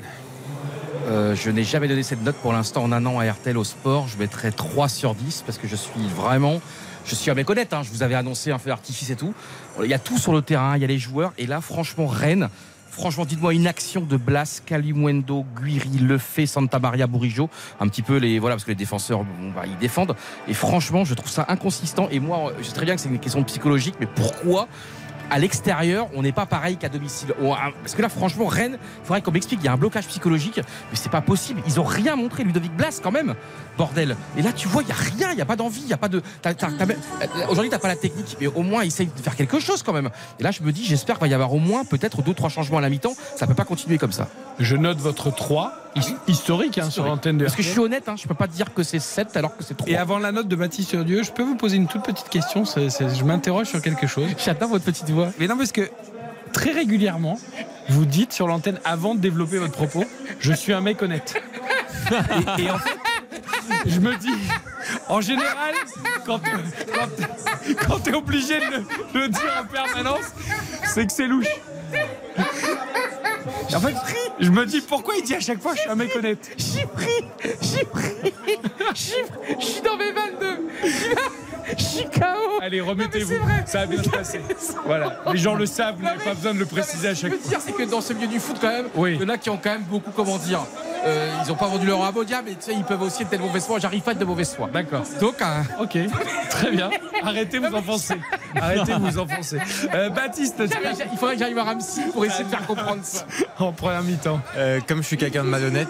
Euh, 1.06 1.34
je 1.34 1.50
n'ai 1.50 1.64
jamais 1.64 1.88
donné 1.88 2.02
cette 2.02 2.22
note 2.22 2.36
pour 2.36 2.52
l'instant 2.52 2.82
en 2.84 2.92
un 2.92 3.04
an 3.06 3.18
à 3.18 3.30
RTL 3.30 3.56
au 3.56 3.64
sport. 3.64 4.08
Je 4.08 4.18
mettrai 4.18 4.52
3 4.52 4.88
sur 4.88 5.14
10 5.14 5.42
parce 5.46 5.58
que 5.58 5.66
je 5.68 5.76
suis 5.76 6.06
vraiment. 6.16 6.60
Je 7.06 7.14
suis 7.14 7.30
à 7.30 7.34
méconnaître. 7.34 7.74
Hein. 7.76 7.82
Je 7.82 7.90
vous 7.90 8.02
avais 8.02 8.14
annoncé 8.14 8.50
un 8.50 8.58
feu 8.58 8.68
d'artifice 8.68 9.08
et 9.10 9.16
tout. 9.16 9.32
Il 9.82 9.88
y 9.88 9.94
a 9.94 9.98
tout 9.98 10.18
sur 10.18 10.32
le 10.32 10.42
terrain, 10.42 10.76
il 10.76 10.82
y 10.82 10.84
a 10.84 10.88
les 10.88 10.98
joueurs. 10.98 11.32
Et 11.38 11.46
là, 11.46 11.60
franchement, 11.60 12.06
Rennes. 12.06 12.48
Franchement, 12.90 13.24
dites-moi 13.24 13.54
une 13.54 13.66
action 13.66 14.00
de 14.00 14.16
Blas, 14.16 14.60
Kalimwendo, 14.66 15.44
Guiri, 15.60 15.98
Lefebvre, 16.00 16.48
Santa 16.48 16.78
Maria, 16.78 17.06
Bourigeau. 17.06 17.48
Un 17.80 17.86
petit 17.88 18.02
peu 18.02 18.16
les. 18.16 18.38
Voilà, 18.38 18.56
parce 18.56 18.64
que 18.64 18.70
les 18.70 18.74
défenseurs, 18.74 19.24
ils 19.66 19.78
défendent. 19.78 20.16
Et 20.48 20.54
franchement, 20.54 21.04
je 21.04 21.14
trouve 21.14 21.30
ça 21.30 21.46
inconsistant. 21.48 22.08
Et 22.10 22.18
moi, 22.18 22.52
je 22.58 22.64
sais 22.64 22.72
très 22.74 22.84
bien 22.84 22.96
que 22.96 23.00
c'est 23.00 23.08
une 23.08 23.20
question 23.20 23.44
psychologique, 23.44 23.94
mais 24.00 24.06
pourquoi 24.06 24.66
à 25.30 25.38
l'extérieur, 25.38 26.08
on 26.14 26.22
n'est 26.22 26.32
pas 26.32 26.46
pareil 26.46 26.78
qu'à 26.78 26.88
domicile? 26.88 27.34
On 27.42 27.52
a- 27.52 27.70
Parce 27.82 27.94
que 27.94 28.00
là, 28.00 28.08
franchement, 28.08 28.46
Rennes, 28.46 28.78
il 29.02 29.06
faudrait 29.06 29.20
qu'on 29.20 29.30
m'explique, 29.30 29.60
il 29.62 29.66
y 29.66 29.68
a 29.68 29.72
un 29.72 29.76
blocage 29.76 30.06
psychologique, 30.06 30.56
mais 30.56 30.96
c'est 30.96 31.10
pas 31.12 31.20
possible. 31.20 31.60
Ils 31.66 31.78
ont 31.78 31.84
rien 31.84 32.16
montré, 32.16 32.44
Ludovic 32.44 32.72
Blas, 32.74 32.98
quand 33.02 33.12
même. 33.12 33.34
Bordel. 33.78 34.16
Et 34.36 34.42
là, 34.42 34.52
tu 34.52 34.68
vois, 34.68 34.82
il 34.82 34.88
y 34.88 34.92
a 34.92 34.94
rien, 34.94 35.32
il 35.32 35.38
y 35.38 35.40
a 35.40 35.46
pas 35.46 35.56
d'envie, 35.56 35.80
il 35.82 35.88
y 35.88 35.92
a 35.94 35.96
pas 35.96 36.08
de. 36.08 36.20
euh, 36.44 36.84
Aujourd'hui, 37.48 37.70
t'as 37.70 37.78
pas 37.78 37.88
la 37.88 37.96
technique, 37.96 38.36
mais 38.40 38.48
au 38.48 38.62
moins, 38.62 38.82
essaye 38.82 39.06
de 39.06 39.22
faire 39.22 39.36
quelque 39.36 39.58
chose 39.60 39.82
quand 39.82 39.92
même. 39.92 40.10
Et 40.38 40.42
là, 40.42 40.50
je 40.50 40.62
me 40.62 40.72
dis, 40.72 40.84
j'espère 40.84 41.16
qu'il 41.16 41.22
va 41.22 41.28
y 41.28 41.34
avoir 41.34 41.54
au 41.54 41.58
moins 41.58 41.84
peut-être 41.84 42.20
deux, 42.22 42.34
trois 42.34 42.50
changements 42.50 42.78
à 42.78 42.80
la 42.80 42.90
mi-temps. 42.90 43.14
Ça 43.36 43.46
peut 43.46 43.54
pas 43.54 43.64
continuer 43.64 43.96
comme 43.98 44.12
ça. 44.12 44.28
je 44.58 44.76
note 44.76 44.98
votre 44.98 45.34
3, 45.34 45.72
his- 45.96 46.14
historique, 46.26 46.78
hein, 46.78 46.90
sur 46.90 47.04
l'antenne 47.04 47.38
de 47.38 47.44
Parce 47.44 47.56
que 47.56 47.62
je 47.62 47.68
suis 47.70 47.78
honnête, 47.80 48.08
hein, 48.08 48.16
je 48.20 48.26
peux 48.26 48.34
pas 48.34 48.48
te 48.48 48.52
dire 48.52 48.74
que 48.74 48.82
c'est 48.82 48.98
7 48.98 49.36
alors 49.36 49.56
que 49.56 49.62
c'est 49.64 49.76
3. 49.76 49.88
Et 49.88 49.96
avant 49.96 50.18
la 50.18 50.32
note 50.32 50.48
de 50.48 50.56
Baptiste 50.56 50.96
Dieu, 50.96 51.22
je 51.22 51.30
peux 51.30 51.44
vous 51.44 51.54
poser 51.56 51.76
une 51.76 51.86
toute 51.86 52.02
petite 52.02 52.28
question 52.28 52.64
Je 52.64 53.24
m'interroge 53.24 53.68
sur 53.68 53.80
quelque 53.80 54.06
chose. 54.08 54.28
J'adore 54.44 54.70
votre 54.70 54.84
petite 54.84 55.08
voix. 55.10 55.28
Mais 55.38 55.46
non, 55.46 55.56
parce 55.56 55.70
que 55.72 55.88
très 56.52 56.72
régulièrement, 56.72 57.38
vous 57.90 58.04
dites 58.06 58.32
sur 58.32 58.48
l'antenne, 58.48 58.80
avant 58.84 59.14
de 59.14 59.20
développer 59.20 59.58
votre 59.58 59.72
propos, 59.72 60.04
je 60.40 60.52
suis 60.52 60.72
un 60.72 60.80
mec 60.80 61.00
honnête. 61.02 61.40
Et, 62.58 62.62
et 62.62 62.70
en 62.70 62.78
fait, 62.78 62.96
je 63.86 64.00
me 64.00 64.16
dis, 64.16 64.34
en 65.08 65.20
général, 65.20 65.74
quand, 66.24 66.40
quand, 67.86 67.98
t'es 68.00 68.14
obligé 68.14 68.58
de 68.58 68.78
de 69.12 69.18
le 69.18 69.28
dire 69.28 69.62
en 69.62 69.66
permanence, 69.66 70.26
c'est 70.84 71.06
que 71.06 71.12
c'est 71.12 71.26
louche. 71.26 71.46
En 73.74 73.80
fait, 73.80 73.94
je 74.40 74.50
me 74.50 74.64
dis, 74.66 74.80
pourquoi 74.80 75.14
il 75.16 75.22
dit 75.24 75.34
à 75.34 75.40
chaque 75.40 75.60
fois, 75.60 75.74
je 75.74 75.80
suis 75.80 75.90
un 75.90 75.94
mec 75.94 76.14
honnête 76.16 76.50
J'ai 76.56 76.86
pris, 76.86 77.24
j'ai 77.60 77.84
pris, 77.84 78.32
je 79.58 79.64
suis 79.64 79.80
dans 79.82 79.96
mes 79.96 80.12
22. 80.12 80.68
Je 81.76 81.82
suis 81.82 82.04
KO. 82.04 82.60
Allez, 82.62 82.80
remettez-vous. 82.80 83.34
Ça 83.66 83.80
va 83.80 83.86
bien 83.86 84.02
se 84.02 84.08
passer. 84.08 84.40
Voilà. 84.86 85.20
Les 85.32 85.38
gens 85.38 85.54
le 85.54 85.66
savent, 85.66 85.96
vous 85.98 86.02
n'avez 86.04 86.24
pas 86.24 86.32
besoin 86.34 86.54
de 86.54 86.58
le 86.58 86.64
préciser 86.66 87.08
à 87.08 87.14
Ce 87.14 87.20
chaque 87.22 87.30
que 87.32 87.36
je 87.36 87.42
veux 87.42 87.48
fois. 87.48 87.58
dire, 87.58 87.60
c'est 87.66 87.72
que 87.84 87.90
dans 87.90 88.00
ce 88.00 88.12
milieu 88.14 88.26
du 88.28 88.40
foot, 88.40 88.56
quand 88.60 88.68
même, 88.68 88.86
Oui. 88.94 89.16
il 89.16 89.22
y 89.22 89.24
en 89.24 89.28
a 89.28 89.36
qui 89.36 89.50
ont 89.50 89.58
quand 89.62 89.70
même 89.72 89.82
beaucoup, 89.82 90.10
comment 90.10 90.38
dire, 90.38 90.60
euh, 91.04 91.30
ils 91.44 91.48
n'ont 91.48 91.56
pas 91.56 91.66
vendu 91.66 91.86
leur 91.86 92.02
abo 92.04 92.24
mais 92.24 92.52
tu 92.52 92.56
sais, 92.60 92.72
ils 92.74 92.84
peuvent 92.84 93.02
aussi 93.02 93.22
être 93.22 93.30
de 93.30 93.36
mauvaise 93.38 93.64
foi. 93.66 93.78
J'arrive 93.80 94.00
pas 94.00 94.10
à 94.10 94.14
être 94.14 94.18
de 94.20 94.24
mauvaise 94.24 94.54
foi. 94.54 94.70
D'accord. 94.72 95.02
Donc, 95.20 95.40
hein, 95.42 95.62
Ok, 95.80 95.98
très 96.48 96.70
bien. 96.70 96.88
Arrêtez 97.22 97.58
vous 97.58 97.74
enfoncer. 97.74 98.14
Arrêtez 98.56 98.94
vous 98.98 99.18
enfoncer. 99.18 99.58
Euh, 99.92 100.08
Baptiste, 100.08 100.56
tu 100.68 100.76
il 101.12 101.18
faudrait 101.18 101.34
que 101.34 101.40
j'arrive 101.40 101.58
à 101.58 101.64
Ramsey 101.64 102.02
pour 102.12 102.24
essayer 102.24 102.44
de 102.44 102.48
faire 102.48 102.66
comprendre 102.66 103.00
ça. 103.02 103.26
en 103.58 103.72
première 103.72 104.02
mi-temps. 104.02 104.40
Euh, 104.56 104.80
comme 104.86 105.02
je 105.02 105.06
suis 105.06 105.16
quelqu'un 105.16 105.44
de 105.44 105.48
malhonnête, 105.48 105.88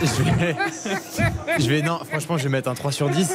je 0.00 0.22
vais, 0.22 0.56
je 1.58 1.68
vais- 1.68 1.82
non, 1.82 2.00
franchement, 2.08 2.36
je 2.38 2.44
vais 2.44 2.48
mettre 2.50 2.68
un 2.68 2.74
3 2.74 2.92
sur 2.92 3.08
10. 3.10 3.30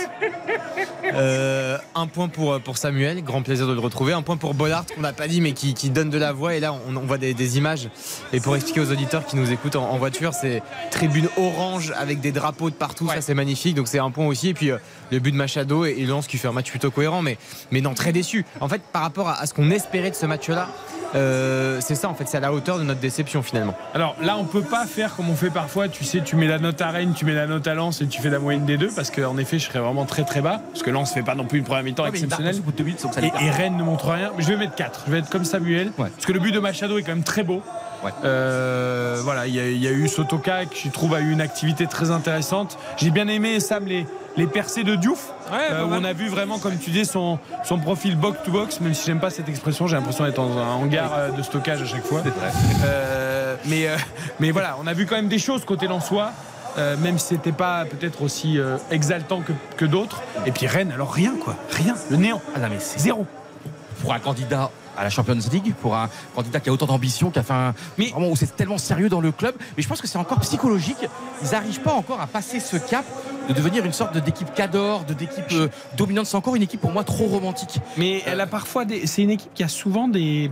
Euh, 1.13 1.77
un 1.95 2.07
point 2.07 2.27
pour, 2.29 2.59
pour 2.61 2.77
Samuel, 2.77 3.23
grand 3.23 3.41
plaisir 3.41 3.67
de 3.67 3.73
le 3.73 3.79
retrouver. 3.79 4.13
Un 4.13 4.21
point 4.21 4.37
pour 4.37 4.53
Bollard, 4.53 4.85
qu'on 4.95 5.01
n'a 5.01 5.11
pas 5.13 5.27
dit, 5.27 5.41
mais 5.41 5.51
qui, 5.51 5.73
qui 5.73 5.89
donne 5.89 6.09
de 6.09 6.17
la 6.17 6.31
voix. 6.31 6.55
Et 6.55 6.59
là, 6.59 6.73
on, 6.87 6.95
on 6.95 7.01
voit 7.01 7.17
des, 7.17 7.33
des 7.33 7.57
images. 7.57 7.89
Et 8.31 8.39
pour 8.39 8.55
expliquer 8.55 8.79
aux 8.79 8.91
auditeurs 8.91 9.25
qui 9.25 9.35
nous 9.35 9.51
écoutent 9.51 9.75
en, 9.75 9.89
en 9.89 9.97
voiture, 9.97 10.33
c'est 10.33 10.61
tribune 10.89 11.27
orange 11.37 11.91
avec 11.97 12.21
des 12.21 12.31
drapeaux 12.31 12.69
de 12.69 12.75
partout. 12.75 13.07
Ça, 13.09 13.21
c'est 13.21 13.33
magnifique. 13.33 13.75
Donc, 13.75 13.87
c'est 13.87 13.99
un 13.99 14.11
point 14.11 14.25
aussi. 14.27 14.49
Et 14.49 14.53
puis, 14.53 14.71
euh, 14.71 14.77
le 15.11 15.19
but 15.19 15.31
de 15.31 15.37
Machado 15.37 15.85
et, 15.85 15.91
et 15.97 16.05
Lens 16.05 16.27
qui 16.27 16.37
fait 16.37 16.47
un 16.47 16.51
match 16.53 16.69
plutôt 16.69 16.91
cohérent. 16.91 17.21
Mais, 17.21 17.37
mais 17.71 17.81
non, 17.81 17.93
très 17.93 18.11
déçu. 18.11 18.45
En 18.59 18.67
fait, 18.69 18.81
par 18.81 19.01
rapport 19.03 19.29
à, 19.29 19.39
à 19.41 19.45
ce 19.45 19.53
qu'on 19.53 19.69
espérait 19.71 20.09
de 20.11 20.15
ce 20.15 20.25
match-là, 20.25 20.67
euh, 21.13 21.79
c'est 21.81 21.95
ça, 21.95 22.07
en 22.09 22.13
fait. 22.13 22.27
C'est 22.27 22.37
à 22.37 22.39
la 22.39 22.53
hauteur 22.53 22.77
de 22.79 22.83
notre 22.83 22.99
déception, 23.01 23.43
finalement. 23.43 23.75
Alors 23.93 24.15
là, 24.21 24.37
on 24.37 24.45
peut 24.45 24.61
pas 24.61 24.85
faire 24.85 25.15
comme 25.15 25.29
on 25.29 25.35
fait 25.35 25.49
parfois. 25.49 25.89
Tu 25.89 26.05
sais, 26.05 26.21
tu 26.21 26.35
mets 26.37 26.47
la 26.47 26.57
note 26.59 26.81
à 26.81 26.89
Rennes, 26.91 27.13
tu 27.15 27.25
mets 27.25 27.33
la 27.33 27.47
note 27.47 27.67
à 27.67 27.73
Lens 27.73 28.01
et 28.01 28.07
tu 28.07 28.21
fais 28.21 28.29
la 28.29 28.39
moyenne 28.39 28.65
des 28.65 28.77
deux 28.77 28.89
parce 28.95 29.11
qu'en 29.11 29.37
effet, 29.37 29.59
je 29.59 29.65
serais 29.65 29.79
vraiment 29.79 30.05
très 30.05 30.23
très 30.23 30.41
bas. 30.41 30.61
Parce 30.71 30.83
que 30.83 30.89
Lens 30.89 31.11
fait 31.13 31.23
pas 31.23 31.35
non 31.35 31.45
plus 31.45 31.59
une 31.59 31.65
première 31.65 31.83
mi-temps 31.83 32.03
Ouais, 32.03 32.11
mais 32.11 32.19
exceptionnelle. 32.19 32.55
au 32.55 32.61
bout 32.61 32.71
de 32.71 32.77
deux 32.77 32.83
minutes, 32.85 33.03
donc 33.03 33.13
ça 33.13 33.21
Et, 33.21 33.49
Rennes 33.49 33.75
ne 33.77 33.83
montre 33.83 34.07
rien. 34.09 34.31
Je 34.39 34.47
vais 34.47 34.55
mettre 34.57 34.75
4. 34.75 35.03
Je 35.07 35.11
vais 35.11 35.19
être 35.19 35.29
comme 35.29 35.43
Samuel. 35.45 35.87
Ouais. 35.97 36.09
Parce 36.09 36.25
que 36.25 36.31
le 36.31 36.39
but 36.39 36.51
de 36.53 36.59
Machado 36.59 36.97
est 36.97 37.03
quand 37.03 37.11
même 37.13 37.23
très 37.23 37.43
beau. 37.43 37.61
Ouais. 38.05 38.11
Euh, 38.23 39.19
voilà, 39.23 39.45
il 39.47 39.53
y, 39.55 39.59
a- 39.59 39.67
il 39.69 39.77
y 39.83 39.87
a 39.87 39.91
eu 39.91 40.07
Sotoka 40.07 40.65
qui, 40.65 40.87
je 40.87 40.93
trouve, 40.93 41.13
a 41.13 41.19
eu 41.19 41.31
une 41.31 41.41
activité 41.41 41.85
très 41.87 42.09
intéressante. 42.09 42.79
J'ai 42.97 43.11
bien 43.11 43.27
aimé, 43.27 43.59
Sam, 43.59 43.85
les, 43.85 44.07
les 44.37 44.47
percées 44.47 44.83
de 44.83 44.95
Diouf. 44.95 45.29
Ouais, 45.51 45.57
euh, 45.71 45.85
où 45.85 45.89
on 45.93 46.03
a 46.03 46.13
vu 46.13 46.27
vraiment, 46.29 46.57
comme 46.59 46.77
tu 46.77 46.89
dis, 46.91 47.05
son, 47.05 47.37
son 47.63 47.77
profil 47.79 48.15
box-to-box, 48.15 48.79
même 48.81 48.93
si 48.93 49.05
j'aime 49.05 49.19
pas 49.19 49.29
cette 49.29 49.49
expression, 49.49 49.87
j'ai 49.87 49.95
l'impression 49.97 50.23
d'être 50.23 50.35
dans 50.35 50.57
un 50.57 50.73
hangar 50.75 51.11
euh, 51.13 51.29
de 51.31 51.41
stockage 51.41 51.81
à 51.81 51.85
chaque 51.85 52.05
fois. 52.05 52.21
Euh, 52.85 53.55
mais, 53.65 53.87
euh, 53.87 53.95
mais 54.39 54.51
voilà, 54.51 54.77
on 54.81 54.87
a 54.87 54.93
vu 54.93 55.05
quand 55.05 55.15
même 55.15 55.27
des 55.29 55.39
choses 55.39 55.65
côté 55.65 55.87
Lensois. 55.87 56.31
euh, 56.77 56.95
même 56.97 57.19
si 57.19 57.27
c'était 57.35 57.51
pas 57.51 57.83
peut-être 57.83 58.21
aussi 58.21 58.57
euh, 58.57 58.77
exaltant 58.91 59.41
que, 59.41 59.51
que 59.75 59.83
d'autres. 59.85 60.21
Et 60.45 60.51
puis 60.51 60.67
Rennes, 60.67 60.91
alors 60.93 61.11
rien 61.11 61.33
quoi, 61.43 61.55
rien, 61.71 61.95
le 62.09 62.15
néant, 62.17 62.41
Ah 62.55 62.59
non, 62.59 62.67
mais 62.69 62.77
c'est 62.79 62.99
zéro. 62.99 63.25
pour 64.01 64.13
un 64.13 64.19
candidat 64.19 64.71
à 64.97 65.03
la 65.03 65.09
Champions 65.09 65.37
League, 65.51 65.73
pour 65.81 65.95
un 65.95 66.09
candidat 66.35 66.59
qui 66.59 66.69
a 66.69 66.73
autant 66.73 66.85
d'ambition, 66.85 67.31
qui 67.31 67.39
a 67.39 67.43
fait 67.43 67.53
un. 67.53 67.73
Mais- 67.97 68.09
vraiment 68.09 68.29
où 68.29 68.35
c'est 68.35 68.55
tellement 68.55 68.77
sérieux 68.77 69.09
dans 69.09 69.21
le 69.21 69.31
club. 69.31 69.55
Mais 69.77 69.83
je 69.83 69.87
pense 69.87 70.01
que 70.01 70.07
c'est 70.07 70.17
encore 70.17 70.39
psychologique. 70.41 71.07
Ils 71.43 71.51
n'arrivent 71.51 71.81
pas 71.81 71.93
encore 71.93 72.21
à 72.21 72.27
passer 72.27 72.59
ce 72.59 72.77
cap 72.77 73.05
de 73.49 73.53
devenir 73.53 73.85
une 73.85 73.93
sorte 73.93 74.17
d'équipe 74.17 74.53
cador, 74.53 75.03
de 75.05 75.13
d'équipe 75.13 75.45
euh, 75.53 75.67
dominante. 75.97 76.25
C'est 76.27 76.37
encore 76.37 76.55
une 76.55 76.61
équipe 76.63 76.81
pour 76.81 76.91
moi 76.91 77.03
trop 77.03 77.25
romantique. 77.25 77.79
Mais 77.97 78.21
elle 78.25 78.39
a 78.41 78.47
parfois 78.47 78.85
des. 78.85 79.07
C'est 79.07 79.23
une 79.23 79.31
équipe 79.31 79.53
qui 79.53 79.63
a 79.63 79.67
souvent 79.67 80.07
des. 80.07 80.51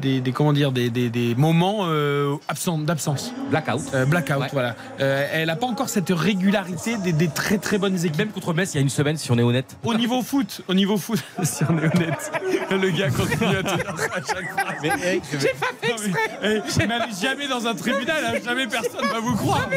Des, 0.00 0.20
des- 0.20 0.32
comment 0.32 0.52
dire 0.54 0.72
des, 0.72 0.88
des- 0.90 1.10
des 1.10 1.34
moments 1.34 1.80
euh, 1.84 2.36
absents 2.48 2.78
d'absence. 2.78 3.32
Blackout. 3.50 3.82
Euh, 3.94 4.06
blackout 4.06 4.36
Ouais. 4.38 4.48
voilà. 4.52 4.76
Euh, 5.00 5.28
elle 5.32 5.46
n'a 5.48 5.56
pas 5.56 5.66
encore 5.66 5.88
cette 5.90 6.08
régularité 6.10 6.96
des, 6.96 7.12
des 7.12 7.28
très 7.28 7.58
très 7.58 7.76
bonnes 7.78 7.96
équipes. 7.96 8.16
Même 8.18 8.28
contre 8.30 8.54
Metz, 8.54 8.72
il 8.72 8.76
y 8.76 8.78
a 8.78 8.82
une 8.82 8.88
semaine, 8.88 9.16
si 9.16 9.30
on 9.30 9.38
est 9.38 9.42
honnête. 9.42 9.76
au 9.84 9.94
niveau 9.94 10.22
foot 10.30 10.62
au 10.68 10.74
niveau 10.74 10.96
foot 10.96 11.22
si 11.42 11.64
on 11.68 11.76
est 11.78 11.94
honnête. 11.94 12.32
le 12.70 12.90
gars 12.90 13.10
continue 13.10 13.56
à 13.56 13.62
tenir 13.62 13.90
à 14.14 14.20
chaque 14.20 14.50
fois. 14.52 14.72
Mais 14.82 14.88
Eric, 14.88 15.22
je 15.32 15.36
vais- 15.38 15.52
Non, 15.88 15.96
mais, 16.42 16.62
eh, 16.82 16.86
n'allez 16.86 17.12
jamais 17.20 17.46
dans 17.48 17.66
un 17.66 17.74
tribunal 17.74 18.24
hein, 18.26 18.38
jamais 18.44 18.66
personne 18.66 19.06
va 19.12 19.20
vous 19.20 19.36
croire. 19.36 19.68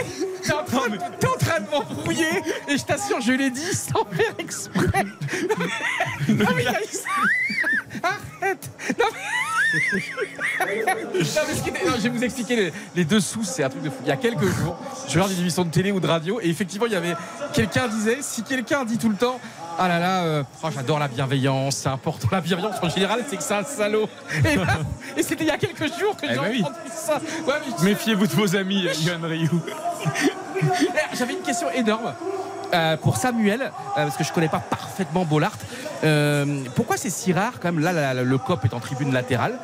T'es 0.43 0.53
en 0.53 0.63
train 0.63 0.89
de- 0.89 0.97
t'es 1.19 1.27
en 1.27 1.37
train 1.37 1.59
de 1.59 1.69
m'embrouiller 1.69 2.43
et 2.69 2.77
je 2.77 2.83
t'assure, 2.85 3.19
je 3.21 3.33
l'ai 3.33 3.49
dit 3.49 3.73
sans 3.73 4.05
faire 4.11 4.33
exprès. 4.39 5.03
Non, 6.29 6.45
mais 6.55 6.65
Arrête. 8.03 8.69
Non, 8.99 9.05
mais... 9.13 9.19
Non, 9.75 11.41
mais 11.47 11.53
ce 11.55 11.63
qui 11.63 11.69
était- 11.69 11.85
non, 11.85 11.93
je 11.97 12.01
vais 12.01 12.09
vous 12.09 12.23
expliquer 12.23 12.55
les, 12.55 12.73
les 12.95 13.05
dessous, 13.05 13.43
c'est 13.43 13.63
un 13.63 13.69
truc 13.69 13.83
de 13.83 13.89
fou. 13.89 13.97
Il 14.03 14.07
y 14.07 14.11
a 14.11 14.15
quelques 14.17 14.45
jours, 14.45 14.77
je 15.07 15.13
regarde 15.13 15.31
une 15.31 15.39
émission 15.39 15.63
de 15.65 15.69
télé 15.71 15.91
ou 15.91 15.99
de 15.99 16.07
radio 16.07 16.39
et 16.41 16.49
effectivement, 16.49 16.85
il 16.87 16.93
y 16.93 16.95
avait 16.95 17.15
quelqu'un 17.53 17.87
disait 17.87 18.17
si 18.21 18.43
quelqu'un 18.43 18.85
dit 18.85 18.97
tout 18.97 19.09
le 19.09 19.15
temps 19.15 19.39
ah 19.79 19.87
là 19.87 19.99
là, 19.99 20.23
euh, 20.23 20.43
oh, 20.63 20.67
j'adore 20.73 20.97
la 20.97 21.07
bienveillance, 21.07 21.75
c'est 21.77 21.89
important 21.89 22.27
la 22.31 22.41
bienveillance 22.41 22.77
en 22.81 22.89
général, 22.89 23.23
c'est 23.29 23.37
que 23.37 23.43
c'est 23.43 23.53
un 23.53 23.63
salaud. 23.63 24.09
Et, 24.43 24.55
là, 24.55 24.79
et 25.15 25.21
c'était 25.21 25.43
il 25.43 25.47
y 25.47 25.51
a 25.51 25.57
quelques 25.57 25.87
jours 25.99 26.15
que 26.17 26.25
Eh 26.27 26.33
j'ai 26.33 26.39
oui. 26.39 26.61
entendu 26.63 26.75
ça. 26.95 27.21
Ouais, 27.45 27.53
mais 27.65 27.73
je- 27.79 27.85
méfiez-vous 27.85 28.25
de 28.25 28.31
vos 28.33 28.55
amis 28.55 28.87
Yohan 29.03 29.19
Ryu 29.21 29.49
Eh, 30.59 31.15
J'avais 31.15 31.33
une 31.33 31.41
question 31.43 31.69
énorme. 31.71 32.13
Euh, 32.73 32.97
pour 32.97 33.17
Samuel, 33.17 33.61
euh, 33.61 33.69
parce 33.95 34.17
que 34.17 34.23
je 34.23 34.33
connais 34.33 34.49
pas 34.49 34.59
parfaitement 34.59 35.25
Bollard, 35.25 35.57
Euh, 36.03 36.45
pourquoi 36.75 36.95
c'est 36.95 37.09
si 37.09 37.33
rare 37.33 37.53
quand 37.59 37.71
même 37.71 37.83
là 37.83 38.13
le 38.13 38.37
COP 38.37 38.65
est 38.65 38.75
en 38.75 38.79
tribune 38.79 39.11
latérale 39.11 39.57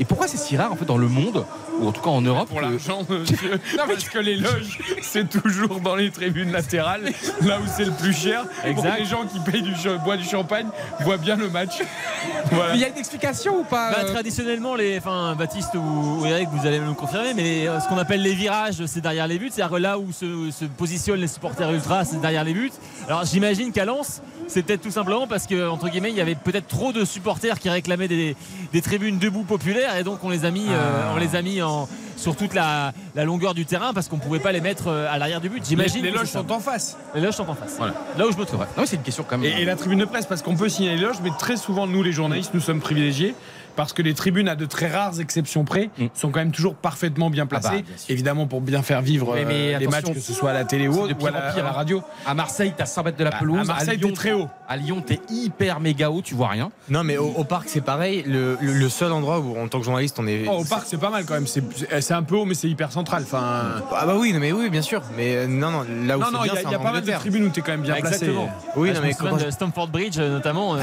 et 0.00 0.04
pourquoi 0.04 0.28
c'est 0.28 0.36
si 0.36 0.56
rare 0.56 0.72
en 0.72 0.76
fait 0.76 0.84
dans 0.84 0.96
le 0.98 1.08
monde 1.08 1.44
ou 1.80 1.86
en 1.88 1.92
tout 1.92 2.00
cas 2.00 2.10
en 2.10 2.20
Europe 2.20 2.48
pour 2.48 2.58
que- 2.58 2.62
l'argent 2.62 3.02
monsieur 3.08 3.60
parce 3.76 4.08
que 4.08 4.18
les 4.18 4.36
loges 4.36 4.78
c'est 5.02 5.28
toujours 5.28 5.80
dans 5.80 5.94
les 5.96 6.10
tribunes 6.10 6.52
latérales 6.52 7.12
là 7.42 7.58
où 7.58 7.64
c'est 7.76 7.84
le 7.84 7.92
plus 7.92 8.12
cher 8.12 8.44
pour 8.60 8.66
Exact. 8.70 8.94
que 8.96 9.00
les 9.00 9.06
gens 9.06 9.24
qui 9.26 9.38
payent 9.40 9.62
du 9.62 9.74
boivent 10.04 10.18
du 10.18 10.24
champagne 10.24 10.66
voient 11.00 11.16
bien 11.16 11.36
le 11.36 11.48
match 11.50 11.78
voilà. 12.50 12.72
Mais 12.72 12.78
il 12.78 12.80
y 12.80 12.84
a 12.84 12.88
une 12.88 12.96
explication 12.98 13.60
ou 13.60 13.64
pas 13.64 13.90
Bah, 13.90 13.98
euh, 14.04 14.12
traditionnellement, 14.12 14.74
les, 14.74 14.98
enfin, 14.98 15.34
Baptiste 15.36 15.74
ou, 15.74 16.24
Eric, 16.26 16.48
vous 16.52 16.66
allez 16.66 16.80
me 16.80 16.86
le 16.88 16.94
confirmer, 16.94 17.34
mais 17.34 17.66
euh, 17.68 17.80
ce 17.80 17.88
qu'on 17.88 17.98
appelle 17.98 18.22
les 18.22 18.34
virages, 18.34 18.84
c'est 18.86 19.00
derrière 19.00 19.26
les 19.26 19.38
buts. 19.38 19.50
C'est-à-dire 19.52 19.76
que 19.76 19.80
là 19.80 19.98
où 19.98 20.12
se, 20.12 20.50
se 20.50 20.64
positionnent 20.64 21.20
les 21.20 21.26
supporters 21.28 21.70
ultras, 21.72 22.04
c'est 22.04 22.20
derrière 22.20 22.44
les 22.44 22.54
buts. 22.54 22.72
Alors 23.06 23.24
j'imagine 23.24 23.72
qu'à 23.72 23.84
Lens, 23.84 24.22
c'est 24.48 24.62
peut-être 24.62 24.80
tout 24.82 24.90
simplement 24.90 25.26
parce 25.26 25.46
que 25.46 25.68
entre 25.68 25.88
guillemets, 25.88 26.10
il 26.10 26.16
y 26.16 26.20
avait 26.20 26.34
peut-être 26.34 26.66
trop 26.66 26.92
de 26.92 27.04
supporters 27.04 27.58
qui 27.58 27.70
réclamaient 27.70 28.08
des, 28.08 28.34
des 28.72 28.82
tribunes 28.82 29.18
debout 29.18 29.44
populaires, 29.44 29.96
et 29.96 30.02
donc 30.04 30.24
on 30.24 30.30
les 30.30 30.44
a 30.44 30.50
mis, 30.50 30.66
euh, 30.68 31.12
on 31.14 31.18
les 31.18 31.36
a 31.36 31.42
mis 31.42 31.62
en, 31.62 31.88
sur 32.16 32.34
toute 32.34 32.54
la, 32.54 32.92
la 33.14 33.24
longueur 33.24 33.54
du 33.54 33.64
terrain 33.66 33.92
parce 33.92 34.08
qu'on 34.08 34.18
pouvait 34.18 34.40
pas 34.40 34.50
les 34.52 34.60
mettre 34.60 34.88
euh, 34.88 35.06
à 35.12 35.18
l'arrière 35.18 35.40
du 35.40 35.48
but. 35.48 35.60
les, 35.60 35.64
J'imagine. 35.64 36.02
les 36.02 36.10
que 36.12 36.18
loges 36.18 36.28
sont 36.28 36.50
en 36.50 36.58
face 36.60 36.96
Les 37.14 37.20
loges 37.20 37.34
sont 37.34 37.48
en 37.48 37.54
face. 37.54 37.76
Voilà. 37.78 37.94
Là 38.16 38.26
où 38.26 38.32
je 38.32 38.36
me 38.36 38.44
trouve. 38.44 38.64
C'est 38.84 38.96
une 38.96 39.02
question 39.02 39.24
quand 39.28 39.38
même. 39.38 39.50
et, 39.56 39.62
et 39.62 39.64
la 39.64 39.76
tribune 39.76 39.98
de 40.00 40.04
presse 40.04 40.26
parce 40.26 40.42
qu'on 40.42 40.56
peut 40.56 40.68
signer 40.68 40.96
les 40.96 41.00
loges 41.02 41.18
mais 41.22 41.30
très 41.38 41.56
souvent 41.56 41.86
nous 41.86 42.02
les 42.02 42.12
journalistes 42.12 42.52
nous 42.54 42.60
sommes 42.60 42.80
privilégiés 42.80 43.34
parce 43.78 43.92
que 43.92 44.02
les 44.02 44.12
tribunes 44.12 44.48
à 44.48 44.56
de 44.56 44.66
très 44.66 44.88
rares 44.88 45.20
exceptions 45.20 45.64
près 45.64 45.88
Mm. 45.98 46.06
sont 46.12 46.30
quand 46.30 46.40
même 46.40 46.50
toujours 46.50 46.74
parfaitement 46.74 47.30
bien 47.30 47.46
placées 47.46 47.68
bah, 47.68 47.74
bien 47.86 47.96
sûr. 47.96 48.10
évidemment 48.10 48.46
pour 48.46 48.60
bien 48.60 48.82
faire 48.82 49.00
vivre 49.02 49.32
Mais- 49.34 49.44
mais 49.44 49.74
euh, 49.74 49.78
les 49.78 49.86
matchs 49.86 50.12
que 50.12 50.18
ce 50.20 50.32
soit 50.32 50.50
à 50.50 50.52
la 50.52 50.64
télé 50.64 50.88
ou, 50.88 50.98
autre, 51.00 51.14
ou 51.20 51.26
à 51.26 51.30
la, 51.30 51.38
en 51.50 51.52
pire, 51.54 51.60
à 51.60 51.68
la 51.68 51.68
hein. 51.70 51.72
radio 51.72 52.02
À 52.26 52.34
Marseille, 52.34 52.72
t'as 52.76 52.86
100 52.86 53.04
mètres 53.04 53.16
de 53.16 53.24
la 53.24 53.30
à 53.30 53.38
pelouse. 53.38 53.66
Marseille 53.66 53.96
Lyon, 53.98 54.08
t'es 54.08 54.14
très 54.14 54.32
haut 54.32 54.48
À 54.68 54.76
Lyon, 54.76 55.00
t'es 55.06 55.20
hyper 55.30 55.78
méga 55.80 56.10
haut, 56.10 56.20
tu 56.22 56.34
vois 56.34 56.48
rien. 56.48 56.70
Non, 56.90 57.04
mais 57.04 57.16
au, 57.18 57.28
au 57.28 57.44
parc, 57.44 57.68
c'est 57.68 57.80
pareil. 57.80 58.24
Le, 58.26 58.58
le- 58.60 58.72
le 58.72 58.88
seul 58.88 59.12
endroit 59.12 59.38
où, 59.38 59.56
en 59.58 59.68
tant 59.68 59.78
que 59.78 59.84
journaliste, 59.84 60.18
on 60.18 60.26
est. 60.26 60.44
Oh, 60.48 60.58
au 60.60 60.64
parc 60.64 60.82
c'est 60.86 60.98
pas 60.98 61.10
mal 61.10 61.24
quand 61.24 61.34
même 61.34 61.46
c'est 61.46 62.14
un 62.14 62.22
peu 62.24 62.34
haut 62.36 62.44
mais 62.44 62.54
c'est 62.54 62.68
hyper 62.68 62.90
central 62.92 63.22
enfin 63.24 63.82
Ah 63.96 64.04
bah 64.06 64.16
oui, 64.18 64.34
mais 64.38 64.50
oui, 64.52 64.68
bien 64.70 64.82
sûr. 64.82 65.02
Mais 65.16 65.36
euh, 65.36 65.46
non, 65.46 65.70
non, 65.70 65.84
là 66.04 66.16
où 66.18 66.20
non 66.20 66.26
c'est 66.26 66.32
non 66.32 66.38
il 66.44 66.46
y 66.48 66.50
a, 66.56 66.60
y 66.72 66.82
pas 66.82 66.92
mal 66.92 67.02
de 67.02 67.12
tribunes 67.12 67.44
où 67.44 67.48
t'es 67.50 67.60
quand 67.60 67.72
même 67.72 67.82
bien 67.82 67.94
placé 67.94 68.24
Exactement. 68.26 68.48
Oui, 68.76 68.88
Ah, 68.90 68.94
non, 68.94 69.00
mais 69.04 69.14
quand 69.14 69.50
Stamford 69.50 69.88
Bridge 69.88 70.16
euh, 70.18 70.32
notamment. 70.34 70.76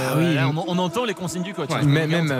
on, 0.67 0.77
entend 0.77 1.05
les 1.05 1.13
consignes 1.13 1.43
du 1.43 1.53
coach. 1.53 1.69
Hein. 1.71 1.83
Même, 1.83 2.33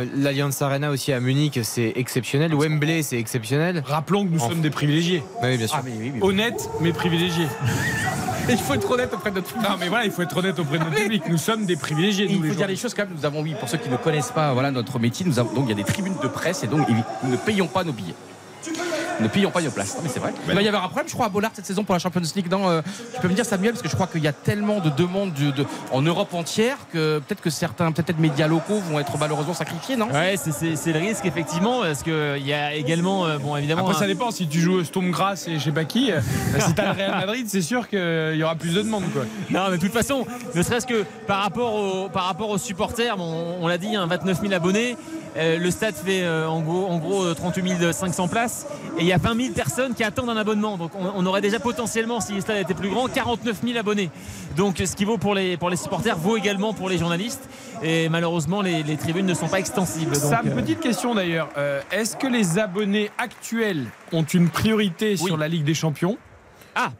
l'Allianz 0.46 0.62
Arena 0.62 0.90
aussi 0.92 1.12
à 1.12 1.20
Munich, 1.20 1.60
c'est 1.64 1.94
exceptionnel. 1.96 2.54
Wembley, 2.54 3.04
c'est 3.04 3.18
exceptionnel. 3.18 3.84
rappelons 3.86 4.26
que 4.26 4.32
nous 4.32 4.40
sommes 4.40 4.62
des 4.62 4.70
privilégiés 4.70 5.24
Bah 5.42 5.48
oui, 5.50 5.58
bien 5.58 5.68
sûr. 5.68 5.78
Ah 5.80 5.84
mais 5.86 5.92
oui, 5.98 6.12
oui. 6.14 6.20
honnêtes 6.22 6.70
mais 6.82 6.94
privilégiés 6.94 7.48
Il 8.50 8.58
faut 8.60 8.76
être 8.76 8.92
honnête 8.92 9.12
auprès 9.12 9.32
de 9.32 9.38
notre 9.38 9.48
public. 9.48 9.68
Non 9.68 9.76
mais 9.80 9.90
voilà, 9.90 10.06
il 10.06 10.12
faut 10.12 10.22
être 10.22 10.38
honnête 10.38 10.60
auprès 10.60 10.78
de 10.78 10.84
notre 10.84 10.96
public. 10.96 11.24
Nous 11.28 11.38
sommes 11.38 11.66
des 11.66 11.76
privilégiés. 11.76 12.28
Nous, 12.28 12.36
il 12.36 12.44
les 12.44 12.50
faut 12.50 12.56
dire 12.56 12.68
les 12.68 12.76
choses 12.76 12.94
quand 12.94 13.04
même. 13.04 13.16
Nous 13.18 13.26
avons, 13.26 13.42
oui, 13.42 13.56
pour 13.60 13.68
ceux 13.68 13.80
qui 13.80 13.90
ne 13.90 13.98
connaissent 13.98 14.32
pas 14.32 14.54
voilà, 14.54 14.70
notre 14.70 15.00
métier, 15.00 15.26
nous 15.26 15.40
avons, 15.40 15.52
donc 15.54 15.66
il 15.66 15.70
y 15.70 15.74
a 15.74 15.76
des 15.76 15.84
tribunes 15.84 16.16
de 16.22 16.28
presse 16.28 16.64
et 16.64 16.68
donc 16.68 16.88
nous 16.88 17.32
ne 17.32 17.38
payons 17.38 17.66
pas 17.68 17.84
nos 17.84 17.92
billets. 17.94 18.14
Ne 19.20 19.28
payons 19.28 19.52
pas 19.52 19.62
nos 19.62 19.72
places. 19.72 19.96
Non, 19.96 20.02
mais 20.04 20.10
c'est 20.10 20.20
vrai. 20.20 20.34
Il 20.48 20.54
va 20.56 20.62
y 20.62 20.68
avoir 20.68 20.84
un 20.84 20.88
problème, 20.88 21.08
je 21.08 21.14
crois, 21.14 21.28
à 21.28 21.30
Bollard 21.30 21.52
cette 21.54 21.66
saison 21.66 21.84
pour 21.84 21.94
la 21.94 22.00
Champions 22.00 22.22
League. 22.36 22.48
Dans, 22.50 22.70
euh, 22.70 22.82
tu 23.14 23.22
peux 23.22 23.28
me 23.30 23.34
dire, 23.34 23.46
Samuel, 23.46 23.72
parce 23.72 23.82
que 23.82 23.90
je 23.90 23.96
crois 23.96 24.08
qu'il 24.08 24.22
y 24.24 24.28
a 24.28 24.34
tellement 24.34 24.80
de 24.80 24.90
demandes 24.90 25.34
de- 25.34 25.52
de- 25.52 25.66
en 25.92 26.02
Europe 26.02 26.34
entière 26.34 26.78
que 26.92 27.20
peut-être 27.20 27.42
que 27.42 27.50
certains 27.50 27.92
peut-être 27.92 28.20
médias 28.20 28.48
locaux 28.48 28.80
vont 28.90 29.00
être 29.00 29.18
malheureusement 29.18 29.54
sacrifiés, 29.54 29.96
non? 29.96 30.10
Ouais, 30.12 30.36
c'est- 30.38 30.52
c'est 30.52 30.76
c'est 30.76 30.92
le 30.92 31.00
risque 31.00 31.26
effectivement 31.26 31.82
parce 31.82 32.04
que 32.04 32.38
il 32.38 32.46
y 32.46 32.54
a 32.54 32.74
également, 32.74 33.26
euh, 33.26 33.38
bon 33.38 33.56
évidemment. 33.56 33.88
Après, 33.88 34.00
ça 34.00 34.08
dépend. 34.08 34.32
Si 34.32 34.48
tu 34.48 34.60
joues 34.60 34.84
Storm 34.84 35.12
Grass 35.12 35.48
et 35.48 35.60
je 35.60 35.64
sais 35.64 35.72
pas 35.72 35.86
qui, 35.86 36.12
euh, 36.12 36.20
si 36.60 36.74
t'as 36.74 36.86
le 36.94 36.98
Real 37.00 37.12
Madrid, 37.12 37.46
c'est 37.50 37.62
sûr 37.62 37.88
qu'il 37.88 38.36
y 38.36 38.44
aura 38.44 38.56
plus 38.56 38.74
de 38.74 38.82
demandes. 38.82 39.06
Quoi. 39.14 39.24
Non, 39.50 39.70
mais 39.72 39.78
de 39.78 39.82
toute 39.82 39.94
façon, 39.94 40.26
ne 40.54 40.62
serait-ce 40.62 40.86
que 40.88 41.06
par 41.28 41.42
rapport, 41.44 41.74
au, 41.76 42.10
par 42.10 42.26
rapport 42.26 42.50
aux 42.50 42.58
supporters, 42.58 43.16
bon, 43.18 43.56
on 43.62 43.68
l'a 43.68 43.78
dit, 43.78 43.96
hein, 43.96 44.06
29 44.08 44.42
000 44.42 44.54
abonnés. 44.54 44.98
Euh, 45.38 45.58
le 45.58 45.72
stade 45.72 45.96
fait 45.96 46.24
euh, 46.24 46.48
en 46.48 46.62
gros, 46.62 46.86
en 46.88 46.98
gros 46.98 47.24
euh, 47.24 47.34
38 47.34 47.92
500 47.94 48.28
places 48.28 48.68
et 48.98 49.02
il 49.02 49.06
y 49.08 49.14
a 49.14 49.18
20 49.18 49.36
000 49.42 49.54
personnes 49.54 49.94
qui 49.94 50.04
attendent 50.04 50.30
un 50.30 50.38
abonnement. 50.38 50.78
Donc 50.78 50.92
on, 50.96 51.12
on 51.16 51.26
aurait 51.26 51.42
déjà 51.42 51.60
potentiellement, 51.60 52.22
si 52.22 52.34
le 52.34 52.42
stade 52.42 52.58
était 52.58 52.74
plus 52.74 52.90
grand, 52.90 53.08
49 53.08 53.62
000 53.64 53.78
abonnés. 53.78 54.10
Donc 54.56 54.78
ce 54.86 54.96
qui 54.96 55.04
vaut 55.06 55.18
pour 55.18 55.36
les, 55.36 55.58
pour 55.58 55.70
les 55.70 55.76
supporters 55.78 56.18
vaut 56.18 56.38
également 56.38 56.74
pour 56.74 56.88
les 56.90 56.98
journalistes. 56.98 57.50
Et 57.84 58.08
malheureusement, 58.10 58.62
les, 58.62 58.84
les 58.84 58.96
tribunes 58.98 59.26
ne 59.26 59.34
sont 59.34 59.48
pas 59.50 59.60
extensibles. 59.60 60.14
Donc, 60.14 60.22
Sam, 60.22 60.48
euh, 60.48 60.56
petite 60.62 60.80
question 60.80 61.14
d'ailleurs. 61.16 61.50
Euh, 61.58 61.82
Est-ce 61.92 62.16
que 62.16 62.28
les 62.28 62.58
abonnés 62.58 63.12
actuels 63.18 63.88
ont 64.14 64.24
une 64.24 64.50
priorité 64.50 65.12
Oui. 65.20 65.26
sur 65.28 65.38
la 65.38 65.48
Ligue 65.50 65.66
des 65.66 65.74
Champions? 65.74 66.18
Ah 66.76 66.92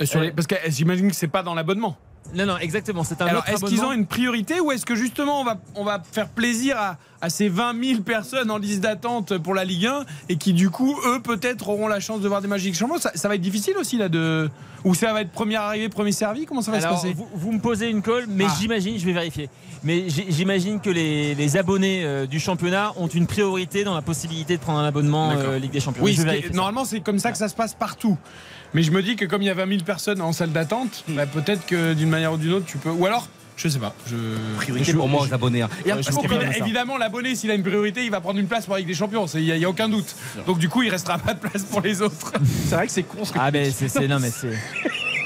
Euh, 0.00 0.06
sur 0.06 0.20
Euh, 0.20 0.24
les- 0.24 0.30
Parce 0.32 0.46
que 0.46 0.54
euh, 0.54 0.58
j'imagine 0.68 1.08
que 1.10 1.16
c'est 1.16 1.26
pas 1.28 1.42
dans 1.42 1.54
l'abonnement. 1.54 1.96
Non, 2.34 2.46
non, 2.46 2.58
exactement. 2.58 3.02
C'est 3.02 3.20
un 3.22 3.26
Alors, 3.26 3.48
est-ce 3.48 3.64
qu'ils 3.64 3.82
ont 3.82 3.92
une 3.92 4.06
priorité 4.06 4.60
ou 4.60 4.70
est-ce 4.70 4.86
que 4.86 4.94
justement 4.94 5.40
on 5.40 5.44
va, 5.44 5.56
on 5.74 5.84
va 5.84 6.00
faire 6.12 6.28
plaisir 6.28 6.76
à, 6.78 6.96
à 7.20 7.28
ces 7.28 7.48
20 7.48 7.74
000 7.84 8.00
personnes 8.02 8.50
en 8.52 8.58
liste 8.58 8.80
d'attente 8.80 9.36
pour 9.38 9.52
la 9.54 9.64
Ligue 9.64 9.86
1 9.86 10.04
et 10.28 10.36
qui 10.36 10.52
du 10.52 10.70
coup, 10.70 10.96
eux, 11.06 11.20
peut-être 11.20 11.68
auront 11.68 11.88
la 11.88 11.98
chance 11.98 12.20
de 12.20 12.28
voir 12.28 12.40
des 12.40 12.48
des 12.48 12.72
Champions? 12.72 12.98
Ça, 12.98 13.10
ça 13.14 13.26
va 13.28 13.34
être 13.34 13.40
difficile 13.40 13.76
aussi 13.78 13.96
là 13.96 14.08
de. 14.08 14.48
Ou 14.84 14.94
ça 14.94 15.12
va 15.12 15.20
être 15.22 15.30
premier 15.32 15.56
arrivé, 15.56 15.88
premier 15.88 16.12
servi? 16.12 16.46
Comment 16.46 16.62
ça 16.62 16.70
va 16.70 16.78
Alors, 16.78 16.98
se 17.00 17.02
passer? 17.08 17.14
vous, 17.14 17.28
vous 17.34 17.52
me 17.52 17.58
posez 17.58 17.88
une 17.90 18.00
colle, 18.00 18.26
mais 18.28 18.44
Ah. 18.48 18.54
j'imagine, 18.60 18.98
je 18.98 19.04
vais 19.04 19.12
vérifier. 19.12 19.50
Mais 19.82 20.04
j'imagine 20.08 20.80
que 20.80 20.88
les, 20.90 21.34
les 21.34 21.56
abonnés 21.56 22.02
euh, 22.04 22.26
du 22.26 22.38
championnat 22.38 22.92
ont 22.96 23.08
une 23.08 23.26
priorité 23.26 23.82
dans 23.82 23.94
la 23.94 24.02
possibilité 24.02 24.56
de 24.56 24.62
prendre 24.62 24.78
un 24.78 24.86
abonnement 24.86 25.32
euh, 25.32 25.58
Ligue 25.58 25.72
des 25.72 25.80
Champions. 25.80 26.02
Oui, 26.04 26.12
je 26.12 26.18
vais 26.22 26.30
vérifier 26.30 26.50
normalement 26.52 26.84
c'est 26.84 27.00
comme 27.00 27.18
ça 27.18 27.32
que 27.32 27.38
ça 27.38 27.48
se 27.48 27.54
passe 27.54 27.74
partout. 27.74 28.16
Mais 28.74 28.82
je 28.82 28.90
me 28.92 29.02
dis 29.02 29.16
que 29.16 29.24
comme 29.24 29.42
il 29.42 29.46
y 29.46 29.50
a 29.50 29.54
20 29.54 29.66
000 29.68 29.80
personnes 29.82 30.20
en 30.20 30.32
salle 30.32 30.52
d'attente, 30.52 31.04
bah, 31.08 31.26
peut-être 31.26 31.66
que 31.66 31.92
d'une 31.94 32.08
manière 32.10 32.32
ou 32.32 32.36
d'une 32.36 32.52
autre 32.52 32.66
tu 32.66 32.78
peux. 32.78 32.90
Ou 32.90 33.04
alors, 33.06 33.28
je 33.56 33.68
sais 33.68 33.78
pas. 33.78 33.94
Je... 34.06 34.14
Priorité 34.56 34.92
je- 34.92 34.96
pour 34.96 35.08
moi 35.08 35.22
aux 35.28 35.34
abonnés. 35.34 35.62
hein. 35.62 35.68
Et 35.84 36.02
ça. 36.02 36.12
Évidemment, 36.56 36.96
l'abonné, 36.96 37.34
s'il 37.34 37.50
a 37.50 37.54
une 37.54 37.62
priorité, 37.62 38.04
il 38.04 38.10
va 38.10 38.20
prendre 38.20 38.38
une 38.38 38.46
place 38.46 38.64
pour 38.66 38.74
la 38.74 38.78
Ligue 38.80 38.88
des 38.88 38.94
Champions. 38.94 39.26
Il 39.26 39.42
n'y 39.42 39.52
a, 39.52 39.56
y 39.56 39.64
a 39.64 39.68
aucun 39.68 39.88
doute. 39.88 40.14
Donc 40.46 40.58
du 40.58 40.68
coup, 40.68 40.82
il 40.82 40.88
restera 40.90 41.18
pas 41.18 41.34
de 41.34 41.40
place 41.40 41.64
pour 41.64 41.80
les 41.80 42.00
autres. 42.00 42.32
c'est 42.68 42.74
vrai 42.76 42.86
que 42.86 42.92
c'est 42.92 43.02
con 43.02 43.24
ce 43.24 43.32
que 43.32 43.38
Ah, 43.40 43.50
ben 43.50 43.70
c'est. 43.72 44.08
Non, 44.08 44.18
mais 44.20 44.30
c'est. 44.30 44.52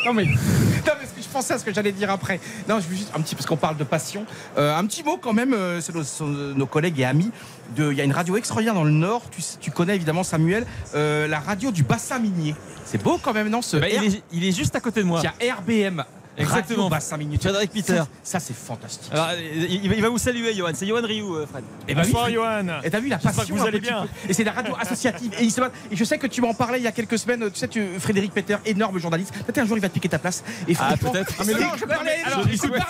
Non 0.06 0.12
mais 0.12 0.24
Non, 0.26 0.92
mais 1.00 1.06
ce 1.06 1.14
que 1.16 1.22
je 1.22 1.28
pensé 1.32 1.54
à 1.54 1.58
ce 1.58 1.64
que 1.64 1.72
j'allais 1.72 1.90
dire 1.92 2.10
après. 2.10 2.38
Non, 2.68 2.78
je 2.78 2.86
veux 2.88 2.94
juste 2.94 3.10
un 3.16 3.22
petit 3.22 3.34
parce 3.34 3.46
qu'on 3.46 3.56
parle 3.56 3.78
de 3.78 3.84
passion. 3.84 4.26
Euh, 4.58 4.76
un 4.76 4.84
petit 4.84 5.02
mot 5.02 5.16
quand 5.16 5.32
même. 5.32 5.54
euh, 5.54 5.80
c'est 5.80 5.94
nos 6.22 6.66
collègues 6.66 7.00
et 7.00 7.06
amis. 7.06 7.30
De, 7.76 7.90
il 7.90 7.98
y 7.98 8.00
a 8.00 8.04
une 8.04 8.12
radio 8.12 8.36
extraordinaire 8.36 8.74
dans 8.74 8.84
le 8.84 8.90
Nord. 8.90 9.22
Tu, 9.60 9.70
connais 9.70 9.94
évidemment 9.96 10.22
Samuel, 10.22 10.66
euh, 10.94 11.26
la 11.26 11.40
radio 11.40 11.70
du 11.70 11.82
bassin 11.82 12.18
minier. 12.18 12.54
C'est 12.84 13.02
beau 13.02 13.18
quand 13.20 13.32
même, 13.32 13.48
non 13.48 13.62
ce 13.62 13.76
Bah, 13.78 13.86
R- 13.86 14.00
il, 14.04 14.14
est, 14.16 14.22
il 14.32 14.44
est 14.44 14.52
juste 14.56 14.76
à 14.76 14.80
côté 14.80 15.00
de 15.00 15.06
moi. 15.06 15.20
Tiens, 15.20 15.32
RBM. 15.58 16.04
Exactement. 16.36 16.84
Radio 16.84 16.88
bassin 16.90 17.16
minier. 17.16 17.38
Frédéric 17.38 17.70
Peter. 17.70 17.96
Ça, 17.96 18.08
ça, 18.22 18.40
c'est 18.40 18.56
fantastique. 18.56 19.12
Alors, 19.12 19.28
il, 19.34 19.88
va- 19.88 19.94
il 19.94 20.02
va 20.02 20.08
vous 20.08 20.18
saluer, 20.18 20.54
Johan. 20.54 20.70
C'est 20.74 20.86
Johan 20.86 21.02
Rioux, 21.02 21.34
euh, 21.36 21.46
Fred. 21.46 21.62
Et 21.86 21.94
bah 21.94 22.00
oui, 22.04 22.08
Bonsoir, 22.12 22.24
Fred. 22.24 22.34
Johan. 22.34 22.80
Et 22.82 22.90
t'as 22.90 23.00
vu 23.00 23.08
la 23.08 23.18
passion 23.18 23.44
que 23.44 23.52
vous 23.52 23.66
allez 23.66 23.80
bien. 23.80 24.02
peu. 24.02 24.30
Et 24.30 24.32
c'est 24.32 24.44
la 24.44 24.52
radio 24.52 24.74
associative. 24.80 25.32
Et, 25.38 25.44
il 25.44 25.50
se 25.52 25.60
bat- 25.60 25.70
et 25.90 25.96
je 25.96 26.04
sais 26.04 26.18
que 26.18 26.26
tu 26.26 26.40
m'en 26.40 26.54
parlais 26.54 26.78
il 26.78 26.84
y 26.84 26.86
a 26.88 26.92
quelques 26.92 27.18
semaines. 27.18 27.50
Tu 27.52 27.58
sais, 27.58 27.68
tu, 27.68 27.86
Frédéric 28.00 28.32
Peter, 28.32 28.56
énorme 28.66 28.98
journaliste. 28.98 29.32
Peut-être 29.34 29.58
un 29.58 29.66
jour 29.66 29.76
il 29.76 29.80
va 29.80 29.88
te 29.88 29.94
piquer 29.94 30.08
ta 30.08 30.18
place. 30.18 30.42
Et 30.66 30.74
Ah, 30.78 30.94
peut-être. 30.98 31.32
Ah, 31.38 31.42
mais 31.46 31.52
non, 31.54 31.68
je 31.76 31.84
parlais. 31.84 32.16
Alors, 32.24 32.42
je- 32.48 32.56
parlais. 32.68 32.82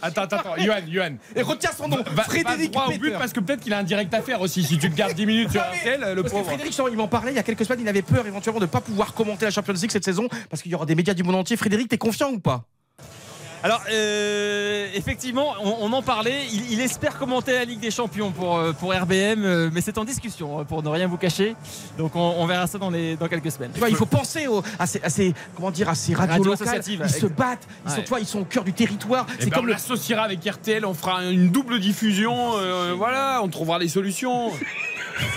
attends, 0.00 0.22
attends, 0.22 0.36
attends, 0.36 0.56
Johan, 0.58 0.76
Johan. 0.88 1.12
Et 1.34 1.42
retiens 1.42 1.70
son 1.76 1.88
nom. 1.88 2.02
Va, 2.12 2.22
Frédéric 2.24 2.72
va 2.74 2.80
droit 2.80 2.86
au 2.86 2.98
but 2.98 3.00
Peter. 3.00 3.16
parce 3.18 3.32
que 3.32 3.40
peut-être 3.40 3.60
qu'il 3.60 3.72
a 3.74 3.78
un 3.78 3.82
direct 3.82 4.12
à 4.14 4.22
faire 4.22 4.40
aussi. 4.40 4.62
Si 4.62 4.78
tu 4.78 4.88
te 4.90 4.94
gardes 4.96 5.14
10 5.14 5.26
minutes 5.26 5.50
sur 5.50 5.60
RTL, 5.60 6.14
le 6.14 6.22
pauvre. 6.22 6.44
Frédéric, 6.44 6.78
il 6.90 6.96
m'en 6.96 7.08
parlait 7.08 7.32
il 7.32 7.36
y 7.36 7.38
a 7.38 7.42
quelques 7.42 7.64
semaines. 7.64 7.80
Il 7.80 7.88
avait 7.88 8.02
peur 8.02 8.26
éventuellement 8.26 8.60
de 8.60 8.66
ne 8.66 8.70
pas 8.70 8.80
pouvoir 8.80 9.12
commenter 9.14 9.44
la 9.46 9.50
Champions 9.50 9.72
League 9.74 9.90
cette 9.90 10.04
saison 10.04 10.28
parce 10.50 10.62
qu'il 10.62 10.70
y 10.70 10.74
aura 10.74 10.86
des 10.86 10.94
médias 10.94 11.14
du 11.14 11.22
monde 11.24 11.34
entier. 11.36 11.56
Frédéric, 11.56 11.88
t'es 11.88 11.98
confiant 11.98 12.30
ou 12.30 12.38
pas? 12.38 12.64
Alors, 13.64 13.80
euh, 13.92 14.88
effectivement, 14.94 15.54
on, 15.62 15.76
on 15.82 15.92
en 15.92 16.02
parlait. 16.02 16.46
Il, 16.52 16.72
il 16.72 16.80
espère 16.80 17.16
commenter 17.18 17.52
la 17.52 17.64
Ligue 17.64 17.80
des 17.80 17.90
Champions 17.92 18.32
pour, 18.32 18.56
euh, 18.58 18.72
pour 18.72 18.92
RBM, 18.92 19.44
euh, 19.44 19.70
mais 19.72 19.80
c'est 19.80 19.98
en 19.98 20.04
discussion, 20.04 20.64
pour 20.64 20.82
ne 20.82 20.88
rien 20.88 21.06
vous 21.06 21.16
cacher. 21.16 21.54
Donc, 21.96 22.16
on, 22.16 22.20
on 22.38 22.46
verra 22.46 22.66
ça 22.66 22.78
dans, 22.78 22.90
les, 22.90 23.16
dans 23.16 23.28
quelques 23.28 23.52
semaines. 23.52 23.70
Tu 23.72 23.78
vois, 23.78 23.88
il 23.88 23.96
faut 23.96 24.06
penser 24.06 24.46
aux- 24.48 24.62
à, 24.78 24.86
ces, 24.86 25.00
à 25.02 25.10
ces- 25.10 25.32
comment 25.54 25.70
dire, 25.70 25.88
à 25.88 25.94
ces 25.94 26.12
radios 26.14 26.32
Radio 26.42 26.52
locales. 26.52 26.82
Ils 26.88 27.08
se 27.08 27.26
battent. 27.26 27.68
Ils 27.86 27.90
sont, 27.90 27.96
Ouais. 27.98 28.04
vois, 28.08 28.20
ils 28.20 28.26
sont 28.26 28.40
au 28.40 28.44
cœur 28.44 28.64
du 28.64 28.72
territoire. 28.72 29.26
Eh 29.28 29.44
C'est 29.44 29.50
ben, 29.50 29.54
comme 29.54 29.64
on 29.64 29.66
le 29.66 29.72
l'associera 29.72 30.22
avec 30.24 30.44
RTL, 30.44 30.84
on 30.84 30.94
fera 30.94 31.22
une 31.24 31.50
double 31.50 31.78
diffusion, 31.78 32.52
euh, 32.56 32.94
voilà, 32.96 33.40
on 33.42 33.48
trouvera 33.48 33.78
les 33.78 33.88
solutions. 33.88 34.50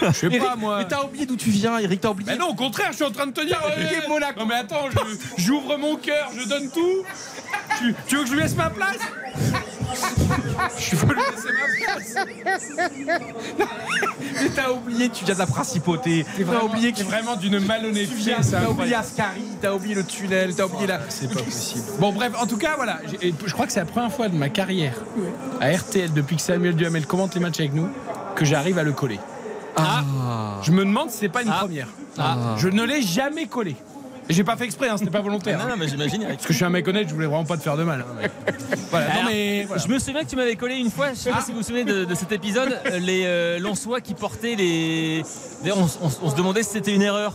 Je 0.02 0.12
sais 0.12 0.26
Eric, 0.28 0.40
pas 0.44 0.56
moi. 0.56 0.78
Mais 0.80 0.88
t'as 0.88 1.04
oublié 1.04 1.26
d'où 1.26 1.36
tu 1.36 1.50
viens, 1.50 1.78
Eric. 1.80 2.02
T'as 2.02 2.10
oublié. 2.10 2.32
Mais 2.32 2.38
non, 2.38 2.50
au 2.50 2.56
contraire, 2.56 2.90
je 2.92 2.96
suis 2.98 3.06
en 3.06 3.12
train 3.12 3.28
de 3.28 3.32
te 3.34 3.42
dire. 3.46 3.60
Euh, 3.66 4.08
Monaco. 4.10 4.40
Non 4.40 4.46
mais 4.46 4.56
attends, 4.56 4.90
je- 4.92 5.44
j'ouvre 5.44 5.78
mon 5.78 5.96
cœur, 5.96 6.30
je 6.38 6.48
donne 6.48 6.70
tout. 6.70 7.04
Tu, 7.80 7.96
tu 8.08 8.16
veux 8.18 8.22
que 8.24 8.28
je 8.30 8.34
lui 8.34 8.42
laisse 8.42 8.56
ma 8.56 8.70
place? 8.70 8.98
Je 10.80 10.96
veux 10.96 11.14
lui 11.14 11.22
laisser 11.32 12.16
ma 12.16 12.26
place. 12.44 12.66
Mais 14.42 14.50
t'as 14.54 14.72
oublié, 14.72 15.10
tu 15.10 15.24
viens 15.26 15.34
de 15.34 15.40
la 15.40 15.46
principauté. 15.46 16.26
T'as 16.38 16.64
oublié 16.64 16.92
que 16.92 17.04
vraiment 17.04 17.36
d'une 17.36 17.60
tu 17.60 17.66
malhonnêteté. 17.66 18.34
T'as 18.52 18.68
oublié. 18.70 18.96
Ascari, 18.96 19.42
t'as 19.62 19.74
oublié 19.74 19.96
le 19.96 20.04
tunnel, 20.04 20.54
t'as 20.56 20.66
oublié 20.66 20.88
la. 20.88 21.00
C'est 21.10 21.32
pas 21.34 21.42
possible. 21.42 21.84
Bon 22.00 22.12
bref, 22.12 22.34
en 22.40 22.46
tout 22.46 22.58
cas 22.58 22.74
voilà, 22.76 23.00
j'ai- 23.22 23.34
je 23.46 23.54
crois 23.54 23.66
que 23.66 23.72
c'est 23.72 23.80
la 23.80 23.86
première 23.86 24.12
fois 24.12 24.28
de 24.28 24.36
ma 24.36 24.50
carrière 24.50 24.94
à 25.62 25.70
RTL 25.72 26.12
depuis 26.14 26.36
que 26.36 26.42
Samuel 26.42 26.76
Duhamel 26.76 27.06
commente 27.06 27.34
les 27.36 27.42
matchs 27.42 27.60
avec 27.60 27.74
nous 27.74 27.90
que 28.36 28.46
j'arrive 28.46 28.78
à 28.78 28.84
le 28.84 28.92
coller. 28.92 29.20
Ah. 29.76 30.04
Je 30.64 30.72
me 30.72 30.86
demande 30.86 31.10
si 31.10 31.18
c'est 31.20 31.30
pas 31.30 31.42
une 31.44 31.50
Ah. 31.52 31.60
première. 31.60 31.88
Je 32.58 32.68
ne 32.68 32.84
l'ai 32.84 33.02
jamais 33.02 33.46
collé. 33.48 33.76
J'ai 34.28 34.44
pas 34.44 34.56
fait 34.56 34.66
exprès, 34.66 34.90
hein, 34.90 34.98
c'était 34.98 35.12
pas 35.12 35.22
volontaire. 35.22 35.60
Non, 35.60 35.68
non, 35.68 35.76
mais 35.78 35.88
j'imagine. 35.88 36.24
Eric. 36.24 36.38
Parce 36.38 36.48
que 36.48 36.54
je 36.54 36.58
suis 36.58 36.66
un 36.66 36.72
mec 36.72 36.88
honnête, 36.88 37.08
je 37.08 37.14
voulais 37.14 37.28
vraiment 37.28 37.46
pas 37.46 37.58
te 37.58 37.62
faire 37.62 37.78
de 37.78 37.84
mal. 37.84 38.04
hein, 38.10 38.16
mais- 38.20 38.32
Voilà, 38.90 39.06
non 39.08 39.12
Alors, 39.14 39.26
mais 39.30 39.66
voilà. 39.66 39.84
Je 39.84 39.88
me 39.88 40.00
souviens 40.00 40.24
que 40.24 40.30
tu 40.30 40.36
m'avais 40.36 40.56
collé 40.56 40.78
une 40.78 40.90
fois, 40.90 41.10
je 41.12 41.20
sais 41.20 41.30
pas 41.30 41.42
si 41.42 41.52
vous 41.52 41.58
vous 41.58 41.64
souvenez 41.64 41.84
de, 41.84 42.06
de 42.06 42.16
cet 42.16 42.32
épisode, 42.32 42.76
euh, 42.88 42.98
les 42.98 43.22
euh, 43.26 43.60
Lensois 43.60 44.02
qui 44.02 44.16
portaient 44.16 44.56
les. 44.56 45.22
D'ailleurs, 45.62 45.78
on, 45.78 45.86
on- 46.08 46.12
on 46.24 46.30
se 46.32 46.36
demandait 46.36 46.64
si 46.64 46.72
c'était 46.72 46.96
une 46.96 47.04
erreur. 47.04 47.34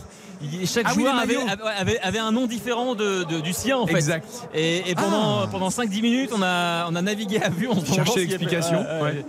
Chaque 0.65 0.85
Ah 0.89 0.93
joueur 0.93 1.15
avait, 1.15 1.35
maillots. 1.35 1.47
avait- 1.77 1.99
avait 1.99 2.19
un 2.19 2.31
nom 2.31 2.47
différent 2.47 2.95
de, 2.95 3.23
de- 3.23 3.39
du 3.41 3.53
sien 3.53 3.77
en 3.77 3.87
fait. 3.87 3.95
Exact. 3.95 4.25
Et, 4.53 4.89
et 4.89 4.95
pendant, 4.95 5.47
pendant 5.47 5.69
5-10 5.69 6.01
minutes, 6.01 6.31
on 6.35 6.41
a, 6.41 6.87
on 6.89 6.95
a 6.95 7.01
navigué 7.01 7.39
à 7.41 7.49
vue. 7.49 7.67
On 7.67 7.73
avait- 7.73 8.15
l'explication, 8.25 8.81
Ouais, 8.81 9.01
ouais. 9.03 9.25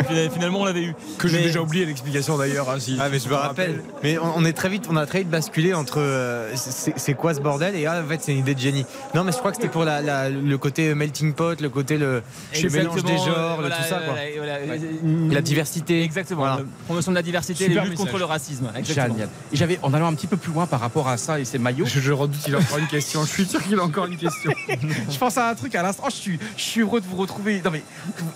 Et 0.00 0.02
puis, 0.04 0.30
finalement, 0.32 0.60
on 0.60 0.64
l'avait 0.64 0.82
eu. 0.82 0.94
Que 1.18 1.28
j'ai 1.28 1.38
Mais- 1.38 1.44
déjà 1.44 1.60
oublié 1.60 1.84
l'explication 1.84 2.36
d'ailleurs. 2.38 2.68
hein, 2.70 2.78
si- 2.78 2.96
Ah 3.00 3.08
mais 3.10 3.18
je 3.18 3.28
me 3.28 3.34
rappelle. 3.34 3.82
Mais 4.02 4.18
on, 4.18 4.32
on 4.36 4.44
est 4.44 4.52
très 4.52 4.68
vite, 4.68 4.86
on 4.90 4.96
a 4.96 5.06
très 5.06 5.20
vite 5.20 5.30
basculé 5.30 5.74
entre 5.74 5.98
euh, 6.00 6.52
c'est 6.54 7.14
quoi 7.14 7.34
ce 7.34 7.40
bordel? 7.40 7.74
Et 7.76 7.86
ah, 7.86 8.02
en 8.04 8.08
fait 8.08 8.20
c'est 8.22 8.32
une 8.32 8.38
idée 8.38 8.54
de 8.54 8.60
génie. 8.60 8.84
Non 9.14 9.24
mais 9.24 9.32
je 9.32 9.38
crois 9.38 9.50
que 9.50 9.56
c'était 9.56 9.68
pour 9.68 9.84
la, 9.84 10.00
la- 10.00 10.30
le 10.30 10.58
côté 10.58 10.94
melting 10.94 11.34
pot, 11.34 11.60
le 11.60 11.68
côté 11.68 11.98
le 11.98 12.22
le 12.62 12.70
mélange 12.70 13.02
des 13.04 13.16
genres, 13.16 13.28
euh, 13.28 13.54
voilà, 13.60 13.76
tout 13.76 13.82
ça 13.82 13.96
quoi. 13.96 14.14
voilà, 14.36 14.58
voilà. 14.64 14.76
Et 14.76 15.34
la 15.34 15.40
diversité. 15.42 16.02
Exactement. 16.02 16.40
Voilà. 16.40 16.56
la 16.56 16.62
Promotion 16.86 17.12
de 17.12 17.16
la 17.16 17.22
diversité, 17.22 17.64
Super 17.64 17.82
les 17.84 17.90
luttes 17.90 17.98
message. 17.98 18.06
contre 18.12 18.18
le 18.18 18.24
racisme. 18.24 18.70
Exactement. 18.76 19.14
Génial. 19.14 19.28
Et 19.52 19.56
j'avais, 19.56 19.78
en 19.82 19.92
allant 19.94 20.06
un 20.08 20.14
petit 20.14 20.26
peu 20.26 20.36
plus 20.38 20.52
loin 20.52 20.66
par 20.66 20.80
rapport 20.80 21.08
à 21.08 21.16
ça 21.16 21.38
et 21.38 21.44
ces 21.44 21.58
maillots, 21.58 21.86
Je, 21.86 22.00
je 22.00 22.12
redoute 22.12 22.40
qu'il 22.40 22.54
a 22.54 22.58
encore 22.58 22.78
une 22.78 22.86
question. 22.86 23.24
Je 23.24 23.30
suis 23.30 23.44
sûr 23.44 23.62
qu'il 23.62 23.78
a 23.78 23.82
encore 23.82 24.06
une 24.06 24.16
question. 24.16 24.52
je 24.68 25.18
pense 25.18 25.36
à 25.36 25.50
un 25.50 25.54
truc 25.54 25.74
à 25.74 25.82
l'instant. 25.82 26.04
Je 26.08 26.14
suis, 26.16 26.38
je 26.56 26.62
suis 26.62 26.80
heureux 26.80 27.00
de 27.00 27.06
vous 27.06 27.16
retrouver. 27.16 27.60
Non 27.64 27.70
mais, 27.70 27.82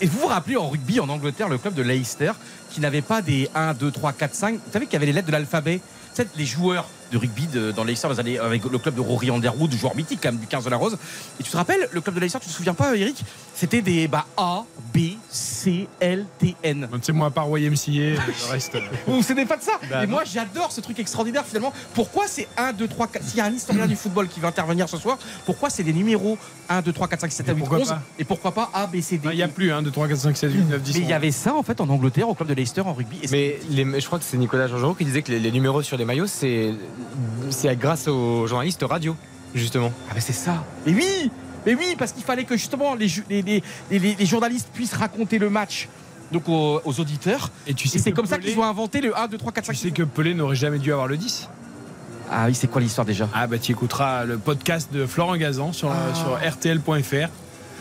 et 0.00 0.06
vous 0.06 0.18
vous 0.20 0.26
rappelez 0.26 0.56
en 0.56 0.68
rugby 0.68 1.00
en 1.00 1.08
Angleterre, 1.08 1.48
le 1.48 1.58
club 1.58 1.74
de 1.74 1.82
Leicester 1.82 2.32
qui 2.70 2.80
n'avait 2.80 3.02
pas 3.02 3.22
des 3.22 3.48
1, 3.54 3.74
2, 3.74 3.90
3, 3.90 4.12
4, 4.12 4.34
5. 4.34 4.54
Vous 4.54 4.60
savez 4.72 4.86
qu'il 4.86 4.94
y 4.94 4.96
avait 4.96 5.06
les 5.06 5.12
lettres 5.12 5.26
de 5.28 5.32
l'alphabet. 5.32 5.80
Les 6.36 6.44
joueurs 6.44 6.86
de 7.12 7.18
rugby 7.18 7.46
de- 7.46 7.70
dans 7.72 7.84
allez 8.18 8.38
avec 8.38 8.64
le 8.64 8.78
club 8.78 8.94
de 8.94 9.00
Rory 9.00 9.30
Underwood, 9.30 9.72
joueur 9.74 9.94
mythique 9.94 10.20
quand 10.22 10.32
même 10.32 10.40
du 10.40 10.46
15 10.46 10.64
de 10.64 10.70
la 10.70 10.76
Rose. 10.76 10.96
Et 11.38 11.42
tu 11.42 11.50
te 11.50 11.56
rappelles, 11.56 11.88
le 11.92 12.00
club 12.00 12.14
de 12.14 12.20
Leicester, 12.20 12.38
tu 12.40 12.48
te 12.48 12.52
souviens 12.54 12.74
pas, 12.74 12.94
Eric? 12.96 13.22
C'était 13.54 13.82
des 13.82 14.08
bah, 14.08 14.26
A, 14.36 14.64
B, 14.94 14.98
C, 15.28 15.86
L, 16.00 16.24
T, 16.38 16.56
N. 16.62 16.88
C'est 17.02 17.12
moi, 17.12 17.26
à 17.28 17.30
part 17.30 17.46
YMCA, 17.48 17.90
le 17.90 18.50
reste. 18.50 18.74
euh, 18.74 18.80
Vous 19.06 19.16
vous 19.16 19.22
souvenez 19.22 19.44
pas 19.46 19.56
de 19.58 19.62
ça? 19.62 19.72
Bah 19.90 20.04
Et 20.04 20.06
moi 20.06 20.22
j'adore 20.24 20.72
ce 20.72 20.80
truc 20.80 20.98
extraordinaire 20.98 21.44
finalement. 21.46 21.72
Pourquoi 21.94 22.26
c'est 22.26 22.48
1, 22.56 22.72
2, 22.72 22.88
3, 22.88 23.06
4 23.08 23.24
S'il 23.24 23.38
y 23.38 23.40
a 23.40 23.44
un 23.44 23.52
historien 23.52 23.86
du 23.86 23.94
football 23.96 24.28
qui 24.28 24.40
va 24.40 24.48
intervenir 24.48 24.88
ce 24.88 24.96
soir, 24.96 25.18
pourquoi 25.44 25.68
c'est 25.70 25.82
des 25.82 25.92
numéros 25.92 26.38
1, 26.68 26.80
2, 26.82 26.92
3, 26.92 27.08
4, 27.08 27.20
5, 27.20 27.30
6, 27.30 27.36
7, 27.36 27.46
8, 27.48 27.54
pourquoi 27.58 27.78
11 27.78 27.88
pas? 27.88 28.02
Et 28.18 28.24
pourquoi 28.24 28.52
pas 28.52 28.70
A, 28.72 28.86
B, 28.86 29.00
C, 29.00 29.18
D 29.18 29.28
Il 29.32 29.36
n'y 29.36 29.42
a 29.42 29.48
plus, 29.48 29.70
hein, 29.70 29.82
2, 29.82 29.90
3, 29.90 30.08
4, 30.08 30.18
5, 30.18 30.36
6, 30.36 30.46
8, 30.46 30.58
9, 30.70 30.82
10. 30.82 30.94
Mais 30.98 31.04
il 31.04 31.08
y 31.10 31.12
avait 31.12 31.30
ça 31.30 31.54
en 31.54 31.62
fait 31.62 31.80
en 31.80 31.88
Angleterre 31.90 32.28
au 32.28 32.34
club 32.34 32.48
de 32.48 32.54
Leicester 32.54 32.80
en 32.80 32.94
rugby. 32.94 33.18
Mais 33.30 33.58
les- 33.70 34.00
je 34.00 34.06
crois 34.06 34.18
que 34.18 34.24
c'est 34.24 34.38
Nicolas 34.38 34.66
Georgerot 34.66 34.94
qui 34.94 35.04
disait 35.04 35.22
que 35.22 35.30
les, 35.30 35.38
les 35.38 35.52
numéros 35.52 35.82
sur 35.82 35.96
les 35.98 36.04
maillots 36.06 36.26
c'est 36.26 36.72
c'est 37.50 37.74
grâce 37.76 38.08
aux 38.08 38.46
journalistes 38.46 38.82
radio 38.88 39.16
justement. 39.54 39.92
Ah, 40.08 40.12
mais 40.14 40.20
c'est 40.20 40.32
ça. 40.32 40.64
Mais 40.86 40.94
oui 40.94 41.30
Mais 41.66 41.74
oui, 41.74 41.94
parce 41.98 42.12
qu'il 42.12 42.24
fallait 42.24 42.44
que 42.44 42.56
justement 42.56 42.94
les, 42.94 43.08
ju- 43.08 43.24
les, 43.28 43.42
les- 43.42 43.62
les- 43.90 44.14
les 44.14 44.26
journalistes 44.26 44.68
puissent 44.72 44.94
raconter 44.94 45.38
le 45.38 45.50
match 45.50 45.88
donc 46.32 46.48
aux, 46.48 46.80
aux 46.84 47.00
auditeurs. 47.00 47.50
Et 47.66 47.74
tu 47.74 47.86
sais 47.88 47.98
Et 47.98 48.00
c'est 48.00 48.12
comme 48.12 48.26
ça 48.26 48.38
qu'ils 48.38 48.58
ont 48.58 48.64
inventé 48.64 49.00
le 49.02 49.16
1, 49.16 49.28
2, 49.28 49.36
3, 49.38 49.52
4, 49.52 49.66
5, 49.66 49.72
Tu 49.74 49.78
sais 49.78 49.90
que 49.90 50.02
Pelé 50.02 50.32
n'aurait 50.34 50.56
jamais 50.56 50.78
dû 50.78 50.90
avoir 50.92 51.06
le 51.06 51.16
10 51.18 51.48
Ah 52.30 52.46
oui, 52.46 52.54
c'est 52.54 52.68
quoi 52.68 52.80
l'histoire 52.80 53.04
déjà? 53.06 53.28
Ah 53.34 53.46
bah 53.46 53.58
tu 53.58 53.72
écouteras 53.72 54.24
le 54.24 54.38
podcast 54.38 54.90
de 54.92 55.04
Florent 55.06 55.36
Gazan 55.36 55.72
sur, 55.74 55.90
Ah. 55.90 56.14
sur 56.14 56.36
rtl.fr. 56.36 57.28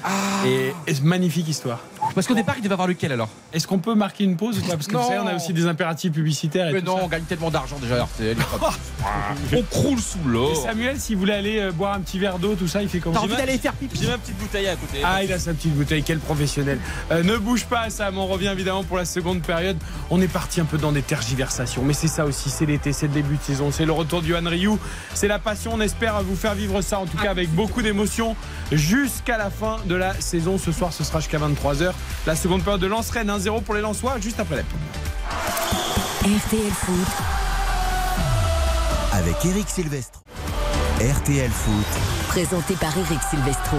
Ah 0.03 0.09
Et, 0.45 0.73
et 0.87 1.01
magnifique 1.01 1.47
histoire. 1.47 1.79
Parce 2.13 2.27
qu'au 2.27 2.33
départ, 2.35 2.55
il 2.57 2.61
devait 2.63 2.73
avoir 2.73 2.87
lequel 2.87 3.11
alors 3.11 3.29
Est-ce 3.53 3.67
qu'on 3.67 3.79
peut 3.79 3.95
marquer 3.95 4.23
une 4.23 4.35
pause 4.37 4.59
ou 4.59 4.61
pas? 4.61 4.73
Parce 4.75 4.87
que 4.87 4.93
Non. 4.93 5.01
vous 5.01 5.07
savez, 5.07 5.19
on 5.19 5.27
a 5.27 5.35
aussi 5.35 5.53
des 5.53 5.65
impératifs 5.65 6.11
publicitaires 6.11 6.67
et 6.69 6.73
Mais 6.73 6.79
tout 6.81 6.87
non, 6.87 6.97
ça. 6.97 7.03
on 7.05 7.07
gagne 7.07 7.23
tellement 7.23 7.49
d'argent 7.51 7.77
déjà 7.79 8.01
à 8.01 8.03
RTL. 8.03 8.37
on 9.55 9.61
croule 9.63 9.99
sous 9.99 10.19
l'eau. 10.25 10.51
Et 10.51 10.55
Samuel, 10.55 10.99
s'il 10.99 11.17
voulait 11.17 11.33
aller 11.33 11.59
euh, 11.59 11.71
boire 11.71 11.93
un 11.93 11.99
petit 12.01 12.19
verre 12.19 12.39
d'eau, 12.39 12.55
tout 12.55 12.67
ça, 12.67 12.81
il 12.81 12.89
fait 12.89 12.99
comment? 12.99 13.15
T'as 13.15 13.21
envie 13.25 13.35
d'aller 13.35 13.57
faire 13.57 13.73
pipi 13.73 13.99
J'ai 14.01 14.07
ma 14.07 14.17
petite 14.17 14.37
bouteille 14.37 14.67
à 14.67 14.75
côté. 14.75 14.99
Ah, 15.03 15.23
il 15.23 15.31
a 15.31 15.39
sa 15.39 15.53
petite 15.53 15.73
bouteille, 15.75 16.03
quel 16.03 16.19
professionnel. 16.19 16.79
Euh, 17.11 17.23
ne 17.23 17.37
bouge 17.37 17.65
pas, 17.65 17.89
Sam, 17.89 18.17
on 18.17 18.27
revient 18.27 18.49
évidemment 18.51 18.83
pour 18.83 18.97
la 18.97 19.05
seconde 19.05 19.41
période. 19.41 19.77
On 20.09 20.21
est 20.21 20.27
parti 20.27 20.61
un 20.61 20.65
peu 20.65 20.77
dans 20.77 20.91
des 20.91 21.01
tergiversations, 21.01 21.83
mais 21.83 21.93
c'est 21.93 22.07
ça 22.07 22.25
aussi, 22.25 22.49
c'est 22.49 22.65
l'été, 22.65 22.93
c'est 22.93 23.07
le 23.07 23.13
début 23.13 23.37
de 23.37 23.43
saison, 23.43 23.71
c'est 23.71 23.85
le 23.85 23.91
retour 23.91 24.21
du 24.21 24.35
Han 24.35 24.45
Ryu, 24.47 24.71
c'est 25.13 25.27
la 25.27 25.39
passion. 25.39 25.71
On 25.75 25.81
espère 25.81 26.21
vous 26.23 26.35
faire 26.35 26.55
vivre 26.55 26.81
ça, 26.81 26.99
en 26.99 27.05
tout 27.05 27.17
cas 27.17 27.31
avec 27.31 27.49
beaucoup 27.53 27.81
d'émotion, 27.81 28.35
jusqu'à 28.71 29.37
la 29.37 29.49
fin 29.49 29.77
de 29.85 29.95
la 29.95 30.13
saison. 30.19 30.57
Ce 30.57 30.71
soir, 30.71 30.93
ce 30.93 31.03
sera 31.03 31.19
jusqu'à 31.19 31.39
23h. 31.39 31.91
La 32.25 32.35
seconde 32.35 32.63
période 32.63 32.81
de 32.81 32.87
Lance 32.87 33.09
Rennes, 33.09 33.29
1-0 33.31 33.63
pour 33.63 33.73
les 33.73 33.81
Lensois, 33.81 34.19
juste 34.19 34.39
après 34.39 34.57
la 34.57 34.63
pub. 34.63 34.79
RTL 36.21 36.71
Foot, 36.71 37.07
avec 39.13 39.35
Eric 39.45 39.67
Silvestre. 39.69 40.21
RTL 40.99 41.49
Foot. 41.49 41.85
présenté 42.27 42.75
par 42.75 42.95
Eric 42.95 43.19
Silvestro. 43.29 43.77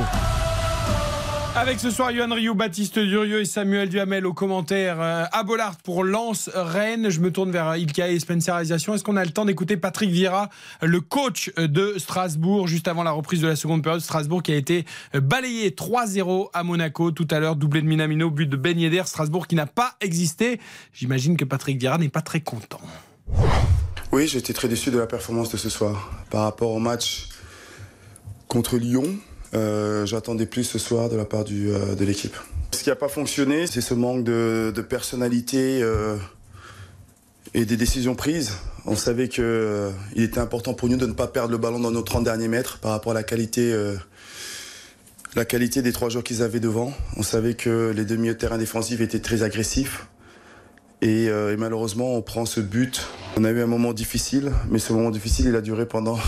Avec 1.55 1.81
ce 1.81 1.91
soir, 1.91 2.11
Yohan 2.11 2.33
Ryu, 2.33 2.55
Baptiste 2.55 2.99
Durieux 2.99 3.43
et 3.43 3.45
Samuel 3.45 3.91
Duhamel 3.91 4.25
aux 4.25 4.33
commentaires. 4.33 4.97
Euh, 5.03 5.25
à 5.31 5.43
Bollard 5.43 5.77
pour 5.77 6.03
Lens 6.03 6.49
Rennes. 6.55 7.11
Je 7.11 7.21
me 7.21 7.31
tourne 7.31 7.51
vers 7.51 7.77
Ilka 7.77 8.09
et 8.09 8.19
Spencerisation. 8.19 8.95
Est-ce 8.95 9.05
qu'on 9.05 9.19
a 9.19 9.25
le 9.25 9.33
temps 9.33 9.45
d'écouter 9.45 9.77
Patrick 9.77 10.11
Vieira, 10.11 10.49
le 10.81 11.03
coach 11.03 11.53
de 11.59 11.97
Strasbourg, 11.99 12.69
juste 12.69 12.89
avant 12.89 13.03
la 13.03 13.11
reprise 13.11 13.43
de 13.43 13.49
la 13.49 13.57
seconde 13.57 13.83
période? 13.83 14.01
Strasbourg 14.01 14.43
qui 14.43 14.53
a 14.53 14.57
été 14.57 14.87
balayé 15.13 15.69
3-0 15.71 16.49
à 16.55 16.63
Monaco 16.63 17.11
tout 17.11 17.29
à 17.31 17.39
l'heure, 17.39 17.57
doublé 17.57 17.83
de 17.83 17.87
Minamino, 17.87 18.31
but 18.31 18.49
de 18.49 18.57
Ben 18.57 18.81
Yedder. 18.81 19.03
Strasbourg 19.05 19.47
qui 19.47 19.55
n'a 19.55 19.67
pas 19.67 19.97
existé. 20.01 20.59
J'imagine 20.95 21.37
que 21.37 21.45
Patrick 21.45 21.79
Vieira 21.79 21.99
n'est 21.99 22.09
pas 22.09 22.23
très 22.23 22.41
content. 22.41 22.81
Oui, 24.11 24.27
j'étais 24.27 24.55
très 24.55 24.69
déçu 24.69 24.91
de 24.91 24.99
la 24.99 25.07
performance 25.07 25.51
de 25.51 25.59
ce 25.59 25.69
soir. 25.69 26.11
Par 26.31 26.45
rapport 26.45 26.71
au 26.71 26.79
match 26.79 27.29
contre 28.49 28.79
Lyon, 28.79 29.05
euh, 29.55 30.07
j'attendais 30.07 30.47
plus 30.47 30.65
ce 30.65 30.79
soir 30.79 31.11
de 31.11 31.17
la 31.17 31.25
part 31.25 31.45
euh, 31.51 31.95
de 31.95 32.05
l'équipe. 32.05 32.37
Ce 32.73 32.83
qui 32.83 32.89
n'a 32.89 32.97
pas 32.97 33.09
fonctionné, 33.09 33.67
c'est 33.67 33.83
ce 33.83 33.93
manque 33.93 34.25
de, 34.25 34.73
personnalité 34.89 35.83
euh, 35.83 36.17
et 37.53 37.67
des 37.67 37.77
décisions 37.77 38.15
prises. 38.15 38.53
On 38.87 38.97
savait 38.97 39.29
qu'il 39.29 39.93
était 40.17 40.41
important 40.41 40.73
pour 40.73 40.89
nous 40.89 40.97
de 40.97 41.07
ne 41.07 41.13
pas 41.13 41.27
perdre 41.27 41.51
le 41.51 41.59
ballon 41.59 41.81
dans 41.81 41.91
nos 41.91 42.03
30 42.03 42.25
derniers 42.25 42.49
mètres 42.49 42.79
par 42.79 42.93
rapport 42.93 43.13
à 43.13 43.15
la 43.15 43.23
qualité 43.23 43.73
la 45.35 45.47
qualité 45.47 45.81
des 45.81 45.93
trois 45.93 46.11
joueurs 46.11 46.25
qu'ils 46.25 46.43
avaient 46.43 46.61
devant. 46.61 46.93
On 47.17 47.23
savait 47.23 47.55
que 47.55 47.93
les 47.95 48.05
deux 48.05 48.17
milieux 48.17 48.35
de 48.35 48.39
terrain 48.39 48.59
défensifs 48.59 49.01
étaient 49.01 49.21
très 49.21 49.43
agressifs. 49.43 50.07
Et 51.01 51.31
malheureusement, 51.57 52.17
on 52.17 52.23
prend 52.23 52.45
ce 52.45 52.61
but. 52.61 53.07
On 53.37 53.45
a 53.45 53.51
eu 53.51 53.61
un 53.61 53.67
moment 53.67 53.93
difficile, 53.93 54.51
mais 54.69 54.79
ce 54.79 54.93
moment 54.93 55.11
difficile, 55.11 55.47
il 55.47 55.57
a 55.57 55.61
duré 55.61 55.87
pendant, 55.87 56.19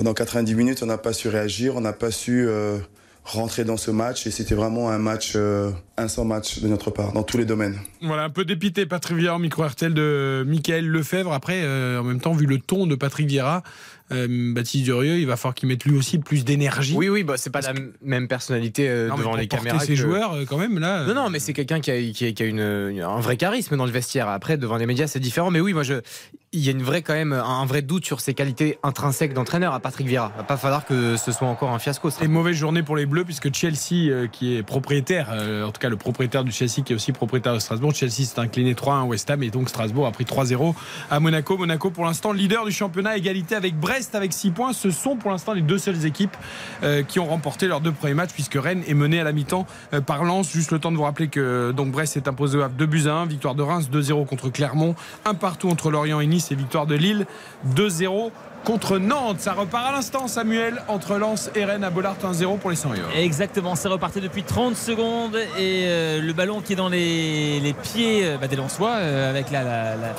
pendant 0.00 0.14
90 0.14 0.54
minutes. 0.54 0.82
On 0.82 0.86
n'a 0.86 0.96
pas 0.96 1.12
su 1.12 1.28
réagir, 1.28 1.76
on 1.76 1.82
n'a 1.82 1.92
pas 1.92 2.10
su 2.10 2.46
euh, 2.48 2.78
rentrer 3.24 3.64
dans 3.64 3.76
ce 3.76 3.90
match. 3.90 4.26
Et 4.26 4.30
c'était 4.30 4.54
vraiment 4.54 4.88
un 4.88 4.96
match, 4.98 5.32
euh, 5.36 5.70
un 5.98 6.08
sans 6.08 6.24
match 6.24 6.60
de 6.60 6.68
notre 6.68 6.90
part, 6.90 7.12
dans 7.12 7.22
tous 7.22 7.36
les 7.36 7.44
domaines. 7.44 7.78
Voilà, 8.00 8.24
un 8.24 8.30
peu 8.30 8.46
dépité 8.46 8.86
Patrick 8.86 9.18
Vieira, 9.18 9.38
micro 9.38 9.62
RTL 9.62 9.92
de 9.92 10.42
Michael 10.48 10.86
Lefebvre. 10.86 11.34
Après, 11.34 11.60
euh, 11.64 12.00
en 12.00 12.04
même 12.04 12.18
temps, 12.20 12.32
vu 12.32 12.46
le 12.46 12.58
ton 12.58 12.86
de 12.86 12.94
Patrick 12.94 13.26
Vieira, 13.26 13.62
euh, 14.10 14.54
Baptiste 14.54 14.84
Durieux, 14.84 15.18
il 15.18 15.26
va 15.26 15.36
falloir 15.36 15.54
qu'il 15.54 15.68
mette 15.68 15.84
lui 15.84 15.94
aussi 15.98 16.16
plus 16.18 16.46
d'énergie. 16.46 16.94
Oui, 16.96 17.10
oui, 17.10 17.22
bah, 17.22 17.34
c'est 17.36 17.50
pas 17.50 17.60
la 17.60 17.74
même 18.00 18.26
personnalité 18.26 18.88
euh, 18.88 19.08
Non, 19.08 19.16
devant 19.18 19.36
les 19.36 19.46
porter 19.46 19.64
caméras. 19.68 19.84
ses 19.84 19.88
que- 19.92 20.00
joueurs, 20.00 20.32
euh, 20.32 20.44
quand 20.48 20.56
même, 20.56 20.78
là. 20.78 21.04
Non, 21.06 21.12
non, 21.14 21.28
mais 21.28 21.40
c'est 21.40 21.52
quelqu'un 21.52 21.78
qui 21.80 21.90
a, 21.90 22.00
qui 22.10 22.24
a- 22.26 22.32
qui 22.32 22.42
a 22.42 22.46
une, 22.46 22.58
une- 22.58 23.02
un 23.02 23.20
vrai 23.20 23.36
charisme 23.36 23.76
dans 23.76 23.84
le 23.84 23.92
vestiaire. 23.92 24.28
Après, 24.30 24.56
devant 24.56 24.78
les 24.78 24.86
médias, 24.86 25.06
c'est 25.08 25.20
différent. 25.20 25.50
Mais 25.50 25.60
oui, 25.60 25.74
moi, 25.74 25.82
je, 25.84 25.94
il 26.52 26.64
y 26.64 26.68
a 26.68 26.72
une 26.72 26.82
vraie, 26.82 27.02
quand 27.02 27.14
même, 27.14 27.32
un, 27.32 27.64
vrai 27.64 27.80
doute 27.80 28.04
sur 28.04 28.20
ses 28.20 28.34
qualités 28.34 28.76
intrinsèques 28.82 29.34
d'entraîneur 29.34 29.72
à 29.72 29.78
Patrick 29.78 30.08
Vieira. 30.08 30.32
Il 30.34 30.38
va 30.38 30.42
pas 30.42 30.56
falloir 30.56 30.84
que 30.84 31.16
ce 31.16 31.30
soit 31.30 31.46
encore 31.46 31.70
un 31.70 31.78
fiasco. 31.78 32.10
ça. 32.10 32.24
Et 32.24 32.28
mauvaise 32.28 32.56
journée 32.56 32.82
pour 32.82 32.96
les 32.96 33.06
Bleus 33.06 33.24
puisque 33.24 33.54
Chelsea, 33.54 34.10
euh, 34.10 34.26
qui 34.26 34.56
est 34.56 34.64
propriétaire, 34.64 35.28
euh, 35.30 35.64
en 35.64 35.70
tout 35.70 35.80
cas 35.80 35.88
le 35.88 35.96
propriétaire 35.96 36.42
du 36.42 36.50
Chelsea 36.50 36.82
qui 36.84 36.92
est 36.92 36.96
aussi 36.96 37.12
propriétaire 37.12 37.54
de 37.54 37.60
Strasbourg, 37.60 37.94
Chelsea 37.94 38.24
s'est 38.24 38.40
incliné 38.40 38.74
3-1 38.74 39.02
à 39.02 39.04
West 39.04 39.30
Ham 39.30 39.44
et 39.44 39.50
donc 39.50 39.68
Strasbourg 39.68 40.08
a 40.08 40.10
pris 40.10 40.24
3-0 40.24 40.74
à 41.08 41.20
Monaco. 41.20 41.56
Monaco 41.56 41.90
pour 41.90 42.04
l'instant 42.04 42.32
leader 42.32 42.64
du 42.64 42.72
championnat, 42.72 43.16
égalité 43.16 43.54
avec 43.54 43.78
Brest 43.78 44.16
avec 44.16 44.32
6 44.32 44.50
points. 44.50 44.72
Ce 44.72 44.90
sont 44.90 45.14
pour 45.14 45.30
l'instant 45.30 45.52
les 45.52 45.62
deux 45.62 45.78
seules 45.78 46.04
équipes 46.04 46.36
euh, 46.82 47.04
qui 47.04 47.20
ont 47.20 47.26
remporté 47.26 47.68
leurs 47.68 47.80
deux 47.80 47.92
premiers 47.92 48.14
matchs 48.14 48.32
puisque 48.32 48.56
Rennes 48.56 48.82
est 48.88 48.94
menée 48.94 49.20
à 49.20 49.24
la 49.24 49.30
mi-temps 49.30 49.66
par 50.04 50.24
Lens. 50.24 50.50
Juste 50.50 50.72
le 50.72 50.80
temps 50.80 50.90
de 50.90 50.96
vous 50.96 51.04
rappeler 51.04 51.28
que 51.28 51.70
donc 51.70 51.92
Brest 51.92 52.14
s'est 52.14 52.28
imposé 52.28 52.60
Havre 52.60 52.74
2 52.74 52.86
buts 52.86 53.06
à 53.06 53.12
1, 53.12 53.26
victoire 53.26 53.54
de 53.54 53.62
Reims 53.62 53.88
2-0 53.92 54.26
contre 54.26 54.48
Clermont, 54.48 54.96
un 55.24 55.34
partout 55.34 55.68
entre 55.68 55.92
Lorient 55.92 56.18
et 56.18 56.26
Nice 56.26 56.39
et 56.50 56.54
victoire 56.54 56.86
de 56.86 56.94
Lille 56.94 57.26
2-0 57.74 58.30
contre 58.64 58.98
Nantes. 58.98 59.40
Ça 59.40 59.52
repart 59.52 59.86
à 59.88 59.92
l'instant, 59.92 60.28
Samuel, 60.28 60.82
entre 60.88 61.16
Lens 61.16 61.50
et 61.54 61.64
Rennes 61.64 61.84
à 61.84 61.90
Bollard 61.90 62.16
1-0 62.22 62.58
pour 62.58 62.70
les 62.70 62.76
100 62.76 62.90
euros. 62.90 62.98
Exactement, 63.16 63.74
c'est 63.74 63.88
reparti 63.88 64.20
depuis 64.20 64.42
30 64.42 64.76
secondes 64.76 65.36
et 65.58 65.84
euh, 65.86 66.20
le 66.20 66.32
ballon 66.32 66.60
qui 66.60 66.74
est 66.74 66.76
dans 66.76 66.88
les, 66.88 67.58
les 67.60 67.72
pieds 67.72 68.20
euh, 68.24 68.36
bah, 68.38 68.48
des 68.48 68.56
Lensois 68.56 68.90
euh, 68.96 69.30
avec 69.30 69.50
la, 69.50 69.62
la- 69.64 69.96
la- 69.96 70.14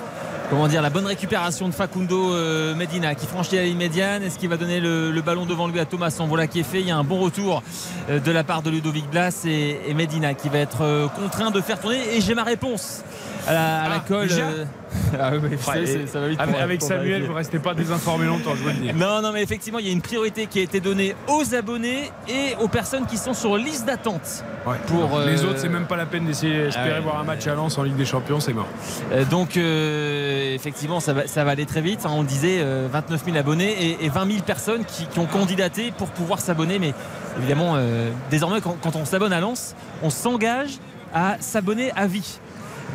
comment 0.50 0.68
dire, 0.68 0.82
la 0.82 0.90
bonne 0.90 1.06
récupération 1.06 1.70
de 1.70 1.74
Facundo 1.74 2.34
Medina 2.76 3.16
qui 3.16 3.26
franchit 3.26 3.56
la 3.56 3.64
ligne 3.64 3.78
médiane. 3.78 4.22
Est-ce 4.24 4.38
qu'il 4.38 4.50
va 4.50 4.58
donner 4.58 4.82
le, 4.82 5.10
le 5.12 5.22
ballon 5.22 5.46
devant 5.46 5.68
lui 5.68 5.80
à 5.80 5.86
Thomas 5.86 6.14
Voilà 6.28 6.48
qui 6.48 6.60
est 6.60 6.64
fait? 6.64 6.82
Il 6.82 6.88
y 6.88 6.92
a 6.92 6.98
un 6.98 7.06
bon 7.06 7.20
retour 7.22 7.64
de 8.10 8.32
la 8.32 8.44
part 8.44 8.62
de 8.62 8.70
Ludovic 8.70 9.10
Blas 9.10 9.46
et, 9.46 9.78
et 9.88 9.94
Medina 9.94 10.34
qui 10.34 10.50
va 10.50 10.58
être 10.58 11.10
contraint 11.16 11.52
de 11.52 11.62
faire 11.62 11.80
tourner. 11.80 12.00
Et 12.18 12.20
j'ai 12.20 12.36
ma 12.36 12.44
réponse 12.44 13.02
à 13.48 13.54
la, 13.54 13.82
à 13.84 13.90
la 13.90 13.96
Ah, 13.96 14.04
colle. 14.06 14.28
déjà? 14.28 14.44
ah 15.22 15.30
oui, 15.32 15.40
oui, 15.42 15.56
vous 15.56 15.64
savez, 15.72 15.86
c'est- 15.86 16.08
ça 16.08 16.20
va 16.20 16.28
vite 16.28 16.40
Avec, 16.42 16.54
pour- 16.54 16.64
avec 16.64 16.80
pour 16.80 16.88
Samuel, 16.90 17.06
vérifier. 17.08 17.28
vous 17.30 17.34
restez 17.34 17.60
pas 17.60 17.74
désinformé 17.74 18.28
longtemps, 18.32 18.56
je 18.56 18.62
vous 18.64 18.68
le 18.70 18.74
dis. 18.74 18.94
Non, 18.94 19.22
non, 19.22 19.32
mais 19.32 19.42
effectivement, 19.44 19.80
il 19.80 19.86
y 19.88 19.90
a 19.90 19.94
une 19.94 20.02
priorité 20.02 20.48
qui 20.48 20.60
a 20.60 20.62
été 20.64 20.80
donnée 20.80 21.16
aux 21.28 21.54
abonnés 21.56 22.12
et 22.28 22.56
aux 22.62 22.68
personnes 22.68 23.06
qui 23.06 23.18
sont 23.18 23.34
sur 23.34 23.58
liste 23.58 23.86
d'attente. 23.86 24.44
Ouais. 24.66 24.76
Pour, 24.88 25.20
Les 25.20 25.44
euh, 25.44 25.50
autres, 25.50 25.60
c'est 25.60 25.70
même 25.70 25.86
pas 25.88 25.96
la 25.98 26.06
peine 26.06 26.26
d'essayer 26.26 26.66
d'espérer 26.66 26.90
Ah 26.92 26.96
ouais. 26.96 27.02
voir 27.02 27.20
un 27.20 27.24
match 27.24 27.46
à 27.48 27.56
Lens 27.56 27.78
en 27.78 27.84
Ligue 27.84 27.96
des 27.96 28.06
Champions, 28.06 28.40
c'est 28.40 28.54
mort. 28.54 28.68
Euh, 29.12 29.26
donc, 29.26 29.58
euh, 29.58 30.54
effectivement, 30.56 31.00
ça 31.00 31.14
va, 31.14 31.28
ça 31.28 31.44
va 31.44 31.52
aller 31.52 31.66
très 31.66 31.82
vite. 31.82 32.02
hein. 32.06 32.12
on 32.12 32.24
disait 32.24 32.60
euh, 32.62 32.88
29 32.92 33.26
000 33.26 33.38
abonnés 33.38 33.72
et, 33.72 34.06
et 34.06 34.10
20 34.10 34.26
000 34.32 34.44
personnes 34.44 34.86
qui, 34.86 35.06
qui 35.08 35.20
ont 35.20 35.26
candidaté 35.26 35.92
pour 35.98 36.10
pouvoir 36.10 36.40
s'abonner. 36.40 36.80
Mais 36.80 36.94
évidemment, 37.40 37.76
désormais, 38.30 38.62
quand, 38.62 38.78
quand 38.82 38.96
on 38.96 39.06
s'abonne 39.06 39.34
à 39.34 39.40
Lens, 39.40 39.76
on 40.04 40.10
s'engage 40.10 40.80
à 41.14 41.38
s'abonner 41.40 41.92
à 41.96 42.08
vie. 42.08 42.40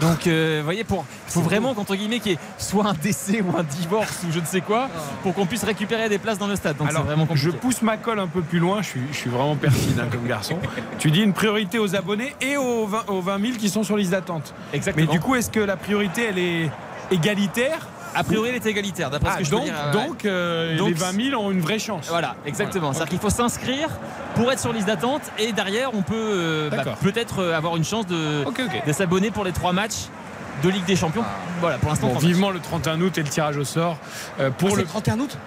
Donc, 0.01 0.27
euh, 0.27 0.59
vous 0.59 0.65
voyez, 0.65 0.85
pour 0.85 1.05
faut 1.27 1.41
vraiment 1.41 1.75
qu'entre 1.75 1.97
guillemets 1.97 2.21
qu'il 2.21 2.33
y 2.33 2.35
ait 2.35 2.39
soit 2.59 2.87
un 2.87 2.95
décès 2.95 3.43
ou 3.43 3.57
un 3.57 3.63
divorce 3.63 4.25
ou 4.29 4.33
je 4.33 4.41
ne 4.41 4.45
sais 4.45 4.61
quoi, 4.61 4.89
pour 5.23 5.35
qu'on 5.35 5.47
puisse 5.47 5.65
récupérer 5.65 6.09
des 6.09 6.19
places 6.19 6.39
dans 6.39 6.47
le 6.47 6.57
stade. 6.57 6.77
Donc, 6.77 6.89
c'est 6.89 6.95
Alors, 6.95 7.07
vraiment 7.07 7.27
je 7.35 7.51
pousse 7.51 7.83
ma 7.83 7.97
colle 7.97 8.19
un 8.19 8.27
peu 8.27 8.43
plus 8.43 8.59
loin, 8.59 8.83
je 8.83 8.89
suis, 8.89 9.01
je 9.13 9.17
suis 9.17 9.31
vraiment 9.31 9.57
pertinent 9.57 10.05
comme 10.11 10.27
garçon. 10.27 10.59
Tu 10.99 11.11
dis 11.11 11.23
une 11.23 11.33
priorité 11.33 11.79
aux 11.79 11.97
abonnés 11.97 12.35
et 12.41 12.57
aux 12.57 12.87
20, 12.87 13.05
aux 13.09 13.21
20 13.21 13.41
000 13.41 13.53
qui 13.59 13.69
sont 13.69 13.83
sur 13.83 13.97
liste 13.97 14.11
d'attente. 14.11 14.55
Exactement. 14.73 15.07
Mais 15.07 15.13
du 15.13 15.21
coup, 15.21 15.35
est-ce 15.35 15.51
que 15.51 15.61
la 15.61 15.77
priorité, 15.77 16.27
elle 16.29 16.39
est 16.39 16.71
égalitaire 17.11 17.87
a 18.16 18.24
priori, 18.24 18.48
elle 18.48 18.56
est 18.56 18.66
égalitaire, 18.66 19.10
d'après 19.10 19.30
Ah, 19.30 19.34
ce 19.34 19.38
que 19.40 19.44
je 19.44 19.51
donc, 19.51 19.60
peux 19.60 19.66
dire. 19.66 19.74
Ouais. 19.94 20.06
donc, 20.06 20.24
euh, 20.24 20.76
Donc, 20.78 20.88
les 20.88 20.94
20 20.94 21.30
000 21.30 21.43
ont 21.43 21.51
une 21.51 21.60
vraie 21.60 21.78
chance. 21.78 22.06
Voilà, 22.09 22.34
exactement. 22.47 22.93
C'est-à-dire 22.93 23.10
qu'il 23.10 23.18
faut 23.18 23.30
s'inscrire 23.30 23.88
pour 24.34 24.51
être 24.51 24.59
sur 24.60 24.72
liste 24.72 24.86
d'attente 24.86 25.22
et 25.38 25.52
derrière, 25.52 25.94
on 25.94 26.02
peut 26.02 26.14
euh, 26.14 26.70
bah, 26.70 26.84
peut-être 27.02 27.40
euh, 27.40 27.56
avoir 27.56 27.76
une 27.76 27.84
chance 27.84 28.06
de, 28.06 28.44
s'abonner 28.93 29.30
pour 29.30 29.44
les 29.44 29.52
trois 29.52 29.72
matchs 29.72 30.06
de 30.62 30.68
Ligue 30.70 30.84
des 30.86 30.97
Champions. 30.97 31.24
Voilà, 31.60 31.78
pour 31.78 31.90
l'instant, 31.90 32.09
Bon, 32.09 32.18
vivement 32.18 32.51
le 32.51 32.60
31 32.60 33.01
août 33.01 33.18
et 33.18 33.22
le 33.22 33.28
tirage 33.28 33.56
au 33.56 33.64
sort 33.64 33.98
euh, 34.40 34.51
pour 34.51 34.70
Ah, 34.72 34.76
le. 34.76 34.82
c'est 34.82 34.88
31 34.88 35.20
août? 35.20 35.38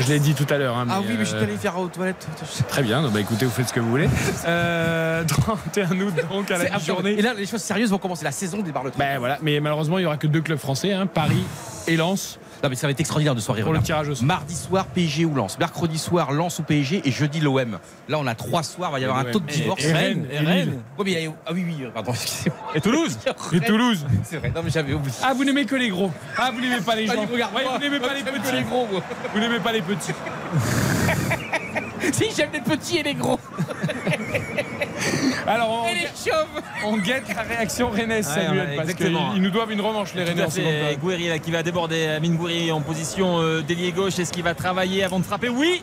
Je 0.00 0.08
l'ai 0.08 0.18
dit 0.18 0.34
tout 0.34 0.46
à 0.52 0.58
l'heure. 0.58 0.76
hein, 0.76 0.86
Ah 0.90 1.00
oui, 1.00 1.14
mais 1.18 1.24
je 1.24 1.30
suis 1.30 1.38
euh, 1.38 1.42
allé 1.44 1.56
faire 1.56 1.78
aux 1.78 1.86
toilettes. 1.88 2.26
Très 2.68 2.82
bien, 2.82 3.02
donc, 3.02 3.12
bah, 3.12 3.20
écoutez, 3.20 3.44
vous 3.44 3.50
faites 3.52 3.68
ce 3.68 3.72
que 3.72 3.80
vous 3.80 3.90
voulez. 3.90 4.08
Euh, 4.46 5.24
31 5.24 5.90
août, 6.00 6.14
donc 6.30 6.50
à 6.50 6.58
la 6.58 6.78
journée. 6.78 7.12
Et 7.12 7.22
là, 7.22 7.32
les 7.34 7.46
choses 7.46 7.62
sérieuses 7.62 7.90
vont 7.90 7.98
commencer. 7.98 8.24
La 8.24 8.32
saison 8.32 8.58
démarre 8.58 8.84
le 8.84 8.90
30. 8.90 8.98
Ben 8.98 9.18
voilà, 9.18 9.38
mais 9.42 9.58
malheureusement, 9.60 9.98
il 9.98 10.02
n'y 10.02 10.06
aura 10.06 10.16
que 10.18 10.26
deux 10.26 10.40
clubs 10.42 10.58
français, 10.58 10.92
hein, 10.92 11.06
Paris 11.06 11.42
et 11.86 11.96
Lens, 11.96 12.38
Non, 12.64 12.70
mais 12.70 12.76
ça 12.76 12.86
va 12.86 12.92
être 12.92 13.00
extraordinaire 13.00 13.34
de 13.34 13.40
soirée. 13.40 13.62
pour 13.62 13.74
le 13.74 13.82
tirage. 13.82 14.22
Mardi 14.22 14.54
soir, 14.54 14.86
PSG 14.86 15.26
ou 15.26 15.34
Lens. 15.34 15.58
Mercredi 15.58 15.98
soir, 15.98 16.32
Lens 16.32 16.58
ou 16.60 16.62
PSG. 16.62 17.02
Et 17.04 17.10
jeudi, 17.10 17.38
l'OM. 17.38 17.78
Là, 18.08 18.18
on 18.18 18.26
a 18.26 18.34
trois 18.34 18.62
soirs. 18.62 18.88
Il 18.88 18.92
va 18.94 19.00
y 19.00 19.04
avoir 19.04 19.18
un 19.18 19.24
taux 19.24 19.40
de 19.40 19.46
divorce. 19.46 19.84
et 19.84 19.92
Rennes, 19.92 20.26
et 20.32 20.38
Rennes. 20.38 20.80
Mais 21.04 21.28
Ah 21.46 21.52
oui, 21.52 21.66
oui, 21.68 21.84
pardon, 21.92 22.12
excusez-moi. 22.12 22.58
Et 22.74 22.80
Toulouse 22.80 23.18
Et 23.52 23.60
Toulouse. 23.60 24.06
C'est 24.22 24.38
vrai, 24.38 24.50
non, 24.54 24.62
mais 24.64 24.70
j'avais 24.70 24.94
oublié. 24.94 25.14
Ah, 25.22 25.34
vous 25.34 25.44
n'aimez 25.44 25.66
que 25.66 25.76
les 25.76 25.90
gros. 25.90 26.10
Ah, 26.38 26.50
vous 26.54 26.60
n'aimez 26.62 26.80
pas 26.80 26.96
les 26.96 27.06
gens. 27.06 27.12
Ouais, 27.12 27.44
moi, 27.52 27.72
vous 27.74 27.78
n'aimez 27.80 28.00
pas 28.00 28.14
les 28.14 28.22
petits. 28.22 28.52
les 28.54 28.62
gros. 28.62 28.88
Vous 29.34 29.40
n'aimez 29.40 29.60
pas 29.60 29.72
les 29.72 29.82
petits. 29.82 30.12
si, 32.12 32.24
j'aime 32.34 32.50
les 32.50 32.62
petits 32.62 32.96
et 32.96 33.02
les 33.02 33.14
gros. 33.14 33.38
Alors, 35.46 35.86
on, 36.86 36.96
guette 36.96 37.24
la 37.34 37.42
réaction 37.42 37.90
rennaise, 37.90 38.26
Ouais, 38.28 38.44
Samuel, 38.44 38.68
ouais, 38.70 38.76
parce 38.76 38.88
exactement. 38.88 39.32
qu'ils 39.32 39.42
nous 39.42 39.50
doivent 39.50 39.72
une 39.72 39.80
revanche, 39.80 40.14
les 40.14 40.22
à 40.22 40.46
en 40.46 40.50
seconde. 40.50 40.72
Gouiri 41.00 41.28
là, 41.28 41.38
qui 41.38 41.50
va 41.50 41.62
déborder 41.62 42.06
Amine 42.06 42.36
Gouiri 42.36 42.72
en 42.72 42.80
position 42.80 43.40
euh, 43.40 43.60
d'ailier 43.60 43.92
gauche. 43.92 44.18
Est-ce 44.18 44.32
qu'il 44.32 44.42
va 44.42 44.54
travailler 44.54 45.04
avant 45.04 45.18
de 45.18 45.24
frapper? 45.24 45.48
Oui 45.48 45.82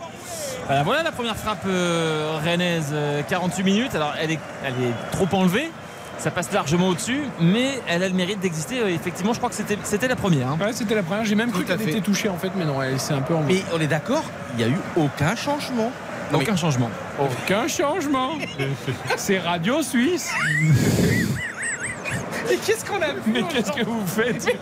voilà, 0.67 0.83
voilà 0.83 1.03
la 1.03 1.11
première 1.11 1.35
frappe 1.35 1.63
euh, 1.67 2.39
rennaise, 2.43 2.89
euh, 2.93 3.21
48 3.27 3.63
minutes. 3.63 3.95
Alors 3.95 4.13
elle 4.19 4.31
est, 4.31 4.39
elle 4.63 4.73
est 4.73 5.11
trop 5.11 5.27
enlevée. 5.35 5.69
Ça 6.17 6.29
passe 6.29 6.51
largement 6.51 6.89
au-dessus, 6.89 7.21
mais 7.39 7.79
elle 7.88 8.03
a 8.03 8.07
le 8.07 8.13
mérite 8.13 8.39
d'exister. 8.39 8.79
Euh, 8.79 8.89
Effectivement, 8.89 9.33
je 9.33 9.39
crois 9.39 9.49
que 9.49 9.55
c'était 9.55 10.07
la 10.07 10.15
première. 10.15 10.49
hein. 10.49 10.57
Ouais, 10.61 10.71
c'était 10.71 10.93
la 10.93 11.01
première. 11.03 11.25
J'ai 11.25 11.33
même 11.35 11.51
cru 11.51 11.63
Tout 11.65 11.67
qu'elle 11.75 11.81
était 11.89 12.01
touchée, 12.01 12.29
en 12.29 12.38
fait, 12.38 12.51
mais 12.55 12.63
non, 12.63 12.81
elle 12.81 12.99
s'est 12.99 13.13
un 13.15 13.21
peu 13.21 13.33
en 13.33 13.41
Mais 13.41 13.63
on 13.73 13.81
est 13.81 13.88
d'accord, 13.88 14.23
il 14.53 14.57
n'y 14.57 14.71
a 14.71 14.75
eu 14.75 14.79
aucun 14.95 15.35
changement. 15.35 15.91
Non, 16.31 16.37
mais- 16.39 16.43
Aucun 16.45 16.55
changement. 16.55 16.89
Aucun 17.19 17.67
changement. 17.67 18.31
C'est 19.17 19.39
Radio 19.39 19.81
Suisse. 19.81 20.29
Mais 22.52 22.57
qu'est-ce 22.57 22.84
qu'on 22.86 23.02
a 23.02 23.14
vu 23.14 23.32
Mais 23.34 23.44
qu'est-ce 23.44 23.72
que 23.72 23.86
vous 23.86 24.06
faites 24.06 24.44
fait, 24.44 24.57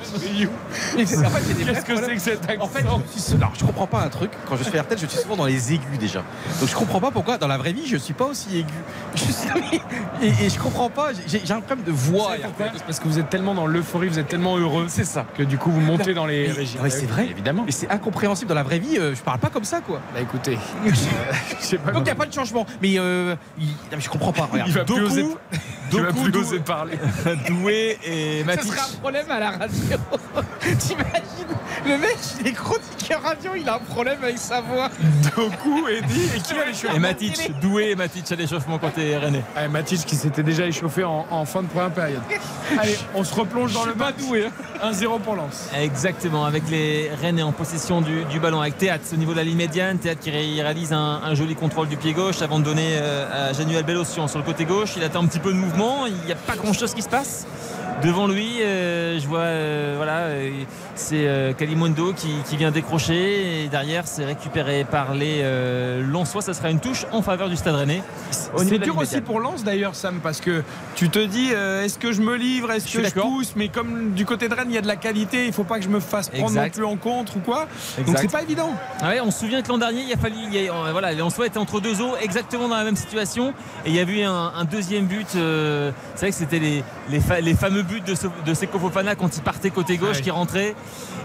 Qu'est-ce 0.95 1.85
que 1.85 1.95
c'est 1.95 2.13
que 2.15 2.19
cet 2.21 2.49
accent 2.49 2.63
En 2.63 2.67
fait, 2.67 2.85
je, 3.15 3.19
suis... 3.19 3.33
alors, 3.35 3.51
je 3.59 3.63
comprends 3.65 3.87
pas 3.87 4.01
un 4.01 4.09
truc. 4.09 4.31
Quand 4.47 4.55
je 4.57 4.63
suis 4.63 4.77
RTL, 4.77 4.97
je 4.99 5.05
suis 5.07 5.17
souvent 5.19 5.35
dans 5.35 5.45
les 5.45 5.73
aigus 5.73 5.97
déjà. 5.99 6.23
Donc 6.59 6.69
je 6.69 6.75
comprends 6.75 6.99
pas 6.99 7.11
pourquoi 7.11 7.37
dans 7.37 7.47
la 7.47 7.57
vraie 7.57 7.73
vie 7.73 7.87
je 7.87 7.97
suis 7.97 8.13
pas 8.13 8.25
aussi 8.25 8.59
aigu. 8.59 8.73
Je 9.15 10.25
et, 10.25 10.45
et 10.45 10.49
je 10.49 10.59
comprends 10.59 10.89
pas. 10.89 11.09
J'ai 11.27 11.41
un 11.53 11.61
problème 11.61 11.85
de 11.85 11.91
voix. 11.91 12.31
Parce 12.85 12.99
que 12.99 13.07
vous 13.07 13.19
êtes 13.19 13.29
tellement 13.29 13.53
dans 13.55 13.65
l'euphorie, 13.67 14.07
vous 14.09 14.19
êtes 14.19 14.27
tellement 14.27 14.57
heureux 14.57 14.85
C'est 14.89 15.05
ça. 15.05 15.25
que 15.37 15.43
du 15.43 15.57
coup 15.57 15.71
vous 15.71 15.81
montez 15.81 16.13
dans 16.13 16.25
les 16.25 16.51
régimes. 16.51 16.81
c'est 16.89 17.05
vrai. 17.05 17.27
Évidemment. 17.29 17.63
Mais 17.65 17.71
c'est 17.71 17.89
incompréhensible 17.89 18.49
dans 18.49 18.55
la 18.55 18.63
vraie 18.63 18.79
vie. 18.79 18.97
euh, 18.97 19.15
je 19.15 19.21
parle 19.21 19.39
pas 19.39 19.49
comme 19.49 19.63
ça 19.63 19.81
quoi. 19.81 19.99
Bah 20.13 20.21
écoutez, 20.21 20.57
je 21.61 21.75
pas. 21.77 21.91
Donc 21.91 22.01
il 22.01 22.05
n'y 22.05 22.09
a 22.11 22.15
pas 22.15 22.25
de 22.25 22.33
changement. 22.33 22.65
Mais, 22.81 22.95
euh, 22.97 23.35
il- 23.57 23.67
non, 23.67 23.73
mais 23.93 24.01
je 24.01 24.09
comprends 24.09 24.33
pas. 24.33 24.43
Regarde. 24.51 24.69
Il 24.69 24.73
va 24.75 24.83
plus 24.85 24.95
Doku, 24.95 25.05
oser, 25.05 25.25
il 25.91 25.99
va 26.01 26.07
Doku, 26.11 26.21
plus 26.21 26.31
Dou- 26.31 26.39
oser 26.41 26.59
parler. 26.59 26.97
Doué 27.47 27.78
et 28.03 28.39
Ce 28.41 28.45
Matic. 28.45 28.73
sera 28.73 28.85
un 28.85 28.97
problème 28.99 29.25
à 29.31 29.39
la 29.39 29.51
radio. 29.51 29.67
T'imagines 30.61 31.55
Le 31.85 31.97
mec, 31.97 32.17
il 32.41 32.47
est 32.47 32.51
chroniqueur 32.53 33.21
radio, 33.23 33.51
il 33.55 33.67
a 33.67 33.75
un 33.75 33.79
problème 33.79 34.17
avec 34.23 34.37
sa 34.37 34.61
voix. 34.61 34.89
Doku, 35.35 35.87
Eddy 35.87 36.21
et 36.35 36.39
qui 36.41 36.53
a 36.53 36.65
les 36.65 36.73
cheveux 36.73 36.95
Et 36.95 36.99
Matic, 36.99 37.59
Doué 37.61 37.91
et 37.91 37.95
Matic 37.95 38.31
à 38.31 38.35
l'échauffement 38.35 38.77
côté 38.77 39.17
rennais. 39.17 39.43
Ah, 39.55 39.67
Mathis 39.67 40.05
qui 40.05 40.15
s'était 40.15 40.43
déjà 40.43 40.65
échauffé 40.65 41.03
en, 41.03 41.25
en 41.29 41.45
fin 41.45 41.61
de 41.63 41.67
première 41.67 41.91
période. 41.91 42.21
Allez, 42.77 42.97
on 43.15 43.23
se 43.23 43.33
replonge 43.33 43.73
dans 43.73 43.85
le 43.85 43.95
match. 43.95 44.15
1-0 44.83 45.19
pour 45.21 45.35
Lens. 45.35 45.69
Exactement, 45.77 46.45
avec 46.45 46.63
les 46.69 47.09
Rennais 47.21 47.41
en 47.41 47.51
possession 47.51 48.01
du, 48.01 48.23
du 48.25 48.39
ballon, 48.39 48.61
avec 48.61 48.77
Théâtre 48.77 49.03
au 49.13 49.17
niveau 49.17 49.31
de 49.31 49.37
la 49.37 49.43
ligne 49.43 49.57
médiane. 49.57 49.97
Théâtre 49.97 50.21
qui 50.21 50.31
ré- 50.31 50.61
réalise 50.61 50.93
un, 50.93 51.21
un 51.23 51.35
joli 51.35 51.55
contrôle 51.55 51.87
du 51.87 51.97
pied 51.97 52.13
gauche 52.13 52.41
avant 52.41 52.59
de 52.59 52.63
donner 52.65 52.91
euh, 52.93 53.49
à 53.49 53.53
Januel 53.53 53.83
Bellossian 53.83 54.27
sur 54.27 54.37
le 54.39 54.45
côté 54.45 54.65
gauche. 54.65 54.91
Il 54.97 55.03
attend 55.03 55.23
un 55.23 55.27
petit 55.27 55.39
peu 55.39 55.51
de 55.51 55.57
mouvement, 55.57 56.05
il 56.05 56.13
n'y 56.25 56.31
a 56.31 56.35
pas 56.35 56.55
grand 56.55 56.73
chose 56.73 56.93
qui 56.93 57.01
se 57.01 57.09
passe. 57.09 57.45
Devant 58.03 58.27
lui, 58.27 58.61
euh, 58.61 59.19
je 59.19 59.27
vois, 59.27 59.39
euh, 59.39 59.93
voilà, 59.97 60.19
euh, 60.27 60.63
c'est 60.99 61.27
euh, 61.27 61.53
Kalimundo 61.53 62.13
qui, 62.13 62.27
qui 62.47 62.57
vient 62.57 62.71
décrocher 62.71 63.63
et 63.63 63.67
derrière 63.69 64.07
c'est 64.07 64.25
récupéré 64.25 64.85
par 64.89 65.13
les 65.13 65.39
euh, 65.41 66.03
Lensois. 66.05 66.41
Ça 66.41 66.53
sera 66.53 66.69
une 66.69 66.79
touche 66.79 67.05
en 67.11 67.21
faveur 67.21 67.49
du 67.49 67.55
Stade 67.55 67.75
Rennais. 67.75 68.03
C'est 68.57 68.79
dur 68.79 68.97
aussi 68.97 69.21
pour 69.21 69.39
Lens 69.39 69.63
d'ailleurs, 69.63 69.95
Sam, 69.95 70.19
parce 70.21 70.41
que 70.41 70.63
tu 70.95 71.09
te 71.09 71.19
dis 71.19 71.49
euh, 71.53 71.83
est-ce 71.85 71.97
que 71.97 72.11
je 72.11 72.21
me 72.21 72.35
livre, 72.35 72.71
est-ce 72.71 72.91
que 72.97 73.03
je 73.03 73.09
pousse, 73.11 73.53
mais 73.55 73.69
comme 73.69 74.11
du 74.13 74.25
côté 74.25 74.49
de 74.49 74.53
Rennes 74.53 74.67
il 74.69 74.75
y 74.75 74.77
a 74.77 74.81
de 74.81 74.87
la 74.87 74.97
qualité, 74.97 75.45
il 75.47 75.53
faut 75.53 75.63
pas 75.63 75.77
que 75.77 75.83
je 75.85 75.89
me 75.89 75.99
fasse 75.99 76.29
prendre 76.29 76.45
Exact. 76.49 76.77
non 76.77 76.83
plus 76.83 76.85
en 76.85 76.97
contre 76.97 77.37
ou 77.37 77.39
quoi. 77.39 77.67
Donc 78.05 78.17
c'est 78.17 78.31
pas 78.31 78.41
évident. 78.43 78.71
Ah 79.01 79.09
ouais, 79.09 79.21
on 79.21 79.31
se 79.31 79.39
souvient 79.39 79.61
que 79.61 79.69
l'an 79.69 79.77
dernier, 79.77 80.01
il 80.03 80.13
a 80.13 80.17
fallu, 80.17 80.35
il 80.51 80.53
y 80.53 80.67
a- 80.67 80.73
euh, 80.73 80.91
voilà, 80.91 81.11
les 81.11 81.17
Lensois 81.17 81.47
étaient 81.47 81.57
entre 81.57 81.79
deux 81.79 82.01
eaux, 82.01 82.15
exactement 82.21 82.67
dans 82.67 82.75
la 82.77 82.83
même 82.83 82.95
situation, 82.97 83.53
et 83.85 83.89
il 83.89 83.95
y 83.95 83.99
a 83.99 84.03
eu 84.03 84.21
un, 84.23 84.51
un 84.55 84.65
deuxième 84.65 85.05
but. 85.05 85.27
euh, 85.35 85.91
c'est 86.15 86.21
vrai 86.25 86.31
que 86.31 86.35
c'était 86.37 86.59
les, 86.59 86.83
les, 87.09 87.19
fa- 87.21 87.39
les 87.39 87.53
fameux 87.55 87.83
buts 87.83 88.01
de, 88.01 88.53
Seko 88.53 88.79
Fofana 88.79 89.15
quand 89.15 89.37
il 89.37 89.41
partait 89.43 89.69
côté 89.69 89.97
gauche, 89.97 90.17
Ah 90.19 90.21
qui 90.21 90.31
rentrait 90.31 90.75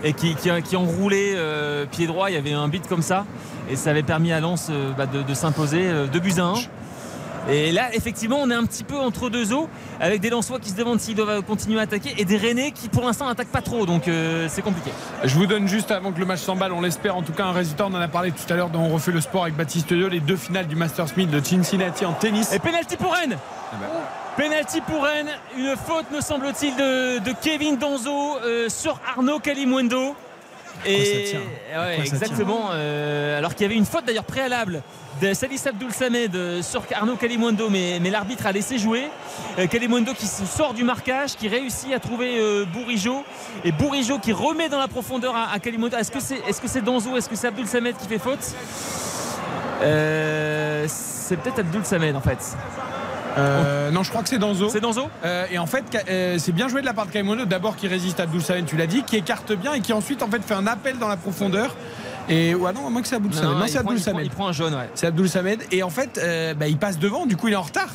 et 0.03 0.13
qui, 0.13 0.35
qui, 0.35 0.51
qui 0.63 0.77
enroulait 0.77 1.33
euh, 1.35 1.87
pied 1.87 2.07
droit. 2.07 2.31
Il 2.31 2.35
y 2.35 2.39
avait 2.39 2.53
un 2.53 2.69
beat 2.69 2.89
comme 2.89 3.03
ça, 3.03 3.25
et 3.71 3.77
ça 3.77 3.91
avait 3.91 4.03
permis 4.03 4.33
à 4.33 4.41
Lens 4.41 4.69
euh, 4.71 4.93
bah, 4.97 5.07
de, 5.07 5.35
s'imposer 5.35 5.83
euh, 5.83 6.07
2 6.07 6.21
buts 6.21 6.35
à 6.39 6.45
1. 6.45 6.55
Et 7.49 7.73
là, 7.73 7.95
effectivement, 7.95 8.39
on 8.41 8.51
est 8.51 8.55
un 8.55 8.65
petit 8.65 8.85
peu 8.85 8.97
entre 8.97 9.29
deux 9.29 9.53
eaux, 9.53 9.69
avec 10.01 10.21
des 10.21 10.31
Lensois 10.31 10.59
qui 10.59 10.71
se 10.71 10.77
demandent 10.77 11.01
s'ils 11.01 11.15
doivent 11.15 11.43
continuer 11.43 11.79
à 11.79 11.83
attaquer, 11.83 12.15
et 12.19 12.25
des 12.25 12.37
Rennais 12.37 12.73
qui, 12.73 12.89
pour 12.89 13.05
l'instant, 13.05 13.27
n'attaquent 13.27 13.49
pas 13.49 13.63
trop, 13.63 13.87
donc 13.87 14.09
euh, 14.09 14.47
c'est 14.49 14.63
compliqué. 14.63 14.91
Je 15.25 15.35
vous 15.35 15.47
donne 15.47 15.69
juste 15.69 15.91
avant 15.91 16.13
que 16.13 16.21
le 16.21 16.27
match 16.27 16.41
s'emballe, 16.41 16.73
on 16.73 16.81
l'espère 16.81 17.17
en 17.17 17.23
tout 17.23 17.33
cas 17.33 17.45
un 17.45 17.53
résultat. 17.53 17.87
On 17.87 17.95
en 17.95 18.01
a 18.01 18.09
parlé 18.09 18.33
tout 18.33 18.51
à 18.53 18.57
l'heure 18.57 18.71
dans 18.71 18.81
On 18.81 18.89
refait 18.89 19.13
le 19.13 19.21
sport 19.21 19.45
avec 19.45 19.57
Baptiste 19.57 19.93
Dio, 19.93 20.09
les 20.09 20.21
deux 20.21 20.37
finales 20.37 20.67
du 20.67 20.77
Masters 20.77 21.17
1000 21.17 21.31
de 21.31 21.41
Cincinnati 21.43 22.05
en 22.05 22.13
tennis. 22.13 22.53
Et 22.53 22.59
penalty 22.59 22.97
pour 22.97 23.13
Rennes 23.13 23.39
Penalty 24.37 24.81
pour 24.81 25.05
Rennes, 25.05 25.31
une 25.57 25.75
faute 25.77 26.11
me 26.13 26.21
semble-t-il 26.21 26.75
de, 26.77 27.19
de 27.19 27.35
Kevin 27.41 27.77
Danzo 27.77 28.39
euh, 28.39 28.69
sur 28.69 28.99
Arnaud 29.17 29.39
Kalimundo. 29.39 30.17
Et 30.87 31.05
ça 31.27 31.31
tient? 31.31 31.41
Ouais, 31.81 31.97
quoi 31.97 32.05
ça 32.05 32.17
exactement. 32.17 32.69
euh, 32.73 33.39
alors 33.39 33.55
qu'il 33.55 33.63
y 33.63 33.67
avait 33.67 33.75
une 33.79 33.87
faute 33.87 34.05
d'ailleurs 34.05 34.25
préalable 34.25 34.83
de 35.23 35.33
Salis 35.33 35.61
Abdoul 35.67 35.93
Samed 35.93 36.35
euh, 36.35 36.61
sur 36.63 36.83
Arnaud 36.95 37.17
Kalimundo, 37.17 37.69
mais, 37.71 37.99
mais 38.01 38.11
l'arbitre 38.11 38.47
a 38.47 38.53
laissé 38.53 38.79
jouer. 38.79 39.09
Euh, 39.59 39.67
Kalimundo 39.67 40.13
qui 40.13 40.27
sort 40.27 40.75
du 40.75 40.85
marquage, 40.85 41.37
qui 41.37 41.49
réussit 41.49 41.93
à 41.95 42.01
trouver 42.01 42.39
euh, 42.39 42.65
Bourigeau 42.67 43.25
et 43.65 43.73
Bourigeau 43.73 44.19
qui 44.19 44.33
remet 44.33 44.69
dans 44.69 44.81
la 44.81 44.89
profondeur 44.89 45.35
à, 45.37 45.53
à 45.53 45.59
Kalimundo. 45.61 45.97
Est-ce 45.97 46.11
que 46.11 46.21
c'est 46.21 46.37
est 46.49 46.51
-ce 46.51 46.67
c'est 46.67 46.83
Danzo, 46.85 47.17
est-ce 47.17 47.29
que 47.29 47.37
c'est 47.37 47.47
Abdoul 47.49 47.67
Samed 47.67 47.97
qui 47.97 48.09
fait 48.09 48.19
faute? 48.19 48.45
Euh, 49.83 50.85
C'est 50.89 51.37
peut-être 51.37 51.61
Abdoul 51.61 51.85
Samed 51.85 52.17
en 52.17 52.21
fait. 52.21 52.57
Euh, 53.37 53.91
non, 53.91 54.03
je 54.03 54.11
crois 54.11 54.23
que 54.23 54.29
c'est 54.29 54.39
Danzo. 54.39 54.69
C'est 54.69 54.81
Danzo 54.81 55.09
Euh, 55.25 55.47
et 55.51 55.59
en 55.59 55.67
fait, 55.67 55.85
euh, 56.09 56.37
c'est 56.39 56.53
bien 56.53 56.69
joué 56.69 56.81
de 56.81 56.87
la 56.87 56.95
part 56.95 57.07
de 57.07 57.11
Kaimono, 57.13 57.45
d'abord 57.45 57.77
qui 57.77 57.89
résiste 57.89 58.21
à 58.21 58.25
Abdul 58.25 58.43
Samed, 58.43 58.67
tu 58.67 58.77
l'as 58.77 58.87
dit, 58.87 59.03
qui 59.03 59.17
écarte 59.17 59.53
bien 59.53 59.73
et 59.75 59.81
qui 59.81 59.93
ensuite 59.93 60.23
en 60.23 60.29
fait 60.29 60.43
fait 60.43 60.55
un 60.55 60.67
appel 60.67 60.99
dans 60.99 61.09
la 61.09 61.17
profondeur. 61.17 61.75
Et 62.29 62.55
ouais, 62.55 62.73
non, 62.73 62.87
à 62.87 62.91
moins 62.91 63.03
que 63.03 63.09
c'est 63.09 63.17
Abdul 63.17 63.35
Samed. 63.35 63.51
Non, 63.59 63.67
c'est 63.67 63.73
prend- 63.81 63.91
Abdul 63.91 63.99
il 63.99 64.03
prend- 64.03 64.13
Samed. 64.13 64.25
il 64.27 64.31
prend 64.31 64.49
un 64.49 64.53
jaune, 64.53 64.75
ouais. 64.75 64.89
C'est 64.95 65.07
Abdul 65.07 65.29
Samed. 65.29 65.61
Et 65.73 65.83
en 65.83 65.91
fait, 65.91 66.19
bah, 66.59 66.69
il 66.69 66.79
passe 66.79 66.99
devant, 66.99 67.27
du 67.27 67.37
coup, 67.37 67.49
il 67.49 67.53
est 67.53 67.57
en 67.57 67.63
retard. 67.63 67.91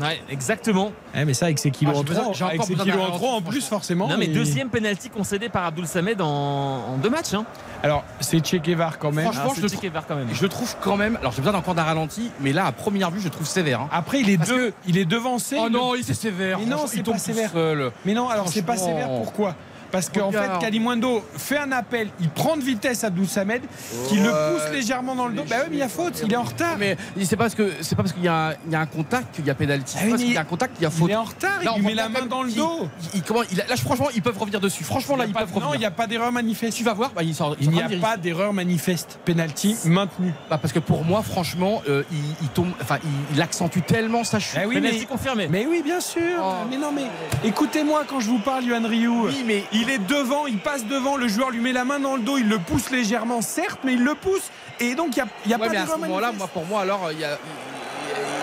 Ouais, 0.00 0.20
exactement. 0.30 0.92
Eh, 1.14 1.24
mais 1.24 1.34
ça, 1.34 1.46
avec 1.46 1.58
ses 1.58 1.70
kilos 1.70 1.94
Ah, 1.96 2.00
en 2.00 2.02
besoin- 2.02 2.30
trop, 2.32 2.44
avec 2.46 2.62
ses 2.62 2.74
kilos 2.74 3.00
en 3.00 3.10
trop 3.12 3.28
en 3.30 3.42
plus, 3.42 3.66
forcément. 3.66 4.08
Non, 4.08 4.16
mais 4.18 4.26
deuxième 4.28 4.68
penalty 4.68 5.08
concédé 5.10 5.48
par 5.48 5.64
Abdoul 5.64 5.86
Samed 5.86 6.20
en, 6.20 6.26
en 6.26 6.96
deux 7.02 7.10
matchs. 7.10 7.34
Hein. 7.34 7.44
Alors, 7.82 8.04
c'est 8.20 8.44
Che 8.46 8.56
Guevara 8.56 8.92
quand 8.98 9.12
même. 9.12 9.24
Franchement, 9.24 9.42
Ah, 9.50 9.54
je 9.56 9.62
le 9.62 9.68
quand 10.06 10.16
même. 10.16 10.28
Je 10.32 10.46
trouve 10.46 10.76
quand 10.80 10.96
même. 10.96 11.16
Alors 11.20 11.32
j'ai 11.32 11.42
besoin 11.42 11.58
encore 11.58 11.74
d'un 11.74 11.82
ralenti, 11.84 12.30
mais 12.40 12.52
là 12.52 12.66
à 12.66 12.72
première 12.72 13.10
vue 13.10 13.20
je 13.20 13.28
trouve 13.28 13.46
sévère. 13.46 13.80
hein. 13.80 13.88
Après, 13.92 14.20
il 14.20 14.28
est, 14.30 14.36
Parce 14.36 14.50
deux, 14.50 14.72
il 14.86 14.98
est 14.98 15.04
devancé. 15.04 15.56
Oh 15.58 15.68
non, 15.70 15.94
il 15.94 16.04
c'est 16.04 16.14
sévère. 16.14 16.58
Mais 16.58 16.66
non, 16.66 16.86
c'est 16.86 17.02
pas 17.02 17.18
sévère. 17.18 17.50
seul. 17.52 17.90
Mais 18.04 18.14
non, 18.14 18.28
alors 18.28 18.48
c'est 18.48 18.62
pas 18.62 18.76
sévère. 18.76 19.08
Pourquoi? 19.08 19.54
Parce 19.90 20.08
qu'en 20.08 20.30
fait, 20.30 20.38
Regarde. 20.38 20.60
Kalimundo 20.60 21.24
fait 21.36 21.58
un 21.58 21.72
appel, 21.72 22.08
il 22.20 22.28
prend 22.30 22.56
de 22.56 22.62
vitesse 22.62 23.02
Abdul 23.04 23.26
Samed, 23.28 23.62
qui 24.08 24.16
le 24.16 24.28
pousse 24.30 24.72
légèrement 24.72 25.14
dans 25.14 25.26
le 25.26 25.34
dos. 25.34 25.42
Bah 25.48 25.56
oui, 25.62 25.66
mais 25.70 25.76
il 25.76 25.80
y 25.80 25.82
a 25.82 25.88
faute, 25.88 26.20
il 26.24 26.32
est 26.32 26.36
en 26.36 26.42
retard. 26.44 26.76
Mais 26.78 26.96
c'est 27.24 27.36
pas 27.36 27.44
parce 27.44 27.54
que 27.54 27.70
c'est 27.80 27.96
pas 27.96 28.02
parce 28.02 28.12
qu'il 28.14 28.24
y, 28.24 28.28
a 28.28 28.48
un- 28.50 28.52
il 28.66 28.72
y 28.72 28.76
a 28.76 28.80
un 28.80 28.86
contact 28.86 29.34
qu'il 29.34 29.46
y 29.46 29.50
a 29.50 29.54
pénalty. 29.54 29.96
Ah 30.00 30.04
parce 30.10 30.22
qu'il 30.22 30.32
y 30.32 30.36
a 30.36 30.40
un 30.40 30.44
contact 30.44 30.74
qu'il 30.74 30.82
y 30.84 30.86
a 30.86 30.90
faute. 30.90 31.08
Il 31.08 31.12
est 31.12 31.16
en 31.16 31.24
retard, 31.24 31.62
Là, 31.64 31.72
il 31.76 31.80
lui 31.80 31.88
met 31.88 31.94
la 31.94 32.08
main 32.08 32.26
dans 32.26 32.42
le 32.42 32.50
dos. 32.52 32.88
il- 33.14 33.18
il- 33.18 33.22
comment, 33.22 33.42
il- 33.50 33.56
là, 33.58 33.64
franchement, 33.76 34.08
ils 34.14 34.22
peuvent 34.22 34.38
revenir 34.38 34.60
dessus. 34.60 34.84
Franchement, 34.84 35.16
là, 35.16 35.24
Il 35.24 35.30
ils 35.30 35.34
peuvent 35.34 35.48
non, 35.50 35.54
revenir. 35.56 35.74
il 35.74 35.78
n'y 35.80 35.84
a 35.86 35.90
pas 35.90 36.06
d'erreur 36.06 36.32
manifeste. 36.32 36.76
Tu 36.76 36.84
vas 36.84 36.94
voir, 36.94 37.10
bah, 37.14 37.22
il 37.22 37.34
sort- 37.34 37.56
Il 37.60 37.70
n'y 37.70 37.82
a 37.82 37.88
pas 38.00 38.16
d'erreur 38.16 38.52
manifeste. 38.52 39.18
Penalty 39.24 39.76
maintenu. 39.86 40.32
Bah, 40.48 40.58
parce 40.58 40.72
que 40.72 40.78
pour 40.78 41.04
moi, 41.04 41.22
franchement, 41.22 41.82
euh, 41.88 42.02
il, 42.12 42.18
il 42.42 42.48
tombe, 42.48 42.68
enfin, 42.80 42.98
il, 43.04 43.36
il 43.36 43.42
accentue 43.42 43.80
tellement 43.86 44.24
sa 44.24 44.38
chute. 44.38 44.58
Ah 44.62 44.66
oui, 44.68 44.74
penalty 44.76 45.00
mais, 45.00 45.06
confirmé. 45.06 45.48
mais 45.50 45.66
oui, 45.68 45.82
bien 45.84 46.00
sûr. 46.00 46.20
Oh. 46.42 46.52
Mais 46.70 46.76
non, 46.76 46.92
mais 46.92 47.04
écoutez-moi 47.44 48.04
quand 48.08 48.20
je 48.20 48.28
vous 48.28 48.38
parle, 48.38 48.64
Yuan 48.64 48.84
Ryu. 48.86 49.08
Oui, 49.08 49.44
mais 49.46 49.64
Il 49.80 49.90
est 49.90 49.98
devant, 49.98 50.46
il 50.46 50.58
passe 50.58 50.84
devant, 50.84 51.16
le 51.16 51.26
joueur 51.28 51.50
lui 51.50 51.60
met 51.60 51.72
la 51.72 51.84
main 51.84 51.98
dans 51.98 52.16
le 52.16 52.22
dos, 52.22 52.36
il 52.38 52.48
le 52.48 52.58
pousse 52.58 52.90
légèrement, 52.90 53.40
certes, 53.40 53.80
mais 53.84 53.94
il 53.94 54.04
le 54.04 54.14
pousse. 54.14 54.50
Et 54.78 54.94
donc, 54.94 55.16
il 55.16 55.22
n'y 55.22 55.22
a, 55.22 55.26
y 55.46 55.54
a 55.54 55.58
Ouais, 55.58 55.66
pas 55.66 55.72
mais 55.72 55.78
à 55.78 55.86
ce 55.86 55.96
moment-là, 55.96 56.32
moi, 56.32 56.48
pour 56.48 56.64
moi, 56.66 56.82
alors, 56.82 57.10
il 57.12 57.20
y 57.20 57.24
a 57.24 57.38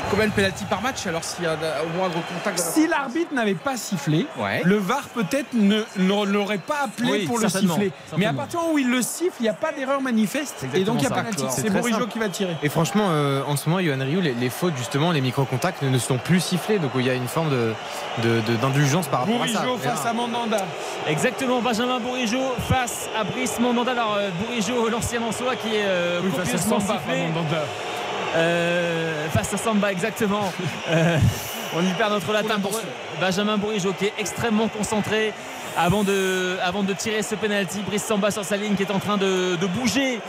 combien 0.09 0.27
de 0.27 0.31
pénalty 0.31 0.65
par 0.65 0.81
match 0.81 1.05
Alors, 1.07 1.23
s'il 1.23 1.43
y 1.43 1.47
a 1.47 1.53
au 1.53 1.97
moindre 1.97 2.15
contact. 2.33 2.59
Si 2.59 2.87
l'arbitre 2.87 3.33
n'avait 3.33 3.53
pas 3.55 3.77
sifflé, 3.77 4.25
Ouais. 4.37 4.61
le 4.63 4.77
VAR 4.77 5.03
peut-être 5.13 5.53
ne 5.53 5.81
ne 5.97 6.25
l'aurait 6.25 6.57
pas 6.57 6.77
appelé 6.85 7.09
Oui, 7.11 7.25
pour 7.25 7.39
le 7.39 7.49
siffler. 7.49 7.91
Mais 8.17 8.25
à 8.25 8.33
partir 8.33 8.59
du 8.59 8.65
moment 8.65 8.75
où 8.75 8.79
il 8.79 8.89
le 8.89 9.01
siffle, 9.01 9.35
il 9.39 9.43
n'y 9.43 9.49
a 9.49 9.53
pas 9.53 9.71
d'erreur 9.71 10.01
manifeste. 10.01 10.65
Et 10.73 10.83
donc 10.83 10.97
il 10.99 11.03
y 11.03 11.05
a 11.05 11.09
ça. 11.09 11.23
C'est 11.49 11.69
Bourigeau 11.69 12.07
qui 12.07 12.19
va 12.19 12.29
tirer. 12.29 12.55
Et 12.63 12.69
franchement, 12.69 13.07
euh, 13.09 13.41
en 13.47 13.55
ce 13.55 13.69
moment, 13.69 13.81
Johan 13.81 13.99
Ryu, 13.99 14.21
les, 14.21 14.33
les 14.33 14.49
fautes, 14.49 14.75
justement, 14.77 15.11
les 15.11 15.21
micro-contacts 15.21 15.81
ne, 15.81 15.89
ne 15.89 15.97
sont 15.97 16.17
plus 16.17 16.39
sifflés. 16.39 16.79
Donc 16.79 16.91
il 16.95 17.05
y 17.05 17.09
a 17.09 17.13
une 17.13 17.27
forme 17.27 17.49
de- 17.49 17.73
de- 18.23 18.41
de- 18.41 18.55
d'indulgence 18.57 19.07
par 19.07 19.21
rapport 19.21 19.41
à 19.43 19.47
ça. 19.47 19.59
Bourigeau 19.61 19.77
face 19.77 20.05
à 20.05 20.13
Mandanda. 20.13 20.65
Exactement, 21.07 21.61
Benjamin 21.61 21.99
Bourigeau 21.99 22.53
face 22.69 23.09
à 23.19 23.23
Brice 23.23 23.59
Mandanda. 23.59 23.91
Alors, 23.91 24.15
euh, 24.17 24.29
Bourigeau, 24.41 24.89
l'ancien 24.89 25.19
Mansois 25.19 25.55
qui 25.55 25.69
est 25.75 25.83
euh, 25.85 26.19
Oui, 26.23 26.31
sifflé. 26.45 26.71
Mandanda. 27.27 27.63
Euh, 28.35 29.27
face 29.29 29.53
à 29.53 29.57
Samba, 29.57 29.91
exactement. 29.91 30.51
Euh, 30.89 31.17
on 31.75 31.81
y 31.81 31.91
perd 31.93 32.13
notre 32.13 32.31
latin. 32.31 32.59
Pour 32.61 32.79
Benjamin 33.19 33.57
Bourigeau 33.57 33.91
qui 33.91 34.05
est 34.05 34.13
extrêmement 34.17 34.69
concentré 34.69 35.33
avant 35.75 36.03
de, 36.05 36.57
avant 36.63 36.81
de 36.81 36.93
tirer 36.93 37.21
ce 37.21 37.35
penalty. 37.35 37.81
Brice 37.85 38.05
Samba 38.05 38.31
sur 38.31 38.45
sa 38.45 38.55
ligne 38.55 38.75
qui 38.75 38.83
est 38.83 38.91
en 38.91 38.99
train 38.99 39.17
de, 39.17 39.57
de 39.57 39.67
bouger 39.67 40.21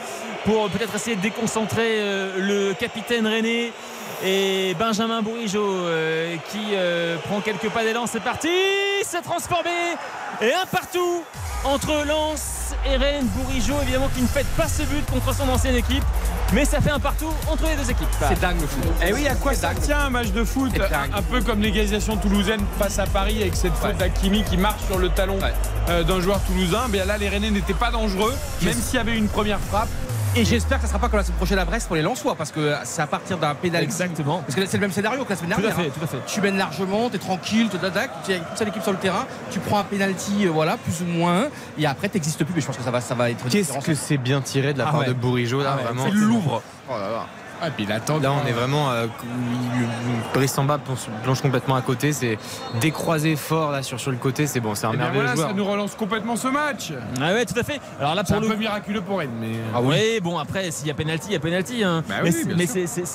pour 0.44 0.68
peut-être 0.68 0.96
essayer 0.96 1.14
de 1.14 1.20
déconcentrer 1.20 2.00
euh, 2.00 2.32
le 2.38 2.74
capitaine 2.74 3.26
René. 3.26 3.72
Et 4.24 4.74
Benjamin 4.78 5.22
Bourigeau 5.22 5.64
euh, 5.64 6.34
qui 6.50 6.58
euh, 6.74 7.16
prend 7.26 7.40
quelques 7.40 7.68
pas 7.70 7.84
d'élan. 7.84 8.06
C'est 8.06 8.22
parti 8.22 8.48
C'est 9.04 9.22
transformé 9.22 9.70
Et 10.42 10.52
un 10.52 10.66
partout 10.66 11.22
entre 11.64 12.04
Lens 12.04 12.74
et 12.84 12.96
Rennes. 12.96 13.26
Bourigeau 13.36 13.74
évidemment 13.82 14.08
qui 14.14 14.22
ne 14.22 14.26
fait 14.26 14.46
pas 14.56 14.66
ce 14.66 14.82
but 14.82 15.08
contre 15.10 15.32
son 15.34 15.48
ancienne 15.48 15.76
équipe. 15.76 16.02
Mais 16.52 16.64
ça 16.64 16.80
fait 16.80 16.90
un 16.90 16.98
partout 16.98 17.30
entre 17.48 17.64
les 17.68 17.76
deux 17.76 17.90
équipes. 17.90 18.08
C'est 18.26 18.40
dingue 18.40 18.60
le 18.60 18.66
foot. 18.66 18.82
Eh 19.06 19.12
oui, 19.12 19.28
à 19.28 19.34
quoi 19.34 19.54
ça 19.54 19.72
tient 19.74 19.98
un 20.00 20.10
match 20.10 20.28
de 20.28 20.42
foot. 20.42 20.72
Un 21.14 21.22
peu 21.22 21.40
comme 21.42 21.60
l'égalisation 21.60 22.16
toulousaine 22.16 22.64
face 22.78 22.98
à 22.98 23.06
Paris 23.06 23.40
avec 23.42 23.54
cette 23.54 23.74
faute 23.74 23.88
Ouais. 23.90 23.94
d'Akimi 23.94 24.42
qui 24.44 24.56
marche 24.56 24.80
sur 24.86 24.98
le 24.98 25.10
talon 25.10 25.38
Ouais. 25.38 25.52
euh, 25.90 26.02
d'un 26.02 26.20
joueur 26.20 26.40
toulousain. 26.40 26.88
Bien 26.88 27.04
là, 27.04 27.18
les 27.18 27.28
Rennais 27.28 27.50
n'étaient 27.50 27.74
pas 27.74 27.90
dangereux, 27.90 28.34
même 28.62 28.74
s'il 28.74 28.96
y 28.96 28.98
avait 28.98 29.16
une 29.16 29.28
première 29.28 29.60
frappe. 29.60 29.88
Et 30.36 30.44
j'espère 30.44 30.78
que 30.78 30.82
ça 30.84 30.88
sera 30.88 30.98
pas 31.00 31.08
comme 31.08 31.18
la 31.18 31.24
semaine 31.24 31.36
prochaine 31.38 31.58
à 31.58 31.64
Brest 31.64 31.86
pour 31.88 31.96
les 31.96 32.02
Lensois 32.02 32.36
parce 32.36 32.52
que 32.52 32.72
c'est 32.84 33.02
à 33.02 33.06
partir 33.08 33.38
d'un 33.38 33.54
pénalty. 33.54 33.86
Exactement. 33.86 34.40
Parce 34.46 34.54
que 34.54 34.66
c'est 34.66 34.76
le 34.76 34.82
même 34.82 34.92
scénario 34.92 35.24
que 35.24 35.30
la 35.30 35.36
semaine 35.36 35.50
Tout 35.52 35.58
à 35.58 35.62
dernière. 35.62 35.76
fait, 35.76 35.88
hein. 35.88 35.92
tout 35.98 36.04
à 36.04 36.06
fait. 36.06 36.18
Tu 36.26 36.40
mènes 36.40 36.56
largement, 36.58 37.10
tu 37.10 37.16
es 37.16 37.18
tranquille, 37.18 37.68
tu 37.70 37.76
as 37.76 38.36
une 38.36 38.42
seule 38.56 38.68
équipe 38.68 38.82
sur 38.82 38.92
le 38.92 38.98
terrain, 38.98 39.26
tu 39.50 39.58
prends 39.58 39.78
un 39.80 39.84
penalty, 39.84 40.46
euh, 40.46 40.50
voilà, 40.50 40.76
plus 40.76 41.02
ou 41.02 41.06
moins, 41.06 41.46
et 41.76 41.86
après 41.86 42.08
tu 42.08 42.14
n'existes 42.18 42.44
plus. 42.44 42.54
Mais 42.54 42.60
je 42.60 42.66
pense 42.66 42.76
que 42.76 42.82
ça 42.84 42.90
va, 42.92 43.00
ça 43.00 43.14
va 43.14 43.30
être 43.30 43.48
Qu'est-ce 43.48 43.78
que 43.84 43.94
c'est 43.94 44.18
bien 44.18 44.40
tiré 44.40 44.74
de 44.74 44.78
la 44.78 44.88
Ah 44.88 44.90
part 44.92 45.00
ouais. 45.00 45.06
de 45.08 45.12
Bourigeau 45.14 45.62
là, 45.62 45.70
Ah 45.72 45.76
ouais, 45.78 45.82
vraiment. 45.84 46.04
c'est 46.04 46.10
Il 46.10 46.20
l'ouvre. 46.20 46.62
Oh 46.88 46.92
là 46.92 47.10
là. 47.10 47.26
Ah, 47.60 47.70
puis 47.70 47.84
il 47.84 47.92
attend. 47.92 48.18
Là, 48.20 48.32
on 48.32 48.46
est 48.46 48.52
vraiment. 48.52 48.90
Euh, 48.90 49.06
Brice 50.34 50.52
Samba 50.52 50.78
plonge- 51.24 51.40
complètement 51.40 51.74
à 51.76 51.82
côté. 51.82 52.12
C'est 52.12 52.38
décroisé 52.80 53.36
fort 53.36 53.70
là 53.72 53.82
sur, 53.82 53.98
sur 53.98 54.10
le 54.10 54.16
côté. 54.16 54.46
C'est 54.46 54.60
bon, 54.60 54.74
c'est 54.74 54.86
un 54.86 54.90
Et 54.92 54.96
bien 54.96 55.04
merveilleux 55.04 55.22
voilà, 55.24 55.36
joueur. 55.36 55.48
ça 55.48 55.54
nous 55.54 55.64
relance 55.64 55.94
complètement 55.94 56.36
ce 56.36 56.48
match. 56.48 56.92
Ah 57.20 57.32
ouais, 57.32 57.44
tout 57.44 57.58
à 57.58 57.62
fait. 57.62 57.80
Alors 57.98 58.14
là, 58.14 58.22
C'est 58.24 58.34
pour 58.34 58.42
un 58.42 58.46
le 58.46 58.52
peu 58.52 58.56
miraculeux 58.60 59.00
pour 59.00 59.18
Rennes, 59.18 59.30
mais. 59.40 59.52
Ah 59.74 59.80
oui, 59.82 60.20
bon 60.22 60.38
après 60.38 60.70
s'il 60.70 60.86
y 60.86 60.90
a 60.90 60.94
penalty, 60.94 61.28
il 61.30 61.32
y 61.32 61.36
a 61.36 61.40
penalty. 61.40 61.82
hein. 61.84 62.02
Bah 62.08 62.16
mais 62.22 62.30
oui, 62.30 62.32
c'est- 62.32 62.54
mais 62.54 62.66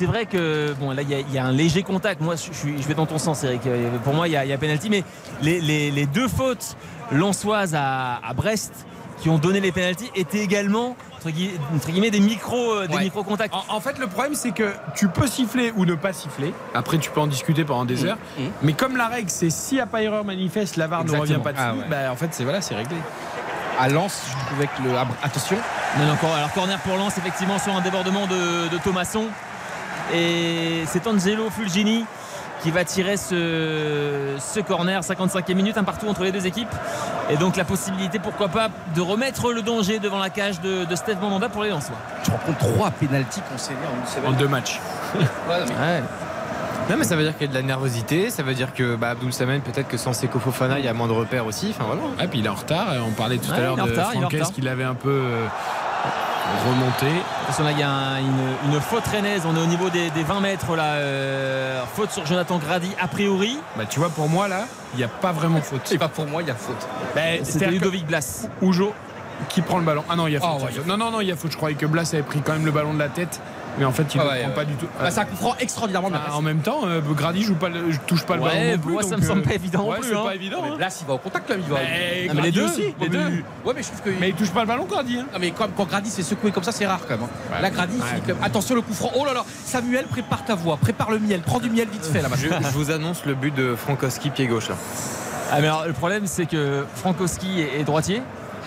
vrai 0.05 0.25
que 0.25 0.73
bon 0.79 0.91
là 0.91 1.01
il 1.01 1.09
y, 1.09 1.15
a- 1.15 1.19
il 1.19 1.31
y 1.33 1.37
a 1.37 1.45
un 1.45 1.51
léger 1.51 1.83
contact. 1.83 2.21
Moi 2.21 2.35
je, 2.35 2.53
suis, 2.53 2.81
je 2.81 2.87
vais 2.87 2.93
dans 2.93 3.05
ton 3.05 3.17
sens 3.17 3.43
Eric. 3.43 3.61
Euh, 3.67 3.89
Pour 4.03 4.13
moi 4.13 4.27
il 4.27 4.31
y 4.31 4.37
a, 4.37 4.45
y 4.45 4.53
a 4.53 4.57
penalty, 4.57 4.89
mais 4.89 5.03
les, 5.41 5.61
les- 5.61 5.91
les 5.91 6.05
deux 6.05 6.27
fautes 6.27 6.75
lançoises 7.11 7.75
à, 7.75 8.19
à 8.25 8.33
Brest 8.33 8.73
qui 9.21 9.29
ont 9.29 9.37
donné 9.37 9.59
les 9.59 9.71
penalties 9.71 10.11
étaient 10.15 10.39
également 10.43 10.95
entre 11.25 11.31
gui- 11.35 11.51
entre 11.75 11.89
guillemets 11.89 12.11
des 12.11 12.19
micro 12.19 12.73
euh, 12.73 12.87
des 12.87 12.95
Ouais. 12.95 13.03
micro 13.03 13.23
contacts. 13.23 13.53
En, 13.53 13.75
en 13.75 13.79
fait, 13.79 13.97
le 13.97 14.07
problème, 14.07 14.35
c'est 14.35 14.51
que 14.51 14.73
tu 14.95 15.07
peux 15.07 15.27
siffler 15.27 15.71
ou 15.75 15.85
ne 15.85 15.95
pas 15.95 16.11
siffler. 16.13 16.53
Après, 16.73 16.97
tu 16.97 17.09
peux 17.11 17.21
en 17.21 17.27
discuter 17.27 17.63
pendant 17.63 17.85
des 17.85 18.03
heures. 18.05 18.17
mmh. 18.37 18.41
Mais 18.61 18.73
comme 18.73 18.97
la 18.97 19.07
règle, 19.07 19.29
c'est 19.29 19.49
n'y 19.71 19.79
a 19.79 19.85
pas 19.85 20.01
erreur 20.01 20.25
manifeste, 20.25 20.75
la 20.77 20.87
VAR 20.87 21.05
ne 21.05 21.11
revient 21.17 21.39
pas 21.43 21.53
dessus. 21.53 21.63
Ah 21.65 21.73
ouais. 21.75 21.85
bah, 21.89 22.11
en 22.11 22.15
fait, 22.15 22.29
c'est 22.31 22.43
voilà, 22.43 22.61
c'est 22.61 22.75
réglé. 22.75 22.97
À 23.79 23.89
Lens, 23.89 24.21
je 24.29 24.45
trouvais 24.47 24.67
que 24.67 24.83
le. 24.83 24.95
ah, 24.97 25.07
Attention, 25.23 25.57
Non, 25.97 26.05
non, 26.05 26.13
encore, 26.13 26.33
alors 26.33 26.51
corner 26.53 26.77
pour 26.79 26.95
Lens 26.97 27.17
effectivement 27.17 27.57
sur 27.57 27.75
un 27.75 27.81
débordement 27.81 28.27
de, 28.27 28.67
de 28.69 28.77
Thomasson. 28.83 29.25
Et 30.13 30.83
c'est 30.87 31.07
Angelo 31.07 31.49
Fulgini 31.49 32.05
qui 32.63 32.71
va 32.71 32.83
tirer 32.85 33.17
ce, 33.17 34.35
ce 34.39 34.59
corner 34.61 35.01
55e 35.01 35.53
minute 35.53 35.77
un 35.77 35.83
partout 35.83 36.07
entre 36.07 36.23
les 36.23 36.31
deux 36.31 36.47
équipes 36.47 36.73
et 37.29 37.35
donc 37.37 37.57
la 37.57 37.65
possibilité 37.65 38.19
pourquoi 38.19 38.47
pas 38.47 38.69
de 38.95 39.01
remettre 39.01 39.51
le 39.51 39.61
danger 39.61 39.99
devant 39.99 40.17
la 40.19 40.29
cage 40.29 40.61
de, 40.61 40.85
de 40.85 40.95
Steve 40.95 41.19
Mandanda 41.21 41.49
pour 41.49 41.63
les 41.63 41.69
Lensois 41.69 41.95
Tu 42.23 42.31
compte 42.31 42.57
trois 42.57 42.89
pénalties 42.91 43.41
concédés 43.51 43.75
en 43.85 43.99
une 43.99 44.07
semaine. 44.07 44.29
En 44.33 44.37
deux 44.37 44.47
matchs. 44.47 44.79
Ouais. 45.49 46.01
Non 46.89 46.95
mais 46.97 47.03
ça 47.05 47.15
veut 47.15 47.23
dire 47.23 47.33
qu'il 47.37 47.47
y 47.47 47.49
a 47.49 47.53
de 47.53 47.57
la 47.57 47.61
nervosité, 47.65 48.29
ça 48.29 48.43
veut 48.43 48.53
dire 48.53 48.73
que 48.73 48.95
bah, 48.95 49.11
Abdoul 49.11 49.31
Samen 49.31 49.61
peut-être 49.61 49.87
que 49.87 49.95
sans 49.97 50.11
Seko 50.11 50.37
Fofana 50.39 50.79
il 50.79 50.85
y 50.85 50.87
a 50.89 50.93
moins 50.93 51.07
de 51.07 51.13
repères 51.13 51.45
aussi. 51.45 51.69
Enfin 51.73 51.85
voilà. 51.85 52.01
Ah, 52.19 52.27
puis 52.27 52.39
il 52.39 52.45
est 52.45 52.49
en 52.49 52.55
retard. 52.55 52.87
On 53.07 53.11
parlait 53.11 53.37
tout 53.37 53.49
Ouais, 53.51 53.57
à 53.57 53.61
l'heure 53.61 53.75
de 53.77 53.93
Franquès 53.93 54.23
retard. 54.41 54.51
qu'il 54.51 54.67
avait 54.67 54.83
un 54.83 54.95
peu 54.95 55.21
euh, 56.45 56.69
remonté. 56.69 57.07
Parce 57.45 57.57
qu'on 57.57 57.65
a- 57.65 57.71
il 57.71 57.79
y 57.79 57.83
a 57.83 57.89
un- 57.89 58.19
une, 58.19 58.73
une 58.73 58.79
faute 58.81 59.05
rennaise 59.07 59.43
on 59.45 59.55
est 59.55 59.61
au 59.61 59.65
niveau 59.65 59.89
des, 59.89 60.09
des 60.11 60.23
20 60.23 60.39
mètres 60.39 60.75
là 60.75 60.93
euh, 60.95 61.81
faute 61.95 62.11
sur 62.11 62.25
Jonathan 62.25 62.57
Grady 62.57 62.91
a 63.01 63.07
priori 63.07 63.57
Bah, 63.77 63.83
tu 63.89 63.99
vois, 63.99 64.09
pour 64.09 64.27
moi, 64.29 64.47
là, 64.47 64.65
il 64.93 64.97
n'y 64.97 65.03
a 65.03 65.07
pas 65.07 65.31
vraiment 65.31 65.61
faute. 65.61 65.91
Et 65.91 65.97
pas 65.97 66.07
pour 66.09 66.25
moi, 66.27 66.41
il 66.41 66.47
y 66.47 66.51
a 66.51 66.55
faute. 66.55 66.87
Bah, 67.15 67.21
c'était 67.43 67.67
Ludovic 67.67 68.05
Blas 68.05 68.47
Oujo 68.61 68.93
qui 69.49 69.61
prend 69.61 69.77
le 69.79 69.83
ballon. 69.83 70.03
Ah 70.09 70.15
non, 70.15 70.27
il 70.27 70.33
y 70.33 70.37
a 70.37 70.39
faute. 70.39 70.49
Ah, 70.53 70.59
y 70.61 70.65
a 70.65 70.71
faute. 70.71 70.87
Non, 70.87 70.97
non, 70.97 71.11
non, 71.11 71.21
il 71.21 71.27
y 71.27 71.31
a 71.31 71.35
faute. 71.35 71.51
Je 71.51 71.57
croyais 71.57 71.75
que 71.75 71.85
Blas 71.85 72.09
avait 72.13 72.23
pris 72.23 72.41
quand 72.41 72.53
même 72.53 72.65
le 72.65 72.71
ballon 72.71 72.93
de 72.93 72.99
la 72.99 73.09
tête. 73.09 73.41
Mais 73.77 73.85
en 73.85 73.91
fait, 73.91 74.03
il 74.13 74.17
ne 74.17 74.23
Ah 74.23 74.27
ouais, 74.29 74.39
prend 74.41 74.49
ouais. 74.49 74.55
pas 74.55 74.65
du 74.65 74.73
tout. 74.75 74.85
Bah, 74.99 75.09
c'est 75.09 75.19
un 75.19 75.25
coup 75.25 75.35
franc 75.35 75.55
extraordinairement 75.59 76.09
bien. 76.09 76.21
Ah, 76.27 76.35
en 76.35 76.41
même 76.41 76.59
temps, 76.59 76.81
euh, 76.85 77.01
Grady 77.15 77.41
joue 77.43 77.55
pas 77.55 77.69
le- 77.69 77.81
touche 78.05 78.23
pas 78.23 78.35
le 78.35 78.41
ballon 78.43 78.71
non 78.73 78.77
plus. 78.77 78.91
moi, 78.93 79.03
ça 79.03 79.17
me 79.17 79.21
semble 79.23 79.41
euh, 79.41 79.43
pas 79.45 79.53
évident 79.55 79.83
non 79.83 79.93
plus, 79.99 80.09
c'est 80.09 80.15
hein. 80.15 80.21
pas 80.23 80.35
évident. 80.35 80.59
Mais 80.63 80.69
hein. 80.69 80.75
Blas, 80.77 80.97
il 81.01 81.07
va 81.07 81.13
au 81.13 81.17
contact 81.17 81.49
là, 81.49 81.55
il 81.57 81.63
va. 81.63 81.77
Mais 81.79 82.27
Ah, 82.29 82.33
mais 82.35 82.41
Grady 82.41 82.41
les 82.43 82.51
deux, 82.51 82.65
aussi, 82.65 82.81
les 82.81 82.95
mais- 82.99 83.09
deux. 83.09 83.43
Ouais, 83.65 83.73
mais 83.75 83.81
je 83.83 83.87
trouve 83.87 84.01
que. 84.01 84.09
Mais 84.19 84.29
il 84.29 84.35
touche 84.35 84.51
pas 84.51 84.61
le 84.61 84.67
ballon, 84.67 84.85
Grady. 84.85 85.17
Hein. 85.19 85.25
Non, 85.33 85.39
mais 85.39 85.51
quand, 85.51 85.67
quand 85.75 85.85
Grady 85.85 86.09
s'est 86.09 86.21
secoué 86.23 86.51
comme 86.51 86.63
ça, 86.63 86.71
c'est 86.71 86.85
rare 86.85 86.99
quand 87.07 87.15
même. 87.17 87.23
hein. 87.23 87.61
Là, 87.61 87.69
Grady, 87.71 87.93
il 87.97 88.01
Ouais. 88.01 88.07
finit 88.09 88.21
quand 88.21 88.27
même- 88.35 88.43
Attention, 88.43 88.75
le 88.75 88.81
coup 88.81 88.93
franc. 88.93 89.11
Oh 89.15 89.25
là 89.25 89.33
là, 89.33 89.43
Samuel, 89.65 90.05
prépare 90.05 90.45
ta 90.45 90.55
voix, 90.55 90.77
prépare 90.77 91.09
le 91.11 91.19
miel, 91.19 91.41
prends 91.41 91.59
du 91.59 91.69
miel 91.69 91.87
vite 91.91 92.05
fait 92.05 92.21
là 92.21 92.29
Je, 92.35 92.47
je 92.47 92.73
vous 92.73 92.91
annonce 92.91 93.25
le 93.25 93.33
but 93.33 93.53
de 93.55 93.75
Frankowski 93.75 94.29
pied 94.29 94.47
gauche 94.47 94.69
là. 94.69 94.75
Ah, 95.51 95.59
mais 95.61 95.67
alors, 95.67 95.85
le 95.87 95.93
problème 95.93 96.25
c'est 96.27 96.45
que 96.45 96.85
Frankowski 96.95 97.61
est 97.61 97.83
droitier 97.83 98.21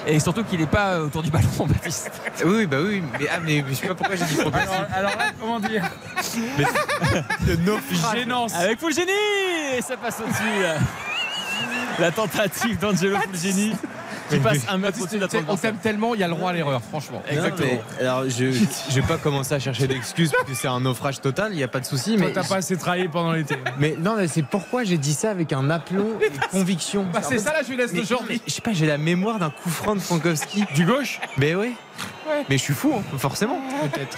et 0.06 0.20
surtout 0.20 0.44
qu'il 0.44 0.60
n'est 0.60 0.66
pas 0.66 1.00
autour 1.00 1.22
du 1.22 1.30
ballon 1.30 1.48
Baptiste 1.66 2.10
Oui, 2.44 2.66
bah 2.66 2.78
oui, 2.82 3.02
mais, 3.18 3.26
ah, 3.30 3.38
mais 3.44 3.64
je 3.68 3.74
sais 3.74 3.88
pas 3.88 3.94
pourquoi 3.94 4.16
j'ai 4.16 4.24
dit 4.24 4.34
Frankowski. 4.36 4.68
Alors, 4.68 4.86
alors 4.94 5.10
là, 5.10 5.24
comment 5.40 5.60
dire 5.60 5.84
Gênance. 8.14 8.54
avec 8.54 8.78
Fulgini 8.80 9.10
et 9.76 9.82
ça 9.82 9.96
passe 9.96 10.20
au-dessus 10.20 10.62
là. 10.62 10.76
la 11.98 12.10
tentative 12.10 12.78
d'Angelo 12.78 13.16
Fulgini 13.18 13.72
qui 14.28 14.38
passe 14.42 14.58
un 14.68 14.78
mètre 14.78 15.00
au-dessus 15.00 15.16
de 15.16 15.22
la 15.22 15.28
Tu 15.28 15.36
sais, 15.38 15.44
On 15.48 15.56
t'aime 15.56 15.76
tellement, 15.76 16.14
il 16.14 16.20
y 16.20 16.24
a 16.24 16.28
le 16.28 16.34
droit 16.34 16.50
à 16.50 16.52
l'erreur, 16.52 16.80
franchement. 16.82 17.22
Exactement. 17.28 17.68
Non, 17.72 17.78
mais, 18.00 18.06
alors 18.06 18.24
je, 18.28 18.44
vais 18.44 19.02
pas 19.06 19.16
commencer 19.18 19.54
à 19.54 19.58
chercher 19.58 19.86
d'excuses 19.86 20.30
parce 20.32 20.44
que 20.44 20.54
c'est 20.54 20.68
un 20.68 20.80
naufrage 20.80 21.20
total, 21.20 21.52
il 21.52 21.56
n'y 21.56 21.62
a 21.62 21.68
pas 21.68 21.80
de 21.80 21.86
souci. 21.86 22.16
Toi, 22.16 22.26
Mais, 22.26 22.32
t'as 22.32 22.44
pas 22.44 22.56
assez 22.56 22.76
travaillé 22.76 23.08
pendant 23.08 23.32
l'été. 23.32 23.56
mais 23.78 23.96
non, 23.98 24.16
mais 24.16 24.28
c'est 24.28 24.42
pourquoi 24.42 24.84
j'ai 24.84 24.98
dit 24.98 25.14
ça 25.14 25.30
avec 25.30 25.52
un 25.52 25.70
aplomb 25.70 26.18
et 26.20 26.30
conviction. 26.50 27.06
Bah, 27.12 27.20
c'est 27.22 27.38
ça 27.38 27.52
la 27.52 27.62
jeunesse 27.62 27.90
Mais- 27.92 28.00
d'aujourd'hui. 28.00 28.36
mais 28.36 28.40
Je 28.46 28.52
sais 28.52 28.60
pas, 28.60 28.72
j'ai 28.72 28.86
la 28.86 28.98
mémoire 28.98 29.38
d'un 29.38 29.50
coup 29.50 29.70
franc 29.70 29.94
de 29.94 30.00
Frankowski. 30.00 30.64
Du 30.74 30.84
gauche 30.86 31.20
Mais 31.38 31.54
oui. 31.54 31.74
Mais 32.48 32.58
je 32.58 32.62
suis 32.62 32.74
fou, 32.74 32.92
hein, 32.96 33.02
forcément. 33.18 33.58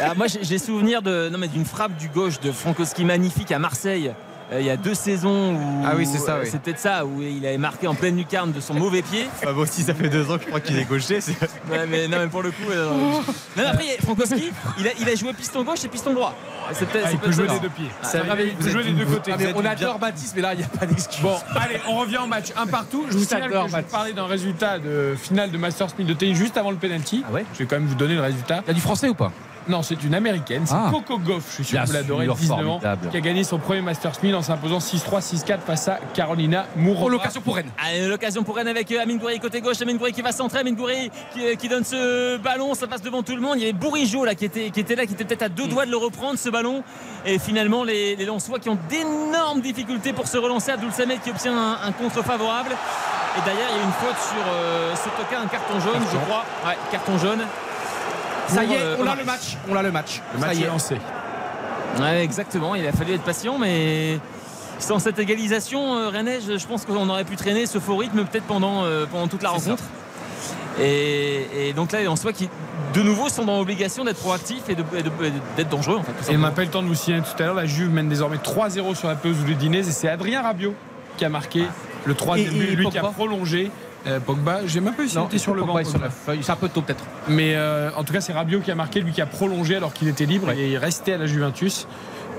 Ah, 0.01 0.15
moi 0.17 0.27
j'ai- 0.27 0.59
souvenir 0.59 1.03
de 1.03 1.29
non 1.31 1.39
mais 1.39 1.47
d'une 1.49 1.65
frappe 1.65 1.97
du 1.97 2.09
gauche 2.09 2.41
de 2.41 2.51
Frankowski 2.51 3.05
magnifique 3.05 3.53
à 3.53 3.59
Marseille 3.59 4.13
il 4.53 4.65
y 4.67 4.71
a 4.71 4.77
deux 4.77 4.95
saisons 4.95 5.55
où 5.55 5.85
Ah 5.87 5.93
oui, 5.97 6.07
c'est 6.07 6.19
ça, 6.19 6.39
oui. 6.41 6.49
c'est 6.51 6.61
peut-être 6.61 6.79
ça 6.79 7.05
où 7.05 7.21
il 7.23 7.45
avait 7.47 7.59
marqué 7.59 7.87
en 7.87 7.95
pleine 7.95 8.17
lucarne 8.17 8.53
de 8.53 8.61
son 8.61 8.75
mauvais 8.75 9.03
pied 9.03 9.27
Bah, 9.45 9.53
moi 9.55 9.65
aussi, 9.65 9.83
ça 9.83 9.95
fait 9.95 10.09
deux 10.09 10.31
ans 10.31 10.37
que 10.39 10.43
je 10.45 10.49
crois 10.49 10.61
qu'il 10.61 10.79
est 10.79 10.85
gaucher. 10.85 11.21
c'est- 11.21 11.33
Ouais, 11.71 11.87
mais 11.89 12.09
non 12.09 12.19
mais 12.21 12.29
pour 12.29 12.43
le 12.43 12.51
coup 12.51 12.71
euh, 12.71 12.91
non, 13.57 13.65
après 13.67 13.97
Frankowski 14.03 14.51
il 14.79 14.87
a, 14.89 14.91
il 15.01 15.09
a 15.09 15.15
joué 15.15 15.33
piston 15.35 15.65
gauche 15.65 15.85
et 15.85 15.89
piston 15.89 16.15
droit 16.15 16.35
c'est 16.73 16.87
peut-être 16.87 17.07
Ah, 17.07 17.13
Il 17.13 17.19
peut 17.19 17.25
peut-être 17.27 17.35
jouer 17.37 17.49
ça. 17.49 17.55
des 17.55 17.61
deux 17.61 17.69
pieds. 17.71 17.89
Ah, 18.03 18.07
Ah, 18.31 18.35
mais 18.37 18.47
Il 18.49 18.55
peut 18.55 18.69
jouer 18.69 18.85
des 18.85 18.91
deux 18.93 19.07
côtés. 19.07 19.31
Ah, 19.33 19.37
mais 19.39 19.53
on 19.57 19.61
bien- 19.63 19.71
adore 19.71 19.99
Baptiste, 19.99 20.35
mais 20.37 20.43
là, 20.43 20.53
il 20.53 20.59
n'y 20.59 20.65
a 20.65 20.69
pas 20.69 20.85
d'excuse. 20.85 21.23
Bon, 21.23 21.35
allez, 21.59 21.81
on 21.89 21.97
revient 21.97 22.19
au 22.23 22.27
match. 22.27 22.49
Un 22.59 22.67
partout. 22.67 23.07
Je 23.09 23.17
vous 23.17 23.25
signale 23.25 23.49
que 23.51 23.69
je 23.71 23.75
vais 23.77 23.83
parler 23.85 24.13
d'un 24.13 24.27
résultat 24.27 24.79
de 24.79 25.15
finale 25.19 25.51
de 25.51 25.57
Masters 25.57 25.89
1000 25.99 26.07
de 26.07 26.13
tennis 26.13 26.37
juste 26.37 26.59
avant 26.59 26.71
le 26.71 26.77
penalty. 26.77 27.25
Ah 27.27 27.33
ouais 27.33 27.47
Je 27.55 27.61
vais 27.61 27.65
quand 27.65 27.77
même 27.77 27.87
vous 27.87 27.95
donner 27.95 28.17
le 28.17 28.21
résultat. 28.21 28.63
T'as 28.67 28.73
du 28.75 28.83
français 28.83 29.09
ou 29.09 29.15
pas? 29.15 29.33
Non, 29.69 29.83
c'est 29.83 30.03
une 30.03 30.15
américaine. 30.15 30.63
C'est 30.67 30.75
Ah. 30.75 30.89
Coco 30.91 31.19
Goff, 31.19 31.45
je 31.51 31.55
suis 31.57 31.65
sûr 31.65 31.81
que 31.83 31.87
vous 31.87 31.93
l'adorez, 31.93 32.25
sûr, 32.27 32.35
19 32.37 32.69
ans, 32.69 32.81
qui 33.11 33.17
a 33.17 33.21
gagné 33.21 33.45
son 33.45 33.59
premier 33.59 33.83
Masters 33.83 34.13
1000 34.23 34.35
en 34.35 34.43
s'imposant 34.43 34.79
6-3, 34.81 35.21
6-4 35.21 35.61
face 35.61 35.89
à 35.89 35.99
Carolina 36.15 36.67
Mourova. 36.77 37.05
Oh, 37.07 37.09
l'occasion 37.11 37.41
pour 37.41 37.57
Rennes. 37.57 37.71
Allez, 37.85 38.07
l'occasion 38.09 38.43
pour 38.43 38.57
Rennes 38.57 38.69
avec 38.69 38.91
euh, 38.93 39.03
Amine 39.03 39.19
Gouiri 39.19 39.39
côté 39.41 39.61
gauche. 39.61 39.81
Amine 39.83 39.99
Gouiri 39.99 40.13
qui 40.13 40.23
va 40.23 40.33
centrer. 40.33 40.61
Amine 40.61 40.77
qui, 40.77 41.45
euh, 41.47 41.55
qui 41.55 41.69
donne 41.69 41.85
ce 41.85 42.37
ballon. 42.39 42.75
Ça 42.75 42.87
passe 42.87 43.03
devant 43.03 43.23
tout 43.23 43.35
le 43.35 43.41
monde. 43.41 43.55
Il 43.57 43.61
y 43.61 43.65
avait 43.65 43.73
Bourigeau 43.73 44.25
là 44.25 44.35
qui 44.35 44.45
était, 44.45 44.71
qui 44.71 44.81
était 44.81 44.95
là, 44.97 45.07
qui 45.07 45.13
était 45.13 45.25
peut-être 45.25 45.43
à 45.43 45.49
deux 45.49 45.67
doigts 45.67 45.87
de 45.87 45.91
le 45.91 45.97
reprendre 45.97 46.39
ce 46.39 46.49
ballon. 46.49 46.83
Et 47.27 47.39
finalement, 47.39 47.85
les, 47.85 48.17
les 48.17 48.25
Lensois 48.25 48.59
qui 48.59 48.69
ont 48.71 48.79
d'énormes 48.89 49.61
difficultés 49.61 50.13
pour 50.13 50.27
se 50.29 50.39
relancer. 50.39 50.73
Abdoul 50.73 50.93
Samed 50.93 51.21
qui 51.23 51.31
obtient 51.31 51.57
un, 51.57 51.89
un 51.89 51.93
contre 51.93 52.23
favorable. 52.25 52.71
Et 53.37 53.41
derrière, 53.45 53.69
il 53.71 53.77
y 53.77 53.81
a 53.81 53.85
une 53.85 53.93
faute 53.93 54.19
sur 54.19 54.53
euh, 54.53 54.95
Sotoka, 54.97 55.41
un 55.41 55.47
carton 55.47 55.79
jaune, 55.81 56.03
je 56.13 56.17
crois. 56.19 56.45
Ouais, 56.67 56.77
carton 56.91 57.19
jaune. 57.19 57.41
Ça 58.49 58.65
y 58.65 58.73
est, 58.73 58.79
euh, 58.81 58.97
on 58.99 59.07
a 59.07 59.15
le 59.15 59.25
match. 59.25 59.57
On 59.69 59.77
a 59.77 59.83
le 59.83 59.93
match. 59.93 60.21
Le 60.35 60.41
Ça 60.41 60.47
match 60.47 60.57
y 60.57 60.63
est 60.63 60.67
lancé. 60.67 60.97
Ouais, 62.01 62.23
exactement. 62.25 62.75
Il 62.75 62.87
a 62.87 62.93
fallu 62.93 63.15
être 63.15 63.23
patient, 63.23 63.59
mais 63.59 64.19
sans 64.79 64.99
cette 64.99 65.19
égalisation, 65.19 65.97
euh, 65.97 66.09
Rennais, 66.09 66.39
je, 66.47 66.57
je 66.59 66.67
pense 66.67 66.85
qu'on 66.85 67.09
aurait 67.09 67.25
pu 67.25 67.37
traîner 67.37 67.67
ce 67.67 67.79
faux 67.79 67.97
rythme 67.97 68.25
peut-être 68.25 68.45
pendant, 68.47 68.85
euh, 68.85 69.07
pendant 69.11 69.27
toute 69.29 69.43
la 69.43 69.51
rencontre. 69.51 69.83
Et, 70.81 71.69
et 71.69 71.73
donc 71.73 71.91
là, 71.93 71.99
en 72.09 72.15
soi, 72.17 72.33
qui 72.33 72.49
de 72.95 73.03
nouveau 73.03 73.29
sont 73.29 73.45
dans 73.45 73.59
l'obligation 73.59 74.05
d'être 74.05 74.21
proactifs 74.21 74.69
et 74.69 74.75
d'être 74.77 75.69
dangereux. 75.69 75.97
En 75.97 76.03
fait, 76.03 76.13
tout 76.13 76.19
Et 76.19 76.21
il 76.21 76.25
simplement. 76.27 76.47
m'a 76.47 76.51
pas 76.53 76.63
eu 76.63 76.67
le 76.67 76.71
temps 76.71 76.83
de 76.83 76.89
vous 76.89 76.95
signaler 76.95 77.23
tout 77.25 77.43
à 77.43 77.47
l'heure, 77.47 77.55
la 77.55 77.67
Juve 77.67 77.91
mène 77.91 78.09
désormais 78.09 78.37
3-0 78.37 78.95
sur 78.95 79.09
la 79.09 79.17
pelouse 79.17 79.45
de 79.45 79.53
Dinez 79.55 79.79
et 79.81 79.83
c'est 79.85 80.09
Adrien 80.09 80.41
Rabiot 80.43 80.75
qui 81.17 81.25
a 81.25 81.29
marqué 81.29 81.65
le 82.05 82.15
troisième 82.15 82.55
but, 82.55 82.77
lui 82.77 82.89
qui 82.89 82.99
a 82.99 83.03
prolongé. 83.03 83.71
Euh, 84.07 84.21
Pogba, 84.21 84.61
j'ai 84.67 84.81
même 84.81 84.95
pas 84.95 85.03
eu 85.03 85.07
était 85.07 85.39
sur 85.39 85.55
le 85.55 85.63
banc. 85.63 85.75
Pogba 85.75 85.85
sur 85.85 85.99
la 85.99 86.11
feuille. 86.11 86.41
C'est 86.43 86.53
un 86.53 86.57
peu 86.57 86.69
tôt 86.69 86.83
peut-être. 86.83 87.05
Mais 87.29 87.55
euh, 87.55 87.91
en 87.97 88.05
tout 88.05 88.13
cas, 88.13 88.21
c'est 88.21 88.33
Rabiot 88.33 88.61
qui 88.61 88.71
a 88.71 88.75
marqué, 88.75 89.01
lui 89.01 89.13
qui 89.13 89.21
a 89.21 89.27
prolongé 89.27 89.77
alors 89.77 89.93
qu'il 89.93 90.09
était 90.09 90.27
libre 90.27 90.51
et 90.53 90.71
il 90.71 90.77
restait 90.79 91.15
à 91.15 91.19
la 91.19 91.27
Juventus. 91.27 91.87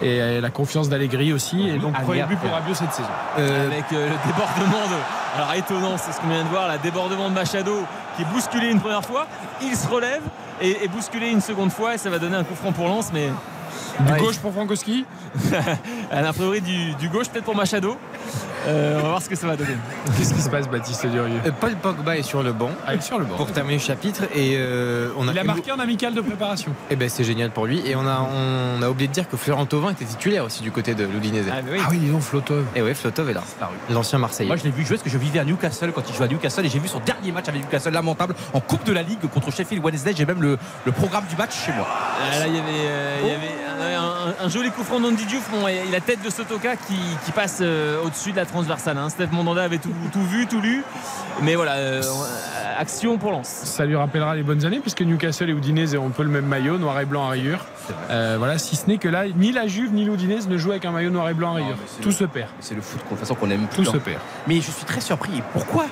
Et 0.01 0.21
euh, 0.21 0.39
la 0.39 0.49
confiance 0.49 0.87
d'Allegri 0.87 1.33
aussi. 1.33 1.67
Et 1.67 1.77
donc, 1.77 1.93
Allez, 1.95 2.05
premier 2.05 2.23
but 2.23 2.39
pour 2.39 2.51
Rabiot 2.51 2.73
cette 2.73 2.93
saison. 2.93 3.09
Euh, 3.37 3.67
Avec 3.67 3.83
euh, 3.91 4.09
le 4.09 4.31
débordement 4.31 4.87
de. 4.87 5.35
Alors 5.35 5.53
étonnant, 5.53 5.97
c'est 5.97 6.13
ce 6.13 6.21
qu'on 6.21 6.29
vient 6.29 6.43
de 6.43 6.49
voir, 6.49 6.67
la 6.67 6.77
débordement 6.77 7.29
de 7.29 7.33
Machado 7.33 7.83
qui 8.15 8.21
est 8.21 8.25
bousculé 8.33 8.71
une 8.71 8.79
première 8.79 9.03
fois. 9.03 9.27
Il 9.61 9.75
se 9.75 9.87
relève 9.87 10.21
et 10.61 10.85
est 10.85 10.87
bousculé 10.87 11.29
une 11.29 11.41
seconde 11.41 11.71
fois 11.71 11.95
et 11.95 11.97
ça 11.97 12.09
va 12.09 12.17
donner 12.17 12.37
un 12.37 12.43
coup 12.45 12.55
franc 12.55 12.71
pour 12.71 12.87
Lens. 12.87 13.11
Mais 13.13 13.29
Du 13.99 14.11
Ouais. 14.13 14.19
gauche 14.19 14.37
pour 14.37 14.53
Frankowski. 14.53 15.05
a 16.11 16.33
priori 16.33 16.61
du, 16.61 16.93
du 16.95 17.09
gauche 17.09 17.29
peut-être 17.29 17.45
pour 17.45 17.55
Machado. 17.55 17.97
Euh, 18.67 18.97
on 18.99 19.03
va 19.03 19.07
voir 19.09 19.21
ce 19.21 19.29
que 19.29 19.35
ça 19.35 19.47
va 19.47 19.55
donner. 19.55 19.75
Qu'est-ce 20.17 20.33
qui 20.33 20.41
se 20.41 20.49
passe, 20.49 20.67
Baptiste 20.67 21.05
Durieux 21.07 21.39
euh, 21.45 21.51
Paul 21.59 21.75
Pogba 21.75 22.17
est 22.17 22.23
sur 22.23 22.43
le 22.43 22.51
banc 22.51 22.69
Ah, 22.85 22.93
il 22.93 22.99
est 22.99 23.01
sur 23.01 23.17
le 23.17 23.23
banc. 23.25 23.35
pour 23.37 23.51
terminer 23.51 23.75
le 23.77 23.81
chapitre 23.81 24.23
et 24.35 24.55
euh, 24.57 25.11
on 25.17 25.27
a. 25.27 25.31
Il 25.31 25.39
a 25.39 25.43
marqué 25.45 25.71
en 25.71 25.79
amical 25.79 26.13
de 26.13 26.19
préparation. 26.21 26.73
Et 26.89 26.95
ben 26.97 27.07
c'est 27.09 27.23
génial 27.23 27.51
pour 27.51 27.65
lui 27.65 27.81
et 27.87 27.95
on 27.95 28.05
a 28.05 28.19
on 28.21 28.81
a 28.81 28.89
oublié 28.89 29.07
de 29.07 29.13
dire 29.13 29.29
que 29.29 29.37
Florent 29.37 29.65
Thauvin 29.65 29.91
était 29.91 30.03
titulaire 30.05 30.43
aussi 30.43 30.61
du 30.61 30.71
côté 30.71 30.93
de 30.93 31.05
l'Udinese. 31.05 31.45
Ah, 31.51 31.55
oui. 31.71 31.79
Ah 31.81 31.87
oui, 31.89 31.97
dis 31.99 32.09
donc, 32.09 32.21
Flotov. 32.21 32.65
Et 32.75 32.81
ouais, 32.81 32.93
Flotov 32.93 33.29
est 33.29 33.33
là, 33.33 33.43
l'ancien 33.89 34.19
Marseillais. 34.19 34.47
Moi, 34.47 34.57
je 34.57 34.63
l'ai 34.65 34.71
vu 34.71 34.83
jouer 34.85 34.97
parce 34.97 35.03
que 35.03 35.09
je 35.09 35.17
vivais 35.17 35.39
à 35.39 35.45
Newcastle 35.45 35.91
quand 35.93 36.03
il 36.09 36.13
jouait 36.15 36.25
à 36.25 36.29
Newcastle 36.29 36.65
et 36.65 36.69
j'ai 36.69 36.79
vu 36.79 36.89
son 36.89 36.99
dernier 36.99 37.31
match 37.31 37.47
avec 37.47 37.61
Newcastle 37.63 37.91
lamentable 37.93 38.35
en 38.53 38.59
Coupe 38.59 38.83
de 38.83 38.91
la 38.91 39.03
Ligue 39.03 39.19
contre 39.33 39.51
Sheffield 39.51 39.83
Wednesday. 39.83 40.13
J'ai 40.15 40.25
même 40.25 40.41
le, 40.41 40.57
le 40.85 40.91
programme 40.91 41.23
du 41.29 41.35
match 41.37 41.53
chez 41.65 41.71
moi. 41.71 41.87
Ah, 41.89 42.39
là, 42.39 42.47
il 42.47 42.55
y 42.55 42.59
avait, 42.59 42.69
euh, 42.69 43.17
il 43.23 43.27
y 43.29 43.31
avait 43.31 43.55
un, 43.81 44.49
joli 44.49 44.69
coup 44.71 44.83
franc 44.83 44.99
d'Andy 44.99 45.25
Diouf. 45.25 45.49
Bon, 45.51 45.67
et 45.67 45.83
la 45.91 46.01
tête 46.01 46.21
de 46.23 46.29
Sotoka 46.29 46.75
qui, 46.75 46.95
qui 47.25 47.31
passe 47.31 47.59
euh, 47.61 48.01
au-dessus 48.03 48.31
de 48.31 48.37
la 48.37 48.45
transversale. 48.45 48.97
Hein. 48.97 49.09
Steph 49.09 49.27
Mondanda 49.31 49.63
avait 49.63 49.77
tout, 49.77 49.93
tout 50.11 50.23
vu, 50.23 50.47
tout 50.47 50.61
lu. 50.61 50.83
Mais 51.41 51.55
voilà, 51.55 51.73
euh, 51.73 52.01
on- 52.05 52.79
action 52.79 53.17
pour 53.17 53.31
Lens. 53.31 53.47
Ça 53.47 53.85
lui 53.85 53.95
rappellera 53.95 54.35
les 54.35 54.43
bonnes 54.43 54.65
années 54.65 54.79
puisque 54.79 55.01
Newcastle 55.01 55.49
et 55.49 55.53
Udinese 55.53 55.95
ont 55.97 56.07
un 56.07 56.11
peu 56.11 56.23
le 56.23 56.29
même 56.29 56.45
maillot, 56.45 56.77
noir 56.77 56.99
et 56.99 57.05
blanc 57.05 57.25
à 57.25 57.29
rayures. 57.29 57.65
Euh, 58.09 58.35
voilà, 58.37 58.57
si 58.57 58.75
ce 58.75 58.87
n'est 58.87 58.97
que 58.97 59.07
là, 59.07 59.23
ni 59.35 59.51
la 59.51 59.67
Juve 59.67 59.91
ni 59.93 60.05
l'Udinese 60.05 60.47
ne 60.47 60.57
jouent 60.57 60.71
avec 60.71 60.85
un 60.85 60.91
maillot 60.91 61.09
noir 61.09 61.29
et 61.29 61.33
blanc 61.33 61.51
à 61.51 61.55
rayures. 61.55 61.77
Tout 62.01 62.09
le- 62.09 62.13
se 62.15 62.23
perd. 62.25 62.49
C'est 62.59 62.75
le 62.75 62.81
foot, 62.81 63.01
de 63.03 63.09
toute 63.09 63.19
façon, 63.19 63.35
qu'on 63.35 63.49
aime 63.49 63.67
Tout 63.67 63.81
plus. 63.83 63.85
se 63.85 63.97
perd. 63.97 64.19
Mais 64.47 64.55
je 64.61 64.71
suis 64.71 64.85
très 64.85 65.01
surpris. 65.01 65.41
Pourquoi 65.53 65.85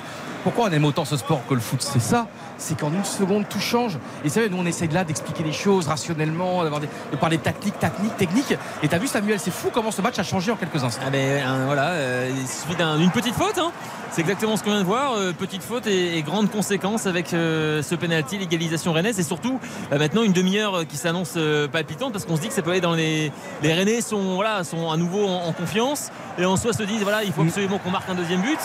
pourquoi 0.44 0.68
on 0.68 0.72
aime 0.72 0.84
autant 0.84 1.04
ce 1.04 1.16
sport 1.16 1.42
que 1.48 1.54
le 1.54 1.60
foot? 1.60 1.82
C'est 1.82 2.00
ça. 2.00 2.26
C'est 2.58 2.78
qu'en 2.78 2.92
une 2.92 3.04
seconde, 3.04 3.48
tout 3.48 3.60
change. 3.60 3.94
Et 4.24 4.28
vous 4.28 4.34
savez, 4.34 4.48
nous, 4.50 4.58
on 4.58 4.66
essaie 4.66 4.88
de 4.88 4.94
là 4.94 5.04
d'expliquer 5.04 5.44
les 5.44 5.52
choses 5.52 5.86
rationnellement, 5.86 6.64
de 6.64 7.16
parler 7.16 7.38
tactique, 7.38 7.78
technique, 7.78 8.16
technique. 8.16 8.54
Et 8.82 8.88
t'as 8.88 8.98
vu, 8.98 9.06
Samuel, 9.06 9.38
c'est 9.38 9.52
fou 9.52 9.68
comment 9.72 9.90
ce 9.92 10.02
match 10.02 10.18
a 10.18 10.22
changé 10.24 10.50
en 10.50 10.56
quelques 10.56 10.82
instants. 10.82 11.02
Ah 11.06 11.10
ben, 11.10 11.64
voilà, 11.66 11.90
euh, 11.90 12.30
il 12.36 12.46
suffit 12.48 12.74
d'un- 12.76 12.98
d'une 12.98 13.10
petite 13.12 13.34
faute. 13.34 13.58
hein. 13.58 13.70
C'est 14.10 14.22
exactement 14.22 14.56
ce 14.56 14.64
qu'on 14.64 14.70
vient 14.70 14.80
de 14.80 14.86
voir. 14.86 15.12
euh, 15.12 15.32
petite 15.32 15.62
faute 15.62 15.86
et, 15.86 16.16
et 16.16 16.22
grande 16.22 16.50
conséquence 16.50 17.06
avec 17.06 17.32
euh, 17.32 17.82
ce 17.82 17.94
penalty, 17.94 18.38
l'égalisation 18.38 18.92
rennaise. 18.92 19.20
Et 19.20 19.22
surtout, 19.22 19.60
euh, 19.92 19.98
maintenant, 19.98 20.22
une 20.22 20.32
demi-heure 20.32 20.78
euh, 20.80 20.84
qui 20.84 20.96
s'annonce 20.96 21.38
palpitante 21.70 22.12
parce 22.12 22.24
qu'on 22.24 22.36
se 22.36 22.40
dit 22.40 22.48
que 22.48 22.54
ça 22.54 22.62
peut 22.62 22.70
aller 22.70 22.80
dans 22.80 22.94
les. 22.94 23.30
Les 23.62 23.72
Rennais 23.74 24.00
sont, 24.00 24.34
voilà, 24.34 24.64
sont 24.64 24.90
à 24.90 24.96
nouveau 24.96 25.26
en, 25.26 25.46
en 25.46 25.52
confiance. 25.52 26.10
Et 26.38 26.44
en 26.44 26.56
soi 26.56 26.72
se 26.72 26.82
disent 26.82 27.02
voilà, 27.02 27.22
il 27.22 27.32
faut 27.32 27.42
absolument 27.42 27.78
qu'on 27.78 27.90
marque 27.90 28.08
un 28.08 28.14
deuxième 28.14 28.40
but. 28.40 28.58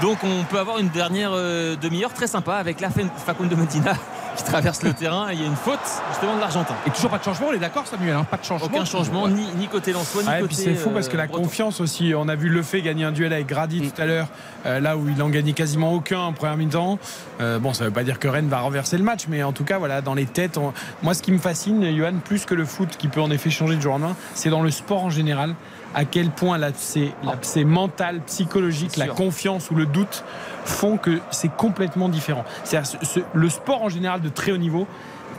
Donc 0.00 0.18
on 0.22 0.44
peut 0.44 0.58
avoir 0.58 0.78
une 0.78 0.88
dernière 0.88 1.32
demi-heure 1.32 2.12
très 2.12 2.26
sympa 2.26 2.54
avec 2.56 2.80
la 2.80 2.90
Facundo 2.90 3.56
Medina 3.56 3.94
qui 4.38 4.44
traverse 4.44 4.82
le 4.82 4.92
terrain. 4.94 5.26
Il 5.32 5.40
y 5.40 5.44
a 5.44 5.46
une 5.46 5.56
faute 5.56 5.78
justement 6.10 6.34
de 6.36 6.40
l'Argentin. 6.40 6.74
Et 6.86 6.90
toujours 6.90 7.10
pas 7.10 7.18
de 7.18 7.24
changement, 7.24 7.48
on 7.50 7.52
est 7.52 7.58
d'accord 7.58 7.86
Samuel 7.86 8.14
hein, 8.14 8.24
Pas 8.30 8.36
de 8.38 8.44
changement. 8.44 8.66
Aucun 8.72 8.84
changement, 8.84 9.28
ni, 9.28 9.46
ni 9.56 9.66
côté 9.68 9.92
Lensois, 9.92 10.22
ni 10.22 10.40
côté. 10.42 10.54
c'est 10.54 10.74
fou 10.74 10.90
parce 10.90 11.08
que 11.08 11.16
la 11.16 11.24
euh, 11.24 11.26
breton. 11.26 11.42
confiance 11.42 11.80
aussi, 11.80 12.12
on 12.16 12.28
a 12.28 12.34
vu 12.36 12.48
Le 12.48 12.62
fait 12.62 12.80
gagner 12.80 13.04
un 13.04 13.12
duel 13.12 13.32
avec 13.32 13.46
Grady 13.46 13.80
Mm. 13.82 13.90
tout 13.90 14.00
à 14.02 14.06
l'heure, 14.06 14.28
euh, 14.66 14.80
là 14.80 14.96
où 14.96 15.08
il 15.08 15.22
en 15.22 15.28
gagnait 15.28 15.52
quasiment 15.52 15.92
aucun 15.92 16.20
en 16.20 16.32
première 16.32 16.56
mi-temps. 16.56 16.98
Euh, 17.40 17.58
bon, 17.58 17.72
ça 17.74 17.84
veut 17.84 17.90
pas 17.90 18.04
dire 18.04 18.18
que 18.18 18.28
Rennes 18.28 18.48
va 18.48 18.60
renverser 18.60 18.96
le 18.96 19.04
match, 19.04 19.26
mais 19.28 19.42
en 19.42 19.52
tout 19.52 19.64
cas, 19.64 19.78
voilà, 19.78 20.00
dans 20.00 20.14
les 20.14 20.26
têtes, 20.26 20.56
on- 20.56 20.72
moi 21.02 21.14
ce 21.14 21.22
qui 21.22 21.32
me 21.32 21.38
fascine, 21.38 21.84
Johan, 21.96 22.14
plus 22.24 22.44
que 22.44 22.54
le 22.54 22.64
foot 22.64 22.96
qui 22.96 23.08
peut 23.08 23.20
en 23.20 23.30
effet 23.30 23.50
changer 23.50 23.76
de 23.76 23.80
jour 23.82 23.94
en 23.94 23.98
lendemain, 23.98 24.16
c'est 24.34 24.50
dans 24.50 24.62
le 24.62 24.70
sport 24.70 25.04
en 25.04 25.10
général, 25.10 25.54
à 25.94 26.04
quel 26.04 26.30
point 26.30 26.58
l'accès 26.58 27.12
mental, 27.64 28.20
psychologique, 28.26 28.90
C'est 28.94 29.00
la 29.06 29.08
confiance 29.08 29.70
ou 29.70 29.74
le 29.74 29.86
doute 29.86 30.24
font 30.64 30.96
que 30.98 31.18
c'est 31.30 31.54
complètement 31.54 32.08
différent. 32.08 32.44
C'est-à-dire, 32.64 32.90
ce- 33.00 33.06
ce- 33.06 33.20
le 33.32 33.48
sport 33.48 33.82
en 33.82 33.88
général 33.88 34.20
de 34.20 34.28
très 34.28 34.52
haut 34.52 34.56
niveau, 34.58 34.86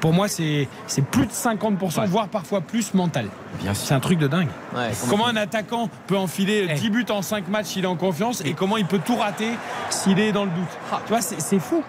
pour 0.02 0.14
moi, 0.14 0.28
c'est 0.30 0.68
c'est 0.88 1.02
plus 1.04 1.26
de 1.26 1.32
50%, 1.32 2.02
Ouais. 2.02 2.08
voire 2.08 2.30
parfois 2.30 2.62
plus 2.62 2.94
mental. 2.94 3.28
Bien 3.62 3.74
C'est 3.74 3.94
un 3.94 4.00
truc 4.00 4.18
de 4.18 4.28
dingue. 4.28 4.48
Ouais, 4.76 4.92
Comment 5.10 5.28
un 5.28 5.36
attaquant 5.36 5.90
peut 6.08 6.18
enfiler 6.18 6.68
Eh. 6.70 6.74
10 6.76 6.90
buts 6.90 7.06
en 7.10 7.22
5 7.22 7.48
matchs 7.50 7.68
s'il 7.68 7.84
est 7.84 7.88
en 7.88 7.98
confiance 7.98 8.42
et 8.46 8.54
comment 8.54 8.78
il 8.78 8.86
peut 8.86 9.02
tout 9.06 9.18
rater 9.18 9.50
s'il 9.90 10.20
est 10.20 10.32
dans 10.32 10.46
le 10.46 10.52
doute? 10.52 10.78
Tu 11.06 11.10
vois, 11.10 11.22
c'est 11.22 11.42
c'est 11.42 11.60
fou. 11.60 11.84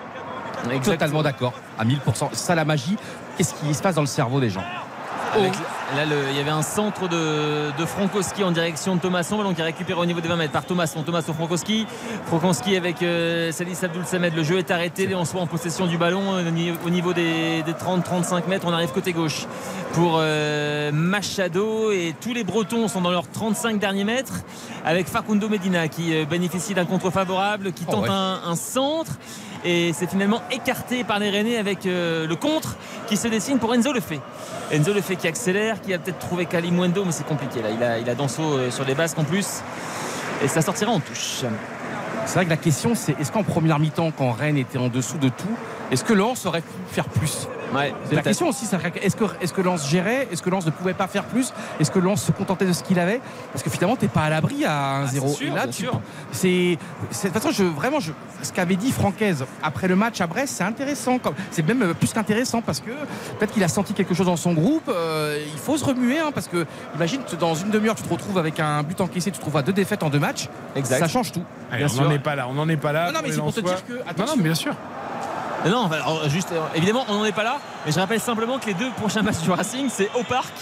Exactement. 0.64 0.80
Totalement 0.96 1.22
d'accord, 1.22 1.52
à 1.78 1.84
1000%. 1.84 2.28
C'est 2.32 2.38
ça 2.46 2.54
la 2.54 2.64
magie. 2.66 2.96
Qu'est-ce 3.38 3.54
qui 3.54 3.72
se 3.72 3.80
passe 3.80 3.94
dans 3.94 4.02
le 4.02 4.06
cerveau 4.06 4.40
des 4.40 4.50
gens? 4.50 4.64
Avec- 5.34 5.52
là, 5.96 6.04
le- 6.06 6.30
il 6.30 6.36
y 6.36 6.40
avait 6.40 6.50
un 6.50 6.62
centre 6.62 7.08
de, 7.08 7.70
de 7.78 7.84
Frankowski 7.86 8.42
en 8.44 8.50
direction 8.50 8.96
de 8.96 9.00
Thomasson, 9.00 9.36
ballon 9.38 9.54
qui 9.54 9.60
est 9.60 9.64
récupéré 9.64 9.98
au 10.00 10.04
niveau 10.06 10.20
des 10.20 10.28
20 10.28 10.36
mètres 10.36 10.52
par 10.52 10.64
Thomasson. 10.64 11.02
Thomasson 11.02 11.32
Frankowski. 11.34 11.86
Frankowski 12.26 12.76
avec 12.76 13.02
euh, 13.02 13.52
Salis 13.52 13.78
Abdoul 13.82 14.04
Samed. 14.04 14.34
Le 14.34 14.42
jeu 14.42 14.58
est 14.58 14.70
arrêté. 14.70 15.12
On 15.14 15.24
soit 15.24 15.40
en 15.40 15.46
possession 15.46 15.86
du 15.86 15.98
ballon 15.98 16.34
euh, 16.34 16.48
au 16.48 16.50
ni- 16.50 16.72
au 16.84 16.90
niveau 16.90 17.12
des, 17.12 17.62
30-35 17.72 18.46
mètres. 18.48 18.66
On 18.68 18.72
arrive 18.72 18.90
côté 18.90 19.12
gauche 19.12 19.46
pour 19.94 20.16
euh, 20.18 20.90
Machado 20.92 21.90
et 21.92 22.14
tous 22.20 22.32
les 22.34 22.44
Bretons 22.44 22.88
sont 22.88 23.00
dans 23.00 23.10
leurs 23.10 23.28
35 23.30 23.78
derniers 23.78 24.04
mètres 24.04 24.34
avec 24.84 25.06
Facundo 25.08 25.48
Medina 25.48 25.88
qui 25.88 26.14
euh, 26.14 26.24
bénéficie 26.24 26.74
d'un 26.74 26.84
contre 26.86 27.10
favorable, 27.10 27.72
qui 27.72 27.84
Oh, 27.88 27.92
tente 27.92 28.02
ouais. 28.04 28.10
un, 28.10 28.40
un 28.46 28.56
centre 28.56 29.12
et 29.64 29.92
c'est 29.92 30.08
finalement 30.08 30.42
écarté 30.50 31.04
par 31.04 31.18
les 31.18 31.30
Rennais 31.30 31.56
avec 31.56 31.86
euh, 31.86 32.26
le 32.26 32.36
contre 32.36 32.76
qui 33.06 33.16
se 33.16 33.28
dessine 33.28 33.58
pour 33.58 33.74
Enzo 33.74 33.92
Lefebvre. 33.92 34.22
Enzo 34.72 34.92
Lefebvre 34.92 35.20
qui 35.20 35.28
accélère, 35.28 35.80
qui 35.80 35.92
a 35.92 35.98
peut-être 35.98 36.18
trouvé 36.18 36.46
Kalimundo, 36.46 37.04
mais 37.04 37.12
c'est 37.12 37.26
compliqué 37.26 37.60
là. 37.62 37.70
Il 37.70 37.82
a, 37.82 37.98
il 37.98 38.16
Danso 38.16 38.42
euh, 38.42 38.70
sur 38.70 38.84
les 38.84 38.94
basques 38.94 39.18
en 39.18 39.24
plus. 39.24 39.62
Et 40.42 40.48
ça 40.48 40.62
sortira 40.62 40.90
en 40.90 41.00
touche. 41.00 41.44
C'est 42.24 42.34
vrai 42.34 42.44
que 42.44 42.50
la 42.50 42.56
question, 42.56 42.94
c'est 42.94 43.18
est-ce 43.20 43.32
qu'en 43.32 43.42
première 43.42 43.78
mi-temps, 43.78 44.12
quand 44.16 44.32
Rennes 44.32 44.56
était 44.56 44.78
en 44.78 44.88
dessous 44.88 45.18
de 45.18 45.28
tout, 45.28 45.56
est-ce 45.90 46.04
que 46.04 46.12
Lens 46.12 46.46
aurait 46.46 46.62
pu 46.62 46.68
faire 46.90 47.08
plus? 47.08 47.48
Ouais, 47.74 47.94
la 48.10 48.22
question 48.22 48.48
aussi, 48.48 48.66
c'est 48.66 48.76
est-ce 49.02 49.14
que, 49.16 49.24
est 49.40 49.52
que 49.52 49.60
Lens 49.60 49.88
gérait 49.88 50.26
Est-ce 50.32 50.42
que 50.42 50.50
Lens 50.50 50.66
ne 50.66 50.70
pouvait 50.70 50.94
pas 50.94 51.06
faire 51.06 51.24
plus 51.24 51.52
Est-ce 51.78 51.90
que 51.90 51.98
Lens 51.98 52.22
se 52.22 52.32
contentait 52.32 52.66
de 52.66 52.72
ce 52.72 52.82
qu'il 52.82 52.98
avait? 52.98 53.20
Parce 53.52 53.62
que 53.62 53.70
finalement, 53.70 53.96
t'es 53.96 54.08
pas 54.08 54.22
à 54.22 54.30
l'abri 54.30 54.64
à 54.64 55.04
1-0. 55.04 55.36
Ah, 55.56 55.66
c'est 56.32 56.78
tu- 57.10 57.26
de 57.26 57.30
toute 57.30 57.32
façon, 57.32 57.50
je, 57.52 57.62
vraiment, 57.64 58.00
je, 58.00 58.12
ce 58.42 58.52
qu'avait 58.52 58.76
dit 58.76 58.90
Francaise 58.90 59.44
après 59.62 59.86
le 59.88 59.96
match 59.96 60.20
à 60.20 60.26
Brest, 60.26 60.54
c'est 60.56 60.64
intéressant. 60.64 61.18
comme- 61.18 61.34
C'est 61.50 61.66
même 61.66 61.82
euh, 61.82 61.94
plus 61.94 62.12
qu'intéressant 62.12 62.60
parce 62.62 62.80
que 62.80 62.90
peut-être 63.38 63.52
qu'il 63.52 63.62
a 63.64 63.68
senti 63.68 63.92
quelque 63.94 64.14
chose 64.14 64.26
dans 64.26 64.36
son 64.36 64.52
groupe. 64.52 64.88
euh, 64.88 65.38
il 65.52 65.58
faut 65.58 65.76
se 65.76 65.84
remuer 65.84 66.18
hein, 66.18 66.30
parce 66.34 66.48
que 66.48 66.66
imagine, 66.96 67.20
dans 67.38 67.54
une 67.54 67.70
demi-heure, 67.70 67.94
tu 67.94 68.02
te 68.02 68.08
retrouves 68.12 68.38
avec 68.38 68.58
un 68.60 68.82
but 68.82 69.00
encaissé, 69.00 69.30
tu 69.30 69.38
te 69.38 69.44
retrouves 69.44 69.56
à 69.58 69.62
deux 69.62 69.72
défaites 69.72 70.02
en 70.02 70.10
deux 70.10 70.18
matchs. 70.18 70.48
Exact. 70.74 70.98
Ça 71.00 71.08
change 71.08 71.32
tout. 71.32 71.44
Allez, 71.70 71.84
on 71.84 72.02
n'en 72.04 72.10
est 72.10 72.18
pas 72.18 72.34
là, 72.34 72.46
on 72.48 72.54
n'en 72.54 72.68
est 72.68 72.76
pas 72.76 72.92
là. 72.92 73.06
Non, 73.06 73.12
non, 73.12 73.20
mais 73.22 73.30
c'est 73.32 73.40
pour 73.40 73.54
te 73.54 73.60
dire 73.60 73.86
que. 73.86 73.92
Non, 74.18 74.26
non, 74.26 74.42
bien 74.42 74.54
sûr. 74.54 74.74
Non, 75.66 75.90
alors, 75.92 76.28
juste, 76.28 76.52
euh, 76.52 76.60
évidemment, 76.74 77.04
on 77.08 77.14
n'en 77.18 77.24
est 77.24 77.32
pas 77.32 77.42
là. 77.44 77.58
Mais 77.86 77.92
je 77.92 77.98
rappelle 78.00 78.20
simplement 78.20 78.58
que 78.58 78.66
les 78.66 78.74
deux 78.74 78.90
prochains 78.92 79.22
matchs 79.22 79.38
du 79.38 79.50
Racing, 79.50 79.88
c'est 79.92 80.10
au 80.14 80.22
Parc 80.22 80.52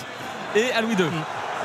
et 0.57 0.73
à 0.73 0.81
Louis 0.81 0.95
II. 0.95 1.05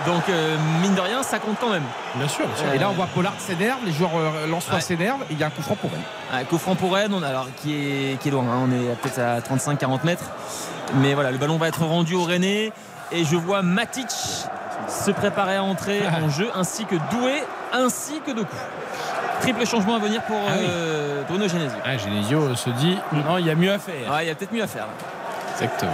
Donc, 0.07 0.23
euh, 0.29 0.57
mine 0.81 0.95
de 0.95 1.01
rien, 1.01 1.21
ça 1.23 1.39
compte 1.39 1.55
quand 1.61 1.69
même. 1.69 1.83
Bien 2.15 2.27
sûr, 2.27 2.45
bien 2.47 2.55
sûr. 2.57 2.65
Euh, 2.67 2.73
Et 2.73 2.77
là, 2.79 2.89
on 2.89 2.93
voit 2.93 3.07
Pollard 3.13 3.33
s'énerve, 3.37 3.79
les 3.85 3.91
joueurs 3.93 4.11
euh, 4.15 4.47
Ouais. 4.73 4.81
s'énervent, 4.81 5.21
et 5.29 5.33
il 5.33 5.39
y 5.39 5.43
a 5.43 5.47
un 5.47 5.49
coup 5.51 5.61
franc 5.61 5.75
pour 5.75 5.89
elle. 5.93 6.39
Un 6.39 6.43
coup 6.45 6.57
franc 6.57 6.75
pour 6.75 6.93
Rennes, 6.93 7.13
on- 7.13 7.21
alors 7.23 7.47
qui 7.61 7.73
est, 7.75 8.19
qui 8.19 8.27
est 8.29 8.31
loin, 8.31 8.43
hein, 8.43 8.67
on 8.67 8.71
est 8.71 8.95
peut-être 9.01 9.19
à 9.19 9.39
35-40 9.41 10.03
mètres. 10.03 10.25
Mais 10.95 11.13
voilà, 11.13 11.31
le 11.31 11.37
ballon 11.37 11.57
va 11.57 11.67
être 11.67 11.83
rendu 11.85 12.15
au 12.15 12.23
Rennais. 12.23 12.71
Et 13.11 13.23
je 13.23 13.35
vois 13.35 13.61
Matic 13.61 14.09
se 14.89 15.11
préparer 15.11 15.55
à 15.57 15.63
entrer 15.63 16.01
en 16.23 16.29
jeu, 16.29 16.49
ainsi 16.55 16.85
que 16.85 16.95
Doué, 17.11 17.43
ainsi 17.71 18.19
que 18.25 18.31
Doku. 18.31 18.55
Triple 19.43 19.65
changement 19.65 19.95
à 19.95 19.99
venir 19.99 20.21
pour 20.23 20.35
Ah 20.47 20.53
oui. 20.59 20.65
euh, 20.69 21.23
Bruno 21.27 21.47
Genesio. 21.47 21.77
Ah, 21.85 21.97
Genesio 21.97 22.55
se 22.55 22.69
dit 22.71 22.97
non, 23.11 23.37
il 23.37 23.45
y 23.45 23.49
a 23.49 23.55
mieux 23.55 23.71
à 23.71 23.79
faire. 23.79 24.11
Ouais, 24.11 24.25
il 24.25 24.27
y 24.27 24.31
a 24.31 24.35
peut-être 24.35 24.53
mieux 24.53 24.63
à 24.63 24.67
faire. 24.67 24.87
Exactement. 25.53 25.91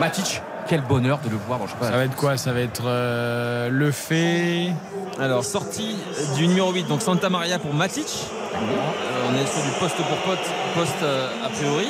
Matic, 0.00 0.42
quel 0.66 0.80
bonheur 0.82 1.18
de 1.24 1.30
le 1.30 1.36
voir 1.46 1.58
dans 1.58 1.66
je 1.66 1.72
sais 1.72 1.78
pas, 1.78 1.86
Ça 1.86 1.96
va 1.96 2.04
être 2.04 2.16
quoi? 2.16 2.36
Ça 2.36 2.52
va 2.52 2.60
être 2.60 2.82
euh, 2.86 3.68
le 3.70 3.90
fait. 3.92 4.72
Alors, 5.20 5.44
sortie 5.44 5.96
du 6.36 6.46
numéro 6.48 6.72
8, 6.72 6.84
donc 6.88 7.02
Santa 7.02 7.28
Maria 7.30 7.58
pour 7.58 7.74
Matic. 7.74 8.06
Euh, 8.54 8.58
on 9.30 9.34
est 9.34 9.46
sur 9.46 9.62
du 9.62 9.70
poste 9.78 9.96
pour 9.96 10.16
poste, 10.18 10.50
poste 10.74 11.04
a 11.44 11.48
priori. 11.50 11.88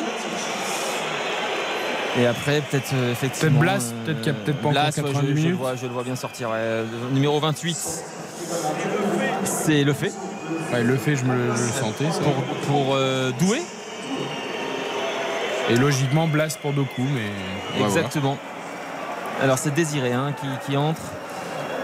Et 2.19 2.27
après, 2.27 2.61
peut-être 2.61 2.91
euh, 2.95 3.13
effectivement. 3.13 3.61
Peut-être 3.61 3.79
Blas, 3.79 3.93
peut-être 4.05 4.21
qu'il 4.21 4.33
y 4.33 4.37
a 4.37 4.39
peut-être 4.39 4.61
pas 4.61 4.69
encore 4.69 4.73
Blas, 4.83 4.87
ouais, 4.97 5.13
90 5.13 5.37
je, 5.37 5.43
je 5.43 5.49
le 5.49 5.55
vois, 5.55 5.77
je 5.77 5.87
le 5.87 5.93
vois 5.93 6.03
bien 6.03 6.17
sortir. 6.17 6.51
ouais. 6.51 6.83
Numéro 7.13 7.39
28, 7.39 7.77
c'est 9.45 9.85
le 9.85 9.93
fait 9.93 10.13
Ouais, 10.73 10.83
le 10.85 10.97
fait, 10.97 11.17
je 11.17 11.25
me 11.25 11.35
le, 11.35 11.57
je 11.57 11.63
le 11.63 11.69
sentais. 11.73 12.11
ça. 12.11 12.21
pour, 12.21 12.35
pour 12.67 12.95
euh, 12.95 13.31
Doué. 13.41 13.61
Et 15.71 15.77
logiquement, 15.77 16.27
Blast 16.27 16.59
pour 16.61 16.73
Doku, 16.73 17.03
mais. 17.03 17.79
voir. 17.79 17.89
Exactement. 17.89 18.39
Alors, 19.43 19.59
c'est 19.59 19.73
Désiré 19.75 20.13
hein, 20.13 20.33
qui, 20.41 20.47
qui 20.67 20.77
entre. 20.77 21.01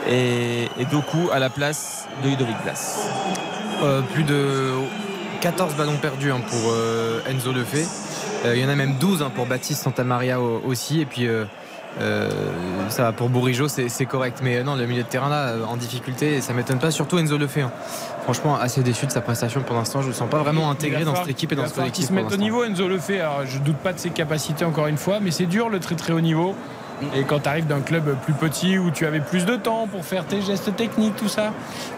Et, 0.09 0.65
et 0.79 0.85
Doku 0.91 1.31
à 1.33 1.39
la 1.39 1.51
place 1.51 2.07
de 2.23 2.29
Ludovic 2.29 2.57
Blas. 2.63 2.99
Euh, 3.83 4.03
plus 4.03 4.23
de 4.25 4.71
14 5.41 5.75
ballons 5.75 5.97
perdus 5.97 6.31
hein, 6.31 6.41
pour 6.49 6.71
euh, 6.73 7.21
Enzo 7.29 7.53
Lefebvre. 7.53 7.89
Euh, 8.45 8.55
Il 8.57 8.63
y 8.63 8.65
en 8.65 8.69
a 8.69 8.75
même 8.77 8.95
12 8.99 9.23
hein, 9.23 9.31
pour 9.35 9.47
Baptiste 9.47 9.83
Santamaria 9.83 10.41
au- 10.41 10.63
aussi. 10.65 11.01
Et 11.01 11.07
puis 11.07 11.27
euh, 12.01 12.31
ça 12.89 13.05
va 13.05 13.13
pour 13.13 13.29
Bourigeau, 13.29 13.69
c'est 13.69 14.07
correct. 14.07 14.41
Mais 14.43 14.59
euh, 14.59 14.63
non, 14.63 14.75
le 14.75 14.87
milieu 14.87 15.03
de 15.03 15.09
terrain 15.09 15.29
là, 15.29 15.49
euh, 15.49 15.65
en 15.65 15.77
difficulté, 15.77 16.41
ça 16.41 16.53
m'étonne 16.53 16.79
pas. 16.79 16.91
Surtout 16.91 17.19
Enzo 17.19 17.39
Lefebvre. 17.39 17.69
hein. 17.69 18.23
Franchement, 18.25 18.57
assez 18.57 18.83
déçu 18.83 19.07
de 19.07 19.13
sa 19.13 19.21
prestation 19.21 19.63
pour 19.63 19.77
l'instant. 19.77 20.01
Je 20.01 20.07
ne 20.07 20.13
le 20.13 20.17
sens 20.17 20.29
pas 20.29 20.39
vraiment 20.39 20.71
intégré 20.71 21.01
Il 21.01 21.05
dans 21.05 21.15
cette 21.15 21.29
équipe 21.29 21.53
et 21.53 21.55
il 21.55 21.59
dans 21.59 21.69
ce 21.69 21.75
collectif. 21.75 22.05
se 22.07 22.13
pour 22.13 22.17
mette 22.17 22.33
au 22.33 22.37
niveau, 22.37 22.65
Enzo 22.65 22.89
le. 22.89 22.99
Alors, 23.21 23.47
je 23.47 23.59
doute 23.59 23.77
pas 23.77 23.93
de 23.93 23.99
ses 23.99 24.11
capacités 24.11 24.65
encore 24.65 24.89
une 24.89 24.97
fois, 24.97 25.21
mais 25.21 25.31
c'est 25.31 25.47
dur 25.47 25.69
le 25.69 25.81
très 25.81 25.95
très 25.95 26.13
haut 26.13 26.21
niveau. 26.21 26.55
Et 27.15 27.25
quand 27.25 27.41
tu 27.41 27.49
arrives 27.49 27.67
d'un 27.67 27.81
club 27.81 28.17
plus 28.25 28.33
petit 28.33 28.79
où 28.79 28.91
tu 28.91 29.05
avais 29.07 29.21
plus 29.21 29.45
de 29.45 29.57
temps 29.57 29.87
pour 29.87 30.05
faire 30.05 30.25
tes 30.25 30.41
gestes 30.41 30.75
techniques, 30.77 31.15
tout 31.17 31.29
ça, 31.29 31.53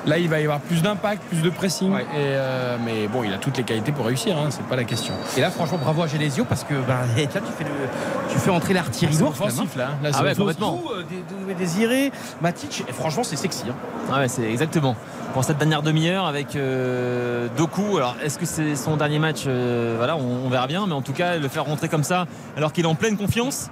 là 0.07 0.19
il 0.19 0.29
va 0.29 0.41
y 0.41 0.43
avoir 0.43 0.59
plus 0.61 0.83
d'impact, 0.83 1.23
plus 1.29 1.41
de 1.43 1.51
pressing. 1.51 1.93
Ouais. 1.93 2.03
Et 2.03 2.07
euh, 2.17 2.77
mais 2.85 3.07
bon, 3.07 3.23
il 3.23 3.33
a 3.33 3.39
toutes 3.39 3.57
les 3.59 3.63
qualités 3.63 3.93
pour 3.93 4.07
réussir, 4.07 4.37
hein, 4.37 4.49
c'est 4.51 4.65
pas 4.65 4.75
la 4.77 4.85
question. 4.85 5.15
Et 5.37 5.41
là, 5.41 5.51
franchement, 5.51 5.79
bravo 5.81 6.03
à 6.03 6.07
Genesio 6.09 6.45
parce 6.45 6.65
que 6.65 6.75
bah, 6.89 7.01
là, 7.17 7.23
tu 7.25 7.29
fais, 7.31 7.65
le- 7.65 8.33
tu 8.33 8.39
fais 8.39 8.51
entrer 8.51 8.75
l'artillerie 8.75 9.17
lourde. 9.19 9.35
même, 9.39 9.49
offensif 9.49 9.77
là. 9.77 9.89
hein. 9.93 9.99
Là, 10.03 10.11
Ah 10.13 10.17
c'est 10.19 10.25
ouais, 10.25 10.35
complètement. 10.35 10.81
Euh, 10.97 11.55
Désiré, 11.55 12.11
Matic, 12.41 12.85
et 12.89 12.93
franchement, 12.93 13.23
c'est 13.25 13.37
sexy. 13.37 13.65
hein. 13.69 13.75
Ah 14.13 14.19
ouais, 14.21 14.29
c'est 14.29 14.51
exactement. 14.51 14.97
Pour 15.35 15.45
cette 15.45 15.59
dernière 15.59 15.83
demi-heure 15.83 16.27
avec 16.27 16.57
euh, 16.57 17.49
Doku. 17.57 17.97
Alors, 17.99 18.17
est-ce 18.23 18.39
que 18.39 18.47
c'est 18.47 18.75
son 18.77 18.97
dernier 18.97 19.19
match 19.19 19.45
Euh, 19.47 19.95
Voilà, 19.99 20.17
on, 20.17 20.47
on 20.47 20.49
verra 20.49 20.67
bien. 20.67 20.87
Mais 20.87 20.95
en 20.95 21.03
tout 21.03 21.13
cas, 21.13 21.37
le 21.37 21.49
faire 21.49 21.65
rentrer 21.67 21.89
comme 21.89 22.03
ça, 22.05 22.27
alors 22.57 22.73
qu'il 22.73 22.85
est 22.85 22.89
en 22.89 22.95
pleine 22.95 23.17
confiance, 23.17 23.71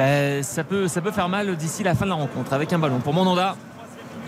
euh, 0.00 0.42
ça, 0.42 0.64
peut, 0.64 0.88
ça 0.88 1.00
peut 1.00 1.10
faire 1.12 1.28
mal 1.28 1.56
d'ici 1.56 1.82
la 1.82 1.94
fin 1.94 2.04
de 2.04 2.10
la 2.10 2.16
rencontre. 2.16 2.52
Avec 2.52 2.72
un 2.72 2.78
ballon 2.78 2.98
pour 2.98 3.14
Mandanda. 3.14 3.56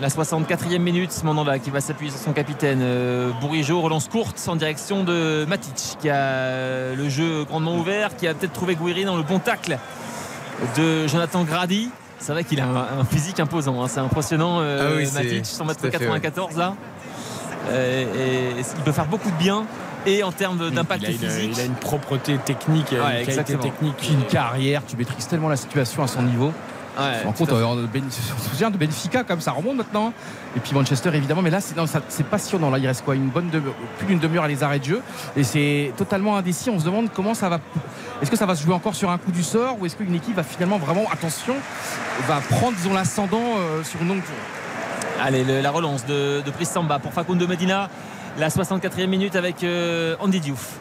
La 0.01 0.07
64e 0.07 0.79
minute, 0.79 1.23
Mandanda 1.25 1.59
qui 1.59 1.71
va 1.71 1.81
s'appuyer 1.81 2.09
sur 2.11 2.21
son 2.21 2.31
capitaine. 2.31 2.79
Euh, 2.81 3.31
Bourigeau 3.41 3.81
relance 3.81 4.07
courte 4.07 4.41
en 4.47 4.55
direction 4.55 5.03
de 5.03 5.45
Matic 5.47 5.97
qui 5.99 6.09
a 6.09 6.93
le 6.95 7.09
jeu 7.09 7.43
grandement 7.43 7.75
ouvert, 7.75 8.15
qui 8.15 8.25
a 8.27 8.33
peut-être 8.33 8.53
trouvé 8.53 8.75
Gouiri 8.75 9.03
dans 9.03 9.17
le 9.17 9.23
bon 9.23 9.39
tacle 9.39 9.77
de 10.77 11.05
Jonathan 11.07 11.43
Grady. 11.43 11.89
C'est 12.17 12.31
vrai 12.31 12.45
qu'il 12.45 12.61
a 12.61 12.65
un, 12.65 12.99
un 13.01 13.05
physique 13.05 13.39
imposant, 13.41 13.81
hein. 13.83 13.87
c'est 13.89 13.99
impressionnant. 13.99 14.59
euh, 14.61 14.91
Ah 14.93 14.95
oui, 14.97 15.09
Matic, 15.13 15.45
100 15.45 15.65
mètres 15.65 15.79
tout 15.81 15.87
à 15.87 15.91
fait, 15.91 15.99
94 15.99 16.55
là. 16.57 16.75
Euh, 17.69 18.03
et, 18.55 18.59
et 18.59 18.63
il 18.77 18.83
peut 18.83 18.91
faire 18.93 19.05
beaucoup 19.05 19.29
de 19.29 19.35
bien. 19.37 19.65
Et 20.05 20.23
en 20.23 20.31
termes 20.31 20.69
d'impact 20.71 21.03
il 21.03 21.07
a, 21.07 21.11
une, 21.11 21.17
physique, 21.17 21.51
il 21.55 21.59
a 21.61 21.65
une 21.65 21.73
propreté 21.75 22.37
technique, 22.37 22.87
il 22.91 22.97
a 22.97 23.01
Ouais, 23.03 23.07
une 23.19 23.25
qualité 23.25 23.31
exactement. 23.41 23.63
technique. 23.63 24.09
Une 24.11 24.23
carrière, 24.25 24.81
tu 24.87 24.95
maîtrises 24.95 25.27
tellement 25.27 25.49
la 25.49 25.57
situation 25.57 26.01
à 26.03 26.07
son 26.07 26.21
niveau. 26.21 26.53
ouais, 26.97 27.33
compte, 27.37 27.49
euh, 27.51 27.63
on 27.65 28.09
se 28.43 28.49
souvient 28.49 28.71
de 28.71 28.77
Benfica, 28.77 29.23
comme 29.23 29.41
ça 29.41 29.51
remonte 29.51 29.75
maintenant. 29.77 30.13
Et 30.55 30.59
puis 30.61 30.73
Manchester, 30.73 31.09
évidemment. 31.13 31.41
Mais 31.41 31.49
là, 31.49 31.59
c'est 31.61 32.25
passionnant. 32.25 32.69
Là, 32.69 32.77
il 32.77 32.87
reste 32.87 33.03
quoi 33.03 33.15
Une 33.15 33.27
bonne 33.29 33.49
plus 33.97 34.07
d'une 34.07 34.19
demi-heure 34.19 34.45
à 34.45 34.47
les 34.47 34.63
arrêts 34.63 34.79
de 34.79 34.85
jeu. 34.85 35.01
Et 35.35 35.43
c'est 35.43 35.91
totalement 35.97 36.37
indécis. 36.37 36.69
On 36.69 36.79
se 36.79 36.85
demande 36.85 37.09
comment 37.13 37.33
ça 37.33 37.49
va. 37.49 37.59
Est-ce 38.21 38.31
que 38.31 38.37
ça 38.37 38.45
va 38.45 38.55
se 38.55 38.63
jouer 38.63 38.73
encore 38.73 38.95
sur 38.95 39.09
un 39.11 39.17
coup 39.17 39.31
du 39.31 39.43
sort 39.43 39.77
ou 39.79 39.85
est-ce 39.85 39.95
qu'une 39.95 40.15
équipe 40.15 40.35
va 40.35 40.43
finalement 40.43 40.77
vraiment, 40.77 41.03
attention, 41.11 41.55
va 42.27 42.39
prendre, 42.49 42.75
disons, 42.77 42.93
l'ascendant 42.93 43.37
euh, 43.57 43.83
sur 43.83 44.01
une 44.01 44.07
longue 44.09 44.21
Allez, 45.21 45.43
le- 45.43 45.59
la 45.61 45.71
relance 45.71 46.05
de, 46.05 46.41
de 46.45 46.51
Brice 46.51 46.69
Samba 46.71 46.99
pour 46.99 47.11
Facundo 47.13 47.45
Medina. 47.47 47.89
La 48.39 48.47
64e 48.47 49.07
minute 49.07 49.35
avec 49.35 49.65
euh, 49.65 50.15
Andy 50.21 50.39
Diouf. 50.39 50.79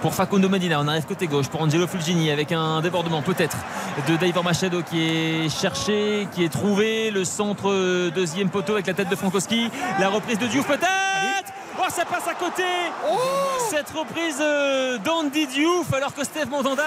Pour 0.00 0.14
Facundo 0.14 0.48
Medina, 0.48 0.80
on 0.80 0.86
arrive 0.86 1.06
côté 1.06 1.26
gauche 1.26 1.48
pour 1.48 1.60
Angelo 1.60 1.88
Fulgini 1.88 2.30
avec 2.30 2.52
un 2.52 2.80
débordement 2.82 3.20
peut-être 3.20 3.56
de 4.06 4.14
Davor 4.16 4.44
Machado 4.44 4.82
qui 4.82 5.02
est 5.02 5.48
cherché, 5.48 6.28
qui 6.32 6.44
est 6.44 6.48
trouvé. 6.48 7.10
Le 7.10 7.24
centre 7.24 7.68
euh, 7.68 8.10
deuxième 8.10 8.48
poteau 8.48 8.74
avec 8.74 8.86
la 8.86 8.94
tête 8.94 9.08
de 9.08 9.16
Frankowski. 9.16 9.70
La 9.98 10.08
reprise 10.08 10.38
de 10.38 10.46
Diouf 10.46 10.68
peut-être 10.68 11.52
Oh, 11.80 11.86
ça 11.88 12.04
passe 12.04 12.28
à 12.28 12.34
côté 12.34 12.62
Cette 13.70 13.90
reprise 13.90 14.38
euh, 14.40 14.98
d'Andy 14.98 15.48
Diouf 15.48 15.92
alors 15.92 16.14
que 16.14 16.22
Steve 16.22 16.48
Mandanda, 16.48 16.84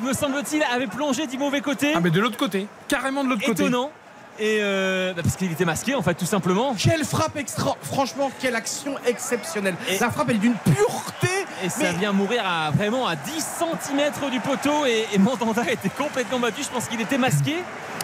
me 0.00 0.12
semble-t-il, 0.12 0.62
avait 0.62 0.86
plongé 0.86 1.26
du 1.26 1.38
mauvais 1.38 1.60
côté. 1.60 1.92
Ah, 1.96 2.00
mais 2.00 2.10
de 2.10 2.20
l'autre 2.20 2.36
côté, 2.36 2.68
carrément 2.86 3.24
de 3.24 3.30
l'autre 3.30 3.44
côté. 3.44 3.62
Étonnant. 3.64 3.90
Et 4.38 4.58
euh, 4.60 5.14
bah, 5.14 5.22
parce 5.22 5.36
qu'il 5.36 5.50
était 5.50 5.64
masqué 5.64 5.94
en 5.94 6.02
fait 6.02 6.14
tout 6.14 6.26
simplement. 6.26 6.74
Quelle 6.78 7.04
frappe 7.04 7.36
extra 7.36 7.76
Franchement, 7.82 8.30
quelle 8.40 8.54
action 8.54 8.94
exceptionnelle. 9.06 9.74
Et- 9.88 9.98
La 9.98 10.10
frappe, 10.10 10.28
elle 10.30 10.36
est 10.36 10.40
d'une 10.40 10.54
pureté. 10.54 11.28
Et 11.64 11.70
ça 11.70 11.78
Mais- 11.84 11.92
vient 11.98 12.12
mourir 12.12 12.42
à, 12.46 12.70
vraiment 12.70 13.06
à 13.06 13.16
10 13.16 13.30
cm 13.40 14.30
du 14.30 14.40
poteau 14.40 14.84
et, 14.84 15.06
et 15.14 15.18
Mandanda 15.18 15.62
était 15.70 15.88
complètement 15.88 16.38
battu. 16.38 16.62
Je 16.62 16.68
pense 16.68 16.86
qu'il 16.86 17.00
était 17.00 17.16
masqué. 17.18 17.54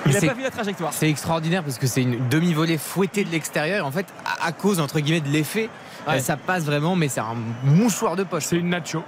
Il 0.07 0.13
n'a 0.13 0.21
pas 0.21 0.33
vu 0.35 0.43
la 0.43 0.51
trajectoire. 0.51 0.93
C'est 0.95 1.09
extraordinaire 1.11 1.63
parce 1.63 1.79
que 1.79 1.87
c'est 1.87 2.03
une 2.03 2.29
demi-volée 2.29 2.79
fouettée 2.79 3.25
de 3.25 3.31
l'extérieur. 3.31 3.79
Et 3.79 3.89
En 3.89 3.93
fait, 3.93 4.07
à, 4.25 4.47
à 4.47 4.53
cause 4.53 4.81
entre 4.81 5.01
guillemets 5.01 5.21
de 5.21 5.29
l'effet, 5.29 5.69
Ouais. 6.09 6.19
ça 6.19 6.37
passe 6.37 6.65
vraiment, 6.65 6.97
mais 6.97 7.07
c'est 7.09 7.21
un 7.21 7.37
mouchoir 7.63 8.17
de 8.17 8.25
poche. 8.25 8.45
C'est 8.47 8.57
une 8.57 8.71
nacho. 8.71 9.05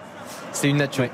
C'est 0.52 0.68
une 0.68 0.76
nature. 0.76 1.08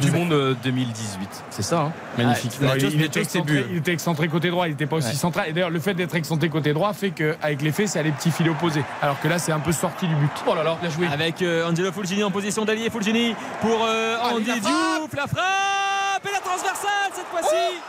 Du 0.00 0.10
monde 0.10 0.32
euh, 0.32 0.54
2018. 0.62 1.44
C'est 1.50 1.62
ça, 1.62 1.80
hein 1.80 1.92
magnifique. 2.18 2.52
Ah, 2.60 2.66
Nachos, 2.66 2.88
il, 2.92 3.02
était 3.02 3.20
excentré, 3.20 3.54
but. 3.54 3.66
il 3.70 3.76
était 3.78 3.92
excentré 3.92 4.28
côté 4.28 4.50
droit, 4.50 4.66
il 4.66 4.70
n'était 4.72 4.86
pas 4.86 4.96
aussi 4.96 5.08
Ouais. 5.08 5.14
central. 5.14 5.48
Et 5.48 5.52
d'ailleurs, 5.52 5.70
le 5.70 5.80
fait 5.80 5.94
d'être 5.94 6.14
excentré 6.14 6.48
côté 6.48 6.72
droit 6.72 6.92
fait 6.92 7.10
qu'avec 7.10 7.62
les 7.62 7.72
faits, 7.72 7.88
c'est 7.88 7.98
à 7.98 8.02
les 8.02 8.12
petits 8.12 8.30
filets 8.30 8.50
opposés. 8.50 8.84
Alors 9.02 9.20
que 9.20 9.28
là, 9.28 9.38
c'est 9.38 9.52
un 9.52 9.60
peu 9.60 9.72
sorti 9.72 10.06
du 10.06 10.14
but. 10.14 10.30
Oh 10.46 10.54
là 10.54 10.62
là, 10.62 10.76
bien 10.80 10.90
joué. 10.90 11.06
Avec 11.06 11.42
euh, 11.42 11.68
Angelo 11.68 11.92
Fulgini 11.92 12.22
en 12.24 12.30
position 12.30 12.64
d'allié. 12.64 12.90
Fulgini 12.90 13.34
pour 13.60 13.84
euh, 13.86 14.16
Allez, 14.22 14.36
Andy 14.36 14.46
la 14.46 14.54
Diouf. 14.54 15.14
La 15.14 15.26
frappe 15.26 16.26
et 16.28 16.32
la 16.32 16.40
transversale 16.40 17.10
cette 17.14 17.26
fois-ci. 17.26 17.80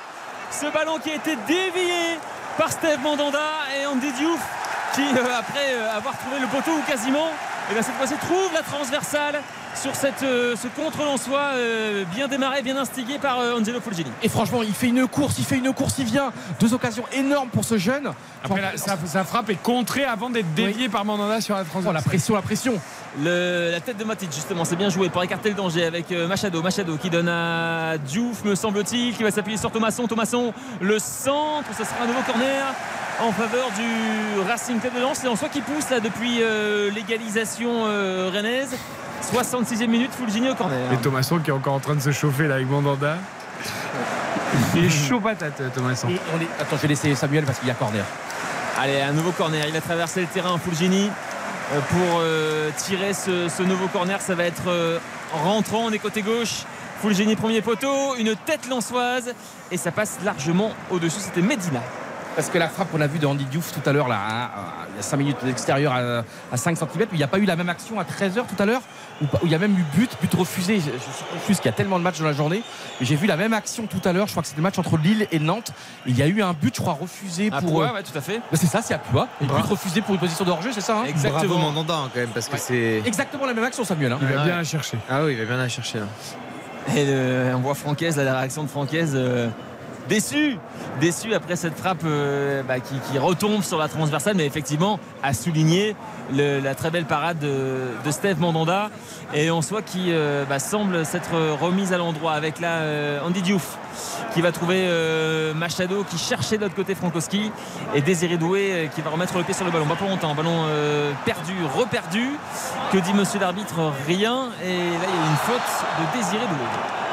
Ce 0.52 0.72
ballon 0.74 0.98
qui 1.04 1.12
a 1.12 1.16
été 1.16 1.36
dévié 1.48 2.18
par 2.58 2.72
Steve 2.72 3.00
Mandanda 3.04 3.40
et 3.80 3.86
Andy 3.86 4.12
Diouf 4.14 4.40
qui, 4.94 5.02
euh, 5.02 5.40
après 5.40 5.74
euh, 5.74 5.98
avoir 5.98 6.18
trouvé 6.18 6.40
le 6.40 6.48
poteau 6.48 6.72
ou 6.72 6.82
quasiment, 6.90 7.30
et 7.70 7.74
bien 7.74 7.82
cette 7.82 7.96
fois-ci 7.96 8.16
trouve 8.16 8.52
la 8.54 8.62
transversale 8.64 9.42
sur 9.82 9.96
cette, 9.96 10.24
euh, 10.24 10.56
ce 10.56 10.68
contre-lensois 10.68 11.52
euh, 11.54 12.04
bien 12.16 12.28
démarré, 12.28 12.62
bien 12.62 12.78
instigé 12.78 13.20
par 13.20 13.40
euh, 13.40 13.58
Angelo 13.60 13.80
Fulgini. 13.80 14.10
Et 14.24 14.30
franchement, 14.30 14.64
il 14.64 14.74
fait 14.74 14.88
une 14.88 15.08
course, 15.08 15.36
il 15.38 15.46
fait 15.46 15.58
une 15.58 15.74
course, 15.74 15.96
il 16.00 16.06
vient. 16.06 16.32
Deux 16.60 16.74
occasions 16.74 17.04
énormes 17.14 17.50
pour 17.50 17.64
ce 17.64 17.78
jeune. 17.78 18.12
Après, 18.44 18.62
sa, 18.78 18.98
sa 19.06 19.24
frappe 19.24 19.50
est 19.50 19.62
contrée 19.62 20.04
avant 20.06 20.30
d'être 20.30 20.54
déviée 20.54 20.90
par 20.90 21.06
Mandanda 21.06 21.42
sur 21.42 21.56
la 21.56 21.64
Oh, 21.86 21.92
la 21.92 22.02
pression, 22.02 22.34
la 22.36 22.42
pression. 22.42 22.74
Le- 23.22 23.72
la 23.72 23.80
tête 23.80 23.98
de 23.98 24.04
Matic 24.04 24.32
justement 24.34 24.64
c'est 24.66 24.76
bien 24.76 24.90
joué 24.90 25.10
pour 25.10 25.24
écarter 25.24 25.50
le 25.50 25.56
danger 25.56 25.86
avec 25.86 26.12
euh, 26.12 26.28
Machado 26.28 26.62
Machado 26.62 26.98
qui 26.98 27.10
donne 27.10 27.30
à 27.30 27.98
Diouf 27.98 28.44
me 28.44 28.54
semble-t-il 28.54 29.16
qui 29.16 29.24
va 29.24 29.32
s'appuyer 29.32 29.58
sur 29.58 29.72
Thomasson 29.72 30.06
Thomasson 30.08 30.54
le 30.82 31.00
centre 31.00 31.68
ce 31.78 31.84
sera 31.84 32.04
un 32.04 32.08
nouveau 32.08 32.22
corner 32.26 32.66
en 33.22 33.32
faveur 33.32 33.70
du 33.78 34.42
Racing 34.48 34.80
Club 34.80 34.94
de 34.96 35.00
Lens 35.00 35.24
et 35.24 35.28
en 35.28 35.36
soi 35.36 35.50
qui 35.50 35.62
pousse 35.62 35.90
là 35.90 36.00
depuis 36.00 36.42
euh, 36.42 36.92
l'égalisation 36.92 37.86
euh, 37.88 38.30
rennaise 38.34 38.76
66e 39.22 39.88
minute 39.88 40.12
Fulgini 40.14 40.50
au 40.50 40.56
corner 40.56 40.92
Et 40.94 40.98
Thomasson 40.98 41.40
qui 41.40 41.50
est 41.50 41.54
encore 41.54 41.74
en 41.74 41.80
train 41.80 41.96
de 41.96 42.02
se 42.02 42.12
chauffer 42.12 42.48
là 42.48 42.56
avec 42.56 42.70
Mandanda. 42.70 43.18
Il 44.76 44.86
est 44.86 44.90
chaud 44.90 45.20
patate, 45.20 45.62
Thomasson. 45.74 46.10
Et 46.10 46.20
on 46.36 46.42
est... 46.42 46.48
Attends, 46.60 46.78
je 46.78 46.82
vais 46.84 46.88
laisser 46.90 47.14
Samuel 47.16 47.44
parce 47.46 47.60
qu'il 47.60 47.68
y 47.68 47.72
a 47.72 47.74
corner. 47.74 48.06
Allez, 48.80 49.02
un 49.02 49.12
nouveau 49.14 49.32
corner. 49.32 49.66
Il 49.68 49.76
a 49.76 49.82
traversé 49.82 50.22
le 50.22 50.28
terrain, 50.28 50.58
Fulgini, 50.58 51.10
euh, 51.74 51.80
pour 51.90 52.20
euh, 52.20 52.70
tirer 52.78 53.14
ce, 53.14 53.50
ce 53.50 53.64
nouveau 53.64 53.88
corner. 53.88 54.22
Ça 54.22 54.36
va 54.36 54.46
être 54.46 54.68
euh, 54.68 55.00
rentrant. 55.34 55.86
On 55.86 55.92
est 55.92 56.00
côté 56.00 56.22
gauche. 56.22 56.64
Fulgini, 57.02 57.36
premier 57.36 57.62
poteau. 57.62 58.16
Une 58.18 58.36
tête 58.36 58.68
lançoise. 58.70 59.34
Et 59.72 59.78
ça 59.78 59.92
passe 59.92 60.18
largement 60.24 60.72
au-dessus. 60.92 61.20
C'était 61.20 61.42
Medina. 61.42 61.82
Parce 62.38 62.50
que 62.52 62.60
la 62.60 62.70
frappe 62.70 62.92
qu'on 62.92 63.02
a 63.02 63.08
vue 63.08 63.18
de 63.18 63.26
Andy 63.26 63.46
Diouf 63.46 63.74
tout 63.74 63.90
à 63.90 63.92
l'heure, 63.92 64.08
là, 64.08 64.20
hein, 64.30 64.50
euh, 64.56 64.62
il 64.94 64.98
y 64.98 65.00
a 65.00 65.02
5 65.02 65.18
minutes 65.18 65.38
d'extérieur 65.44 65.92
à, 65.92 66.24
à 66.54 66.58
5 66.58 66.78
cm, 66.78 66.88
mais 67.00 67.06
il 67.14 67.18
n'y 67.18 67.24
a 67.24 67.28
pas 67.28 67.40
eu 67.40 67.46
la 67.46 67.56
même 67.56 67.68
action 67.68 68.00
à 68.00 68.04
13h 68.04 68.46
tout 68.46 68.62
à 68.62 68.66
l'heure, 68.68 68.82
où, 69.24 69.26
il 69.44 69.50
y 69.50 69.56
a 69.56 69.58
même 69.58 69.72
eu 69.76 69.84
but, 69.98 70.12
but 70.22 70.32
refusé? 70.36 70.76
Je, 70.76 70.82
je 70.86 70.90
suis 70.92 71.26
confus 71.34 71.48
parce 71.48 71.60
qu'il 71.62 71.66
y 71.72 71.74
a 71.74 71.76
tellement 71.76 71.98
de 71.98 72.04
matchs 72.04 72.20
dans 72.20 72.26
la 72.26 72.34
journée. 72.34 72.62
Mais 73.00 73.08
j'ai 73.08 73.16
vu 73.16 73.26
la 73.26 73.38
même 73.38 73.54
action 73.54 73.88
tout 73.88 74.08
à 74.08 74.14
l'heure, 74.14 74.28
je 74.28 74.34
crois 74.34 74.44
que 74.44 74.50
c'était 74.50 74.60
le 74.62 74.64
match 74.64 74.78
entre 74.78 74.98
Lille 75.00 75.26
et 75.32 75.40
Nantes. 75.40 75.72
Et 76.06 76.12
il 76.12 76.18
y 76.18 76.22
a 76.22 76.28
eu 76.28 76.44
un 76.44 76.54
but, 76.54 76.76
je 76.76 76.80
crois, 76.82 76.94
refusé 76.94 77.50
À 77.52 77.60
pour. 77.60 77.72
Poix, 77.72 77.90
euh, 77.90 77.94
ouais, 77.96 78.04
tout 78.04 78.16
à 78.16 78.22
fait. 78.22 78.40
c'est 78.54 78.68
ça, 78.68 78.84
c'est 78.84 78.94
à 78.94 79.00
Pua. 79.00 79.28
Et 79.42 79.46
but 79.48 79.54
refusé 79.68 80.02
pour 80.02 80.14
une 80.14 80.20
position 80.20 80.46
de 80.46 80.52
hors-jeu, 80.52 80.70
c'est 80.72 80.82
ça 80.82 81.00
hein? 81.00 81.06
Exactement. 81.08 81.44
Bravo 81.56 81.58
Mandanda 81.58 81.96
hein, 81.96 82.10
quand 82.14 82.20
même 82.20 82.30
parce 82.30 82.48
que 82.50 82.58
c'est. 82.58 83.02
Exactement 83.04 83.48
la 83.48 83.56
même 83.56 83.64
action, 83.64 83.84
Samuel. 83.84 84.12
hein. 84.12 84.20
Il 84.22 84.28
va 84.28 84.44
bien 84.46 84.58
la 84.58 84.64
chercher. 84.64 85.00
Ah 85.10 85.24
oui, 85.26 85.32
il 85.34 85.40
va 85.40 85.46
bien 85.46 85.58
la 85.58 85.70
chercher 85.70 86.02
là. 86.02 86.06
Et 86.96 87.04
le- 87.04 87.52
on 87.56 87.60
voit 87.62 87.74
Francaise, 87.74 88.16
la 88.16 88.38
réaction 88.38 88.62
de 88.64 88.70
Francaise. 88.70 89.14
euh, 89.16 89.50
déçu, 90.08 90.58
déçu 91.00 91.34
après 91.34 91.56
cette 91.56 91.78
frappe 91.78 92.04
euh, 92.06 92.64
bah, 92.64 92.80
qui, 92.80 93.18
retombe 93.18 93.64
sur 93.64 93.78
la 93.78 93.88
transversale, 93.88 94.36
mais 94.36 94.46
effectivement 94.46 95.00
a 95.24 95.34
souligné 95.34 95.96
la 96.32 96.76
très 96.76 96.92
belle 96.92 97.06
parade 97.06 97.40
de, 97.40 98.12
Steve 98.12 98.40
Mandanda 98.40 98.90
et 99.34 99.52
on 99.52 99.60
voit 99.60 99.82
qui 99.82 100.08
euh, 100.10 100.46
bah, 100.46 100.60
semble 100.60 101.06
s'être 101.06 101.36
remise 101.60 101.92
à 101.92 101.98
l'endroit 101.98 102.34
avec 102.34 102.60
là 102.60 102.78
euh, 102.80 103.20
Andy 103.22 103.42
Diouf 103.42 103.78
qui 104.34 104.42
va 104.42 104.52
trouver 104.52 104.86
euh, 104.88 105.54
Machado 105.54 106.06
qui 106.10 106.18
cherchait 106.18 106.58
de 106.58 106.64
l'autre 106.64 106.76
côté 106.76 106.96
Frankowski 106.96 107.52
et 107.94 108.02
Désiré 108.02 108.38
Doué 108.38 108.90
qui 108.96 109.02
va 109.02 109.10
remettre 109.10 109.38
le 109.38 109.44
pied 109.44 109.54
sur 109.54 109.66
le 109.66 109.72
ballon. 109.72 109.86
Pas 109.86 109.96
pour 109.96 110.08
longtemps, 110.08 110.34
ballon 110.36 110.66
perdu, 111.26 111.54
reperdu. 111.76 112.32
Que 112.92 112.98
dit 112.98 113.14
monsieur 113.14 113.40
l'arbitre? 113.40 113.92
Rien. 114.08 114.50
Et 114.64 114.68
là 114.68 115.06
il 115.08 115.16
y 115.16 115.24
a 115.24 115.30
une 115.30 115.38
faute 115.38 115.86
de 116.00 116.18
Désiré 116.18 116.46
Doué. 116.48 117.07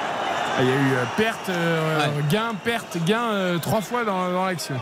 Ah, 0.57 0.63
Il 0.63 0.69
y 0.69 0.71
a 0.71 0.75
eu 0.75 0.79
euh, 0.95 1.05
perte, 1.17 1.49
euh, 1.49 1.99
Ouais. 1.99 2.23
gain, 2.31 2.53
perte, 2.63 2.99
gain 3.05 3.23
euh, 3.33 3.59
trois 3.59 3.81
fois 3.81 4.05
dans, 4.05 4.31
dans 4.33 4.47
l'action. 4.47 4.77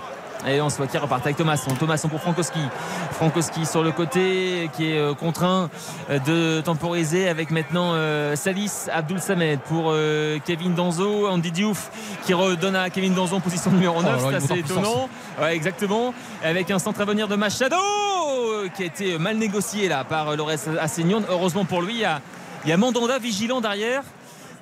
Et 0.46 0.60
on 0.60 0.68
se 0.68 0.76
voit 0.76 0.88
qui 0.88 0.98
repart 0.98 1.24
avec 1.24 1.36
Thomasson. 1.36 1.70
Thomasson 1.78 2.08
pour 2.08 2.20
Frankowski. 2.20 2.58
Frankowski 3.12 3.64
sur 3.64 3.84
le 3.84 3.92
côté 3.92 4.68
qui 4.72 4.90
est 4.90 5.16
contraint 5.16 5.70
de 6.10 6.60
temporiser 6.60 7.28
avec 7.28 7.52
maintenant 7.52 7.92
euh, 7.94 8.34
Salis 8.34 8.72
Abdul 8.92 9.20
Samed 9.20 9.60
pour 9.60 9.90
euh, 9.92 10.38
Kevin 10.44 10.74
Danzo. 10.74 11.28
Andy 11.28 11.52
Diouf 11.52 11.90
qui 12.26 12.34
redonne 12.34 12.74
à 12.74 12.90
Kevin 12.90 13.14
Danzo 13.14 13.36
en 13.36 13.40
position 13.40 13.70
numéro 13.70 14.02
9. 14.02 14.20
Oh 14.20 14.24
là 14.24 14.30
là, 14.32 14.38
il 14.40 14.44
C'est 14.44 14.52
assez 14.54 14.60
étonnant. 14.62 15.08
Ouais, 15.40 15.54
exactement. 15.54 16.12
Avec 16.42 16.72
un 16.72 16.80
centre 16.80 17.00
à 17.00 17.04
venir 17.04 17.28
de 17.28 17.36
Machado 17.36 17.76
qui 18.74 18.82
a 18.82 18.86
été 18.86 19.18
mal 19.18 19.36
négocié 19.36 19.88
là 19.88 20.02
par 20.02 20.34
Lores 20.36 20.50
Assignon. 20.80 21.22
Heureusement 21.30 21.64
pour 21.64 21.82
lui, 21.82 21.94
il 21.94 22.00
y 22.00 22.04
a, 22.04 22.20
il 22.64 22.70
y 22.70 22.72
a 22.72 22.76
Mandanda 22.76 23.20
vigilant 23.20 23.60
derrière. 23.60 24.02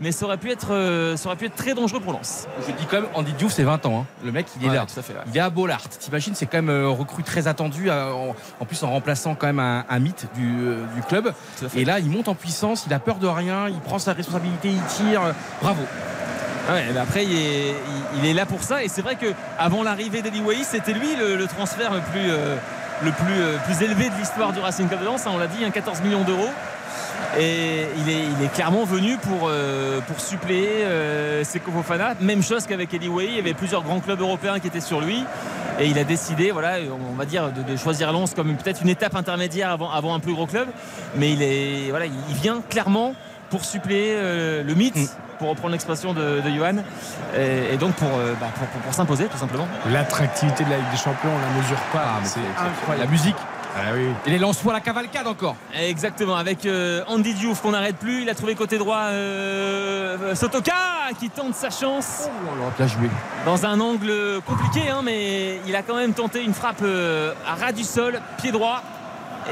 Mais 0.01 0.12
ça 0.12 0.24
aurait 0.24 0.39
pu 0.39 0.51
être, 0.51 0.68
euh, 0.72 1.16
ça 1.16 1.27
aurait 1.28 1.36
pu 1.36 1.44
être 1.47 1.55
très 1.56 1.74
dangereux 1.74 2.01
pour 2.01 2.12
Lens. 2.14 2.47
Je 2.66 2.72
dis 2.72 2.86
quand 2.90 3.02
même, 3.02 3.10
Andy 3.14 3.32
Diouf, 3.35 3.52
c'est 3.52 3.64
20 3.64 3.85
ans. 3.85 4.01
hein. 4.01 4.06
Le 4.24 4.32
mec, 4.32 4.47
il 4.59 4.64
est 4.64 4.70
Ouais, 4.70 4.74
là. 4.77 4.86
tout 4.93 4.98
à 4.98 5.02
fait, 5.02 5.12
ouais. 5.12 5.20
Il 5.27 5.36
est 5.36 5.40
à 5.40 5.51
Bollard. 5.51 5.82
T'imagines, 5.89 6.35
c'est 6.35 6.47
quand 6.47 6.59
même 6.59 6.70
euh, 6.70 6.89
recrue 6.89 7.22
très 7.22 7.48
attendu. 7.48 7.90
euh, 7.90 8.10
en, 8.12 8.35
en 8.60 8.64
plus, 8.64 8.82
en 8.82 8.90
remplaçant 8.90 9.35
quand 9.35 9.47
même 9.47 9.59
un, 9.60 9.85
un 9.89 9.98
mythe 9.98 10.27
du, 10.35 10.47
du 10.94 11.02
club. 11.06 11.32
Et 11.74 11.85
là, 11.85 11.98
il 11.98 12.09
monte 12.10 12.28
en 12.28 12.35
puissance. 12.35 12.85
Il 12.86 12.94
a 12.94 12.98
peur 12.98 13.16
de 13.16 13.27
rien. 13.27 13.68
Il 13.68 13.78
prend 13.81 13.98
sa 13.98 14.14
responsabilité. 14.14 14.70
Il 14.70 14.82
tire. 14.85 15.20
Bravo. 15.60 15.82
Ouais, 16.70 16.85
mais 16.94 17.01
après, 17.01 17.24
il 17.24 17.32
est, 17.32 17.70
il- 17.70 18.18
il 18.20 18.27
est 18.27 18.35
là 18.35 18.47
pour 18.47 18.62
ça. 18.62 18.82
Et 18.85 18.89
c'est 18.89 19.02
vrai 19.02 19.16
qu'avant 19.16 19.82
l'arrivée 19.82 20.22
d'Eli 20.22 20.43
c'était 20.64 20.93
lui 20.93 21.14
le, 21.16 21.36
le 21.36 21.47
transfert 21.47 21.93
le 21.93 22.01
plus, 22.01 22.31
euh, 22.31 22.56
le 23.02 23.10
plus, 23.12 23.40
euh, 23.40 23.56
plus 23.66 23.82
élevé 23.82 24.09
de 24.09 24.14
l'histoire 24.14 24.52
du 24.52 24.60
Racing 24.60 24.86
Club 24.89 25.01
de 25.01 25.05
Lens. 25.05 25.27
hein, 25.27 25.31
on 25.35 25.39
l'a 25.39 25.47
dit, 25.47 25.64
un 25.64 25.70
14 25.70 26.01
millions 26.02 26.22
d'euros. 26.22 26.48
Et 27.38 27.86
il 27.98 28.09
est, 28.12 28.22
il 28.38 28.44
est 28.44 28.52
clairement 28.52 28.84
venu 28.84 29.16
pour, 29.18 29.48
euh, 29.48 30.01
pour 30.01 30.20
suppléer 30.20 30.84
euh, 30.84 31.44
Seko 31.44 31.70
Fofana. 31.70 32.14
Même 32.20 32.42
chose 32.42 32.66
qu'avec 32.66 32.92
Eli 32.94 33.09
Wahi. 33.09 33.28
Il 33.28 33.36
y 33.36 33.38
avait 33.38 33.55
plusieurs 33.55 33.82
grands 33.82 34.01
clubs 34.01 34.20
européens 34.20 34.59
qui 34.59 34.66
étaient 34.66 34.80
sur 34.80 35.01
lui. 35.01 35.24
Et 35.78 35.86
il 35.86 35.98
a 35.98 36.05
décidé, 36.05 36.51
voilà, 36.51 36.74
on 37.12 37.14
va 37.16 37.24
dire, 37.24 37.51
de, 37.52 37.62
de 37.62 37.76
choisir 37.76 38.12
Lens 38.12 38.34
comme 38.34 38.55
peut-être 38.56 38.82
une 38.82 38.88
étape 38.88 39.14
intermédiaire 39.14 39.70
avant, 39.70 39.90
avant 39.90 40.14
un 40.14 40.20
plus 40.20 40.34
gros 40.34 40.47
club. 40.47 40.68
Mais 41.16 41.32
il, 41.32 41.42
est, 41.42 41.90
voilà, 41.90 42.06
il 42.06 42.34
vient 42.34 42.60
clairement 42.68 43.14
pour 43.48 43.64
suppléer 43.64 44.14
euh, 44.16 44.62
le 44.62 44.74
mythe, 44.74 44.97
Mm. 44.97 45.06
pour 45.38 45.48
reprendre 45.48 45.72
l'expression 45.72 46.12
de, 46.12 46.40
de 46.40 46.51
Johan. 46.55 46.76
Et, 47.36 47.74
et 47.74 47.76
donc 47.78 47.94
pour, 47.94 48.09
euh, 48.09 48.34
bah, 48.40 48.48
pour, 48.55 48.66
pour- 48.68 48.80
pour 48.82 48.92
s'imposer, 48.94 49.24
tout 49.26 49.38
simplement. 49.38 49.66
L'attractivité 49.90 50.64
de 50.64 50.70
la 50.70 50.76
Ligue 50.76 50.90
des 50.92 50.98
Champions, 50.98 51.30
on 51.34 51.38
la 51.56 51.62
mesure 51.62 51.78
pas. 51.92 52.02
Ah, 52.05 52.20
c'est 52.24 52.40
incroyable. 52.40 53.06
La 53.06 53.10
musique. 53.10 53.36
Ah 53.76 53.92
oui. 53.94 54.09
Et 54.26 54.30
les 54.30 54.38
Lensois, 54.38 54.72
la 54.72 54.80
cavalcade 54.80 55.26
encore. 55.26 55.56
Exactement, 55.74 56.34
avec 56.36 56.66
euh, 56.66 57.02
Andy 57.06 57.34
Diouf 57.34 57.60
qu'on 57.60 57.70
n'arrête 57.70 57.97
plus. 57.97 58.22
Il 58.22 58.28
a 58.30 58.34
trouvé 58.34 58.55
côté 58.55 58.78
droit 58.78 59.05
euh, 59.10 60.34
Sotoka 60.34 60.72
qui 61.18 61.30
tente 61.30 61.55
sa 61.55 61.70
chance 61.70 62.28
Oh 62.28 62.56
là 62.59 62.64
là, 62.66 62.72
bien 62.76 62.86
joué. 62.86 63.09
dans 63.44 63.64
un 63.66 63.78
angle 63.80 64.40
compliqué, 64.47 64.90
hein, 64.90 65.01
mais 65.05 65.60
il 65.66 65.74
a 65.76 65.82
quand 65.82 65.97
même 65.97 66.12
tenté 66.12 66.42
une 66.42 66.55
frappe 66.55 66.82
euh, 66.82 67.32
à 67.47 67.55
ras 67.55 67.72
du 67.72 67.84
sol, 67.84 68.20
pied 68.38 68.52
droit. 68.52 68.82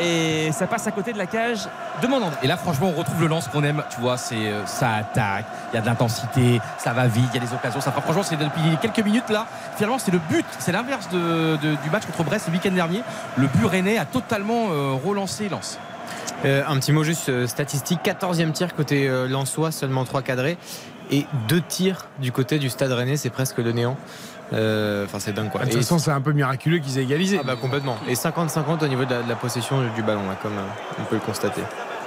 Et 0.01 0.51
ça 0.52 0.66
passe 0.66 0.86
à 0.86 0.90
côté 0.93 1.12
de 1.12 1.19
la 1.19 1.27
cage 1.27 1.69
de 2.02 2.06
Mandanda. 2.06 2.36
Et 2.43 2.47
là, 2.47 2.56
franchement, 2.56 2.89
on 2.94 2.98
retrouve 2.98 3.20
le 3.20 3.27
lance 3.28 3.48
qu'on 3.48 3.62
aime. 3.65 3.82
Tu 3.94 4.01
vois, 4.01 4.16
c'est 4.16 4.35
euh, 4.36 4.65
ça 4.66 4.93
attaque, 4.94 5.47
il 5.73 5.77
y 5.77 5.78
a 5.78 5.81
de 5.82 5.86
l'intensité, 5.86 6.60
ça 6.78 6.93
va 6.93 7.06
vite, 7.06 7.24
il 7.35 7.40
y 7.40 7.44
a 7.44 7.47
des 7.47 7.52
occasions. 7.55 7.81
Ça, 7.81 7.90
franchement, 7.93 8.23
c'est 8.23 8.36
depuis 8.36 8.77
quelques 8.81 9.05
minutes 9.05 9.31
là. 9.31 9.47
Finalement, 9.77 9.98
c'est 9.98 10.10
le 10.10 10.19
but, 10.19 10.44
c'est 10.59 10.73
l'inverse 10.73 11.09
de- 11.10 11.56
de- 11.56 11.74
du 11.82 11.90
match 11.90 12.05
contre 12.06 12.24
Brest 12.24 12.47
le 12.48 12.55
week-end 12.55 12.70
dernier. 12.73 13.02
Le 13.36 13.47
but 13.47 13.65
rennais 13.66 13.98
a 13.98 14.05
totalement 14.05 14.69
euh, 14.70 14.93
relancé 15.05 15.48
Lens. 15.48 15.78
Euh, 16.44 16.62
un 16.69 16.77
petit 16.78 16.93
mot 16.93 17.02
juste 17.02 17.28
euh, 17.31 17.47
statistique 17.47 18.01
14e 18.05 18.52
tir 18.52 18.74
côté 18.74 19.09
euh, 19.09 19.27
Lensois, 19.28 19.73
seulement 19.73 20.05
3 20.05 20.23
cadrés. 20.23 20.56
Et 21.10 21.27
deux 21.48 21.62
tirs 21.62 22.06
du 22.19 22.32
côté 22.32 22.59
du 22.59 22.69
stade 22.69 22.93
rennais, 22.93 23.16
c'est 23.16 23.31
presque 23.31 23.59
le 23.59 23.73
néant. 23.73 23.97
Euh, 24.53 25.05
Enfin, 25.05 25.19
c'est 25.19 25.33
dingue 25.33 25.51
quoi. 25.51 25.61
De 25.61 25.66
toute 25.70 25.77
façon, 25.81 25.99
c'est 25.99 26.11
un 26.11 26.20
peu 26.20 26.33
miraculeux 26.33 26.79
qu'ils 26.79 26.99
aient 26.99 27.03
égalisé. 27.03 27.39
ah 27.41 27.45
bah 27.47 27.57
complètement. 27.57 27.97
Et 28.09 28.15
50-50 28.15 28.83
au 28.85 28.89
niveau 28.89 29.05
de 29.05 29.11
la, 29.11 29.23
de 29.23 29.29
la 29.29 29.37
possession 29.37 29.83
du 29.95 30.03
ballon, 30.03 30.23
hein, 30.31 30.37
comme 30.43 30.53
euh, 30.57 31.01
on 31.01 31.05
peut 31.05 31.16
le 31.16 31.20
constater. 31.20 31.62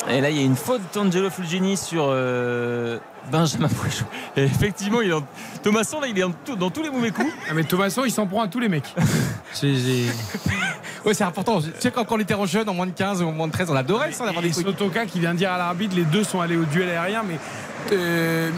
Et 0.10 0.20
là, 0.20 0.32
il 0.32 0.38
y 0.38 0.40
a 0.40 0.44
une 0.44 0.56
faute 0.56 0.82
d'Angelo 0.96 1.30
Fulgini 1.30 1.78
sur 1.78 2.06
euh, 2.10 2.98
Benjamin 3.32 3.68
Pouchou. 3.68 4.06
Et 4.36 4.44
effectivement, 4.44 5.02
il 5.02 5.12
est 5.12 5.14
en... 5.14 5.22
Thomasson, 5.62 6.02
là, 6.02 6.08
il 6.08 6.18
est 6.18 6.24
en 6.24 6.32
tout- 6.32 6.56
dans 6.56 6.72
tous 6.72 6.82
les 6.82 6.90
mauvais 6.90 7.12
coups. 7.12 7.32
Ah, 7.48 7.54
mais 7.54 7.64
Thomasson, 7.64 8.04
il 8.04 8.12
s'en 8.12 8.26
prend 8.26 8.42
à 8.42 8.48
tous 8.48 8.60
les 8.60 8.70
mecs. 8.70 8.96
Ouais, 11.04 11.16
c'est 11.16 11.24
important. 11.24 11.60
Tu 11.62 11.70
sais, 11.80 11.90
quand, 11.92 12.04
quand 12.06 12.16
on 12.16 12.20
était 12.20 12.36
en 12.36 12.46
jeune, 12.46 12.70
en 12.70 12.76
moins 12.76 12.86
de 12.86 12.92
15 12.92 13.24
ou 13.24 13.28
en 13.28 13.32
moins 13.32 13.48
de 13.48 13.52
13, 13.52 13.72
on 13.72 13.76
adorait 13.76 14.12
ça 14.12 14.24
d'avoir 14.26 14.44
des 14.44 14.52
trucs. 14.52 14.68
Sotoka 14.68 15.06
qui 15.08 15.20
vient 15.20 15.34
dire 15.34 15.52
à 15.52 15.58
l'arbitre, 15.58 15.96
les 15.96 16.04
deux 16.04 16.24
sont 16.24 16.42
allés 16.42 16.58
au 16.58 16.64
duel 16.66 16.90
aérien, 16.90 17.24
mais. 17.28 17.40
Euh, 17.92 18.50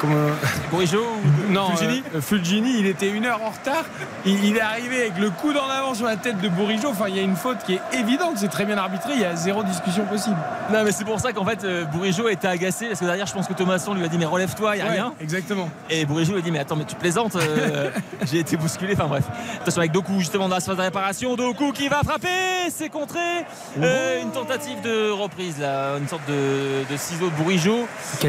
comment- 0.00 0.30
Bourigeau 0.70 1.04
ou 1.48 1.52
Non, 1.52 1.74
Fulgini 1.76 2.02
euh, 2.14 2.20
Fulgini, 2.20 2.78
il 2.80 2.86
était 2.86 3.08
une 3.10 3.26
heure 3.26 3.40
en 3.42 3.50
retard. 3.50 3.84
Il, 4.24 4.44
il 4.44 4.56
est 4.56 4.60
arrivé 4.60 5.00
avec 5.02 5.18
le 5.18 5.30
coude 5.30 5.56
en 5.56 5.68
avant 5.68 5.94
sur 5.94 6.06
la 6.06 6.16
tête 6.16 6.40
de 6.40 6.48
Bourigeau. 6.48 6.88
Enfin, 6.90 7.06
il 7.08 7.16
y 7.16 7.18
a 7.18 7.22
une 7.22 7.36
faute 7.36 7.58
qui 7.66 7.74
est 7.74 7.80
évidente. 7.98 8.34
C'est 8.36 8.48
très 8.48 8.64
bien 8.64 8.78
arbitré. 8.78 9.12
Il 9.14 9.20
y 9.20 9.24
a 9.24 9.36
zéro 9.36 9.62
discussion 9.62 10.04
possible. 10.06 10.36
Non, 10.72 10.82
mais 10.84 10.92
c'est 10.92 11.04
pour 11.04 11.20
ça 11.20 11.32
qu'en 11.32 11.44
fait, 11.44 11.64
euh, 11.64 11.84
Bourigeau 11.84 12.28
était 12.28 12.48
agacé 12.48 12.86
parce 12.86 13.00
que 13.00 13.04
derrière, 13.04 13.26
je 13.26 13.32
pense 13.34 13.46
que 13.48 13.52
Thomasson 13.52 13.94
lui 13.94 14.04
a 14.04 14.08
dit 14.08 14.18
Mais 14.18 14.24
relève-toi, 14.26 14.76
il 14.76 14.82
n'y 14.82 14.88
a 14.88 14.90
Ouais, 14.90 14.94
rien. 14.96 15.12
Exactement. 15.20 15.68
Et 15.90 16.04
Bourigeau 16.04 16.32
lui 16.32 16.38
a 16.40 16.42
dit 16.42 16.50
Mais 16.50 16.58
attends, 16.60 16.76
mais 16.76 16.84
tu 16.84 16.96
plaisantes 16.96 17.36
euh, 17.36 17.90
J'ai 18.30 18.38
été 18.40 18.56
bousculé. 18.56 18.94
Enfin 18.94 19.06
bref. 19.06 19.24
Attention 19.60 19.80
avec 19.80 19.92
Doku, 19.92 20.18
justement, 20.18 20.48
dans 20.48 20.54
la 20.56 20.60
phase 20.60 20.76
de 20.76 20.82
réparation. 20.82 21.34
Doku 21.36 21.72
qui 21.72 21.88
va 21.88 22.00
frapper 22.04 22.28
C'est 22.70 22.88
contré 22.88 23.20
Une 23.76 24.30
tentative 24.32 24.80
de 24.82 25.10
reprise, 25.10 25.58
là. 25.58 25.96
Une 25.98 26.08
sorte 26.08 26.22
de, 26.28 26.90
de 26.90 26.96
ciseau 26.96 27.26
de 27.26 27.34
Bourigeau. 27.42 27.86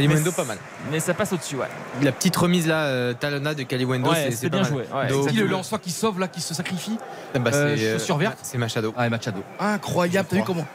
Mais- 0.08 0.16
pas 0.44 0.48
mal. 0.50 0.58
Mais 0.92 1.00
ça 1.00 1.14
passe 1.14 1.34
au-dessus, 1.34 1.56
ouais. 1.56 1.68
La 2.02 2.12
petite 2.12 2.36
remise 2.36 2.68
là, 2.68 2.86
euh, 2.86 3.14
Talonna 3.14 3.54
de 3.54 3.64
Ouais, 3.64 4.30
c'est- 4.32 4.50
bien 4.50 4.62
pas 4.64 4.70
mal. 4.70 4.72
joué, 4.72 4.86
ouais. 4.94 5.28
Qui 5.30 5.36
le 5.38 5.46
Lensois 5.48 5.80
qui 5.80 5.92
sauve 5.92 6.20
là, 6.20 6.28
qui 6.28 6.42
se 6.42 6.54
sacrifie 6.54 6.98
Bah, 7.36 7.52
Euh, 7.54 7.98
chaussure 7.98 8.18
verte. 8.18 8.38
C'est 8.44 8.58
Machado. 8.58 8.94
Ah, 8.98 9.10
Machado. 9.10 9.42
Incroyable, 9.60 10.28
t'as 10.30 10.36
vu 10.38 10.44
comment 10.44 10.66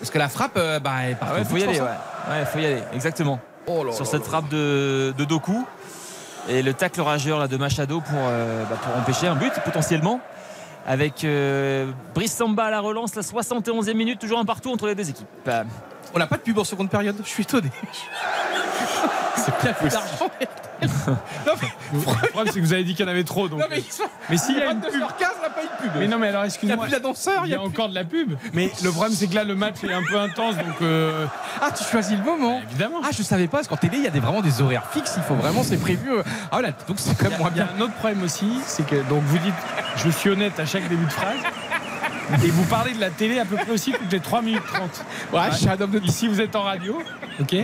Parce 0.00 0.10
que 0.10 0.18
la 0.18 0.28
frappe, 0.28 0.56
euh, 0.56 0.78
bah, 0.78 0.92
elle 1.04 1.16
part 1.16 1.28
Ah 1.32 1.34
ouais, 1.34 1.40
au 1.40 1.44
faut 1.44 1.56
y 1.56 1.62
aller, 1.64 1.80
ouais. 1.80 1.86
hein. 1.88 2.30
Ouais, 2.40 2.44
faut 2.46 2.58
y 2.58 2.66
aller, 2.66 2.82
exactement. 2.94 3.40
Oh 3.66 3.84
là 3.84 3.92
Sur 3.92 4.04
là 4.04 4.10
cette 4.10 4.20
là. 4.22 4.26
frappe 4.28 4.48
de, 4.48 5.12
de 5.16 5.24
Doku. 5.24 5.66
Et 6.48 6.62
le 6.62 6.72
tacle 6.72 7.00
rageur 7.02 7.38
là, 7.38 7.48
de 7.48 7.56
Machado 7.58 8.00
pour, 8.00 8.18
euh, 8.18 8.64
bah, 8.70 8.76
pour 8.82 8.96
empêcher 8.96 9.26
un 9.26 9.34
but 9.34 9.52
potentiellement. 9.64 10.20
Avec 10.86 11.24
euh, 11.24 11.90
Brice 12.14 12.34
Samba 12.34 12.64
à 12.64 12.70
la 12.70 12.80
relance, 12.80 13.14
la 13.14 13.22
71e 13.22 13.94
minute, 13.94 14.18
toujours 14.18 14.38
un 14.38 14.44
partout 14.44 14.70
entre 14.70 14.86
les 14.86 14.94
deux 14.94 15.10
équipes. 15.10 15.28
On 16.14 16.18
n'a 16.18 16.26
pas 16.26 16.36
de 16.36 16.42
pub 16.42 16.58
en 16.58 16.64
seconde 16.64 16.88
période, 16.88 17.16
je 17.22 17.28
suis 17.28 17.42
étonné. 17.42 17.70
c'est 19.36 19.62
bien 19.62 19.72
plus 19.74 19.90
d'argent. 19.90 20.30
Non, 20.86 21.52
mais, 21.60 21.68
Le 21.92 22.28
problème, 22.30 22.52
c'est 22.52 22.60
que 22.60 22.64
vous 22.64 22.72
avez 22.72 22.84
dit 22.84 22.94
qu'il 22.94 23.04
y 23.04 23.08
en 23.08 23.10
avait 23.10 23.24
trop. 23.24 23.48
Donc... 23.48 23.60
non, 23.60 23.66
mais, 23.70 23.78
ils 23.80 23.92
sont- 23.92 24.04
Mais 24.30 24.36
s'il 24.36 24.56
y 24.56 24.60
a 24.62 24.70
une 24.70 24.80
pub. 24.80 24.90
22h15, 24.92 24.96
on 25.38 25.42
n'a 25.42 25.50
pas 25.50 25.62
eu 25.62 25.66
de 25.66 25.82
pub. 25.82 25.90
Mais 26.00 26.06
non, 26.06 26.18
mais 26.18 26.28
alors 26.28 26.40
il 26.42 26.46
n'y 26.46 26.50
a 26.50 26.54
excuse-moi. 26.54 26.84
plus 26.86 26.92
d'annonceur, 26.92 27.42
Il 27.44 27.46
il 27.46 27.48
y 27.48 27.52
y 27.52 27.54
a 27.54 27.56
a 27.56 27.60
plus- 27.60 27.68
encore 27.68 27.88
de 27.88 27.94
la 27.94 28.04
pub. 28.04 28.34
Mais 28.52 28.70
le 28.82 28.90
problème, 28.90 29.12
c'est 29.14 29.26
que 29.26 29.34
là, 29.34 29.44
le 29.44 29.54
match 29.54 29.76
est 29.84 29.92
un 29.92 30.02
peu 30.02 30.18
intense. 30.18 30.56
Donc, 30.56 30.80
euh, 30.82 31.26
Ah, 31.60 31.70
tu 31.70 31.84
choisis 31.84 32.16
le 32.16 32.24
moment. 32.24 32.60
évidemment. 32.68 32.98
Ah, 33.04 33.08
je 33.16 33.22
savais 33.22 33.48
pas, 33.48 33.58
parce 33.58 33.68
qu'en 33.68 33.76
télé, 33.76 33.98
il 33.98 34.04
y 34.04 34.06
a 34.06 34.10
des, 34.10 34.20
vraiment 34.20 34.40
des 34.42 34.60
horaires 34.62 34.86
fixes, 34.92 35.14
il 35.16 35.22
faut 35.22 35.34
vraiment, 35.34 35.62
c'est 35.62 35.76
prévu. 35.78 36.10
euh. 36.12 36.22
Ah, 36.26 36.48
voilà, 36.52 36.68
donc 36.86 36.96
c'est 36.98 37.16
quand 37.16 37.24
Il 37.26 37.30
même 37.30 37.34
a, 37.34 37.38
moins 37.38 37.50
il 37.54 37.58
y 37.58 37.60
a 37.60 37.64
bien. 37.64 37.74
un 37.76 37.80
autre 37.80 37.94
problème 37.94 38.22
aussi, 38.22 38.48
c'est 38.66 38.86
que 38.86 38.96
donc 39.08 39.22
vous 39.24 39.38
dites, 39.38 39.54
je 39.96 40.10
suis 40.10 40.30
honnête 40.30 40.58
à 40.60 40.66
chaque 40.66 40.88
début 40.88 41.04
de 41.06 41.12
phrase, 41.12 41.38
et 42.44 42.48
vous 42.50 42.64
parlez 42.64 42.92
de 42.92 43.00
la 43.00 43.10
télé 43.10 43.38
à 43.38 43.44
peu 43.44 43.56
près 43.56 43.70
aussi 43.70 43.92
toutes 43.92 44.12
les 44.12 44.20
3 44.20 44.42
minutes 44.42 44.62
30. 44.66 45.04
Ouais, 45.32 45.40
je 45.52 45.56
suis 45.56 45.68
un 45.68 45.80
homme 45.80 45.90
de 45.90 46.00
Ici, 46.00 46.28
vous 46.28 46.40
êtes 46.40 46.54
en 46.56 46.62
radio, 46.62 46.98
ok? 47.40 47.54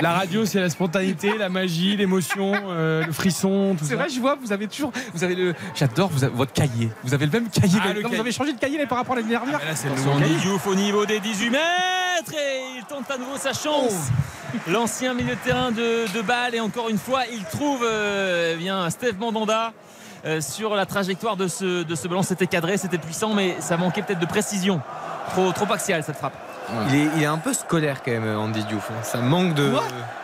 La 0.00 0.12
radio, 0.12 0.44
c'est 0.44 0.60
la 0.60 0.68
spontanéité, 0.70 1.36
la 1.38 1.48
magie, 1.48 1.96
l'émotion, 1.96 2.52
euh, 2.68 3.04
le 3.06 3.12
frisson, 3.12 3.76
tout 3.78 3.84
C'est 3.84 3.90
ça. 3.90 3.96
vrai, 3.96 4.08
je 4.08 4.20
vois, 4.20 4.36
vous 4.40 4.52
avez 4.52 4.66
toujours. 4.66 4.92
Vous 5.14 5.22
avez 5.24 5.34
le. 5.34 5.54
J'adore 5.74 6.08
vous 6.10 6.24
avez- 6.24 6.34
votre 6.34 6.52
cahier. 6.52 6.90
Vous 7.04 7.14
avez 7.14 7.26
le 7.26 7.32
même 7.32 7.48
cahier. 7.48 7.78
Ah, 7.80 7.88
que- 7.88 7.88
le 7.88 7.94
non, 7.94 8.02
cahier. 8.08 8.14
Vous 8.16 8.20
avez 8.20 8.32
changé 8.32 8.52
de 8.52 8.58
cahier 8.58 8.78
là, 8.78 8.86
par 8.86 8.98
rapport 8.98 9.14
à 9.14 9.16
l'année 9.18 9.30
dernière. 9.30 9.60
Ah, 9.62 9.66
là, 9.68 9.76
c'est 9.76 9.88
le 9.88 9.94
nouveau 9.94 10.18
cahier. 10.18 10.34
Diouf 10.36 10.66
au 10.66 10.74
niveau 10.74 11.06
des 11.06 11.20
18 11.20 11.50
mètres 11.50 12.32
et 12.32 12.78
il 12.78 12.84
tente 12.88 13.10
à 13.10 13.16
nouveau 13.18 13.36
sa 13.36 13.52
chance. 13.52 14.08
L'ancien 14.68 15.14
milieu 15.14 15.34
de 15.34 15.40
terrain 15.44 15.70
de, 15.72 16.12
de 16.14 16.22
balle 16.22 16.54
et 16.54 16.60
encore 16.60 16.88
une 16.88 16.98
fois 16.98 17.22
il 17.32 17.42
trouve 17.44 17.84
euh, 17.84 18.52
eh 18.54 18.56
bien 18.56 18.88
Steve 18.90 19.18
Mandanda 19.18 19.72
euh, 20.26 20.40
sur 20.40 20.74
la 20.74 20.86
trajectoire 20.86 21.36
de 21.36 21.48
ce, 21.48 21.82
de 21.82 21.94
ce 21.94 22.08
ballon. 22.08 22.22
C'était 22.22 22.46
cadré, 22.46 22.76
c'était 22.76 22.98
puissant 22.98 23.34
mais 23.34 23.56
ça 23.60 23.76
manquait 23.76 24.02
peut-être 24.02 24.20
de 24.20 24.26
précision. 24.26 24.80
Trop, 25.30 25.52
trop 25.52 25.72
axial 25.72 26.02
cette 26.04 26.16
frappe. 26.16 26.34
Il, 26.88 26.94
est, 26.94 27.08
il 27.16 27.22
est 27.22 27.26
un 27.26 27.38
peu 27.38 27.52
scolaire 27.52 28.02
quand 28.02 28.10
même, 28.10 28.38
Andy 28.38 28.62
Diouf. 28.64 28.90
hein. 28.90 28.94
Ça 29.02 29.18
manque 29.18 29.54
de. 29.54 29.70
Quoi 29.70 29.82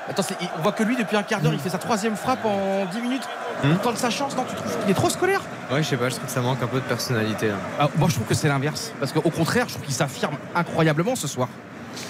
Attends, 0.09 0.23
on 0.59 0.63
voit 0.63 0.73
que 0.73 0.83
lui, 0.83 0.97
depuis 0.97 1.17
un 1.17 1.23
quart 1.23 1.41
d'heure, 1.41 1.53
il 1.53 1.59
fait 1.59 1.69
sa 1.69 1.79
troisième 1.79 2.17
frappe 2.17 2.45
en 2.45 2.87
10 2.91 3.01
minutes. 3.01 3.29
Il 3.63 3.77
tente 3.79 3.99
sa 3.99 4.09
chance, 4.11 4.35
non 4.37 4.45
Tu 4.49 4.55
trouves 4.57 4.79
qu'il 4.81 4.91
est 4.91 4.95
trop 4.95 5.11
scolaire 5.11 5.41
Ouais, 5.71 5.83
je 5.83 5.89
sais 5.89 5.97
pas, 5.99 6.09
je 6.09 6.15
trouve 6.17 6.27
que 6.27 6.33
ça 6.33 6.41
manque 6.41 6.63
un 6.63 6.67
peu 6.67 6.79
de 6.81 6.85
personnalité. 6.85 7.49
là. 7.49 7.55
Ah, 7.79 7.89
Moi, 7.97 8.09
je 8.09 8.15
trouve 8.15 8.27
que 8.27 8.35
c'est 8.35 8.49
l'inverse. 8.49 8.93
Parce 8.99 9.13
qu'au 9.13 9.21
contraire, 9.31 9.67
je 9.69 9.75
trouve 9.75 9.85
qu'il 9.85 9.95
s'affirme 9.95 10.35
incroyablement 10.55 11.15
ce 11.15 11.29
soir. 11.29 11.49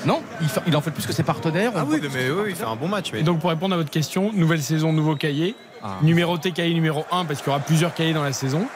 Non 0.06 0.22
il, 0.40 0.48
fa- 0.48 0.62
il 0.66 0.76
en 0.76 0.80
fait 0.80 0.90
plus 0.90 1.06
que 1.06 1.12
ses 1.12 1.22
partenaires. 1.22 1.72
Ah 1.76 1.84
On 1.86 1.90
oui, 1.90 2.00
voit- 2.00 2.08
mais 2.12 2.30
oui, 2.30 2.42
il 2.50 2.56
fait 2.56 2.64
un 2.64 2.76
bon 2.76 2.88
match. 2.88 3.10
Mais... 3.12 3.20
Et 3.20 3.22
donc, 3.22 3.40
pour 3.40 3.50
répondre 3.50 3.74
à 3.74 3.78
votre 3.78 3.90
question, 3.90 4.32
nouvelle 4.32 4.62
saison, 4.62 4.92
nouveau 4.92 5.16
cahier. 5.16 5.54
Ah. 5.82 5.96
Numéroté 6.02 6.52
cahier 6.52 6.74
numéro 6.74 7.04
1 7.10 7.24
parce 7.24 7.40
qu'il 7.40 7.48
y 7.48 7.50
aura 7.50 7.60
plusieurs 7.60 7.94
cahiers 7.94 8.12
dans 8.12 8.22
la 8.22 8.32
saison. 8.32 8.66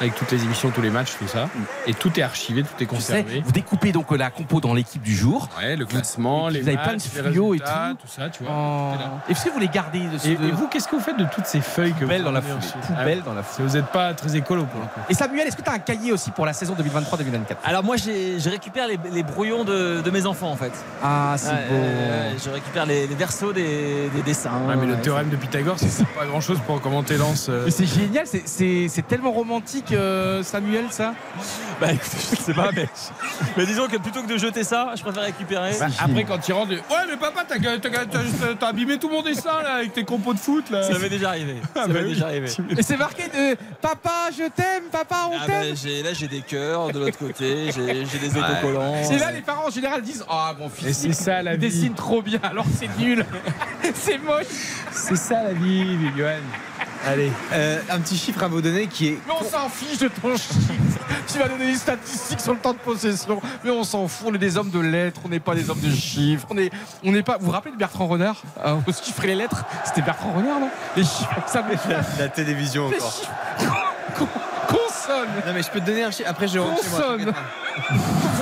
Avec 0.00 0.14
toutes 0.16 0.32
les 0.32 0.42
émissions, 0.42 0.70
tous 0.70 0.82
les 0.82 0.90
matchs, 0.90 1.12
tout 1.18 1.28
ça. 1.28 1.48
Et 1.86 1.94
tout 1.94 2.10
est 2.18 2.22
archivé, 2.22 2.62
tout 2.62 2.68
est 2.82 2.86
Tu 2.86 2.96
sais, 3.00 3.12
conservé. 3.22 3.42
vous 3.44 3.52
découpez 3.52 3.92
donc 3.92 4.10
la 4.10 4.30
compo 4.30 4.60
dans 4.60 4.74
l'équipe 4.74 5.00
du 5.02 5.14
jour. 5.14 5.48
Ouais, 5.58 5.76
le 5.76 5.84
classement, 5.86 6.48
les 6.48 6.62
vous 6.62 6.68
avez 6.68 6.76
matchs, 6.76 7.08
plein 7.08 7.22
de 7.22 7.28
fluos 7.30 7.54
et 7.54 7.58
tout. 7.60 7.64
tout 8.00 8.08
ça, 8.08 8.28
tu 8.28 8.42
vois. 8.44 8.94
Est-ce 9.28 9.44
que 9.44 9.50
vous 9.50 9.60
les 9.60 9.68
gardez 9.68 10.00
de 10.00 10.18
ce 10.18 10.28
Et, 10.28 10.36
de- 10.36 10.48
et 10.48 10.50
vous, 10.50 10.66
qu'est-ce 10.68 10.88
que 10.88 10.96
vous 10.96 11.02
faites 11.02 11.16
de 11.16 11.26
toutes 11.32 11.46
ces 11.46 11.60
feuilles 11.60 11.92
que 11.92 12.00
Poubelle 12.00 12.18
vous 12.22 12.24
dans 12.24 12.32
la 12.32 12.38
avez 12.38 12.48
foulée. 12.48 12.84
Poubelle 12.88 13.18
Ah, 13.22 13.24
dans 13.28 13.34
la 13.34 13.42
si 13.44 13.62
Vous 13.62 13.74
n'êtes 13.76 13.86
pas 13.86 14.14
très 14.14 14.36
écolo 14.36 14.64
pour 14.64 14.80
le 14.80 14.86
coup. 14.86 15.00
Et 15.08 15.14
Samuel, 15.14 15.46
est-ce 15.46 15.56
que 15.56 15.62
tu 15.62 15.70
as 15.70 15.74
un 15.74 15.78
cahier 15.78 16.12
aussi 16.12 16.30
pour 16.32 16.44
la 16.46 16.52
saison 16.52 16.74
2023-2024 16.74 17.56
Alors 17.64 17.84
moi 17.84 17.96
je 17.96 18.48
récupère 18.50 18.88
les, 18.88 18.98
les 19.12 19.22
brouillons 19.22 19.64
de, 19.64 20.00
de 20.00 20.10
mes 20.10 20.26
enfants 20.26 20.50
en 20.50 20.56
fait. 20.56 20.72
Ah, 21.02 21.34
c'est 21.38 21.50
Ouais, 21.50 21.54
beau. 21.68 21.74
euh, 21.74 22.32
je 22.44 22.50
récupère 22.50 22.86
les, 22.86 23.06
les 23.06 23.14
versos 23.14 23.52
des, 23.52 24.08
des 24.14 24.22
dessins. 24.22 24.50
Ouais, 24.66 24.74
mais 24.76 24.86
le 24.86 24.94
Ouais, 24.94 25.00
théorème 25.00 25.28
de 25.30 25.36
Pythagore, 25.36 25.78
sert 25.78 26.06
pas 26.08 26.22
à 26.22 26.26
grand 26.26 26.40
chose 26.40 26.58
pour 26.66 26.80
commenter 26.80 27.16
Lance. 27.16 27.46
euh. 27.48 27.62
Mais 27.66 27.70
c'est 27.70 27.86
génial, 27.86 28.26
c'est- 28.26 28.42
c'est 28.46 28.86
c'est 28.88 29.06
tellement 29.06 29.30
romantique, 29.32 29.83
euh, 29.92 30.42
Samuel, 30.42 30.84
ça. 30.90 31.14
Bah 31.80 31.92
écoute, 31.92 32.08
je 32.30 32.36
sais 32.36 32.54
pas, 32.54 32.70
mais, 32.74 32.88
mais 33.56 33.66
disons 33.66 33.86
que 33.88 33.96
plutôt 33.96 34.22
que 34.22 34.28
de 34.32 34.38
jeter 34.38 34.62
ça, 34.64 34.92
je 34.96 35.02
préfère 35.02 35.24
récupérer. 35.24 35.72
Bah, 35.78 35.86
après, 35.98 36.24
quand 36.24 36.46
il 36.48 36.52
rentre, 36.52 36.70
ouais, 36.72 36.78
mais 37.10 37.16
papa, 37.16 37.42
t'as, 37.48 37.58
t'as- 37.58 37.90
t'as- 38.06 38.54
t'as 38.58 38.66
abîmé 38.68 38.98
tout 38.98 39.08
mon 39.08 39.22
dessin 39.22 39.60
là 39.62 39.74
avec 39.76 39.92
tes 39.92 40.04
compos 40.04 40.34
de 40.34 40.38
foot 40.38 40.70
là. 40.70 40.82
Ça 40.84 40.98
m'est 40.98 41.08
déjà 41.08 41.30
arrivé. 41.30 41.56
Ça 41.74 41.82
Ah, 41.84 41.88
m'est 41.88 41.94
bah 41.94 42.00
oui. 42.04 42.14
déjà 42.14 42.26
arrivé. 42.26 42.48
Et 42.76 42.82
c'est 42.82 42.96
marqué 42.96 43.24
de 43.24 43.56
Papa, 43.80 44.30
je 44.32 44.44
t'aime, 44.48 44.84
papa, 44.90 45.28
on 45.30 45.36
Ah 45.40 45.46
t'aime. 45.46 45.70
bah, 45.72 45.80
j'ai, 45.82 46.02
là 46.02 46.10
j'ai 46.12 46.28
des 46.28 46.40
cœurs 46.42 46.92
de 46.92 46.98
l'autre 47.00 47.18
côté, 47.18 47.70
j'ai, 47.74 48.06
j'ai 48.06 48.18
des 48.18 48.36
autocollants. 48.38 48.94
Et 49.10 49.18
là, 49.18 49.32
les 49.32 49.42
parents 49.42 49.66
en 49.66 49.70
général 49.70 50.02
disent 50.02 50.24
Ah, 50.28 50.54
mon 50.58 50.68
fils, 50.68 50.88
Et 50.88 50.92
c'est 50.92 51.12
ça 51.12 51.42
la 51.42 51.54
il 51.54 51.60
vie. 51.60 51.66
dessine 51.68 51.94
trop 51.94 52.22
bien, 52.22 52.40
alors 52.42 52.66
c'est 52.78 52.88
nul. 52.98 53.24
c'est 53.94 54.18
moche. 54.18 54.44
C'est 54.92 55.16
ça 55.16 55.42
la 55.42 55.52
vie, 55.52 55.98
Johan. 56.16 56.30
Allez. 57.06 57.30
Euh, 57.52 57.80
un 57.90 58.00
petit 58.00 58.16
chiffre 58.16 58.42
à 58.42 58.48
vous 58.48 58.60
donner 58.62 58.86
qui 58.86 59.08
est. 59.08 59.18
Mais 59.26 59.32
on 59.40 59.44
s'en 59.44 59.68
fiche 59.68 59.98
de 59.98 60.08
ton 60.08 60.36
chiffre. 60.36 60.98
Tu 61.26 61.38
vas 61.38 61.48
donner 61.48 61.66
des 61.72 61.76
statistiques 61.78 62.40
sur 62.40 62.52
le 62.52 62.58
temps 62.58 62.72
de 62.72 62.78
possession. 62.78 63.40
Mais 63.62 63.70
on 63.70 63.84
s'en 63.84 64.08
fout, 64.08 64.28
on 64.30 64.34
est 64.34 64.38
des 64.38 64.56
hommes 64.56 64.70
de 64.70 64.80
lettres, 64.80 65.20
on 65.24 65.28
n'est 65.28 65.40
pas 65.40 65.54
des 65.54 65.68
hommes 65.70 65.80
de 65.80 65.90
chiffres. 65.90 66.46
On 66.50 66.58
est, 66.58 66.70
on 67.04 67.12
n'est 67.12 67.22
pas. 67.22 67.36
Vous 67.38 67.46
vous 67.46 67.52
rappelez 67.52 67.72
de 67.72 67.76
Bertrand 67.78 68.06
Renard? 68.06 68.42
Euh, 68.64 68.76
Au 68.86 68.92
chiffre 68.92 69.24
et 69.24 69.28
les 69.28 69.34
lettres 69.34 69.64
C'était 69.84 70.02
Bertrand 70.02 70.32
Renard, 70.32 70.60
non? 70.60 70.70
Les 70.96 71.02
chiffres, 71.04 71.42
ça 71.46 71.62
me 71.62 71.74
La 72.18 72.28
télévision 72.28 72.88
Les 72.90 72.96
encore. 72.96 73.20
Consonne 75.06 75.28
Non, 75.46 75.52
mais 75.54 75.62
je 75.62 75.70
peux 75.70 75.80
te 75.80 75.86
donner 75.86 76.04
un 76.04 76.10
chiffre. 76.10 76.28
Après, 76.30 76.46
moi, 76.54 76.66
Consonne. 76.76 77.24
pas. 77.26 77.32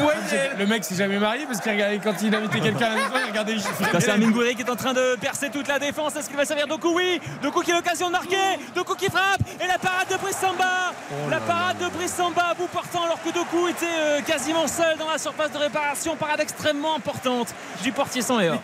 Voyelle 0.01 0.57
Le 0.59 0.67
mec 0.67 0.85
s'est 0.85 0.95
jamais 0.97 1.19
marié 1.19 1.47
parce 1.47 1.61
qu'il 1.61 1.73
regardait 1.73 1.99
quand 1.99 2.15
il 2.23 2.35
invitait 2.35 2.61
quelqu'un 2.61 2.87
à 2.87 2.89
la 2.91 2.95
maison, 2.97 3.09
il 3.25 3.31
regardait 3.31 3.53
les 3.55 3.61
chiffres. 3.61 3.83
Là, 3.93 4.01
c'est 4.01 4.11
un 4.11 4.17
Minguri 4.19 4.55
qui 4.55 4.63
est 4.63 4.71
en 4.71 4.77
train 4.77 4.93
de 4.93 5.17
percer 5.21 5.49
toute 5.51 5.69
la 5.69 5.79
défense. 5.79 6.15
Est-ce 6.17 6.29
qu'il 6.29 6.37
va 6.37 6.45
servir 6.45 6.67
Doku 6.67 6.89
Oui 6.95 7.21
Doku 7.43 7.63
qui 7.63 7.73
a 7.73 7.77
l'occasion 7.77 8.09
de 8.09 8.13
marquer 8.13 8.37
Doku 8.75 8.95
qui 8.95 9.07
frappe 9.07 9.41
Et 9.63 9.67
la 9.67 9.79
parade 9.79 10.09
de 10.11 10.17
Brice 10.17 10.37
Samba 10.37 10.93
La 11.31 11.39
parade 11.41 11.79
de 11.79 11.89
Brice 11.97 12.13
Samba 12.15 12.49
à 12.51 12.55
bout 12.55 12.67
portant 12.67 13.05
alors 13.05 13.23
que 13.23 13.31
Doku 13.33 13.69
était 13.69 13.87
euh, 13.87 14.21
quasiment 14.23 14.67
seul 14.67 14.97
dans 14.99 15.11
la 15.11 15.19
surface 15.19 15.51
de 15.53 15.59
réparation. 15.59 16.17
Parade 16.17 16.41
extrêmement 16.41 16.97
importante 16.97 17.55
du 17.83 17.93
portier 17.93 18.23
sans 18.23 18.39
erreur. 18.41 18.59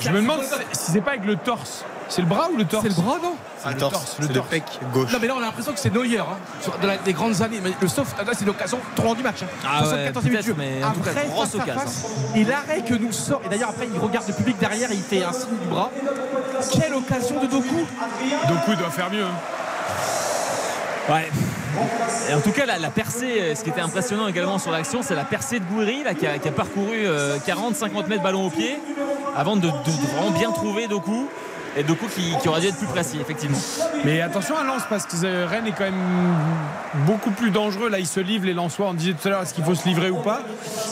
Je 0.00 0.10
me 0.10 0.20
demande 0.20 0.42
si 0.72 0.92
c'est 0.92 1.00
pas 1.00 1.12
avec 1.12 1.24
le 1.24 1.36
torse. 1.36 1.84
C'est 2.10 2.22
le 2.22 2.26
bras 2.26 2.48
ou 2.50 2.56
le 2.56 2.64
torse 2.64 2.84
C'est 2.84 2.88
le 2.96 3.02
bras, 3.02 3.18
non 3.22 3.36
C'est 3.58 3.68
le 3.68 3.74
le 3.74 3.80
torse, 3.80 3.92
torse, 3.92 4.16
le 4.18 4.22
c'est 4.26 4.32
le 4.32 4.38
torse. 4.38 4.48
pec 4.48 4.62
gauche. 4.94 5.12
Non 5.12 5.18
mais 5.20 5.26
là 5.28 5.34
on 5.36 5.42
a 5.42 5.46
l'impression 5.46 5.72
que 5.74 5.78
c'est 5.78 5.92
Neuer 5.92 6.18
hein, 6.20 6.24
sur 6.62 6.78
de 6.78 6.86
la- 6.86 6.96
des 6.96 7.12
grandes 7.18 7.42
années. 7.42 7.60
Mais 7.62 7.72
le 7.80 7.88
soft, 7.88 8.16
là 8.18 8.32
c'est 8.36 8.44
l'occasion 8.46 8.78
tournant 8.96 9.14
du 9.14 9.22
match. 9.22 9.42
hein. 9.42 9.46
Ah 9.66 9.80
ouais, 9.82 9.88
74 10.12 10.24
minutes 10.24 10.38
de 10.38 10.42
peut-être, 10.42 10.46
jeu. 10.46 10.54
mais 10.56 10.84
en 10.84 10.90
tout 10.92 11.00
cas, 11.00 11.10
Après, 11.10 11.26
grosse 11.26 11.50
face 11.50 11.54
à 11.60 11.62
occasion. 11.62 11.80
face, 11.80 12.04
Et 12.34 12.44
l'arrêt 12.44 12.82
que 12.82 12.94
nous 12.94 13.12
sort, 13.12 13.40
et 13.44 13.48
d'ailleurs 13.48 13.70
après 13.70 13.88
il 13.92 13.98
regarde 14.00 14.26
le 14.28 14.34
public 14.34 14.56
derrière 14.58 14.90
et 14.90 14.94
il 14.94 15.02
fait 15.02 15.22
un 15.24 15.32
signe 15.32 15.56
du 15.60 15.68
bras. 15.68 15.90
Quelle 16.72 16.94
occasion 16.94 17.40
de 17.40 17.46
Doku 17.46 17.66
Doku 18.48 18.76
doit 18.76 18.90
faire 18.90 19.10
mieux. 19.10 19.26
Ouais. 21.08 21.30
Et 22.28 22.34
en 22.34 22.40
tout 22.40 22.50
cas, 22.52 22.66
la, 22.66 22.78
la 22.78 22.90
percée, 22.90 23.36
euh, 23.40 23.54
ce 23.54 23.62
qui 23.62 23.70
était 23.70 23.80
impressionnant 23.80 24.26
également 24.28 24.58
sur 24.58 24.70
l'action, 24.70 25.00
c'est 25.02 25.14
la 25.14 25.24
percée 25.24 25.58
de 25.60 25.64
Gouiri 25.64 26.02
là, 26.02 26.12
qui, 26.14 26.26
a, 26.26 26.38
qui 26.38 26.48
a 26.48 26.52
parcouru 26.52 27.06
40-50 27.46 28.08
mètres 28.08 28.22
ballon 28.22 28.46
au 28.46 28.50
pied 28.50 28.78
avant 29.36 29.56
de, 29.56 29.62
de- 29.62 29.68
de 29.68 30.06
vraiment 30.16 30.30
bien 30.36 30.50
trouver 30.50 30.86
Doku. 30.88 31.28
Et 31.78 31.84
Doku 31.84 32.06
qui, 32.08 32.34
qui 32.42 32.48
aurait 32.48 32.60
dû 32.60 32.66
être 32.66 32.76
plus 32.76 32.88
précis, 32.88 33.18
effectivement. 33.20 33.58
Mais 34.04 34.20
attention 34.20 34.56
à 34.58 34.64
Lens 34.64 34.82
parce 34.90 35.06
que 35.06 35.14
euh, 35.24 35.46
Rennes 35.46 35.68
est 35.68 35.72
quand 35.72 35.84
même 35.84 35.94
beaucoup 37.06 37.30
plus 37.30 37.52
dangereux. 37.52 37.88
Là, 37.88 38.00
ils 38.00 38.06
se 38.06 38.18
livrent 38.18 38.46
les 38.46 38.52
Lensois. 38.52 38.88
On 38.88 38.94
disait 38.94 39.12
tout 39.12 39.28
à 39.28 39.30
l'heure, 39.30 39.42
est-ce 39.42 39.54
qu'il 39.54 39.64
faut 39.64 39.76
se 39.76 39.86
livrer 39.86 40.10
ou 40.10 40.20
pas? 40.20 40.40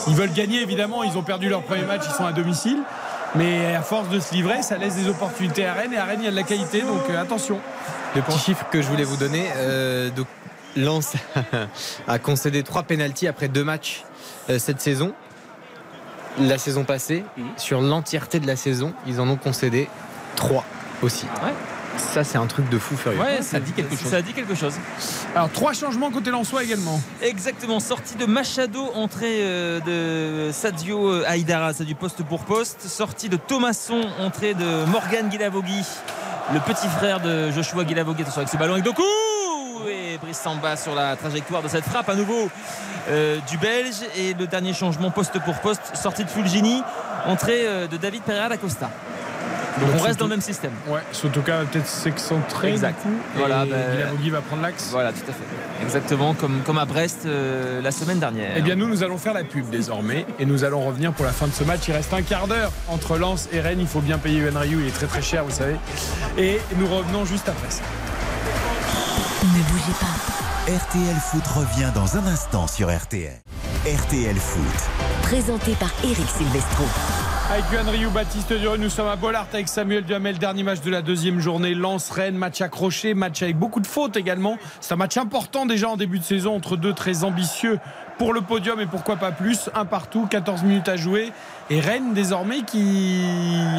Ils 0.07 0.15
veulent 0.15 0.31
gagner 0.31 0.61
évidemment. 0.61 1.03
Ils 1.03 1.17
ont 1.17 1.23
perdu 1.23 1.49
leur 1.49 1.63
premier 1.63 1.83
match. 1.83 2.03
Ils 2.07 2.15
sont 2.15 2.25
à 2.25 2.31
domicile. 2.31 2.77
Mais 3.35 3.75
à 3.75 3.81
force 3.81 4.07
de 4.09 4.19
se 4.19 4.33
livrer, 4.33 4.61
ça 4.61 4.77
laisse 4.77 4.95
des 4.95 5.09
opportunités 5.09 5.65
à 5.65 5.73
Rennes. 5.73 5.93
Et 5.93 5.97
à 5.97 6.05
Rennes, 6.05 6.19
il 6.21 6.25
y 6.25 6.29
a 6.29 6.31
de 6.31 6.35
la 6.35 6.43
qualité. 6.43 6.81
Donc 6.81 7.09
euh, 7.09 7.21
attention. 7.21 7.59
Le 8.15 8.21
petit 8.21 8.39
chiffre 8.39 8.65
que 8.71 8.81
je 8.81 8.87
voulais 8.87 9.03
vous 9.03 9.17
donner, 9.17 9.45
euh, 9.57 10.09
donc, 10.09 10.27
Lens 10.77 11.15
a 12.07 12.19
concédé 12.19 12.63
trois 12.63 12.83
pénalties 12.83 13.27
après 13.27 13.49
deux 13.49 13.63
matchs 13.63 14.05
euh, 14.49 14.57
cette 14.57 14.79
saison. 14.79 15.13
La 16.39 16.57
saison 16.57 16.83
passée, 16.83 17.25
sur 17.57 17.81
l'entièreté 17.81 18.39
de 18.39 18.47
la 18.47 18.55
saison, 18.55 18.93
ils 19.07 19.19
en 19.19 19.27
ont 19.27 19.37
concédé 19.37 19.89
trois 20.35 20.63
aussi. 21.01 21.25
Ouais. 21.43 21.53
Ça, 21.97 22.23
c'est 22.23 22.37
un 22.37 22.45
truc 22.45 22.69
de 22.69 22.77
fou 22.77 22.95
furieux. 22.95 23.19
Ouais, 23.19 23.41
ça 23.41 23.59
dit 23.59 23.71
quelque 23.71 23.95
chose. 23.95 24.11
Ça 24.11 24.21
dit 24.21 24.33
quelque 24.33 24.55
chose. 24.55 24.75
Alors 25.35 25.49
trois 25.49 25.73
changements 25.73 26.11
côté 26.11 26.29
Lensois 26.29 26.63
également. 26.63 27.01
Exactement, 27.21 27.79
sortie 27.79 28.15
de 28.15 28.25
Machado, 28.25 28.91
entrée 28.93 29.39
euh, 29.41 29.79
de 29.79 30.51
Sadio 30.51 31.09
euh, 31.09 31.23
Haïdara, 31.27 31.73
c'est 31.73 31.85
du 31.85 31.95
poste 31.95 32.23
pour 32.23 32.43
poste. 32.45 32.83
Sortie 32.83 33.29
de 33.29 33.37
Thomasson, 33.37 34.01
entrée 34.19 34.53
de 34.53 34.85
Morgan 34.85 35.27
Guilavogui, 35.29 35.83
le 36.53 36.59
petit 36.59 36.87
frère 36.87 37.19
de 37.19 37.49
Joshua 37.51 37.83
Guilavogui. 37.83 38.21
Attention 38.21 38.41
avec 38.41 38.49
ce 38.49 38.57
ballon 38.57 38.73
avec 38.73 38.85
Doku 38.85 39.01
Et 39.89 40.17
Brice 40.21 40.39
Samba 40.39 40.75
sur 40.75 40.93
la 40.93 41.15
trajectoire 41.15 41.63
de 41.63 41.67
cette 41.67 41.85
frappe 41.85 42.09
à 42.09 42.15
nouveau 42.15 42.49
euh, 43.09 43.37
du 43.49 43.57
Belge. 43.57 44.01
Et 44.15 44.33
le 44.33 44.45
dernier 44.45 44.73
changement 44.73 45.09
poste 45.09 45.39
pour 45.43 45.55
poste, 45.61 45.95
sortie 45.95 46.23
de 46.23 46.29
Fulgini, 46.29 46.83
entrée 47.25 47.65
euh, 47.65 47.87
de 47.87 47.97
David 47.97 48.21
Pereira 48.21 48.49
da 48.49 48.57
Costa. 48.57 48.89
Donc 49.79 49.89
on 49.99 50.03
reste 50.03 50.19
dans 50.19 50.25
le 50.25 50.31
même 50.31 50.41
système. 50.41 50.71
Ouais, 50.87 51.01
Sotoka 51.11 51.59
va 51.59 51.65
peut-être 51.65 51.87
s'excentrer. 51.87 52.71
Exact. 52.71 52.99
Du 53.05 53.11
coup, 53.11 53.17
Voilà, 53.35 53.65
et 53.65 53.69
ben- 53.69 54.31
va 54.31 54.41
prendre 54.41 54.61
l'axe. 54.61 54.89
Voilà, 54.91 55.11
tout 55.11 55.19
à 55.27 55.31
fait. 55.33 55.83
Exactement 55.83 56.33
comme, 56.33 56.61
comme 56.65 56.77
à 56.77 56.85
Brest 56.85 57.25
euh, 57.25 57.81
la 57.81 57.91
semaine 57.91 58.19
dernière. 58.19 58.53
Eh 58.55 58.61
bien, 58.61 58.75
nous, 58.75 58.87
nous 58.87 59.03
allons 59.03 59.17
faire 59.17 59.33
la 59.33 59.43
pub 59.43 59.69
désormais 59.69 60.25
et 60.39 60.45
nous 60.45 60.63
allons 60.63 60.81
revenir 60.85 61.13
pour 61.13 61.25
la 61.25 61.31
fin 61.31 61.47
de 61.47 61.53
ce 61.53 61.63
match. 61.63 61.81
Il 61.87 61.93
reste 61.93 62.13
un 62.13 62.21
quart 62.23 62.47
d'heure 62.47 62.71
entre 62.87 63.17
Lens 63.17 63.47
et 63.53 63.59
Rennes. 63.59 63.79
Il 63.79 63.87
faut 63.87 64.01
bien 64.01 64.17
payer 64.17 64.41
Ryu, 64.57 64.79
il 64.81 64.87
est 64.87 64.91
très 64.91 65.07
très 65.07 65.21
cher, 65.21 65.43
vous 65.43 65.51
savez. 65.51 65.75
Et 66.37 66.59
nous 66.77 66.87
revenons 66.87 67.25
juste 67.25 67.47
après 67.49 67.69
ça. 67.69 67.81
Ne 69.43 69.61
bougez 69.71 69.93
pas. 69.99 70.71
RTL 70.71 71.15
Foot 71.15 71.47
revient 71.47 71.91
dans 71.93 72.17
un 72.17 72.25
instant 72.27 72.67
sur 72.67 72.89
RTL. 72.95 73.39
RTL 73.85 74.35
Foot. 74.35 74.63
Présenté 75.21 75.71
par 75.79 75.91
Eric 76.03 76.27
Silvestro. 76.27 76.83
Avec 77.49 77.63
Ryu, 77.69 78.09
Baptiste 78.09 78.51
Dureux, 78.51 78.75
nous 78.75 78.89
sommes 78.89 79.07
à 79.07 79.15
Bollard 79.15 79.47
avec 79.53 79.69
Samuel 79.69 80.03
Duhamel. 80.03 80.37
Dernier 80.37 80.63
match 80.63 80.81
de 80.81 80.91
la 80.91 81.01
deuxième 81.01 81.39
journée. 81.39 81.73
Lens-Rennes, 81.73 82.35
match 82.35 82.59
accroché, 82.59 83.13
match 83.13 83.41
avec 83.41 83.57
beaucoup 83.57 83.79
de 83.79 83.87
fautes 83.87 84.17
également. 84.17 84.57
C'est 84.81 84.93
un 84.93 84.97
match 84.97 85.15
important 85.15 85.65
déjà 85.65 85.87
en 85.87 85.95
début 85.95 86.19
de 86.19 86.25
saison 86.25 86.53
entre 86.53 86.75
deux 86.75 86.91
très 86.91 87.23
ambitieux 87.23 87.79
pour 88.17 88.33
le 88.33 88.41
podium 88.41 88.81
et 88.81 88.85
pourquoi 88.85 89.15
pas 89.15 89.31
plus. 89.31 89.69
Un 89.75 89.85
partout, 89.85 90.27
14 90.29 90.63
minutes 90.63 90.89
à 90.89 90.97
jouer. 90.97 91.31
Et 91.69 91.81
Rennes 91.81 92.13
désormais 92.13 92.61
qui 92.61 93.19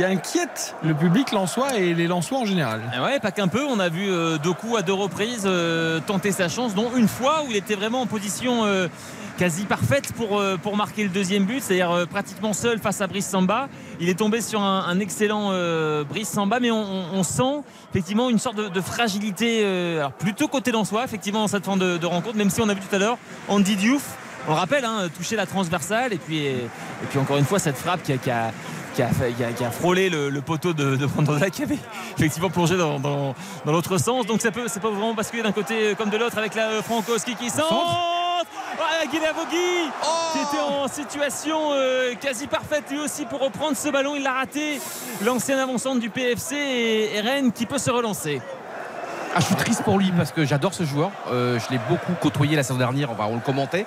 inquiète 0.04 0.76
le 0.84 0.92
public 0.92 1.32
lensois 1.32 1.78
et 1.78 1.94
les 1.94 2.06
lensois 2.06 2.38
en 2.38 2.44
général. 2.44 2.82
Ah 2.94 3.02
Ouais, 3.02 3.18
pas 3.18 3.30
qu'un 3.30 3.48
peu. 3.48 3.64
On 3.64 3.80
a 3.80 3.88
vu 3.88 4.10
euh, 4.10 4.36
Doku 4.36 4.76
à 4.76 4.82
deux 4.82 4.92
reprises 4.92 5.44
euh, 5.46 5.98
tenter 6.06 6.30
sa 6.30 6.50
chance, 6.50 6.74
dont 6.74 6.90
une 6.94 7.08
fois 7.08 7.44
où 7.44 7.50
il 7.50 7.56
était 7.56 7.76
vraiment 7.76 8.02
en 8.02 8.06
position 8.06 8.66
euh, 8.66 8.88
quasi 9.38 9.64
parfaite 9.64 10.12
pour, 10.12 10.38
euh, 10.38 10.58
pour 10.58 10.76
marquer 10.76 11.02
le 11.02 11.08
deuxième 11.08 11.44
but, 11.44 11.62
c'est-à-dire 11.62 12.06
pratiquement 12.10 12.52
seul 12.52 12.78
face 12.78 13.00
à 13.00 13.06
Brice 13.06 13.26
Samba. 13.26 13.70
Il 14.00 14.10
est 14.10 14.18
tombé 14.18 14.42
sur 14.42 14.60
un, 14.60 15.00
excellent 15.00 15.52
Brice 16.04 16.28
Samba, 16.28 16.60
mais 16.60 16.70
on, 16.70 17.22
sent 17.22 17.62
effectivement 17.90 18.28
une 18.28 18.38
sorte 18.38 18.56
de, 18.56 18.80
fragilité, 18.82 19.64
alors 19.96 20.12
plutôt 20.12 20.46
côté 20.46 20.72
soi, 20.84 21.04
effectivement, 21.04 21.40
dans 21.40 21.48
cette 21.48 21.64
fin 21.64 21.76
de, 21.76 21.96
de 21.96 22.06
rencontre, 22.06 22.36
même 22.36 22.50
si 22.50 22.60
on 22.60 22.68
a 22.68 22.74
vu 22.74 22.80
tout 22.80 22.94
à 22.94 22.98
l'heure 22.98 23.18
Andy 23.48 23.76
Diouf. 23.76 24.16
On 24.48 24.52
le 24.54 24.58
rappelle, 24.58 24.84
hein, 24.84 25.08
toucher 25.14 25.36
la 25.36 25.44
transversale 25.46 26.12
et 26.14 26.16
puis, 26.18 26.46
et, 26.46 26.68
puis 27.10 27.18
encore 27.18 27.36
une 27.36 27.44
fois 27.44 27.58
cette 27.58 27.76
frappe 27.76 28.02
qui 28.02 28.12
a, 28.12 28.16
qui 28.16 28.30
a- 28.30 28.50
qui 28.94 29.02
a, 29.02 29.08
fait- 29.08 29.32
qui 29.32 29.44
a- 29.44 29.52
qui 29.52 29.64
a 29.64 29.70
frôlé 29.70 30.08
le, 30.10 30.28
le 30.30 30.40
poteau 30.40 30.72
de, 30.72 30.96
de 30.96 31.06
Mandanda 31.06 31.50
qui 31.50 31.62
avait 31.62 31.78
effectivement 32.16 32.48
plongé 32.50 32.76
dans, 32.76 32.98
dans- 32.98 33.34
dans 33.64 33.72
l'autre 33.72 33.96
sens. 33.98 34.26
Donc 34.26 34.40
ça 34.40 34.50
peut, 34.50 34.64
c'est 34.66 34.80
pas 34.80 34.88
vraiment 34.90 35.14
basculer 35.14 35.42
d'un 35.42 35.52
côté 35.52 35.94
comme 35.96 36.10
de 36.10 36.16
l'autre 36.16 36.36
avec 36.38 36.54
la 36.54 36.68
euh, 36.68 36.82
Frankowski 36.82 37.34
qui 37.36 37.50
centre. 37.50 37.68
Ah, 38.80 39.04
Guilavogui 39.10 39.90
qui 40.32 40.38
était 40.38 40.62
en 40.62 40.88
situation 40.88 41.72
euh, 41.72 42.14
quasi 42.20 42.46
parfaite 42.46 42.84
lui 42.90 42.98
aussi 43.00 43.24
pour 43.26 43.40
reprendre 43.40 43.76
ce 43.76 43.88
ballon. 43.88 44.14
Il 44.16 44.22
l'a 44.22 44.32
raté. 44.32 44.80
L'ancien 45.24 45.58
avant-centre 45.58 46.00
du 46.00 46.10
PFC 46.10 46.54
et, 46.56 47.16
et 47.16 47.20
Rennes 47.20 47.52
qui 47.52 47.66
peut 47.66 47.78
se 47.78 47.90
relancer. 47.90 48.40
Ah, 49.34 49.40
je 49.40 49.44
suis 49.46 49.56
triste 49.56 49.82
pour 49.82 49.98
lui 49.98 50.10
parce 50.16 50.32
que 50.32 50.44
j'adore 50.44 50.74
ce 50.74 50.84
joueur. 50.84 51.10
Euh, 51.30 51.58
je 51.60 51.72
l'ai 51.72 51.80
beaucoup 51.88 52.12
côtoyé 52.20 52.56
la 52.56 52.62
saison 52.62 52.78
dernière, 52.78 53.10
enfin, 53.10 53.26
on 53.28 53.34
le 53.34 53.40
commentait. 53.40 53.86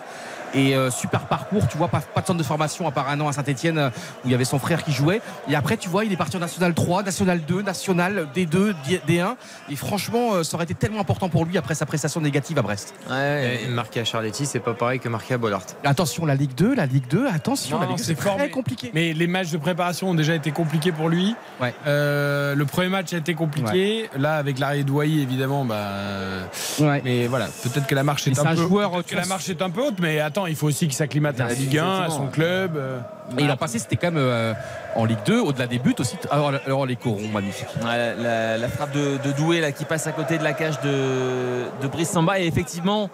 Et 0.53 0.75
euh, 0.75 0.91
super 0.91 1.21
parcours, 1.21 1.67
tu 1.67 1.77
vois, 1.77 1.87
pas, 1.87 1.99
pas 2.01 2.21
de 2.21 2.25
centre 2.25 2.39
de 2.39 2.43
formation 2.43 2.87
à 2.87 2.91
part 2.91 3.09
un 3.09 3.19
an 3.21 3.27
à 3.27 3.33
Saint-Etienne 3.33 3.91
où 4.23 4.25
il 4.27 4.31
y 4.31 4.35
avait 4.35 4.45
son 4.45 4.59
frère 4.59 4.83
qui 4.83 4.91
jouait. 4.91 5.21
Et 5.49 5.55
après, 5.55 5.77
tu 5.77 5.89
vois, 5.89 6.05
il 6.05 6.11
est 6.11 6.17
parti 6.17 6.37
en 6.37 6.39
National 6.39 6.73
3, 6.73 7.03
National 7.03 7.41
2, 7.41 7.61
National 7.61 8.27
D2, 8.35 8.73
D1. 9.07 9.35
Et 9.69 9.75
franchement, 9.75 10.33
euh, 10.33 10.43
ça 10.43 10.55
aurait 10.55 10.65
été 10.65 10.73
tellement 10.75 10.99
important 10.99 11.29
pour 11.29 11.45
lui 11.45 11.57
après 11.57 11.75
sa 11.75 11.85
prestation 11.85 12.21
négative 12.21 12.57
à 12.59 12.61
Brest. 12.61 12.93
Et 13.09 13.67
marqué 13.67 13.99
à 13.99 14.05
Charletti, 14.05 14.45
c'est 14.45 14.59
pas 14.59 14.73
pareil 14.73 14.99
que 14.99 15.09
marqué 15.09 15.33
à 15.33 15.37
Bollard. 15.37 15.61
Attention, 15.83 16.25
la 16.25 16.35
Ligue 16.35 16.55
2, 16.55 16.75
la 16.75 16.85
Ligue 16.85 17.07
2, 17.09 17.27
attention, 17.27 17.77
Non, 17.77 17.83
la 17.83 17.87
Ligue 17.89 17.97
2, 17.97 18.03
c'est 18.03 18.15
très 18.15 18.35
mais- 18.37 18.49
compliqué. 18.49 18.91
Mais 18.93 19.13
les 19.13 19.27
matchs 19.27 19.51
de 19.51 19.57
préparation 19.57 20.09
ont 20.09 20.15
déjà 20.15 20.35
été 20.35 20.51
compliqués 20.51 20.91
pour 20.91 21.09
lui. 21.09 21.35
Ouais. 21.61 21.73
Euh, 21.87 22.55
le 22.55 22.65
premier 22.65 22.89
match 22.89 23.13
a 23.13 23.17
été 23.17 23.33
compliqué. 23.33 24.09
Là, 24.17 24.35
avec 24.35 24.59
l'arrêt 24.59 24.83
de 24.83 24.91
évidemment, 25.03 25.65
bah. 25.65 25.75
euh, 25.75 26.43
Ouais. 26.79 27.01
Mais 27.03 27.27
voilà, 27.27 27.45
peut-être 27.63 27.87
que 27.87 27.95
la 27.95 28.03
marche 28.03 28.27
est 28.27 28.31
Mais 28.31 28.39
un 28.39 28.45
un 28.47 28.55
peu. 28.55 28.61
joueur, 28.61 28.91
peut-être 28.91 29.07
que 29.07 29.15
la 29.15 29.25
marche 29.25 29.49
est 29.49 29.61
un 29.61 29.69
peu 29.69 29.81
haute, 29.81 29.99
mais 29.99 30.19
attends, 30.19 30.40
il 30.47 30.55
faut 30.55 30.67
aussi 30.67 30.85
qu'il 30.87 30.95
s'acclimate 30.95 31.39
à 31.39 31.47
la 31.47 31.53
Ligue 31.53 31.77
1, 31.77 32.01
à 32.03 32.09
son 32.09 32.27
club. 32.27 32.75
euh. 32.77 32.99
Et 33.37 33.43
l'an 33.45 33.55
passé, 33.57 33.79
c'était 33.79 33.95
quand 33.95 34.11
même 34.11 34.17
euh, 34.17 34.53
en 34.95 35.05
Ligue 35.05 35.19
2, 35.25 35.39
au-delà 35.39 35.67
des 35.67 35.79
buts 35.79 35.95
aussi. 35.99 36.17
Alors, 36.29 36.51
alors, 36.65 36.85
les 36.85 36.95
corons, 36.97 37.27
magnifiques. 37.33 37.67
Ouais, 37.83 38.15
la, 38.17 38.57
la 38.57 38.67
frappe 38.67 38.91
de, 38.91 39.17
de 39.25 39.31
Doué 39.35 39.61
là, 39.61 39.71
qui 39.71 39.85
passe 39.85 40.05
à 40.07 40.11
côté 40.11 40.37
de 40.37 40.43
la 40.43 40.53
cage 40.53 40.79
de, 40.81 41.63
de 41.81 41.87
Brice 41.87 42.09
Samba. 42.09 42.39
Et 42.39 42.45
effectivement, 42.45 43.09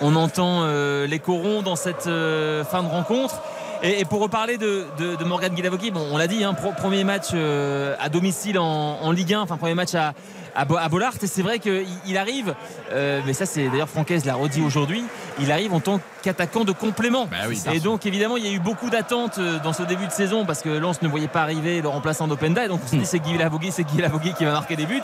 on 0.00 0.14
entend 0.14 0.60
euh, 0.62 1.06
les 1.06 1.18
corons 1.18 1.62
dans 1.62 1.76
cette 1.76 2.06
euh, 2.06 2.64
fin 2.64 2.82
de 2.82 2.88
rencontre. 2.88 3.42
Et, 3.82 4.00
et 4.00 4.04
pour 4.04 4.20
reparler 4.22 4.56
de, 4.56 4.84
de, 4.98 5.16
de 5.16 5.24
Morgan 5.24 5.52
Guilavogui, 5.52 5.90
bon, 5.90 6.06
on 6.12 6.16
l'a 6.16 6.26
dit, 6.28 6.44
hein, 6.44 6.54
pro- 6.54 6.72
premier 6.72 7.04
match 7.04 7.26
euh, 7.34 7.94
à 8.00 8.08
domicile 8.08 8.58
en, 8.58 8.64
en 9.02 9.10
Ligue 9.12 9.34
1, 9.34 9.40
enfin 9.40 9.56
premier 9.58 9.74
match 9.74 9.94
à, 9.94 10.14
à, 10.56 10.64
Bo- 10.64 10.76
à 10.78 10.88
Bollard. 10.88 11.12
Et 11.22 11.26
c'est 11.26 11.42
vrai 11.42 11.58
qu'il 11.58 11.86
il 12.06 12.16
arrive, 12.16 12.54
euh, 12.92 13.20
mais 13.26 13.32
ça 13.32 13.46
c'est 13.46 13.68
d'ailleurs 13.68 13.88
Francaise 13.88 14.24
l'a 14.24 14.34
redit 14.34 14.62
aujourd'hui, 14.62 15.04
il 15.40 15.52
arrive 15.52 15.72
en 15.74 15.80
tant 15.80 16.00
qu'attaquant 16.22 16.64
de 16.64 16.72
complément. 16.72 17.26
Bah 17.30 17.36
oui, 17.48 17.62
et 17.72 17.80
donc 17.80 18.06
évidemment 18.06 18.36
il 18.36 18.44
y 18.44 18.48
a 18.48 18.52
eu 18.52 18.58
beaucoup 18.58 18.90
d'attentes 18.90 19.38
euh, 19.38 19.58
dans 19.62 19.72
ce 19.72 19.82
début 19.82 20.06
de 20.06 20.12
saison 20.12 20.44
parce 20.44 20.62
que 20.62 20.68
Lens 20.68 21.02
ne 21.02 21.08
voyait 21.08 21.28
pas 21.28 21.42
arriver 21.42 21.80
le 21.82 21.88
remplaçant 21.88 22.26
d'Openda. 22.26 22.64
Et 22.64 22.68
donc 22.68 22.80
on 22.92 22.96
dit 22.96 23.06
c'est 23.06 23.20
Guy 23.20 23.36
Lavogui, 23.38 23.70
c'est 23.72 23.84
Guy 23.84 23.98
Lavogui 24.00 24.32
qui 24.34 24.44
va 24.44 24.52
marquer 24.52 24.76
des 24.76 24.86
buts. 24.86 25.02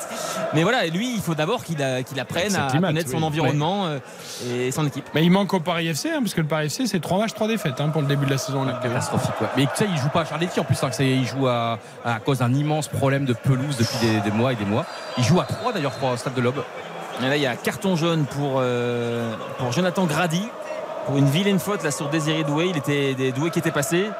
Mais 0.54 0.62
voilà, 0.62 0.86
lui 0.86 1.12
il 1.14 1.20
faut 1.20 1.34
d'abord 1.34 1.64
qu'il 1.64 1.76
qu'il 2.06 2.18
apprenne 2.20 2.54
à 2.56 2.68
connaître 2.88 3.10
son 3.10 3.22
environnement 3.22 3.86
euh, 3.86 3.98
et 4.48 4.70
son 4.72 4.86
équipe. 4.86 5.04
Mais 5.14 5.24
il 5.24 5.30
manque 5.30 5.52
au 5.54 5.60
Paris 5.60 5.88
FC, 5.88 6.10
hein, 6.10 6.18
parce 6.20 6.34
que 6.34 6.40
le 6.40 6.46
Paris 6.46 6.66
FC, 6.66 6.86
c'est 6.86 7.00
3 7.00 7.18
matchs, 7.18 7.34
3 7.34 7.48
défaites 7.48 7.80
hein, 7.80 7.88
pour 7.90 8.02
le 8.02 8.08
début 8.08 8.26
de 8.26 8.30
la 8.30 8.38
saison. 8.38 8.62
en 8.62 8.64
Ligue 8.64 8.74
2. 8.82 8.88
Catastrophique, 8.88 9.40
ouais. 9.40 9.46
Mais 9.56 9.62
tu 9.64 9.70
sais, 9.76 9.86
il 9.90 9.98
joue 9.98 10.08
pas 10.08 10.22
à 10.22 10.24
Charletti 10.24 10.58
en 10.60 10.64
plus. 10.64 10.82
hein, 10.82 10.90
il 11.00 11.24
joue 11.26 11.46
à, 11.46 11.78
à 12.04 12.18
cause 12.20 12.38
d'un 12.38 12.52
immense 12.52 12.88
problème 12.88 13.24
de 13.24 13.32
pelouse 13.32 13.76
depuis 13.76 13.98
des, 14.06 14.20
des 14.20 14.30
mois 14.30 14.52
et 14.52 14.56
des 14.56 14.64
mois. 14.64 14.84
Il 15.18 15.24
joue 15.24 15.40
à 15.40 15.41
3 15.44 15.72
d'ailleurs, 15.72 15.92
je 15.92 15.98
crois, 15.98 16.12
au 16.12 16.16
stade 16.16 16.34
de 16.34 16.40
l'Aube. 16.40 16.62
Et 17.22 17.28
là, 17.28 17.36
il 17.36 17.42
y 17.42 17.46
a 17.46 17.56
carton 17.56 17.96
jaune 17.96 18.24
pour, 18.24 18.56
euh, 18.58 19.34
pour 19.58 19.72
Jonathan 19.72 20.04
Grady 20.06 20.48
pour 21.06 21.16
une 21.16 21.26
vilaine 21.26 21.58
faute 21.58 21.82
là 21.82 21.90
sur 21.90 22.08
Désiré 22.08 22.44
Doué. 22.44 22.66
Il 22.70 22.76
était 22.76 23.14
des 23.14 23.32
Doué 23.32 23.50
qui 23.50 23.58
était 23.58 23.70
passé. 23.70 24.10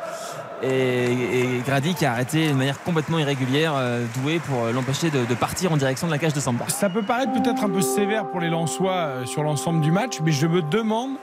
Et, 0.62 1.12
et 1.12 1.62
Grady 1.66 1.94
qui 1.94 2.06
a 2.06 2.12
arrêté 2.12 2.48
de 2.48 2.52
manière 2.54 2.80
complètement 2.82 3.18
irrégulière 3.18 3.72
euh, 3.74 4.04
Doué 4.16 4.38
pour 4.38 4.64
euh, 4.64 4.72
l'empêcher 4.72 5.10
de, 5.10 5.24
de 5.24 5.34
partir 5.34 5.72
en 5.72 5.76
direction 5.76 6.06
de 6.06 6.12
la 6.12 6.18
cage 6.18 6.34
de 6.34 6.40
Samba. 6.40 6.66
Ça 6.68 6.88
peut 6.88 7.02
paraître 7.02 7.32
peut-être 7.32 7.64
un 7.64 7.68
peu 7.68 7.80
sévère 7.80 8.26
pour 8.26 8.40
les 8.40 8.48
Lensois 8.48 8.92
euh, 8.92 9.26
sur 9.26 9.42
l'ensemble 9.42 9.80
du 9.80 9.90
match, 9.90 10.20
mais 10.22 10.30
je 10.30 10.46
me 10.46 10.62
demande 10.62 11.16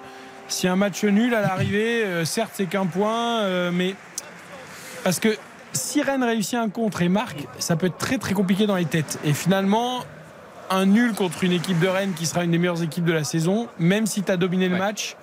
si 0.49 0.67
un 0.67 0.75
match 0.75 1.03
nul 1.03 1.33
à 1.33 1.41
l'arrivée, 1.41 2.03
euh, 2.03 2.25
certes 2.25 2.51
c'est 2.53 2.65
qu'un 2.65 2.85
point, 2.85 3.41
euh, 3.41 3.71
mais 3.71 3.95
parce 5.03 5.19
que 5.19 5.29
si 5.73 6.01
Rennes 6.01 6.23
réussit 6.23 6.55
un 6.55 6.69
contre 6.69 7.01
et 7.01 7.09
marque, 7.09 7.45
ça 7.59 7.75
peut 7.75 7.87
être 7.87 7.97
très 7.97 8.17
très 8.17 8.33
compliqué 8.33 8.65
dans 8.67 8.75
les 8.75 8.85
têtes. 8.85 9.19
Et 9.23 9.33
finalement, 9.33 9.99
un 10.69 10.85
nul 10.85 11.13
contre 11.13 11.43
une 11.43 11.51
équipe 11.51 11.79
de 11.79 11.87
Rennes 11.87 12.13
qui 12.15 12.25
sera 12.25 12.43
une 12.43 12.51
des 12.51 12.57
meilleures 12.57 12.83
équipes 12.83 13.05
de 13.05 13.13
la 13.13 13.23
saison, 13.23 13.67
même 13.79 14.05
si 14.05 14.23
tu 14.23 14.31
as 14.31 14.37
dominé 14.37 14.67
le 14.67 14.73
Ouais. 14.73 14.79
match, 14.79 15.15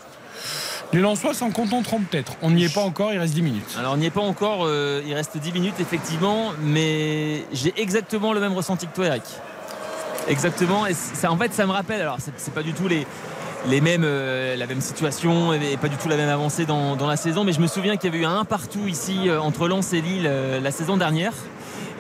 Les 0.93 1.01
Lensois 1.01 1.35
s'en 1.35 1.51
contenteront 1.51 1.99
peut-être. 2.01 2.35
On 2.43 2.53
n'y 2.53 2.63
est 2.65 2.73
pas 2.73 2.83
encore, 2.83 3.13
il 3.13 3.19
reste 3.19 3.35
10 3.35 3.43
minutes. 3.43 3.77
Alors 3.77 3.95
on 3.95 3.97
n'y 3.97 4.07
est 4.07 4.11
pas 4.11 4.21
encore, 4.21 4.61
euh, 4.67 5.03
il 5.05 5.15
reste 5.15 5.37
10 5.37 5.51
minutes 5.53 5.75
effectivement, 5.81 6.53
mais 6.63 7.45
j'ai 7.53 7.75
exactement 7.77 8.33
le 8.33 8.39
même 8.39 8.53
ressenti 8.53 8.87
que 8.87 8.95
toi 8.95 9.07
Eric. 9.07 9.25
Exactement, 10.29 10.87
et 10.87 10.95
ça, 10.95 11.31
en 11.33 11.37
fait 11.37 11.53
ça 11.53 11.67
me 11.67 11.73
rappelle, 11.73 12.01
alors 12.01 12.19
c'est 12.37 12.55
pas 12.55 12.63
du 12.63 12.73
tout 12.73 12.87
les, 12.89 13.05
les 13.69 13.81
mêmes, 13.81 14.05
euh, 14.05 14.57
la 14.57 14.67
même 14.67 14.81
situation 14.81 15.53
et 15.53 15.77
pas 15.77 15.89
du 15.89 15.97
tout 15.97 16.09
la 16.09 16.17
même 16.17 16.29
avancée 16.29 16.67
dans, 16.67 16.97
la 17.07 17.17
saison, 17.17 17.45
mais 17.45 17.53
je 17.53 17.61
me 17.61 17.67
souviens 17.67 17.97
qu'il 17.97 18.11
y 18.11 18.15
avait 18.15 18.23
eu 18.25 18.27
un 18.27 18.45
partout 18.45 18.87
ici 18.87 19.29
euh, 19.29 19.41
entre 19.41 19.69
Lens 19.69 19.93
et 19.93 20.01
Lille 20.01 20.31
la 20.63 20.71
saison 20.71 20.97
dernière. 20.97 21.33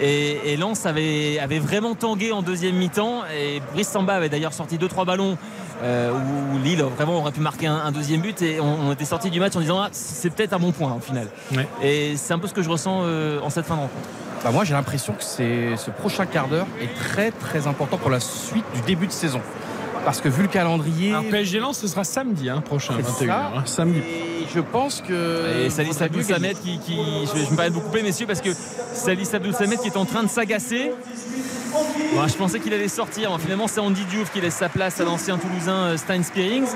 Et, 0.01 0.52
et 0.52 0.56
Lens 0.56 0.84
avait, 0.84 1.38
avait, 1.38 1.59
vraiment 1.59 1.94
tangué 1.94 2.32
en 2.32 2.43
deuxième 2.43 2.76
mi-temps. 2.76 3.22
Et 3.34 3.62
Brice 3.72 3.88
Samba 3.88 4.14
avait 4.14 4.28
d'ailleurs 4.28 4.52
sorti 4.52 4.76
2-3 4.76 5.06
ballons 5.06 5.38
euh, 5.82 6.12
où 6.12 6.59
Lille 6.59 6.82
vraiment 6.82 7.18
aurait 7.18 7.32
pu 7.32 7.40
marquer 7.40 7.66
un, 7.66 7.93
deuxième 7.93 8.20
but. 8.20 8.40
Et 8.43 8.60
on, 8.60 8.93
était 8.93 9.05
sorti 9.05 9.30
du 9.30 9.40
match 9.40 9.56
en 9.56 9.60
disant 9.60 9.80
ah, 9.80 9.88
c'est 9.93 10.30
peut-être 10.30 10.52
un 10.52 10.59
bon 10.59 10.72
point 10.72 10.94
au 10.94 11.01
final. 11.01 11.28
Et 11.82 12.16
c'est 12.16 12.34
un 12.34 12.38
peu 12.38 12.48
ce 12.48 12.55
que 12.55 12.62
je 12.62 12.70
ressens 12.70 13.01
euh, 13.02 13.40
en 13.40 13.51
cette 13.51 13.66
fin 13.66 13.74
de 13.74 13.80
rencontre. 13.80 14.09
Bah 14.44 14.51
moi 14.52 14.64
j'ai 14.64 14.74
l'impression 14.74 15.14
que 15.14 15.24
ce 15.24 15.90
prochain 15.90 16.26
quart 16.26 16.47
d'heure 16.47 16.66
est 16.80 16.94
très 16.94 17.30
très 17.30 17.66
important 17.66 17.97
pour 17.97 18.10
la 18.10 18.20
suite 18.20 18.66
du 18.74 18.80
début 18.82 19.06
de 19.06 19.12
saison 19.12 19.40
parce 20.06 20.20
que 20.20 20.28
vu 20.28 20.42
le 20.42 20.48
calendrier. 20.48 21.10
Alors 21.10 21.24
PSG 21.24 21.58
Lens, 21.58 21.78
ce 21.78 21.88
sera 21.88 22.04
samedi 22.04 22.48
hein, 22.48 22.60
prochain, 22.60 22.94
21h. 22.96 23.30
Hein, 23.30 23.62
samedi. 23.64 23.98
Et 23.98 24.46
je 24.54 24.60
pense 24.60 25.00
que. 25.00 25.64
Et 25.64 25.68
Salis 25.68 26.00
Abdou 26.00 26.22
Samet 26.22 26.54
qui, 26.54 26.78
qui, 26.78 26.94
Je, 26.94 27.50
me 27.50 27.56
permets 27.56 27.70
de 27.70 27.74
vous 27.74 27.80
couper, 27.80 28.02
messieurs, 28.02 28.26
parce 28.26 28.40
que 28.40 28.50
Salis 28.92 29.28
Abdou 29.34 29.50
Samet 29.50 29.76
qui 29.78 29.88
est 29.88 29.96
en 29.96 30.04
train 30.04 30.22
de 30.22 30.28
s'agacer. 30.28 30.92
je 32.28 32.36
pensais 32.36 32.60
qu'il 32.60 32.72
allait 32.72 32.86
sortir. 32.86 33.36
finalement, 33.40 33.66
c'est 33.66 33.80
Andy 33.80 34.04
Diouf 34.04 34.32
qui 34.32 34.40
laisse 34.40 34.54
sa 34.54 34.68
place 34.68 35.00
à 35.00 35.04
l'ancien 35.04 35.38
Toulousain 35.38 35.72
euh, 35.72 35.96
Stein 35.96 36.22
Spearings. 36.22 36.68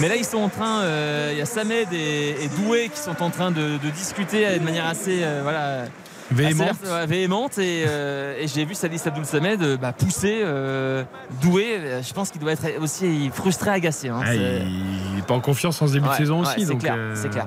Mais 0.00 0.10
là, 0.10 0.16
ils 0.16 0.26
sont 0.26 0.38
en 0.38 0.50
train. 0.50 0.82
Euh, 0.82 1.30
il 1.32 1.38
y 1.38 1.42
a 1.42 1.46
Samed 1.46 1.88
et, 1.90 2.50
Doué 2.58 2.90
qui 2.94 3.00
sont 3.00 3.22
en 3.22 3.30
train 3.30 3.50
de, 3.50 3.78
discuter 3.94 4.58
de 4.58 4.62
manière 4.62 4.86
assez. 4.86 5.20
Euh, 5.22 5.40
voilà 5.42 5.86
véhémente, 6.30 7.58
euh, 7.58 8.36
et, 8.38 8.48
j'ai 8.48 8.64
vu 8.64 8.74
Salis 8.74 9.00
Abdoul 9.04 9.24
Samed 9.24 9.62
euh, 9.62 9.76
bah, 9.76 9.92
pousser 9.92 10.40
euh, 10.42 11.04
doué. 11.42 11.80
Je 12.02 12.12
pense 12.12 12.30
qu'il 12.30 12.40
doit 12.40 12.52
être 12.52 12.66
aussi 12.80 13.30
frustré 13.32 13.70
agacé 13.70 14.08
hein, 14.08 14.20
ah, 14.24 14.34
il 14.34 15.16
n'est 15.16 15.22
pas 15.22 15.34
en 15.34 15.40
confiance 15.40 15.80
en 15.82 15.86
ce 15.86 15.92
début 15.94 16.08
de 16.08 16.14
saison 16.14 16.40
aussi 16.40 16.66
c'est 16.66 16.76
clair, 16.76 16.96
clair, 17.30 17.46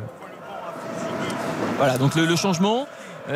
voilà 1.78 1.98
donc 1.98 2.16
le, 2.16 2.36
changement. 2.36 2.88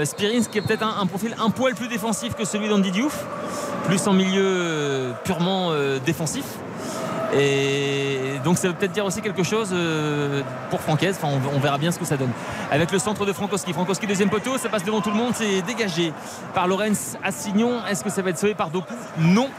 Spirins 0.04 0.44
qui 0.52 0.58
est 0.58 0.62
peut-être 0.62 0.84
un, 0.84 1.06
profil 1.06 1.36
un 1.40 1.50
poil 1.50 1.74
plus 1.76 1.88
défensif 1.88 2.34
que 2.34 2.44
celui 2.44 2.68
d'Andy 2.68 2.92
Diouf 2.92 3.24
plus 3.86 4.06
en 4.08 4.14
milieu 4.14 5.14
purement 5.24 5.72
défensif 6.06 6.44
et 7.34 8.40
donc 8.44 8.58
ça 8.58 8.68
veut 8.68 8.74
peut-être 8.74 8.92
dire 8.92 9.06
aussi 9.06 9.22
quelque 9.22 9.44
chose 9.44 9.72
euh, 9.74 10.42
pour 10.70 10.82
Francaise. 10.82 11.18
Enfin, 11.22 11.34
on, 11.54 11.60
verra 11.60 11.78
bien 11.78 11.92
ce 11.92 12.00
que 12.00 12.06
ça 12.06 12.18
donne. 12.18 12.32
Avec 12.72 12.92
le 12.92 13.00
centre 13.00 13.26
de 13.26 13.34
Frankowski. 13.34 13.74
Frankowski 13.74 14.08
deuxième 14.08 14.30
poteau, 14.30 14.58
ça 14.58 14.70
passe 14.70 14.84
devant 14.84 15.02
tout 15.02 15.10
le 15.10 15.18
monde. 15.18 15.34
C'est 15.34 15.62
dégagé 15.62 16.14
par 16.54 16.68
Lorenz 16.68 17.18
Assignon. 17.24 17.86
Est-ce 17.90 18.04
que 18.04 18.10
ça 18.10 18.22
va 18.22 18.30
être 18.30 18.38
sauvé 18.38 18.54
par 18.54 18.70
Doku? 18.70 18.94
Non. 19.18 19.50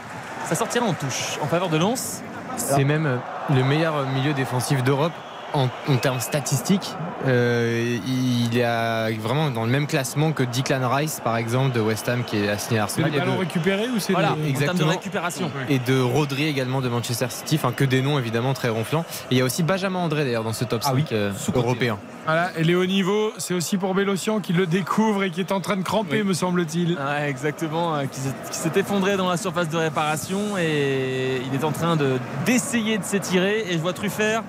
Ça 0.45 0.55
sortira 0.55 0.85
en 0.85 0.93
touche 0.93 1.37
en 1.41 1.47
faveur 1.47 1.69
de 1.69 1.77
Lens. 1.77 2.21
C'est 2.55 2.85
même 2.85 3.05
euh, 3.05 3.17
le 3.53 3.63
meilleur 3.63 4.05
milieu 4.07 4.33
défensif 4.33 4.83
d'Europe 4.83 5.11
en, 5.53 5.67
termes 5.97 6.19
statistiques, 6.19 6.91
euh, 7.25 7.97
il 8.05 8.57
est 8.57 9.17
vraiment 9.17 9.49
dans 9.49 9.65
le 9.65 9.71
même 9.71 9.87
classement 9.87 10.31
que 10.31 10.43
Declan 10.43 10.87
Rice, 10.89 11.21
par 11.23 11.37
exemple, 11.37 11.75
de 11.75 11.81
West 11.81 12.07
Ham, 12.09 12.23
qui 12.23 12.37
est 12.37 12.49
assigné 12.49 12.79
à 12.79 12.83
Arsenal. 12.83 13.11
C'est 13.11 13.19
des 13.19 13.25
ballons 13.25 13.37
récupérés 13.39 13.89
ou 13.89 13.99
c'est 13.99 14.13
voilà, 14.13 14.35
exactement. 14.45 14.85
de 14.85 14.95
récupération. 14.95 15.51
Et 15.69 15.79
de 15.79 15.99
Rodri 15.99 16.47
également 16.47 16.81
de 16.81 16.89
Manchester 16.89 17.27
City, 17.29 17.55
enfin 17.55 17.71
que 17.71 17.83
des 17.83 18.01
noms 18.01 18.19
évidemment 18.19 18.53
très 18.53 18.69
ronflants. 18.69 19.05
Et 19.31 19.35
il 19.35 19.37
y 19.37 19.41
a 19.41 19.45
aussi 19.45 19.63
Benjamin 19.63 19.99
André 19.99 20.25
d'ailleurs 20.25 20.43
dans 20.43 20.53
ce 20.53 20.65
top 20.65 20.83
5 20.83 20.93
ah 20.93 21.13
euh, 21.13 21.31
européen. 21.55 21.97
Voilà, 22.25 22.51
et 22.57 22.63
les 22.63 22.75
hauts 22.75 22.85
niveaux, 22.85 23.31
c'est 23.37 23.53
aussi 23.53 23.77
pour 23.77 23.95
Bélocian 23.95 24.39
qui 24.39 24.53
le 24.53 24.67
découvre 24.67 25.23
et 25.23 25.31
qui 25.31 25.39
est 25.39 25.51
en 25.51 25.61
train 25.61 25.77
de 25.77 25.83
cramper, 25.83 26.23
me 26.23 26.33
semble-t-il. 26.33 26.97
exactement, 27.25 27.95
euh, 27.95 28.03
qui 28.05 28.19
s'est 28.51 28.71
effondré 28.75 29.17
dans 29.17 29.29
la 29.29 29.37
surface 29.37 29.69
de 29.69 29.77
réparation 29.77 30.57
et 30.57 31.41
il 31.47 31.55
est 31.57 31.63
en 31.63 31.71
train 31.71 31.97
d'essayer 32.45 32.97
de 32.97 33.03
s'étirer. 33.03 33.65
Et 33.69 33.73
je 33.73 33.77
vois 33.77 33.93
Truffert 33.93 34.43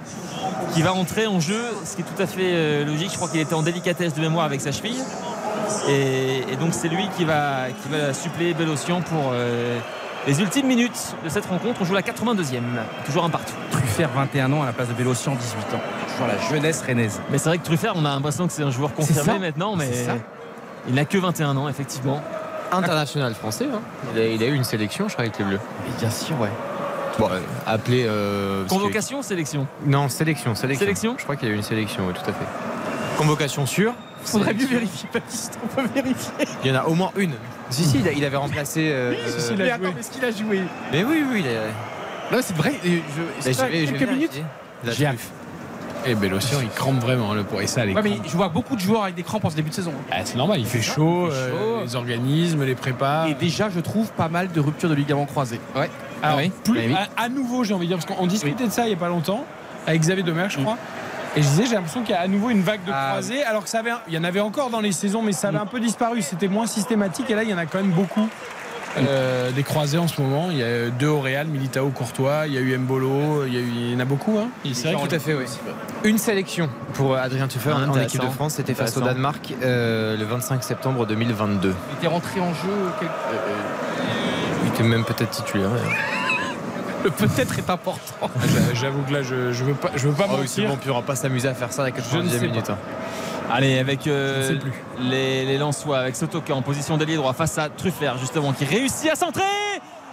qui 0.75 0.83
va 0.83 0.88
rentrer 0.91 1.27
en 1.27 1.41
jeu, 1.41 1.63
ce 1.85 1.97
qui 1.97 2.03
est 2.03 2.05
tout 2.05 2.23
à 2.23 2.27
fait 2.27 2.53
euh, 2.53 2.85
logique. 2.85 3.11
Je 3.11 3.17
crois 3.17 3.29
qu'il 3.29 3.41
était 3.41 3.55
en 3.55 3.63
délicatesse 3.63 4.15
de 4.15 4.21
mémoire 4.21 4.45
avec 4.45 4.61
sa 4.61 4.73
cheville. 4.73 5.03
Et, 5.89 6.57
donc 6.57 6.73
c'est 6.73 6.89
lui 6.89 7.09
qui 7.17 7.25
va, 7.25 7.67
qui 7.83 7.89
va 7.89 8.13
suppléer 8.13 8.55
Bélocian 8.55 9.03
pour 9.03 9.33
euh, 9.33 9.79
les 10.27 10.41
ultimes 10.41 10.67
minutes 10.67 11.15
de 11.25 11.29
cette 11.29 11.47
rencontre. 11.47 11.81
On 11.81 11.85
joue 11.85 11.95
la 11.95 12.03
82e, 12.03 12.61
toujours 13.05 13.25
un 13.25 13.31
partout. 13.31 13.55
Truffert 13.71 14.11
21 14.15 14.53
ans 14.53 14.63
à 14.63 14.67
la 14.67 14.73
place 14.73 14.89
de 14.89 14.95
Bélocian 14.95 15.35
18 15.35 15.75
ans. 15.75 15.81
Toujours 16.11 16.27
la 16.27 16.39
jeunesse 16.49 16.83
rennaise. 16.83 17.21
Mais 17.31 17.39
c'est 17.39 17.49
vrai 17.49 17.59
que 17.59 17.65
Truffert, 17.65 17.95
on 17.97 18.05
a 18.05 18.11
l'impression 18.11 18.47
que 18.47 18.53
c'est 18.53 18.63
un 18.63 18.71
joueur 18.71 18.95
confirmé 18.95 19.39
maintenant, 19.39 19.77
mais 19.77 19.91
il 20.89 20.95
n'a 20.95 21.05
que 21.05 21.19
21 21.19 21.57
ans 21.57 21.69
effectivement. 21.69 22.23
International 22.71 23.35
français, 23.35 23.67
hein. 23.73 23.81
il, 24.15 24.43
a, 24.43 24.47
eu 24.47 24.55
une 24.55 24.65
sélection, 24.65 25.09
je 25.09 25.15
crois, 25.15 25.25
avec 25.25 25.39
les 25.39 25.45
Bleus. 25.45 25.61
bien 25.99 26.11
sûr, 26.11 26.39
ouais. 26.39 26.51
Bon, 27.19 27.29
appelé. 27.67 28.05
Euh, 28.07 28.65
Convocation, 28.67 29.23
sélection 29.23 29.67
Non, 29.85 30.09
sélection, 30.09 30.55
sélection. 30.55 30.85
Sélection 30.85 31.15
Je 31.19 31.25
crois 31.25 31.37
qu'il 31.37 31.49
y 31.49 31.51
a 31.51 31.55
eu 31.55 31.57
une 31.57 31.63
sélection, 31.63 32.05
oui, 32.07 32.15
tout 32.15 32.31
à 32.31 32.33
fait. 32.33 32.47
Convocation 33.17 33.67
sûre. 33.67 33.95
Faudrait 34.23 34.55
mieux 34.55 34.67
vérifier, 34.67 35.09
Baptiste, 35.13 35.59
on 35.65 35.67
peut 35.69 35.89
vérifier. 35.95 36.33
Il 36.65 36.71
y 36.71 36.77
en 36.77 36.81
a 36.81 36.85
au 36.85 36.95
moins 36.95 37.11
une. 37.17 37.33
Si, 37.71 37.85
si, 37.85 38.01
il, 38.17 38.25
avait 38.25 38.37
remplacé. 38.37 38.91
Euh, 38.91 39.11
oui, 39.13 39.33
si, 39.33 39.41
si, 39.41 39.53
il 39.55 39.63
a 39.63 39.77
joué. 39.77 39.95
est-ce 39.99 40.11
qu'il 40.11 40.25
a 40.25 40.31
joué? 40.31 40.63
Mais 40.93 41.05
oui, 41.05 41.25
oui, 41.31 41.45
il 41.45 41.49
a. 41.49 42.35
Non, 42.35 42.43
c'est 42.43 42.57
vrai. 42.57 42.75
Je, 42.85 43.51
je, 43.51 43.93
quelques 43.93 44.11
minutes 44.11 44.43
et 46.07 46.15
Bélocian, 46.15 46.61
il 46.63 46.69
crampe 46.69 47.01
vraiment 47.01 47.35
le 47.35 47.43
poids. 47.43 47.63
Et 47.63 47.67
ça, 47.67 47.85
les 47.85 47.93
ouais, 47.93 48.03
mais 48.03 48.19
je 48.25 48.37
vois 48.37 48.49
beaucoup 48.49 48.77
de 48.77 48.81
joueurs 48.81 49.03
avec 49.03 49.15
des 49.15 49.23
crampes 49.23 49.45
en 49.45 49.51
ce 49.51 49.57
début 49.57 49.71
de 49.71 49.75
saison. 49.75 49.93
Ah, 50.11 50.19
c'est 50.25 50.37
normal, 50.37 50.61
il 50.61 50.67
fait 50.67 50.81
chaud, 50.81 51.29
euh, 51.31 51.83
les 51.83 51.97
organismes, 51.97 52.65
les 52.65 52.75
prépas. 52.75 53.27
Et 53.29 53.35
déjà, 53.35 53.69
je 53.69 53.81
trouve 53.81 54.11
pas 54.13 54.29
mal 54.29 54.51
de 54.51 54.61
ruptures 54.61 54.89
de 54.89 54.95
ligaments 54.95 55.27
croisés. 55.27 55.61
Ouais. 55.75 55.91
Alors, 56.23 56.41
à, 57.17 57.29
nouveau, 57.29 57.65
j'ai 57.65 57.75
envie 57.75 57.87
de 57.87 57.95
dire, 57.95 58.05
parce 58.05 58.19
qu'on 58.19 58.27
discutait 58.27 58.67
de 58.67 58.73
ça 58.73 58.85
il 58.85 58.89
n'y 58.89 58.95
a 58.95 58.99
pas 58.99 59.09
longtemps, 59.09 59.45
avec 59.87 60.01
Xavier 60.01 60.23
Domergue, 60.23 60.51
je 60.51 60.59
mm. 60.59 60.63
crois. 60.63 60.79
Et 61.37 61.43
je 61.43 61.49
disais, 61.49 61.67
j'ai 61.67 61.75
l'impression 61.75 62.03
qu'il 62.03 62.11
y 62.11 62.15
a 62.15 62.21
à 62.21 62.27
nouveau 62.27 62.51
une 62.51 62.63
vague 62.63 62.85
de 62.85 62.93
ah. 62.93 63.11
croisés, 63.11 63.45
alors 63.45 63.63
que 63.63 63.71
ça 63.71 63.81
avait, 63.81 63.93
il 64.09 64.15
y 64.15 64.19
en 64.19 64.25
avait 64.25 64.41
encore 64.41 64.71
dans 64.71 64.81
les 64.81 64.93
saisons, 64.93 65.23
mais 65.23 65.33
ça 65.33 65.49
avait 65.49 65.59
mm. 65.59 65.63
un 65.63 65.67
peu 65.67 65.81
disparu. 65.81 66.23
C'était 66.23 66.49
moins 66.49 66.67
systématique, 66.67 67.31
et 67.31 67.35
là, 67.35 67.43
il 67.45 67.51
y 67.51 67.55
en 67.55 67.59
a 67.59 67.67
quand 67.67 67.79
même 67.79 67.93
beaucoup. 67.93 68.29
Euh, 68.97 69.51
des 69.53 69.63
croisés 69.63 69.99
en 69.99 70.09
ce 70.09 70.21
moment. 70.21 70.49
Il 70.51 70.59
y 70.59 70.63
a 70.63 70.91
deux 70.91 71.09
au 71.09 71.21
Real, 71.21 71.47
Militao, 71.47 71.89
Courtois, 71.91 72.47
il 72.47 72.55
y 72.55 72.59
a 72.59 72.61
eu 72.61 72.77
Mbolo, 72.77 73.45
il 73.47 73.55
y, 73.55 73.57
a 73.57 73.61
il 73.61 73.93
y 73.93 73.97
en 73.97 74.01
a 74.01 74.05
beaucoup. 74.05 74.39
Hein 74.39 74.49
c'est 74.73 74.93
vrai 74.93 75.09
tout 75.09 75.15
à 75.15 75.19
fait, 75.19 75.35
oui. 75.35 75.45
Une 76.05 76.19
sélection 76.19 76.69
pour 76.95 77.17
Adrien 77.17 77.49
Tuffer 77.49 77.73
en 77.73 77.95
équipe 78.01 78.23
de 78.23 78.29
France, 78.29 78.55
c'était 78.55 78.75
face 78.75 78.97
au 78.97 79.01
Danemark 79.01 79.55
euh, 79.63 80.17
le 80.17 80.25
25 80.25 80.63
septembre 80.63 81.07
2022. 81.07 81.75
Il 81.91 81.97
était 81.97 82.07
rentré 82.07 82.41
en 82.41 82.53
jeu. 82.55 82.71
Il 83.03 83.07
était 84.79 84.89
même 84.89 85.05
peut-être 85.05 85.31
titulaire. 85.31 85.71
Le 87.05 87.11
peut-être 87.11 87.59
est 87.59 87.71
important. 87.71 88.01
Ah, 88.23 88.29
j'avoue 88.75 89.03
que 89.03 89.13
là, 89.13 89.23
je, 89.23 89.53
je 89.53 89.65
veux 89.65 89.75
pas, 89.75 89.91
je 89.95 90.09
veux 90.09 90.15
pas 90.15 90.27
oh, 90.29 90.37
mentir. 90.37 90.69
Bon, 90.69 90.77
puis 90.77 90.91
on 90.91 90.95
va 90.95 91.03
pas 91.03 91.17
s'amuser 91.17 91.49
à 91.49 91.55
faire 91.55 91.73
ça 91.73 91.83
à 91.83 91.87
la 91.87 91.91
90e 91.93 92.41
minute. 92.41 92.71
Hein. 92.71 92.79
Allez, 93.51 93.79
avec 93.79 94.07
euh, 94.07 94.59
les, 95.01 95.45
les 95.47 95.59
Lensois, 95.59 95.99
avec 95.99 96.17
Sotoka 96.17 96.55
en 96.55 96.63
position 96.63 96.97
d'ailier 96.97 97.17
droit 97.17 97.33
face 97.33 97.57
à 97.57 97.69
Truffert, 97.69 98.19
justement, 98.19 98.53
qui 98.53 98.65
réussit 98.65 99.11
à 99.11 99.15
centrer 99.15 99.43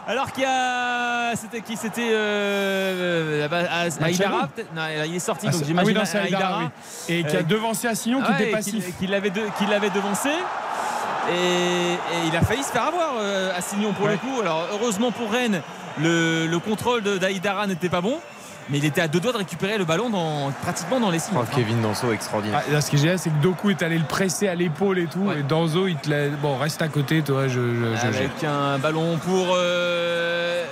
alors 0.07 0.31
qu'il 0.31 0.43
y 0.43 0.45
a. 0.45 1.35
C'était 1.35 1.61
qui? 1.61 1.75
C'était. 1.75 2.09
Euh, 2.11 3.47
Aïdara 4.01 4.49
Non, 4.75 4.83
il 5.05 5.15
est 5.15 5.19
sorti, 5.19 5.47
donc 5.47 5.63
j'imagine. 5.65 5.97
Ah 5.97 6.03
oui, 6.03 6.19
Aïdara. 6.19 6.71
Et 7.09 7.23
qui 7.23 7.35
a 7.35 7.39
euh, 7.39 7.43
devancé 7.43 7.87
Assignon, 7.87 8.21
qui 8.21 8.43
était 8.43 8.51
passif. 8.51 8.97
Qui, 8.99 9.07
l'avait 9.07 9.31
devancé. 9.31 10.29
Et, 11.31 11.97
il 12.27 12.35
a 12.35 12.41
failli 12.41 12.63
se 12.63 12.71
faire 12.71 12.85
avoir, 12.85 13.15
euh, 13.19 13.57
Assignon, 13.57 13.93
pour 13.93 14.07
le 14.07 14.17
coup. 14.17 14.41
Alors, 14.41 14.67
heureusement 14.73 15.11
pour 15.11 15.31
Rennes, 15.31 15.61
le, 16.01 16.47
le 16.47 16.59
contrôle 16.59 17.01
d'Aïdara 17.03 17.67
n'était 17.67 17.89
pas 17.89 18.01
bon 18.01 18.19
mais 18.69 18.79
il 18.79 18.85
était 18.85 19.01
à 19.01 19.07
deux 19.07 19.19
doigts 19.19 19.31
de 19.31 19.37
récupérer 19.37 19.77
le 19.77 19.85
ballon 19.85 20.09
dans, 20.09 20.51
pratiquement 20.63 20.99
dans 20.99 21.11
les 21.11 21.19
cimes. 21.19 21.37
Oh, 21.39 21.45
Kevin 21.53 21.81
Danso 21.81 22.11
extraordinaire. 22.11 22.61
Ah, 22.73 22.81
ce 22.81 22.89
qui 22.89 22.95
est 22.95 22.99
génial, 22.99 23.19
c'est 23.19 23.29
que 23.29 23.41
Doku 23.41 23.69
est 23.69 23.83
allé 23.83 23.97
le 23.97 24.05
presser 24.05 24.47
à 24.47 24.55
l'épaule 24.55 24.99
et 24.99 25.05
tout. 25.05 25.31
Et 25.37 25.43
Danzo, 25.43 25.87
il 25.87 25.97
te 25.97 26.29
Bon, 26.41 26.57
reste 26.57 26.81
à 26.81 26.87
côté, 26.87 27.21
toi. 27.21 27.47
Je, 27.47 27.59
Avec 28.05 28.43
un 28.43 28.79
ballon 28.79 29.17
pour. 29.17 29.55
Euh, 29.55 30.65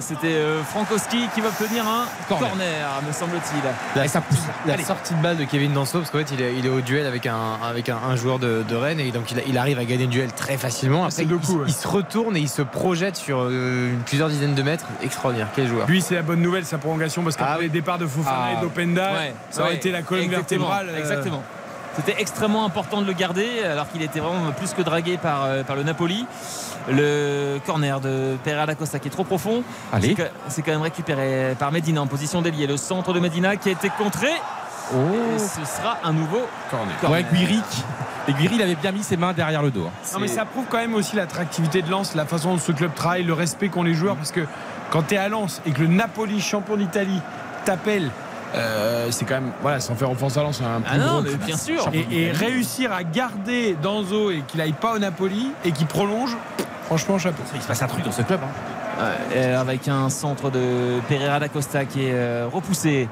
c'était 0.00 0.34
euh, 0.34 0.62
Frankowski 0.62 1.28
qui 1.34 1.40
va 1.40 1.48
obtenir 1.48 1.84
un 1.86 2.06
corner, 2.28 2.88
me 3.06 3.12
semble-t-il. 3.12 3.62
La, 4.00 4.08
ça 4.08 4.22
la 4.66 4.78
sortie 4.78 5.14
de 5.14 5.22
balle 5.22 5.36
de 5.36 5.44
Kevin 5.44 5.72
Danso, 5.72 5.98
parce 5.98 6.10
qu'en 6.10 6.18
fait, 6.18 6.32
il 6.32 6.66
est, 6.66 6.68
au 6.68 6.80
duel 6.80 7.06
avec 7.06 7.26
un, 7.26 7.58
avec 7.62 7.88
un, 7.88 8.16
joueur 8.16 8.38
de, 8.38 8.74
Rennes 8.74 9.00
et 9.00 9.10
donc 9.10 9.32
il, 9.46 9.58
arrive 9.58 9.78
à 9.78 9.84
gagner 9.84 10.04
le 10.04 10.10
duel 10.10 10.32
très 10.32 10.56
facilement. 10.56 11.04
Après, 11.04 11.24
il, 11.24 11.72
se 11.72 11.88
retourne 11.88 12.36
et 12.36 12.40
il 12.40 12.48
se 12.48 12.62
projette 12.62 13.16
sur 13.16 13.40
euh, 13.40 13.92
plusieurs 14.06 14.28
dizaines 14.28 14.54
de 14.54 14.62
mètres. 14.62 14.86
Extraordinaire, 15.02 15.48
quel 15.54 15.68
joueur. 15.68 15.86
Lui, 15.88 16.00
c'est 16.00 16.14
la 16.14 16.22
bonne 16.22 16.40
nouvelle, 16.40 16.64
sa 16.64 16.78
prolongation, 16.78 17.22
parce 17.22 17.36
qu'après 17.36 17.54
ah, 17.58 17.62
les 17.62 17.68
départs 17.68 17.98
de 17.98 18.06
Fofana 18.06 18.52
et 18.52 18.54
ah. 18.58 18.60
d'Openda, 18.60 19.10
ça 19.50 19.62
aurait 19.62 19.76
été 19.76 19.90
la 19.90 20.02
colonne 20.02 20.28
vertébrale. 20.28 20.90
Exactement. 20.98 21.42
C'était 21.96 22.20
extrêmement 22.20 22.64
important 22.64 23.02
de 23.02 23.06
le 23.06 23.12
garder 23.12 23.62
alors 23.64 23.88
qu'il 23.90 24.02
était 24.02 24.20
vraiment 24.20 24.50
plus 24.52 24.72
que 24.72 24.82
dragué 24.82 25.18
par, 25.18 25.46
par 25.66 25.76
le 25.76 25.82
Napoli. 25.82 26.26
Le 26.90 27.58
corner 27.64 28.00
de 28.00 28.36
Pereira 28.42 28.74
Costa 28.74 28.98
qui 28.98 29.08
est 29.08 29.10
trop 29.10 29.24
profond. 29.24 29.62
C'est 30.48 30.62
quand 30.62 30.72
même 30.72 30.82
récupéré 30.82 31.54
par 31.58 31.70
Medina 31.70 32.00
en 32.02 32.06
position 32.06 32.42
d'ailier. 32.42 32.66
Le 32.66 32.76
centre 32.76 33.12
de 33.12 33.20
Medina 33.20 33.56
qui 33.56 33.68
a 33.68 33.72
été 33.72 33.88
contré. 33.90 34.28
Et 34.94 35.38
ce 35.38 35.64
sera 35.64 35.98
un 36.02 36.12
nouveau 36.12 36.40
corner. 36.70 36.94
Ouais, 37.10 37.24
Guiri. 37.32 37.60
Et 38.28 38.32
Guiri, 38.32 38.56
il 38.56 38.62
avait 38.62 38.74
bien 38.74 38.92
mis 38.92 39.02
ses 39.02 39.16
mains 39.16 39.32
derrière 39.32 39.62
le 39.62 39.70
dos. 39.70 39.84
hein. 39.86 39.90
Non 40.14 40.20
mais 40.20 40.28
ça 40.28 40.44
prouve 40.44 40.64
quand 40.68 40.78
même 40.78 40.94
aussi 40.94 41.16
l'attractivité 41.16 41.82
de 41.82 41.90
Lens, 41.90 42.14
la 42.14 42.26
façon 42.26 42.52
dont 42.52 42.58
ce 42.58 42.72
club 42.72 42.94
travaille, 42.94 43.22
le 43.24 43.32
respect 43.32 43.68
qu'ont 43.68 43.82
les 43.84 43.94
joueurs, 43.94 44.16
parce 44.16 44.32
que 44.32 44.40
quand 44.90 45.02
tu 45.02 45.14
es 45.14 45.18
à 45.18 45.28
Lens 45.28 45.60
et 45.66 45.70
que 45.70 45.80
le 45.80 45.86
Napoli, 45.88 46.40
champion 46.40 46.76
d'Italie, 46.76 47.20
t'appelle, 47.64 48.10
euh, 48.54 49.06
c'est 49.10 49.24
quand 49.24 49.34
même, 49.34 49.52
voilà, 49.62 49.80
sans 49.80 49.94
faire 49.94 50.10
offense 50.10 50.36
à 50.36 50.42
Lens, 50.42 50.56
c'est 50.58 50.64
un 50.64 50.82
Ah 50.86 50.90
plus 50.90 50.98
non, 51.00 51.06
gros 51.06 51.22
mais 51.22 51.34
bien 51.46 51.56
sûr. 51.56 51.88
Et, 51.92 52.26
et 52.26 52.30
réussir 52.32 52.92
à 52.92 53.02
garder 53.02 53.76
Danzo 53.82 54.30
et 54.30 54.42
qu'il 54.46 54.60
aille 54.60 54.72
pas 54.72 54.92
au 54.94 54.98
Napoli 54.98 55.50
et 55.64 55.72
qu'il 55.72 55.86
prolonge, 55.86 56.36
franchement 56.84 57.18
chapeau. 57.18 57.42
Il 57.54 57.62
se 57.62 57.66
passe 57.66 57.82
un 57.82 57.86
truc 57.86 58.04
dans 58.04 58.12
ce 58.12 58.22
club. 58.22 58.40
hein. 58.42 58.48
Avec 59.58 59.88
un 59.88 60.10
centre 60.10 60.50
de 60.50 61.00
Pereira 61.08 61.40
da 61.40 61.48
Costa 61.48 61.86
qui 61.86 62.04
est 62.04 62.12
euh, 62.12 62.46
repoussé, 62.52 63.08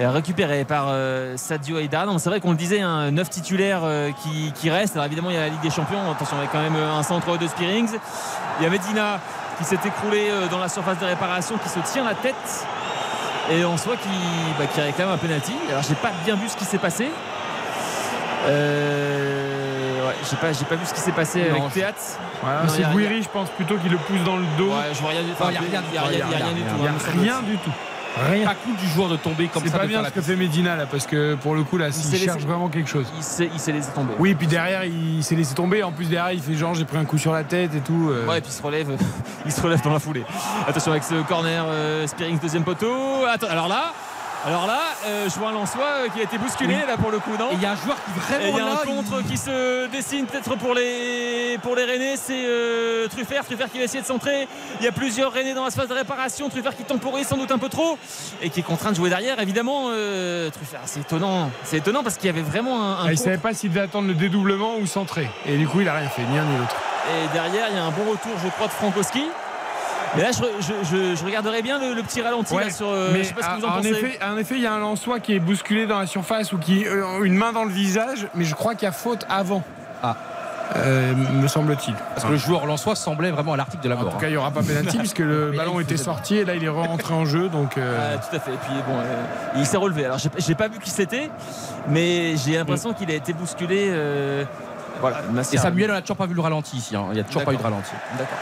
euh, 0.00 0.10
récupéré 0.10 0.64
par 0.64 0.86
euh, 0.88 1.34
Sadio. 1.38 1.76
Non, 1.80 2.18
C'est 2.18 2.28
vrai 2.28 2.40
qu'on 2.40 2.50
le 2.50 2.56
disait, 2.56 2.80
un 2.82 3.10
neuf 3.10 3.30
titulaires 3.30 3.80
euh, 3.84 4.10
qui, 4.22 4.52
qui 4.54 4.68
reste. 4.68 4.96
Alors 4.96 5.06
évidemment, 5.06 5.30
il 5.30 5.36
y 5.36 5.38
a 5.38 5.42
la 5.42 5.48
Ligue 5.48 5.62
des 5.62 5.70
Champions. 5.70 6.10
Attention, 6.10 6.36
il 6.40 6.44
y 6.44 6.46
a 6.46 6.50
quand 6.50 6.60
même 6.60 6.76
un 6.76 7.02
centre 7.02 7.38
de 7.38 7.46
Spearings. 7.46 7.90
Il 8.58 8.64
y 8.64 8.66
a 8.66 8.70
Medina 8.70 9.18
qui 9.58 9.64
s'est 9.64 9.78
écroulé 9.84 10.28
euh, 10.30 10.48
dans 10.48 10.58
la 10.58 10.68
surface 10.68 10.98
de 10.98 11.06
réparation, 11.06 11.56
qui 11.58 11.68
se 11.70 11.78
tient 11.90 12.04
la 12.04 12.14
tête. 12.14 12.34
Et 13.50 13.64
on 13.64 13.76
voit 13.86 13.96
qui, 13.96 14.08
bah, 14.58 14.66
qui 14.66 14.80
réclame 14.80 15.08
un 15.10 15.16
penalty. 15.16 15.54
Alors 15.70 15.82
j'ai 15.82 15.94
pas 15.94 16.10
bien 16.24 16.34
vu 16.36 16.48
ce 16.48 16.56
qui 16.56 16.64
s'est 16.64 16.78
passé. 16.78 17.10
Euh, 18.48 20.06
ouais, 20.08 20.14
j'ai 20.28 20.36
pas, 20.36 20.52
j'ai 20.52 20.64
pas 20.64 20.74
vu 20.76 20.86
ce 20.86 20.94
qui 20.94 21.00
s'est 21.00 21.12
passé 21.12 21.44
Non, 21.50 21.50
avec. 21.50 21.62
Voilà, 22.42 22.68
c'est 22.68 22.82
Guiri, 22.96 23.22
je 23.22 23.28
pense 23.28 23.50
plutôt 23.50 23.76
qu'il 23.76 23.90
le 23.90 23.98
pousse 23.98 24.22
dans 24.24 24.36
le 24.36 24.44
dos. 24.56 24.68
Ouais, 24.70 24.92
je 24.92 25.00
vois 25.00 25.10
rien 25.10 25.22
du 25.22 25.30
tout. 25.30 25.42
Non, 25.44 25.50
y 25.50 25.56
a 25.56 25.60
rien 25.60 25.80
du 25.82 25.88
Il 25.88 25.94
y 26.18 26.22
a 26.22 26.26
tout. 26.76 26.82
rien- 27.20 27.42
du 27.42 27.56
tout. 27.58 27.70
Rien. 28.30 28.46
Pas 28.46 28.54
cool 28.64 28.76
du 28.76 28.86
joueur 28.88 29.08
de 29.08 29.16
tomber 29.16 29.48
comme 29.48 29.62
C'est 29.64 29.70
pas 29.76 29.86
bien 29.86 30.04
ce 30.04 30.10
que 30.10 30.20
fait 30.20 30.36
Medina 30.36 30.76
là, 30.76 30.86
parce 30.86 31.06
que 31.06 31.34
pour 31.36 31.54
le 31.54 31.62
coup 31.64 31.76
là, 31.78 31.86
laissé- 31.86 32.16
cherche 32.16 32.42
vraiment 32.42 32.68
quelque 32.68 32.88
chose. 32.90 33.06
Il 33.16 33.22
s'est, 33.22 33.50
il 33.52 33.60
s'est 33.60 33.72
laissé 33.72 33.90
tomber. 33.92 34.12
Oui, 34.18 34.34
puis 34.34 34.46
derrière, 34.46 34.84
il 34.84 35.22
s'est 35.22 35.34
laissé 35.34 35.54
tomber. 35.54 35.82
En 35.82 35.92
plus, 35.92 36.06
derrière, 36.08 36.32
il 36.32 36.40
fait 36.42 36.54
genre, 36.54 36.74
j'ai 36.74 36.84
pris 36.84 36.98
un 36.98 37.04
coup 37.04 37.18
sur 37.18 37.32
la 37.32 37.44
tête 37.44 37.74
et 37.74 37.80
tout. 37.80 38.10
euh. 38.10 38.26
Ouais, 38.26 38.38
et 38.38 38.40
puis 38.40 38.50
il 38.50 38.54
se 38.56 38.62
relève, 38.62 38.88
il 39.46 39.52
se 39.52 39.60
relève 39.60 39.80
dans 39.82 39.92
la 39.92 39.98
foulée. 40.00 40.24
Attention 40.66 40.90
avec 40.92 41.04
ce 41.04 41.22
corner, 41.22 41.64
euh, 41.68 42.06
Spearings 42.06 42.38
deuxième 42.40 42.64
poteau. 42.64 43.24
Attends, 43.28 43.48
alors 43.48 43.68
là, 43.68 43.92
alors 44.46 44.66
là, 44.66 44.80
euh, 45.06 45.28
je 45.28 45.38
vois 45.38 45.50
un 45.50 45.52
Lançois 45.52 45.82
euh, 45.84 46.08
qui 46.08 46.20
a 46.20 46.22
été 46.22 46.38
bousculé 46.38 46.74
là 46.86 46.96
pour 46.96 47.10
le 47.10 47.18
coup, 47.18 47.32
non 47.38 47.50
Et 47.50 47.54
il 47.54 47.62
y 47.62 47.66
a 47.66 47.72
un 47.72 47.76
joueur 47.76 47.96
qui 47.96 48.10
vraiment 48.18 48.44
il 48.46 48.56
y 48.56 48.60
a 48.60 48.64
là, 48.64 48.80
un 48.82 48.86
contre 48.86 49.22
qui 49.22 49.36
se 49.36 49.86
dessine 49.88 50.24
peut-être 50.26 50.56
pour 50.56 50.74
les 50.74 51.58
pour 51.62 51.76
les 51.76 51.84
Rennais, 51.84 52.16
c'est 52.16 52.44
euh, 52.46 53.06
Truffert, 53.08 53.44
Truffert 53.44 53.70
qui 53.70 53.78
va 53.78 53.84
essayer 53.84 54.00
de 54.00 54.06
centrer. 54.06 54.48
Il 54.80 54.84
y 54.84 54.88
a 54.88 54.92
plusieurs 54.92 55.32
Rennais 55.32 55.52
dans 55.52 55.64
la 55.64 55.70
phase 55.70 55.88
de 55.88 55.94
réparation, 55.94 56.48
Truffert 56.48 56.74
qui 56.74 56.84
temporise 56.84 57.26
sans 57.26 57.36
doute 57.36 57.50
un 57.52 57.58
peu 57.58 57.68
trop 57.68 57.98
et 58.40 58.48
qui 58.48 58.60
est 58.60 58.62
contraint 58.62 58.92
de 58.92 58.96
jouer 58.96 59.10
derrière. 59.10 59.38
Évidemment, 59.40 59.88
euh, 59.90 60.48
Truffert, 60.50 60.80
c'est 60.86 61.00
étonnant, 61.00 61.50
c'est 61.64 61.78
étonnant 61.78 62.02
parce 62.02 62.16
qu'il 62.16 62.26
y 62.26 62.30
avait 62.30 62.40
vraiment 62.40 62.82
un, 62.82 62.92
un 62.92 63.06
Ah, 63.08 63.12
il 63.12 63.18
savait 63.18 63.36
pas 63.36 63.52
s'il 63.52 63.68
devait 63.70 63.82
attendre 63.82 64.08
le 64.08 64.14
dédoublement 64.14 64.76
ou 64.76 64.86
centrer. 64.86 65.28
Et 65.46 65.58
du 65.58 65.68
coup, 65.68 65.82
il 65.82 65.88
a 65.88 65.94
rien 65.94 66.08
fait, 66.08 66.22
ni 66.22 66.38
un 66.38 66.44
ni 66.44 66.56
l'autre. 66.56 66.76
Et 67.08 67.32
derrière, 67.34 67.66
il 67.70 67.76
y 67.76 67.78
a 67.78 67.84
un 67.84 67.90
bon 67.90 68.10
retour, 68.10 68.32
je 68.42 68.48
crois, 68.48 68.68
de 68.68 68.72
Frankowski. 68.72 69.24
Mais 70.16 70.22
là, 70.22 70.30
je, 70.32 70.42
je, 70.60 70.72
je- 70.90 71.14
je 71.16 71.24
regarderai 71.24 71.62
bien 71.62 71.78
le, 71.78 71.94
le 71.94 72.02
petit 72.02 72.20
ralenti 72.20 72.52
Ouais, 72.54 72.64
là, 72.64 72.70
sur. 72.70 72.88
euh, 72.88 73.10
mais 73.12 73.22
je 73.22 73.28
sais 73.28 73.34
pas 73.34 73.42
ce 73.42 73.48
que 73.48 73.60
vous 73.60 73.64
en 73.66 73.70
en 73.70 73.76
pensez. 73.76 73.90
effet, 73.90 74.18
en 74.24 74.36
effet, 74.36 74.54
il 74.56 74.62
y 74.62 74.66
a 74.66 74.72
un 74.72 74.80
Lensois 74.80 75.20
qui 75.20 75.34
est 75.34 75.38
bousculé 75.40 75.86
dans 75.86 75.98
la 76.00 76.06
surface 76.06 76.52
ou 76.52 76.58
qui 76.58 76.84
euh, 76.86 77.22
une 77.22 77.34
main 77.34 77.52
dans 77.52 77.64
le 77.64 77.70
visage, 77.70 78.26
mais 78.34 78.44
je 78.44 78.54
crois 78.54 78.74
qu'il 78.74 78.86
y 78.86 78.88
a 78.88 78.92
faute 78.92 79.24
avant. 79.28 79.62
Ah. 80.02 80.16
Euh, 80.76 81.14
me 81.14 81.48
semble-t-il. 81.48 81.94
Parce 82.14 82.24
que 82.26 82.30
le 82.30 82.36
joueur 82.38 82.64
lensois 82.64 82.94
semblait 82.94 83.32
vraiment 83.32 83.54
à 83.54 83.56
l'article 83.56 83.82
de 83.82 83.88
la 83.88 83.96
En 83.96 84.02
mort. 84.02 84.12
tout 84.12 84.18
cas, 84.18 84.28
il 84.28 84.30
n'y 84.32 84.36
aura 84.36 84.52
pas 84.52 84.62
pénalty 84.62 84.98
puisque 84.98 85.18
le 85.18 85.50
là, 85.50 85.56
ballon 85.64 85.80
était 85.80 85.96
sorti 85.96 86.36
et 86.36 86.44
là, 86.44 86.54
il 86.54 86.62
est 86.62 86.68
rentré 86.68 87.12
en 87.12 87.24
jeu. 87.24 87.48
Donc, 87.48 87.76
euh, 87.76 88.16
tout 88.18 88.36
à 88.36 88.38
fait. 88.38 88.52
Et 88.52 88.56
puis 88.56 88.72
bon, 88.86 88.94
euh, 88.96 89.22
il 89.56 89.66
s'est 89.66 89.76
relevé. 89.76 90.04
Alors, 90.04 90.18
j'ai 90.38 90.54
pas 90.54 90.68
vu 90.68 90.78
qui 90.78 90.90
c'était, 90.90 91.28
mais 91.88 92.36
j'ai 92.36 92.56
l'impression 92.56 92.92
qu'il 92.92 93.10
a 93.10 93.14
été 93.14 93.32
bousculé. 93.32 93.88
euh, 93.90 94.44
voilà. 95.00 95.22
Et 95.52 95.56
Samuel, 95.56 95.90
on 95.90 95.94
n'a 95.94 96.02
toujours 96.02 96.16
pas 96.16 96.26
vu 96.26 96.34
le 96.34 96.40
ralenti 96.40 96.76
ici. 96.76 96.94
hein. 96.94 97.06
Il 97.10 97.14
n'y 97.14 97.20
a 97.20 97.24
toujours 97.24 97.42
pas 97.44 97.52
eu 97.52 97.56
de 97.56 97.62
ralenti. 97.62 97.90
D'accord. 98.16 98.38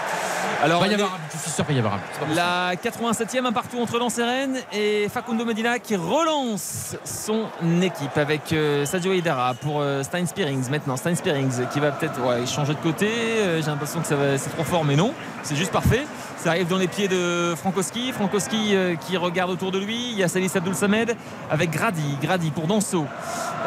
Il 0.60 0.64
Alors, 0.64 0.80
va 0.80 0.88
y 0.88 0.94
avoir 0.94 1.18
je 1.32 1.38
suis 1.38 1.50
sûr 1.50 1.64
qu'il 1.64 1.80
va 1.80 1.82
y 1.82 1.84
avoir. 1.84 2.00
La 2.34 2.74
87e, 2.74 3.46
un 3.46 3.52
partout 3.52 3.78
entre 3.78 3.98
Lens 3.98 4.18
et 4.18 4.24
Rennes 4.24 4.58
et 4.72 5.08
Facundo 5.08 5.44
Medina 5.44 5.78
qui 5.78 5.94
relance 5.94 6.96
son 7.04 7.46
équipe 7.80 8.16
avec 8.16 8.52
euh, 8.52 8.84
Sadio 8.84 9.12
Hidara 9.12 9.54
pour 9.54 9.80
euh, 9.80 10.02
Stein 10.02 10.26
Spearings 10.26 10.68
maintenant. 10.68 10.96
Stein 10.96 11.14
Spearings 11.14 11.68
qui 11.72 11.78
va 11.78 11.92
peut-être 11.92 12.20
ouais, 12.22 12.44
changer 12.46 12.74
de 12.74 12.80
côté. 12.80 13.08
Euh, 13.08 13.62
J'ai 13.62 13.70
l'impression 13.70 14.00
que 14.00 14.36
c'est 14.36 14.50
trop 14.50 14.64
fort, 14.64 14.84
mais 14.84 14.96
non, 14.96 15.12
c'est 15.44 15.54
juste 15.54 15.70
parfait. 15.70 16.04
Ça 16.42 16.50
arrive 16.50 16.68
dans 16.68 16.78
les 16.78 16.86
pieds 16.86 17.08
de 17.08 17.54
Frankowski. 17.56 18.12
Frankowski 18.12 18.70
euh, 18.76 18.94
qui 18.94 19.16
regarde 19.16 19.50
autour 19.50 19.72
de 19.72 19.78
lui. 19.78 20.12
Il 20.12 20.18
y 20.18 20.22
a 20.22 20.28
Salis 20.28 20.52
Abdul 20.54 20.74
Samed 20.74 21.16
avec 21.50 21.70
Grady. 21.70 22.16
Grady 22.22 22.52
pour 22.52 22.68
Danso. 22.68 23.06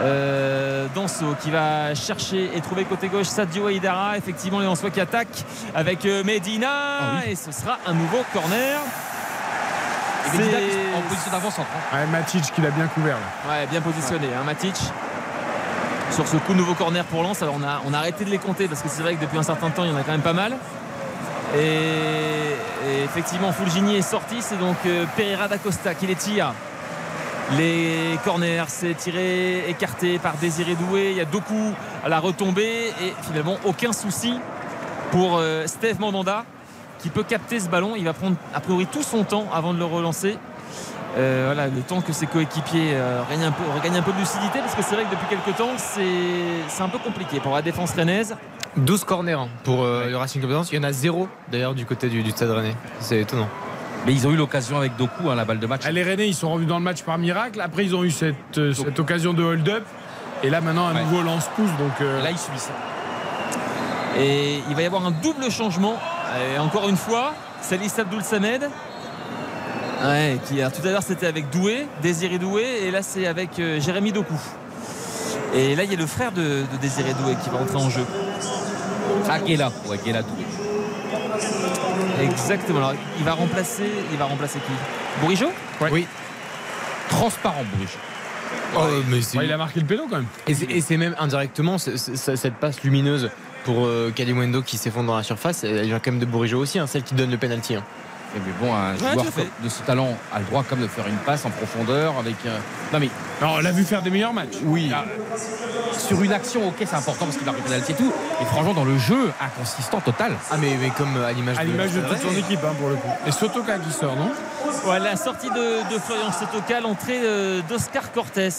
Euh, 0.01 0.88
Danso 0.95 1.35
qui 1.41 1.51
va 1.51 1.93
chercher 1.95 2.50
et 2.56 2.61
trouver 2.61 2.85
côté 2.85 3.09
gauche 3.09 3.27
Sadio 3.27 3.67
Hidara. 3.67 4.17
Effectivement, 4.17 4.59
les 4.59 4.66
Lensois 4.67 4.90
qui 4.90 5.01
attaquent 5.01 5.43
avec 5.75 6.06
euh, 6.06 6.24
Medina. 6.24 7.25
Et 7.27 7.35
ce 7.35 7.51
sera 7.51 7.77
un 7.85 7.93
nouveau 7.93 8.24
corner. 8.32 8.80
Et 10.33 10.38
Medina 10.38 10.58
en 10.98 11.01
position 11.09 11.32
d'avant-centre. 11.32 11.67
hein. 11.91 11.98
ouais, 11.98 12.08
Matic 12.08 12.53
qui 12.53 12.61
l'a 12.61 12.69
bien 12.72 12.88
couvert. 12.88 13.17
Là. 13.17 13.51
Ouais, 13.51 13.67
bien 13.67 13.82
positionné, 13.82 14.27
hein, 14.27 14.45
Matic. 14.45 14.75
Sur 16.09 16.25
ce 16.25 16.38
coup, 16.38 16.53
nouveau 16.53 16.74
corner 16.74 17.03
pour 17.03 17.22
Lens. 17.22 17.41
Alors, 17.41 17.56
on 17.59 17.64
a, 17.64 17.82
on 17.85 17.93
a 17.93 17.98
arrêté 17.98 18.24
de 18.24 18.30
les 18.30 18.38
compter 18.38 18.69
parce 18.69 18.82
que 18.82 18.88
c'est 18.88 19.01
vrai 19.01 19.16
que 19.16 19.22
depuis 19.22 19.38
un 19.38 19.43
certain 19.43 19.69
temps, 19.72 19.83
il 19.83 19.91
y 19.91 19.93
en 19.93 19.98
a 19.98 20.03
quand 20.03 20.11
même 20.14 20.22
pas 20.22 20.33
mal. 20.33 20.53
Et, 21.57 23.03
effectivement, 23.03 23.51
Fulgini 23.51 23.95
est 23.95 24.01
sorti. 24.01 24.38
C'est 24.41 24.57
donc 24.57 24.77
euh, 24.85 25.05
Pereira 25.17 25.47
da 25.47 25.57
Costa 25.57 25.93
qui 25.93 26.07
les 26.07 26.15
tire. 26.15 26.53
Les 27.57 28.17
corners, 28.23 28.63
c'est 28.67 28.93
tiré, 28.93 29.69
écarté 29.69 30.17
par 30.17 30.35
Désiré 30.35 30.75
Doué. 30.75 31.11
Il 31.11 31.17
y 31.17 31.21
a 31.21 31.25
Doku 31.25 31.73
à 32.03 32.09
la 32.09 32.19
retombée. 32.19 32.93
Et 33.01 33.13
finalement, 33.23 33.57
aucun 33.65 33.91
souci 33.91 34.39
pour 35.11 35.38
euh, 35.38 35.67
Steve 35.67 35.99
Mandanda 35.99 36.45
qui 36.99 37.09
peut 37.09 37.23
capter 37.23 37.59
ce 37.59 37.67
ballon. 37.67 37.93
Il 37.97 38.05
va 38.05 38.13
prendre 38.13 38.38
a 38.53 38.61
priori 38.61 38.85
tout 38.85 39.03
son 39.03 39.23
temps 39.23 39.45
avant 39.53 39.73
de 39.73 39.80
le 39.80 39.85
relancer. 39.85 40.38
Euh, 41.17 41.51
voilà, 41.53 41.67
le 41.67 41.81
temps 41.81 41.99
que 41.99 42.13
ses 42.13 42.25
coéquipiers 42.25 42.95
regagnent, 43.27 43.47
un 43.47 43.51
peu, 43.51 43.63
un 43.63 44.01
peu 44.01 44.13
de 44.13 44.19
lucidité 44.19 44.59
parce 44.59 44.75
que 44.75 44.81
c'est 44.81 44.95
vrai 44.95 45.03
que 45.03 45.09
depuis 45.09 45.27
quelques 45.27 45.57
temps 45.57 45.71
c'est 45.77 46.81
un 46.81 46.88
peu 46.88 46.99
compliqué 46.99 47.41
pour 47.41 47.53
la 47.53 47.61
défense 47.61 47.91
rennaise 47.91 48.38
12 48.77 49.03
corners 49.03 49.33
hein, 49.33 49.48
pour 49.64 49.83
euh, 49.83 50.09
le 50.09 50.17
Racing 50.17 50.41
Club 50.41 50.51
de 50.51 50.56
Lens. 50.58 50.69
Il 50.72 50.75
y 50.75 50.80
en 50.80 50.83
a 50.83 50.91
zéro 50.93 51.27
d'ailleurs 51.51 51.74
du 51.74 51.85
côté 51.85 52.08
du, 52.09 52.24
du 52.24 52.32
Stade 52.32 52.50
Rennais. 52.51 52.75
C'est 53.00 53.19
étonnant. 53.19 53.50
Mais 54.06 54.14
ils 54.14 54.25
ont 54.25 54.32
eu 54.32 54.35
l'occasion 54.35 54.77
avec 54.77 54.95
Doku, 54.95 55.30
hein, 55.30 55.35
la 55.35 55.45
balle 55.45 55.59
de 55.59 55.67
match. 55.67 55.85
Les 55.88 56.03
Rennais, 56.03 56.27
ils 56.27 56.33
sont 56.33 56.50
revenus 56.51 56.69
dans 56.69 56.77
le 56.80 56.83
match 56.83 57.03
par 57.03 57.17
miracle. 57.17 57.61
Après, 57.61 57.85
ils 57.85 57.95
ont 57.95 58.03
eu 58.03 58.09
cette, 58.11 58.58
euh, 58.58 58.74
cette 58.74 59.00
occasion 59.00 59.33
de 59.33 59.43
hold-up. 59.43 59.83
Et 60.43 60.50
là, 60.50 60.59
maintenant, 60.61 60.88
un 60.88 60.95
Ouais. 60.95 61.03
nouveau 61.03 61.22
lance-pouce. 61.22 61.69
Donc, 61.77 61.91
euh, 62.01 62.19
Et 62.19 62.24
là, 62.24 62.32
ils 62.32 62.38
subissent. 62.38 62.69
et 64.17 64.59
il 64.69 64.75
va 64.75 64.82
y 64.82 64.85
avoir 64.85 65.06
un 65.06 65.11
double 65.11 65.50
changement 65.51 65.95
et 66.56 66.59
encore 66.59 66.90
une 66.90 66.98
fois 66.98 67.33
Salis 67.61 67.91
Abdul 67.98 68.22
Samed 68.24 68.69
ouais, 70.03 70.38
qui 70.45 70.61
a, 70.61 70.69
tout 70.69 70.85
à 70.85 70.91
l'heure 70.91 71.01
c'était 71.03 71.27
avec 71.27 71.50
Doué 71.50 71.88
Désiré 72.01 72.38
Doué 72.38 72.64
et 72.83 72.91
là 72.91 73.03
c'est 73.03 73.25
avec 73.25 73.58
euh, 73.59 73.80
Jérémy 73.80 74.11
Doku 74.11 74.33
et 75.53 75.75
là 75.77 75.85
il 75.85 75.91
y 75.91 75.93
a 75.93 75.98
le 75.98 76.06
frère 76.06 76.33
de, 76.33 76.41
de 76.41 76.77
Désiré 76.82 77.14
Doué 77.24 77.35
qui 77.41 77.50
va 77.50 77.59
entrer 77.61 77.77
en 77.77 77.90
jeu 77.90 78.03
Ah, 79.30 79.40
Guéla. 79.40 79.72
Ouais, 79.88 79.98
Guéla 80.03 80.22
Doué. 80.22 80.45
exactement 82.24 82.77
alors 82.80 82.93
il 83.17 83.24
va 83.25 83.33
remplacer 83.33 83.90
il 84.11 84.17
va 84.17 84.25
remplacer 84.25 84.59
qui? 84.59 84.72
Bourigeau? 85.22 85.51
Oui. 85.91 86.06
Transparent, 87.09 87.64
Bourges. 87.75 87.98
Oh, 88.75 88.80
mais 89.09 89.17
ouais, 89.38 89.45
il 89.45 89.51
a 89.51 89.58
marqué 89.58 89.80
le 89.82 89.85
péno 89.85 90.03
quand 90.09 90.16
même. 90.17 90.25
Et 90.48 90.82
c'est- 90.82 90.98
même 90.98 91.16
indirectement 91.19 91.77
cette 91.77 92.53
passe 92.56 92.82
lumineuse 92.83 93.30
pour 93.66 93.85
euh, 93.85 94.11
Kalimundo 94.16 94.61
qui 94.61 94.77
s'effondre 94.77 95.08
dans 95.08 95.17
la 95.17 95.24
surface. 95.24 95.64
Elle 95.66 95.85
vient 95.88 96.00
quand 96.00 96.11
même 96.11 96.19
de 96.22 96.25
Bourigeau 96.25 96.59
aussi, 96.59 96.80
hein, 96.80 96.88
celle 96.88 97.03
qui 97.03 97.14
donne 97.14 97.32
le 97.32 97.38
penalty. 97.38 97.75
hein. 97.75 97.83
Et 98.35 98.40
mais 98.40 98.53
bon, 98.61 98.74
un 98.74 98.93
Ouais, 98.93 98.98
joueur 99.00 99.25
à 99.25 99.64
de 99.64 99.69
ce 99.69 99.82
talent 99.82 100.17
a 100.33 100.40
le 100.40 100.45
droit 100.45 100.64
comme 100.64 100.80
de 100.80 100.88
faire 100.88 101.06
une 101.06 101.17
passe 101.17 101.45
en 101.45 101.50
profondeur 101.50 102.14
avec. 102.17 102.35
euh, 102.45 102.58
Non 102.93 103.00
mais 103.00 103.09
Non, 103.41 103.55
on 103.55 103.59
l'a 103.61 103.71
vu 103.71 103.83
faire 103.83 104.01
des 104.01 104.09
meilleurs 104.11 104.33
matchs. 104.33 104.57
oui, 104.65 104.91
sur 105.97 106.21
une 106.21 106.33
action, 106.33 106.67
ok, 106.67 106.75
c'est 106.79 106.95
important 106.95 107.25
parce 107.25 107.37
qu'il 107.37 107.45
marque 107.45 107.57
le 107.59 107.63
penalty 107.63 107.91
et 107.91 107.95
tout. 107.95 108.11
Et 108.41 108.45
franchement, 108.45 108.73
dans 108.73 108.83
le 108.83 108.97
jeu, 108.97 109.31
inconsistant 109.41 109.99
total. 110.01 110.33
Ah 110.51 110.55
mais, 110.59 110.75
mais 110.79 110.89
comme 110.89 111.15
euh, 111.17 111.27
à 111.27 111.31
l'image 111.31 111.57
À 111.57 111.63
l'image 111.63 111.91
de 111.93 112.01
toute 112.01 112.17
son 112.17 112.35
équipe, 112.37 112.59
hein, 112.63 112.73
pour 112.79 112.89
le 112.89 112.95
coup. 112.95 113.07
Et 113.25 113.31
Sotoka 113.31 113.77
qui 113.79 113.91
sort, 113.91 114.15
non? 114.15 114.31
Ouais, 114.89 114.99
la 114.99 115.15
sortie 115.15 115.49
de, 115.49 115.93
de 115.93 115.99
Florian 115.99 116.31
Sotoka, 116.31 116.79
l'entrée 116.81 117.19
d'Oscar 117.69 118.11
Cortés, 118.11 118.49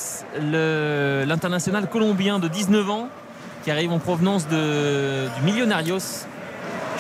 le- 0.41 1.25
l'international 1.27 1.89
colombien 1.89 2.39
de 2.39 2.49
19 2.49 2.91
ans, 2.91 3.09
qui 3.65 3.71
arrive 3.71 3.93
en 3.93 3.99
provenance 3.99 4.49
de, 4.49 5.27
du 5.37 5.43
Millonarios, 5.45 6.27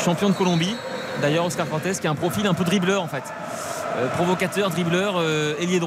champion 0.04 0.28
de 0.28 0.34
Colombie. 0.34 0.76
D'ailleurs, 1.20 1.44
Oscar 1.46 1.68
Cortés 1.68 1.92
qui 2.00 2.06
a 2.06 2.10
un 2.10 2.14
profil 2.14 2.46
un 2.46 2.54
peu 2.54 2.64
dribbleur 2.64 3.02
en 3.02 3.08
fait. 3.08 3.22
Euh, 3.96 4.08
provocateur, 4.08 4.70
dribbleur, 4.70 5.14
euh, 5.18 5.54
ailier 5.60 5.78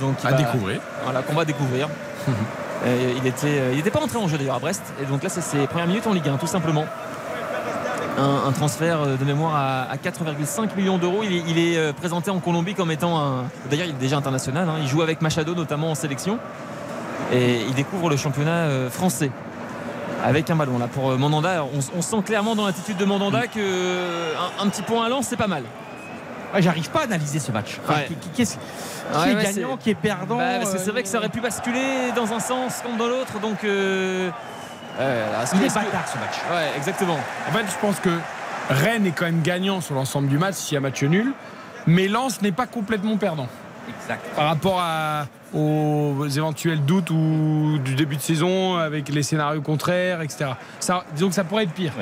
Donc, 0.00 0.16
À 0.24 0.30
va- 0.30 0.36
découvrir. 0.36 0.80
Voilà, 1.04 1.22
qu'on 1.22 1.34
va 1.34 1.44
découvrir. 1.44 1.88
Euh, 2.86 3.14
il 3.16 3.26
était, 3.26 3.46
euh, 3.46 3.70
il 3.70 3.76
n'était 3.78 3.90
pas 3.90 4.00
entré 4.02 4.18
en 4.18 4.28
jeu 4.28 4.36
d'ailleurs 4.36 4.56
à 4.56 4.58
Brest. 4.58 4.82
Et 5.02 5.06
donc 5.06 5.22
là, 5.22 5.30
c'est 5.30 5.40
ses 5.40 5.66
premières 5.66 5.86
minutes 5.86 6.06
en 6.06 6.12
Ligue 6.12 6.28
1, 6.28 6.36
tout 6.36 6.46
simplement. 6.46 6.84
Un, 8.18 8.42
un 8.48 8.52
transfert 8.52 9.00
euh, 9.00 9.16
de 9.16 9.24
mémoire 9.24 9.54
à, 9.54 9.82
à 9.90 9.96
4,5 9.96 10.76
millions 10.76 10.98
d'euros. 10.98 11.20
Il, 11.22 11.32
est- 11.34 11.42
il 11.48 11.58
est 11.58 11.92
présenté 11.94 12.30
en 12.30 12.40
Colombie 12.40 12.74
comme 12.74 12.90
étant 12.90 13.18
un. 13.18 13.44
D'ailleurs, 13.70 13.86
il 13.86 13.92
est 13.94 13.98
déjà 13.98 14.18
international. 14.18 14.68
hein. 14.68 14.74
Il 14.82 14.88
joue 14.88 15.00
avec 15.00 15.22
Machado, 15.22 15.54
notamment 15.54 15.92
en 15.92 15.94
sélection. 15.94 16.38
et 17.32 17.62
il 17.66 17.74
découvre 17.74 18.10
le 18.10 18.16
championnat 18.18 18.90
français 18.90 19.30
avec 20.22 20.50
un 20.50 20.56
ballon 20.56 20.78
là 20.78 20.86
pour 20.86 21.16
Mandanda. 21.18 21.64
On, 21.96 22.02
sent 22.02 22.22
clairement 22.26 22.54
dans 22.54 22.66
l'attitude 22.66 22.98
de 22.98 23.04
Mandanda 23.06 23.46
que 23.46 24.34
un, 24.62 24.68
petit 24.68 24.82
point 24.82 25.06
à 25.06 25.08
lance 25.08 25.26
c'est 25.28 25.36
pas 25.38 25.46
mal. 25.46 25.62
J'arrive 26.58 26.90
pas 26.90 27.00
à 27.00 27.04
analyser 27.04 27.38
ce 27.38 27.52
match. 27.52 27.78
Qui, 28.34 28.42
est, 28.42 29.42
gagnant, 29.42 29.76
qui 29.76 29.90
est 29.90 29.94
perdant 29.94 30.38
bah, 30.38 30.64
C'est 30.64 30.90
vrai 30.90 31.02
que 31.02 31.08
ça 31.08 31.18
aurait 31.18 31.28
pu 31.28 31.40
basculer 31.40 32.12
dans 32.14 32.32
un 32.32 32.40
sens 32.40 32.80
comme 32.82 32.96
dans 32.96 33.08
l'autre. 33.08 33.40
Donc, 33.40 33.64
euh, 33.64 34.30
il 34.98 35.62
est 35.62 35.74
bâtard 35.74 36.08
ce 36.08 36.18
match. 36.18 36.36
Ouais, 36.50 36.70
exactement. 36.76 37.18
En 37.48 37.52
fait, 37.52 37.64
je 37.66 37.78
pense 37.80 37.98
que 38.00 38.10
Rennes 38.70 39.06
est 39.06 39.12
quand 39.12 39.26
même 39.26 39.42
gagnant 39.42 39.80
sur 39.80 39.94
l'ensemble 39.94 40.28
du 40.28 40.38
match 40.38 40.54
s'il 40.54 40.74
y 40.74 40.78
a 40.78 40.80
match 40.80 41.02
nul. 41.02 41.32
Mais 41.86 42.08
Lens 42.08 42.40
n'est 42.40 42.52
pas 42.52 42.66
complètement 42.66 43.16
perdant. 43.16 43.48
Exact. 44.00 44.24
Par 44.34 44.46
rapport 44.46 44.82
aux 45.52 46.26
éventuels 46.26 46.84
doutes 46.84 47.10
ou 47.10 47.78
du 47.84 47.94
début 47.94 48.16
de 48.16 48.22
saison 48.22 48.76
avec 48.76 49.08
les 49.08 49.22
scénarios 49.22 49.60
contraires, 49.60 50.22
etc. 50.22 50.52
Ça, 50.80 51.04
disons 51.14 51.28
que 51.28 51.34
ça 51.34 51.44
pourrait 51.44 51.64
être 51.64 51.72
pire. 51.72 51.92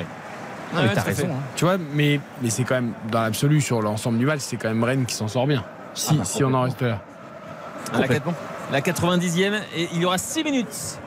Raison. 0.73 1.27
Hein. 1.31 1.41
Tu 1.55 1.65
vois, 1.65 1.77
mais, 1.77 2.19
mais 2.41 2.49
c'est 2.49 2.63
quand 2.63 2.75
même, 2.75 2.93
dans 3.11 3.21
l'absolu, 3.21 3.61
sur 3.61 3.81
l'ensemble 3.81 4.17
du 4.17 4.25
match, 4.25 4.39
c'est 4.41 4.57
quand 4.57 4.69
même 4.69 4.83
Rennes 4.83 5.05
qui 5.05 5.15
s'en 5.15 5.27
sort 5.27 5.47
bien. 5.47 5.63
Si, 5.93 6.09
ah 6.11 6.15
bah, 6.19 6.25
si 6.25 6.43
on 6.43 6.53
en 6.53 6.61
reste 6.61 6.81
là. 6.81 6.99
La, 8.71 8.81
90e, 8.81 9.59
et 9.75 9.89
il 9.93 10.01
y 10.01 10.05
aura 10.05 10.17
6 10.17 10.43
minutes 10.43 10.99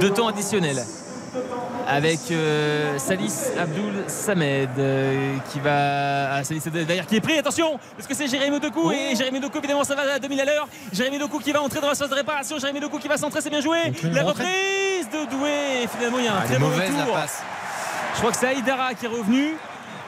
de 0.00 0.08
temps 0.08 0.26
additionnel 0.26 0.78
avec 1.86 2.18
euh, 2.30 2.98
Salis 2.98 3.32
Abdoul 3.58 4.04
Samed 4.06 4.68
euh, 4.78 5.36
qui 5.50 5.60
va 5.60 6.34
ah, 6.34 6.44
Salis 6.44 6.62
derrière 6.70 7.06
qui 7.06 7.16
est 7.16 7.20
pris 7.20 7.38
attention 7.38 7.78
parce 7.96 8.06
que 8.06 8.14
c'est 8.14 8.28
Jérémy 8.28 8.60
Doku 8.60 8.92
et 8.92 9.16
Jérémy 9.16 9.40
Doku 9.40 9.58
évidemment 9.58 9.84
ça 9.84 9.94
va 9.94 10.14
à 10.14 10.18
2000 10.18 10.40
à 10.40 10.44
l'heure 10.44 10.68
Jérémy 10.92 11.18
Doku 11.18 11.38
qui 11.38 11.52
va 11.52 11.62
entrer 11.62 11.80
dans 11.80 11.88
la 11.88 11.94
phase 11.94 12.10
de 12.10 12.14
réparation 12.14 12.58
Jérémy 12.58 12.80
Doku 12.80 12.98
qui 12.98 13.08
va 13.08 13.16
centrer 13.16 13.40
c'est 13.40 13.50
bien 13.50 13.60
joué 13.60 13.78
la 14.12 14.22
reprise 14.22 15.08
de 15.12 15.30
Doué 15.30 15.84
et 15.84 15.86
finalement 15.86 16.18
il 16.18 16.24
y 16.26 16.28
a 16.28 16.34
un 16.34 16.40
ah, 16.42 16.46
très 16.46 16.58
mauvais 16.58 16.86
tour 16.88 17.16
je 18.18 18.22
crois 18.22 18.32
que 18.32 18.38
c'est 18.38 18.48
Aïdara 18.48 18.94
qui 18.94 19.04
est 19.04 19.08
revenu 19.08 19.54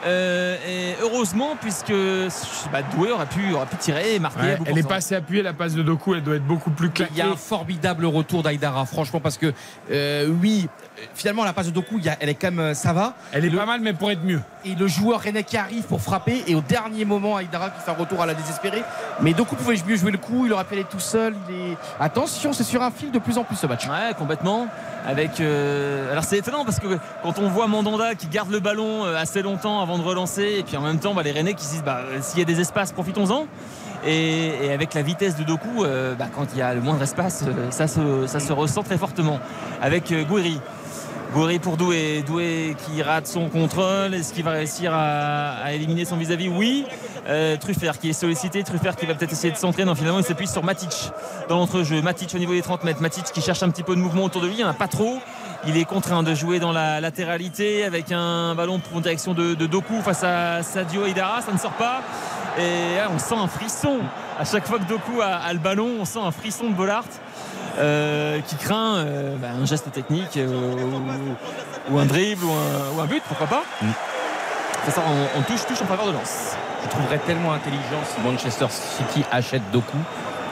euh, 0.05 0.57
et 0.67 0.95
heureusement, 1.01 1.55
puisque 1.61 1.93
bah, 2.73 2.81
Doué 2.93 3.09
aurait 3.11 3.25
pu, 3.25 3.53
aurait 3.53 3.67
pu 3.67 3.77
tirer 3.77 4.15
et 4.15 4.19
marquer. 4.19 4.57
elle 4.65 4.77
est 4.77 4.87
passée 4.87 5.15
appuyée, 5.15 5.41
la 5.41 5.53
passe 5.53 5.75
de 5.75 5.81
Doku, 5.81 6.15
elle 6.15 6.23
doit 6.23 6.35
être 6.35 6.45
beaucoup 6.45 6.71
plus 6.71 6.89
claire. 6.89 7.07
Il 7.11 7.17
y 7.17 7.21
a 7.21 7.29
un 7.29 7.37
formidable 7.37 8.05
retour 8.05 8.43
d'Aïdara, 8.43 8.85
franchement, 8.85 9.21
parce 9.21 9.37
que 9.37 9.53
euh, 9.91 10.27
oui, 10.41 10.67
finalement, 11.13 11.43
la 11.43 11.53
passe 11.53 11.67
de 11.67 11.71
Doku, 11.71 11.99
elle 12.19 12.29
est 12.29 12.35
quand 12.35 12.51
même, 12.51 12.59
euh, 12.59 12.73
ça 12.73 12.93
va. 12.93 13.13
Elle 13.31 13.45
est 13.45 13.49
pas 13.49 13.65
mal, 13.65 13.81
mais 13.81 13.93
pour 13.93 14.11
être 14.11 14.23
mieux. 14.23 14.41
Et 14.65 14.75
le 14.75 14.87
joueur 14.87 15.23
René 15.23 15.43
qui 15.43 15.57
arrive 15.57 15.83
pour 15.83 16.01
frapper, 16.01 16.43
et 16.47 16.55
au 16.55 16.61
dernier 16.61 17.05
moment, 17.05 17.35
Aïdara 17.35 17.69
qui 17.69 17.81
fait 17.81 17.91
un 17.91 17.95
retour 17.95 18.21
à 18.21 18.25
la 18.25 18.33
désespérée. 18.33 18.83
Mais 19.21 19.33
Doku 19.33 19.55
pouvait 19.55 19.75
mieux 19.87 19.95
jouer 19.95 20.11
le 20.11 20.17
coup, 20.17 20.45
il 20.45 20.53
aurait 20.53 20.65
pu 20.65 20.75
aller 20.75 20.83
tout 20.83 20.99
seul. 20.99 21.35
Il 21.49 21.55
est... 21.55 21.77
Attention, 21.99 22.53
c'est 22.53 22.63
sur 22.63 22.81
un 22.81 22.91
fil 22.91 23.11
de 23.11 23.19
plus 23.19 23.37
en 23.37 23.43
plus 23.43 23.55
ce 23.55 23.67
match. 23.67 23.87
Ouais, 23.87 24.13
complètement. 24.17 24.67
Avec, 25.05 25.39
alors 25.39 26.23
c'est 26.23 26.37
étonnant 26.37 26.63
parce 26.63 26.79
que 26.79 26.99
quand 27.23 27.39
on 27.39 27.49
voit 27.49 27.65
Mandanda 27.65 28.13
qui 28.13 28.27
garde 28.27 28.51
le 28.51 28.59
ballon 28.59 29.03
assez 29.03 29.41
longtemps 29.41 29.81
avant 29.81 29.97
de 29.97 30.03
relancer. 30.03 30.57
Et 30.59 30.63
puis 30.63 30.77
en 30.77 30.81
même 30.81 30.99
temps, 30.99 31.15
bah, 31.15 31.23
les 31.23 31.31
Rennais 31.31 31.55
qui 31.55 31.65
se 31.65 31.71
disent 31.71 31.83
bah, 31.83 32.01
s'il 32.21 32.37
y 32.37 32.41
a 32.43 32.45
des 32.45 32.59
espaces, 32.59 32.91
profitons-en. 32.91 33.47
Et, 34.05 34.71
avec 34.71 34.93
la 34.93 35.01
vitesse 35.01 35.35
de 35.35 35.43
Doku, 35.43 35.83
euh, 35.83 36.15
bah, 36.15 36.25
quand 36.33 36.47
il 36.53 36.59
y 36.59 36.61
a 36.61 36.73
le 36.73 36.81
moindre 36.81 37.03
espace, 37.03 37.43
euh, 37.47 37.69
ça, 37.69 37.87
se, 37.87 38.25
ça 38.27 38.39
se 38.39 38.51
ressent 38.51 38.83
très 38.83 38.97
fortement. 38.97 39.39
Avec 39.81 40.11
euh, 40.11 40.23
Gouiri. 40.23 40.59
Gouiri 41.33 41.59
pour 41.59 41.77
Doué. 41.77 42.23
Doué 42.27 42.75
qui 42.85 43.01
rate 43.01 43.25
son 43.25 43.47
contrôle. 43.47 44.13
Est-ce 44.13 44.33
qu'il 44.33 44.43
va 44.43 44.51
réussir 44.51 44.91
à, 44.93 45.71
éliminer 45.73 46.03
son 46.03 46.17
vis-à-vis 46.17 46.49
Oui. 46.49 46.85
Truffert 47.61 47.99
qui 47.99 48.09
est 48.09 48.13
sollicité. 48.13 48.63
Truffert 48.63 48.97
qui 48.97 49.05
va 49.05 49.15
peut-être 49.15 49.31
essayer 49.31 49.53
de 49.53 49.57
s'entraîner. 49.57 49.85
Non, 49.85 49.95
finalement, 49.95 50.19
il 50.19 50.25
s'appuie 50.25 50.47
sur 50.47 50.63
Matic 50.63 51.11
dans 51.47 51.55
l'entrejeu. 51.57 52.01
Matic 52.01 52.33
au 52.35 52.37
niveau 52.37 52.51
des 52.51 52.61
30 52.61 52.83
mètres. 52.83 53.01
Matic 53.01 53.23
qui 53.25 53.41
cherche 53.41 53.63
un 53.63 53.69
petit 53.69 53.83
peu 53.83 53.95
de 53.95 54.01
mouvement 54.01 54.25
autour 54.25 54.41
de 54.41 54.47
lui. 54.47 54.55
Il 54.55 54.57
n'y 54.57 54.63
en 54.65 54.69
a 54.69 54.73
pas 54.73 54.89
trop. 54.89 55.19
Il 55.65 55.77
est 55.77 55.85
contraint 55.85 56.23
de 56.23 56.33
jouer 56.33 56.59
dans 56.59 56.73
la 56.73 56.99
latéralité 56.99 57.85
avec 57.85 58.11
un 58.11 58.53
ballon 58.55 58.79
pour 58.79 58.97
une 58.97 59.03
direction 59.03 59.33
de, 59.33 59.53
Doku 59.53 60.01
face 60.01 60.23
à 60.23 60.63
Sadio 60.63 61.05
Hidara. 61.05 61.41
Ça 61.41 61.53
ne 61.53 61.57
sort 61.57 61.73
pas. 61.73 62.01
Et 62.59 62.97
on 63.13 63.19
sent 63.19 63.35
un 63.35 63.47
frisson. 63.47 63.99
À 64.37 64.43
chaque 64.43 64.67
fois 64.67 64.79
que 64.79 64.85
Doku 64.85 65.21
a, 65.21 65.53
le 65.53 65.59
ballon, 65.59 65.89
on 66.01 66.05
sent 66.05 66.19
un 66.19 66.31
frisson 66.31 66.69
de 66.69 66.73
Bollard. 66.73 67.05
Euh, 67.77 68.39
qui 68.41 68.55
craint 68.55 68.97
euh, 68.97 69.35
bah, 69.37 69.49
un 69.59 69.65
geste 69.65 69.91
technique 69.91 70.35
euh, 70.37 70.75
ou, 71.89 71.97
un 71.97 72.05
dribble 72.05 72.43
ou 72.43 72.99
un, 73.01 73.05
but, 73.05 73.23
pourquoi 73.27 73.47
pas. 73.47 73.63
Mm. 73.81 73.91
Ça, 74.89 75.03
on, 75.37 75.41
touche, 75.43 75.65
touche 75.65 75.81
en 75.81 75.85
faveur 75.85 76.07
de 76.07 76.11
Lens. 76.11 76.55
Je 76.83 76.89
trouverais 76.89 77.19
tellement 77.19 77.53
intelligent 77.53 78.01
si 78.03 78.19
Manchester 78.21 78.65
City 78.69 79.23
achète 79.31 79.61
Doku. 79.71 79.97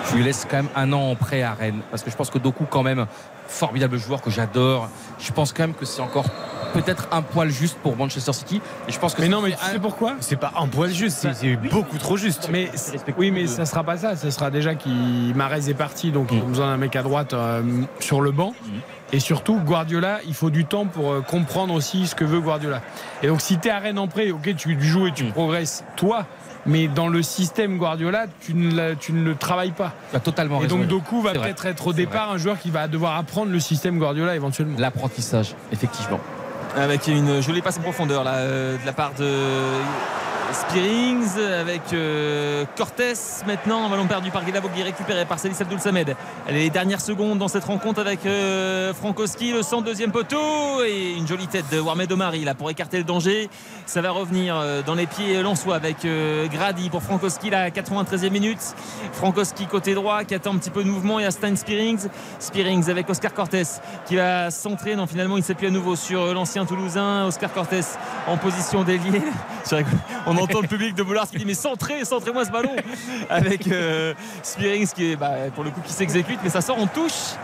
Je 0.10 0.16
lui 0.16 0.24
laisse 0.24 0.46
quand 0.50 0.58
même 0.58 0.70
un 0.76 0.94
an 0.94 1.12
en 1.12 1.16
prêt 1.16 1.42
à 1.42 1.54
Rennes 1.54 1.82
parce 1.90 2.04
que 2.04 2.12
je 2.12 2.16
pense 2.16 2.30
que 2.30 2.38
Doku 2.38 2.66
quand 2.70 2.84
même 2.84 3.06
formidable 3.50 3.98
joueur 3.98 4.22
que 4.22 4.30
j'adore. 4.30 4.90
Je 5.20 5.32
pense 5.32 5.52
quand 5.52 5.64
même 5.64 5.74
que 5.74 5.86
c'est 5.86 6.02
encore 6.02 6.26
peut-être 6.74 7.08
un 7.12 7.22
poil 7.22 7.50
juste 7.50 7.78
pour 7.80 7.96
Manchester 7.96 8.34
City. 8.34 8.62
Et 8.88 8.92
je 8.92 9.00
pense 9.00 9.16
que 9.16 9.22
mais 9.22 9.28
non, 9.28 9.42
mais 9.42 9.52
tu 9.52 9.66
sais 9.66 9.80
pourquoi? 9.80 10.16
C'est 10.20 10.36
pas 10.36 10.54
un 10.58 10.68
poil 10.68 10.92
juste, 10.92 11.28
c'est 11.34 11.56
beaucoup 11.56 11.98
trop 11.98 12.18
juste. 12.18 12.50
Mais 12.52 12.70
oui, 13.18 13.32
mais 13.32 13.48
ça 13.48 13.66
sera 13.66 13.84
pas 13.84 13.98
ça. 13.98 14.16
Ça 14.16 14.32
sera 14.32 14.52
déjà 14.52 14.76
qui 14.76 14.90
Marez 15.36 15.70
est 15.70 15.74
parti, 15.74 16.12
donc 16.12 16.30
il 16.32 16.40
a 16.40 16.44
besoin 16.44 16.68
d'un 16.68 16.78
mec 16.78 16.96
à 16.96 17.04
droite 17.04 17.34
euh, 17.34 17.62
sur 18.00 18.22
le 18.22 18.32
banc. 18.32 18.54
Mhm. 18.64 18.82
Et 19.12 19.20
surtout, 19.20 19.60
Guardiola, 19.60 20.20
il 20.28 20.36
faut 20.36 20.52
du 20.52 20.66
temps 20.66 20.86
pour 20.86 21.12
euh, 21.12 21.22
comprendre 21.22 21.74
aussi 21.74 22.06
ce 22.06 22.14
que 22.14 22.24
veut 22.24 22.40
Guardiola. 22.40 22.82
Et 23.24 23.28
donc, 23.28 23.42
si 23.42 23.58
tu 23.58 23.68
es 23.68 23.72
à 23.72 23.80
Rennes 23.80 23.98
en 23.98 24.08
prêt, 24.08 24.30
ok, 24.30 24.56
tu 24.56 24.80
joues 24.80 25.08
et 25.08 25.12
tu 25.12 25.24
mhm. 25.24 25.32
progresses, 25.32 25.84
toi, 25.96 26.28
mais 26.66 26.88
dans 26.88 27.08
le 27.08 27.22
système 27.22 27.78
Guardiola, 27.78 28.26
tu 28.42 28.54
ne, 28.54 28.94
tu 28.94 29.14
ne 29.14 29.24
le 29.24 29.36
travailles 29.36 29.72
pas. 29.72 29.94
Tu 30.12 30.18
as 30.18 30.20
totalement 30.20 30.62
Et 30.62 30.68
donc 30.68 30.88
Doku 30.88 31.22
va 31.22 31.34
peut-être 31.34 31.66
être 31.66 31.88
au 31.88 31.94
départ 31.94 32.32
un 32.32 32.38
joueur 32.38 32.60
qui 32.60 32.70
va 32.70 32.88
devoir 32.88 33.18
apprendre 33.18 33.52
le 33.52 33.60
système 33.60 34.00
Guardiola 34.00 34.36
éventuellement. 34.36 34.78
L'apprentissage, 34.78 35.56
effectivement. 35.72 36.20
Avec 36.76 37.08
une 37.08 37.42
jolie 37.42 37.62
passe 37.62 37.78
en 37.78 37.82
profondeur 37.82 38.24
là, 38.24 38.36
euh, 38.36 38.78
de 38.78 38.86
la 38.86 38.94
part 38.94 39.14
de 39.14 39.26
Spearings 40.54 41.38
avec 41.60 41.94
euh, 41.94 42.66
Cortés 42.76 43.14
maintenant, 43.46 43.88
ballon 43.88 44.08
perdu 44.08 44.32
par 44.32 44.44
Guilabogui 44.44 44.82
récupéré 44.82 45.26
par 45.26 45.38
Salis 45.38 45.56
Abdoul 45.60 45.80
Samed. 45.80 46.16
Est 46.48 46.52
les 46.52 46.70
dernières 46.70 47.02
secondes 47.02 47.38
dans 47.38 47.48
cette 47.48 47.66
rencontre 47.66 48.00
avec 48.00 48.26
euh, 48.26 48.94
Frankowski, 48.94 49.52
le 49.52 49.62
centre 49.62 49.84
deuxième 49.84 50.12
poteau 50.12 50.84
et 50.84 51.14
une 51.18 51.28
jolie 51.28 51.48
tête 51.48 51.66
de 51.72 51.80
Warmed 51.80 52.12
Omari 52.12 52.46
là 52.46 52.56
pour 52.56 52.70
écarter 52.72 52.98
le 52.98 53.04
danger. 53.04 53.50
Ça 53.86 54.02
va 54.02 54.10
revenir 54.10 54.56
euh, 54.58 54.82
dans 54.82 54.96
les 54.96 55.06
pieds 55.06 55.42
Lançois 55.44 55.76
avec 55.76 55.98
Grady 56.52 56.90
pour 56.90 57.04
Frankowski 57.04 57.52
la 57.52 57.70
93e 57.70 58.30
minute. 58.32 58.76
Frankowski 59.14 59.68
côté 59.68 59.94
droit 59.94 60.24
qui 60.24 60.34
attend 60.34 60.54
un 60.56 60.58
petit 60.58 60.72
peu 60.72 60.84
de 60.84 60.90
mouvement 60.90 61.20
et 61.20 61.26
à 61.26 61.32
Stein 61.32 61.56
Spearings. 61.56 62.08
Spearings 62.40 62.90
avec 62.90 63.10
Oscar 63.10 63.34
Cortés 63.34 63.64
qui 64.08 64.16
va 64.16 64.50
centrer. 64.50 64.96
Non 64.96 65.06
finalement 65.06 65.38
il 65.38 65.44
s'appuie 65.44 65.68
à 65.68 65.72
nouveau 65.72 65.96
sur 65.96 66.34
l'ancien 66.34 66.59
Toulousain 66.66 67.26
Oscar 67.26 67.52
Cortés 67.52 67.82
en 68.28 68.38
position 68.38 68.84
d'ailier. 68.84 69.22
On 70.26 70.38
entend 70.38 70.62
le 70.62 70.68
public 70.68 70.96
de 70.96 71.04
Boulard 71.04 71.30
qui 71.30 71.38
dit 71.38 71.46
mais 71.46 71.54
centrez, 71.54 72.06
centrez-moi 72.06 72.46
ce 72.46 72.52
ballon 72.52 72.76
avec 73.30 73.68
euh, 73.68 74.14
Spearings 74.44 74.88
qui 74.88 75.12
est 75.12 75.16
bah, 75.16 75.32
pour 75.54 75.64
le 75.64 75.72
coup 75.72 75.82
qui 75.82 75.94
s'exécute 75.94 76.40
mais 76.44 76.50
ça 76.50 76.62
sort 76.62 76.80
en 76.80 76.88
touche. 76.88 77.36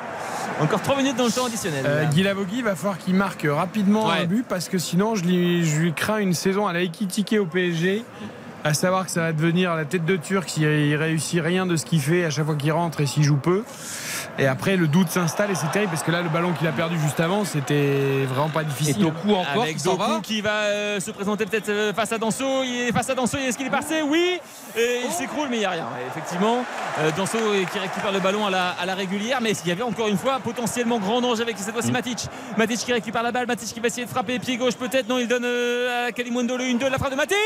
Encore 0.62 0.82
3 0.82 0.98
minutes 0.98 1.18
dans 1.18 1.26
le 1.26 1.32
temps 1.32 1.46
additionnel. 1.46 1.84
Euh, 1.86 2.06
Guy 2.06 2.24
Lavogui 2.24 2.62
va 2.62 2.76
falloir 2.76 2.98
qu'il 2.98 3.16
marque 3.16 3.46
rapidement 3.50 4.10
un 4.10 4.26
but 4.26 4.46
parce 4.48 4.70
que 4.70 4.78
sinon 4.78 5.16
je 5.16 5.26
lui, 5.26 5.66
je 5.66 5.80
lui 5.80 5.94
crains 5.94 6.20
une 6.20 6.34
saison 6.34 6.66
à 6.68 6.74
la 6.74 6.82
Ekitike 6.82 7.36
au 7.40 7.46
PSG. 7.46 8.04
À 8.64 8.74
savoir 8.74 9.06
que 9.06 9.12
ça 9.12 9.22
va 9.22 9.34
devenir 9.34 9.76
la 9.76 9.86
tête 9.86 10.06
de 10.06 10.16
Turc 10.16 10.50
s'il 10.50 10.96
réussit 10.96 11.40
rien 11.40 11.68
de 11.68 11.76
ce 11.76 11.86
qu'il 11.86 12.02
fait 12.02 12.26
à 12.26 12.32
chaque 12.32 12.46
fois 12.46 12.56
qu'il 12.56 12.72
rentre 12.72 13.02
et 13.02 13.06
s'il 13.06 13.22
joue 13.22 13.36
peu. 13.36 13.64
Et 14.38 14.48
après, 14.48 14.76
le 14.76 14.88
doute 14.88 15.10
s'installe 15.10 15.52
et 15.52 15.56
c'est 15.56 15.72
terrible 15.72 15.92
parce 15.92 16.04
que 16.04 16.12
là, 16.12 16.22
le 16.22 16.28
ballon 16.30 16.52
qu'il 16.52 16.68
a 16.68 16.74
perdu 16.74 17.00
juste 17.00 17.20
avant, 17.22 17.46
c'était 17.46 18.26
vraiment 18.26 18.50
pas 18.50 18.66
difficile. 18.66 18.98
Et 18.98 19.00
Doku 19.00 19.34
encore 19.34 19.64
Avec 19.64 19.78
qui, 19.78 19.88
va 19.88 20.20
qui 20.22 20.42
va 20.42 20.50
euh, 20.50 21.00
se 21.00 21.12
présenter 21.12 21.46
peut-être 21.46 21.70
euh, 21.70 21.94
face 21.94 22.12
à 22.12 22.18
Danso. 22.18 22.64
Il 22.64 22.90
est 22.90 22.92
face 22.92 23.10
à 23.10 23.16
Danso. 23.16 23.38
Est-ce 23.38 23.58
qu'il 23.58 23.68
est 23.68 23.72
passé? 23.72 24.02
Oui. 24.02 24.40
Et 24.78 25.02
il 25.06 25.12
s'écroule, 25.12 25.48
mais 25.50 25.58
il 25.58 25.60
n'y 25.60 25.66
a 25.66 25.70
rien. 25.70 25.88
effectivement, 26.10 26.66
euh, 27.00 27.12
Danso 27.16 27.38
qui 27.72 27.80
récupère 27.80 28.12
le 28.12 28.20
ballon 28.20 28.46
à 28.46 28.52
la, 28.52 28.96
régulière. 28.96 29.40
Mais 29.42 29.52
il 29.52 29.70
y 29.70 29.72
avait 29.72 29.84
encore 29.84 30.10
une 30.10 30.18
fois 30.18 30.40
potentiellement 30.40 31.00
grand 31.00 31.22
danger 31.22 31.44
avec 31.44 31.58
cette 31.58 31.74
fois-ci 31.74 31.90
mm. 31.90 31.94
Matic. 31.94 32.28
Matic 32.58 32.80
qui 32.80 32.92
récupère 32.92 33.24
la 33.24 33.32
balle. 33.32 33.48
Matic 33.48 33.74
qui 33.74 33.80
va 33.80 33.88
essayer 33.88 34.06
de 34.06 34.12
frapper 34.12 34.40
pied 34.40 34.58
gauche 34.58 34.76
peut-être. 34.76 35.08
Non, 35.08 35.18
il 35.18 35.30
donne 35.30 35.46
à 35.46 36.12
Kalimundo 36.12 36.58
le 36.58 36.66
1-2 36.66 36.90
la 36.90 36.98
frappe 36.98 37.12
de 37.12 37.16
Matic. 37.16 37.38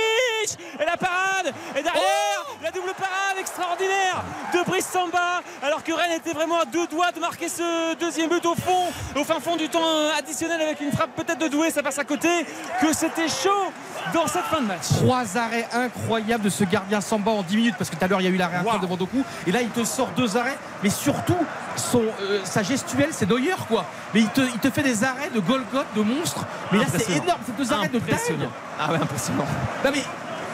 Et 0.80 0.86
la 0.86 0.98
parade. 0.98 1.54
Et 1.78 1.84
derrière, 1.84 2.39
la 2.62 2.72
double 2.72 2.94
parade 2.94 3.38
extraordinaire 3.40 4.24
de 4.54 4.64
Brice 4.70 4.88
Samba. 4.88 5.42
Alors 5.64 5.84
que 5.84 5.92
Rennes 5.94 6.18
était 6.18 6.34
vraiment 6.34 6.60
à 6.60 6.66
deux 6.66 6.88
doigts 6.88 7.12
de 7.12 7.20
marquer 7.20 7.48
ce 7.48 7.96
deuxième 7.96 8.30
but 8.30 8.46
au 8.46 8.56
fond, 8.56 8.92
au 9.16 9.24
fin 9.24 9.40
fond 9.40 9.56
du 9.56 9.70
temps 9.70 10.10
additionnel 10.18 10.62
avec 10.62 10.82
une 10.82 10.92
frappe 10.92 11.12
peut-être 11.16 11.40
de 11.40 11.48
Doué, 11.48 11.72
ça 11.72 11.82
passe 11.82 12.00
à 12.00 12.04
côté, 12.04 12.46
que 12.82 12.94
c'était 12.94 13.28
chaud 13.28 13.72
dans 14.14 14.28
cette 14.28 14.46
fin 14.46 14.62
de 14.62 14.68
match. 14.68 14.88
Trois 14.98 15.38
arrêts 15.38 15.68
incroyables 15.74 16.44
de 16.44 16.50
ce 16.50 16.64
gardien 16.64 17.02
Samba 17.02 17.32
en 17.32 17.44
10 17.44 17.56
minutes 17.56 17.76
parce 17.78 17.90
que 17.90 17.96
tout 17.96 18.04
à 18.04 18.08
l'heure 18.08 18.22
il 18.22 18.26
y 18.26 18.28
a 18.28 18.32
eu 18.32 18.38
l'arrêt 18.38 18.62
wow. 18.66 18.80
de 18.80 18.88
Vandoku 18.88 19.24
et 19.48 19.52
là 19.52 19.62
il 19.62 19.70
te 19.70 19.84
sort 19.84 20.10
deux 20.16 20.38
arrêts 20.38 20.58
mais 20.84 20.90
surtout 20.90 21.38
son, 21.76 22.04
euh, 22.22 22.40
sa 22.44 22.64
gestuelle 22.64 23.10
c'est 23.12 23.30
Neuer 23.30 23.56
quoi 23.68 23.86
mais 24.14 24.22
il 24.22 24.30
te, 24.30 24.42
il 24.42 24.60
te 24.60 24.70
fait 24.70 24.84
des 24.84 25.04
arrêts 25.04 25.30
de 25.30 25.40
Golgoth 25.40 25.86
de 25.96 26.02
monstre 26.02 26.46
mais 26.72 26.80
là 26.80 26.86
c'est 26.92 27.18
énorme 27.18 27.42
c'est 27.46 27.56
deux 27.56 27.72
arrêts 27.72 27.90
de 27.90 28.00
dingue 28.00 28.50
ah 28.80 28.92
ouais 28.92 28.98
impressionnant 28.98 29.46
non 29.84 29.92
mais 29.94 30.04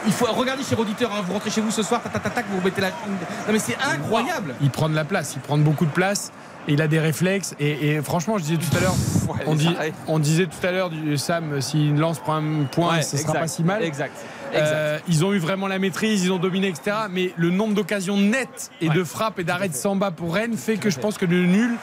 il 0.06 0.12
faut 0.12 0.26
regarder 0.26 0.62
chez 0.62 0.76
auditeur, 0.76 1.10
hein, 1.12 1.22
vous 1.26 1.32
rentrez 1.32 1.50
chez 1.50 1.60
vous 1.60 1.70
ce 1.70 1.82
soir, 1.82 2.02
tac, 2.02 2.12
tac, 2.12 2.34
tac, 2.34 2.44
vous 2.50 2.60
mettez 2.64 2.80
la. 2.80 2.88
Non 2.90 3.52
mais 3.52 3.58
c'est 3.58 3.76
incroyable. 3.76 4.54
Il 4.60 4.70
prend 4.70 4.88
de 4.88 4.94
la 4.94 5.04
place, 5.04 5.34
il 5.34 5.40
prend 5.40 5.58
beaucoup 5.58 5.86
de 5.86 5.90
place. 5.90 6.32
Et 6.68 6.72
il 6.72 6.82
a 6.82 6.88
des 6.88 6.98
réflexes 6.98 7.54
et, 7.60 7.90
et 7.94 8.02
franchement 8.02 8.38
je 8.38 8.42
disais 8.42 8.56
tout 8.56 8.76
à 8.76 8.80
l'heure 8.80 8.94
Ouais, 9.28 9.92
on, 10.08 10.18
disait 10.18 10.46
tout 10.46 10.66
à 10.66 10.72
l'heure 10.72 10.90
du 10.90 11.16
Sam 11.16 11.60
si 11.60 11.88
une 11.88 12.00
lance 12.00 12.18
prend 12.18 12.36
un 12.36 12.64
point 12.64 12.96
Ouais, 12.96 13.02
ce 13.02 13.16
sera 13.16 13.28
exact, 13.30 13.40
pas 13.40 13.48
si 13.48 13.62
mal 13.62 13.82
Exact. 13.84 14.12
exact. 14.52 14.64
Euh, 14.64 14.98
ils 15.08 15.24
ont 15.24 15.32
eu 15.32 15.38
vraiment 15.38 15.68
la 15.68 15.78
maîtrise, 15.78 16.24
ils 16.24 16.32
ont 16.32 16.38
dominé, 16.38 16.68
etc. 16.68 16.96
Mais 17.10 17.32
le 17.36 17.50
nombre 17.50 17.74
d'occasions 17.74 18.16
nettes 18.16 18.70
et 18.80 18.88
de 18.88 19.04
frappes 19.04 19.38
et 19.38 19.44
d'arrêts 19.44 19.68
de 19.68 19.74
Samba 19.74 20.10
pour 20.10 20.34
Rennes 20.34 20.56
fait 20.56 20.76
que 20.76 20.90
je 20.90 20.98
pense 20.98 21.18
que 21.18 21.26
le 21.26 21.44
nul 21.44 21.76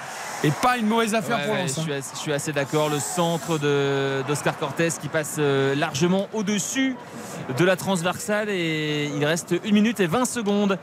est 0.43 0.53
pas 0.61 0.77
une 0.77 0.87
mauvaise 0.87 1.15
affaire 1.15 1.37
Ouais, 1.37 1.45
pour 1.45 1.53
ouais, 1.55 1.61
Lens. 1.63 1.75
je, 1.75 1.79
hein. 1.79 1.83
suis 1.83 1.93
assez, 1.93 2.11
je 2.15 2.19
suis 2.19 2.33
assez 2.33 2.53
d'accord. 2.53 2.89
Le 2.89 2.99
centre 2.99 3.57
d'Oscar 4.27 4.57
Cortés 4.57 4.89
qui 5.01 5.07
passe 5.07 5.35
euh, 5.39 5.75
largement 5.75 6.27
au-dessus 6.33 6.95
de 7.57 7.65
la 7.65 7.75
transversale 7.75 8.49
et 8.49 9.09
il 9.15 9.25
reste 9.25 9.53
1 9.65 9.71
minute 9.71 9.99
et 9.99 10.07
20 10.07 10.25
secondes 10.25 10.77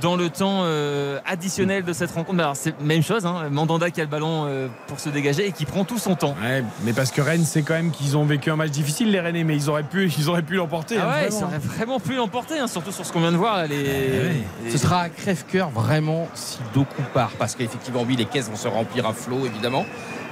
dans 0.00 0.16
le 0.16 0.30
temps 0.30 0.60
euh, 0.62 1.18
additionnel 1.26 1.82
de 1.84 1.92
cette 1.92 2.10
rencontre. 2.12 2.34
Mais 2.34 2.42
Alors 2.42 2.56
c'est 2.56 2.78
même 2.80 3.02
chose, 3.02 3.26
hein, 3.26 3.48
Mandanda 3.50 3.90
qui 3.90 4.00
a 4.00 4.04
le 4.04 4.10
ballon 4.10 4.44
euh, 4.46 4.68
pour 4.86 5.00
se 5.00 5.08
dégager 5.08 5.46
et 5.46 5.52
qui 5.52 5.64
prend 5.64 5.84
tout 5.84 5.98
son 5.98 6.14
temps. 6.14 6.34
Ouais, 6.42 6.62
mais 6.84 6.92
parce 6.92 7.10
que 7.10 7.20
Rennes, 7.20 7.44
c'est 7.44 7.62
quand 7.62 7.74
même 7.74 7.90
qu'ils 7.90 8.16
ont 8.16 8.24
vécu 8.24 8.50
un 8.50 8.56
match 8.56 8.70
difficile, 8.70 9.10
les 9.10 9.20
Rennais, 9.20 9.44
mais 9.44 9.56
ils 9.56 9.68
auraient 9.70 9.82
pu, 9.82 10.10
ils 10.18 10.28
auraient 10.28 10.42
pu 10.42 10.54
l'emporter. 10.54 10.96
Ah 11.00 11.04
hein, 11.08 11.22
ouais, 11.22 11.28
ils 11.30 11.42
auraient 11.44 11.58
vraiment 11.58 11.98
pu 12.00 12.14
l'emporter, 12.14 12.58
hein, 12.58 12.66
surtout 12.66 12.92
sur 12.92 13.04
ce 13.04 13.12
qu'on 13.12 13.20
vient 13.20 13.32
de 13.32 13.36
voir. 13.36 13.66
les- 13.66 14.44
Ce 14.70 14.78
sera 14.78 15.02
à 15.02 15.08
crève-cœur 15.08 15.70
vraiment 15.70 16.28
si 16.34 16.58
Doku 16.74 17.02
part. 17.14 17.30
Parce 17.38 17.54
qu'effectivement, 17.54 18.04
oui, 18.06 18.16
les 18.16 18.24
caisses 18.26 18.48
vont 18.50 18.56
se 18.56 18.68
remplir 18.68 19.06
à 19.06 19.12
flot, 19.12 19.46
évidemment. 19.46 19.84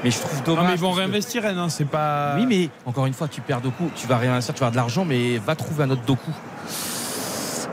Mais 0.04 0.10
je 0.10 0.18
trouve 0.20 0.38
Non, 0.40 0.54
dommage. 0.54 0.66
mais 0.68 0.74
ils 0.74 0.80
vont 0.80 0.92
que- 0.92 0.98
réinvestir 0.98 1.42
Rennes, 1.42 1.58
hein, 1.58 1.68
c'est 1.70 1.86
pas. 1.86 2.36
Oui, 2.36 2.46
mais 2.46 2.68
encore 2.84 3.06
une 3.06 3.14
fois, 3.14 3.28
tu 3.28 3.40
perds 3.40 3.62
Doku, 3.62 3.90
tu 3.96 4.06
vas 4.06 4.18
réinvestir, 4.18 4.52
tu 4.54 4.60
vas 4.60 4.66
avoir 4.66 4.72
de 4.72 4.76
l'argent, 4.76 5.04
mais 5.06 5.38
va 5.38 5.56
trouver 5.56 5.84
un 5.84 5.90
autre 5.90 6.02
Doku. 6.06 6.30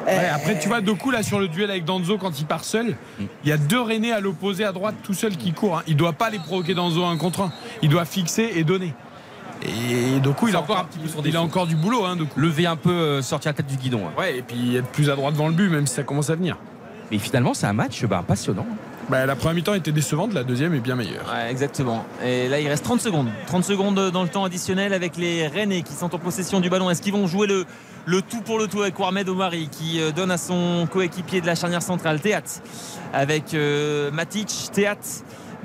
Ouais, 0.05 0.27
après, 0.33 0.59
tu 0.59 0.67
vois, 0.67 0.81
Doku, 0.81 1.11
là, 1.11 1.23
sur 1.23 1.39
le 1.39 1.47
duel 1.47 1.69
avec 1.71 1.85
Danzo, 1.85 2.17
quand 2.17 2.39
il 2.39 2.45
part 2.45 2.63
seul, 2.63 2.95
Mm. 3.19 3.23
il 3.43 3.49
y 3.49 3.51
a 3.51 3.57
deux 3.57 3.81
Rennais 3.81 4.11
à 4.11 4.19
l'opposé, 4.19 4.63
à 4.65 4.71
droite, 4.71 4.95
tout 5.03 5.13
seul 5.13 5.37
qui 5.37 5.53
court. 5.53 5.77
hein. 5.77 5.83
Il 5.87 5.95
doit 5.95 6.13
pas 6.13 6.29
les 6.29 6.39
provoquer 6.39 6.73
Danzo 6.73 7.03
un 7.05 7.17
contre 7.17 7.41
un. 7.41 7.51
Il 7.81 7.89
doit 7.89 8.05
fixer 8.05 8.51
et 8.55 8.63
donner. 8.63 8.93
Et 9.65 10.19
Doku, 10.19 10.49
il 10.49 10.55
a 10.55 10.59
encore 10.59 10.75
encore, 10.75 10.85
un 10.85 10.87
petit 10.89 10.99
peu 10.99 11.07
son 11.07 11.21
il 11.23 11.35
a 11.37 11.41
encore 11.41 11.67
du 11.67 11.75
boulot, 11.77 12.03
hein, 12.03 12.17
Doku. 12.17 12.37
Lever 12.39 12.65
un 12.65 12.75
peu, 12.75 12.89
euh, 12.91 13.21
sortir 13.21 13.49
la 13.51 13.53
tête 13.53 13.67
du 13.67 13.77
guidon. 13.77 14.01
hein. 14.07 14.11
Ouais, 14.19 14.37
et 14.39 14.41
puis 14.41 14.75
être 14.75 14.87
plus 14.89 15.09
à 15.09 15.15
droite 15.15 15.33
devant 15.35 15.47
le 15.47 15.53
but, 15.53 15.69
même 15.69 15.87
si 15.87 15.95
ça 15.95 16.03
commence 16.03 16.29
à 16.29 16.35
venir. 16.35 16.57
Mais 17.11 17.17
finalement, 17.17 17.53
c'est 17.53 17.67
un 17.67 17.73
match 17.73 18.03
bah, 18.05 18.23
passionnant. 18.27 18.65
Bah, 19.09 19.25
la 19.25 19.35
première 19.35 19.55
mi-temps 19.55 19.73
était 19.73 19.91
décevante, 19.91 20.33
la 20.33 20.43
deuxième 20.43 20.73
est 20.73 20.79
bien 20.79 20.95
meilleure. 20.95 21.25
Exactement. 21.49 22.05
Et 22.23 22.47
là, 22.47 22.59
il 22.59 22.67
reste 22.67 22.83
30 22.85 23.01
secondes. 23.01 23.27
30 23.47 23.63
secondes 23.63 24.11
dans 24.11 24.23
le 24.23 24.29
temps 24.29 24.45
additionnel 24.45 24.93
avec 24.93 25.17
les 25.17 25.47
Rennais 25.47 25.81
qui 25.81 25.93
sont 25.93 26.13
en 26.15 26.19
possession 26.19 26.61
du 26.61 26.69
ballon. 26.69 26.89
Est-ce 26.89 27.01
qu'ils 27.01 27.13
vont 27.13 27.27
jouer 27.27 27.47
le, 27.47 27.65
le 28.05 28.21
tout 28.21 28.41
pour 28.41 28.59
le 28.59 28.67
tout 28.67 28.81
avec 28.81 28.97
Warmed 28.97 29.27
Omari 29.27 29.69
qui 29.69 30.01
euh, 30.01 30.11
donne 30.11 30.31
à 30.31 30.37
son 30.37 30.87
coéquipier 30.91 31.41
de 31.41 31.45
la 31.45 31.55
charnière 31.55 31.81
centrale, 31.81 32.21
Théat, 32.21 32.41
avec 33.13 33.53
euh, 33.53 34.09
Matic, 34.11 34.49
Théat. 34.71 34.95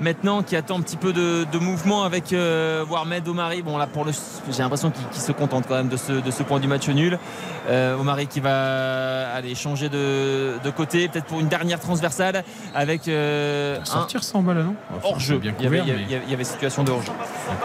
Maintenant, 0.01 0.43
qui 0.43 0.55
attend 0.55 0.77
un 0.77 0.81
petit 0.81 0.95
peu 0.95 1.11
de, 1.11 1.45
de 1.51 1.57
mouvement 1.57 2.03
avec 2.03 2.31
euh, 2.31 2.85
Warmed 2.89 3.27
Omari. 3.27 3.61
Bon, 3.61 3.77
là, 3.77 3.85
pour 3.85 4.05
le, 4.05 4.13
j'ai 4.49 4.63
l'impression 4.63 4.91
qu'il 4.91 5.21
se 5.21 5.33
contente 5.33 5.65
quand 5.67 5.75
même 5.75 5.89
de 5.89 5.97
ce, 5.97 6.13
de 6.13 6.31
ce 6.31 6.41
point 6.43 6.59
du 6.61 6.67
match 6.69 6.87
nul. 6.87 7.19
Euh, 7.67 7.97
Omari 7.97 8.27
qui 8.27 8.39
va 8.39 9.29
aller 9.33 9.55
changer 9.55 9.89
de, 9.89 10.53
de 10.63 10.69
côté, 10.69 11.09
peut-être 11.09 11.25
pour 11.25 11.41
une 11.41 11.49
dernière 11.49 11.79
transversale 11.81 12.45
avec 12.73 13.09
euh, 13.09 13.77
un, 13.81 13.85
Sortir 13.85 14.23
sans 14.23 14.41
balle, 14.41 14.63
non? 14.63 14.75
Hors 15.03 15.19
jeu. 15.19 15.37
bien 15.37 15.53
il, 15.59 15.63
y 15.65 15.67
avait, 15.67 15.79
couvert, 15.79 15.95
il 15.97 16.09
y 16.11 16.15
avait- 16.15 16.23
il 16.25 16.31
y 16.31 16.33
avait 16.33 16.43
situation 16.45 16.83
de 16.85 16.91
hors 16.91 17.01
jeu. 17.01 17.11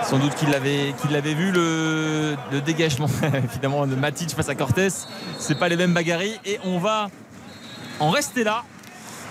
Sans 0.02 0.18
doute 0.18 0.34
qu'il 0.34 0.50
l'avait, 0.50 0.92
qu'il 1.00 1.12
l'avait 1.12 1.34
vu 1.34 1.52
le, 1.52 2.34
le 2.50 2.60
dégagement 2.60 3.06
évidemment 3.44 3.86
de 3.86 3.94
Matic 3.94 4.30
face 4.34 4.48
à 4.48 4.56
Cortés. 4.56 4.88
C'est 5.38 5.54
pas 5.58 5.68
les 5.68 5.76
mêmes 5.76 5.92
bagarries 5.94 6.38
et 6.44 6.58
on 6.64 6.78
va 6.78 7.08
en 8.00 8.10
rester 8.10 8.42
là. 8.42 8.64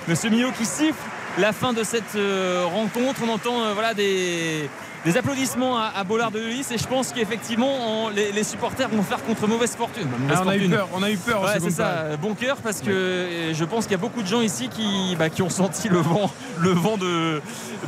Monsieur 0.07 0.29
Millot 0.29 0.51
qui 0.57 0.65
siffle 0.65 0.95
la 1.37 1.51
fin 1.53 1.73
de 1.73 1.83
cette 1.83 2.15
euh, 2.15 2.65
rencontre. 2.65 3.21
On 3.25 3.29
entend 3.29 3.61
euh, 3.61 3.73
voilà 3.73 3.93
des, 3.93 4.69
des 5.05 5.17
applaudissements 5.17 5.77
à, 5.77 5.91
à 5.95 6.03
Bollard 6.03 6.31
de 6.31 6.39
Lys 6.39 6.71
et 6.71 6.77
je 6.77 6.87
pense 6.87 7.11
qu'effectivement 7.11 8.09
les, 8.09 8.31
les 8.31 8.43
supporters 8.43 8.87
vont 8.89 9.03
faire 9.03 9.23
contre 9.23 9.47
mauvaise 9.47 9.75
fortune. 9.75 10.07
Mauvaise 10.19 10.37
Ah, 10.39 10.43
on 10.45 10.49
a 10.49 10.57
eu 10.57 10.69
peur, 10.69 10.89
on 10.93 11.03
a 11.03 11.11
eu 11.11 11.17
peur. 11.17 11.43
Ouais, 11.43 11.59
c'est 11.59 11.71
ça, 11.71 12.15
bon 12.21 12.33
cœur 12.35 12.57
parce 12.57 12.81
que 12.81 13.51
je 13.53 13.63
pense 13.65 13.83
qu'il 13.85 13.91
y 13.91 13.95
a 13.95 13.99
beaucoup 13.99 14.21
de 14.21 14.27
gens 14.27 14.41
ici 14.41 14.69
qui, 14.69 15.15
bah, 15.17 15.29
qui 15.29 15.41
ont 15.41 15.49
senti 15.49 15.89
le 15.89 15.99
vent, 15.99 16.31
le 16.59 16.69
vent 16.71 16.97
de, 16.97 17.41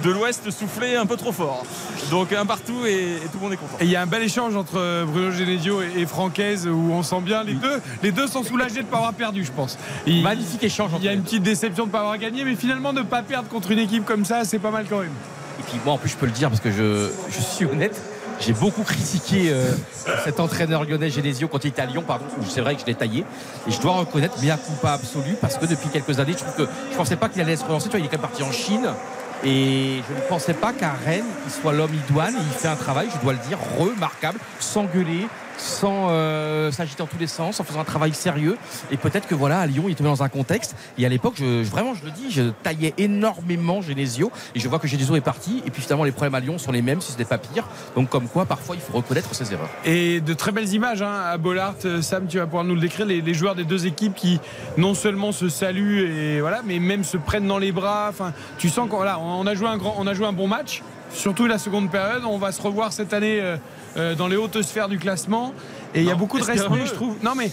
de 0.03 0.09
l'ouest 0.11 0.49
souffler 0.51 0.95
un 0.95 1.05
peu 1.05 1.15
trop 1.15 1.31
fort. 1.31 1.65
Donc 2.11 2.33
un 2.33 2.45
partout 2.45 2.85
et, 2.85 3.15
et 3.15 3.27
tout 3.31 3.37
le 3.37 3.39
monde 3.41 3.53
est 3.53 3.57
content. 3.57 3.77
Et 3.79 3.85
il 3.85 3.91
y 3.91 3.95
a 3.95 4.01
un 4.01 4.07
bel 4.07 4.23
échange 4.23 4.55
entre 4.55 5.05
Bruno 5.05 5.31
Genesio 5.31 5.81
et, 5.81 6.01
et 6.01 6.05
Francaise 6.05 6.67
où 6.67 6.91
on 6.91 7.03
sent 7.03 7.21
bien 7.21 7.43
les 7.43 7.53
deux. 7.53 7.81
Les 8.03 8.11
deux 8.11 8.27
sont 8.27 8.43
soulagés 8.43 8.75
de 8.75 8.79
ne 8.79 8.91
pas 8.91 8.97
avoir 8.97 9.13
perdu, 9.13 9.43
je 9.45 9.51
pense. 9.51 9.77
Magnifique 10.07 10.63
échange. 10.63 10.91
il 10.99 11.05
y 11.05 11.09
a 11.09 11.13
une 11.13 11.23
petite 11.23 11.43
déception 11.43 11.83
de 11.85 11.89
ne 11.89 11.91
pas 11.93 11.99
avoir 12.01 12.17
gagné, 12.17 12.43
mais 12.43 12.55
finalement 12.55 12.93
ne 12.93 13.01
pas 13.01 13.21
perdre 13.21 13.47
contre 13.49 13.71
une 13.71 13.79
équipe 13.79 14.05
comme 14.05 14.25
ça, 14.25 14.43
c'est 14.43 14.59
pas 14.59 14.71
mal 14.71 14.85
quand 14.89 14.99
même. 14.99 15.13
Et 15.59 15.63
puis 15.63 15.79
moi 15.83 15.93
en 15.93 15.97
plus 15.97 16.09
je 16.09 16.17
peux 16.17 16.25
le 16.25 16.31
dire 16.31 16.49
parce 16.49 16.61
que 16.61 16.71
je, 16.71 17.09
suis 17.39 17.65
honnête. 17.65 18.01
J'ai 18.39 18.51
beaucoup 18.51 18.83
critiqué 18.83 19.49
euh, 19.49 19.71
cet 20.25 20.41
entraîneur 20.41 20.83
lyonnais 20.83 21.09
Genesio 21.09 21.47
quand 21.47 21.63
il 21.63 21.69
était 21.69 21.81
à 21.81 21.85
Lyon, 21.85 22.03
pardon. 22.05 22.25
C'est 22.49 22.59
vrai 22.59 22.75
que 22.75 22.81
je 22.81 22.85
l'ai 22.85 22.95
taillé. 22.95 23.23
Et 23.65 23.71
je 23.71 23.79
dois 23.79 23.93
reconnaître, 23.93 24.35
coup 24.35 24.73
pas 24.81 24.93
absolu, 24.93 25.37
parce 25.39 25.57
que 25.57 25.65
depuis 25.65 25.87
quelques 25.87 26.19
années, 26.19 26.33
je 26.33 26.39
trouve 26.43 26.65
que 26.65 26.71
je 26.91 26.97
pensais 26.97 27.15
pas 27.15 27.29
qu'il 27.29 27.41
allait 27.41 27.55
se 27.55 27.63
relancer. 27.63 27.85
Tu 27.85 27.91
vois, 27.91 27.99
il 27.99 28.05
est 28.05 28.09
quand 28.09 28.17
même 28.17 28.27
parti 28.27 28.43
en 28.43 28.51
Chine. 28.51 28.89
Et 29.45 30.01
je 30.07 30.13
ne 30.13 30.19
pensais 30.27 30.53
pas 30.53 30.73
qu'à 30.73 30.93
Rennes, 31.05 31.23
il 31.45 31.51
soit 31.51 31.71
l'homme 31.71 31.93
idoine. 31.93 32.33
Et 32.33 32.45
il 32.45 32.57
fait 32.57 32.67
un 32.67 32.75
travail, 32.75 33.07
je 33.15 33.21
dois 33.21 33.33
le 33.33 33.39
dire, 33.47 33.57
remarquable, 33.79 34.39
sans 34.59 34.83
gueuler, 34.83 35.27
sans 35.57 36.07
euh, 36.09 36.71
s'agiter 36.71 37.01
en 37.01 37.07
tous 37.07 37.17
les 37.17 37.27
sens, 37.27 37.59
en 37.59 37.63
faisant 37.63 37.79
un 37.79 37.85
travail 37.85 38.13
sérieux. 38.13 38.57
Et 38.91 38.97
peut-être 38.97 39.27
que 39.27 39.35
voilà, 39.35 39.59
à 39.59 39.67
Lyon, 39.67 39.85
il 39.87 39.95
tombé 39.95 40.09
dans 40.09 40.23
un 40.23 40.29
contexte. 40.29 40.75
Et 40.97 41.05
à 41.05 41.09
l'époque, 41.09 41.39
vraiment, 41.39 41.93
je 41.93 42.05
le 42.05 42.11
dis, 42.11 42.31
je 42.31 42.43
taillais 42.63 42.93
énormément 42.97 43.81
Genesio. 43.81 44.31
Et 44.53 44.59
je 44.59 44.67
vois 44.67 44.79
que 44.79 44.87
Genesio 44.87 45.15
est 45.15 45.21
parti. 45.21 45.61
Et 45.65 45.71
puis 45.71 45.81
finalement, 45.81 46.03
les 46.03 46.11
problèmes 46.11 46.35
à 46.35 46.39
Lyon 46.39 46.57
sont 46.57 46.71
les 46.71 46.81
mêmes, 46.81 47.01
si 47.01 47.11
ce 47.11 47.17
n'est 47.17 47.25
pas 47.25 47.37
pire. 47.37 47.67
Donc, 47.95 48.09
comme 48.09 48.27
quoi, 48.27 48.45
parfois, 48.45 48.75
il 48.75 48.81
faut 48.81 48.93
reconnaître 48.93 49.33
ses 49.33 49.53
erreurs. 49.53 49.69
Et 49.85 50.21
de 50.21 50.33
très 50.33 50.51
belles 50.51 50.73
images 50.73 51.01
hein, 51.01 51.21
à 51.25 51.37
Bollard. 51.37 51.75
Euh, 51.85 52.01
Sam, 52.01 52.27
tu 52.27 52.37
vas 52.37 52.45
pouvoir 52.45 52.63
nous 52.63 52.75
le 52.75 52.81
décrire. 52.81 53.05
Les, 53.05 53.33
joueurs 53.33 53.55
des 53.55 53.65
deux 53.65 53.85
équipes 53.85 54.15
qui 54.15 54.39
non 54.77 54.93
seulement 54.93 55.31
se 55.31 55.49
saluent 55.49 56.09
et 56.09 56.39
voilà, 56.39 56.61
mais 56.63 56.79
même 56.79 57.03
se 57.03 57.17
prennent 57.17 57.47
dans 57.47 57.57
les 57.57 57.71
bras. 57.71 58.07
Enfin, 58.09 58.33
tu 58.57 58.69
sens 58.69 58.89
qu'on 58.89 59.01
a 59.01 59.17
on 59.17 59.45
a 59.45 60.13
joué 60.13 60.25
un 60.25 60.33
bon 60.33 60.47
match. 60.47 60.81
Surtout 61.11 61.47
la 61.47 61.57
seconde 61.57 61.89
période. 61.91 62.23
On 62.25 62.37
va 62.37 62.51
se 62.51 62.61
revoir 62.61 62.93
cette 62.93 63.13
année 63.13 63.41
euh, 63.97 64.11
euh, 64.11 64.15
dans 64.15 64.27
les 64.27 64.35
hautes 64.35 64.61
sphères 64.61 64.89
du 64.89 64.97
classement. 64.99 65.53
Et 65.93 66.01
il 66.01 66.05
y 66.05 66.11
a 66.11 66.15
beaucoup 66.15 66.39
de 66.39 66.43
respect, 66.43 66.85
je 66.85 66.93
trouve. 66.93 67.15
Non 67.23 67.33
mais. 67.35 67.51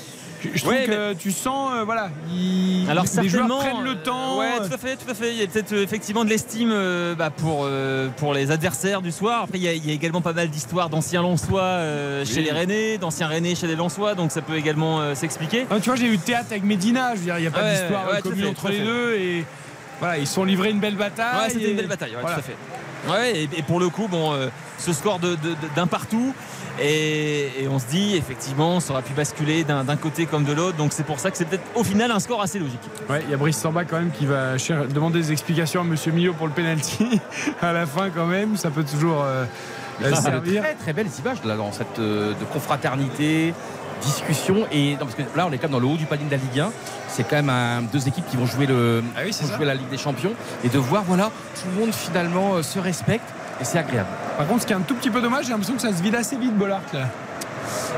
Je 0.55 0.59
trouve 0.61 0.73
Ouais, 0.73 0.87
que 0.87 1.12
tu 1.12 1.31
sens, 1.31 1.71
euh, 1.73 1.85
voilà, 1.85 2.11
ils- 2.35 2.85
Alors 2.91 3.05
les 3.23 3.29
joueurs 3.29 3.47
prennent 3.59 3.85
le 3.85 3.95
temps. 4.03 4.41
Ouais, 4.41 4.47
euh, 4.61 4.67
tout 4.67 4.75
à 4.75 4.77
fait, 4.77 4.97
tout 4.97 5.09
à 5.09 5.15
fait. 5.15 5.31
Il 5.31 5.39
y 5.39 5.43
a 5.45 5.47
peut-être 5.47 5.73
euh, 5.73 5.85
effectivement 5.85 6.25
de 6.25 6.31
l'estime 6.31 6.71
euh, 6.73 7.15
bah, 7.15 7.31
pour 7.31 7.61
euh, 7.62 8.09
pour 8.17 8.35
les 8.35 8.51
adversaires 8.51 9.03
du 9.03 9.12
soir. 9.12 9.43
Après, 9.45 9.59
il 9.59 9.62
y 9.62 9.69
a, 9.69 9.73
il 9.73 9.87
y 9.87 9.93
a 9.93 9.95
également 9.95 10.21
pas 10.21 10.33
mal 10.33 10.49
d'histoires 10.49 10.89
d'anciens 10.91 11.23
Lensois 11.23 11.62
euh, 11.62 12.25
chez 12.25 12.43
les 12.43 12.51
Rennais, 12.51 12.99
d'anciens 12.99 13.29
Rennais 13.29 13.55
chez 13.55 13.69
les 13.69 13.77
Lensois, 13.77 14.17
donc 14.17 14.33
ça 14.33 14.43
peut 14.43 14.57
également 14.57 15.01
euh, 15.01 15.15
s'expliquer. 15.15 15.65
Ah, 15.71 15.77
tu 15.79 15.91
vois, 15.91 15.95
j'ai 15.97 16.09
eu 16.09 16.19
théâtre 16.19 16.49
avec 16.51 16.65
Medina. 16.65 17.12
Je 17.15 17.21
veux 17.21 17.25
dire, 17.27 17.39
il 17.39 17.43
n'y 17.43 17.47
a 17.47 17.51
pas 17.53 17.62
Ouais, 17.62 17.71
d'histoire 17.71 18.07
ouais, 18.09 18.17
euh, 18.19 18.21
commune 18.23 18.47
entre 18.49 18.69
les 18.69 18.81
deux. 18.81 19.15
Et 19.15 19.45
voilà, 20.01 20.19
ils 20.19 20.27
sont 20.27 20.43
livrés 20.43 20.71
une 20.71 20.81
belle 20.81 20.97
bataille. 20.97 21.39
Ouais, 21.41 21.51
c'était 21.51 21.67
et- 21.67 21.71
une 21.71 21.77
belle 21.77 21.87
bataille, 21.87 22.17
voilà. 22.21 22.35
tout 22.35 22.41
à 22.41 22.43
fait. 22.43 22.57
Ouais, 23.10 23.42
et, 23.56 23.62
pour 23.62 23.81
le 23.81 23.89
coup, 23.89 24.06
bon, 24.08 24.32
euh, 24.32 24.48
ce 24.78 24.92
score 24.92 25.18
de- 25.18 25.34
de- 25.34 25.50
de- 25.50 25.56
d'un 25.74 25.86
partout, 25.86 26.32
et, 26.81 27.50
et 27.62 27.68
on 27.68 27.78
se 27.78 27.86
dit 27.86 28.16
effectivement, 28.16 28.81
ça 28.81 28.92
aurait 28.92 29.02
pu 29.02 29.12
basculer 29.12 29.64
d'un 29.64 29.84
d'un 29.84 29.97
côté 29.97 30.26
comme 30.26 30.44
de 30.44 30.52
l'autre, 30.52 30.76
donc 30.76 30.92
c'est 30.92 31.05
pour 31.05 31.18
ça 31.18 31.31
que 31.31 31.36
c'est 31.36 31.44
peut-être 31.44 31.64
au 31.74 31.84
final 31.84 32.10
un 32.10 32.20
score 32.20 32.40
assez 32.40 32.58
logique. 32.58 32.81
Ouais, 33.10 33.22
il 33.26 33.31
y 33.31 33.34
a 33.34 33.36
Brice 33.36 33.58
Samba 33.58 33.84
quand 33.84 33.97
même 33.98 34.10
qui 34.10 34.24
va 34.24 34.56
cher- 34.56 34.86
demander 34.86 35.20
des 35.20 35.32
explications 35.32 35.81
à 35.82 35.84
Monsieur 35.84 36.12
Millot 36.12 36.32
pour 36.32 36.47
le 36.47 36.52
penalty 36.52 37.20
à 37.60 37.72
la 37.72 37.86
fin 37.86 38.08
quand 38.10 38.26
même. 38.26 38.56
Ça 38.56 38.70
peut 38.70 38.84
toujours 38.84 39.22
euh, 39.22 39.44
euh, 40.02 40.12
C'est 40.14 40.60
très 40.60 40.74
très 40.74 40.92
belles 40.92 41.10
images 41.18 41.39
là, 41.44 41.56
dans 41.56 41.72
cette 41.72 41.98
euh, 41.98 42.31
de 42.32 42.44
confraternité, 42.52 43.52
discussion 44.02 44.66
et 44.72 44.92
non, 44.92 45.06
parce 45.06 45.14
que 45.14 45.22
là 45.36 45.47
on 45.48 45.52
est 45.52 45.56
quand 45.58 45.64
même 45.64 45.72
dans 45.72 45.81
le 45.81 45.86
haut 45.86 45.97
du 45.97 46.06
palier 46.06 46.24
de 46.24 46.31
la 46.31 46.36
Ligue 46.36 46.60
1. 46.60 46.70
C'est 47.08 47.24
quand 47.24 47.36
même 47.36 47.50
un- 47.50 47.82
deux 47.82 48.06
équipes 48.08 48.26
qui 48.31 48.36
vont 48.36 48.47
jouer 48.47 48.66
le 48.66 49.02
Ah 49.16 49.20
oui, 49.24 49.31
vont 49.42 49.56
jouer 49.56 49.66
la 49.66 49.74
Ligue 49.74 49.89
des 49.90 49.98
Champions 49.98 50.32
et 50.64 50.68
de 50.68 50.78
voir 50.78 51.02
voilà 51.05 51.31
tout 51.55 51.68
le 51.74 51.81
monde 51.81 51.94
finalement 51.94 52.55
euh, 52.55 52.62
se 52.62 52.78
respecte 52.78 53.28
et 53.60 53.64
c'est 53.64 53.78
agréable. 53.78 54.08
Par 54.39 54.47
contre, 54.47 54.62
ce 54.62 54.66
qui 54.66 54.72
est 54.72 54.76
un 54.76 54.81
tout 54.81 54.94
petit 54.94 55.10
peu 55.10 55.20
dommage, 55.20 55.44
j'ai 55.44 55.50
l'impression 55.50 55.74
que 55.74 55.82
ça 55.82 55.92
se 55.92 56.02
vide 56.02 56.14
assez 56.14 56.36
vite, 56.36 56.56
Bollard 56.56 56.81
là. 56.92 57.08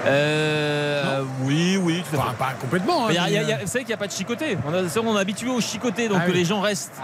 Euh, 0.06 1.22
oui, 1.42 1.78
oui, 1.82 2.02
tout 2.02 2.16
à 2.16 2.18
fait. 2.22 2.24
Enfin, 2.28 2.34
pas 2.38 2.52
complètement. 2.60 3.06
hein, 3.06 3.10
Mais 3.10 3.14
mais, 3.30 3.52
a- 3.52 3.58
vous 3.60 3.66
savez 3.66 3.80
qu'il 3.84 3.88
n'y 3.88 3.94
a 3.94 3.96
pas 3.96 4.06
de 4.06 4.12
chicoté. 4.12 4.58
On, 4.66 4.74
a- 4.74 5.00
on 5.02 5.16
est 5.16 5.20
habitué 5.20 5.48
au 5.48 5.60
chicoté, 5.60 6.08
donc 6.08 6.18
Ah 6.20 6.24
oui. 6.26 6.34
les 6.34 6.44
gens 6.44 6.60
restent. 6.60 7.00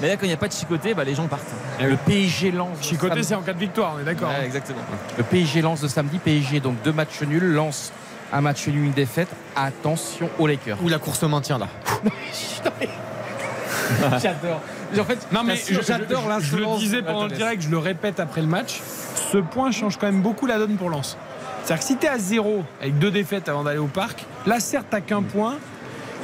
Mais 0.00 0.08
là, 0.08 0.14
quand 0.16 0.24
il 0.24 0.28
n'y 0.28 0.34
a 0.34 0.38
pas 0.38 0.48
de 0.48 0.52
chicoté, 0.52 0.92
bah, 0.94 1.04
les 1.04 1.14
gens 1.14 1.26
partent. 1.28 1.42
Le 1.80 1.96
PSG 1.96 2.50
lance 2.50 2.76
euh, 2.78 2.82
Chicoté, 2.82 3.22
c'est 3.22 3.34
en 3.34 3.40
cas 3.42 3.54
de 3.54 3.58
victoire, 3.58 3.94
on 3.96 4.00
est 4.00 4.04
d'accord. 4.04 4.28
Ouais, 4.28 4.44
exactement. 4.44 4.78
le 5.16 5.24
PSG 5.24 5.62
lance 5.62 5.80
de 5.80 5.88
samedi 5.88 6.18
PSG 6.18 6.60
donc 6.60 6.82
deux 6.82 6.92
matchs 6.92 7.22
nuls 7.22 7.52
lance 7.54 7.92
un 8.32 8.40
match 8.40 8.66
nul 8.68 8.84
une 8.86 8.92
défaite. 8.92 9.28
Attention 9.56 10.28
aux 10.38 10.46
Lakers. 10.46 10.78
Ou 10.82 10.88
la 10.88 10.98
course 10.98 11.22
au 11.22 11.28
maintien 11.28 11.58
là. 11.58 11.68
J'adore. 14.22 14.60
En 14.98 15.04
fait, 15.04 15.26
Non 15.32 15.42
mais 15.44 15.56
j'adore 15.56 16.22
je, 16.22 16.24
je 16.24 16.28
l'insolence 16.56 16.74
le 16.80 16.84
disais 16.84 17.02
pendant 17.02 17.24
le 17.24 17.30
direct, 17.30 17.62
je 17.62 17.68
le 17.70 17.78
répète 17.78 18.20
après 18.20 18.40
le 18.40 18.46
match. 18.46 18.80
Ce 19.32 19.38
point 19.38 19.70
change 19.70 19.96
quand 19.96 20.06
même 20.06 20.20
beaucoup 20.22 20.46
la 20.46 20.58
donne 20.58 20.76
pour 20.76 20.90
Lens. 20.90 21.16
C'est-à-dire 21.64 21.80
que 21.80 21.86
si 21.86 21.96
tu 21.96 22.06
es 22.06 22.08
à 22.08 22.18
zéro 22.18 22.64
avec 22.80 22.98
deux 22.98 23.10
défaites 23.10 23.48
avant 23.48 23.62
d'aller 23.64 23.78
au 23.78 23.86
parc, 23.86 24.24
là 24.46 24.60
certes 24.60 24.86
t'as 24.90 25.00
qu'un 25.00 25.22
point, 25.22 25.56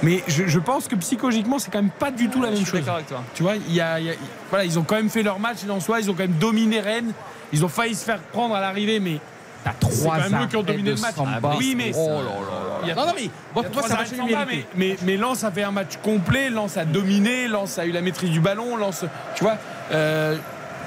mais 0.03 0.23
je, 0.29 0.47
je 0.47 0.59
pense 0.59 0.89
que 0.89 0.97
psychologiquement 0.97 1.59
c'est 1.59 1.71
quand 1.71 1.81
même 1.81 1.91
pas 1.91 2.11
du 2.11 2.29
tout 2.29 2.41
la 2.43 2.49
Je 2.49 2.55
même 2.55 2.63
suis 2.63 2.71
chose. 2.71 2.81
d'accord 2.81 2.95
avec 2.97 3.07
toi. 3.09 3.23
Tu 3.35 3.43
vois, 3.43 3.57
il 3.57 3.75
y 3.75 3.81
a, 3.81 4.01
il 4.01 4.07
y 4.07 4.11
a- 4.11 4.15
voilà, 4.51 4.65
ils 4.65 4.79
ont 4.79 4.83
quand 4.83 4.97
même 4.97 5.11
fait 5.11 5.23
leur 5.23 5.39
match 5.39 5.59
en 5.71 5.81
soi, 5.81 6.01
ils 6.01 6.11
ont 6.11 6.15
quand 6.15 6.25
même 6.25 6.33
dominé 6.33 6.81
Rennes, 6.81 7.13
ils 7.53 7.65
ont 7.65 7.69
failli 7.69 7.95
se 7.95 8.05
faire 8.05 8.19
prendre 8.19 8.55
à 8.55 8.61
l'arrivée, 8.61 9.01
mais 9.01 9.19
T'as 9.81 9.89
c'est 9.91 10.03
trois 10.05 10.17
quand 10.19 10.31
même 10.31 10.43
eux 10.43 10.47
qui 10.47 10.57
ont 10.57 10.63
dominé 10.63 10.91
le 10.91 10.97
match. 11.01 11.15
Samba. 11.15 11.55
oui, 11.59 11.75
mais 11.77 11.93
Oh 11.97 12.09
là 12.09 12.15
là 12.17 12.23
là. 12.23 12.79
il 12.83 12.89
y 12.89 12.91
a- 12.91 12.95
Non, 12.95 13.07
non, 13.07 13.13
mais 13.17 13.31
moi, 13.55 13.65
moi, 13.73 13.83
ça 13.89 14.05
chez 14.05 14.17
Samba, 14.17 14.45
mais, 14.47 14.65
mais, 14.77 14.97
mais 15.03 15.17
Lens 15.17 15.45
a 15.45 15.51
fait 15.51 15.63
un 15.63 15.71
match 15.73 15.97
complet, 16.03 16.51
Lens 16.51 16.77
a 16.77 16.85
dominé, 16.85 17.49
Lens 17.49 17.79
a 17.79 17.87
eu 17.87 17.93
la 17.93 18.01
maîtrise 18.01 18.31
du 18.31 18.41
ballon, 18.41 18.77
Lens, 18.77 19.05
tu 19.35 19.45
vois, 19.45 19.57
euh, 19.93 20.37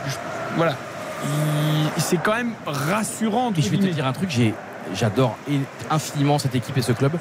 je- 0.07 0.55
voilà. 0.57 0.75
Il- 1.25 2.01
C'est 2.01 2.17
quand 2.17 2.33
même 2.35 2.53
rassurant. 2.65 3.51
Et 3.55 3.61
je 3.61 3.69
vais 3.69 3.77
te 3.77 3.85
dire 3.85 4.05
un 4.07 4.13
truc, 4.13 4.29
j'ai- 4.29 4.53
j'adore 4.95 5.37
infiniment 5.89 6.39
cette 6.39 6.55
équipe 6.55 6.77
et 6.77 6.81
ce 6.81 6.91
club. 6.93 7.13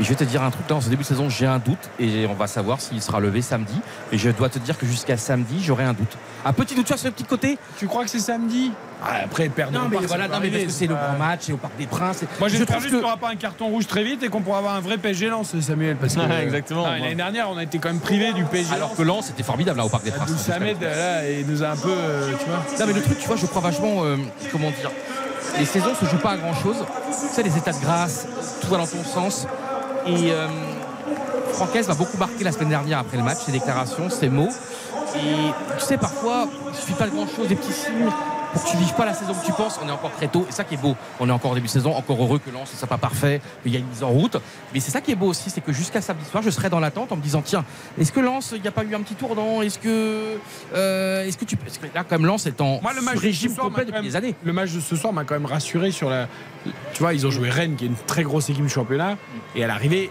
Mais 0.00 0.04
je 0.06 0.08
vais 0.08 0.16
te 0.16 0.24
dire 0.24 0.42
un 0.42 0.50
truc, 0.50 0.66
là, 0.70 0.76
en 0.76 0.80
ce 0.80 0.88
début 0.88 1.02
de 1.02 1.06
saison, 1.08 1.28
j'ai 1.28 1.44
un 1.44 1.58
doute 1.58 1.90
et 1.98 2.26
on 2.26 2.32
va 2.32 2.46
savoir 2.46 2.80
s'il 2.80 3.02
sera 3.02 3.20
levé 3.20 3.42
samedi. 3.42 3.78
Et 4.12 4.16
je 4.16 4.30
dois 4.30 4.48
te 4.48 4.58
dire 4.58 4.78
que 4.78 4.86
jusqu'à 4.86 5.18
samedi, 5.18 5.62
j'aurai 5.62 5.84
un 5.84 5.92
doute. 5.92 6.16
Un 6.42 6.54
petit 6.54 6.74
doute 6.74 6.86
sur 6.86 6.98
ce 6.98 7.08
petit 7.08 7.24
côté. 7.24 7.58
Tu 7.76 7.86
crois 7.86 8.04
que 8.04 8.08
c'est 8.08 8.18
samedi? 8.18 8.72
Ah, 9.04 9.16
Après, 9.26 9.50
perdre 9.50 9.74
Non, 9.78 9.88
mais 9.90 9.96
parc, 9.96 10.08
voilà, 10.08 10.26
non, 10.28 10.38
mais 10.40 10.48
parce 10.48 10.64
que 10.64 10.70
c'est 10.70 10.86
le 10.86 10.94
grand 10.94 11.18
match, 11.18 11.40
c'est 11.42 11.52
au 11.52 11.58
Parc 11.58 11.76
des 11.76 11.86
Princes. 11.86 12.24
Moi, 12.38 12.48
je 12.48 12.56
j'espère 12.56 12.76
juste 12.80 12.86
que 12.86 12.90
qu'il 12.92 12.98
n'y 13.00 13.04
aura 13.04 13.18
pas 13.18 13.28
un 13.28 13.36
carton 13.36 13.66
rouge 13.68 13.86
très 13.86 14.02
vite 14.02 14.22
et 14.22 14.30
qu'on 14.30 14.40
pourra 14.40 14.56
avoir 14.58 14.74
un 14.74 14.80
vrai 14.80 14.96
PSG 14.96 15.28
Lens, 15.28 15.54
Samuel. 15.60 15.96
Parce 15.96 16.14
que, 16.14 16.20
Ouais, 16.20 16.44
exactement. 16.44 16.86
Ah, 16.86 16.98
L'année 16.98 17.14
dernière, 17.14 17.50
on 17.50 17.58
a 17.58 17.62
été 17.62 17.78
quand 17.78 17.90
même 17.90 18.00
privé 18.00 18.32
du 18.32 18.44
PSG. 18.44 18.74
alors 18.74 18.96
que 18.96 19.02
Lens 19.02 19.26
c'était 19.26 19.42
formidable 19.42 19.76
là 19.78 19.84
au 19.84 19.90
Parc 19.90 20.04
des 20.04 20.12
Princes. 20.12 20.34
Samed, 20.34 20.80
là, 20.80 21.28
il 21.30 21.46
nous 21.46 21.62
a 21.62 21.68
un 21.68 21.76
peu. 21.76 21.90
euh, 21.90 22.32
tu 22.38 22.46
vois. 22.46 22.64
Non 22.78 22.86
mais 22.86 22.92
le 22.94 23.02
truc, 23.02 23.18
tu 23.18 23.26
vois, 23.26 23.36
je 23.36 23.44
crois 23.44 23.60
vachement, 23.60 24.02
euh, 24.04 24.16
comment 24.50 24.70
dire, 24.70 24.90
les 25.58 25.66
saisons 25.66 25.94
se 25.94 26.06
jouent 26.06 26.16
pas 26.22 26.30
à 26.32 26.36
grand 26.38 26.54
chose. 26.54 26.76
Tu 27.10 27.34
sais, 27.34 27.42
les 27.42 27.54
états 27.58 27.72
de 27.72 27.80
grâce, 27.80 28.26
tout 28.62 28.68
va 28.68 28.78
dans 28.78 28.86
ton 28.86 29.04
sens. 29.04 29.46
Et 30.06 30.32
euh, 30.32 30.48
Francaise 31.52 31.88
m'a 31.88 31.94
beaucoup 31.94 32.16
marqué 32.16 32.44
la 32.44 32.52
semaine 32.52 32.70
dernière 32.70 32.98
après 32.98 33.16
le 33.16 33.22
match, 33.22 33.38
ses 33.38 33.52
déclarations, 33.52 34.08
ses 34.08 34.28
mots. 34.28 34.48
Et 35.16 35.52
tu 35.78 35.84
sais, 35.84 35.98
parfois, 35.98 36.46
il 36.68 36.74
suffit 36.74 36.92
pas 36.94 37.06
de 37.06 37.10
grand 37.10 37.26
chose, 37.26 37.48
des 37.48 37.56
petits 37.56 37.72
signes 37.72 38.08
pour 38.52 38.64
que 38.64 38.68
tu 38.70 38.76
vives 38.76 38.94
pas 38.94 39.04
la 39.06 39.14
saison 39.14 39.32
que 39.34 39.44
tu 39.46 39.52
penses. 39.52 39.78
On 39.84 39.88
est 39.88 39.92
encore 39.92 40.10
très 40.12 40.28
tôt, 40.28 40.46
et 40.48 40.52
ça 40.52 40.64
qui 40.64 40.74
est 40.74 40.78
beau. 40.80 40.96
On 41.20 41.28
est 41.28 41.32
encore 41.32 41.52
au 41.52 41.54
début 41.54 41.66
de 41.66 41.72
saison, 41.72 41.94
encore 41.94 42.22
heureux 42.22 42.38
que 42.38 42.50
Lens 42.50 42.70
ne 42.72 42.78
soit 42.78 42.88
pas 42.88 42.98
parfait, 42.98 43.40
qu'il 43.62 43.72
y 43.72 43.76
a 43.76 43.78
une 43.78 43.86
mise 43.86 44.02
en 44.02 44.08
route. 44.08 44.36
Mais 44.74 44.80
c'est 44.80 44.90
ça 44.90 45.00
qui 45.00 45.12
est 45.12 45.16
beau 45.16 45.26
aussi, 45.26 45.50
c'est 45.50 45.60
que 45.60 45.72
jusqu'à 45.72 46.00
samedi 46.00 46.24
soir, 46.24 46.42
je 46.42 46.50
serai 46.50 46.68
dans 46.70 46.80
l'attente 46.80 47.12
en 47.12 47.16
me 47.16 47.22
disant 47.22 47.42
tiens, 47.42 47.64
est-ce 47.98 48.12
que 48.12 48.20
Lens, 48.20 48.52
il 48.54 48.62
n'y 48.62 48.68
a 48.68 48.72
pas 48.72 48.84
eu 48.84 48.94
un 48.94 49.00
petit 49.02 49.14
tournant 49.14 49.62
Est-ce 49.62 49.78
que, 49.78 50.36
euh, 50.74 51.24
est-ce 51.26 51.36
que 51.38 51.44
tu, 51.44 51.56
parce 51.56 51.78
que 51.78 51.86
là, 51.94 52.04
quand 52.08 52.18
même, 52.18 52.26
Lens 52.26 52.46
est 52.46 52.60
en 52.60 52.80
Moi, 52.82 52.92
le 52.94 53.02
match 53.02 53.14
de 53.16 53.20
régime 53.20 53.54
soir 53.54 53.66
complet 53.66 53.84
depuis 53.84 53.96
même- 53.98 54.04
des 54.04 54.16
années. 54.16 54.34
Le 54.44 54.52
match 54.52 54.72
de 54.72 54.80
ce 54.80 54.96
soir 54.96 55.12
m'a 55.12 55.24
quand 55.24 55.34
même 55.34 55.46
rassuré 55.46 55.90
sur 55.90 56.10
la. 56.10 56.26
Tu 56.92 57.00
vois, 57.02 57.14
ils 57.14 57.26
ont 57.26 57.30
joué 57.30 57.48
Rennes, 57.50 57.76
qui 57.76 57.84
est 57.84 57.88
une 57.88 57.94
très 58.06 58.22
grosse 58.22 58.50
équipe 58.50 58.64
du 58.64 58.68
championnat. 58.70 59.16
Et 59.54 59.64
à 59.64 59.66
l'arrivée, 59.66 60.10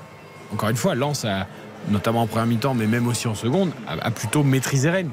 encore 0.53 0.69
une 0.69 0.75
fois, 0.77 0.95
Lens 0.95 1.25
a, 1.25 1.45
notamment 1.89 2.21
en 2.23 2.27
première 2.27 2.47
mi-temps, 2.47 2.73
mais 2.73 2.87
même 2.87 3.07
aussi 3.07 3.27
en 3.27 3.35
seconde, 3.35 3.71
a, 3.87 3.93
a 4.07 4.11
plutôt 4.11 4.43
maîtrisé 4.43 4.89
Rennes. 4.89 5.11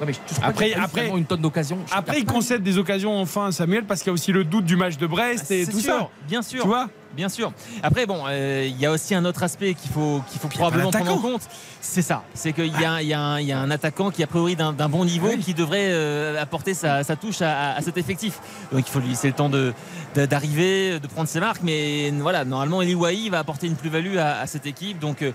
Ouais, 0.00 0.06
mais 0.06 0.12
je 0.12 0.18
trouve 0.26 0.40
pas 0.40 0.46
Après- 0.46 0.74
après- 0.74 1.08
une 1.08 1.24
tonne 1.24 1.40
d'occasions. 1.40 1.78
Après, 1.90 2.18
a 2.18 2.24
concèdent 2.24 2.62
des 2.62 2.76
occasions 2.78 3.18
enfin, 3.18 3.50
Samuel, 3.50 3.84
parce 3.84 4.00
qu'il 4.00 4.08
y 4.08 4.10
a 4.10 4.14
aussi 4.14 4.30
le 4.32 4.44
doute 4.44 4.64
du 4.66 4.76
match 4.76 4.98
de 4.98 5.06
Brest 5.06 5.50
et 5.50 5.64
C'est 5.64 5.72
tout 5.72 5.80
sûr, 5.80 5.94
ça. 5.94 6.08
Bien 6.28 6.42
sûr. 6.42 6.60
Tu 6.62 6.66
vois 6.68 6.88
Bien 7.14 7.30
sûr. 7.30 7.50
Après, 7.82 8.04
bon, 8.04 8.24
euh, 8.28 8.66
il 8.68 8.78
y 8.78 8.84
a 8.84 8.90
aussi 8.92 9.14
un 9.14 9.24
autre 9.24 9.42
aspect 9.42 9.72
qu'il 9.72 9.90
faut, 9.90 10.20
qu'il 10.30 10.38
faut 10.38 10.48
il 10.52 10.58
probablement 10.58 10.90
prendre 10.90 11.12
en 11.14 11.18
compte. 11.18 11.40
C'est 11.80 12.02
ça. 12.02 12.24
C'est 12.34 12.52
qu'il 12.52 12.66
y, 12.78 12.84
a 12.84 12.92
un- 12.92 13.00
il 13.00 13.06
y, 13.08 13.14
a 13.14 13.20
un- 13.20 13.40
il 13.40 13.46
y 13.46 13.52
a 13.52 13.58
un 13.58 13.70
attaquant 13.70 14.10
qui, 14.10 14.22
a 14.22 14.26
priori, 14.26 14.54
d'un 14.54 14.72
bon 14.74 15.06
niveau, 15.06 15.28
Oui. 15.28 15.38
qui 15.38 15.54
devrait 15.54 15.88
euh, 15.92 16.38
apporter 16.42 16.74
sa, 16.74 17.02
sa 17.04 17.16
touche 17.16 17.40
à, 17.40 17.72
à 17.72 17.80
cet 17.80 17.96
effectif. 17.96 18.38
Donc, 18.70 18.86
il 18.86 18.90
faut 18.90 19.00
lui 19.00 19.08
laisser 19.08 19.28
le 19.28 19.32
temps 19.32 19.48
de- 19.48 19.72
de- 20.14 20.26
d'arriver, 20.26 21.00
de, 21.00 21.06
prendre 21.06 21.26
ses 21.28 21.40
marques. 21.40 21.62
Mais 21.62 22.10
voilà, 22.20 22.44
normalement, 22.44 22.82
Eli 22.82 22.94
Wahi 22.94 23.30
va 23.30 23.38
apporter 23.38 23.66
une 23.66 23.76
plus-value 23.76 24.18
à, 24.18 24.40
à 24.40 24.46
cette 24.46 24.66
équipe. 24.66 24.98
Donc, 24.98 25.22
euh, 25.22 25.32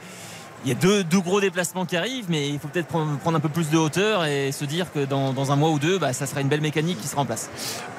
il 0.64 0.70
y 0.70 0.72
a 0.72 0.76
deux, 0.76 1.04
deux 1.04 1.20
gros 1.20 1.42
déplacements 1.42 1.86
qui 1.86 1.98
arrivent, 1.98 2.26
mais 2.30 2.48
il 2.50 2.60
faut 2.60 2.68
peut-être 2.68 2.88
prendre, 2.88 3.18
prendre 3.18 3.38
un 3.38 3.40
peu 3.40 3.50
plus 3.50 3.70
de 3.70 3.78
hauteur 3.78 4.26
et 4.26 4.52
se 4.52 4.64
dire 4.66 4.92
que 4.94 5.06
dans, 5.06 5.34
dans 5.34 5.52
un 5.52 5.56
mois 5.56 5.72
ou 5.72 5.80
deux, 5.80 5.98
bah, 5.98 6.14
ça 6.14 6.28
sera 6.28 6.42
une 6.42 6.50
belle 6.50 6.62
mécanique 6.62 7.00
qui 7.02 7.08
sera 7.08 7.22
en 7.22 7.26
place. 7.26 7.50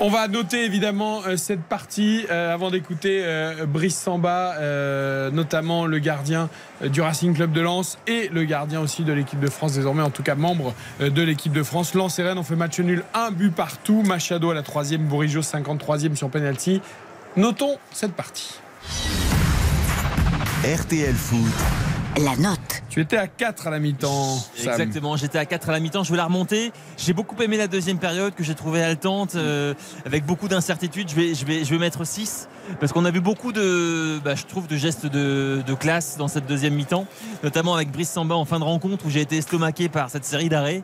On 0.01 0.11
va 0.11 0.29
noter 0.29 0.65
évidemment 0.65 1.23
euh, 1.27 1.37
cette 1.37 1.63
partie 1.63 2.25
euh, 2.31 2.55
avant 2.55 2.71
d'écouter 2.71 3.23
euh, 3.25 3.67
Brice 3.67 3.99
Samba, 3.99 4.55
euh, 4.59 5.31
notamment 5.31 5.87
le 5.87 5.99
gardien 5.99 6.49
du 6.85 7.01
Racing 7.01 7.35
Club 7.35 7.53
de 7.53 7.61
Lens 7.61 7.99
et 8.07 8.29
le 8.29 8.45
gardien 8.45 8.81
aussi 8.81 9.03
de 9.05 9.13
l'équipe 9.13 9.41
de 9.41 9.51
France, 9.51 9.73
désormais 9.73 10.03
en 10.03 10.11
tout 10.11 10.23
cas 10.23 10.35
membre 10.35 10.75
de 11.01 11.23
l'équipe 11.23 11.53
de 11.53 11.63
France. 11.63 11.95
Lens 11.95 12.19
et 12.19 12.23
Rennes 12.23 12.39
ont 12.39 12.43
fait 12.43 12.57
match 12.57 12.79
nul, 12.81 13.05
un 13.15 13.31
but 13.31 13.55
partout. 13.55 14.03
Machado 14.03 14.51
à 14.51 14.55
la 14.55 14.63
troisième, 14.63 15.03
Bourigeau 15.03 15.43
53e 15.43 16.17
sur 16.17 16.29
penalty. 16.29 16.81
Notons 17.37 17.77
cette 17.93 18.13
partie. 18.13 18.59
RTL 20.65 21.15
Foot, 21.15 21.41
La 22.21 22.37
note. 22.37 22.59
Tu 22.91 23.01
étais 23.01 23.17
à 23.17 23.27
4 23.27 23.69
à 23.69 23.71
la 23.71 23.79
mi-temps. 23.79 24.37
Exactement, 24.59 25.17
j'étais 25.17 25.39
à 25.39 25.47
4 25.47 25.71
à 25.71 25.73
la 25.73 25.81
mi-temps, 25.81 26.05
je 26.05 26.11
vais 26.11 26.19
la 26.19 26.27
remonter. 26.27 26.71
J'ai 26.99 27.15
beaucoup 27.15 27.41
aimé 27.43 27.57
la 27.57 27.69
deuxième 27.69 27.99
période 27.99 28.35
que 28.35 28.45
j'ai 28.45 28.55
trouvée 28.55 28.83
haletante, 28.83 29.35
euh, 29.35 29.73
avec 30.05 30.27
beaucoup 30.27 30.47
d'incertitudes. 30.47 31.09
Je 31.09 31.15
vais, 31.15 31.35
je, 31.35 31.47
vais, 31.47 31.65
je 31.65 31.71
vais 31.71 31.79
mettre 31.79 32.05
6 32.05 32.49
parce 32.81 32.93
qu'on 32.93 33.07
a 33.07 33.11
vu 33.11 33.21
beaucoup 33.21 33.53
de, 33.53 34.19
bah, 34.23 34.35
je 34.35 34.45
trouve, 34.45 34.67
de 34.67 34.77
gestes 34.77 35.07
de, 35.07 35.63
de 35.67 35.75
classe 35.75 36.19
dans 36.19 36.29
cette 36.29 36.47
deuxième 36.47 36.75
mi-temps, 36.75 37.07
notamment 37.43 37.75
avec 37.75 37.91
Brice 37.91 38.11
Samba 38.11 38.35
en 38.35 38.45
fin 38.45 38.59
de 38.59 38.65
rencontre 38.65 39.07
où 39.07 39.11
j'ai 39.11 39.23
été 39.23 39.39
estomaqué 39.39 39.89
par 39.89 40.11
cette 40.11 40.27
série 40.27 40.51
d'arrêts. 40.51 40.83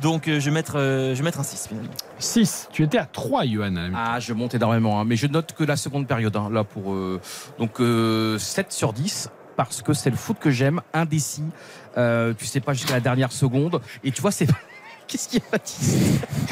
Donc 0.00 0.28
euh, 0.28 0.38
je, 0.38 0.44
vais 0.44 0.54
mettre, 0.54 0.78
euh, 0.78 1.12
je 1.14 1.18
vais 1.18 1.24
mettre 1.24 1.40
un 1.40 1.44
6 1.44 1.68
finalement. 1.68 1.90
6. 2.20 2.68
Tu 2.72 2.84
étais 2.84 2.98
à 2.98 3.06
3, 3.06 3.46
Johan. 3.46 3.64
à 3.64 3.80
la 3.80 3.88
mi-temps. 3.88 4.00
Ah, 4.00 4.20
je 4.20 4.32
monte 4.32 4.54
énormément, 4.54 5.00
hein. 5.00 5.04
mais 5.04 5.16
je 5.16 5.26
note 5.26 5.54
que 5.54 5.64
la 5.64 5.76
seconde 5.76 6.06
période, 6.06 6.36
hein, 6.36 6.48
là 6.52 6.62
pour 6.62 6.92
euh, 6.92 7.20
donc 7.58 7.80
euh, 7.80 8.38
7 8.38 8.72
sur 8.72 8.92
10 8.92 9.28
parce 9.58 9.82
que 9.82 9.92
c'est 9.92 10.08
le 10.10 10.16
foot 10.16 10.36
que 10.40 10.52
j'aime, 10.52 10.80
indécis. 10.94 11.42
Euh, 11.96 12.32
tu 12.38 12.46
sais 12.46 12.60
pas 12.60 12.74
jusqu'à 12.74 12.92
la 12.94 13.00
dernière 13.00 13.32
seconde, 13.32 13.80
et 14.04 14.12
tu 14.12 14.22
vois 14.22 14.30
c'est 14.30 14.46
qu'est-ce 15.08 15.28
qu'il 15.28 15.40
y 15.40 15.42
a 15.42 15.50
Baptiste 15.50 15.98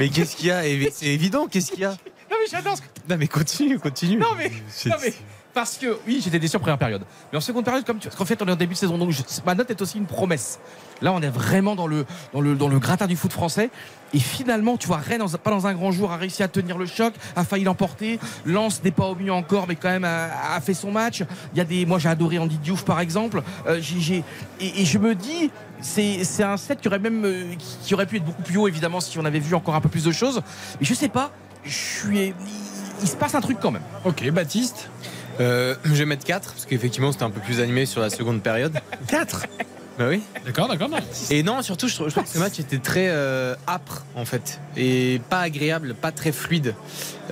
Mais 0.01 0.09
qu'est-ce 0.09 0.35
qu'il 0.35 0.47
y 0.47 0.51
a? 0.51 0.63
C'est 0.91 1.07
évident, 1.07 1.47
qu'est-ce 1.47 1.71
qu'il 1.71 1.81
y 1.83 1.85
a? 1.85 1.91
Non 1.91 2.37
mais 2.41 2.47
j'adore. 2.51 2.77
ce 2.77 2.83
que- 2.83 2.87
Non 3.09 3.17
mais 3.17 3.29
continue, 3.29 3.79
continue. 3.79 4.17
Non 4.19 4.35
mais, 4.37 4.51
C'est- 4.69 4.89
non 4.89 4.97
mais 5.01 5.15
parce 5.57 5.79
que 5.79 5.99
oui 6.07 6.21
j'étais 6.23 6.39
déçu 6.39 6.55
en 6.57 6.61
première 6.61 6.77
période, 6.77 7.03
mais 7.33 7.39
en 7.39 7.41
seconde 7.41 7.65
période 7.65 7.83
comme 7.87 7.99
tu 7.99 8.09
parce 8.09 8.17
qu'en 8.17 8.27
fait 8.27 8.43
on 8.43 8.47
est 8.47 8.53
en 8.53 8.57
début 8.57 8.75
de 8.75 8.79
saison 8.79 8.99
donc 8.99 9.11
ma 9.47 9.55
note 9.55 9.71
est 9.71 9.81
aussi 9.81 9.97
une 9.97 10.05
promesse. 10.05 10.59
Là 11.01 11.15
on 11.15 11.23
est 11.23 11.31
vraiment 11.31 11.75
dans 11.75 11.87
le 11.87 12.05
dans 12.35 12.43
le 12.43 12.55
dans 12.55 12.69
le 12.69 12.79
gratin 12.79 13.07
du 13.07 13.17
foot 13.17 13.33
français. 13.33 13.71
Et 14.15 14.21
finalement, 14.21 14.77
tu 14.77 14.87
vois, 14.87 14.99
Rennes, 14.99 15.25
pas 15.43 15.51
dans 15.51 15.67
un 15.67 15.75
grand 15.75 15.91
jour, 15.91 16.13
a 16.13 16.17
réussi 16.17 16.43
à 16.43 16.49
tenir 16.49 16.79
le 16.79 16.87
choc, 16.87 17.13
a 17.35 17.45
failli 17.45 17.65
l'emporter. 17.65 18.21
Lens 18.45 18.83
n'est 18.85 18.93
pas 18.93 19.07
au 19.07 19.15
mieux 19.17 19.33
encore, 19.33 19.67
mais 19.67 19.77
quand 19.77 19.89
même 19.89 20.05
a, 20.05 20.61
fait 20.61 20.75
son 20.75 20.93
match. 20.93 21.25
Il 21.55 21.59
y 21.59 21.61
a 21.61 21.65
des, 21.65 21.87
moi 21.87 21.99
j'ai 21.99 22.09
adoré 22.09 22.39
Andy 22.39 22.59
Diouf 22.59 22.85
par 22.85 23.01
exemple. 23.01 23.43
Euh, 23.67 23.81
et, 24.61 24.85
je 24.85 24.99
me 24.99 25.15
dis, 25.15 25.51
c'est 25.81 26.43
un 26.43 26.57
set 26.59 26.81
qui 26.81 26.89
aurait 26.89 26.99
même 26.99 27.25
euh, 27.25 27.55
qui- 27.83 27.95
aurait 27.95 28.07
pu 28.07 28.19
être 28.19 28.25
beaucoup 28.25 28.43
plus 28.43 28.59
haut 28.59 28.69
évidemment 28.69 29.01
si 29.01 29.19
on 29.19 29.25
avait 29.25 29.41
vu 29.41 29.55
encore 29.55 29.75
un 29.75 29.81
peu 29.81 29.89
plus 29.89 30.05
de 30.05 30.13
choses. 30.13 30.43
Mais 30.81 30.87
je 30.87 30.95
sais 30.95 31.09
pas, 31.09 31.33
je 31.65 31.77
suis, 31.77 32.35
il 33.01 33.09
se 33.09 33.17
passe 33.17 33.35
un 33.35 33.41
truc 33.41 33.59
quand 33.61 33.71
même. 33.71 33.83
Ok, 34.05 34.29
Baptiste? 34.31 34.91
Euh, 35.41 35.75
je 35.85 35.93
vais 35.95 36.07
mettre 36.07 36.25
4 36.25 36.53
parce 36.53 36.67
qu'effectivement 36.67 37.13
c'était 37.13 37.25
un 37.25 37.31
peu 37.31 37.41
plus 37.41 37.61
animé 37.61 37.87
sur 37.87 38.01
la 38.01 38.11
seconde 38.11 38.43
période. 38.43 38.79
4. 39.09 39.47
Bah 39.99 40.07
oui. 40.11 40.23
D'accord, 40.45 40.69
d'accord. 40.69 40.91
non. 40.91 40.99
Et 41.31 41.43
non, 41.43 41.63
surtout, 41.63 41.89
je 41.89 41.95
trouve, 41.95 42.09
je 42.09 42.13
trouve 42.13 42.25
que 42.25 42.31
ce 42.31 42.39
match 42.39 42.59
était 42.61 42.79
très 42.79 43.09
euh, 43.09 43.55
âpre 43.67 44.05
en 44.15 44.27
fait 44.27 44.61
et 44.77 45.21
pas 45.31 45.41
agréable, 45.41 45.95
pas 45.95 46.13
très 46.13 46.33
fluide. 46.33 46.75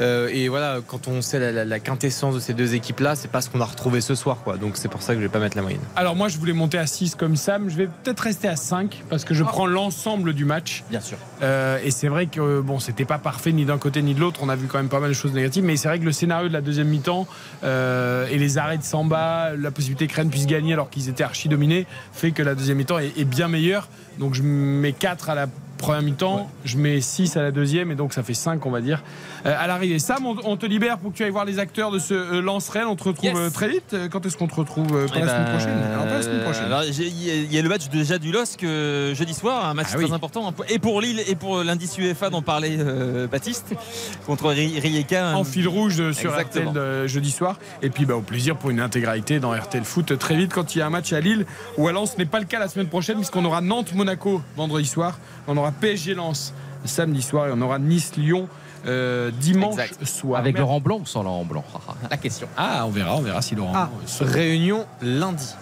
Euh, 0.01 0.29
et 0.33 0.49
voilà, 0.49 0.79
quand 0.87 1.07
on 1.09 1.23
sait 1.23 1.39
la, 1.39 1.53
la- 1.53 1.65
la 1.65 1.81
quintessence 1.81 2.35
de 2.35 2.41
ces 2.41 2.53
deux 2.55 2.75
équipes-là, 2.75 3.15
c'est 3.15 3.31
pas 3.31 3.41
ce 3.41 3.49
qu'on 3.51 3.61
a 3.61 3.65
retrouvé 3.65 4.01
ce 4.01 4.15
soir, 4.15 4.39
quoi. 4.43 4.57
Donc 4.57 4.77
c'est 4.77 4.89
pour 4.89 5.03
ça 5.03 5.15
que 5.15 5.21
je 5.21 5.25
vais 5.25 5.31
pas 5.31 5.39
mettre 5.39 5.57
la 5.57 5.63
moyenne. 5.63 5.81
Alors 5.97 6.17
moi 6.17 6.29
je 6.29 6.39
voulais 6.39 6.53
monter 6.53 6.79
à 6.79 6.87
6 6.87 7.15
comme 7.15 7.37
Sam, 7.37 7.69
je 7.71 7.77
vais 7.77 7.87
peut-être 7.87 8.21
rester 8.21 8.49
à 8.49 8.57
5 8.57 9.05
parce 9.09 9.25
que 9.25 9.35
je 9.35 9.45
prends 9.45 9.67
l'ensemble 9.67 10.33
du 10.33 10.45
match. 10.45 10.83
Bien 10.91 11.01
sûr. 11.01 11.19
Euh, 11.43 11.79
et 11.85 11.91
c'est 11.91 12.09
vrai 12.09 12.27
que 12.27 12.61
bon, 12.61 12.79
c'était 12.81 13.05
pas 13.05 13.19
parfait 13.19 13.53
ni 13.53 13.65
d'un 13.65 13.79
côté 13.79 14.03
ni 14.03 14.15
de 14.15 14.21
l'autre. 14.21 14.41
On 14.43 14.49
a 14.49 14.57
vu 14.57 14.67
quand 14.67 14.79
même 14.79 14.89
pas 14.89 15.01
mal 15.01 15.11
de 15.11 15.15
choses 15.15 15.33
négatives, 15.33 15.65
mais 15.65 15.77
c'est 15.77 15.89
vrai 15.89 15.99
que 15.99 16.05
le 16.05 16.13
scénario 16.13 16.49
de 16.49 16.53
la 16.53 16.61
deuxième 16.61 16.89
mi-temps 16.89 17.27
euh, 17.63 18.27
et 18.31 18.39
les 18.39 18.59
arrêts 18.59 18.79
de 18.79 18.83
Samba, 18.85 19.53
la 19.57 19.71
possibilité 19.71 20.07
que 20.07 20.15
Rennes 20.17 20.31
puisse 20.31 20.47
gagner 20.47 20.73
alors 20.73 20.91
qu'ils 20.91 21.09
étaient 21.09 21.25
archi 21.25 21.49
dominés, 21.49 21.87
fait 22.13 22.33
que 22.33 22.43
la 22.43 22.55
deuxième 22.55 22.79
mi-temps 22.79 22.99
est, 22.99 23.13
est 23.19 23.25
bien 23.25 23.49
meilleure. 23.49 23.89
Donc 24.19 24.35
je 24.35 24.43
mets 24.43 24.93
4 24.93 25.31
à 25.31 25.35
la 25.35 25.47
première 25.79 26.03
mi-temps, 26.03 26.51
je 26.65 26.77
mets 26.79 27.01
6 27.01 27.37
à 27.37 27.43
la 27.43 27.51
deuxième 27.51 27.91
et 27.91 27.95
donc 27.95 28.13
ça 28.13 28.23
fait 28.23 28.35
5 28.35 28.65
on 28.67 28.71
va 28.71 28.81
dire 28.81 29.03
euh, 29.47 29.55
à 29.59 29.67
l'arrivée. 29.67 29.99
Sam, 29.99 30.25
on, 30.27 30.37
on 30.45 30.57
te 30.57 30.67
libère 30.67 30.99
pour 30.99 31.13
que 31.13 31.17
tu 31.17 31.23
ailles 31.25 31.31
voir 31.31 31.45
les 31.45 31.59
acteurs 31.59 31.91
de 31.91 31.99
ce 31.99 32.15
euh, 32.15 32.41
Lance 32.41 32.69
Rennes. 32.69 32.87
On 32.89 32.97
te 32.97 33.05
retrouve 33.05 33.25
Yes. 33.25 33.37
euh, 33.39 33.51
très 33.51 33.69
vite. 33.69 33.93
Euh, 33.95 34.09
Quand 34.09 34.25
est-ce 34.27 34.37
qu'on 34.37 34.47
te 34.47 34.55
retrouve 34.55 34.97
euh, 34.97 35.07
Pas 35.07 35.15
Eh 35.17 35.21
la 35.21 35.27
semaine 35.29 35.45
ben, 35.45 35.51
prochaine? 35.57 35.79
Alors, 35.93 36.05
pas 36.07 36.15
la 36.15 36.23
semaine 36.23 36.43
prochaine. 36.43 36.65
Il 36.89 37.23
y, 37.25 37.31
a- 37.31 37.35
il 37.35 37.53
y 37.55 37.59
a 37.59 37.63
le 37.63 37.69
match 37.69 37.89
déjà 37.91 38.19
du 38.19 38.33
LOSC 38.33 38.65
euh, 38.65 39.15
jeudi 39.15 39.35
soir, 39.35 39.67
un 39.67 39.75
match 39.75 39.89
Ah 39.91 39.97
très 39.97 40.05
oui. 40.07 40.13
important, 40.13 40.53
et 40.69 40.79
pour 40.79 41.01
Lille 41.01 41.21
et 41.27 41.35
pour 41.35 41.63
l'indice 41.63 41.97
UEFA 41.99 42.31
dont 42.31 42.43
parlait 42.43 42.77
euh, 42.79 43.27
Baptiste, 43.27 43.75
contre 44.27 44.51
Ri- 44.51 44.79
Rijeka. 44.81 45.37
en 45.37 45.45
fil 45.45 45.69
rouge 45.69 46.13
sur 46.13 46.31
Exactement. 46.31 46.71
RTL 46.71 46.79
euh, 46.83 47.07
jeudi 47.09 47.31
soir. 47.31 47.59
Et 47.83 47.91
puis 47.91 48.07
bah, 48.07 48.17
au 48.17 48.21
plaisir 48.23 48.57
pour 48.57 48.71
une 48.71 48.81
intégralité 48.81 49.41
dans 49.41 49.53
RTL 49.53 49.85
Foot 49.85 50.19
très 50.19 50.37
vite 50.37 50.53
quand 50.55 50.75
il 50.75 50.79
y 50.79 50.83
a 50.83 50.87
un 50.87 50.91
match 50.91 51.13
à 51.13 51.21
Lille 51.21 51.45
ou 51.77 51.89
à 51.89 51.93
Lens. 51.93 52.13
Ce 52.13 52.19
n'est 52.19 52.25
pas 52.27 52.39
le 52.41 52.47
cas 52.47 52.59
la 52.59 52.69
semaine 52.69 52.89
prochaine 52.89 53.17
puisqu'on 53.17 53.45
aura 53.45 53.61
Nantes-Monaco 53.61 54.41
vendredi 54.57 54.87
soir. 54.87 55.19
On 55.47 55.57
aura 55.57 55.64
PSG-Lens 55.73 56.53
samedi 56.85 57.23
soir 57.23 57.49
et 57.49 57.51
on 57.53 57.61
aura 57.63 57.79
Nice-Lyon 57.79 58.49
euh, 58.87 59.31
dimanche 59.31 59.73
Exact. 59.79 60.05
soir. 60.05 60.41
Avec 60.41 60.59
Laurent 60.59 60.81
Blanc 60.81 60.99
ou 61.01 61.07
sans 61.07 61.23
Laurent 61.23 61.45
Blanc 61.45 61.65
La 62.11 62.17
question. 62.19 62.47
Ah, 62.57 62.85
on 62.87 62.91
verra, 62.91 63.17
on 63.17 63.23
verra 63.23 63.41
si 63.41 63.55
Laurent. 63.55 63.73
Ah, 63.75 63.91
Blanc 64.07 64.25
réunion 64.25 64.85
lundi. 65.01 65.55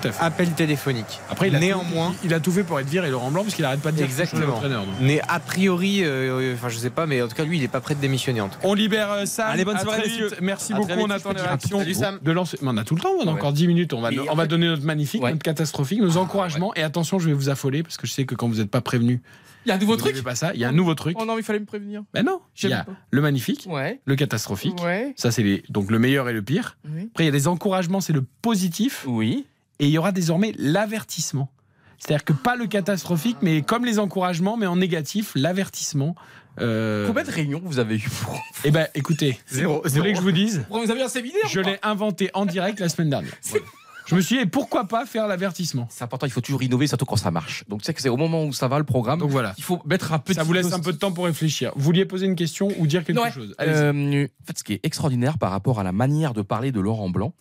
Tout 0.00 0.08
à 0.08 0.12
fait. 0.12 0.22
Appel 0.24 0.50
téléphonique. 0.52 1.20
Après, 1.30 1.48
il 1.48 1.56
a 1.56 1.58
néanmoins. 1.58 2.10
tout, 2.10 2.16
il 2.24 2.34
a 2.34 2.40
tout 2.40 2.52
fait 2.52 2.64
pour 2.64 2.78
être 2.80 2.88
viré 2.88 3.10
Laurent 3.10 3.30
Blanc 3.30 3.42
parce 3.42 3.54
qu'il 3.54 3.64
arrête 3.64 3.80
pas 3.80 3.90
de 3.92 3.96
dire 3.96 4.04
Exactement. 4.04 4.60
Mais 5.00 5.20
a 5.28 5.40
priori, 5.40 6.04
euh, 6.04 6.40
euh, 6.40 6.54
enfin 6.54 6.68
je 6.68 6.78
sais 6.78 6.90
pas, 6.90 7.06
mais 7.06 7.20
en 7.22 7.28
tout 7.28 7.34
cas 7.34 7.44
lui, 7.44 7.58
il 7.58 7.62
est 7.64 7.68
pas 7.68 7.80
prêt 7.80 7.94
de 7.94 8.00
démissionner 8.00 8.40
en 8.40 8.48
tout 8.48 8.58
cas. 8.58 8.66
On 8.68 8.74
libère 8.74 9.10
euh, 9.12 9.26
Sam. 9.26 9.50
Allez, 9.50 9.64
bonne 9.64 9.78
soirée, 9.78 10.02
messieurs. 10.04 10.30
Merci 10.40 10.72
À 10.72 10.76
beaucoup. 10.76 10.92
on 10.92 11.10
attend 11.10 11.32
les 11.32 11.40
réactions. 11.40 11.78
Salut, 11.78 11.94
Sam. 11.94 12.18
De 12.22 12.32
lancer. 12.32 12.58
Mais 12.62 12.68
on 12.72 12.76
a 12.76 12.84
tout 12.84 12.94
le 12.94 13.00
temps. 13.00 13.10
On 13.18 13.22
a 13.22 13.26
Ouais. 13.26 13.30
encore 13.32 13.52
10 13.52 13.66
minutes. 13.68 13.92
On 13.92 14.00
va, 14.00 14.10
on 14.28 14.32
en 14.32 14.34
va 14.34 14.46
donner 14.46 14.66
notre 14.66 14.84
magnifique, 14.84 15.22
Ouais. 15.22 15.30
notre 15.30 15.42
catastrophique, 15.42 16.00
nos 16.00 16.16
encouragements. 16.16 16.72
Et 16.74 16.82
attention, 16.82 17.18
je 17.18 17.26
vais 17.28 17.34
vous 17.34 17.48
affoler 17.48 17.82
parce 17.82 17.96
que 17.96 18.06
je 18.06 18.12
sais 18.12 18.24
que 18.24 18.34
quand 18.34 18.48
vous 18.48 18.56
n'êtes 18.56 18.70
pas 18.70 18.80
prévenu, 18.80 19.20
Il 19.66 19.70
y 19.70 19.72
a 19.72 19.76
un 19.76 19.78
nouveau 19.78 19.94
vous 19.94 19.98
truc 20.00 20.22
pas 20.22 20.34
ça. 20.34 20.52
Il 20.54 20.60
y 20.60 20.64
a 20.64 20.68
un 20.68 20.72
nouveau 20.72 20.94
truc. 20.94 21.16
Oh 21.18 21.24
non, 21.24 21.38
il 21.38 21.42
fallait 21.42 21.58
me 21.58 21.64
prévenir. 21.64 22.02
Ben 22.12 22.22
non. 22.24 22.40
Il 22.62 22.68
y 22.68 22.72
a 22.74 22.84
le 23.10 23.20
magnifique, 23.22 23.66
Ouais. 23.68 24.00
le 24.04 24.14
catastrophique. 24.14 24.78
Ouais. 24.84 25.14
Ça, 25.16 25.30
c'est 25.30 25.42
les, 25.42 25.62
donc 25.70 25.90
le 25.90 25.98
meilleur 25.98 26.28
et 26.28 26.34
le 26.34 26.42
pire. 26.42 26.76
Oui. 26.84 27.08
Après, 27.12 27.24
il 27.24 27.26
y 27.26 27.30
a 27.30 27.32
des 27.32 27.48
encouragements, 27.48 28.00
c'est 28.02 28.12
le 28.12 28.24
positif. 28.42 29.04
Oui. 29.06 29.46
Et 29.80 29.86
il 29.86 29.90
y 29.90 29.98
aura 29.98 30.12
désormais 30.12 30.52
l'avertissement. 30.58 31.50
C'est-à-dire 31.98 32.24
que 32.24 32.32
pas 32.32 32.56
le 32.56 32.66
catastrophique, 32.66 33.38
mais 33.42 33.62
comme 33.62 33.84
les 33.84 33.98
encouragements, 33.98 34.56
mais 34.56 34.66
en 34.66 34.76
négatif, 34.76 35.32
l'avertissement. 35.34 36.14
Euh, 36.60 37.06
Combien 37.06 37.24
de 37.24 37.30
réunions 37.30 37.62
vous 37.64 37.78
avez 37.78 37.96
eu 37.96 38.08
pour 38.22 38.38
Eh 38.64 38.70
ben, 38.70 38.86
écoutez, 38.94 39.38
Zéro, 39.48 39.82
vous 39.84 39.90
voulez 39.90 40.12
que 40.12 40.18
je 40.18 40.22
vous 40.22 40.32
dise 40.32 40.64
Vous 40.70 40.90
avez 40.90 41.02
un 41.02 41.08
séminaire 41.08 41.48
Je 41.48 41.60
l'ai 41.60 41.78
inventé 41.82 42.30
en 42.34 42.46
direct 42.46 42.78
la 42.80 42.88
semaine 42.88 43.10
dernière. 43.10 43.32
Voilà. 43.42 43.64
Je 44.06 44.14
me 44.14 44.20
suis 44.20 44.38
dit, 44.38 44.46
pourquoi 44.46 44.86
pas 44.86 45.06
faire 45.06 45.26
l'avertissement? 45.26 45.86
C'est 45.90 46.04
important, 46.04 46.26
il 46.26 46.30
faut 46.32 46.42
toujours 46.42 46.62
innover, 46.62 46.86
surtout 46.86 47.06
quand 47.06 47.16
ça 47.16 47.30
marche. 47.30 47.64
Donc 47.68 47.80
tu 47.80 47.86
sais 47.86 47.94
que 47.94 48.02
c'est 48.02 48.10
au 48.10 48.18
moment 48.18 48.44
où 48.44 48.52
ça 48.52 48.68
va 48.68 48.78
le 48.78 48.84
programme. 48.84 49.18
Donc 49.18 49.30
voilà. 49.30 49.54
Il 49.56 49.64
faut 49.64 49.80
mettre 49.86 50.12
un 50.12 50.18
petit. 50.18 50.34
Ça 50.34 50.42
vous 50.42 50.52
laisse 50.52 50.74
un 50.74 50.80
peu 50.80 50.92
de 50.92 50.98
temps 50.98 51.10
pour 51.12 51.24
réfléchir. 51.24 51.72
Vous 51.74 51.84
vouliez 51.84 52.04
poser 52.04 52.26
une 52.26 52.36
question 52.36 52.68
ou 52.78 52.86
dire 52.86 53.02
quelque 53.02 53.30
chose? 53.30 53.54
Euh, 53.62 54.26
en 54.26 54.46
fait, 54.46 54.58
ce 54.58 54.62
qui 54.64 54.74
est 54.74 54.80
extraordinaire 54.82 55.38
par 55.38 55.50
rapport 55.50 55.80
à 55.80 55.84
la 55.84 55.92
manière 55.92 56.34
de 56.34 56.42
parler 56.42 56.70
de 56.70 56.80
Laurent 56.80 57.08
Blanc, 57.08 57.32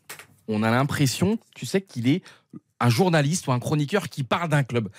on 0.48 0.64
a 0.64 0.72
l'impression, 0.72 1.38
tu 1.56 1.66
sais, 1.66 1.82
qu'il 1.82 2.08
est 2.08 2.22
un 2.80 2.90
journaliste 2.90 3.48
ou 3.48 3.52
un 3.52 3.60
chroniqueur 3.60 4.10
qui 4.10 4.24
parle 4.24 4.50
d'un 4.50 4.64
club. 4.64 4.90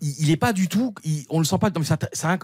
Il 0.00 0.14
il 0.20 0.30
est 0.30 0.36
pas 0.36 0.52
du 0.52 0.68
tout, 0.68 0.94
il- 1.04 1.24
on 1.28 1.38
le 1.38 1.44
sent 1.44 1.58
pas. 1.58 1.70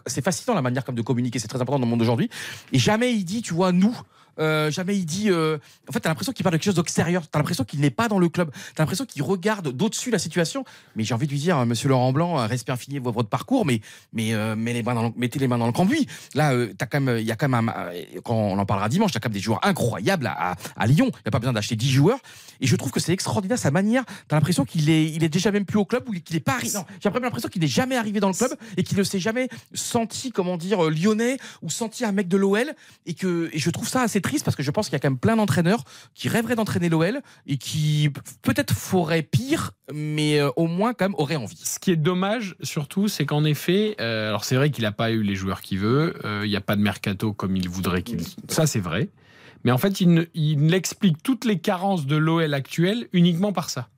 c'est 0.06 0.24
fascinant 0.24 0.54
la 0.54 0.62
manière 0.62 0.84
comme 0.84 0.94
de 0.94 1.02
communiquer, 1.02 1.38
c'est 1.38 1.48
très 1.48 1.60
important 1.60 1.78
dans 1.78 1.86
le 1.86 1.90
monde 1.90 2.00
d'aujourd'hui. 2.00 2.28
Et 2.72 2.78
jamais 2.78 3.12
il 3.12 3.24
dit, 3.24 3.42
tu 3.42 3.54
vois, 3.54 3.72
nous. 3.72 3.96
Euh, 4.38 4.70
jamais 4.70 4.96
il 4.96 5.04
dit. 5.04 5.30
euh, 5.30 5.58
en 5.88 5.92
fait, 5.92 6.00
t'as 6.00 6.08
l'impression 6.08 6.32
qu'il 6.32 6.42
parle 6.42 6.54
de 6.54 6.58
quelque 6.58 6.64
chose 6.64 6.74
d'extérieur. 6.74 7.26
T'as 7.28 7.38
l'impression 7.38 7.64
qu'il 7.64 7.80
n'est 7.80 7.90
pas 7.90 8.08
dans 8.08 8.18
le 8.18 8.28
club. 8.28 8.50
T'as 8.74 8.82
l'impression 8.82 9.04
qu'il 9.04 9.22
regarde 9.22 9.72
d'au-dessus 9.72 10.10
la 10.10 10.18
situation. 10.18 10.64
Mais 10.96 11.04
j'ai 11.04 11.14
envie 11.14 11.26
de 11.26 11.32
lui 11.32 11.38
dire, 11.38 11.58
euh, 11.58 11.64
Monsieur 11.64 11.88
Laurent 11.88 12.12
Blanc, 12.12 12.36
respect 12.46 12.72
infini 12.72 12.98
votre 12.98 13.28
parcours, 13.28 13.66
mais 13.66 13.80
mais 14.12 14.32
mettez 15.16 15.38
les 15.38 15.48
mains 15.48 15.58
dans 15.58 15.66
le 15.66 15.72
cambouis. 15.72 16.06
Là, 16.34 16.52
t'as 16.76 16.86
quand 16.86 17.00
même, 17.00 17.18
il 17.18 17.24
y 17.24 17.32
a 17.32 17.36
quand 17.36 17.48
même, 17.48 17.72
quand 18.24 18.34
on 18.34 18.58
en 18.58 18.66
parlera 18.66 18.88
dimanche, 18.88 19.12
t'as 19.12 19.20
quand 19.20 19.28
même 19.28 19.34
des 19.34 19.40
joueurs 19.40 19.60
incroyables 19.62 20.26
à, 20.26 20.86
Lyon. 20.86 21.06
Il 21.06 21.22
n'y 21.24 21.28
a 21.28 21.30
pas 21.30 21.38
besoin 21.38 21.52
d'acheter 21.52 21.76
10 21.76 21.90
joueurs. 21.90 22.18
Et 22.60 22.66
je 22.66 22.76
trouve 22.76 22.92
que 22.92 23.00
c'est 23.00 23.12
extraordinaire 23.12 23.58
sa 23.58 23.70
manière. 23.70 24.04
T'as 24.28 24.36
l'impression 24.36 24.64
qu'il 24.64 24.90
est, 24.90 25.10
il 25.10 25.24
est 25.24 25.28
déjà 25.28 25.50
même 25.50 25.64
plus 25.64 25.78
au 25.78 25.84
club 25.84 26.08
ou 26.08 26.12
qu'il 26.12 26.36
est 26.36 26.40
pas 26.40 26.54
arrivé. 26.54 26.74
Non, 26.74 26.84
j'ai 27.02 27.10
l'impression 27.10 27.48
qu'il 27.48 27.62
n'est 27.62 27.68
jamais 27.68 27.96
arrivé 27.96 28.20
dans 28.20 28.28
le 28.28 28.34
club 28.34 28.54
et 28.76 28.82
qu'il 28.82 28.98
ne 28.98 29.02
s'est 29.02 29.18
jamais 29.18 29.48
senti, 29.72 30.30
comment 30.30 30.56
dire, 30.56 30.82
lyonnais 30.90 31.38
ou 31.62 31.70
senti 31.70 32.04
un 32.04 32.12
mec 32.12 32.28
de 32.28 32.36
l'OL. 32.36 32.72
Et 33.06 33.14
que, 33.14 33.50
et 33.52 33.58
je 33.58 33.70
trouve 33.70 33.88
ça 33.88 34.02
assez 34.02 34.20
triste 34.24 34.44
parce 34.44 34.56
que 34.56 34.62
je 34.64 34.70
pense 34.72 34.86
qu'il 34.86 34.94
y 34.94 34.96
a 34.96 34.98
quand 35.00 35.10
même 35.10 35.18
plein 35.18 35.36
d'entraîneurs 35.36 35.84
qui 36.14 36.28
rêveraient 36.28 36.56
d'entraîner 36.56 36.88
l'OL 36.88 37.20
et 37.46 37.56
qui 37.58 38.10
peut-être 38.42 38.74
feraient 38.74 39.22
pire, 39.22 39.70
mais 39.92 40.40
euh, 40.40 40.50
au 40.56 40.66
moins 40.66 40.94
quand 40.94 41.04
même 41.04 41.14
auraient 41.18 41.36
envie. 41.36 41.60
Ce 41.62 41.78
qui 41.78 41.90
est 41.92 41.96
dommage, 41.96 42.56
surtout, 42.62 43.06
c'est 43.08 43.26
qu'en 43.26 43.44
effet, 43.44 43.94
euh, 44.00 44.28
alors 44.30 44.44
c'est 44.44 44.56
vrai 44.56 44.70
qu'il 44.70 44.82
n'a 44.82 44.92
pas 44.92 45.10
eu 45.12 45.22
les 45.22 45.34
joueurs 45.36 45.60
qu'il 45.60 45.78
veut, 45.78 46.14
euh, 46.24 46.42
il 46.44 46.50
n'y 46.50 46.56
a 46.56 46.60
pas 46.60 46.74
de 46.76 46.80
mercato 46.82 47.32
comme 47.32 47.54
il 47.56 47.68
voudrait 47.68 48.02
qu'il. 48.02 48.20
Ça, 48.48 48.66
c'est 48.66 48.80
vrai. 48.80 49.10
Mais 49.64 49.70
en 49.70 49.78
fait, 49.78 50.00
il, 50.00 50.12
ne- 50.12 50.24
il 50.34 50.74
explique 50.74 51.22
toutes 51.22 51.44
les 51.44 51.58
carences 51.58 52.06
de 52.06 52.16
l'OL 52.16 52.52
actuelle 52.54 53.08
uniquement 53.12 53.52
par 53.52 53.70
ça. 53.70 53.88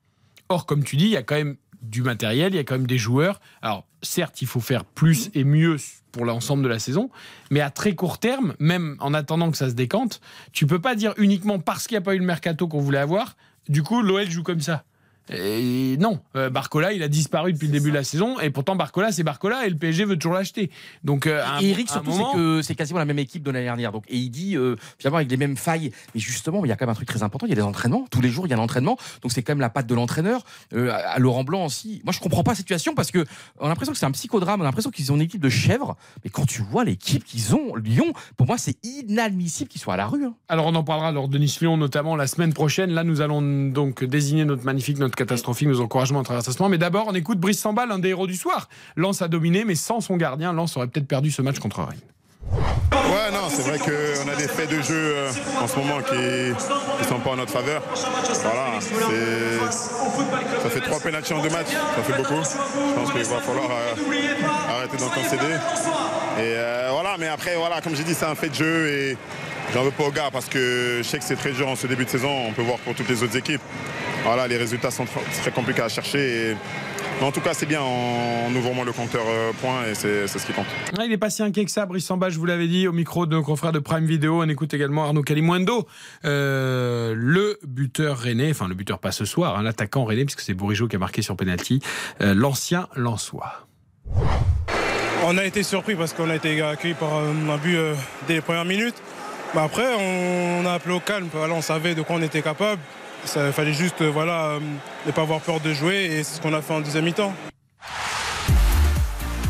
Or, 0.48 0.66
comme 0.66 0.84
tu 0.84 0.96
dis, 0.96 1.06
il 1.06 1.10
y 1.10 1.16
a 1.16 1.22
quand 1.22 1.34
même 1.36 1.56
du 1.82 2.02
matériel, 2.02 2.52
il 2.52 2.56
y 2.56 2.60
a 2.60 2.64
quand 2.64 2.74
même 2.76 2.86
des 2.86 2.98
joueurs. 2.98 3.40
Alors, 3.62 3.86
certes, 4.02 4.42
il 4.42 4.48
faut 4.48 4.60
faire 4.60 4.84
plus 4.84 5.30
et 5.34 5.44
mieux 5.44 5.76
pour 6.16 6.24
l'ensemble 6.24 6.62
de 6.62 6.68
la 6.68 6.78
saison, 6.78 7.10
mais 7.50 7.60
à 7.60 7.68
très 7.68 7.94
court 7.94 8.18
terme, 8.18 8.54
même 8.58 8.96
en 9.00 9.12
attendant 9.12 9.50
que 9.50 9.58
ça 9.58 9.68
se 9.68 9.74
décante, 9.74 10.22
tu 10.52 10.66
peux 10.66 10.78
pas 10.78 10.94
dire 10.94 11.12
uniquement 11.18 11.58
parce 11.58 11.86
qu'il 11.86 11.94
n'y 11.94 11.98
a 11.98 12.04
pas 12.04 12.14
eu 12.14 12.18
le 12.18 12.24
mercato 12.24 12.66
qu'on 12.68 12.80
voulait 12.80 12.98
avoir, 12.98 13.36
du 13.68 13.82
coup, 13.82 14.00
l'OL 14.00 14.30
joue 14.30 14.42
comme 14.42 14.62
ça. 14.62 14.84
Et 15.30 15.96
non, 15.98 16.20
euh, 16.36 16.50
Barcola, 16.50 16.92
il 16.92 17.02
a 17.02 17.08
disparu 17.08 17.52
depuis 17.52 17.66
le 17.66 17.72
début 17.72 17.90
de 17.90 17.94
la 17.96 18.04
saison, 18.04 18.38
et 18.38 18.50
pourtant 18.50 18.76
Barcola, 18.76 19.10
c'est 19.10 19.24
Barcola, 19.24 19.66
et 19.66 19.70
le 19.70 19.76
PSG 19.76 20.04
veut 20.04 20.16
toujours 20.16 20.34
l'acheter. 20.34 20.70
Donc, 21.02 21.26
euh, 21.26 21.42
un- 21.44 21.60
Et 21.60 21.70
Eric, 21.70 21.88
un 21.90 21.94
surtout, 21.94 22.10
moment- 22.10 22.30
c'est 22.32 22.36
que 22.38 22.62
c'est 22.62 22.74
quasiment 22.76 22.98
la 23.00 23.04
même 23.04 23.18
équipe 23.18 23.42
de 23.42 23.50
l'année 23.50 23.64
dernière. 23.64 23.90
Donc, 23.92 24.04
et 24.08 24.16
il 24.16 24.30
dit, 24.30 24.56
euh, 24.56 24.76
finalement, 24.98 25.16
avec 25.18 25.30
les 25.30 25.36
mêmes 25.36 25.56
failles. 25.56 25.90
Mais 26.14 26.20
justement, 26.20 26.64
il 26.64 26.68
y 26.68 26.72
a 26.72 26.76
quand 26.76 26.86
même 26.86 26.92
un 26.92 26.94
truc 26.96 27.08
très 27.08 27.22
important. 27.22 27.46
Il 27.46 27.50
y 27.50 27.52
a 27.52 27.56
des 27.56 27.62
entraînements. 27.62 28.06
Tous 28.10 28.20
les 28.20 28.28
jours, 28.28 28.46
il 28.46 28.50
y 28.50 28.52
a 28.52 28.56
l'entraînement. 28.56 28.96
Donc, 29.22 29.32
c'est 29.32 29.42
quand 29.42 29.52
même 29.52 29.60
la 29.60 29.70
patte 29.70 29.86
de 29.86 29.94
l'entraîneur. 29.94 30.44
Euh, 30.74 30.92
à 30.92 31.18
Laurent 31.18 31.44
Blanc 31.44 31.64
aussi. 31.66 32.00
Moi, 32.04 32.12
je 32.12 32.20
comprends 32.20 32.42
pas 32.44 32.52
la 32.52 32.56
situation 32.56 32.94
parce 32.94 33.10
que 33.10 33.24
on 33.58 33.66
a 33.66 33.68
l'impression 33.68 33.92
que 33.92 33.98
c'est 33.98 34.06
un 34.06 34.10
psychodrame. 34.12 34.60
On 34.60 34.64
a 34.64 34.66
l'impression 34.66 34.90
qu'ils 34.90 35.10
ont 35.12 35.16
une 35.16 35.22
équipe 35.22 35.40
de 35.40 35.48
chèvres. 35.48 35.96
Mais 36.24 36.30
quand 36.30 36.46
tu 36.46 36.62
vois 36.62 36.84
l'équipe 36.84 37.24
qu'ils 37.24 37.54
ont, 37.54 37.74
Lyon, 37.76 38.12
pour 38.36 38.46
moi, 38.46 38.58
c'est 38.58 38.76
inadmissible 38.84 39.68
qu'ils 39.70 39.80
soient 39.80 39.94
à 39.94 39.96
la 39.96 40.06
rue. 40.06 40.24
hein. 40.24 40.34
Alors 40.48 40.66
on 40.66 40.74
en 40.74 40.84
parlera 40.84 41.10
lors 41.12 41.28
de 41.28 41.38
Nice 41.38 41.60
Lyon 41.60 41.76
notamment 41.76 42.14
la 42.16 42.26
semaine 42.26 42.52
prochaine. 42.52 42.90
Là 42.90 43.02
nous 43.04 43.20
allons 43.20 43.42
donc 43.70 44.04
désigner 44.04 44.44
notre 44.44 44.64
magnifique, 44.64 44.98
notre 44.98 45.15
catastrophique, 45.16 45.68
nos 45.68 45.80
encouragements 45.80 46.20
à 46.20 46.24
travers 46.24 46.44
ce 46.44 46.50
moment. 46.58 46.68
Mais 46.68 46.78
d'abord 46.78 47.06
on 47.08 47.14
écoute 47.14 47.38
Brice 47.38 47.58
Samba, 47.58 47.86
l'un 47.86 47.98
des 47.98 48.10
héros 48.10 48.26
du 48.26 48.36
soir. 48.36 48.68
Lens 48.94 49.22
a 49.22 49.28
dominé 49.28 49.64
mais 49.64 49.74
sans 49.74 50.00
son 50.00 50.16
gardien, 50.16 50.52
Lens 50.52 50.76
aurait 50.76 50.86
peut-être 50.86 51.08
perdu 51.08 51.30
ce 51.30 51.42
match 51.42 51.58
contre 51.58 51.82
Rennes. 51.82 51.98
Ouais, 52.52 53.32
non, 53.32 53.48
c'est 53.48 53.62
vrai 53.62 53.78
qu'on 53.78 54.28
a 54.30 54.36
des 54.36 54.48
faits 54.48 54.70
de 54.70 54.80
jeu 54.80 54.94
euh, 54.94 55.30
en 55.60 55.66
ce 55.66 55.76
moment 55.78 56.00
qui 56.00 56.14
ne 56.14 57.08
sont 57.08 57.18
pas 57.18 57.30
en 57.30 57.36
notre 57.36 57.52
faveur. 57.52 57.82
Voilà, 58.42 58.80
ça 60.62 60.70
fait 60.70 60.80
trois 60.80 61.00
pénaltys 61.00 61.32
en 61.32 61.42
deux 61.42 61.50
matchs, 61.50 61.72
ça 61.72 62.02
fait 62.02 62.16
beaucoup. 62.16 62.42
Je 62.42 62.94
pense 62.94 63.12
qu'il 63.12 63.24
va 63.24 63.40
falloir 63.40 63.70
euh, 63.70 64.76
arrêter 64.76 64.96
d'en 64.96 65.08
concéder. 65.08 65.54
Et 66.38 66.54
euh, 66.56 66.88
voilà, 66.92 67.16
mais 67.18 67.28
après, 67.28 67.56
voilà, 67.56 67.80
comme 67.80 67.96
j'ai 67.96 68.04
dit, 68.04 68.14
c'est 68.14 68.26
un 68.26 68.34
fait 68.34 68.50
de 68.50 68.54
jeu 68.54 68.88
et 68.88 69.16
j'en 69.74 69.82
veux 69.84 69.90
pas 69.90 70.04
aux 70.04 70.10
gars 70.12 70.30
parce 70.32 70.46
que 70.46 70.98
je 70.98 71.02
sais 71.02 71.18
que 71.18 71.24
c'est 71.24 71.36
très 71.36 71.52
dur 71.52 71.68
en 71.68 71.76
ce 71.76 71.86
début 71.86 72.04
de 72.04 72.10
saison. 72.10 72.30
On 72.48 72.52
peut 72.52 72.62
voir 72.62 72.78
pour 72.78 72.94
toutes 72.94 73.08
les 73.08 73.22
autres 73.22 73.36
équipes. 73.36 73.60
Voilà, 74.24 74.48
les 74.48 74.56
résultats 74.56 74.90
sont 74.90 75.04
tr- 75.04 75.40
très 75.42 75.50
compliqués 75.50 75.82
à 75.82 75.88
chercher. 75.88 76.50
et- 76.50 76.56
mais 77.18 77.26
en 77.26 77.32
tout 77.32 77.40
cas, 77.40 77.54
c'est 77.54 77.64
bien, 77.64 77.80
on 77.80 78.54
ouvre 78.54 78.74
moins 78.74 78.84
le 78.84 78.92
compteur 78.92 79.22
euh, 79.26 79.50
point 79.62 79.86
et 79.90 79.94
c'est 79.94 80.26
ce 80.28 80.44
qui 80.44 80.52
compte. 80.52 80.66
Ah, 80.98 81.04
il 81.04 81.08
n'est 81.08 81.16
pas 81.16 81.30
si 81.30 81.42
inquiet 81.42 81.64
que 81.64 81.70
ça, 81.70 81.86
Brice 81.86 82.04
Samba, 82.04 82.28
je 82.28 82.38
vous 82.38 82.44
l'avais 82.44 82.66
dit, 82.68 82.86
au 82.88 82.92
micro 82.92 83.24
de 83.24 83.34
nos 83.34 83.42
confrères 83.42 83.72
de 83.72 83.78
Prime 83.78 84.04
Video. 84.04 84.42
On 84.42 84.48
écoute 84.50 84.74
également 84.74 85.04
Arnaud 85.04 85.22
Calimundo, 85.22 85.86
euh, 86.26 87.14
le 87.16 87.58
buteur 87.66 88.18
rennais, 88.18 88.50
enfin 88.50 88.68
le 88.68 88.74
buteur 88.74 88.98
pas 88.98 89.12
ce 89.12 89.24
soir, 89.24 89.56
hein, 89.56 89.62
l'attaquant 89.62 90.04
rennais, 90.04 90.26
puisque 90.26 90.40
c'est 90.40 90.52
Bourigeau 90.52 90.88
qui 90.88 90.96
a 90.96 90.98
marqué 90.98 91.22
sur 91.22 91.36
penalty, 91.36 91.80
euh, 92.20 92.34
l'ancien 92.34 92.86
Lensois. 92.96 93.66
On 95.24 95.38
a 95.38 95.44
été 95.44 95.62
surpris 95.62 95.94
parce 95.94 96.12
qu'on 96.12 96.28
a 96.28 96.34
été 96.36 96.60
accueilli 96.60 96.92
par 96.94 97.14
un 97.14 97.48
un 97.48 97.56
but 97.56 97.76
euh, 97.76 97.94
dès 98.28 98.34
les 98.34 98.40
premières 98.42 98.66
minutes. 98.66 98.96
Mais 99.54 99.60
après, 99.60 99.86
on 99.98 100.66
a 100.66 100.72
appelé 100.72 100.94
au 100.94 101.00
calme. 101.00 101.28
Voilà, 101.32 101.54
on 101.54 101.62
savait 101.62 101.94
de 101.94 102.02
quoi 102.02 102.16
on 102.16 102.22
était 102.22 102.42
capable. 102.42 102.80
Il 103.34 103.52
fallait 103.52 103.72
juste 103.72 104.02
euh, 104.02 104.10
voilà, 104.10 104.50
euh, 104.50 104.60
ne 105.04 105.10
pas 105.10 105.22
avoir 105.22 105.40
peur 105.40 105.60
de 105.60 105.72
jouer 105.72 106.04
et 106.04 106.22
c'est 106.22 106.36
ce 106.36 106.40
qu'on 106.40 106.52
a 106.52 106.62
fait 106.62 106.74
en 106.74 106.80
deuxième 106.80 107.04
mi-temps. 107.04 107.34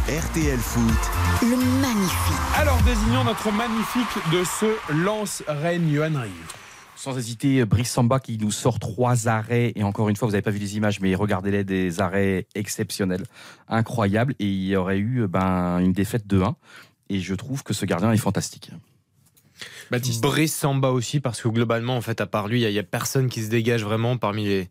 RTL 0.08 0.58
Foot, 0.58 1.10
Le 1.42 1.56
magnifique. 1.80 2.36
Alors 2.56 2.78
désignons 2.82 3.24
notre 3.24 3.50
magnifique 3.50 4.32
de 4.32 4.44
ce 4.44 4.66
Johan 4.94 6.20
Rioux. 6.20 6.32
Sans 6.94 7.18
hésiter, 7.18 7.64
Brice 7.66 7.90
Samba 7.90 8.20
qui 8.20 8.38
nous 8.38 8.50
sort 8.50 8.78
trois 8.78 9.28
arrêts. 9.28 9.72
Et 9.76 9.82
encore 9.82 10.08
une 10.08 10.16
fois, 10.16 10.26
vous 10.26 10.32
n'avez 10.32 10.42
pas 10.42 10.50
vu 10.50 10.58
les 10.58 10.76
images, 10.76 11.00
mais 11.00 11.14
regardez-les, 11.14 11.64
des 11.64 12.00
arrêts 12.00 12.46
exceptionnels, 12.54 13.24
incroyables. 13.68 14.34
Et 14.38 14.46
il 14.46 14.64
y 14.64 14.76
aurait 14.76 14.98
eu 14.98 15.26
ben, 15.26 15.80
une 15.80 15.92
défaite 15.92 16.26
de 16.26 16.40
1. 16.40 16.56
Et 17.10 17.20
je 17.20 17.34
trouve 17.34 17.62
que 17.62 17.74
ce 17.74 17.84
gardien 17.84 18.12
est 18.12 18.16
fantastique. 18.16 18.70
Baptiste. 19.90 20.22
Brice 20.22 20.54
Samba 20.54 20.90
aussi, 20.90 21.20
parce 21.20 21.40
que 21.40 21.48
globalement, 21.48 21.96
en 21.96 22.00
fait, 22.00 22.20
à 22.20 22.26
part 22.26 22.48
lui, 22.48 22.62
il 22.62 22.70
n'y 22.70 22.78
a, 22.78 22.82
personne 22.82 23.28
qui 23.28 23.42
se 23.42 23.48
dégage 23.48 23.84
vraiment 23.84 24.16
parmi 24.16 24.44
les, 24.44 24.68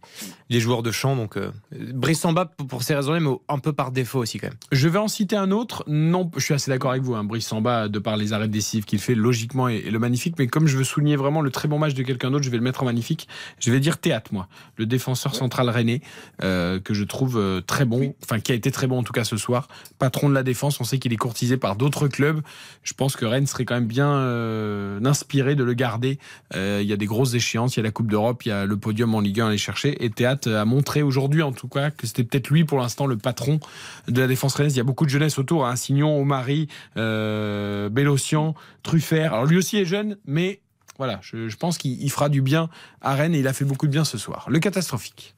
les 0.49 0.59
joueurs 0.59 0.83
de 0.83 0.91
champ. 0.91 1.15
Donc, 1.15 1.37
euh, 1.37 1.51
Brice 1.71 2.19
Samba, 2.19 2.45
pour, 2.45 2.83
ces 2.83 2.95
raisons-là, 2.95 3.19
mais 3.19 3.31
un 3.49 3.59
peu 3.59 3.73
par 3.73 3.91
défaut 3.91 4.19
aussi, 4.19 4.39
quand 4.39 4.47
même. 4.47 4.57
Je 4.71 4.87
vais 4.87 4.99
en 4.99 5.07
citer 5.07 5.35
un 5.35 5.51
autre. 5.51 5.83
Non, 5.87 6.29
je 6.35 6.43
suis 6.43 6.53
assez 6.53 6.71
d'accord 6.71 6.91
avec 6.91 7.03
vous. 7.03 7.15
Hein. 7.15 7.23
Brice 7.23 7.47
Samba, 7.47 7.87
de 7.87 7.99
par 7.99 8.17
les 8.17 8.33
arrêts 8.33 8.47
décisifs 8.47 8.85
qu'il 8.85 8.99
fait, 8.99 9.15
logiquement, 9.15 9.67
est, 9.67 9.87
est 9.87 9.91
le 9.91 9.99
magnifique. 9.99 10.35
Mais 10.37 10.47
comme 10.47 10.67
je 10.67 10.77
veux 10.77 10.83
souligner 10.83 11.15
vraiment 11.15 11.41
le 11.41 11.51
très 11.51 11.67
bon 11.67 11.79
match 11.79 11.93
de 11.93 12.03
quelqu'un 12.03 12.31
d'autre, 12.31 12.43
je 12.43 12.49
vais 12.49 12.57
le 12.57 12.63
mettre 12.63 12.83
en 12.83 12.85
magnifique. 12.85 13.27
Je 13.59 13.71
vais 13.71 13.79
dire 13.79 13.97
Théâtre, 13.97 14.33
moi. 14.33 14.47
Le 14.77 14.85
défenseur 14.85 15.35
central 15.35 15.69
rennais, 15.69 16.01
euh, 16.43 16.79
que 16.79 16.93
je 16.93 17.03
trouve 17.03 17.37
euh, 17.37 17.61
très 17.61 17.85
bon. 17.85 18.13
Enfin, 18.23 18.39
qui 18.39 18.51
a 18.51 18.55
été 18.55 18.71
très 18.71 18.87
bon 18.87 18.99
en 18.99 19.03
tout 19.03 19.13
cas 19.13 19.23
ce 19.23 19.37
soir. 19.37 19.67
Patron 19.99 20.29
de 20.29 20.33
la 20.33 20.43
défense. 20.43 20.79
On 20.79 20.83
sait 20.83 20.99
qu'il 20.99 21.13
est 21.13 21.17
courtisé 21.17 21.57
par 21.57 21.75
d'autres 21.75 22.07
clubs. 22.07 22.41
Je 22.83 22.93
pense 22.93 23.15
que 23.15 23.25
Rennes 23.25 23.47
serait 23.47 23.65
quand 23.65 23.75
même 23.75 23.87
bien, 23.87 24.11
euh, 24.11 24.99
d'inspirer, 25.05 25.55
de, 25.55 25.63
le 25.63 25.73
garder. 25.73 26.19
il 26.53 26.83
y 26.83 26.93
a 26.93 26.97
des 26.97 27.05
grosses 27.05 27.33
échéances, 27.33 27.75
il 27.75 27.79
y 27.79 27.81
a 27.81 27.83
la 27.83 27.91
Coupe 27.91 28.07
d'Europe, 28.11 28.43
il 28.45 28.49
y 28.49 28.51
a 28.51 28.65
le 28.65 28.77
podium 28.77 29.15
en 29.15 29.21
Ligue 29.21 29.39
1 29.39 29.45
à 29.45 29.47
aller 29.49 29.57
chercher. 29.57 30.03
Et 30.03 30.09
Théâtre 30.09 30.51
a 30.51 30.65
montré 30.65 31.01
aujourd'hui, 31.01 31.41
en 31.41 31.51
tout 31.51 31.67
cas, 31.67 31.91
que 31.91 32.07
c'était 32.07 32.23
peut-être 32.23 32.49
lui 32.49 32.65
pour 32.65 32.79
l'instant 32.79 33.05
le 33.07 33.17
patron 33.17 33.59
de 34.07 34.19
la 34.19 34.27
défense 34.27 34.55
rennaise. 34.55 34.73
Il 34.75 34.77
y 34.77 34.81
a 34.81 34.83
beaucoup 34.83 35.05
de 35.05 35.09
jeunesse 35.09 35.39
autour, 35.39 35.65
hein. 35.65 35.75
Signon, 35.75 36.19
Omari, 36.19 36.67
euh, 36.97 37.89
Bélocian, 37.89 38.55
Truffert. 38.83 39.33
Alors 39.33 39.45
lui 39.45 39.57
aussi 39.57 39.77
est 39.77 39.85
jeune, 39.85 40.17
mais 40.25 40.61
voilà, 40.97 41.19
je, 41.21 41.49
je 41.49 41.57
pense 41.57 41.77
qu'il 41.77 42.09
fera 42.11 42.29
du 42.29 42.41
bien 42.41 42.69
à 43.01 43.15
Rennes 43.15 43.35
et 43.35 43.39
il 43.39 43.47
a 43.47 43.53
fait 43.53 43.65
beaucoup 43.65 43.87
de 43.87 43.91
bien 43.91 44.05
ce 44.05 44.17
soir. 44.17 44.45
Le 44.49 44.59
catastrophique. 44.59 45.35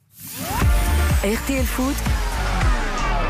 RTL 1.24 1.64
Foot. 1.64 1.96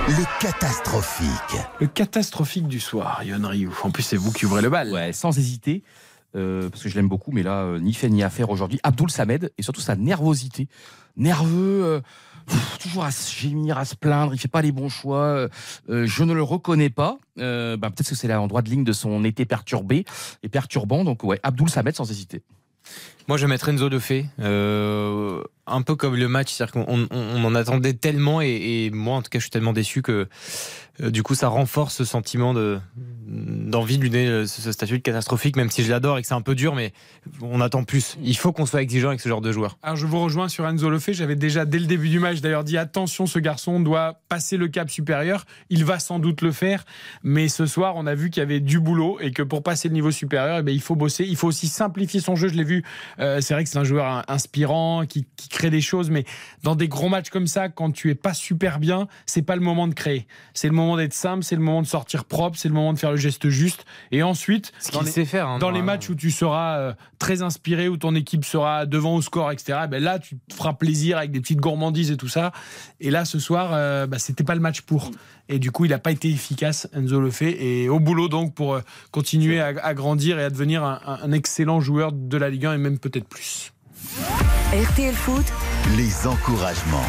Le 0.09 0.41
catastrophique. 0.41 1.61
Le 1.81 1.87
catastrophique 1.87 2.67
du 2.67 2.81
soir, 2.81 3.23
Yon 3.25 3.47
Ryu. 3.47 3.71
En 3.83 3.91
plus, 3.91 4.03
c'est 4.03 4.17
vous 4.17 4.33
qui 4.33 4.47
ouvrez 4.47 4.63
le 4.63 4.71
bal. 4.71 4.91
Ouais, 4.91 5.13
sans 5.13 5.37
hésiter. 5.39 5.83
Euh, 6.37 6.69
parce 6.69 6.83
que 6.83 6.89
je 6.89 6.95
l'aime 6.95 7.09
beaucoup, 7.09 7.33
mais 7.33 7.43
là, 7.43 7.63
euh, 7.63 7.81
ni 7.81 7.95
fait 7.95 8.11
ni 8.11 8.23
à 8.23 8.31
faire 8.31 8.51
aujourd'hui. 8.51 8.79
Abdoul 8.83 9.11
Samed 9.11 9.51
et 9.57 9.63
surtout 9.63 9.81
sa 9.81 9.97
nervosité. 9.97 10.69
Nerveux, 11.17 11.85
euh, 11.85 12.01
toujours 12.81 13.05
à 13.05 13.11
se 13.11 13.35
gémir, 13.35 13.79
à 13.79 13.85
se 13.85 13.95
plaindre, 13.95 14.35
il 14.35 14.39
fait 14.39 14.49
pas 14.49 14.63
les 14.63 14.73
bons 14.73 14.89
choix. 14.89 15.49
je 15.89 16.25
ne 16.25 16.33
le 16.33 16.43
reconnais 16.43 16.91
pas. 16.91 17.19
Bah, 17.37 17.91
peut-être 17.91 18.09
que 18.09 18.15
c'est 18.15 18.29
l'endroit 18.29 18.63
de 18.63 18.71
ligne 18.71 18.85
de 18.85 18.93
son 18.93 19.25
été 19.25 19.45
perturbé 19.45 20.05
et 20.43 20.49
perturbant. 20.49 21.05
Donc, 21.05 21.25
ouais, 21.25 21.41
Abdoul 21.43 21.71
Samed 21.71 21.95
sans 21.95 22.11
hésiter. 22.11 22.43
Moi, 23.27 23.37
je 23.37 23.47
mettrais 23.47 23.73
Enzo 23.73 23.89
de 23.91 23.99
fait. 23.99 24.27
Un 25.71 25.83
peu 25.83 25.95
comme 25.95 26.17
le 26.17 26.29
match, 26.29 26.53
c'est-à-dire 26.53 26.85
qu'on 26.85 27.09
on, 27.11 27.45
en 27.45 27.55
attendait 27.55 27.95
tellement, 27.95 28.41
et, 28.41 28.91
moi, 28.93 29.17
en 29.17 29.23
tout 29.23 29.31
cas, 29.31 29.39
je 29.39 29.45
suis 29.45 29.51
tellement 29.51 29.73
déçu 29.73 30.03
que 30.03 30.29
euh, 31.01 31.11
du 31.11 31.23
coup, 31.23 31.35
ça 31.35 31.49
renforce 31.49 31.97
ce 31.97 32.05
sentiment 32.05 32.55
de 32.55 32.79
d'envie 33.29 33.99
de 33.99 34.03
lui 34.03 34.11
donner 34.11 34.47
ce 34.47 34.73
statut 34.73 34.99
de 34.99 35.03
catastrophique, 35.03 35.57
même 35.57 35.71
si 35.71 35.83
je 35.83 35.91
l'adore 35.91 36.19
et 36.19 36.23
que 36.23 36.29
c'est 36.29 36.35
un 36.35 36.41
peu 36.41 36.55
dur, 36.55 36.75
mais 36.75 36.93
on 37.43 37.61
attend 37.61 37.85
plus. 37.85 38.17
Il 38.23 38.37
faut 38.37 38.53
qu'on 38.53 38.65
soit 38.65 38.81
exigeant 38.81 39.09
avec 39.09 39.21
ce 39.21 39.29
genre 39.29 39.43
de 39.43 39.53
joueur. 39.53 39.79
Alors 39.83 39.97
je 39.97 40.07
vous 40.07 40.21
rejoins 40.21 40.49
sur 40.49 40.67
Enzo 40.67 40.89
Lefebvre. 40.89 41.19
J'avais 41.19 41.37
déjà 41.37 41.67
dès 41.67 41.79
le 41.79 41.87
début 41.87 42.09
du 42.09 42.21
match 42.21 42.41
d'ailleurs 42.41 42.65
dit 42.65 42.79
attention, 42.79 43.27
ce 43.27 43.39
garçon 43.39 43.81
doit 43.81 44.21
passer 44.29 44.57
le 44.57 44.69
cap 44.69 44.89
supérieur. 44.89 45.45
Il 45.69 45.85
va 45.85 45.99
sans 45.99 46.19
doute 46.19 46.41
le 46.41 46.53
faire, 46.53 46.85
mais 47.23 47.49
ce 47.49 47.67
soir 47.67 47.95
on 47.97 48.07
a 48.07 48.15
vu 48.15 48.31
qu'il 48.31 48.41
y 48.41 48.45
avait 48.45 48.61
du 48.61 48.81
boulot 48.81 49.19
et 49.21 49.31
que 49.31 49.43
pour 49.43 49.63
passer 49.63 49.89
le 49.89 49.95
niveau 49.95 50.11
supérieur, 50.11 50.63
eh 50.67 50.73
il 50.73 50.81
faut 50.81 50.97
bosser. 50.97 51.25
Il 51.25 51.37
faut 51.37 51.49
aussi 51.49 51.69
simplifier 51.69 52.21
son 52.21 52.35
jeu. 52.35 52.49
Je 52.49 52.55
l'ai 52.55 52.65
vu. 52.65 52.85
Euh, 53.19 53.41
c'est 53.41 53.53
vrai 53.53 53.65
que 53.65 53.71
c'est 53.71 53.79
un 53.79 53.85
joueur 53.85 54.25
inspirant 54.29 55.05
qui, 55.07 55.27
qui, 55.37 55.49
crée 55.59 55.71
des 55.71 55.81
choses, 55.81 56.09
mais 56.09 56.25
dans 56.63 56.77
des 56.77 56.89
gros 56.89 57.09
matchs 57.09 57.31
comme 57.31 57.49
ça, 57.49 57.69
quand 57.69 57.91
tu 57.91 58.11
es 58.11 58.15
pas 58.15 58.33
super 58.33 58.79
bien, 58.79 59.09
c'est 59.27 59.43
pas 59.43 59.57
le 59.57 59.61
moment 59.61 59.89
de 59.89 59.95
créer. 59.95 60.27
C'est 60.55 60.69
le 60.69 60.75
moment 60.75 60.97
d'être 60.97 61.13
simple, 61.13 61.43
c'est 61.43 61.57
le 61.57 61.63
moment 61.63 61.83
de 61.83 61.87
sortir 61.87 62.25
propre, 62.25 62.57
c'est 62.57 62.69
le 62.69 62.75
moment 62.75 62.93
de 62.93 62.99
faire 62.99 63.11
le 63.11 63.17
geste 63.17 63.49
juste. 63.49 63.85
Et 64.13 64.23
ensuite, 64.23 64.73
Ce 64.79 64.93
dans, 64.93 65.03
les, 65.03 65.11
sait 65.11 65.25
faire, 65.25 65.49
hein, 65.49 65.59
dans 65.59 65.71
les 65.71 65.83
matchs 65.83 66.09
où 66.11 66.15
tu 66.15 66.31
seras 66.31 66.79
euh, 66.79 66.93
très 67.19 67.43
inspiré, 67.43 67.89
où 67.89 67.97
ton 67.97 68.15
équipe 68.15 68.45
sera 68.45 68.87
devant 68.87 69.17
au 69.17 69.23
score, 69.23 69.51
etc., 69.51 69.81
ben 69.91 70.03
là, 70.03 70.21
tu 70.21 70.39
te 70.39 70.55
feras 70.55 70.75
plaisir 70.75 71.19
avec 71.19 71.33
des 71.33 71.41
petites 71.41 71.61
gourmandises 71.61 72.13
et 72.13 72.17
tout 72.17 72.29
ça. 72.29 72.53
Et 73.01 73.11
là, 73.11 73.25
ce 73.25 73.41
soir, 73.41 73.71
euh, 73.73 74.07
ben, 74.07 74.19
c'était 74.19 74.45
pas 74.45 74.55
le 74.55 74.61
match 74.61 74.83
pour. 74.83 75.11
Et 75.49 75.59
du 75.59 75.73
coup, 75.73 75.87
il 75.87 75.91
n'a 75.91 75.99
pas 75.99 76.13
été 76.13 76.29
efficace, 76.29 76.89
Enzo 76.93 77.21
le 77.21 77.31
fait. 77.31 77.65
Et 77.65 77.89
au 77.89 77.99
boulot, 77.99 78.29
donc, 78.29 78.55
pour 78.55 78.75
euh, 78.75 78.81
continuer 79.11 79.61
à, 79.61 79.95
grandir 79.95 80.39
et 80.39 80.45
à 80.45 80.51
devenir 80.51 80.85
un, 80.85 81.01
un 81.05 81.33
excellent 81.33 81.81
joueur 81.81 82.13
de 82.13 82.37
la 82.37 82.49
Ligue 82.49 82.67
1 82.67 82.75
et 82.75 82.79
même 82.79 82.99
peut-être 82.99 83.27
plus. 83.27 83.73
RTL 84.73 85.15
Foot. 85.15 85.45
Les 85.97 86.27
encouragements. 86.27 87.07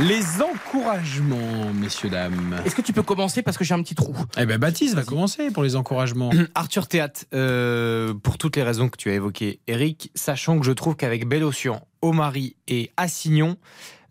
Les 0.00 0.42
encouragements, 0.42 1.72
messieurs, 1.72 2.10
dames. 2.10 2.60
Est-ce 2.64 2.74
que 2.74 2.82
tu 2.82 2.92
peux 2.92 3.04
commencer 3.04 3.42
parce 3.42 3.56
que 3.56 3.62
j'ai 3.62 3.74
un 3.74 3.82
petit 3.82 3.94
trou 3.94 4.12
Eh 4.36 4.44
ben 4.44 4.58
Baptiste 4.58 4.94
va 4.94 5.04
commencer 5.04 5.52
pour 5.52 5.62
les 5.62 5.76
encouragements. 5.76 6.30
Arthur 6.56 6.88
Théâtre, 6.88 7.26
euh, 7.32 8.12
pour 8.12 8.38
toutes 8.38 8.56
les 8.56 8.64
raisons 8.64 8.88
que 8.88 8.96
tu 8.96 9.10
as 9.10 9.14
évoquées, 9.14 9.60
Eric, 9.68 10.10
sachant 10.16 10.58
que 10.58 10.66
je 10.66 10.72
trouve 10.72 10.96
qu'avec 10.96 11.28
Bélocian, 11.28 11.86
Omari 12.02 12.56
et 12.66 12.90
Assignon, 12.96 13.56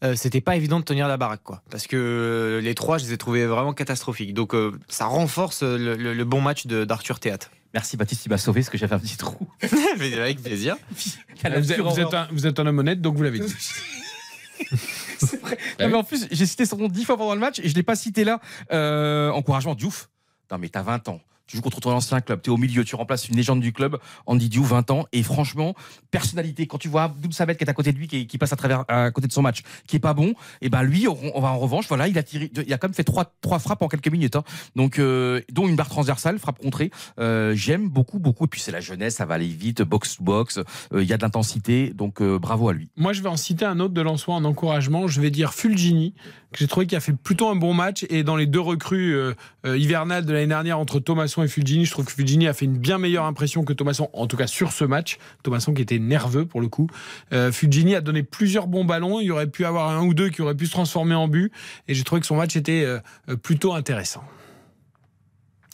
euh, 0.06 0.16
c'était 0.16 0.42
pas 0.42 0.56
évident 0.56 0.80
de 0.80 0.86
tenir 0.86 1.10
la 1.10 1.18
baraque, 1.18 1.44
quoi. 1.44 1.64
Parce 1.70 1.88
que 1.88 2.62
les 2.64 2.76
trois, 2.76 2.98
je 2.98 3.06
les 3.06 3.14
ai 3.14 3.18
trouvés 3.18 3.45
vraiment 3.45 3.74
catastrophiques. 3.74 4.34
Donc 4.34 4.56
euh, 4.56 4.72
ça 4.88 5.06
renforce 5.06 5.64
le, 5.64 6.24
bon 6.24 6.40
match 6.40 6.66
d'Arthur 6.66 7.20
Théâtre. 7.20 7.52
Merci 7.74 7.98
Baptiste, 7.98 8.26
il 8.26 8.30
m'a 8.30 8.38
sauvé 8.38 8.61
parce 8.61 8.69
que 8.69 8.77
j'avais 8.77 8.95
un 8.95 9.00
petit 9.00 9.18
trou. 9.18 9.48
avec 10.00 10.42
plaisir. 10.42 10.77
vous, 10.92 12.00
êtes, 12.00 12.14
un, 12.14 12.27
vous 12.32 12.45
êtes 12.45 12.60
un 12.60 12.68
homme 12.68 12.80
honnête, 12.80 13.02
donc 13.02 13.16
vous 13.16 13.24
l'avez 13.24 13.40
dit. 13.40 13.53
c'est 15.18 15.42
vrai. 15.42 15.58
mais 15.80 15.93
en 15.93 16.03
plus, 16.03 16.27
j'ai 16.32 16.45
cité 16.45 16.66
son 16.66 16.77
nom 16.77 16.88
dix 16.88 17.03
fois 17.03 17.18
pendant 17.18 17.34
le 17.34 17.40
match 17.40 17.60
et 17.60 17.64
je 17.64 17.69
ne 17.69 17.76
l'ai 17.76 17.84
pas 17.84 17.95
cité 17.95 18.24
là. 18.24 18.40
Euh, 18.72 19.32
encouragement, 19.32 19.74
Diouf. 19.74 20.10
Non, 20.52 20.60
mais 20.60 20.69
t'as 20.69 20.84
20 20.84 21.10
ans 21.10 21.19
tu 21.48 21.58
joues 21.58 21.64
contre 21.64 21.80
ton 21.80 21.92
ancien 21.92 22.22
club, 22.22 22.42
tu 22.42 22.50
es 22.50 22.54
au 22.54 22.58
milieu, 22.58 22.84
tu 22.84 22.96
remplaces 22.96 23.28
une 23.28 23.36
légende 23.36 23.60
du 23.60 23.74
club, 23.74 23.98
Andy 24.26 24.50
Diouf, 24.50 24.70
20 24.70 24.92
ans, 24.92 25.06
et 25.12 25.24
franchement, 25.24 25.76
personnalité, 26.12 26.68
quand 26.68 26.78
tu 26.78 26.88
vois 26.88 27.04
Abdoul 27.04 27.34
Sabet 27.34 27.56
qui 27.56 27.64
est 27.64 27.70
à 27.70 27.74
côté 27.74 27.92
de 27.92 27.98
lui, 27.98 28.08
qui, 28.08 28.38
passe 28.38 28.54
à 28.54 28.56
travers 28.56 28.86
à 28.88 29.12
côté 29.12 29.28
de 29.28 29.34
son 29.34 29.42
match, 29.42 29.62
qui 29.88 29.98
est 29.98 30.00
pas 30.00 30.14
bon, 30.14 30.30
et 30.30 30.36
eh 30.62 30.70
ben 30.70 30.84
lui, 30.84 31.08
on, 31.08 31.40
va 31.40 31.50
en 31.50 31.60
revanche, 31.60 31.88
voilà, 31.88 32.08
il 32.08 32.18
a 32.18 32.24
tiré, 32.24 32.52
il 32.66 32.74
a 32.74 32.78
quand 32.78 32.88
même 32.88 32.96
fait 32.96 33.04
trois, 33.04 33.34
trois 33.42 33.60
frappes 33.60 33.82
en 33.82 33.88
quelques 33.88 34.08
minutes, 34.08 34.36
hein. 34.36 34.44
donc 34.76 35.00
euh, 35.00 35.42
dont 35.52 35.68
une 35.68 35.76
barre 35.76 35.90
transversale, 35.90 36.40
frappe 36.40 36.60
contrée. 36.60 36.92
Euh, 37.20 37.54
j'aime 37.56 37.90
beaucoup, 37.90 38.20
beaucoup, 38.20 38.46
et 38.46 38.48
puis 38.48 38.62
c'est 38.62 38.72
la 38.72 38.82
jeunesse, 38.82 39.16
ça 39.16 39.26
va 39.26 39.36
aller 39.36 39.48
vite, 39.48 39.82
box 39.82 40.18
to 40.18 40.24
box, 40.24 40.58
euh, 40.58 41.04
il 41.04 41.08
y 41.08 41.14
a 41.14 41.18
de 41.18 41.24
l'intensité, 41.24 41.92
donc 41.94 42.22
bravo 42.22 42.70
à 42.70 42.74
lui. 42.74 42.90
Moi, 42.96 43.14
je 43.14 43.22
vais 43.22 43.30
en 43.30 43.38
citer 43.38 43.66
un 43.66 43.80
autre 43.80 43.94
de 43.94 44.02
Lançois 44.02 44.36
en 44.36 44.46
encouragement, 44.46 45.08
je 45.08 45.20
vais 45.20 45.30
dire 45.30 45.54
Fulgini, 45.54 46.14
que 46.52 46.60
j'ai 46.60 46.68
trouvé 46.68 46.86
qu'il 46.86 46.98
a 46.98 47.02
fait 47.02 47.14
plutôt 47.14 47.50
un 47.50 47.56
bon 47.56 47.74
match, 47.74 48.06
et 48.10 48.24
dans 48.24 48.36
les 48.36 48.46
deux 48.46 48.60
recrues 48.60 49.34
hivernales 49.66 50.25
de 50.25 50.33
l'année 50.33 50.48
dernière 50.48 50.80
entre 50.80 51.00
Thomasson 51.00 51.43
et 51.43 51.48
Fulgini, 51.48 51.85
je 51.85 51.92
trouve 51.92 52.06
que 52.06 52.11
Fujini 52.11 52.48
a 52.48 52.53
fait 52.53 52.66
une 52.66 52.77
bien 52.77 52.98
meilleure 52.98 53.25
impression 53.25 53.64
que 53.64 53.74
Thomasson, 53.74 54.09
en 54.14 54.27
tout 54.27 54.38
cas 54.38 54.48
sur 54.48 54.72
ce 54.72 54.83
match. 54.83 55.17
Thomasson 55.43 55.74
qui 55.74 55.82
était 55.82 56.00
nerveux 56.00 56.45
pour 56.45 56.61
le 56.61 56.67
coup. 56.67 56.90
Euh, 57.32 57.51
Fujini 57.51 57.95
a 57.95 58.01
donné 58.01 58.24
plusieurs 58.24 58.67
bons 58.67 58.85
ballons. 58.85 59.19
Il 59.19 59.25
y 59.25 59.32
aurait 59.32 59.48
pu 59.48 59.66
avoir 59.66 59.90
un 59.90 60.03
ou 60.03 60.14
deux 60.14 60.30
qui 60.30 60.42
auraient 60.42 60.56
pu 60.56 60.66
se 60.66 60.72
transformer 60.72 61.16
en 61.16 61.27
but. 61.27 61.51
Et 61.88 61.93
j'ai 61.93 62.03
trouvé 62.03 62.22
que 62.22 62.27
son 62.27 62.35
match 62.35 62.56
était 62.56 62.83
euh, 62.83 63.00
plutôt 63.38 63.74
intéressant. 63.74 64.24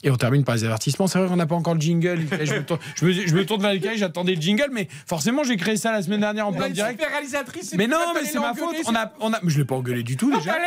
Et 0.04 0.10
on 0.10 0.16
termine 0.16 0.44
par 0.44 0.56
les 0.56 0.64
avertissements. 0.64 1.08
C'est 1.08 1.20
vrai 1.20 1.28
qu'on 1.28 1.36
n'a 1.36 1.46
pas 1.46 1.56
encore 1.56 1.74
le 1.74 1.82
jingle. 1.82 2.22
Je 2.44 2.54
me, 2.54 2.64
tourne, 2.64 2.80
je, 2.96 3.06
me, 3.06 3.46
tourne 3.46 3.62
vers 3.62 3.74
le 3.74 3.98
j'attendais 3.98 4.36
le 4.36 4.42
jingle, 4.42 4.70
mais 4.72 4.88
forcément 5.06 5.44
j'ai 5.44 5.58
créé 5.58 5.76
ça 5.76 5.92
la 5.92 6.02
semaine 6.02 6.22
dernière 6.22 6.48
en 6.48 6.54
plein 6.54 6.70
direct. 6.70 7.02
réalisatrice. 7.04 7.74
Mais 7.76 7.88
non, 7.88 7.98
mais 8.14 8.26
c'est 8.26 8.40
ma 8.40 8.54
faute. 8.54 8.76
On 8.88 8.96
a, 8.96 9.12
on 9.20 9.34
a, 9.34 9.40
je 9.46 9.58
l'ai 9.58 9.66
pas 9.66 9.76
engueulé 9.76 10.04
du 10.04 10.16
tout 10.16 10.34
déjà. 10.36 10.58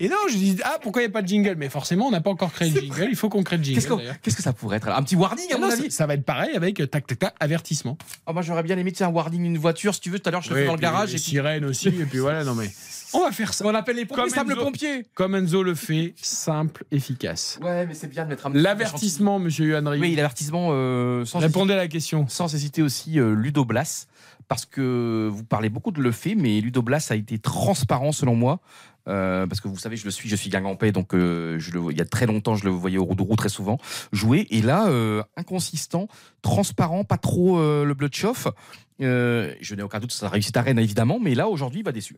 Et 0.00 0.08
non, 0.08 0.16
je 0.28 0.36
dis 0.36 0.56
ah 0.64 0.78
pourquoi 0.82 1.02
il 1.02 1.06
n'y 1.06 1.10
a 1.10 1.12
pas 1.12 1.22
de 1.22 1.28
jingle? 1.28 1.54
Mais 1.56 1.68
forcément 1.68 2.06
on 2.06 2.10
n'a 2.10 2.20
pas 2.20 2.30
encore 2.30 2.52
créé 2.52 2.70
le 2.70 2.80
jingle. 2.80 3.08
Il 3.10 3.16
faut 3.16 3.28
qu'on 3.28 3.42
crée 3.42 3.58
le 3.58 3.64
jingle. 3.64 4.02
Qu'est-ce 4.22 4.36
que 4.36 4.42
ça 4.42 4.52
pourrait 4.52 4.78
être 4.78 4.88
Un 4.88 5.02
petit 5.02 5.16
warning 5.16 5.52
à 5.52 5.58
mon 5.58 5.70
avis? 5.70 5.90
Ça 5.90 6.06
va 6.06 6.14
être 6.14 6.24
pareil 6.24 6.56
avec 6.56 6.80
euh, 6.80 6.86
tac 6.86 7.06
tac 7.06 7.18
tac 7.18 7.34
avertissement. 7.40 7.96
Oh, 8.26 8.32
moi 8.32 8.42
j'aurais 8.42 8.62
bien 8.62 8.78
aimé 8.78 8.92
un 9.00 9.08
warning 9.08 9.44
une 9.44 9.58
voiture 9.58 9.94
si 9.94 10.00
tu 10.00 10.10
veux. 10.10 10.18
Tout 10.18 10.28
à 10.28 10.32
l'heure 10.32 10.42
je 10.42 10.50
le 10.50 10.56
fais 10.56 10.66
dans 10.66 10.74
le 10.74 10.80
garage. 10.80 11.14
Et 11.14 11.18
sirène 11.18 11.64
aussi. 11.64 11.88
Et 11.88 12.04
puis 12.04 12.18
voilà 12.18 12.44
non 12.44 12.54
mais. 12.54 12.70
On 13.14 13.24
va 13.24 13.32
faire 13.32 13.54
ça. 13.54 13.64
On 13.66 13.74
appelle 13.74 13.96
les 13.96 14.04
pompiers, 14.04 14.30
comme 14.32 14.44
Enzo, 14.44 14.54
le 14.54 14.56
pompier. 14.56 15.06
Comme 15.14 15.34
Enzo 15.34 15.62
le 15.62 15.74
fait, 15.74 16.14
simple, 16.16 16.84
efficace. 16.90 17.58
Ouais, 17.62 17.86
mais 17.86 17.94
c'est 17.94 18.08
bien 18.08 18.24
de 18.24 18.30
mettre 18.30 18.46
un 18.46 18.50
L'avertissement, 18.52 19.38
monsieur 19.38 19.66
Yohanri. 19.66 20.00
Oui, 20.00 20.14
l'avertissement. 20.14 20.68
Euh, 20.72 21.24
Répondez 21.34 21.74
à 21.74 21.76
la 21.76 21.88
question. 21.88 22.26
Sans 22.28 22.54
hésiter 22.54 22.82
aussi, 22.82 23.18
euh, 23.18 23.34
Ludo 23.34 23.64
Blas. 23.64 24.06
Parce 24.48 24.66
que 24.66 25.30
vous 25.32 25.44
parlez 25.44 25.70
beaucoup 25.70 25.92
de 25.92 26.00
le 26.02 26.12
fait, 26.12 26.34
mais 26.34 26.60
Ludo 26.60 26.82
Blas 26.82 27.06
a 27.10 27.14
été 27.14 27.38
transparent 27.38 28.12
selon 28.12 28.34
moi. 28.34 28.60
Euh, 29.08 29.46
parce 29.46 29.60
que 29.60 29.68
vous 29.68 29.78
savez, 29.78 29.96
je 29.96 30.04
le 30.04 30.10
suis, 30.10 30.28
je 30.28 30.36
suis 30.36 30.50
paix 30.78 30.92
donc 30.92 31.14
euh, 31.14 31.58
je 31.58 31.72
le, 31.72 31.90
il 31.90 31.98
y 31.98 32.00
a 32.00 32.04
très 32.04 32.26
longtemps, 32.26 32.54
je 32.54 32.64
le 32.64 32.70
voyais 32.70 32.98
au 32.98 33.04
Roudourou 33.04 33.34
très 33.36 33.48
souvent 33.48 33.78
jouer. 34.12 34.46
Et 34.50 34.62
là, 34.62 34.88
euh, 34.88 35.22
inconsistant, 35.36 36.06
transparent, 36.40 37.04
pas 37.04 37.18
trop 37.18 37.58
le 37.60 37.94
blood 37.94 38.14
chauffe. 38.14 38.48
je 39.00 39.74
n'ai 39.74 39.82
aucun 39.82 39.98
doute 40.00 40.10
que 40.10 40.16
ça 40.16 40.28
réussit 40.28 40.56
à 40.56 40.62
Rennes, 40.62 40.78
évidemment, 40.78 41.18
mais 41.20 41.34
là, 41.34 41.48
aujourd'hui, 41.48 41.80
il 41.80 41.84
va 41.84 41.92
déçu. 41.92 42.16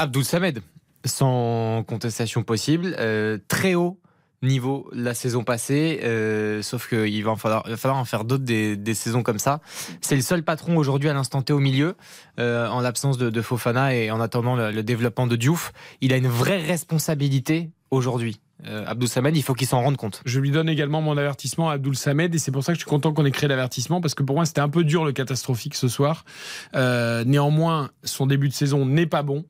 Abdul 0.00 0.24
Samed, 0.24 0.62
sans 1.04 1.84
contestation 1.86 2.42
possible, 2.42 2.96
euh, 2.98 3.36
très 3.48 3.74
haut 3.74 4.00
niveau 4.42 4.88
la 4.94 5.12
saison 5.12 5.44
passée, 5.44 6.00
euh, 6.02 6.62
sauf 6.62 6.88
qu'il 6.88 7.22
va, 7.22 7.36
falloir, 7.36 7.66
falloir 7.76 7.98
en 7.98 8.06
faire 8.06 8.24
d'autres 8.24 8.44
des, 8.44 8.94
saisons 8.94 9.22
comme 9.22 9.38
ça. 9.38 9.60
C'est 10.00 10.16
le 10.16 10.22
seul 10.22 10.42
patron 10.42 10.78
aujourd'hui 10.78 11.10
à 11.10 11.12
l'instant 11.12 11.42
T 11.42 11.52
au 11.52 11.58
milieu, 11.58 11.96
euh, 12.38 12.66
en 12.68 12.80
l'absence 12.80 13.18
de, 13.18 13.42
Fofana 13.42 13.94
et 13.94 14.10
en 14.10 14.22
attendant 14.22 14.56
le, 14.56 14.82
développement 14.82 15.26
de 15.26 15.36
Diouf. 15.36 15.72
Il 16.00 16.14
a 16.14 16.16
une 16.16 16.28
vraie 16.28 16.64
responsabilité 16.64 17.70
aujourd'hui. 17.90 18.40
Euh, 18.66 18.84
Abdul 18.86 19.08
Samed, 19.08 19.36
il 19.36 19.42
faut 19.42 19.52
qu'il 19.52 19.66
s'en 19.66 19.82
rende 19.82 19.98
compte. 19.98 20.22
Je 20.24 20.40
lui 20.40 20.50
donne 20.50 20.70
également 20.70 21.02
mon 21.02 21.18
avertissement 21.18 21.68
à 21.68 21.74
Abdul 21.74 21.94
Samed 21.94 22.34
et 22.34 22.38
c'est 22.38 22.52
pour 22.52 22.64
ça 22.64 22.72
que 22.72 22.78
je 22.78 22.84
suis 22.84 22.90
content 22.90 23.12
qu'on 23.12 23.26
ait 23.26 23.30
créé 23.30 23.48
l'avertissement 23.48 24.00
parce 24.00 24.14
que 24.14 24.22
pour 24.22 24.36
moi 24.36 24.46
c'était 24.46 24.60
un 24.62 24.70
peu 24.70 24.84
dur 24.84 25.04
le 25.04 25.12
catastrophique 25.12 25.74
ce 25.74 25.88
soir. 25.88 26.24
néanmoins, 26.74 27.90
son 28.04 28.24
début 28.24 28.48
de 28.48 28.54
saison 28.54 28.86
n'est 28.86 29.06
pas 29.06 29.22
bon. 29.22 29.44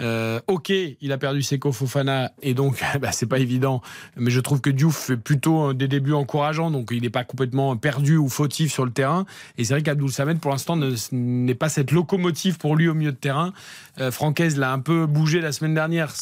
Euh, 0.00 0.40
ok, 0.46 0.70
il 0.70 1.12
a 1.12 1.18
perdu 1.18 1.42
Seko 1.42 1.72
Fofana 1.72 2.32
et 2.42 2.54
donc 2.54 2.82
bah, 3.00 3.12
c'est 3.12 3.26
pas 3.26 3.38
évident. 3.38 3.82
Mais 4.16 4.30
je 4.30 4.40
trouve 4.40 4.60
que 4.60 4.70
Diouf 4.70 4.96
fait 4.96 5.16
plutôt 5.16 5.72
des 5.72 5.88
débuts 5.88 6.12
encourageants, 6.12 6.70
donc 6.70 6.88
il 6.92 7.02
n'est 7.02 7.10
pas 7.10 7.24
complètement 7.24 7.76
perdu 7.76 8.16
ou 8.16 8.28
fautif 8.28 8.72
sur 8.72 8.84
le 8.84 8.92
terrain. 8.92 9.26
Et 9.58 9.64
c'est 9.64 9.74
vrai 9.74 9.82
qu'Abdoul 9.82 10.10
Samed 10.10 10.38
pour 10.38 10.50
l'instant 10.50 10.78
n'est 11.12 11.54
pas 11.54 11.68
cette 11.68 11.92
locomotive 11.92 12.58
pour 12.58 12.76
lui 12.76 12.88
au 12.88 12.94
milieu 12.94 13.12
de 13.12 13.16
terrain. 13.16 13.52
Euh, 13.98 14.10
Francaise 14.10 14.56
l'a 14.56 14.72
un 14.72 14.80
peu 14.80 15.06
bougé 15.06 15.40
la 15.40 15.52
semaine 15.52 15.74
dernière, 15.74 16.12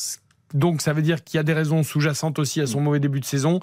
donc 0.54 0.80
ça 0.80 0.92
veut 0.92 1.02
dire 1.02 1.22
qu'il 1.22 1.36
y 1.36 1.40
a 1.40 1.44
des 1.44 1.52
raisons 1.52 1.82
sous-jacentes 1.82 2.38
aussi 2.38 2.60
à 2.60 2.66
son 2.66 2.80
mauvais 2.80 3.00
début 3.00 3.20
de 3.20 3.24
saison 3.24 3.60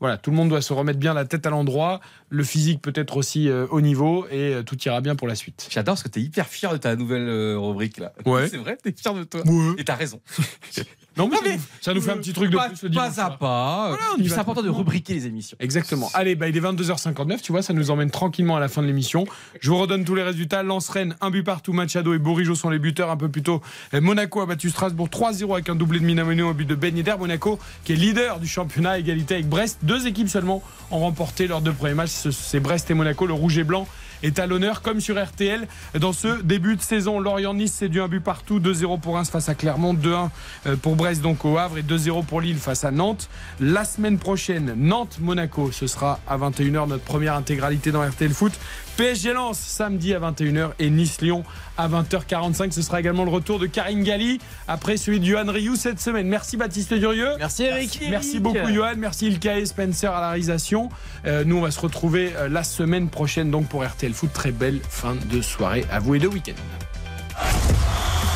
voilà, 0.00 0.16
tout 0.16 0.30
le 0.30 0.36
monde 0.36 0.48
doit 0.48 0.62
se 0.62 0.72
remettre 0.72 0.98
bien 0.98 1.12
la 1.12 1.24
tête 1.24 1.44
à 1.46 1.50
l'endroit. 1.50 2.00
Le 2.30 2.44
physique 2.44 2.82
peut-être 2.82 3.16
aussi 3.16 3.48
euh, 3.48 3.66
au 3.70 3.80
niveau 3.80 4.26
et 4.30 4.54
euh, 4.54 4.62
tout 4.62 4.76
ira 4.84 5.00
bien 5.00 5.16
pour 5.16 5.28
la 5.28 5.34
suite. 5.34 5.66
J'adore 5.70 5.94
parce 5.94 6.02
que 6.02 6.08
tu 6.08 6.18
es 6.20 6.22
hyper 6.22 6.46
fier 6.46 6.70
de 6.72 6.76
ta 6.76 6.94
nouvelle 6.96 7.28
euh, 7.28 7.58
rubrique 7.58 7.98
là. 7.98 8.12
Ouais. 8.26 8.48
C'est 8.50 8.58
vrai, 8.58 8.76
tu 8.82 8.90
es 8.90 8.94
fier 8.96 9.14
de 9.14 9.24
toi. 9.24 9.40
Ouais. 9.46 9.74
Et 9.78 9.84
t'as 9.84 9.94
raison. 9.94 10.20
Non, 11.16 11.26
mais 11.26 11.34
Non, 11.34 11.36
ça, 11.38 11.42
mais- 11.48 11.56
nous, 11.56 11.62
ça 11.80 11.94
nous 11.94 12.00
fait 12.00 12.10
un 12.12 12.16
petit 12.18 12.32
truc 12.32 12.48
de 12.50 12.56
pas, 12.56 12.68
plus 12.68 12.84
le 12.84 12.90
pas 12.94 13.20
à 13.20 13.30
pas. 13.30 13.88
Voilà, 13.88 14.28
c'est 14.28 14.38
important 14.38 14.62
de 14.62 14.68
rubriquer 14.68 15.14
les 15.14 15.26
émissions. 15.26 15.56
Exactement. 15.58 16.08
Allez, 16.14 16.36
bah, 16.36 16.48
il 16.48 16.56
est 16.56 16.60
22h59, 16.60 17.40
tu 17.40 17.50
vois, 17.50 17.60
ça 17.60 17.72
nous 17.72 17.90
emmène 17.90 18.08
tranquillement 18.12 18.56
à 18.56 18.60
la 18.60 18.68
fin 18.68 18.82
de 18.82 18.86
l'émission. 18.86 19.26
Je 19.60 19.68
vous 19.68 19.78
redonne 19.78 20.04
tous 20.04 20.14
les 20.14 20.22
résultats. 20.22 20.62
Lens 20.62 20.88
Rennes, 20.88 21.16
un 21.20 21.30
but 21.30 21.42
partout, 21.42 21.72
Machado 21.72 22.14
et 22.14 22.18
Bourigeau 22.20 22.54
sont 22.54 22.70
les 22.70 22.78
buteurs. 22.78 23.10
Un 23.10 23.16
peu 23.16 23.28
plus 23.28 23.42
tôt, 23.42 23.60
Monaco 23.92 24.40
a 24.42 24.46
battu 24.46 24.70
Strasbourg 24.70 25.08
3-0 25.08 25.52
avec 25.54 25.68
un 25.68 25.74
doublé 25.74 25.98
de 25.98 26.04
Minamino 26.04 26.50
au 26.50 26.54
but 26.54 26.66
de 26.66 26.76
Ben 26.76 26.96
Yedder. 26.96 27.16
Monaco, 27.18 27.58
qui 27.82 27.94
est 27.94 27.96
leader 27.96 28.38
du 28.38 28.46
championnat, 28.46 28.90
à 28.90 28.98
égalité 29.00 29.34
avec 29.34 29.48
Brest. 29.48 29.80
Deux 29.82 30.06
équipes 30.06 30.28
seulement 30.28 30.62
ont 30.92 31.00
remporté 31.00 31.48
leurs 31.48 31.62
deux 31.62 31.72
premiers 31.72 31.94
matchs. 31.94 32.10
Ce- 32.18 32.30
C'est 32.30 32.60
Brest 32.60 32.90
et 32.90 32.94
Monaco. 32.94 33.26
Le 33.26 33.32
rouge 33.34 33.58
et 33.58 33.64
blanc 33.64 33.86
est 34.22 34.38
à 34.40 34.46
l'honneur, 34.46 34.82
comme 34.82 35.00
sur 35.00 35.22
RTL. 35.22 35.68
Dans 35.98 36.12
ce 36.12 36.42
début 36.42 36.74
de 36.76 36.82
saison, 36.82 37.20
Lorient-Nice, 37.20 37.74
c'est 37.78 37.88
du 37.88 38.00
un 38.00 38.08
but 38.08 38.20
partout. 38.20 38.58
2-0 38.58 38.98
pour 38.98 39.14
Reims 39.14 39.30
face 39.30 39.48
à 39.48 39.54
Clermont, 39.54 39.94
2-1 39.94 40.30
euh, 40.66 40.76
pour 40.76 40.96
Brest 40.96 41.22
donc 41.22 41.44
au 41.44 41.56
Havre 41.56 41.78
et 41.78 41.82
2-0 41.82 42.24
pour 42.24 42.40
Lille 42.40 42.56
face 42.58 42.84
à 42.84 42.90
Nantes. 42.90 43.28
La 43.60 43.84
semaine 43.84 44.18
prochaine, 44.18 44.74
Nantes-Monaco, 44.76 45.70
ce 45.72 45.86
sera 45.86 46.18
à 46.26 46.36
21h 46.36 46.88
notre 46.88 47.04
première 47.04 47.34
intégralité 47.34 47.92
dans 47.92 48.02
RTL 48.02 48.32
Foot. 48.32 48.52
PSG 48.98 49.32
Lens 49.32 49.56
samedi 49.56 50.12
à 50.12 50.18
21h 50.18 50.70
et 50.80 50.90
Nice-Lyon 50.90 51.44
à 51.76 51.88
20h45. 51.88 52.72
Ce 52.72 52.82
sera 52.82 52.98
également 52.98 53.24
le 53.24 53.30
retour 53.30 53.60
de 53.60 53.66
Karine 53.66 54.02
Galli 54.02 54.40
après 54.66 54.96
celui 54.96 55.20
de 55.20 55.24
Johan 55.24 55.44
Rioux 55.46 55.76
cette 55.76 56.00
semaine. 56.00 56.26
Merci 56.26 56.56
Baptiste 56.56 56.92
Durieux. 56.92 57.30
Merci 57.38 57.62
Eric. 57.62 58.00
Merci 58.10 58.40
beaucoup 58.40 58.68
Johan, 58.68 58.94
merci 58.96 59.28
Ilka 59.28 59.56
et 59.56 59.66
Spencer 59.66 60.12
à 60.12 60.20
la 60.20 60.28
réalisation. 60.30 60.88
Euh, 61.26 61.44
nous 61.44 61.58
on 61.58 61.60
va 61.60 61.70
se 61.70 61.78
retrouver 61.78 62.32
euh, 62.34 62.48
la 62.48 62.64
semaine 62.64 63.08
prochaine 63.08 63.52
donc 63.52 63.68
pour 63.68 63.84
RTL 63.84 64.12
Foot. 64.12 64.32
Très 64.32 64.50
belle 64.50 64.80
fin 64.90 65.14
de 65.30 65.42
soirée 65.42 65.84
à 65.92 66.00
vous 66.00 66.16
et 66.16 66.18
de 66.18 66.26
week-end. 66.26 66.54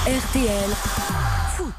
RTL. 0.06 1.72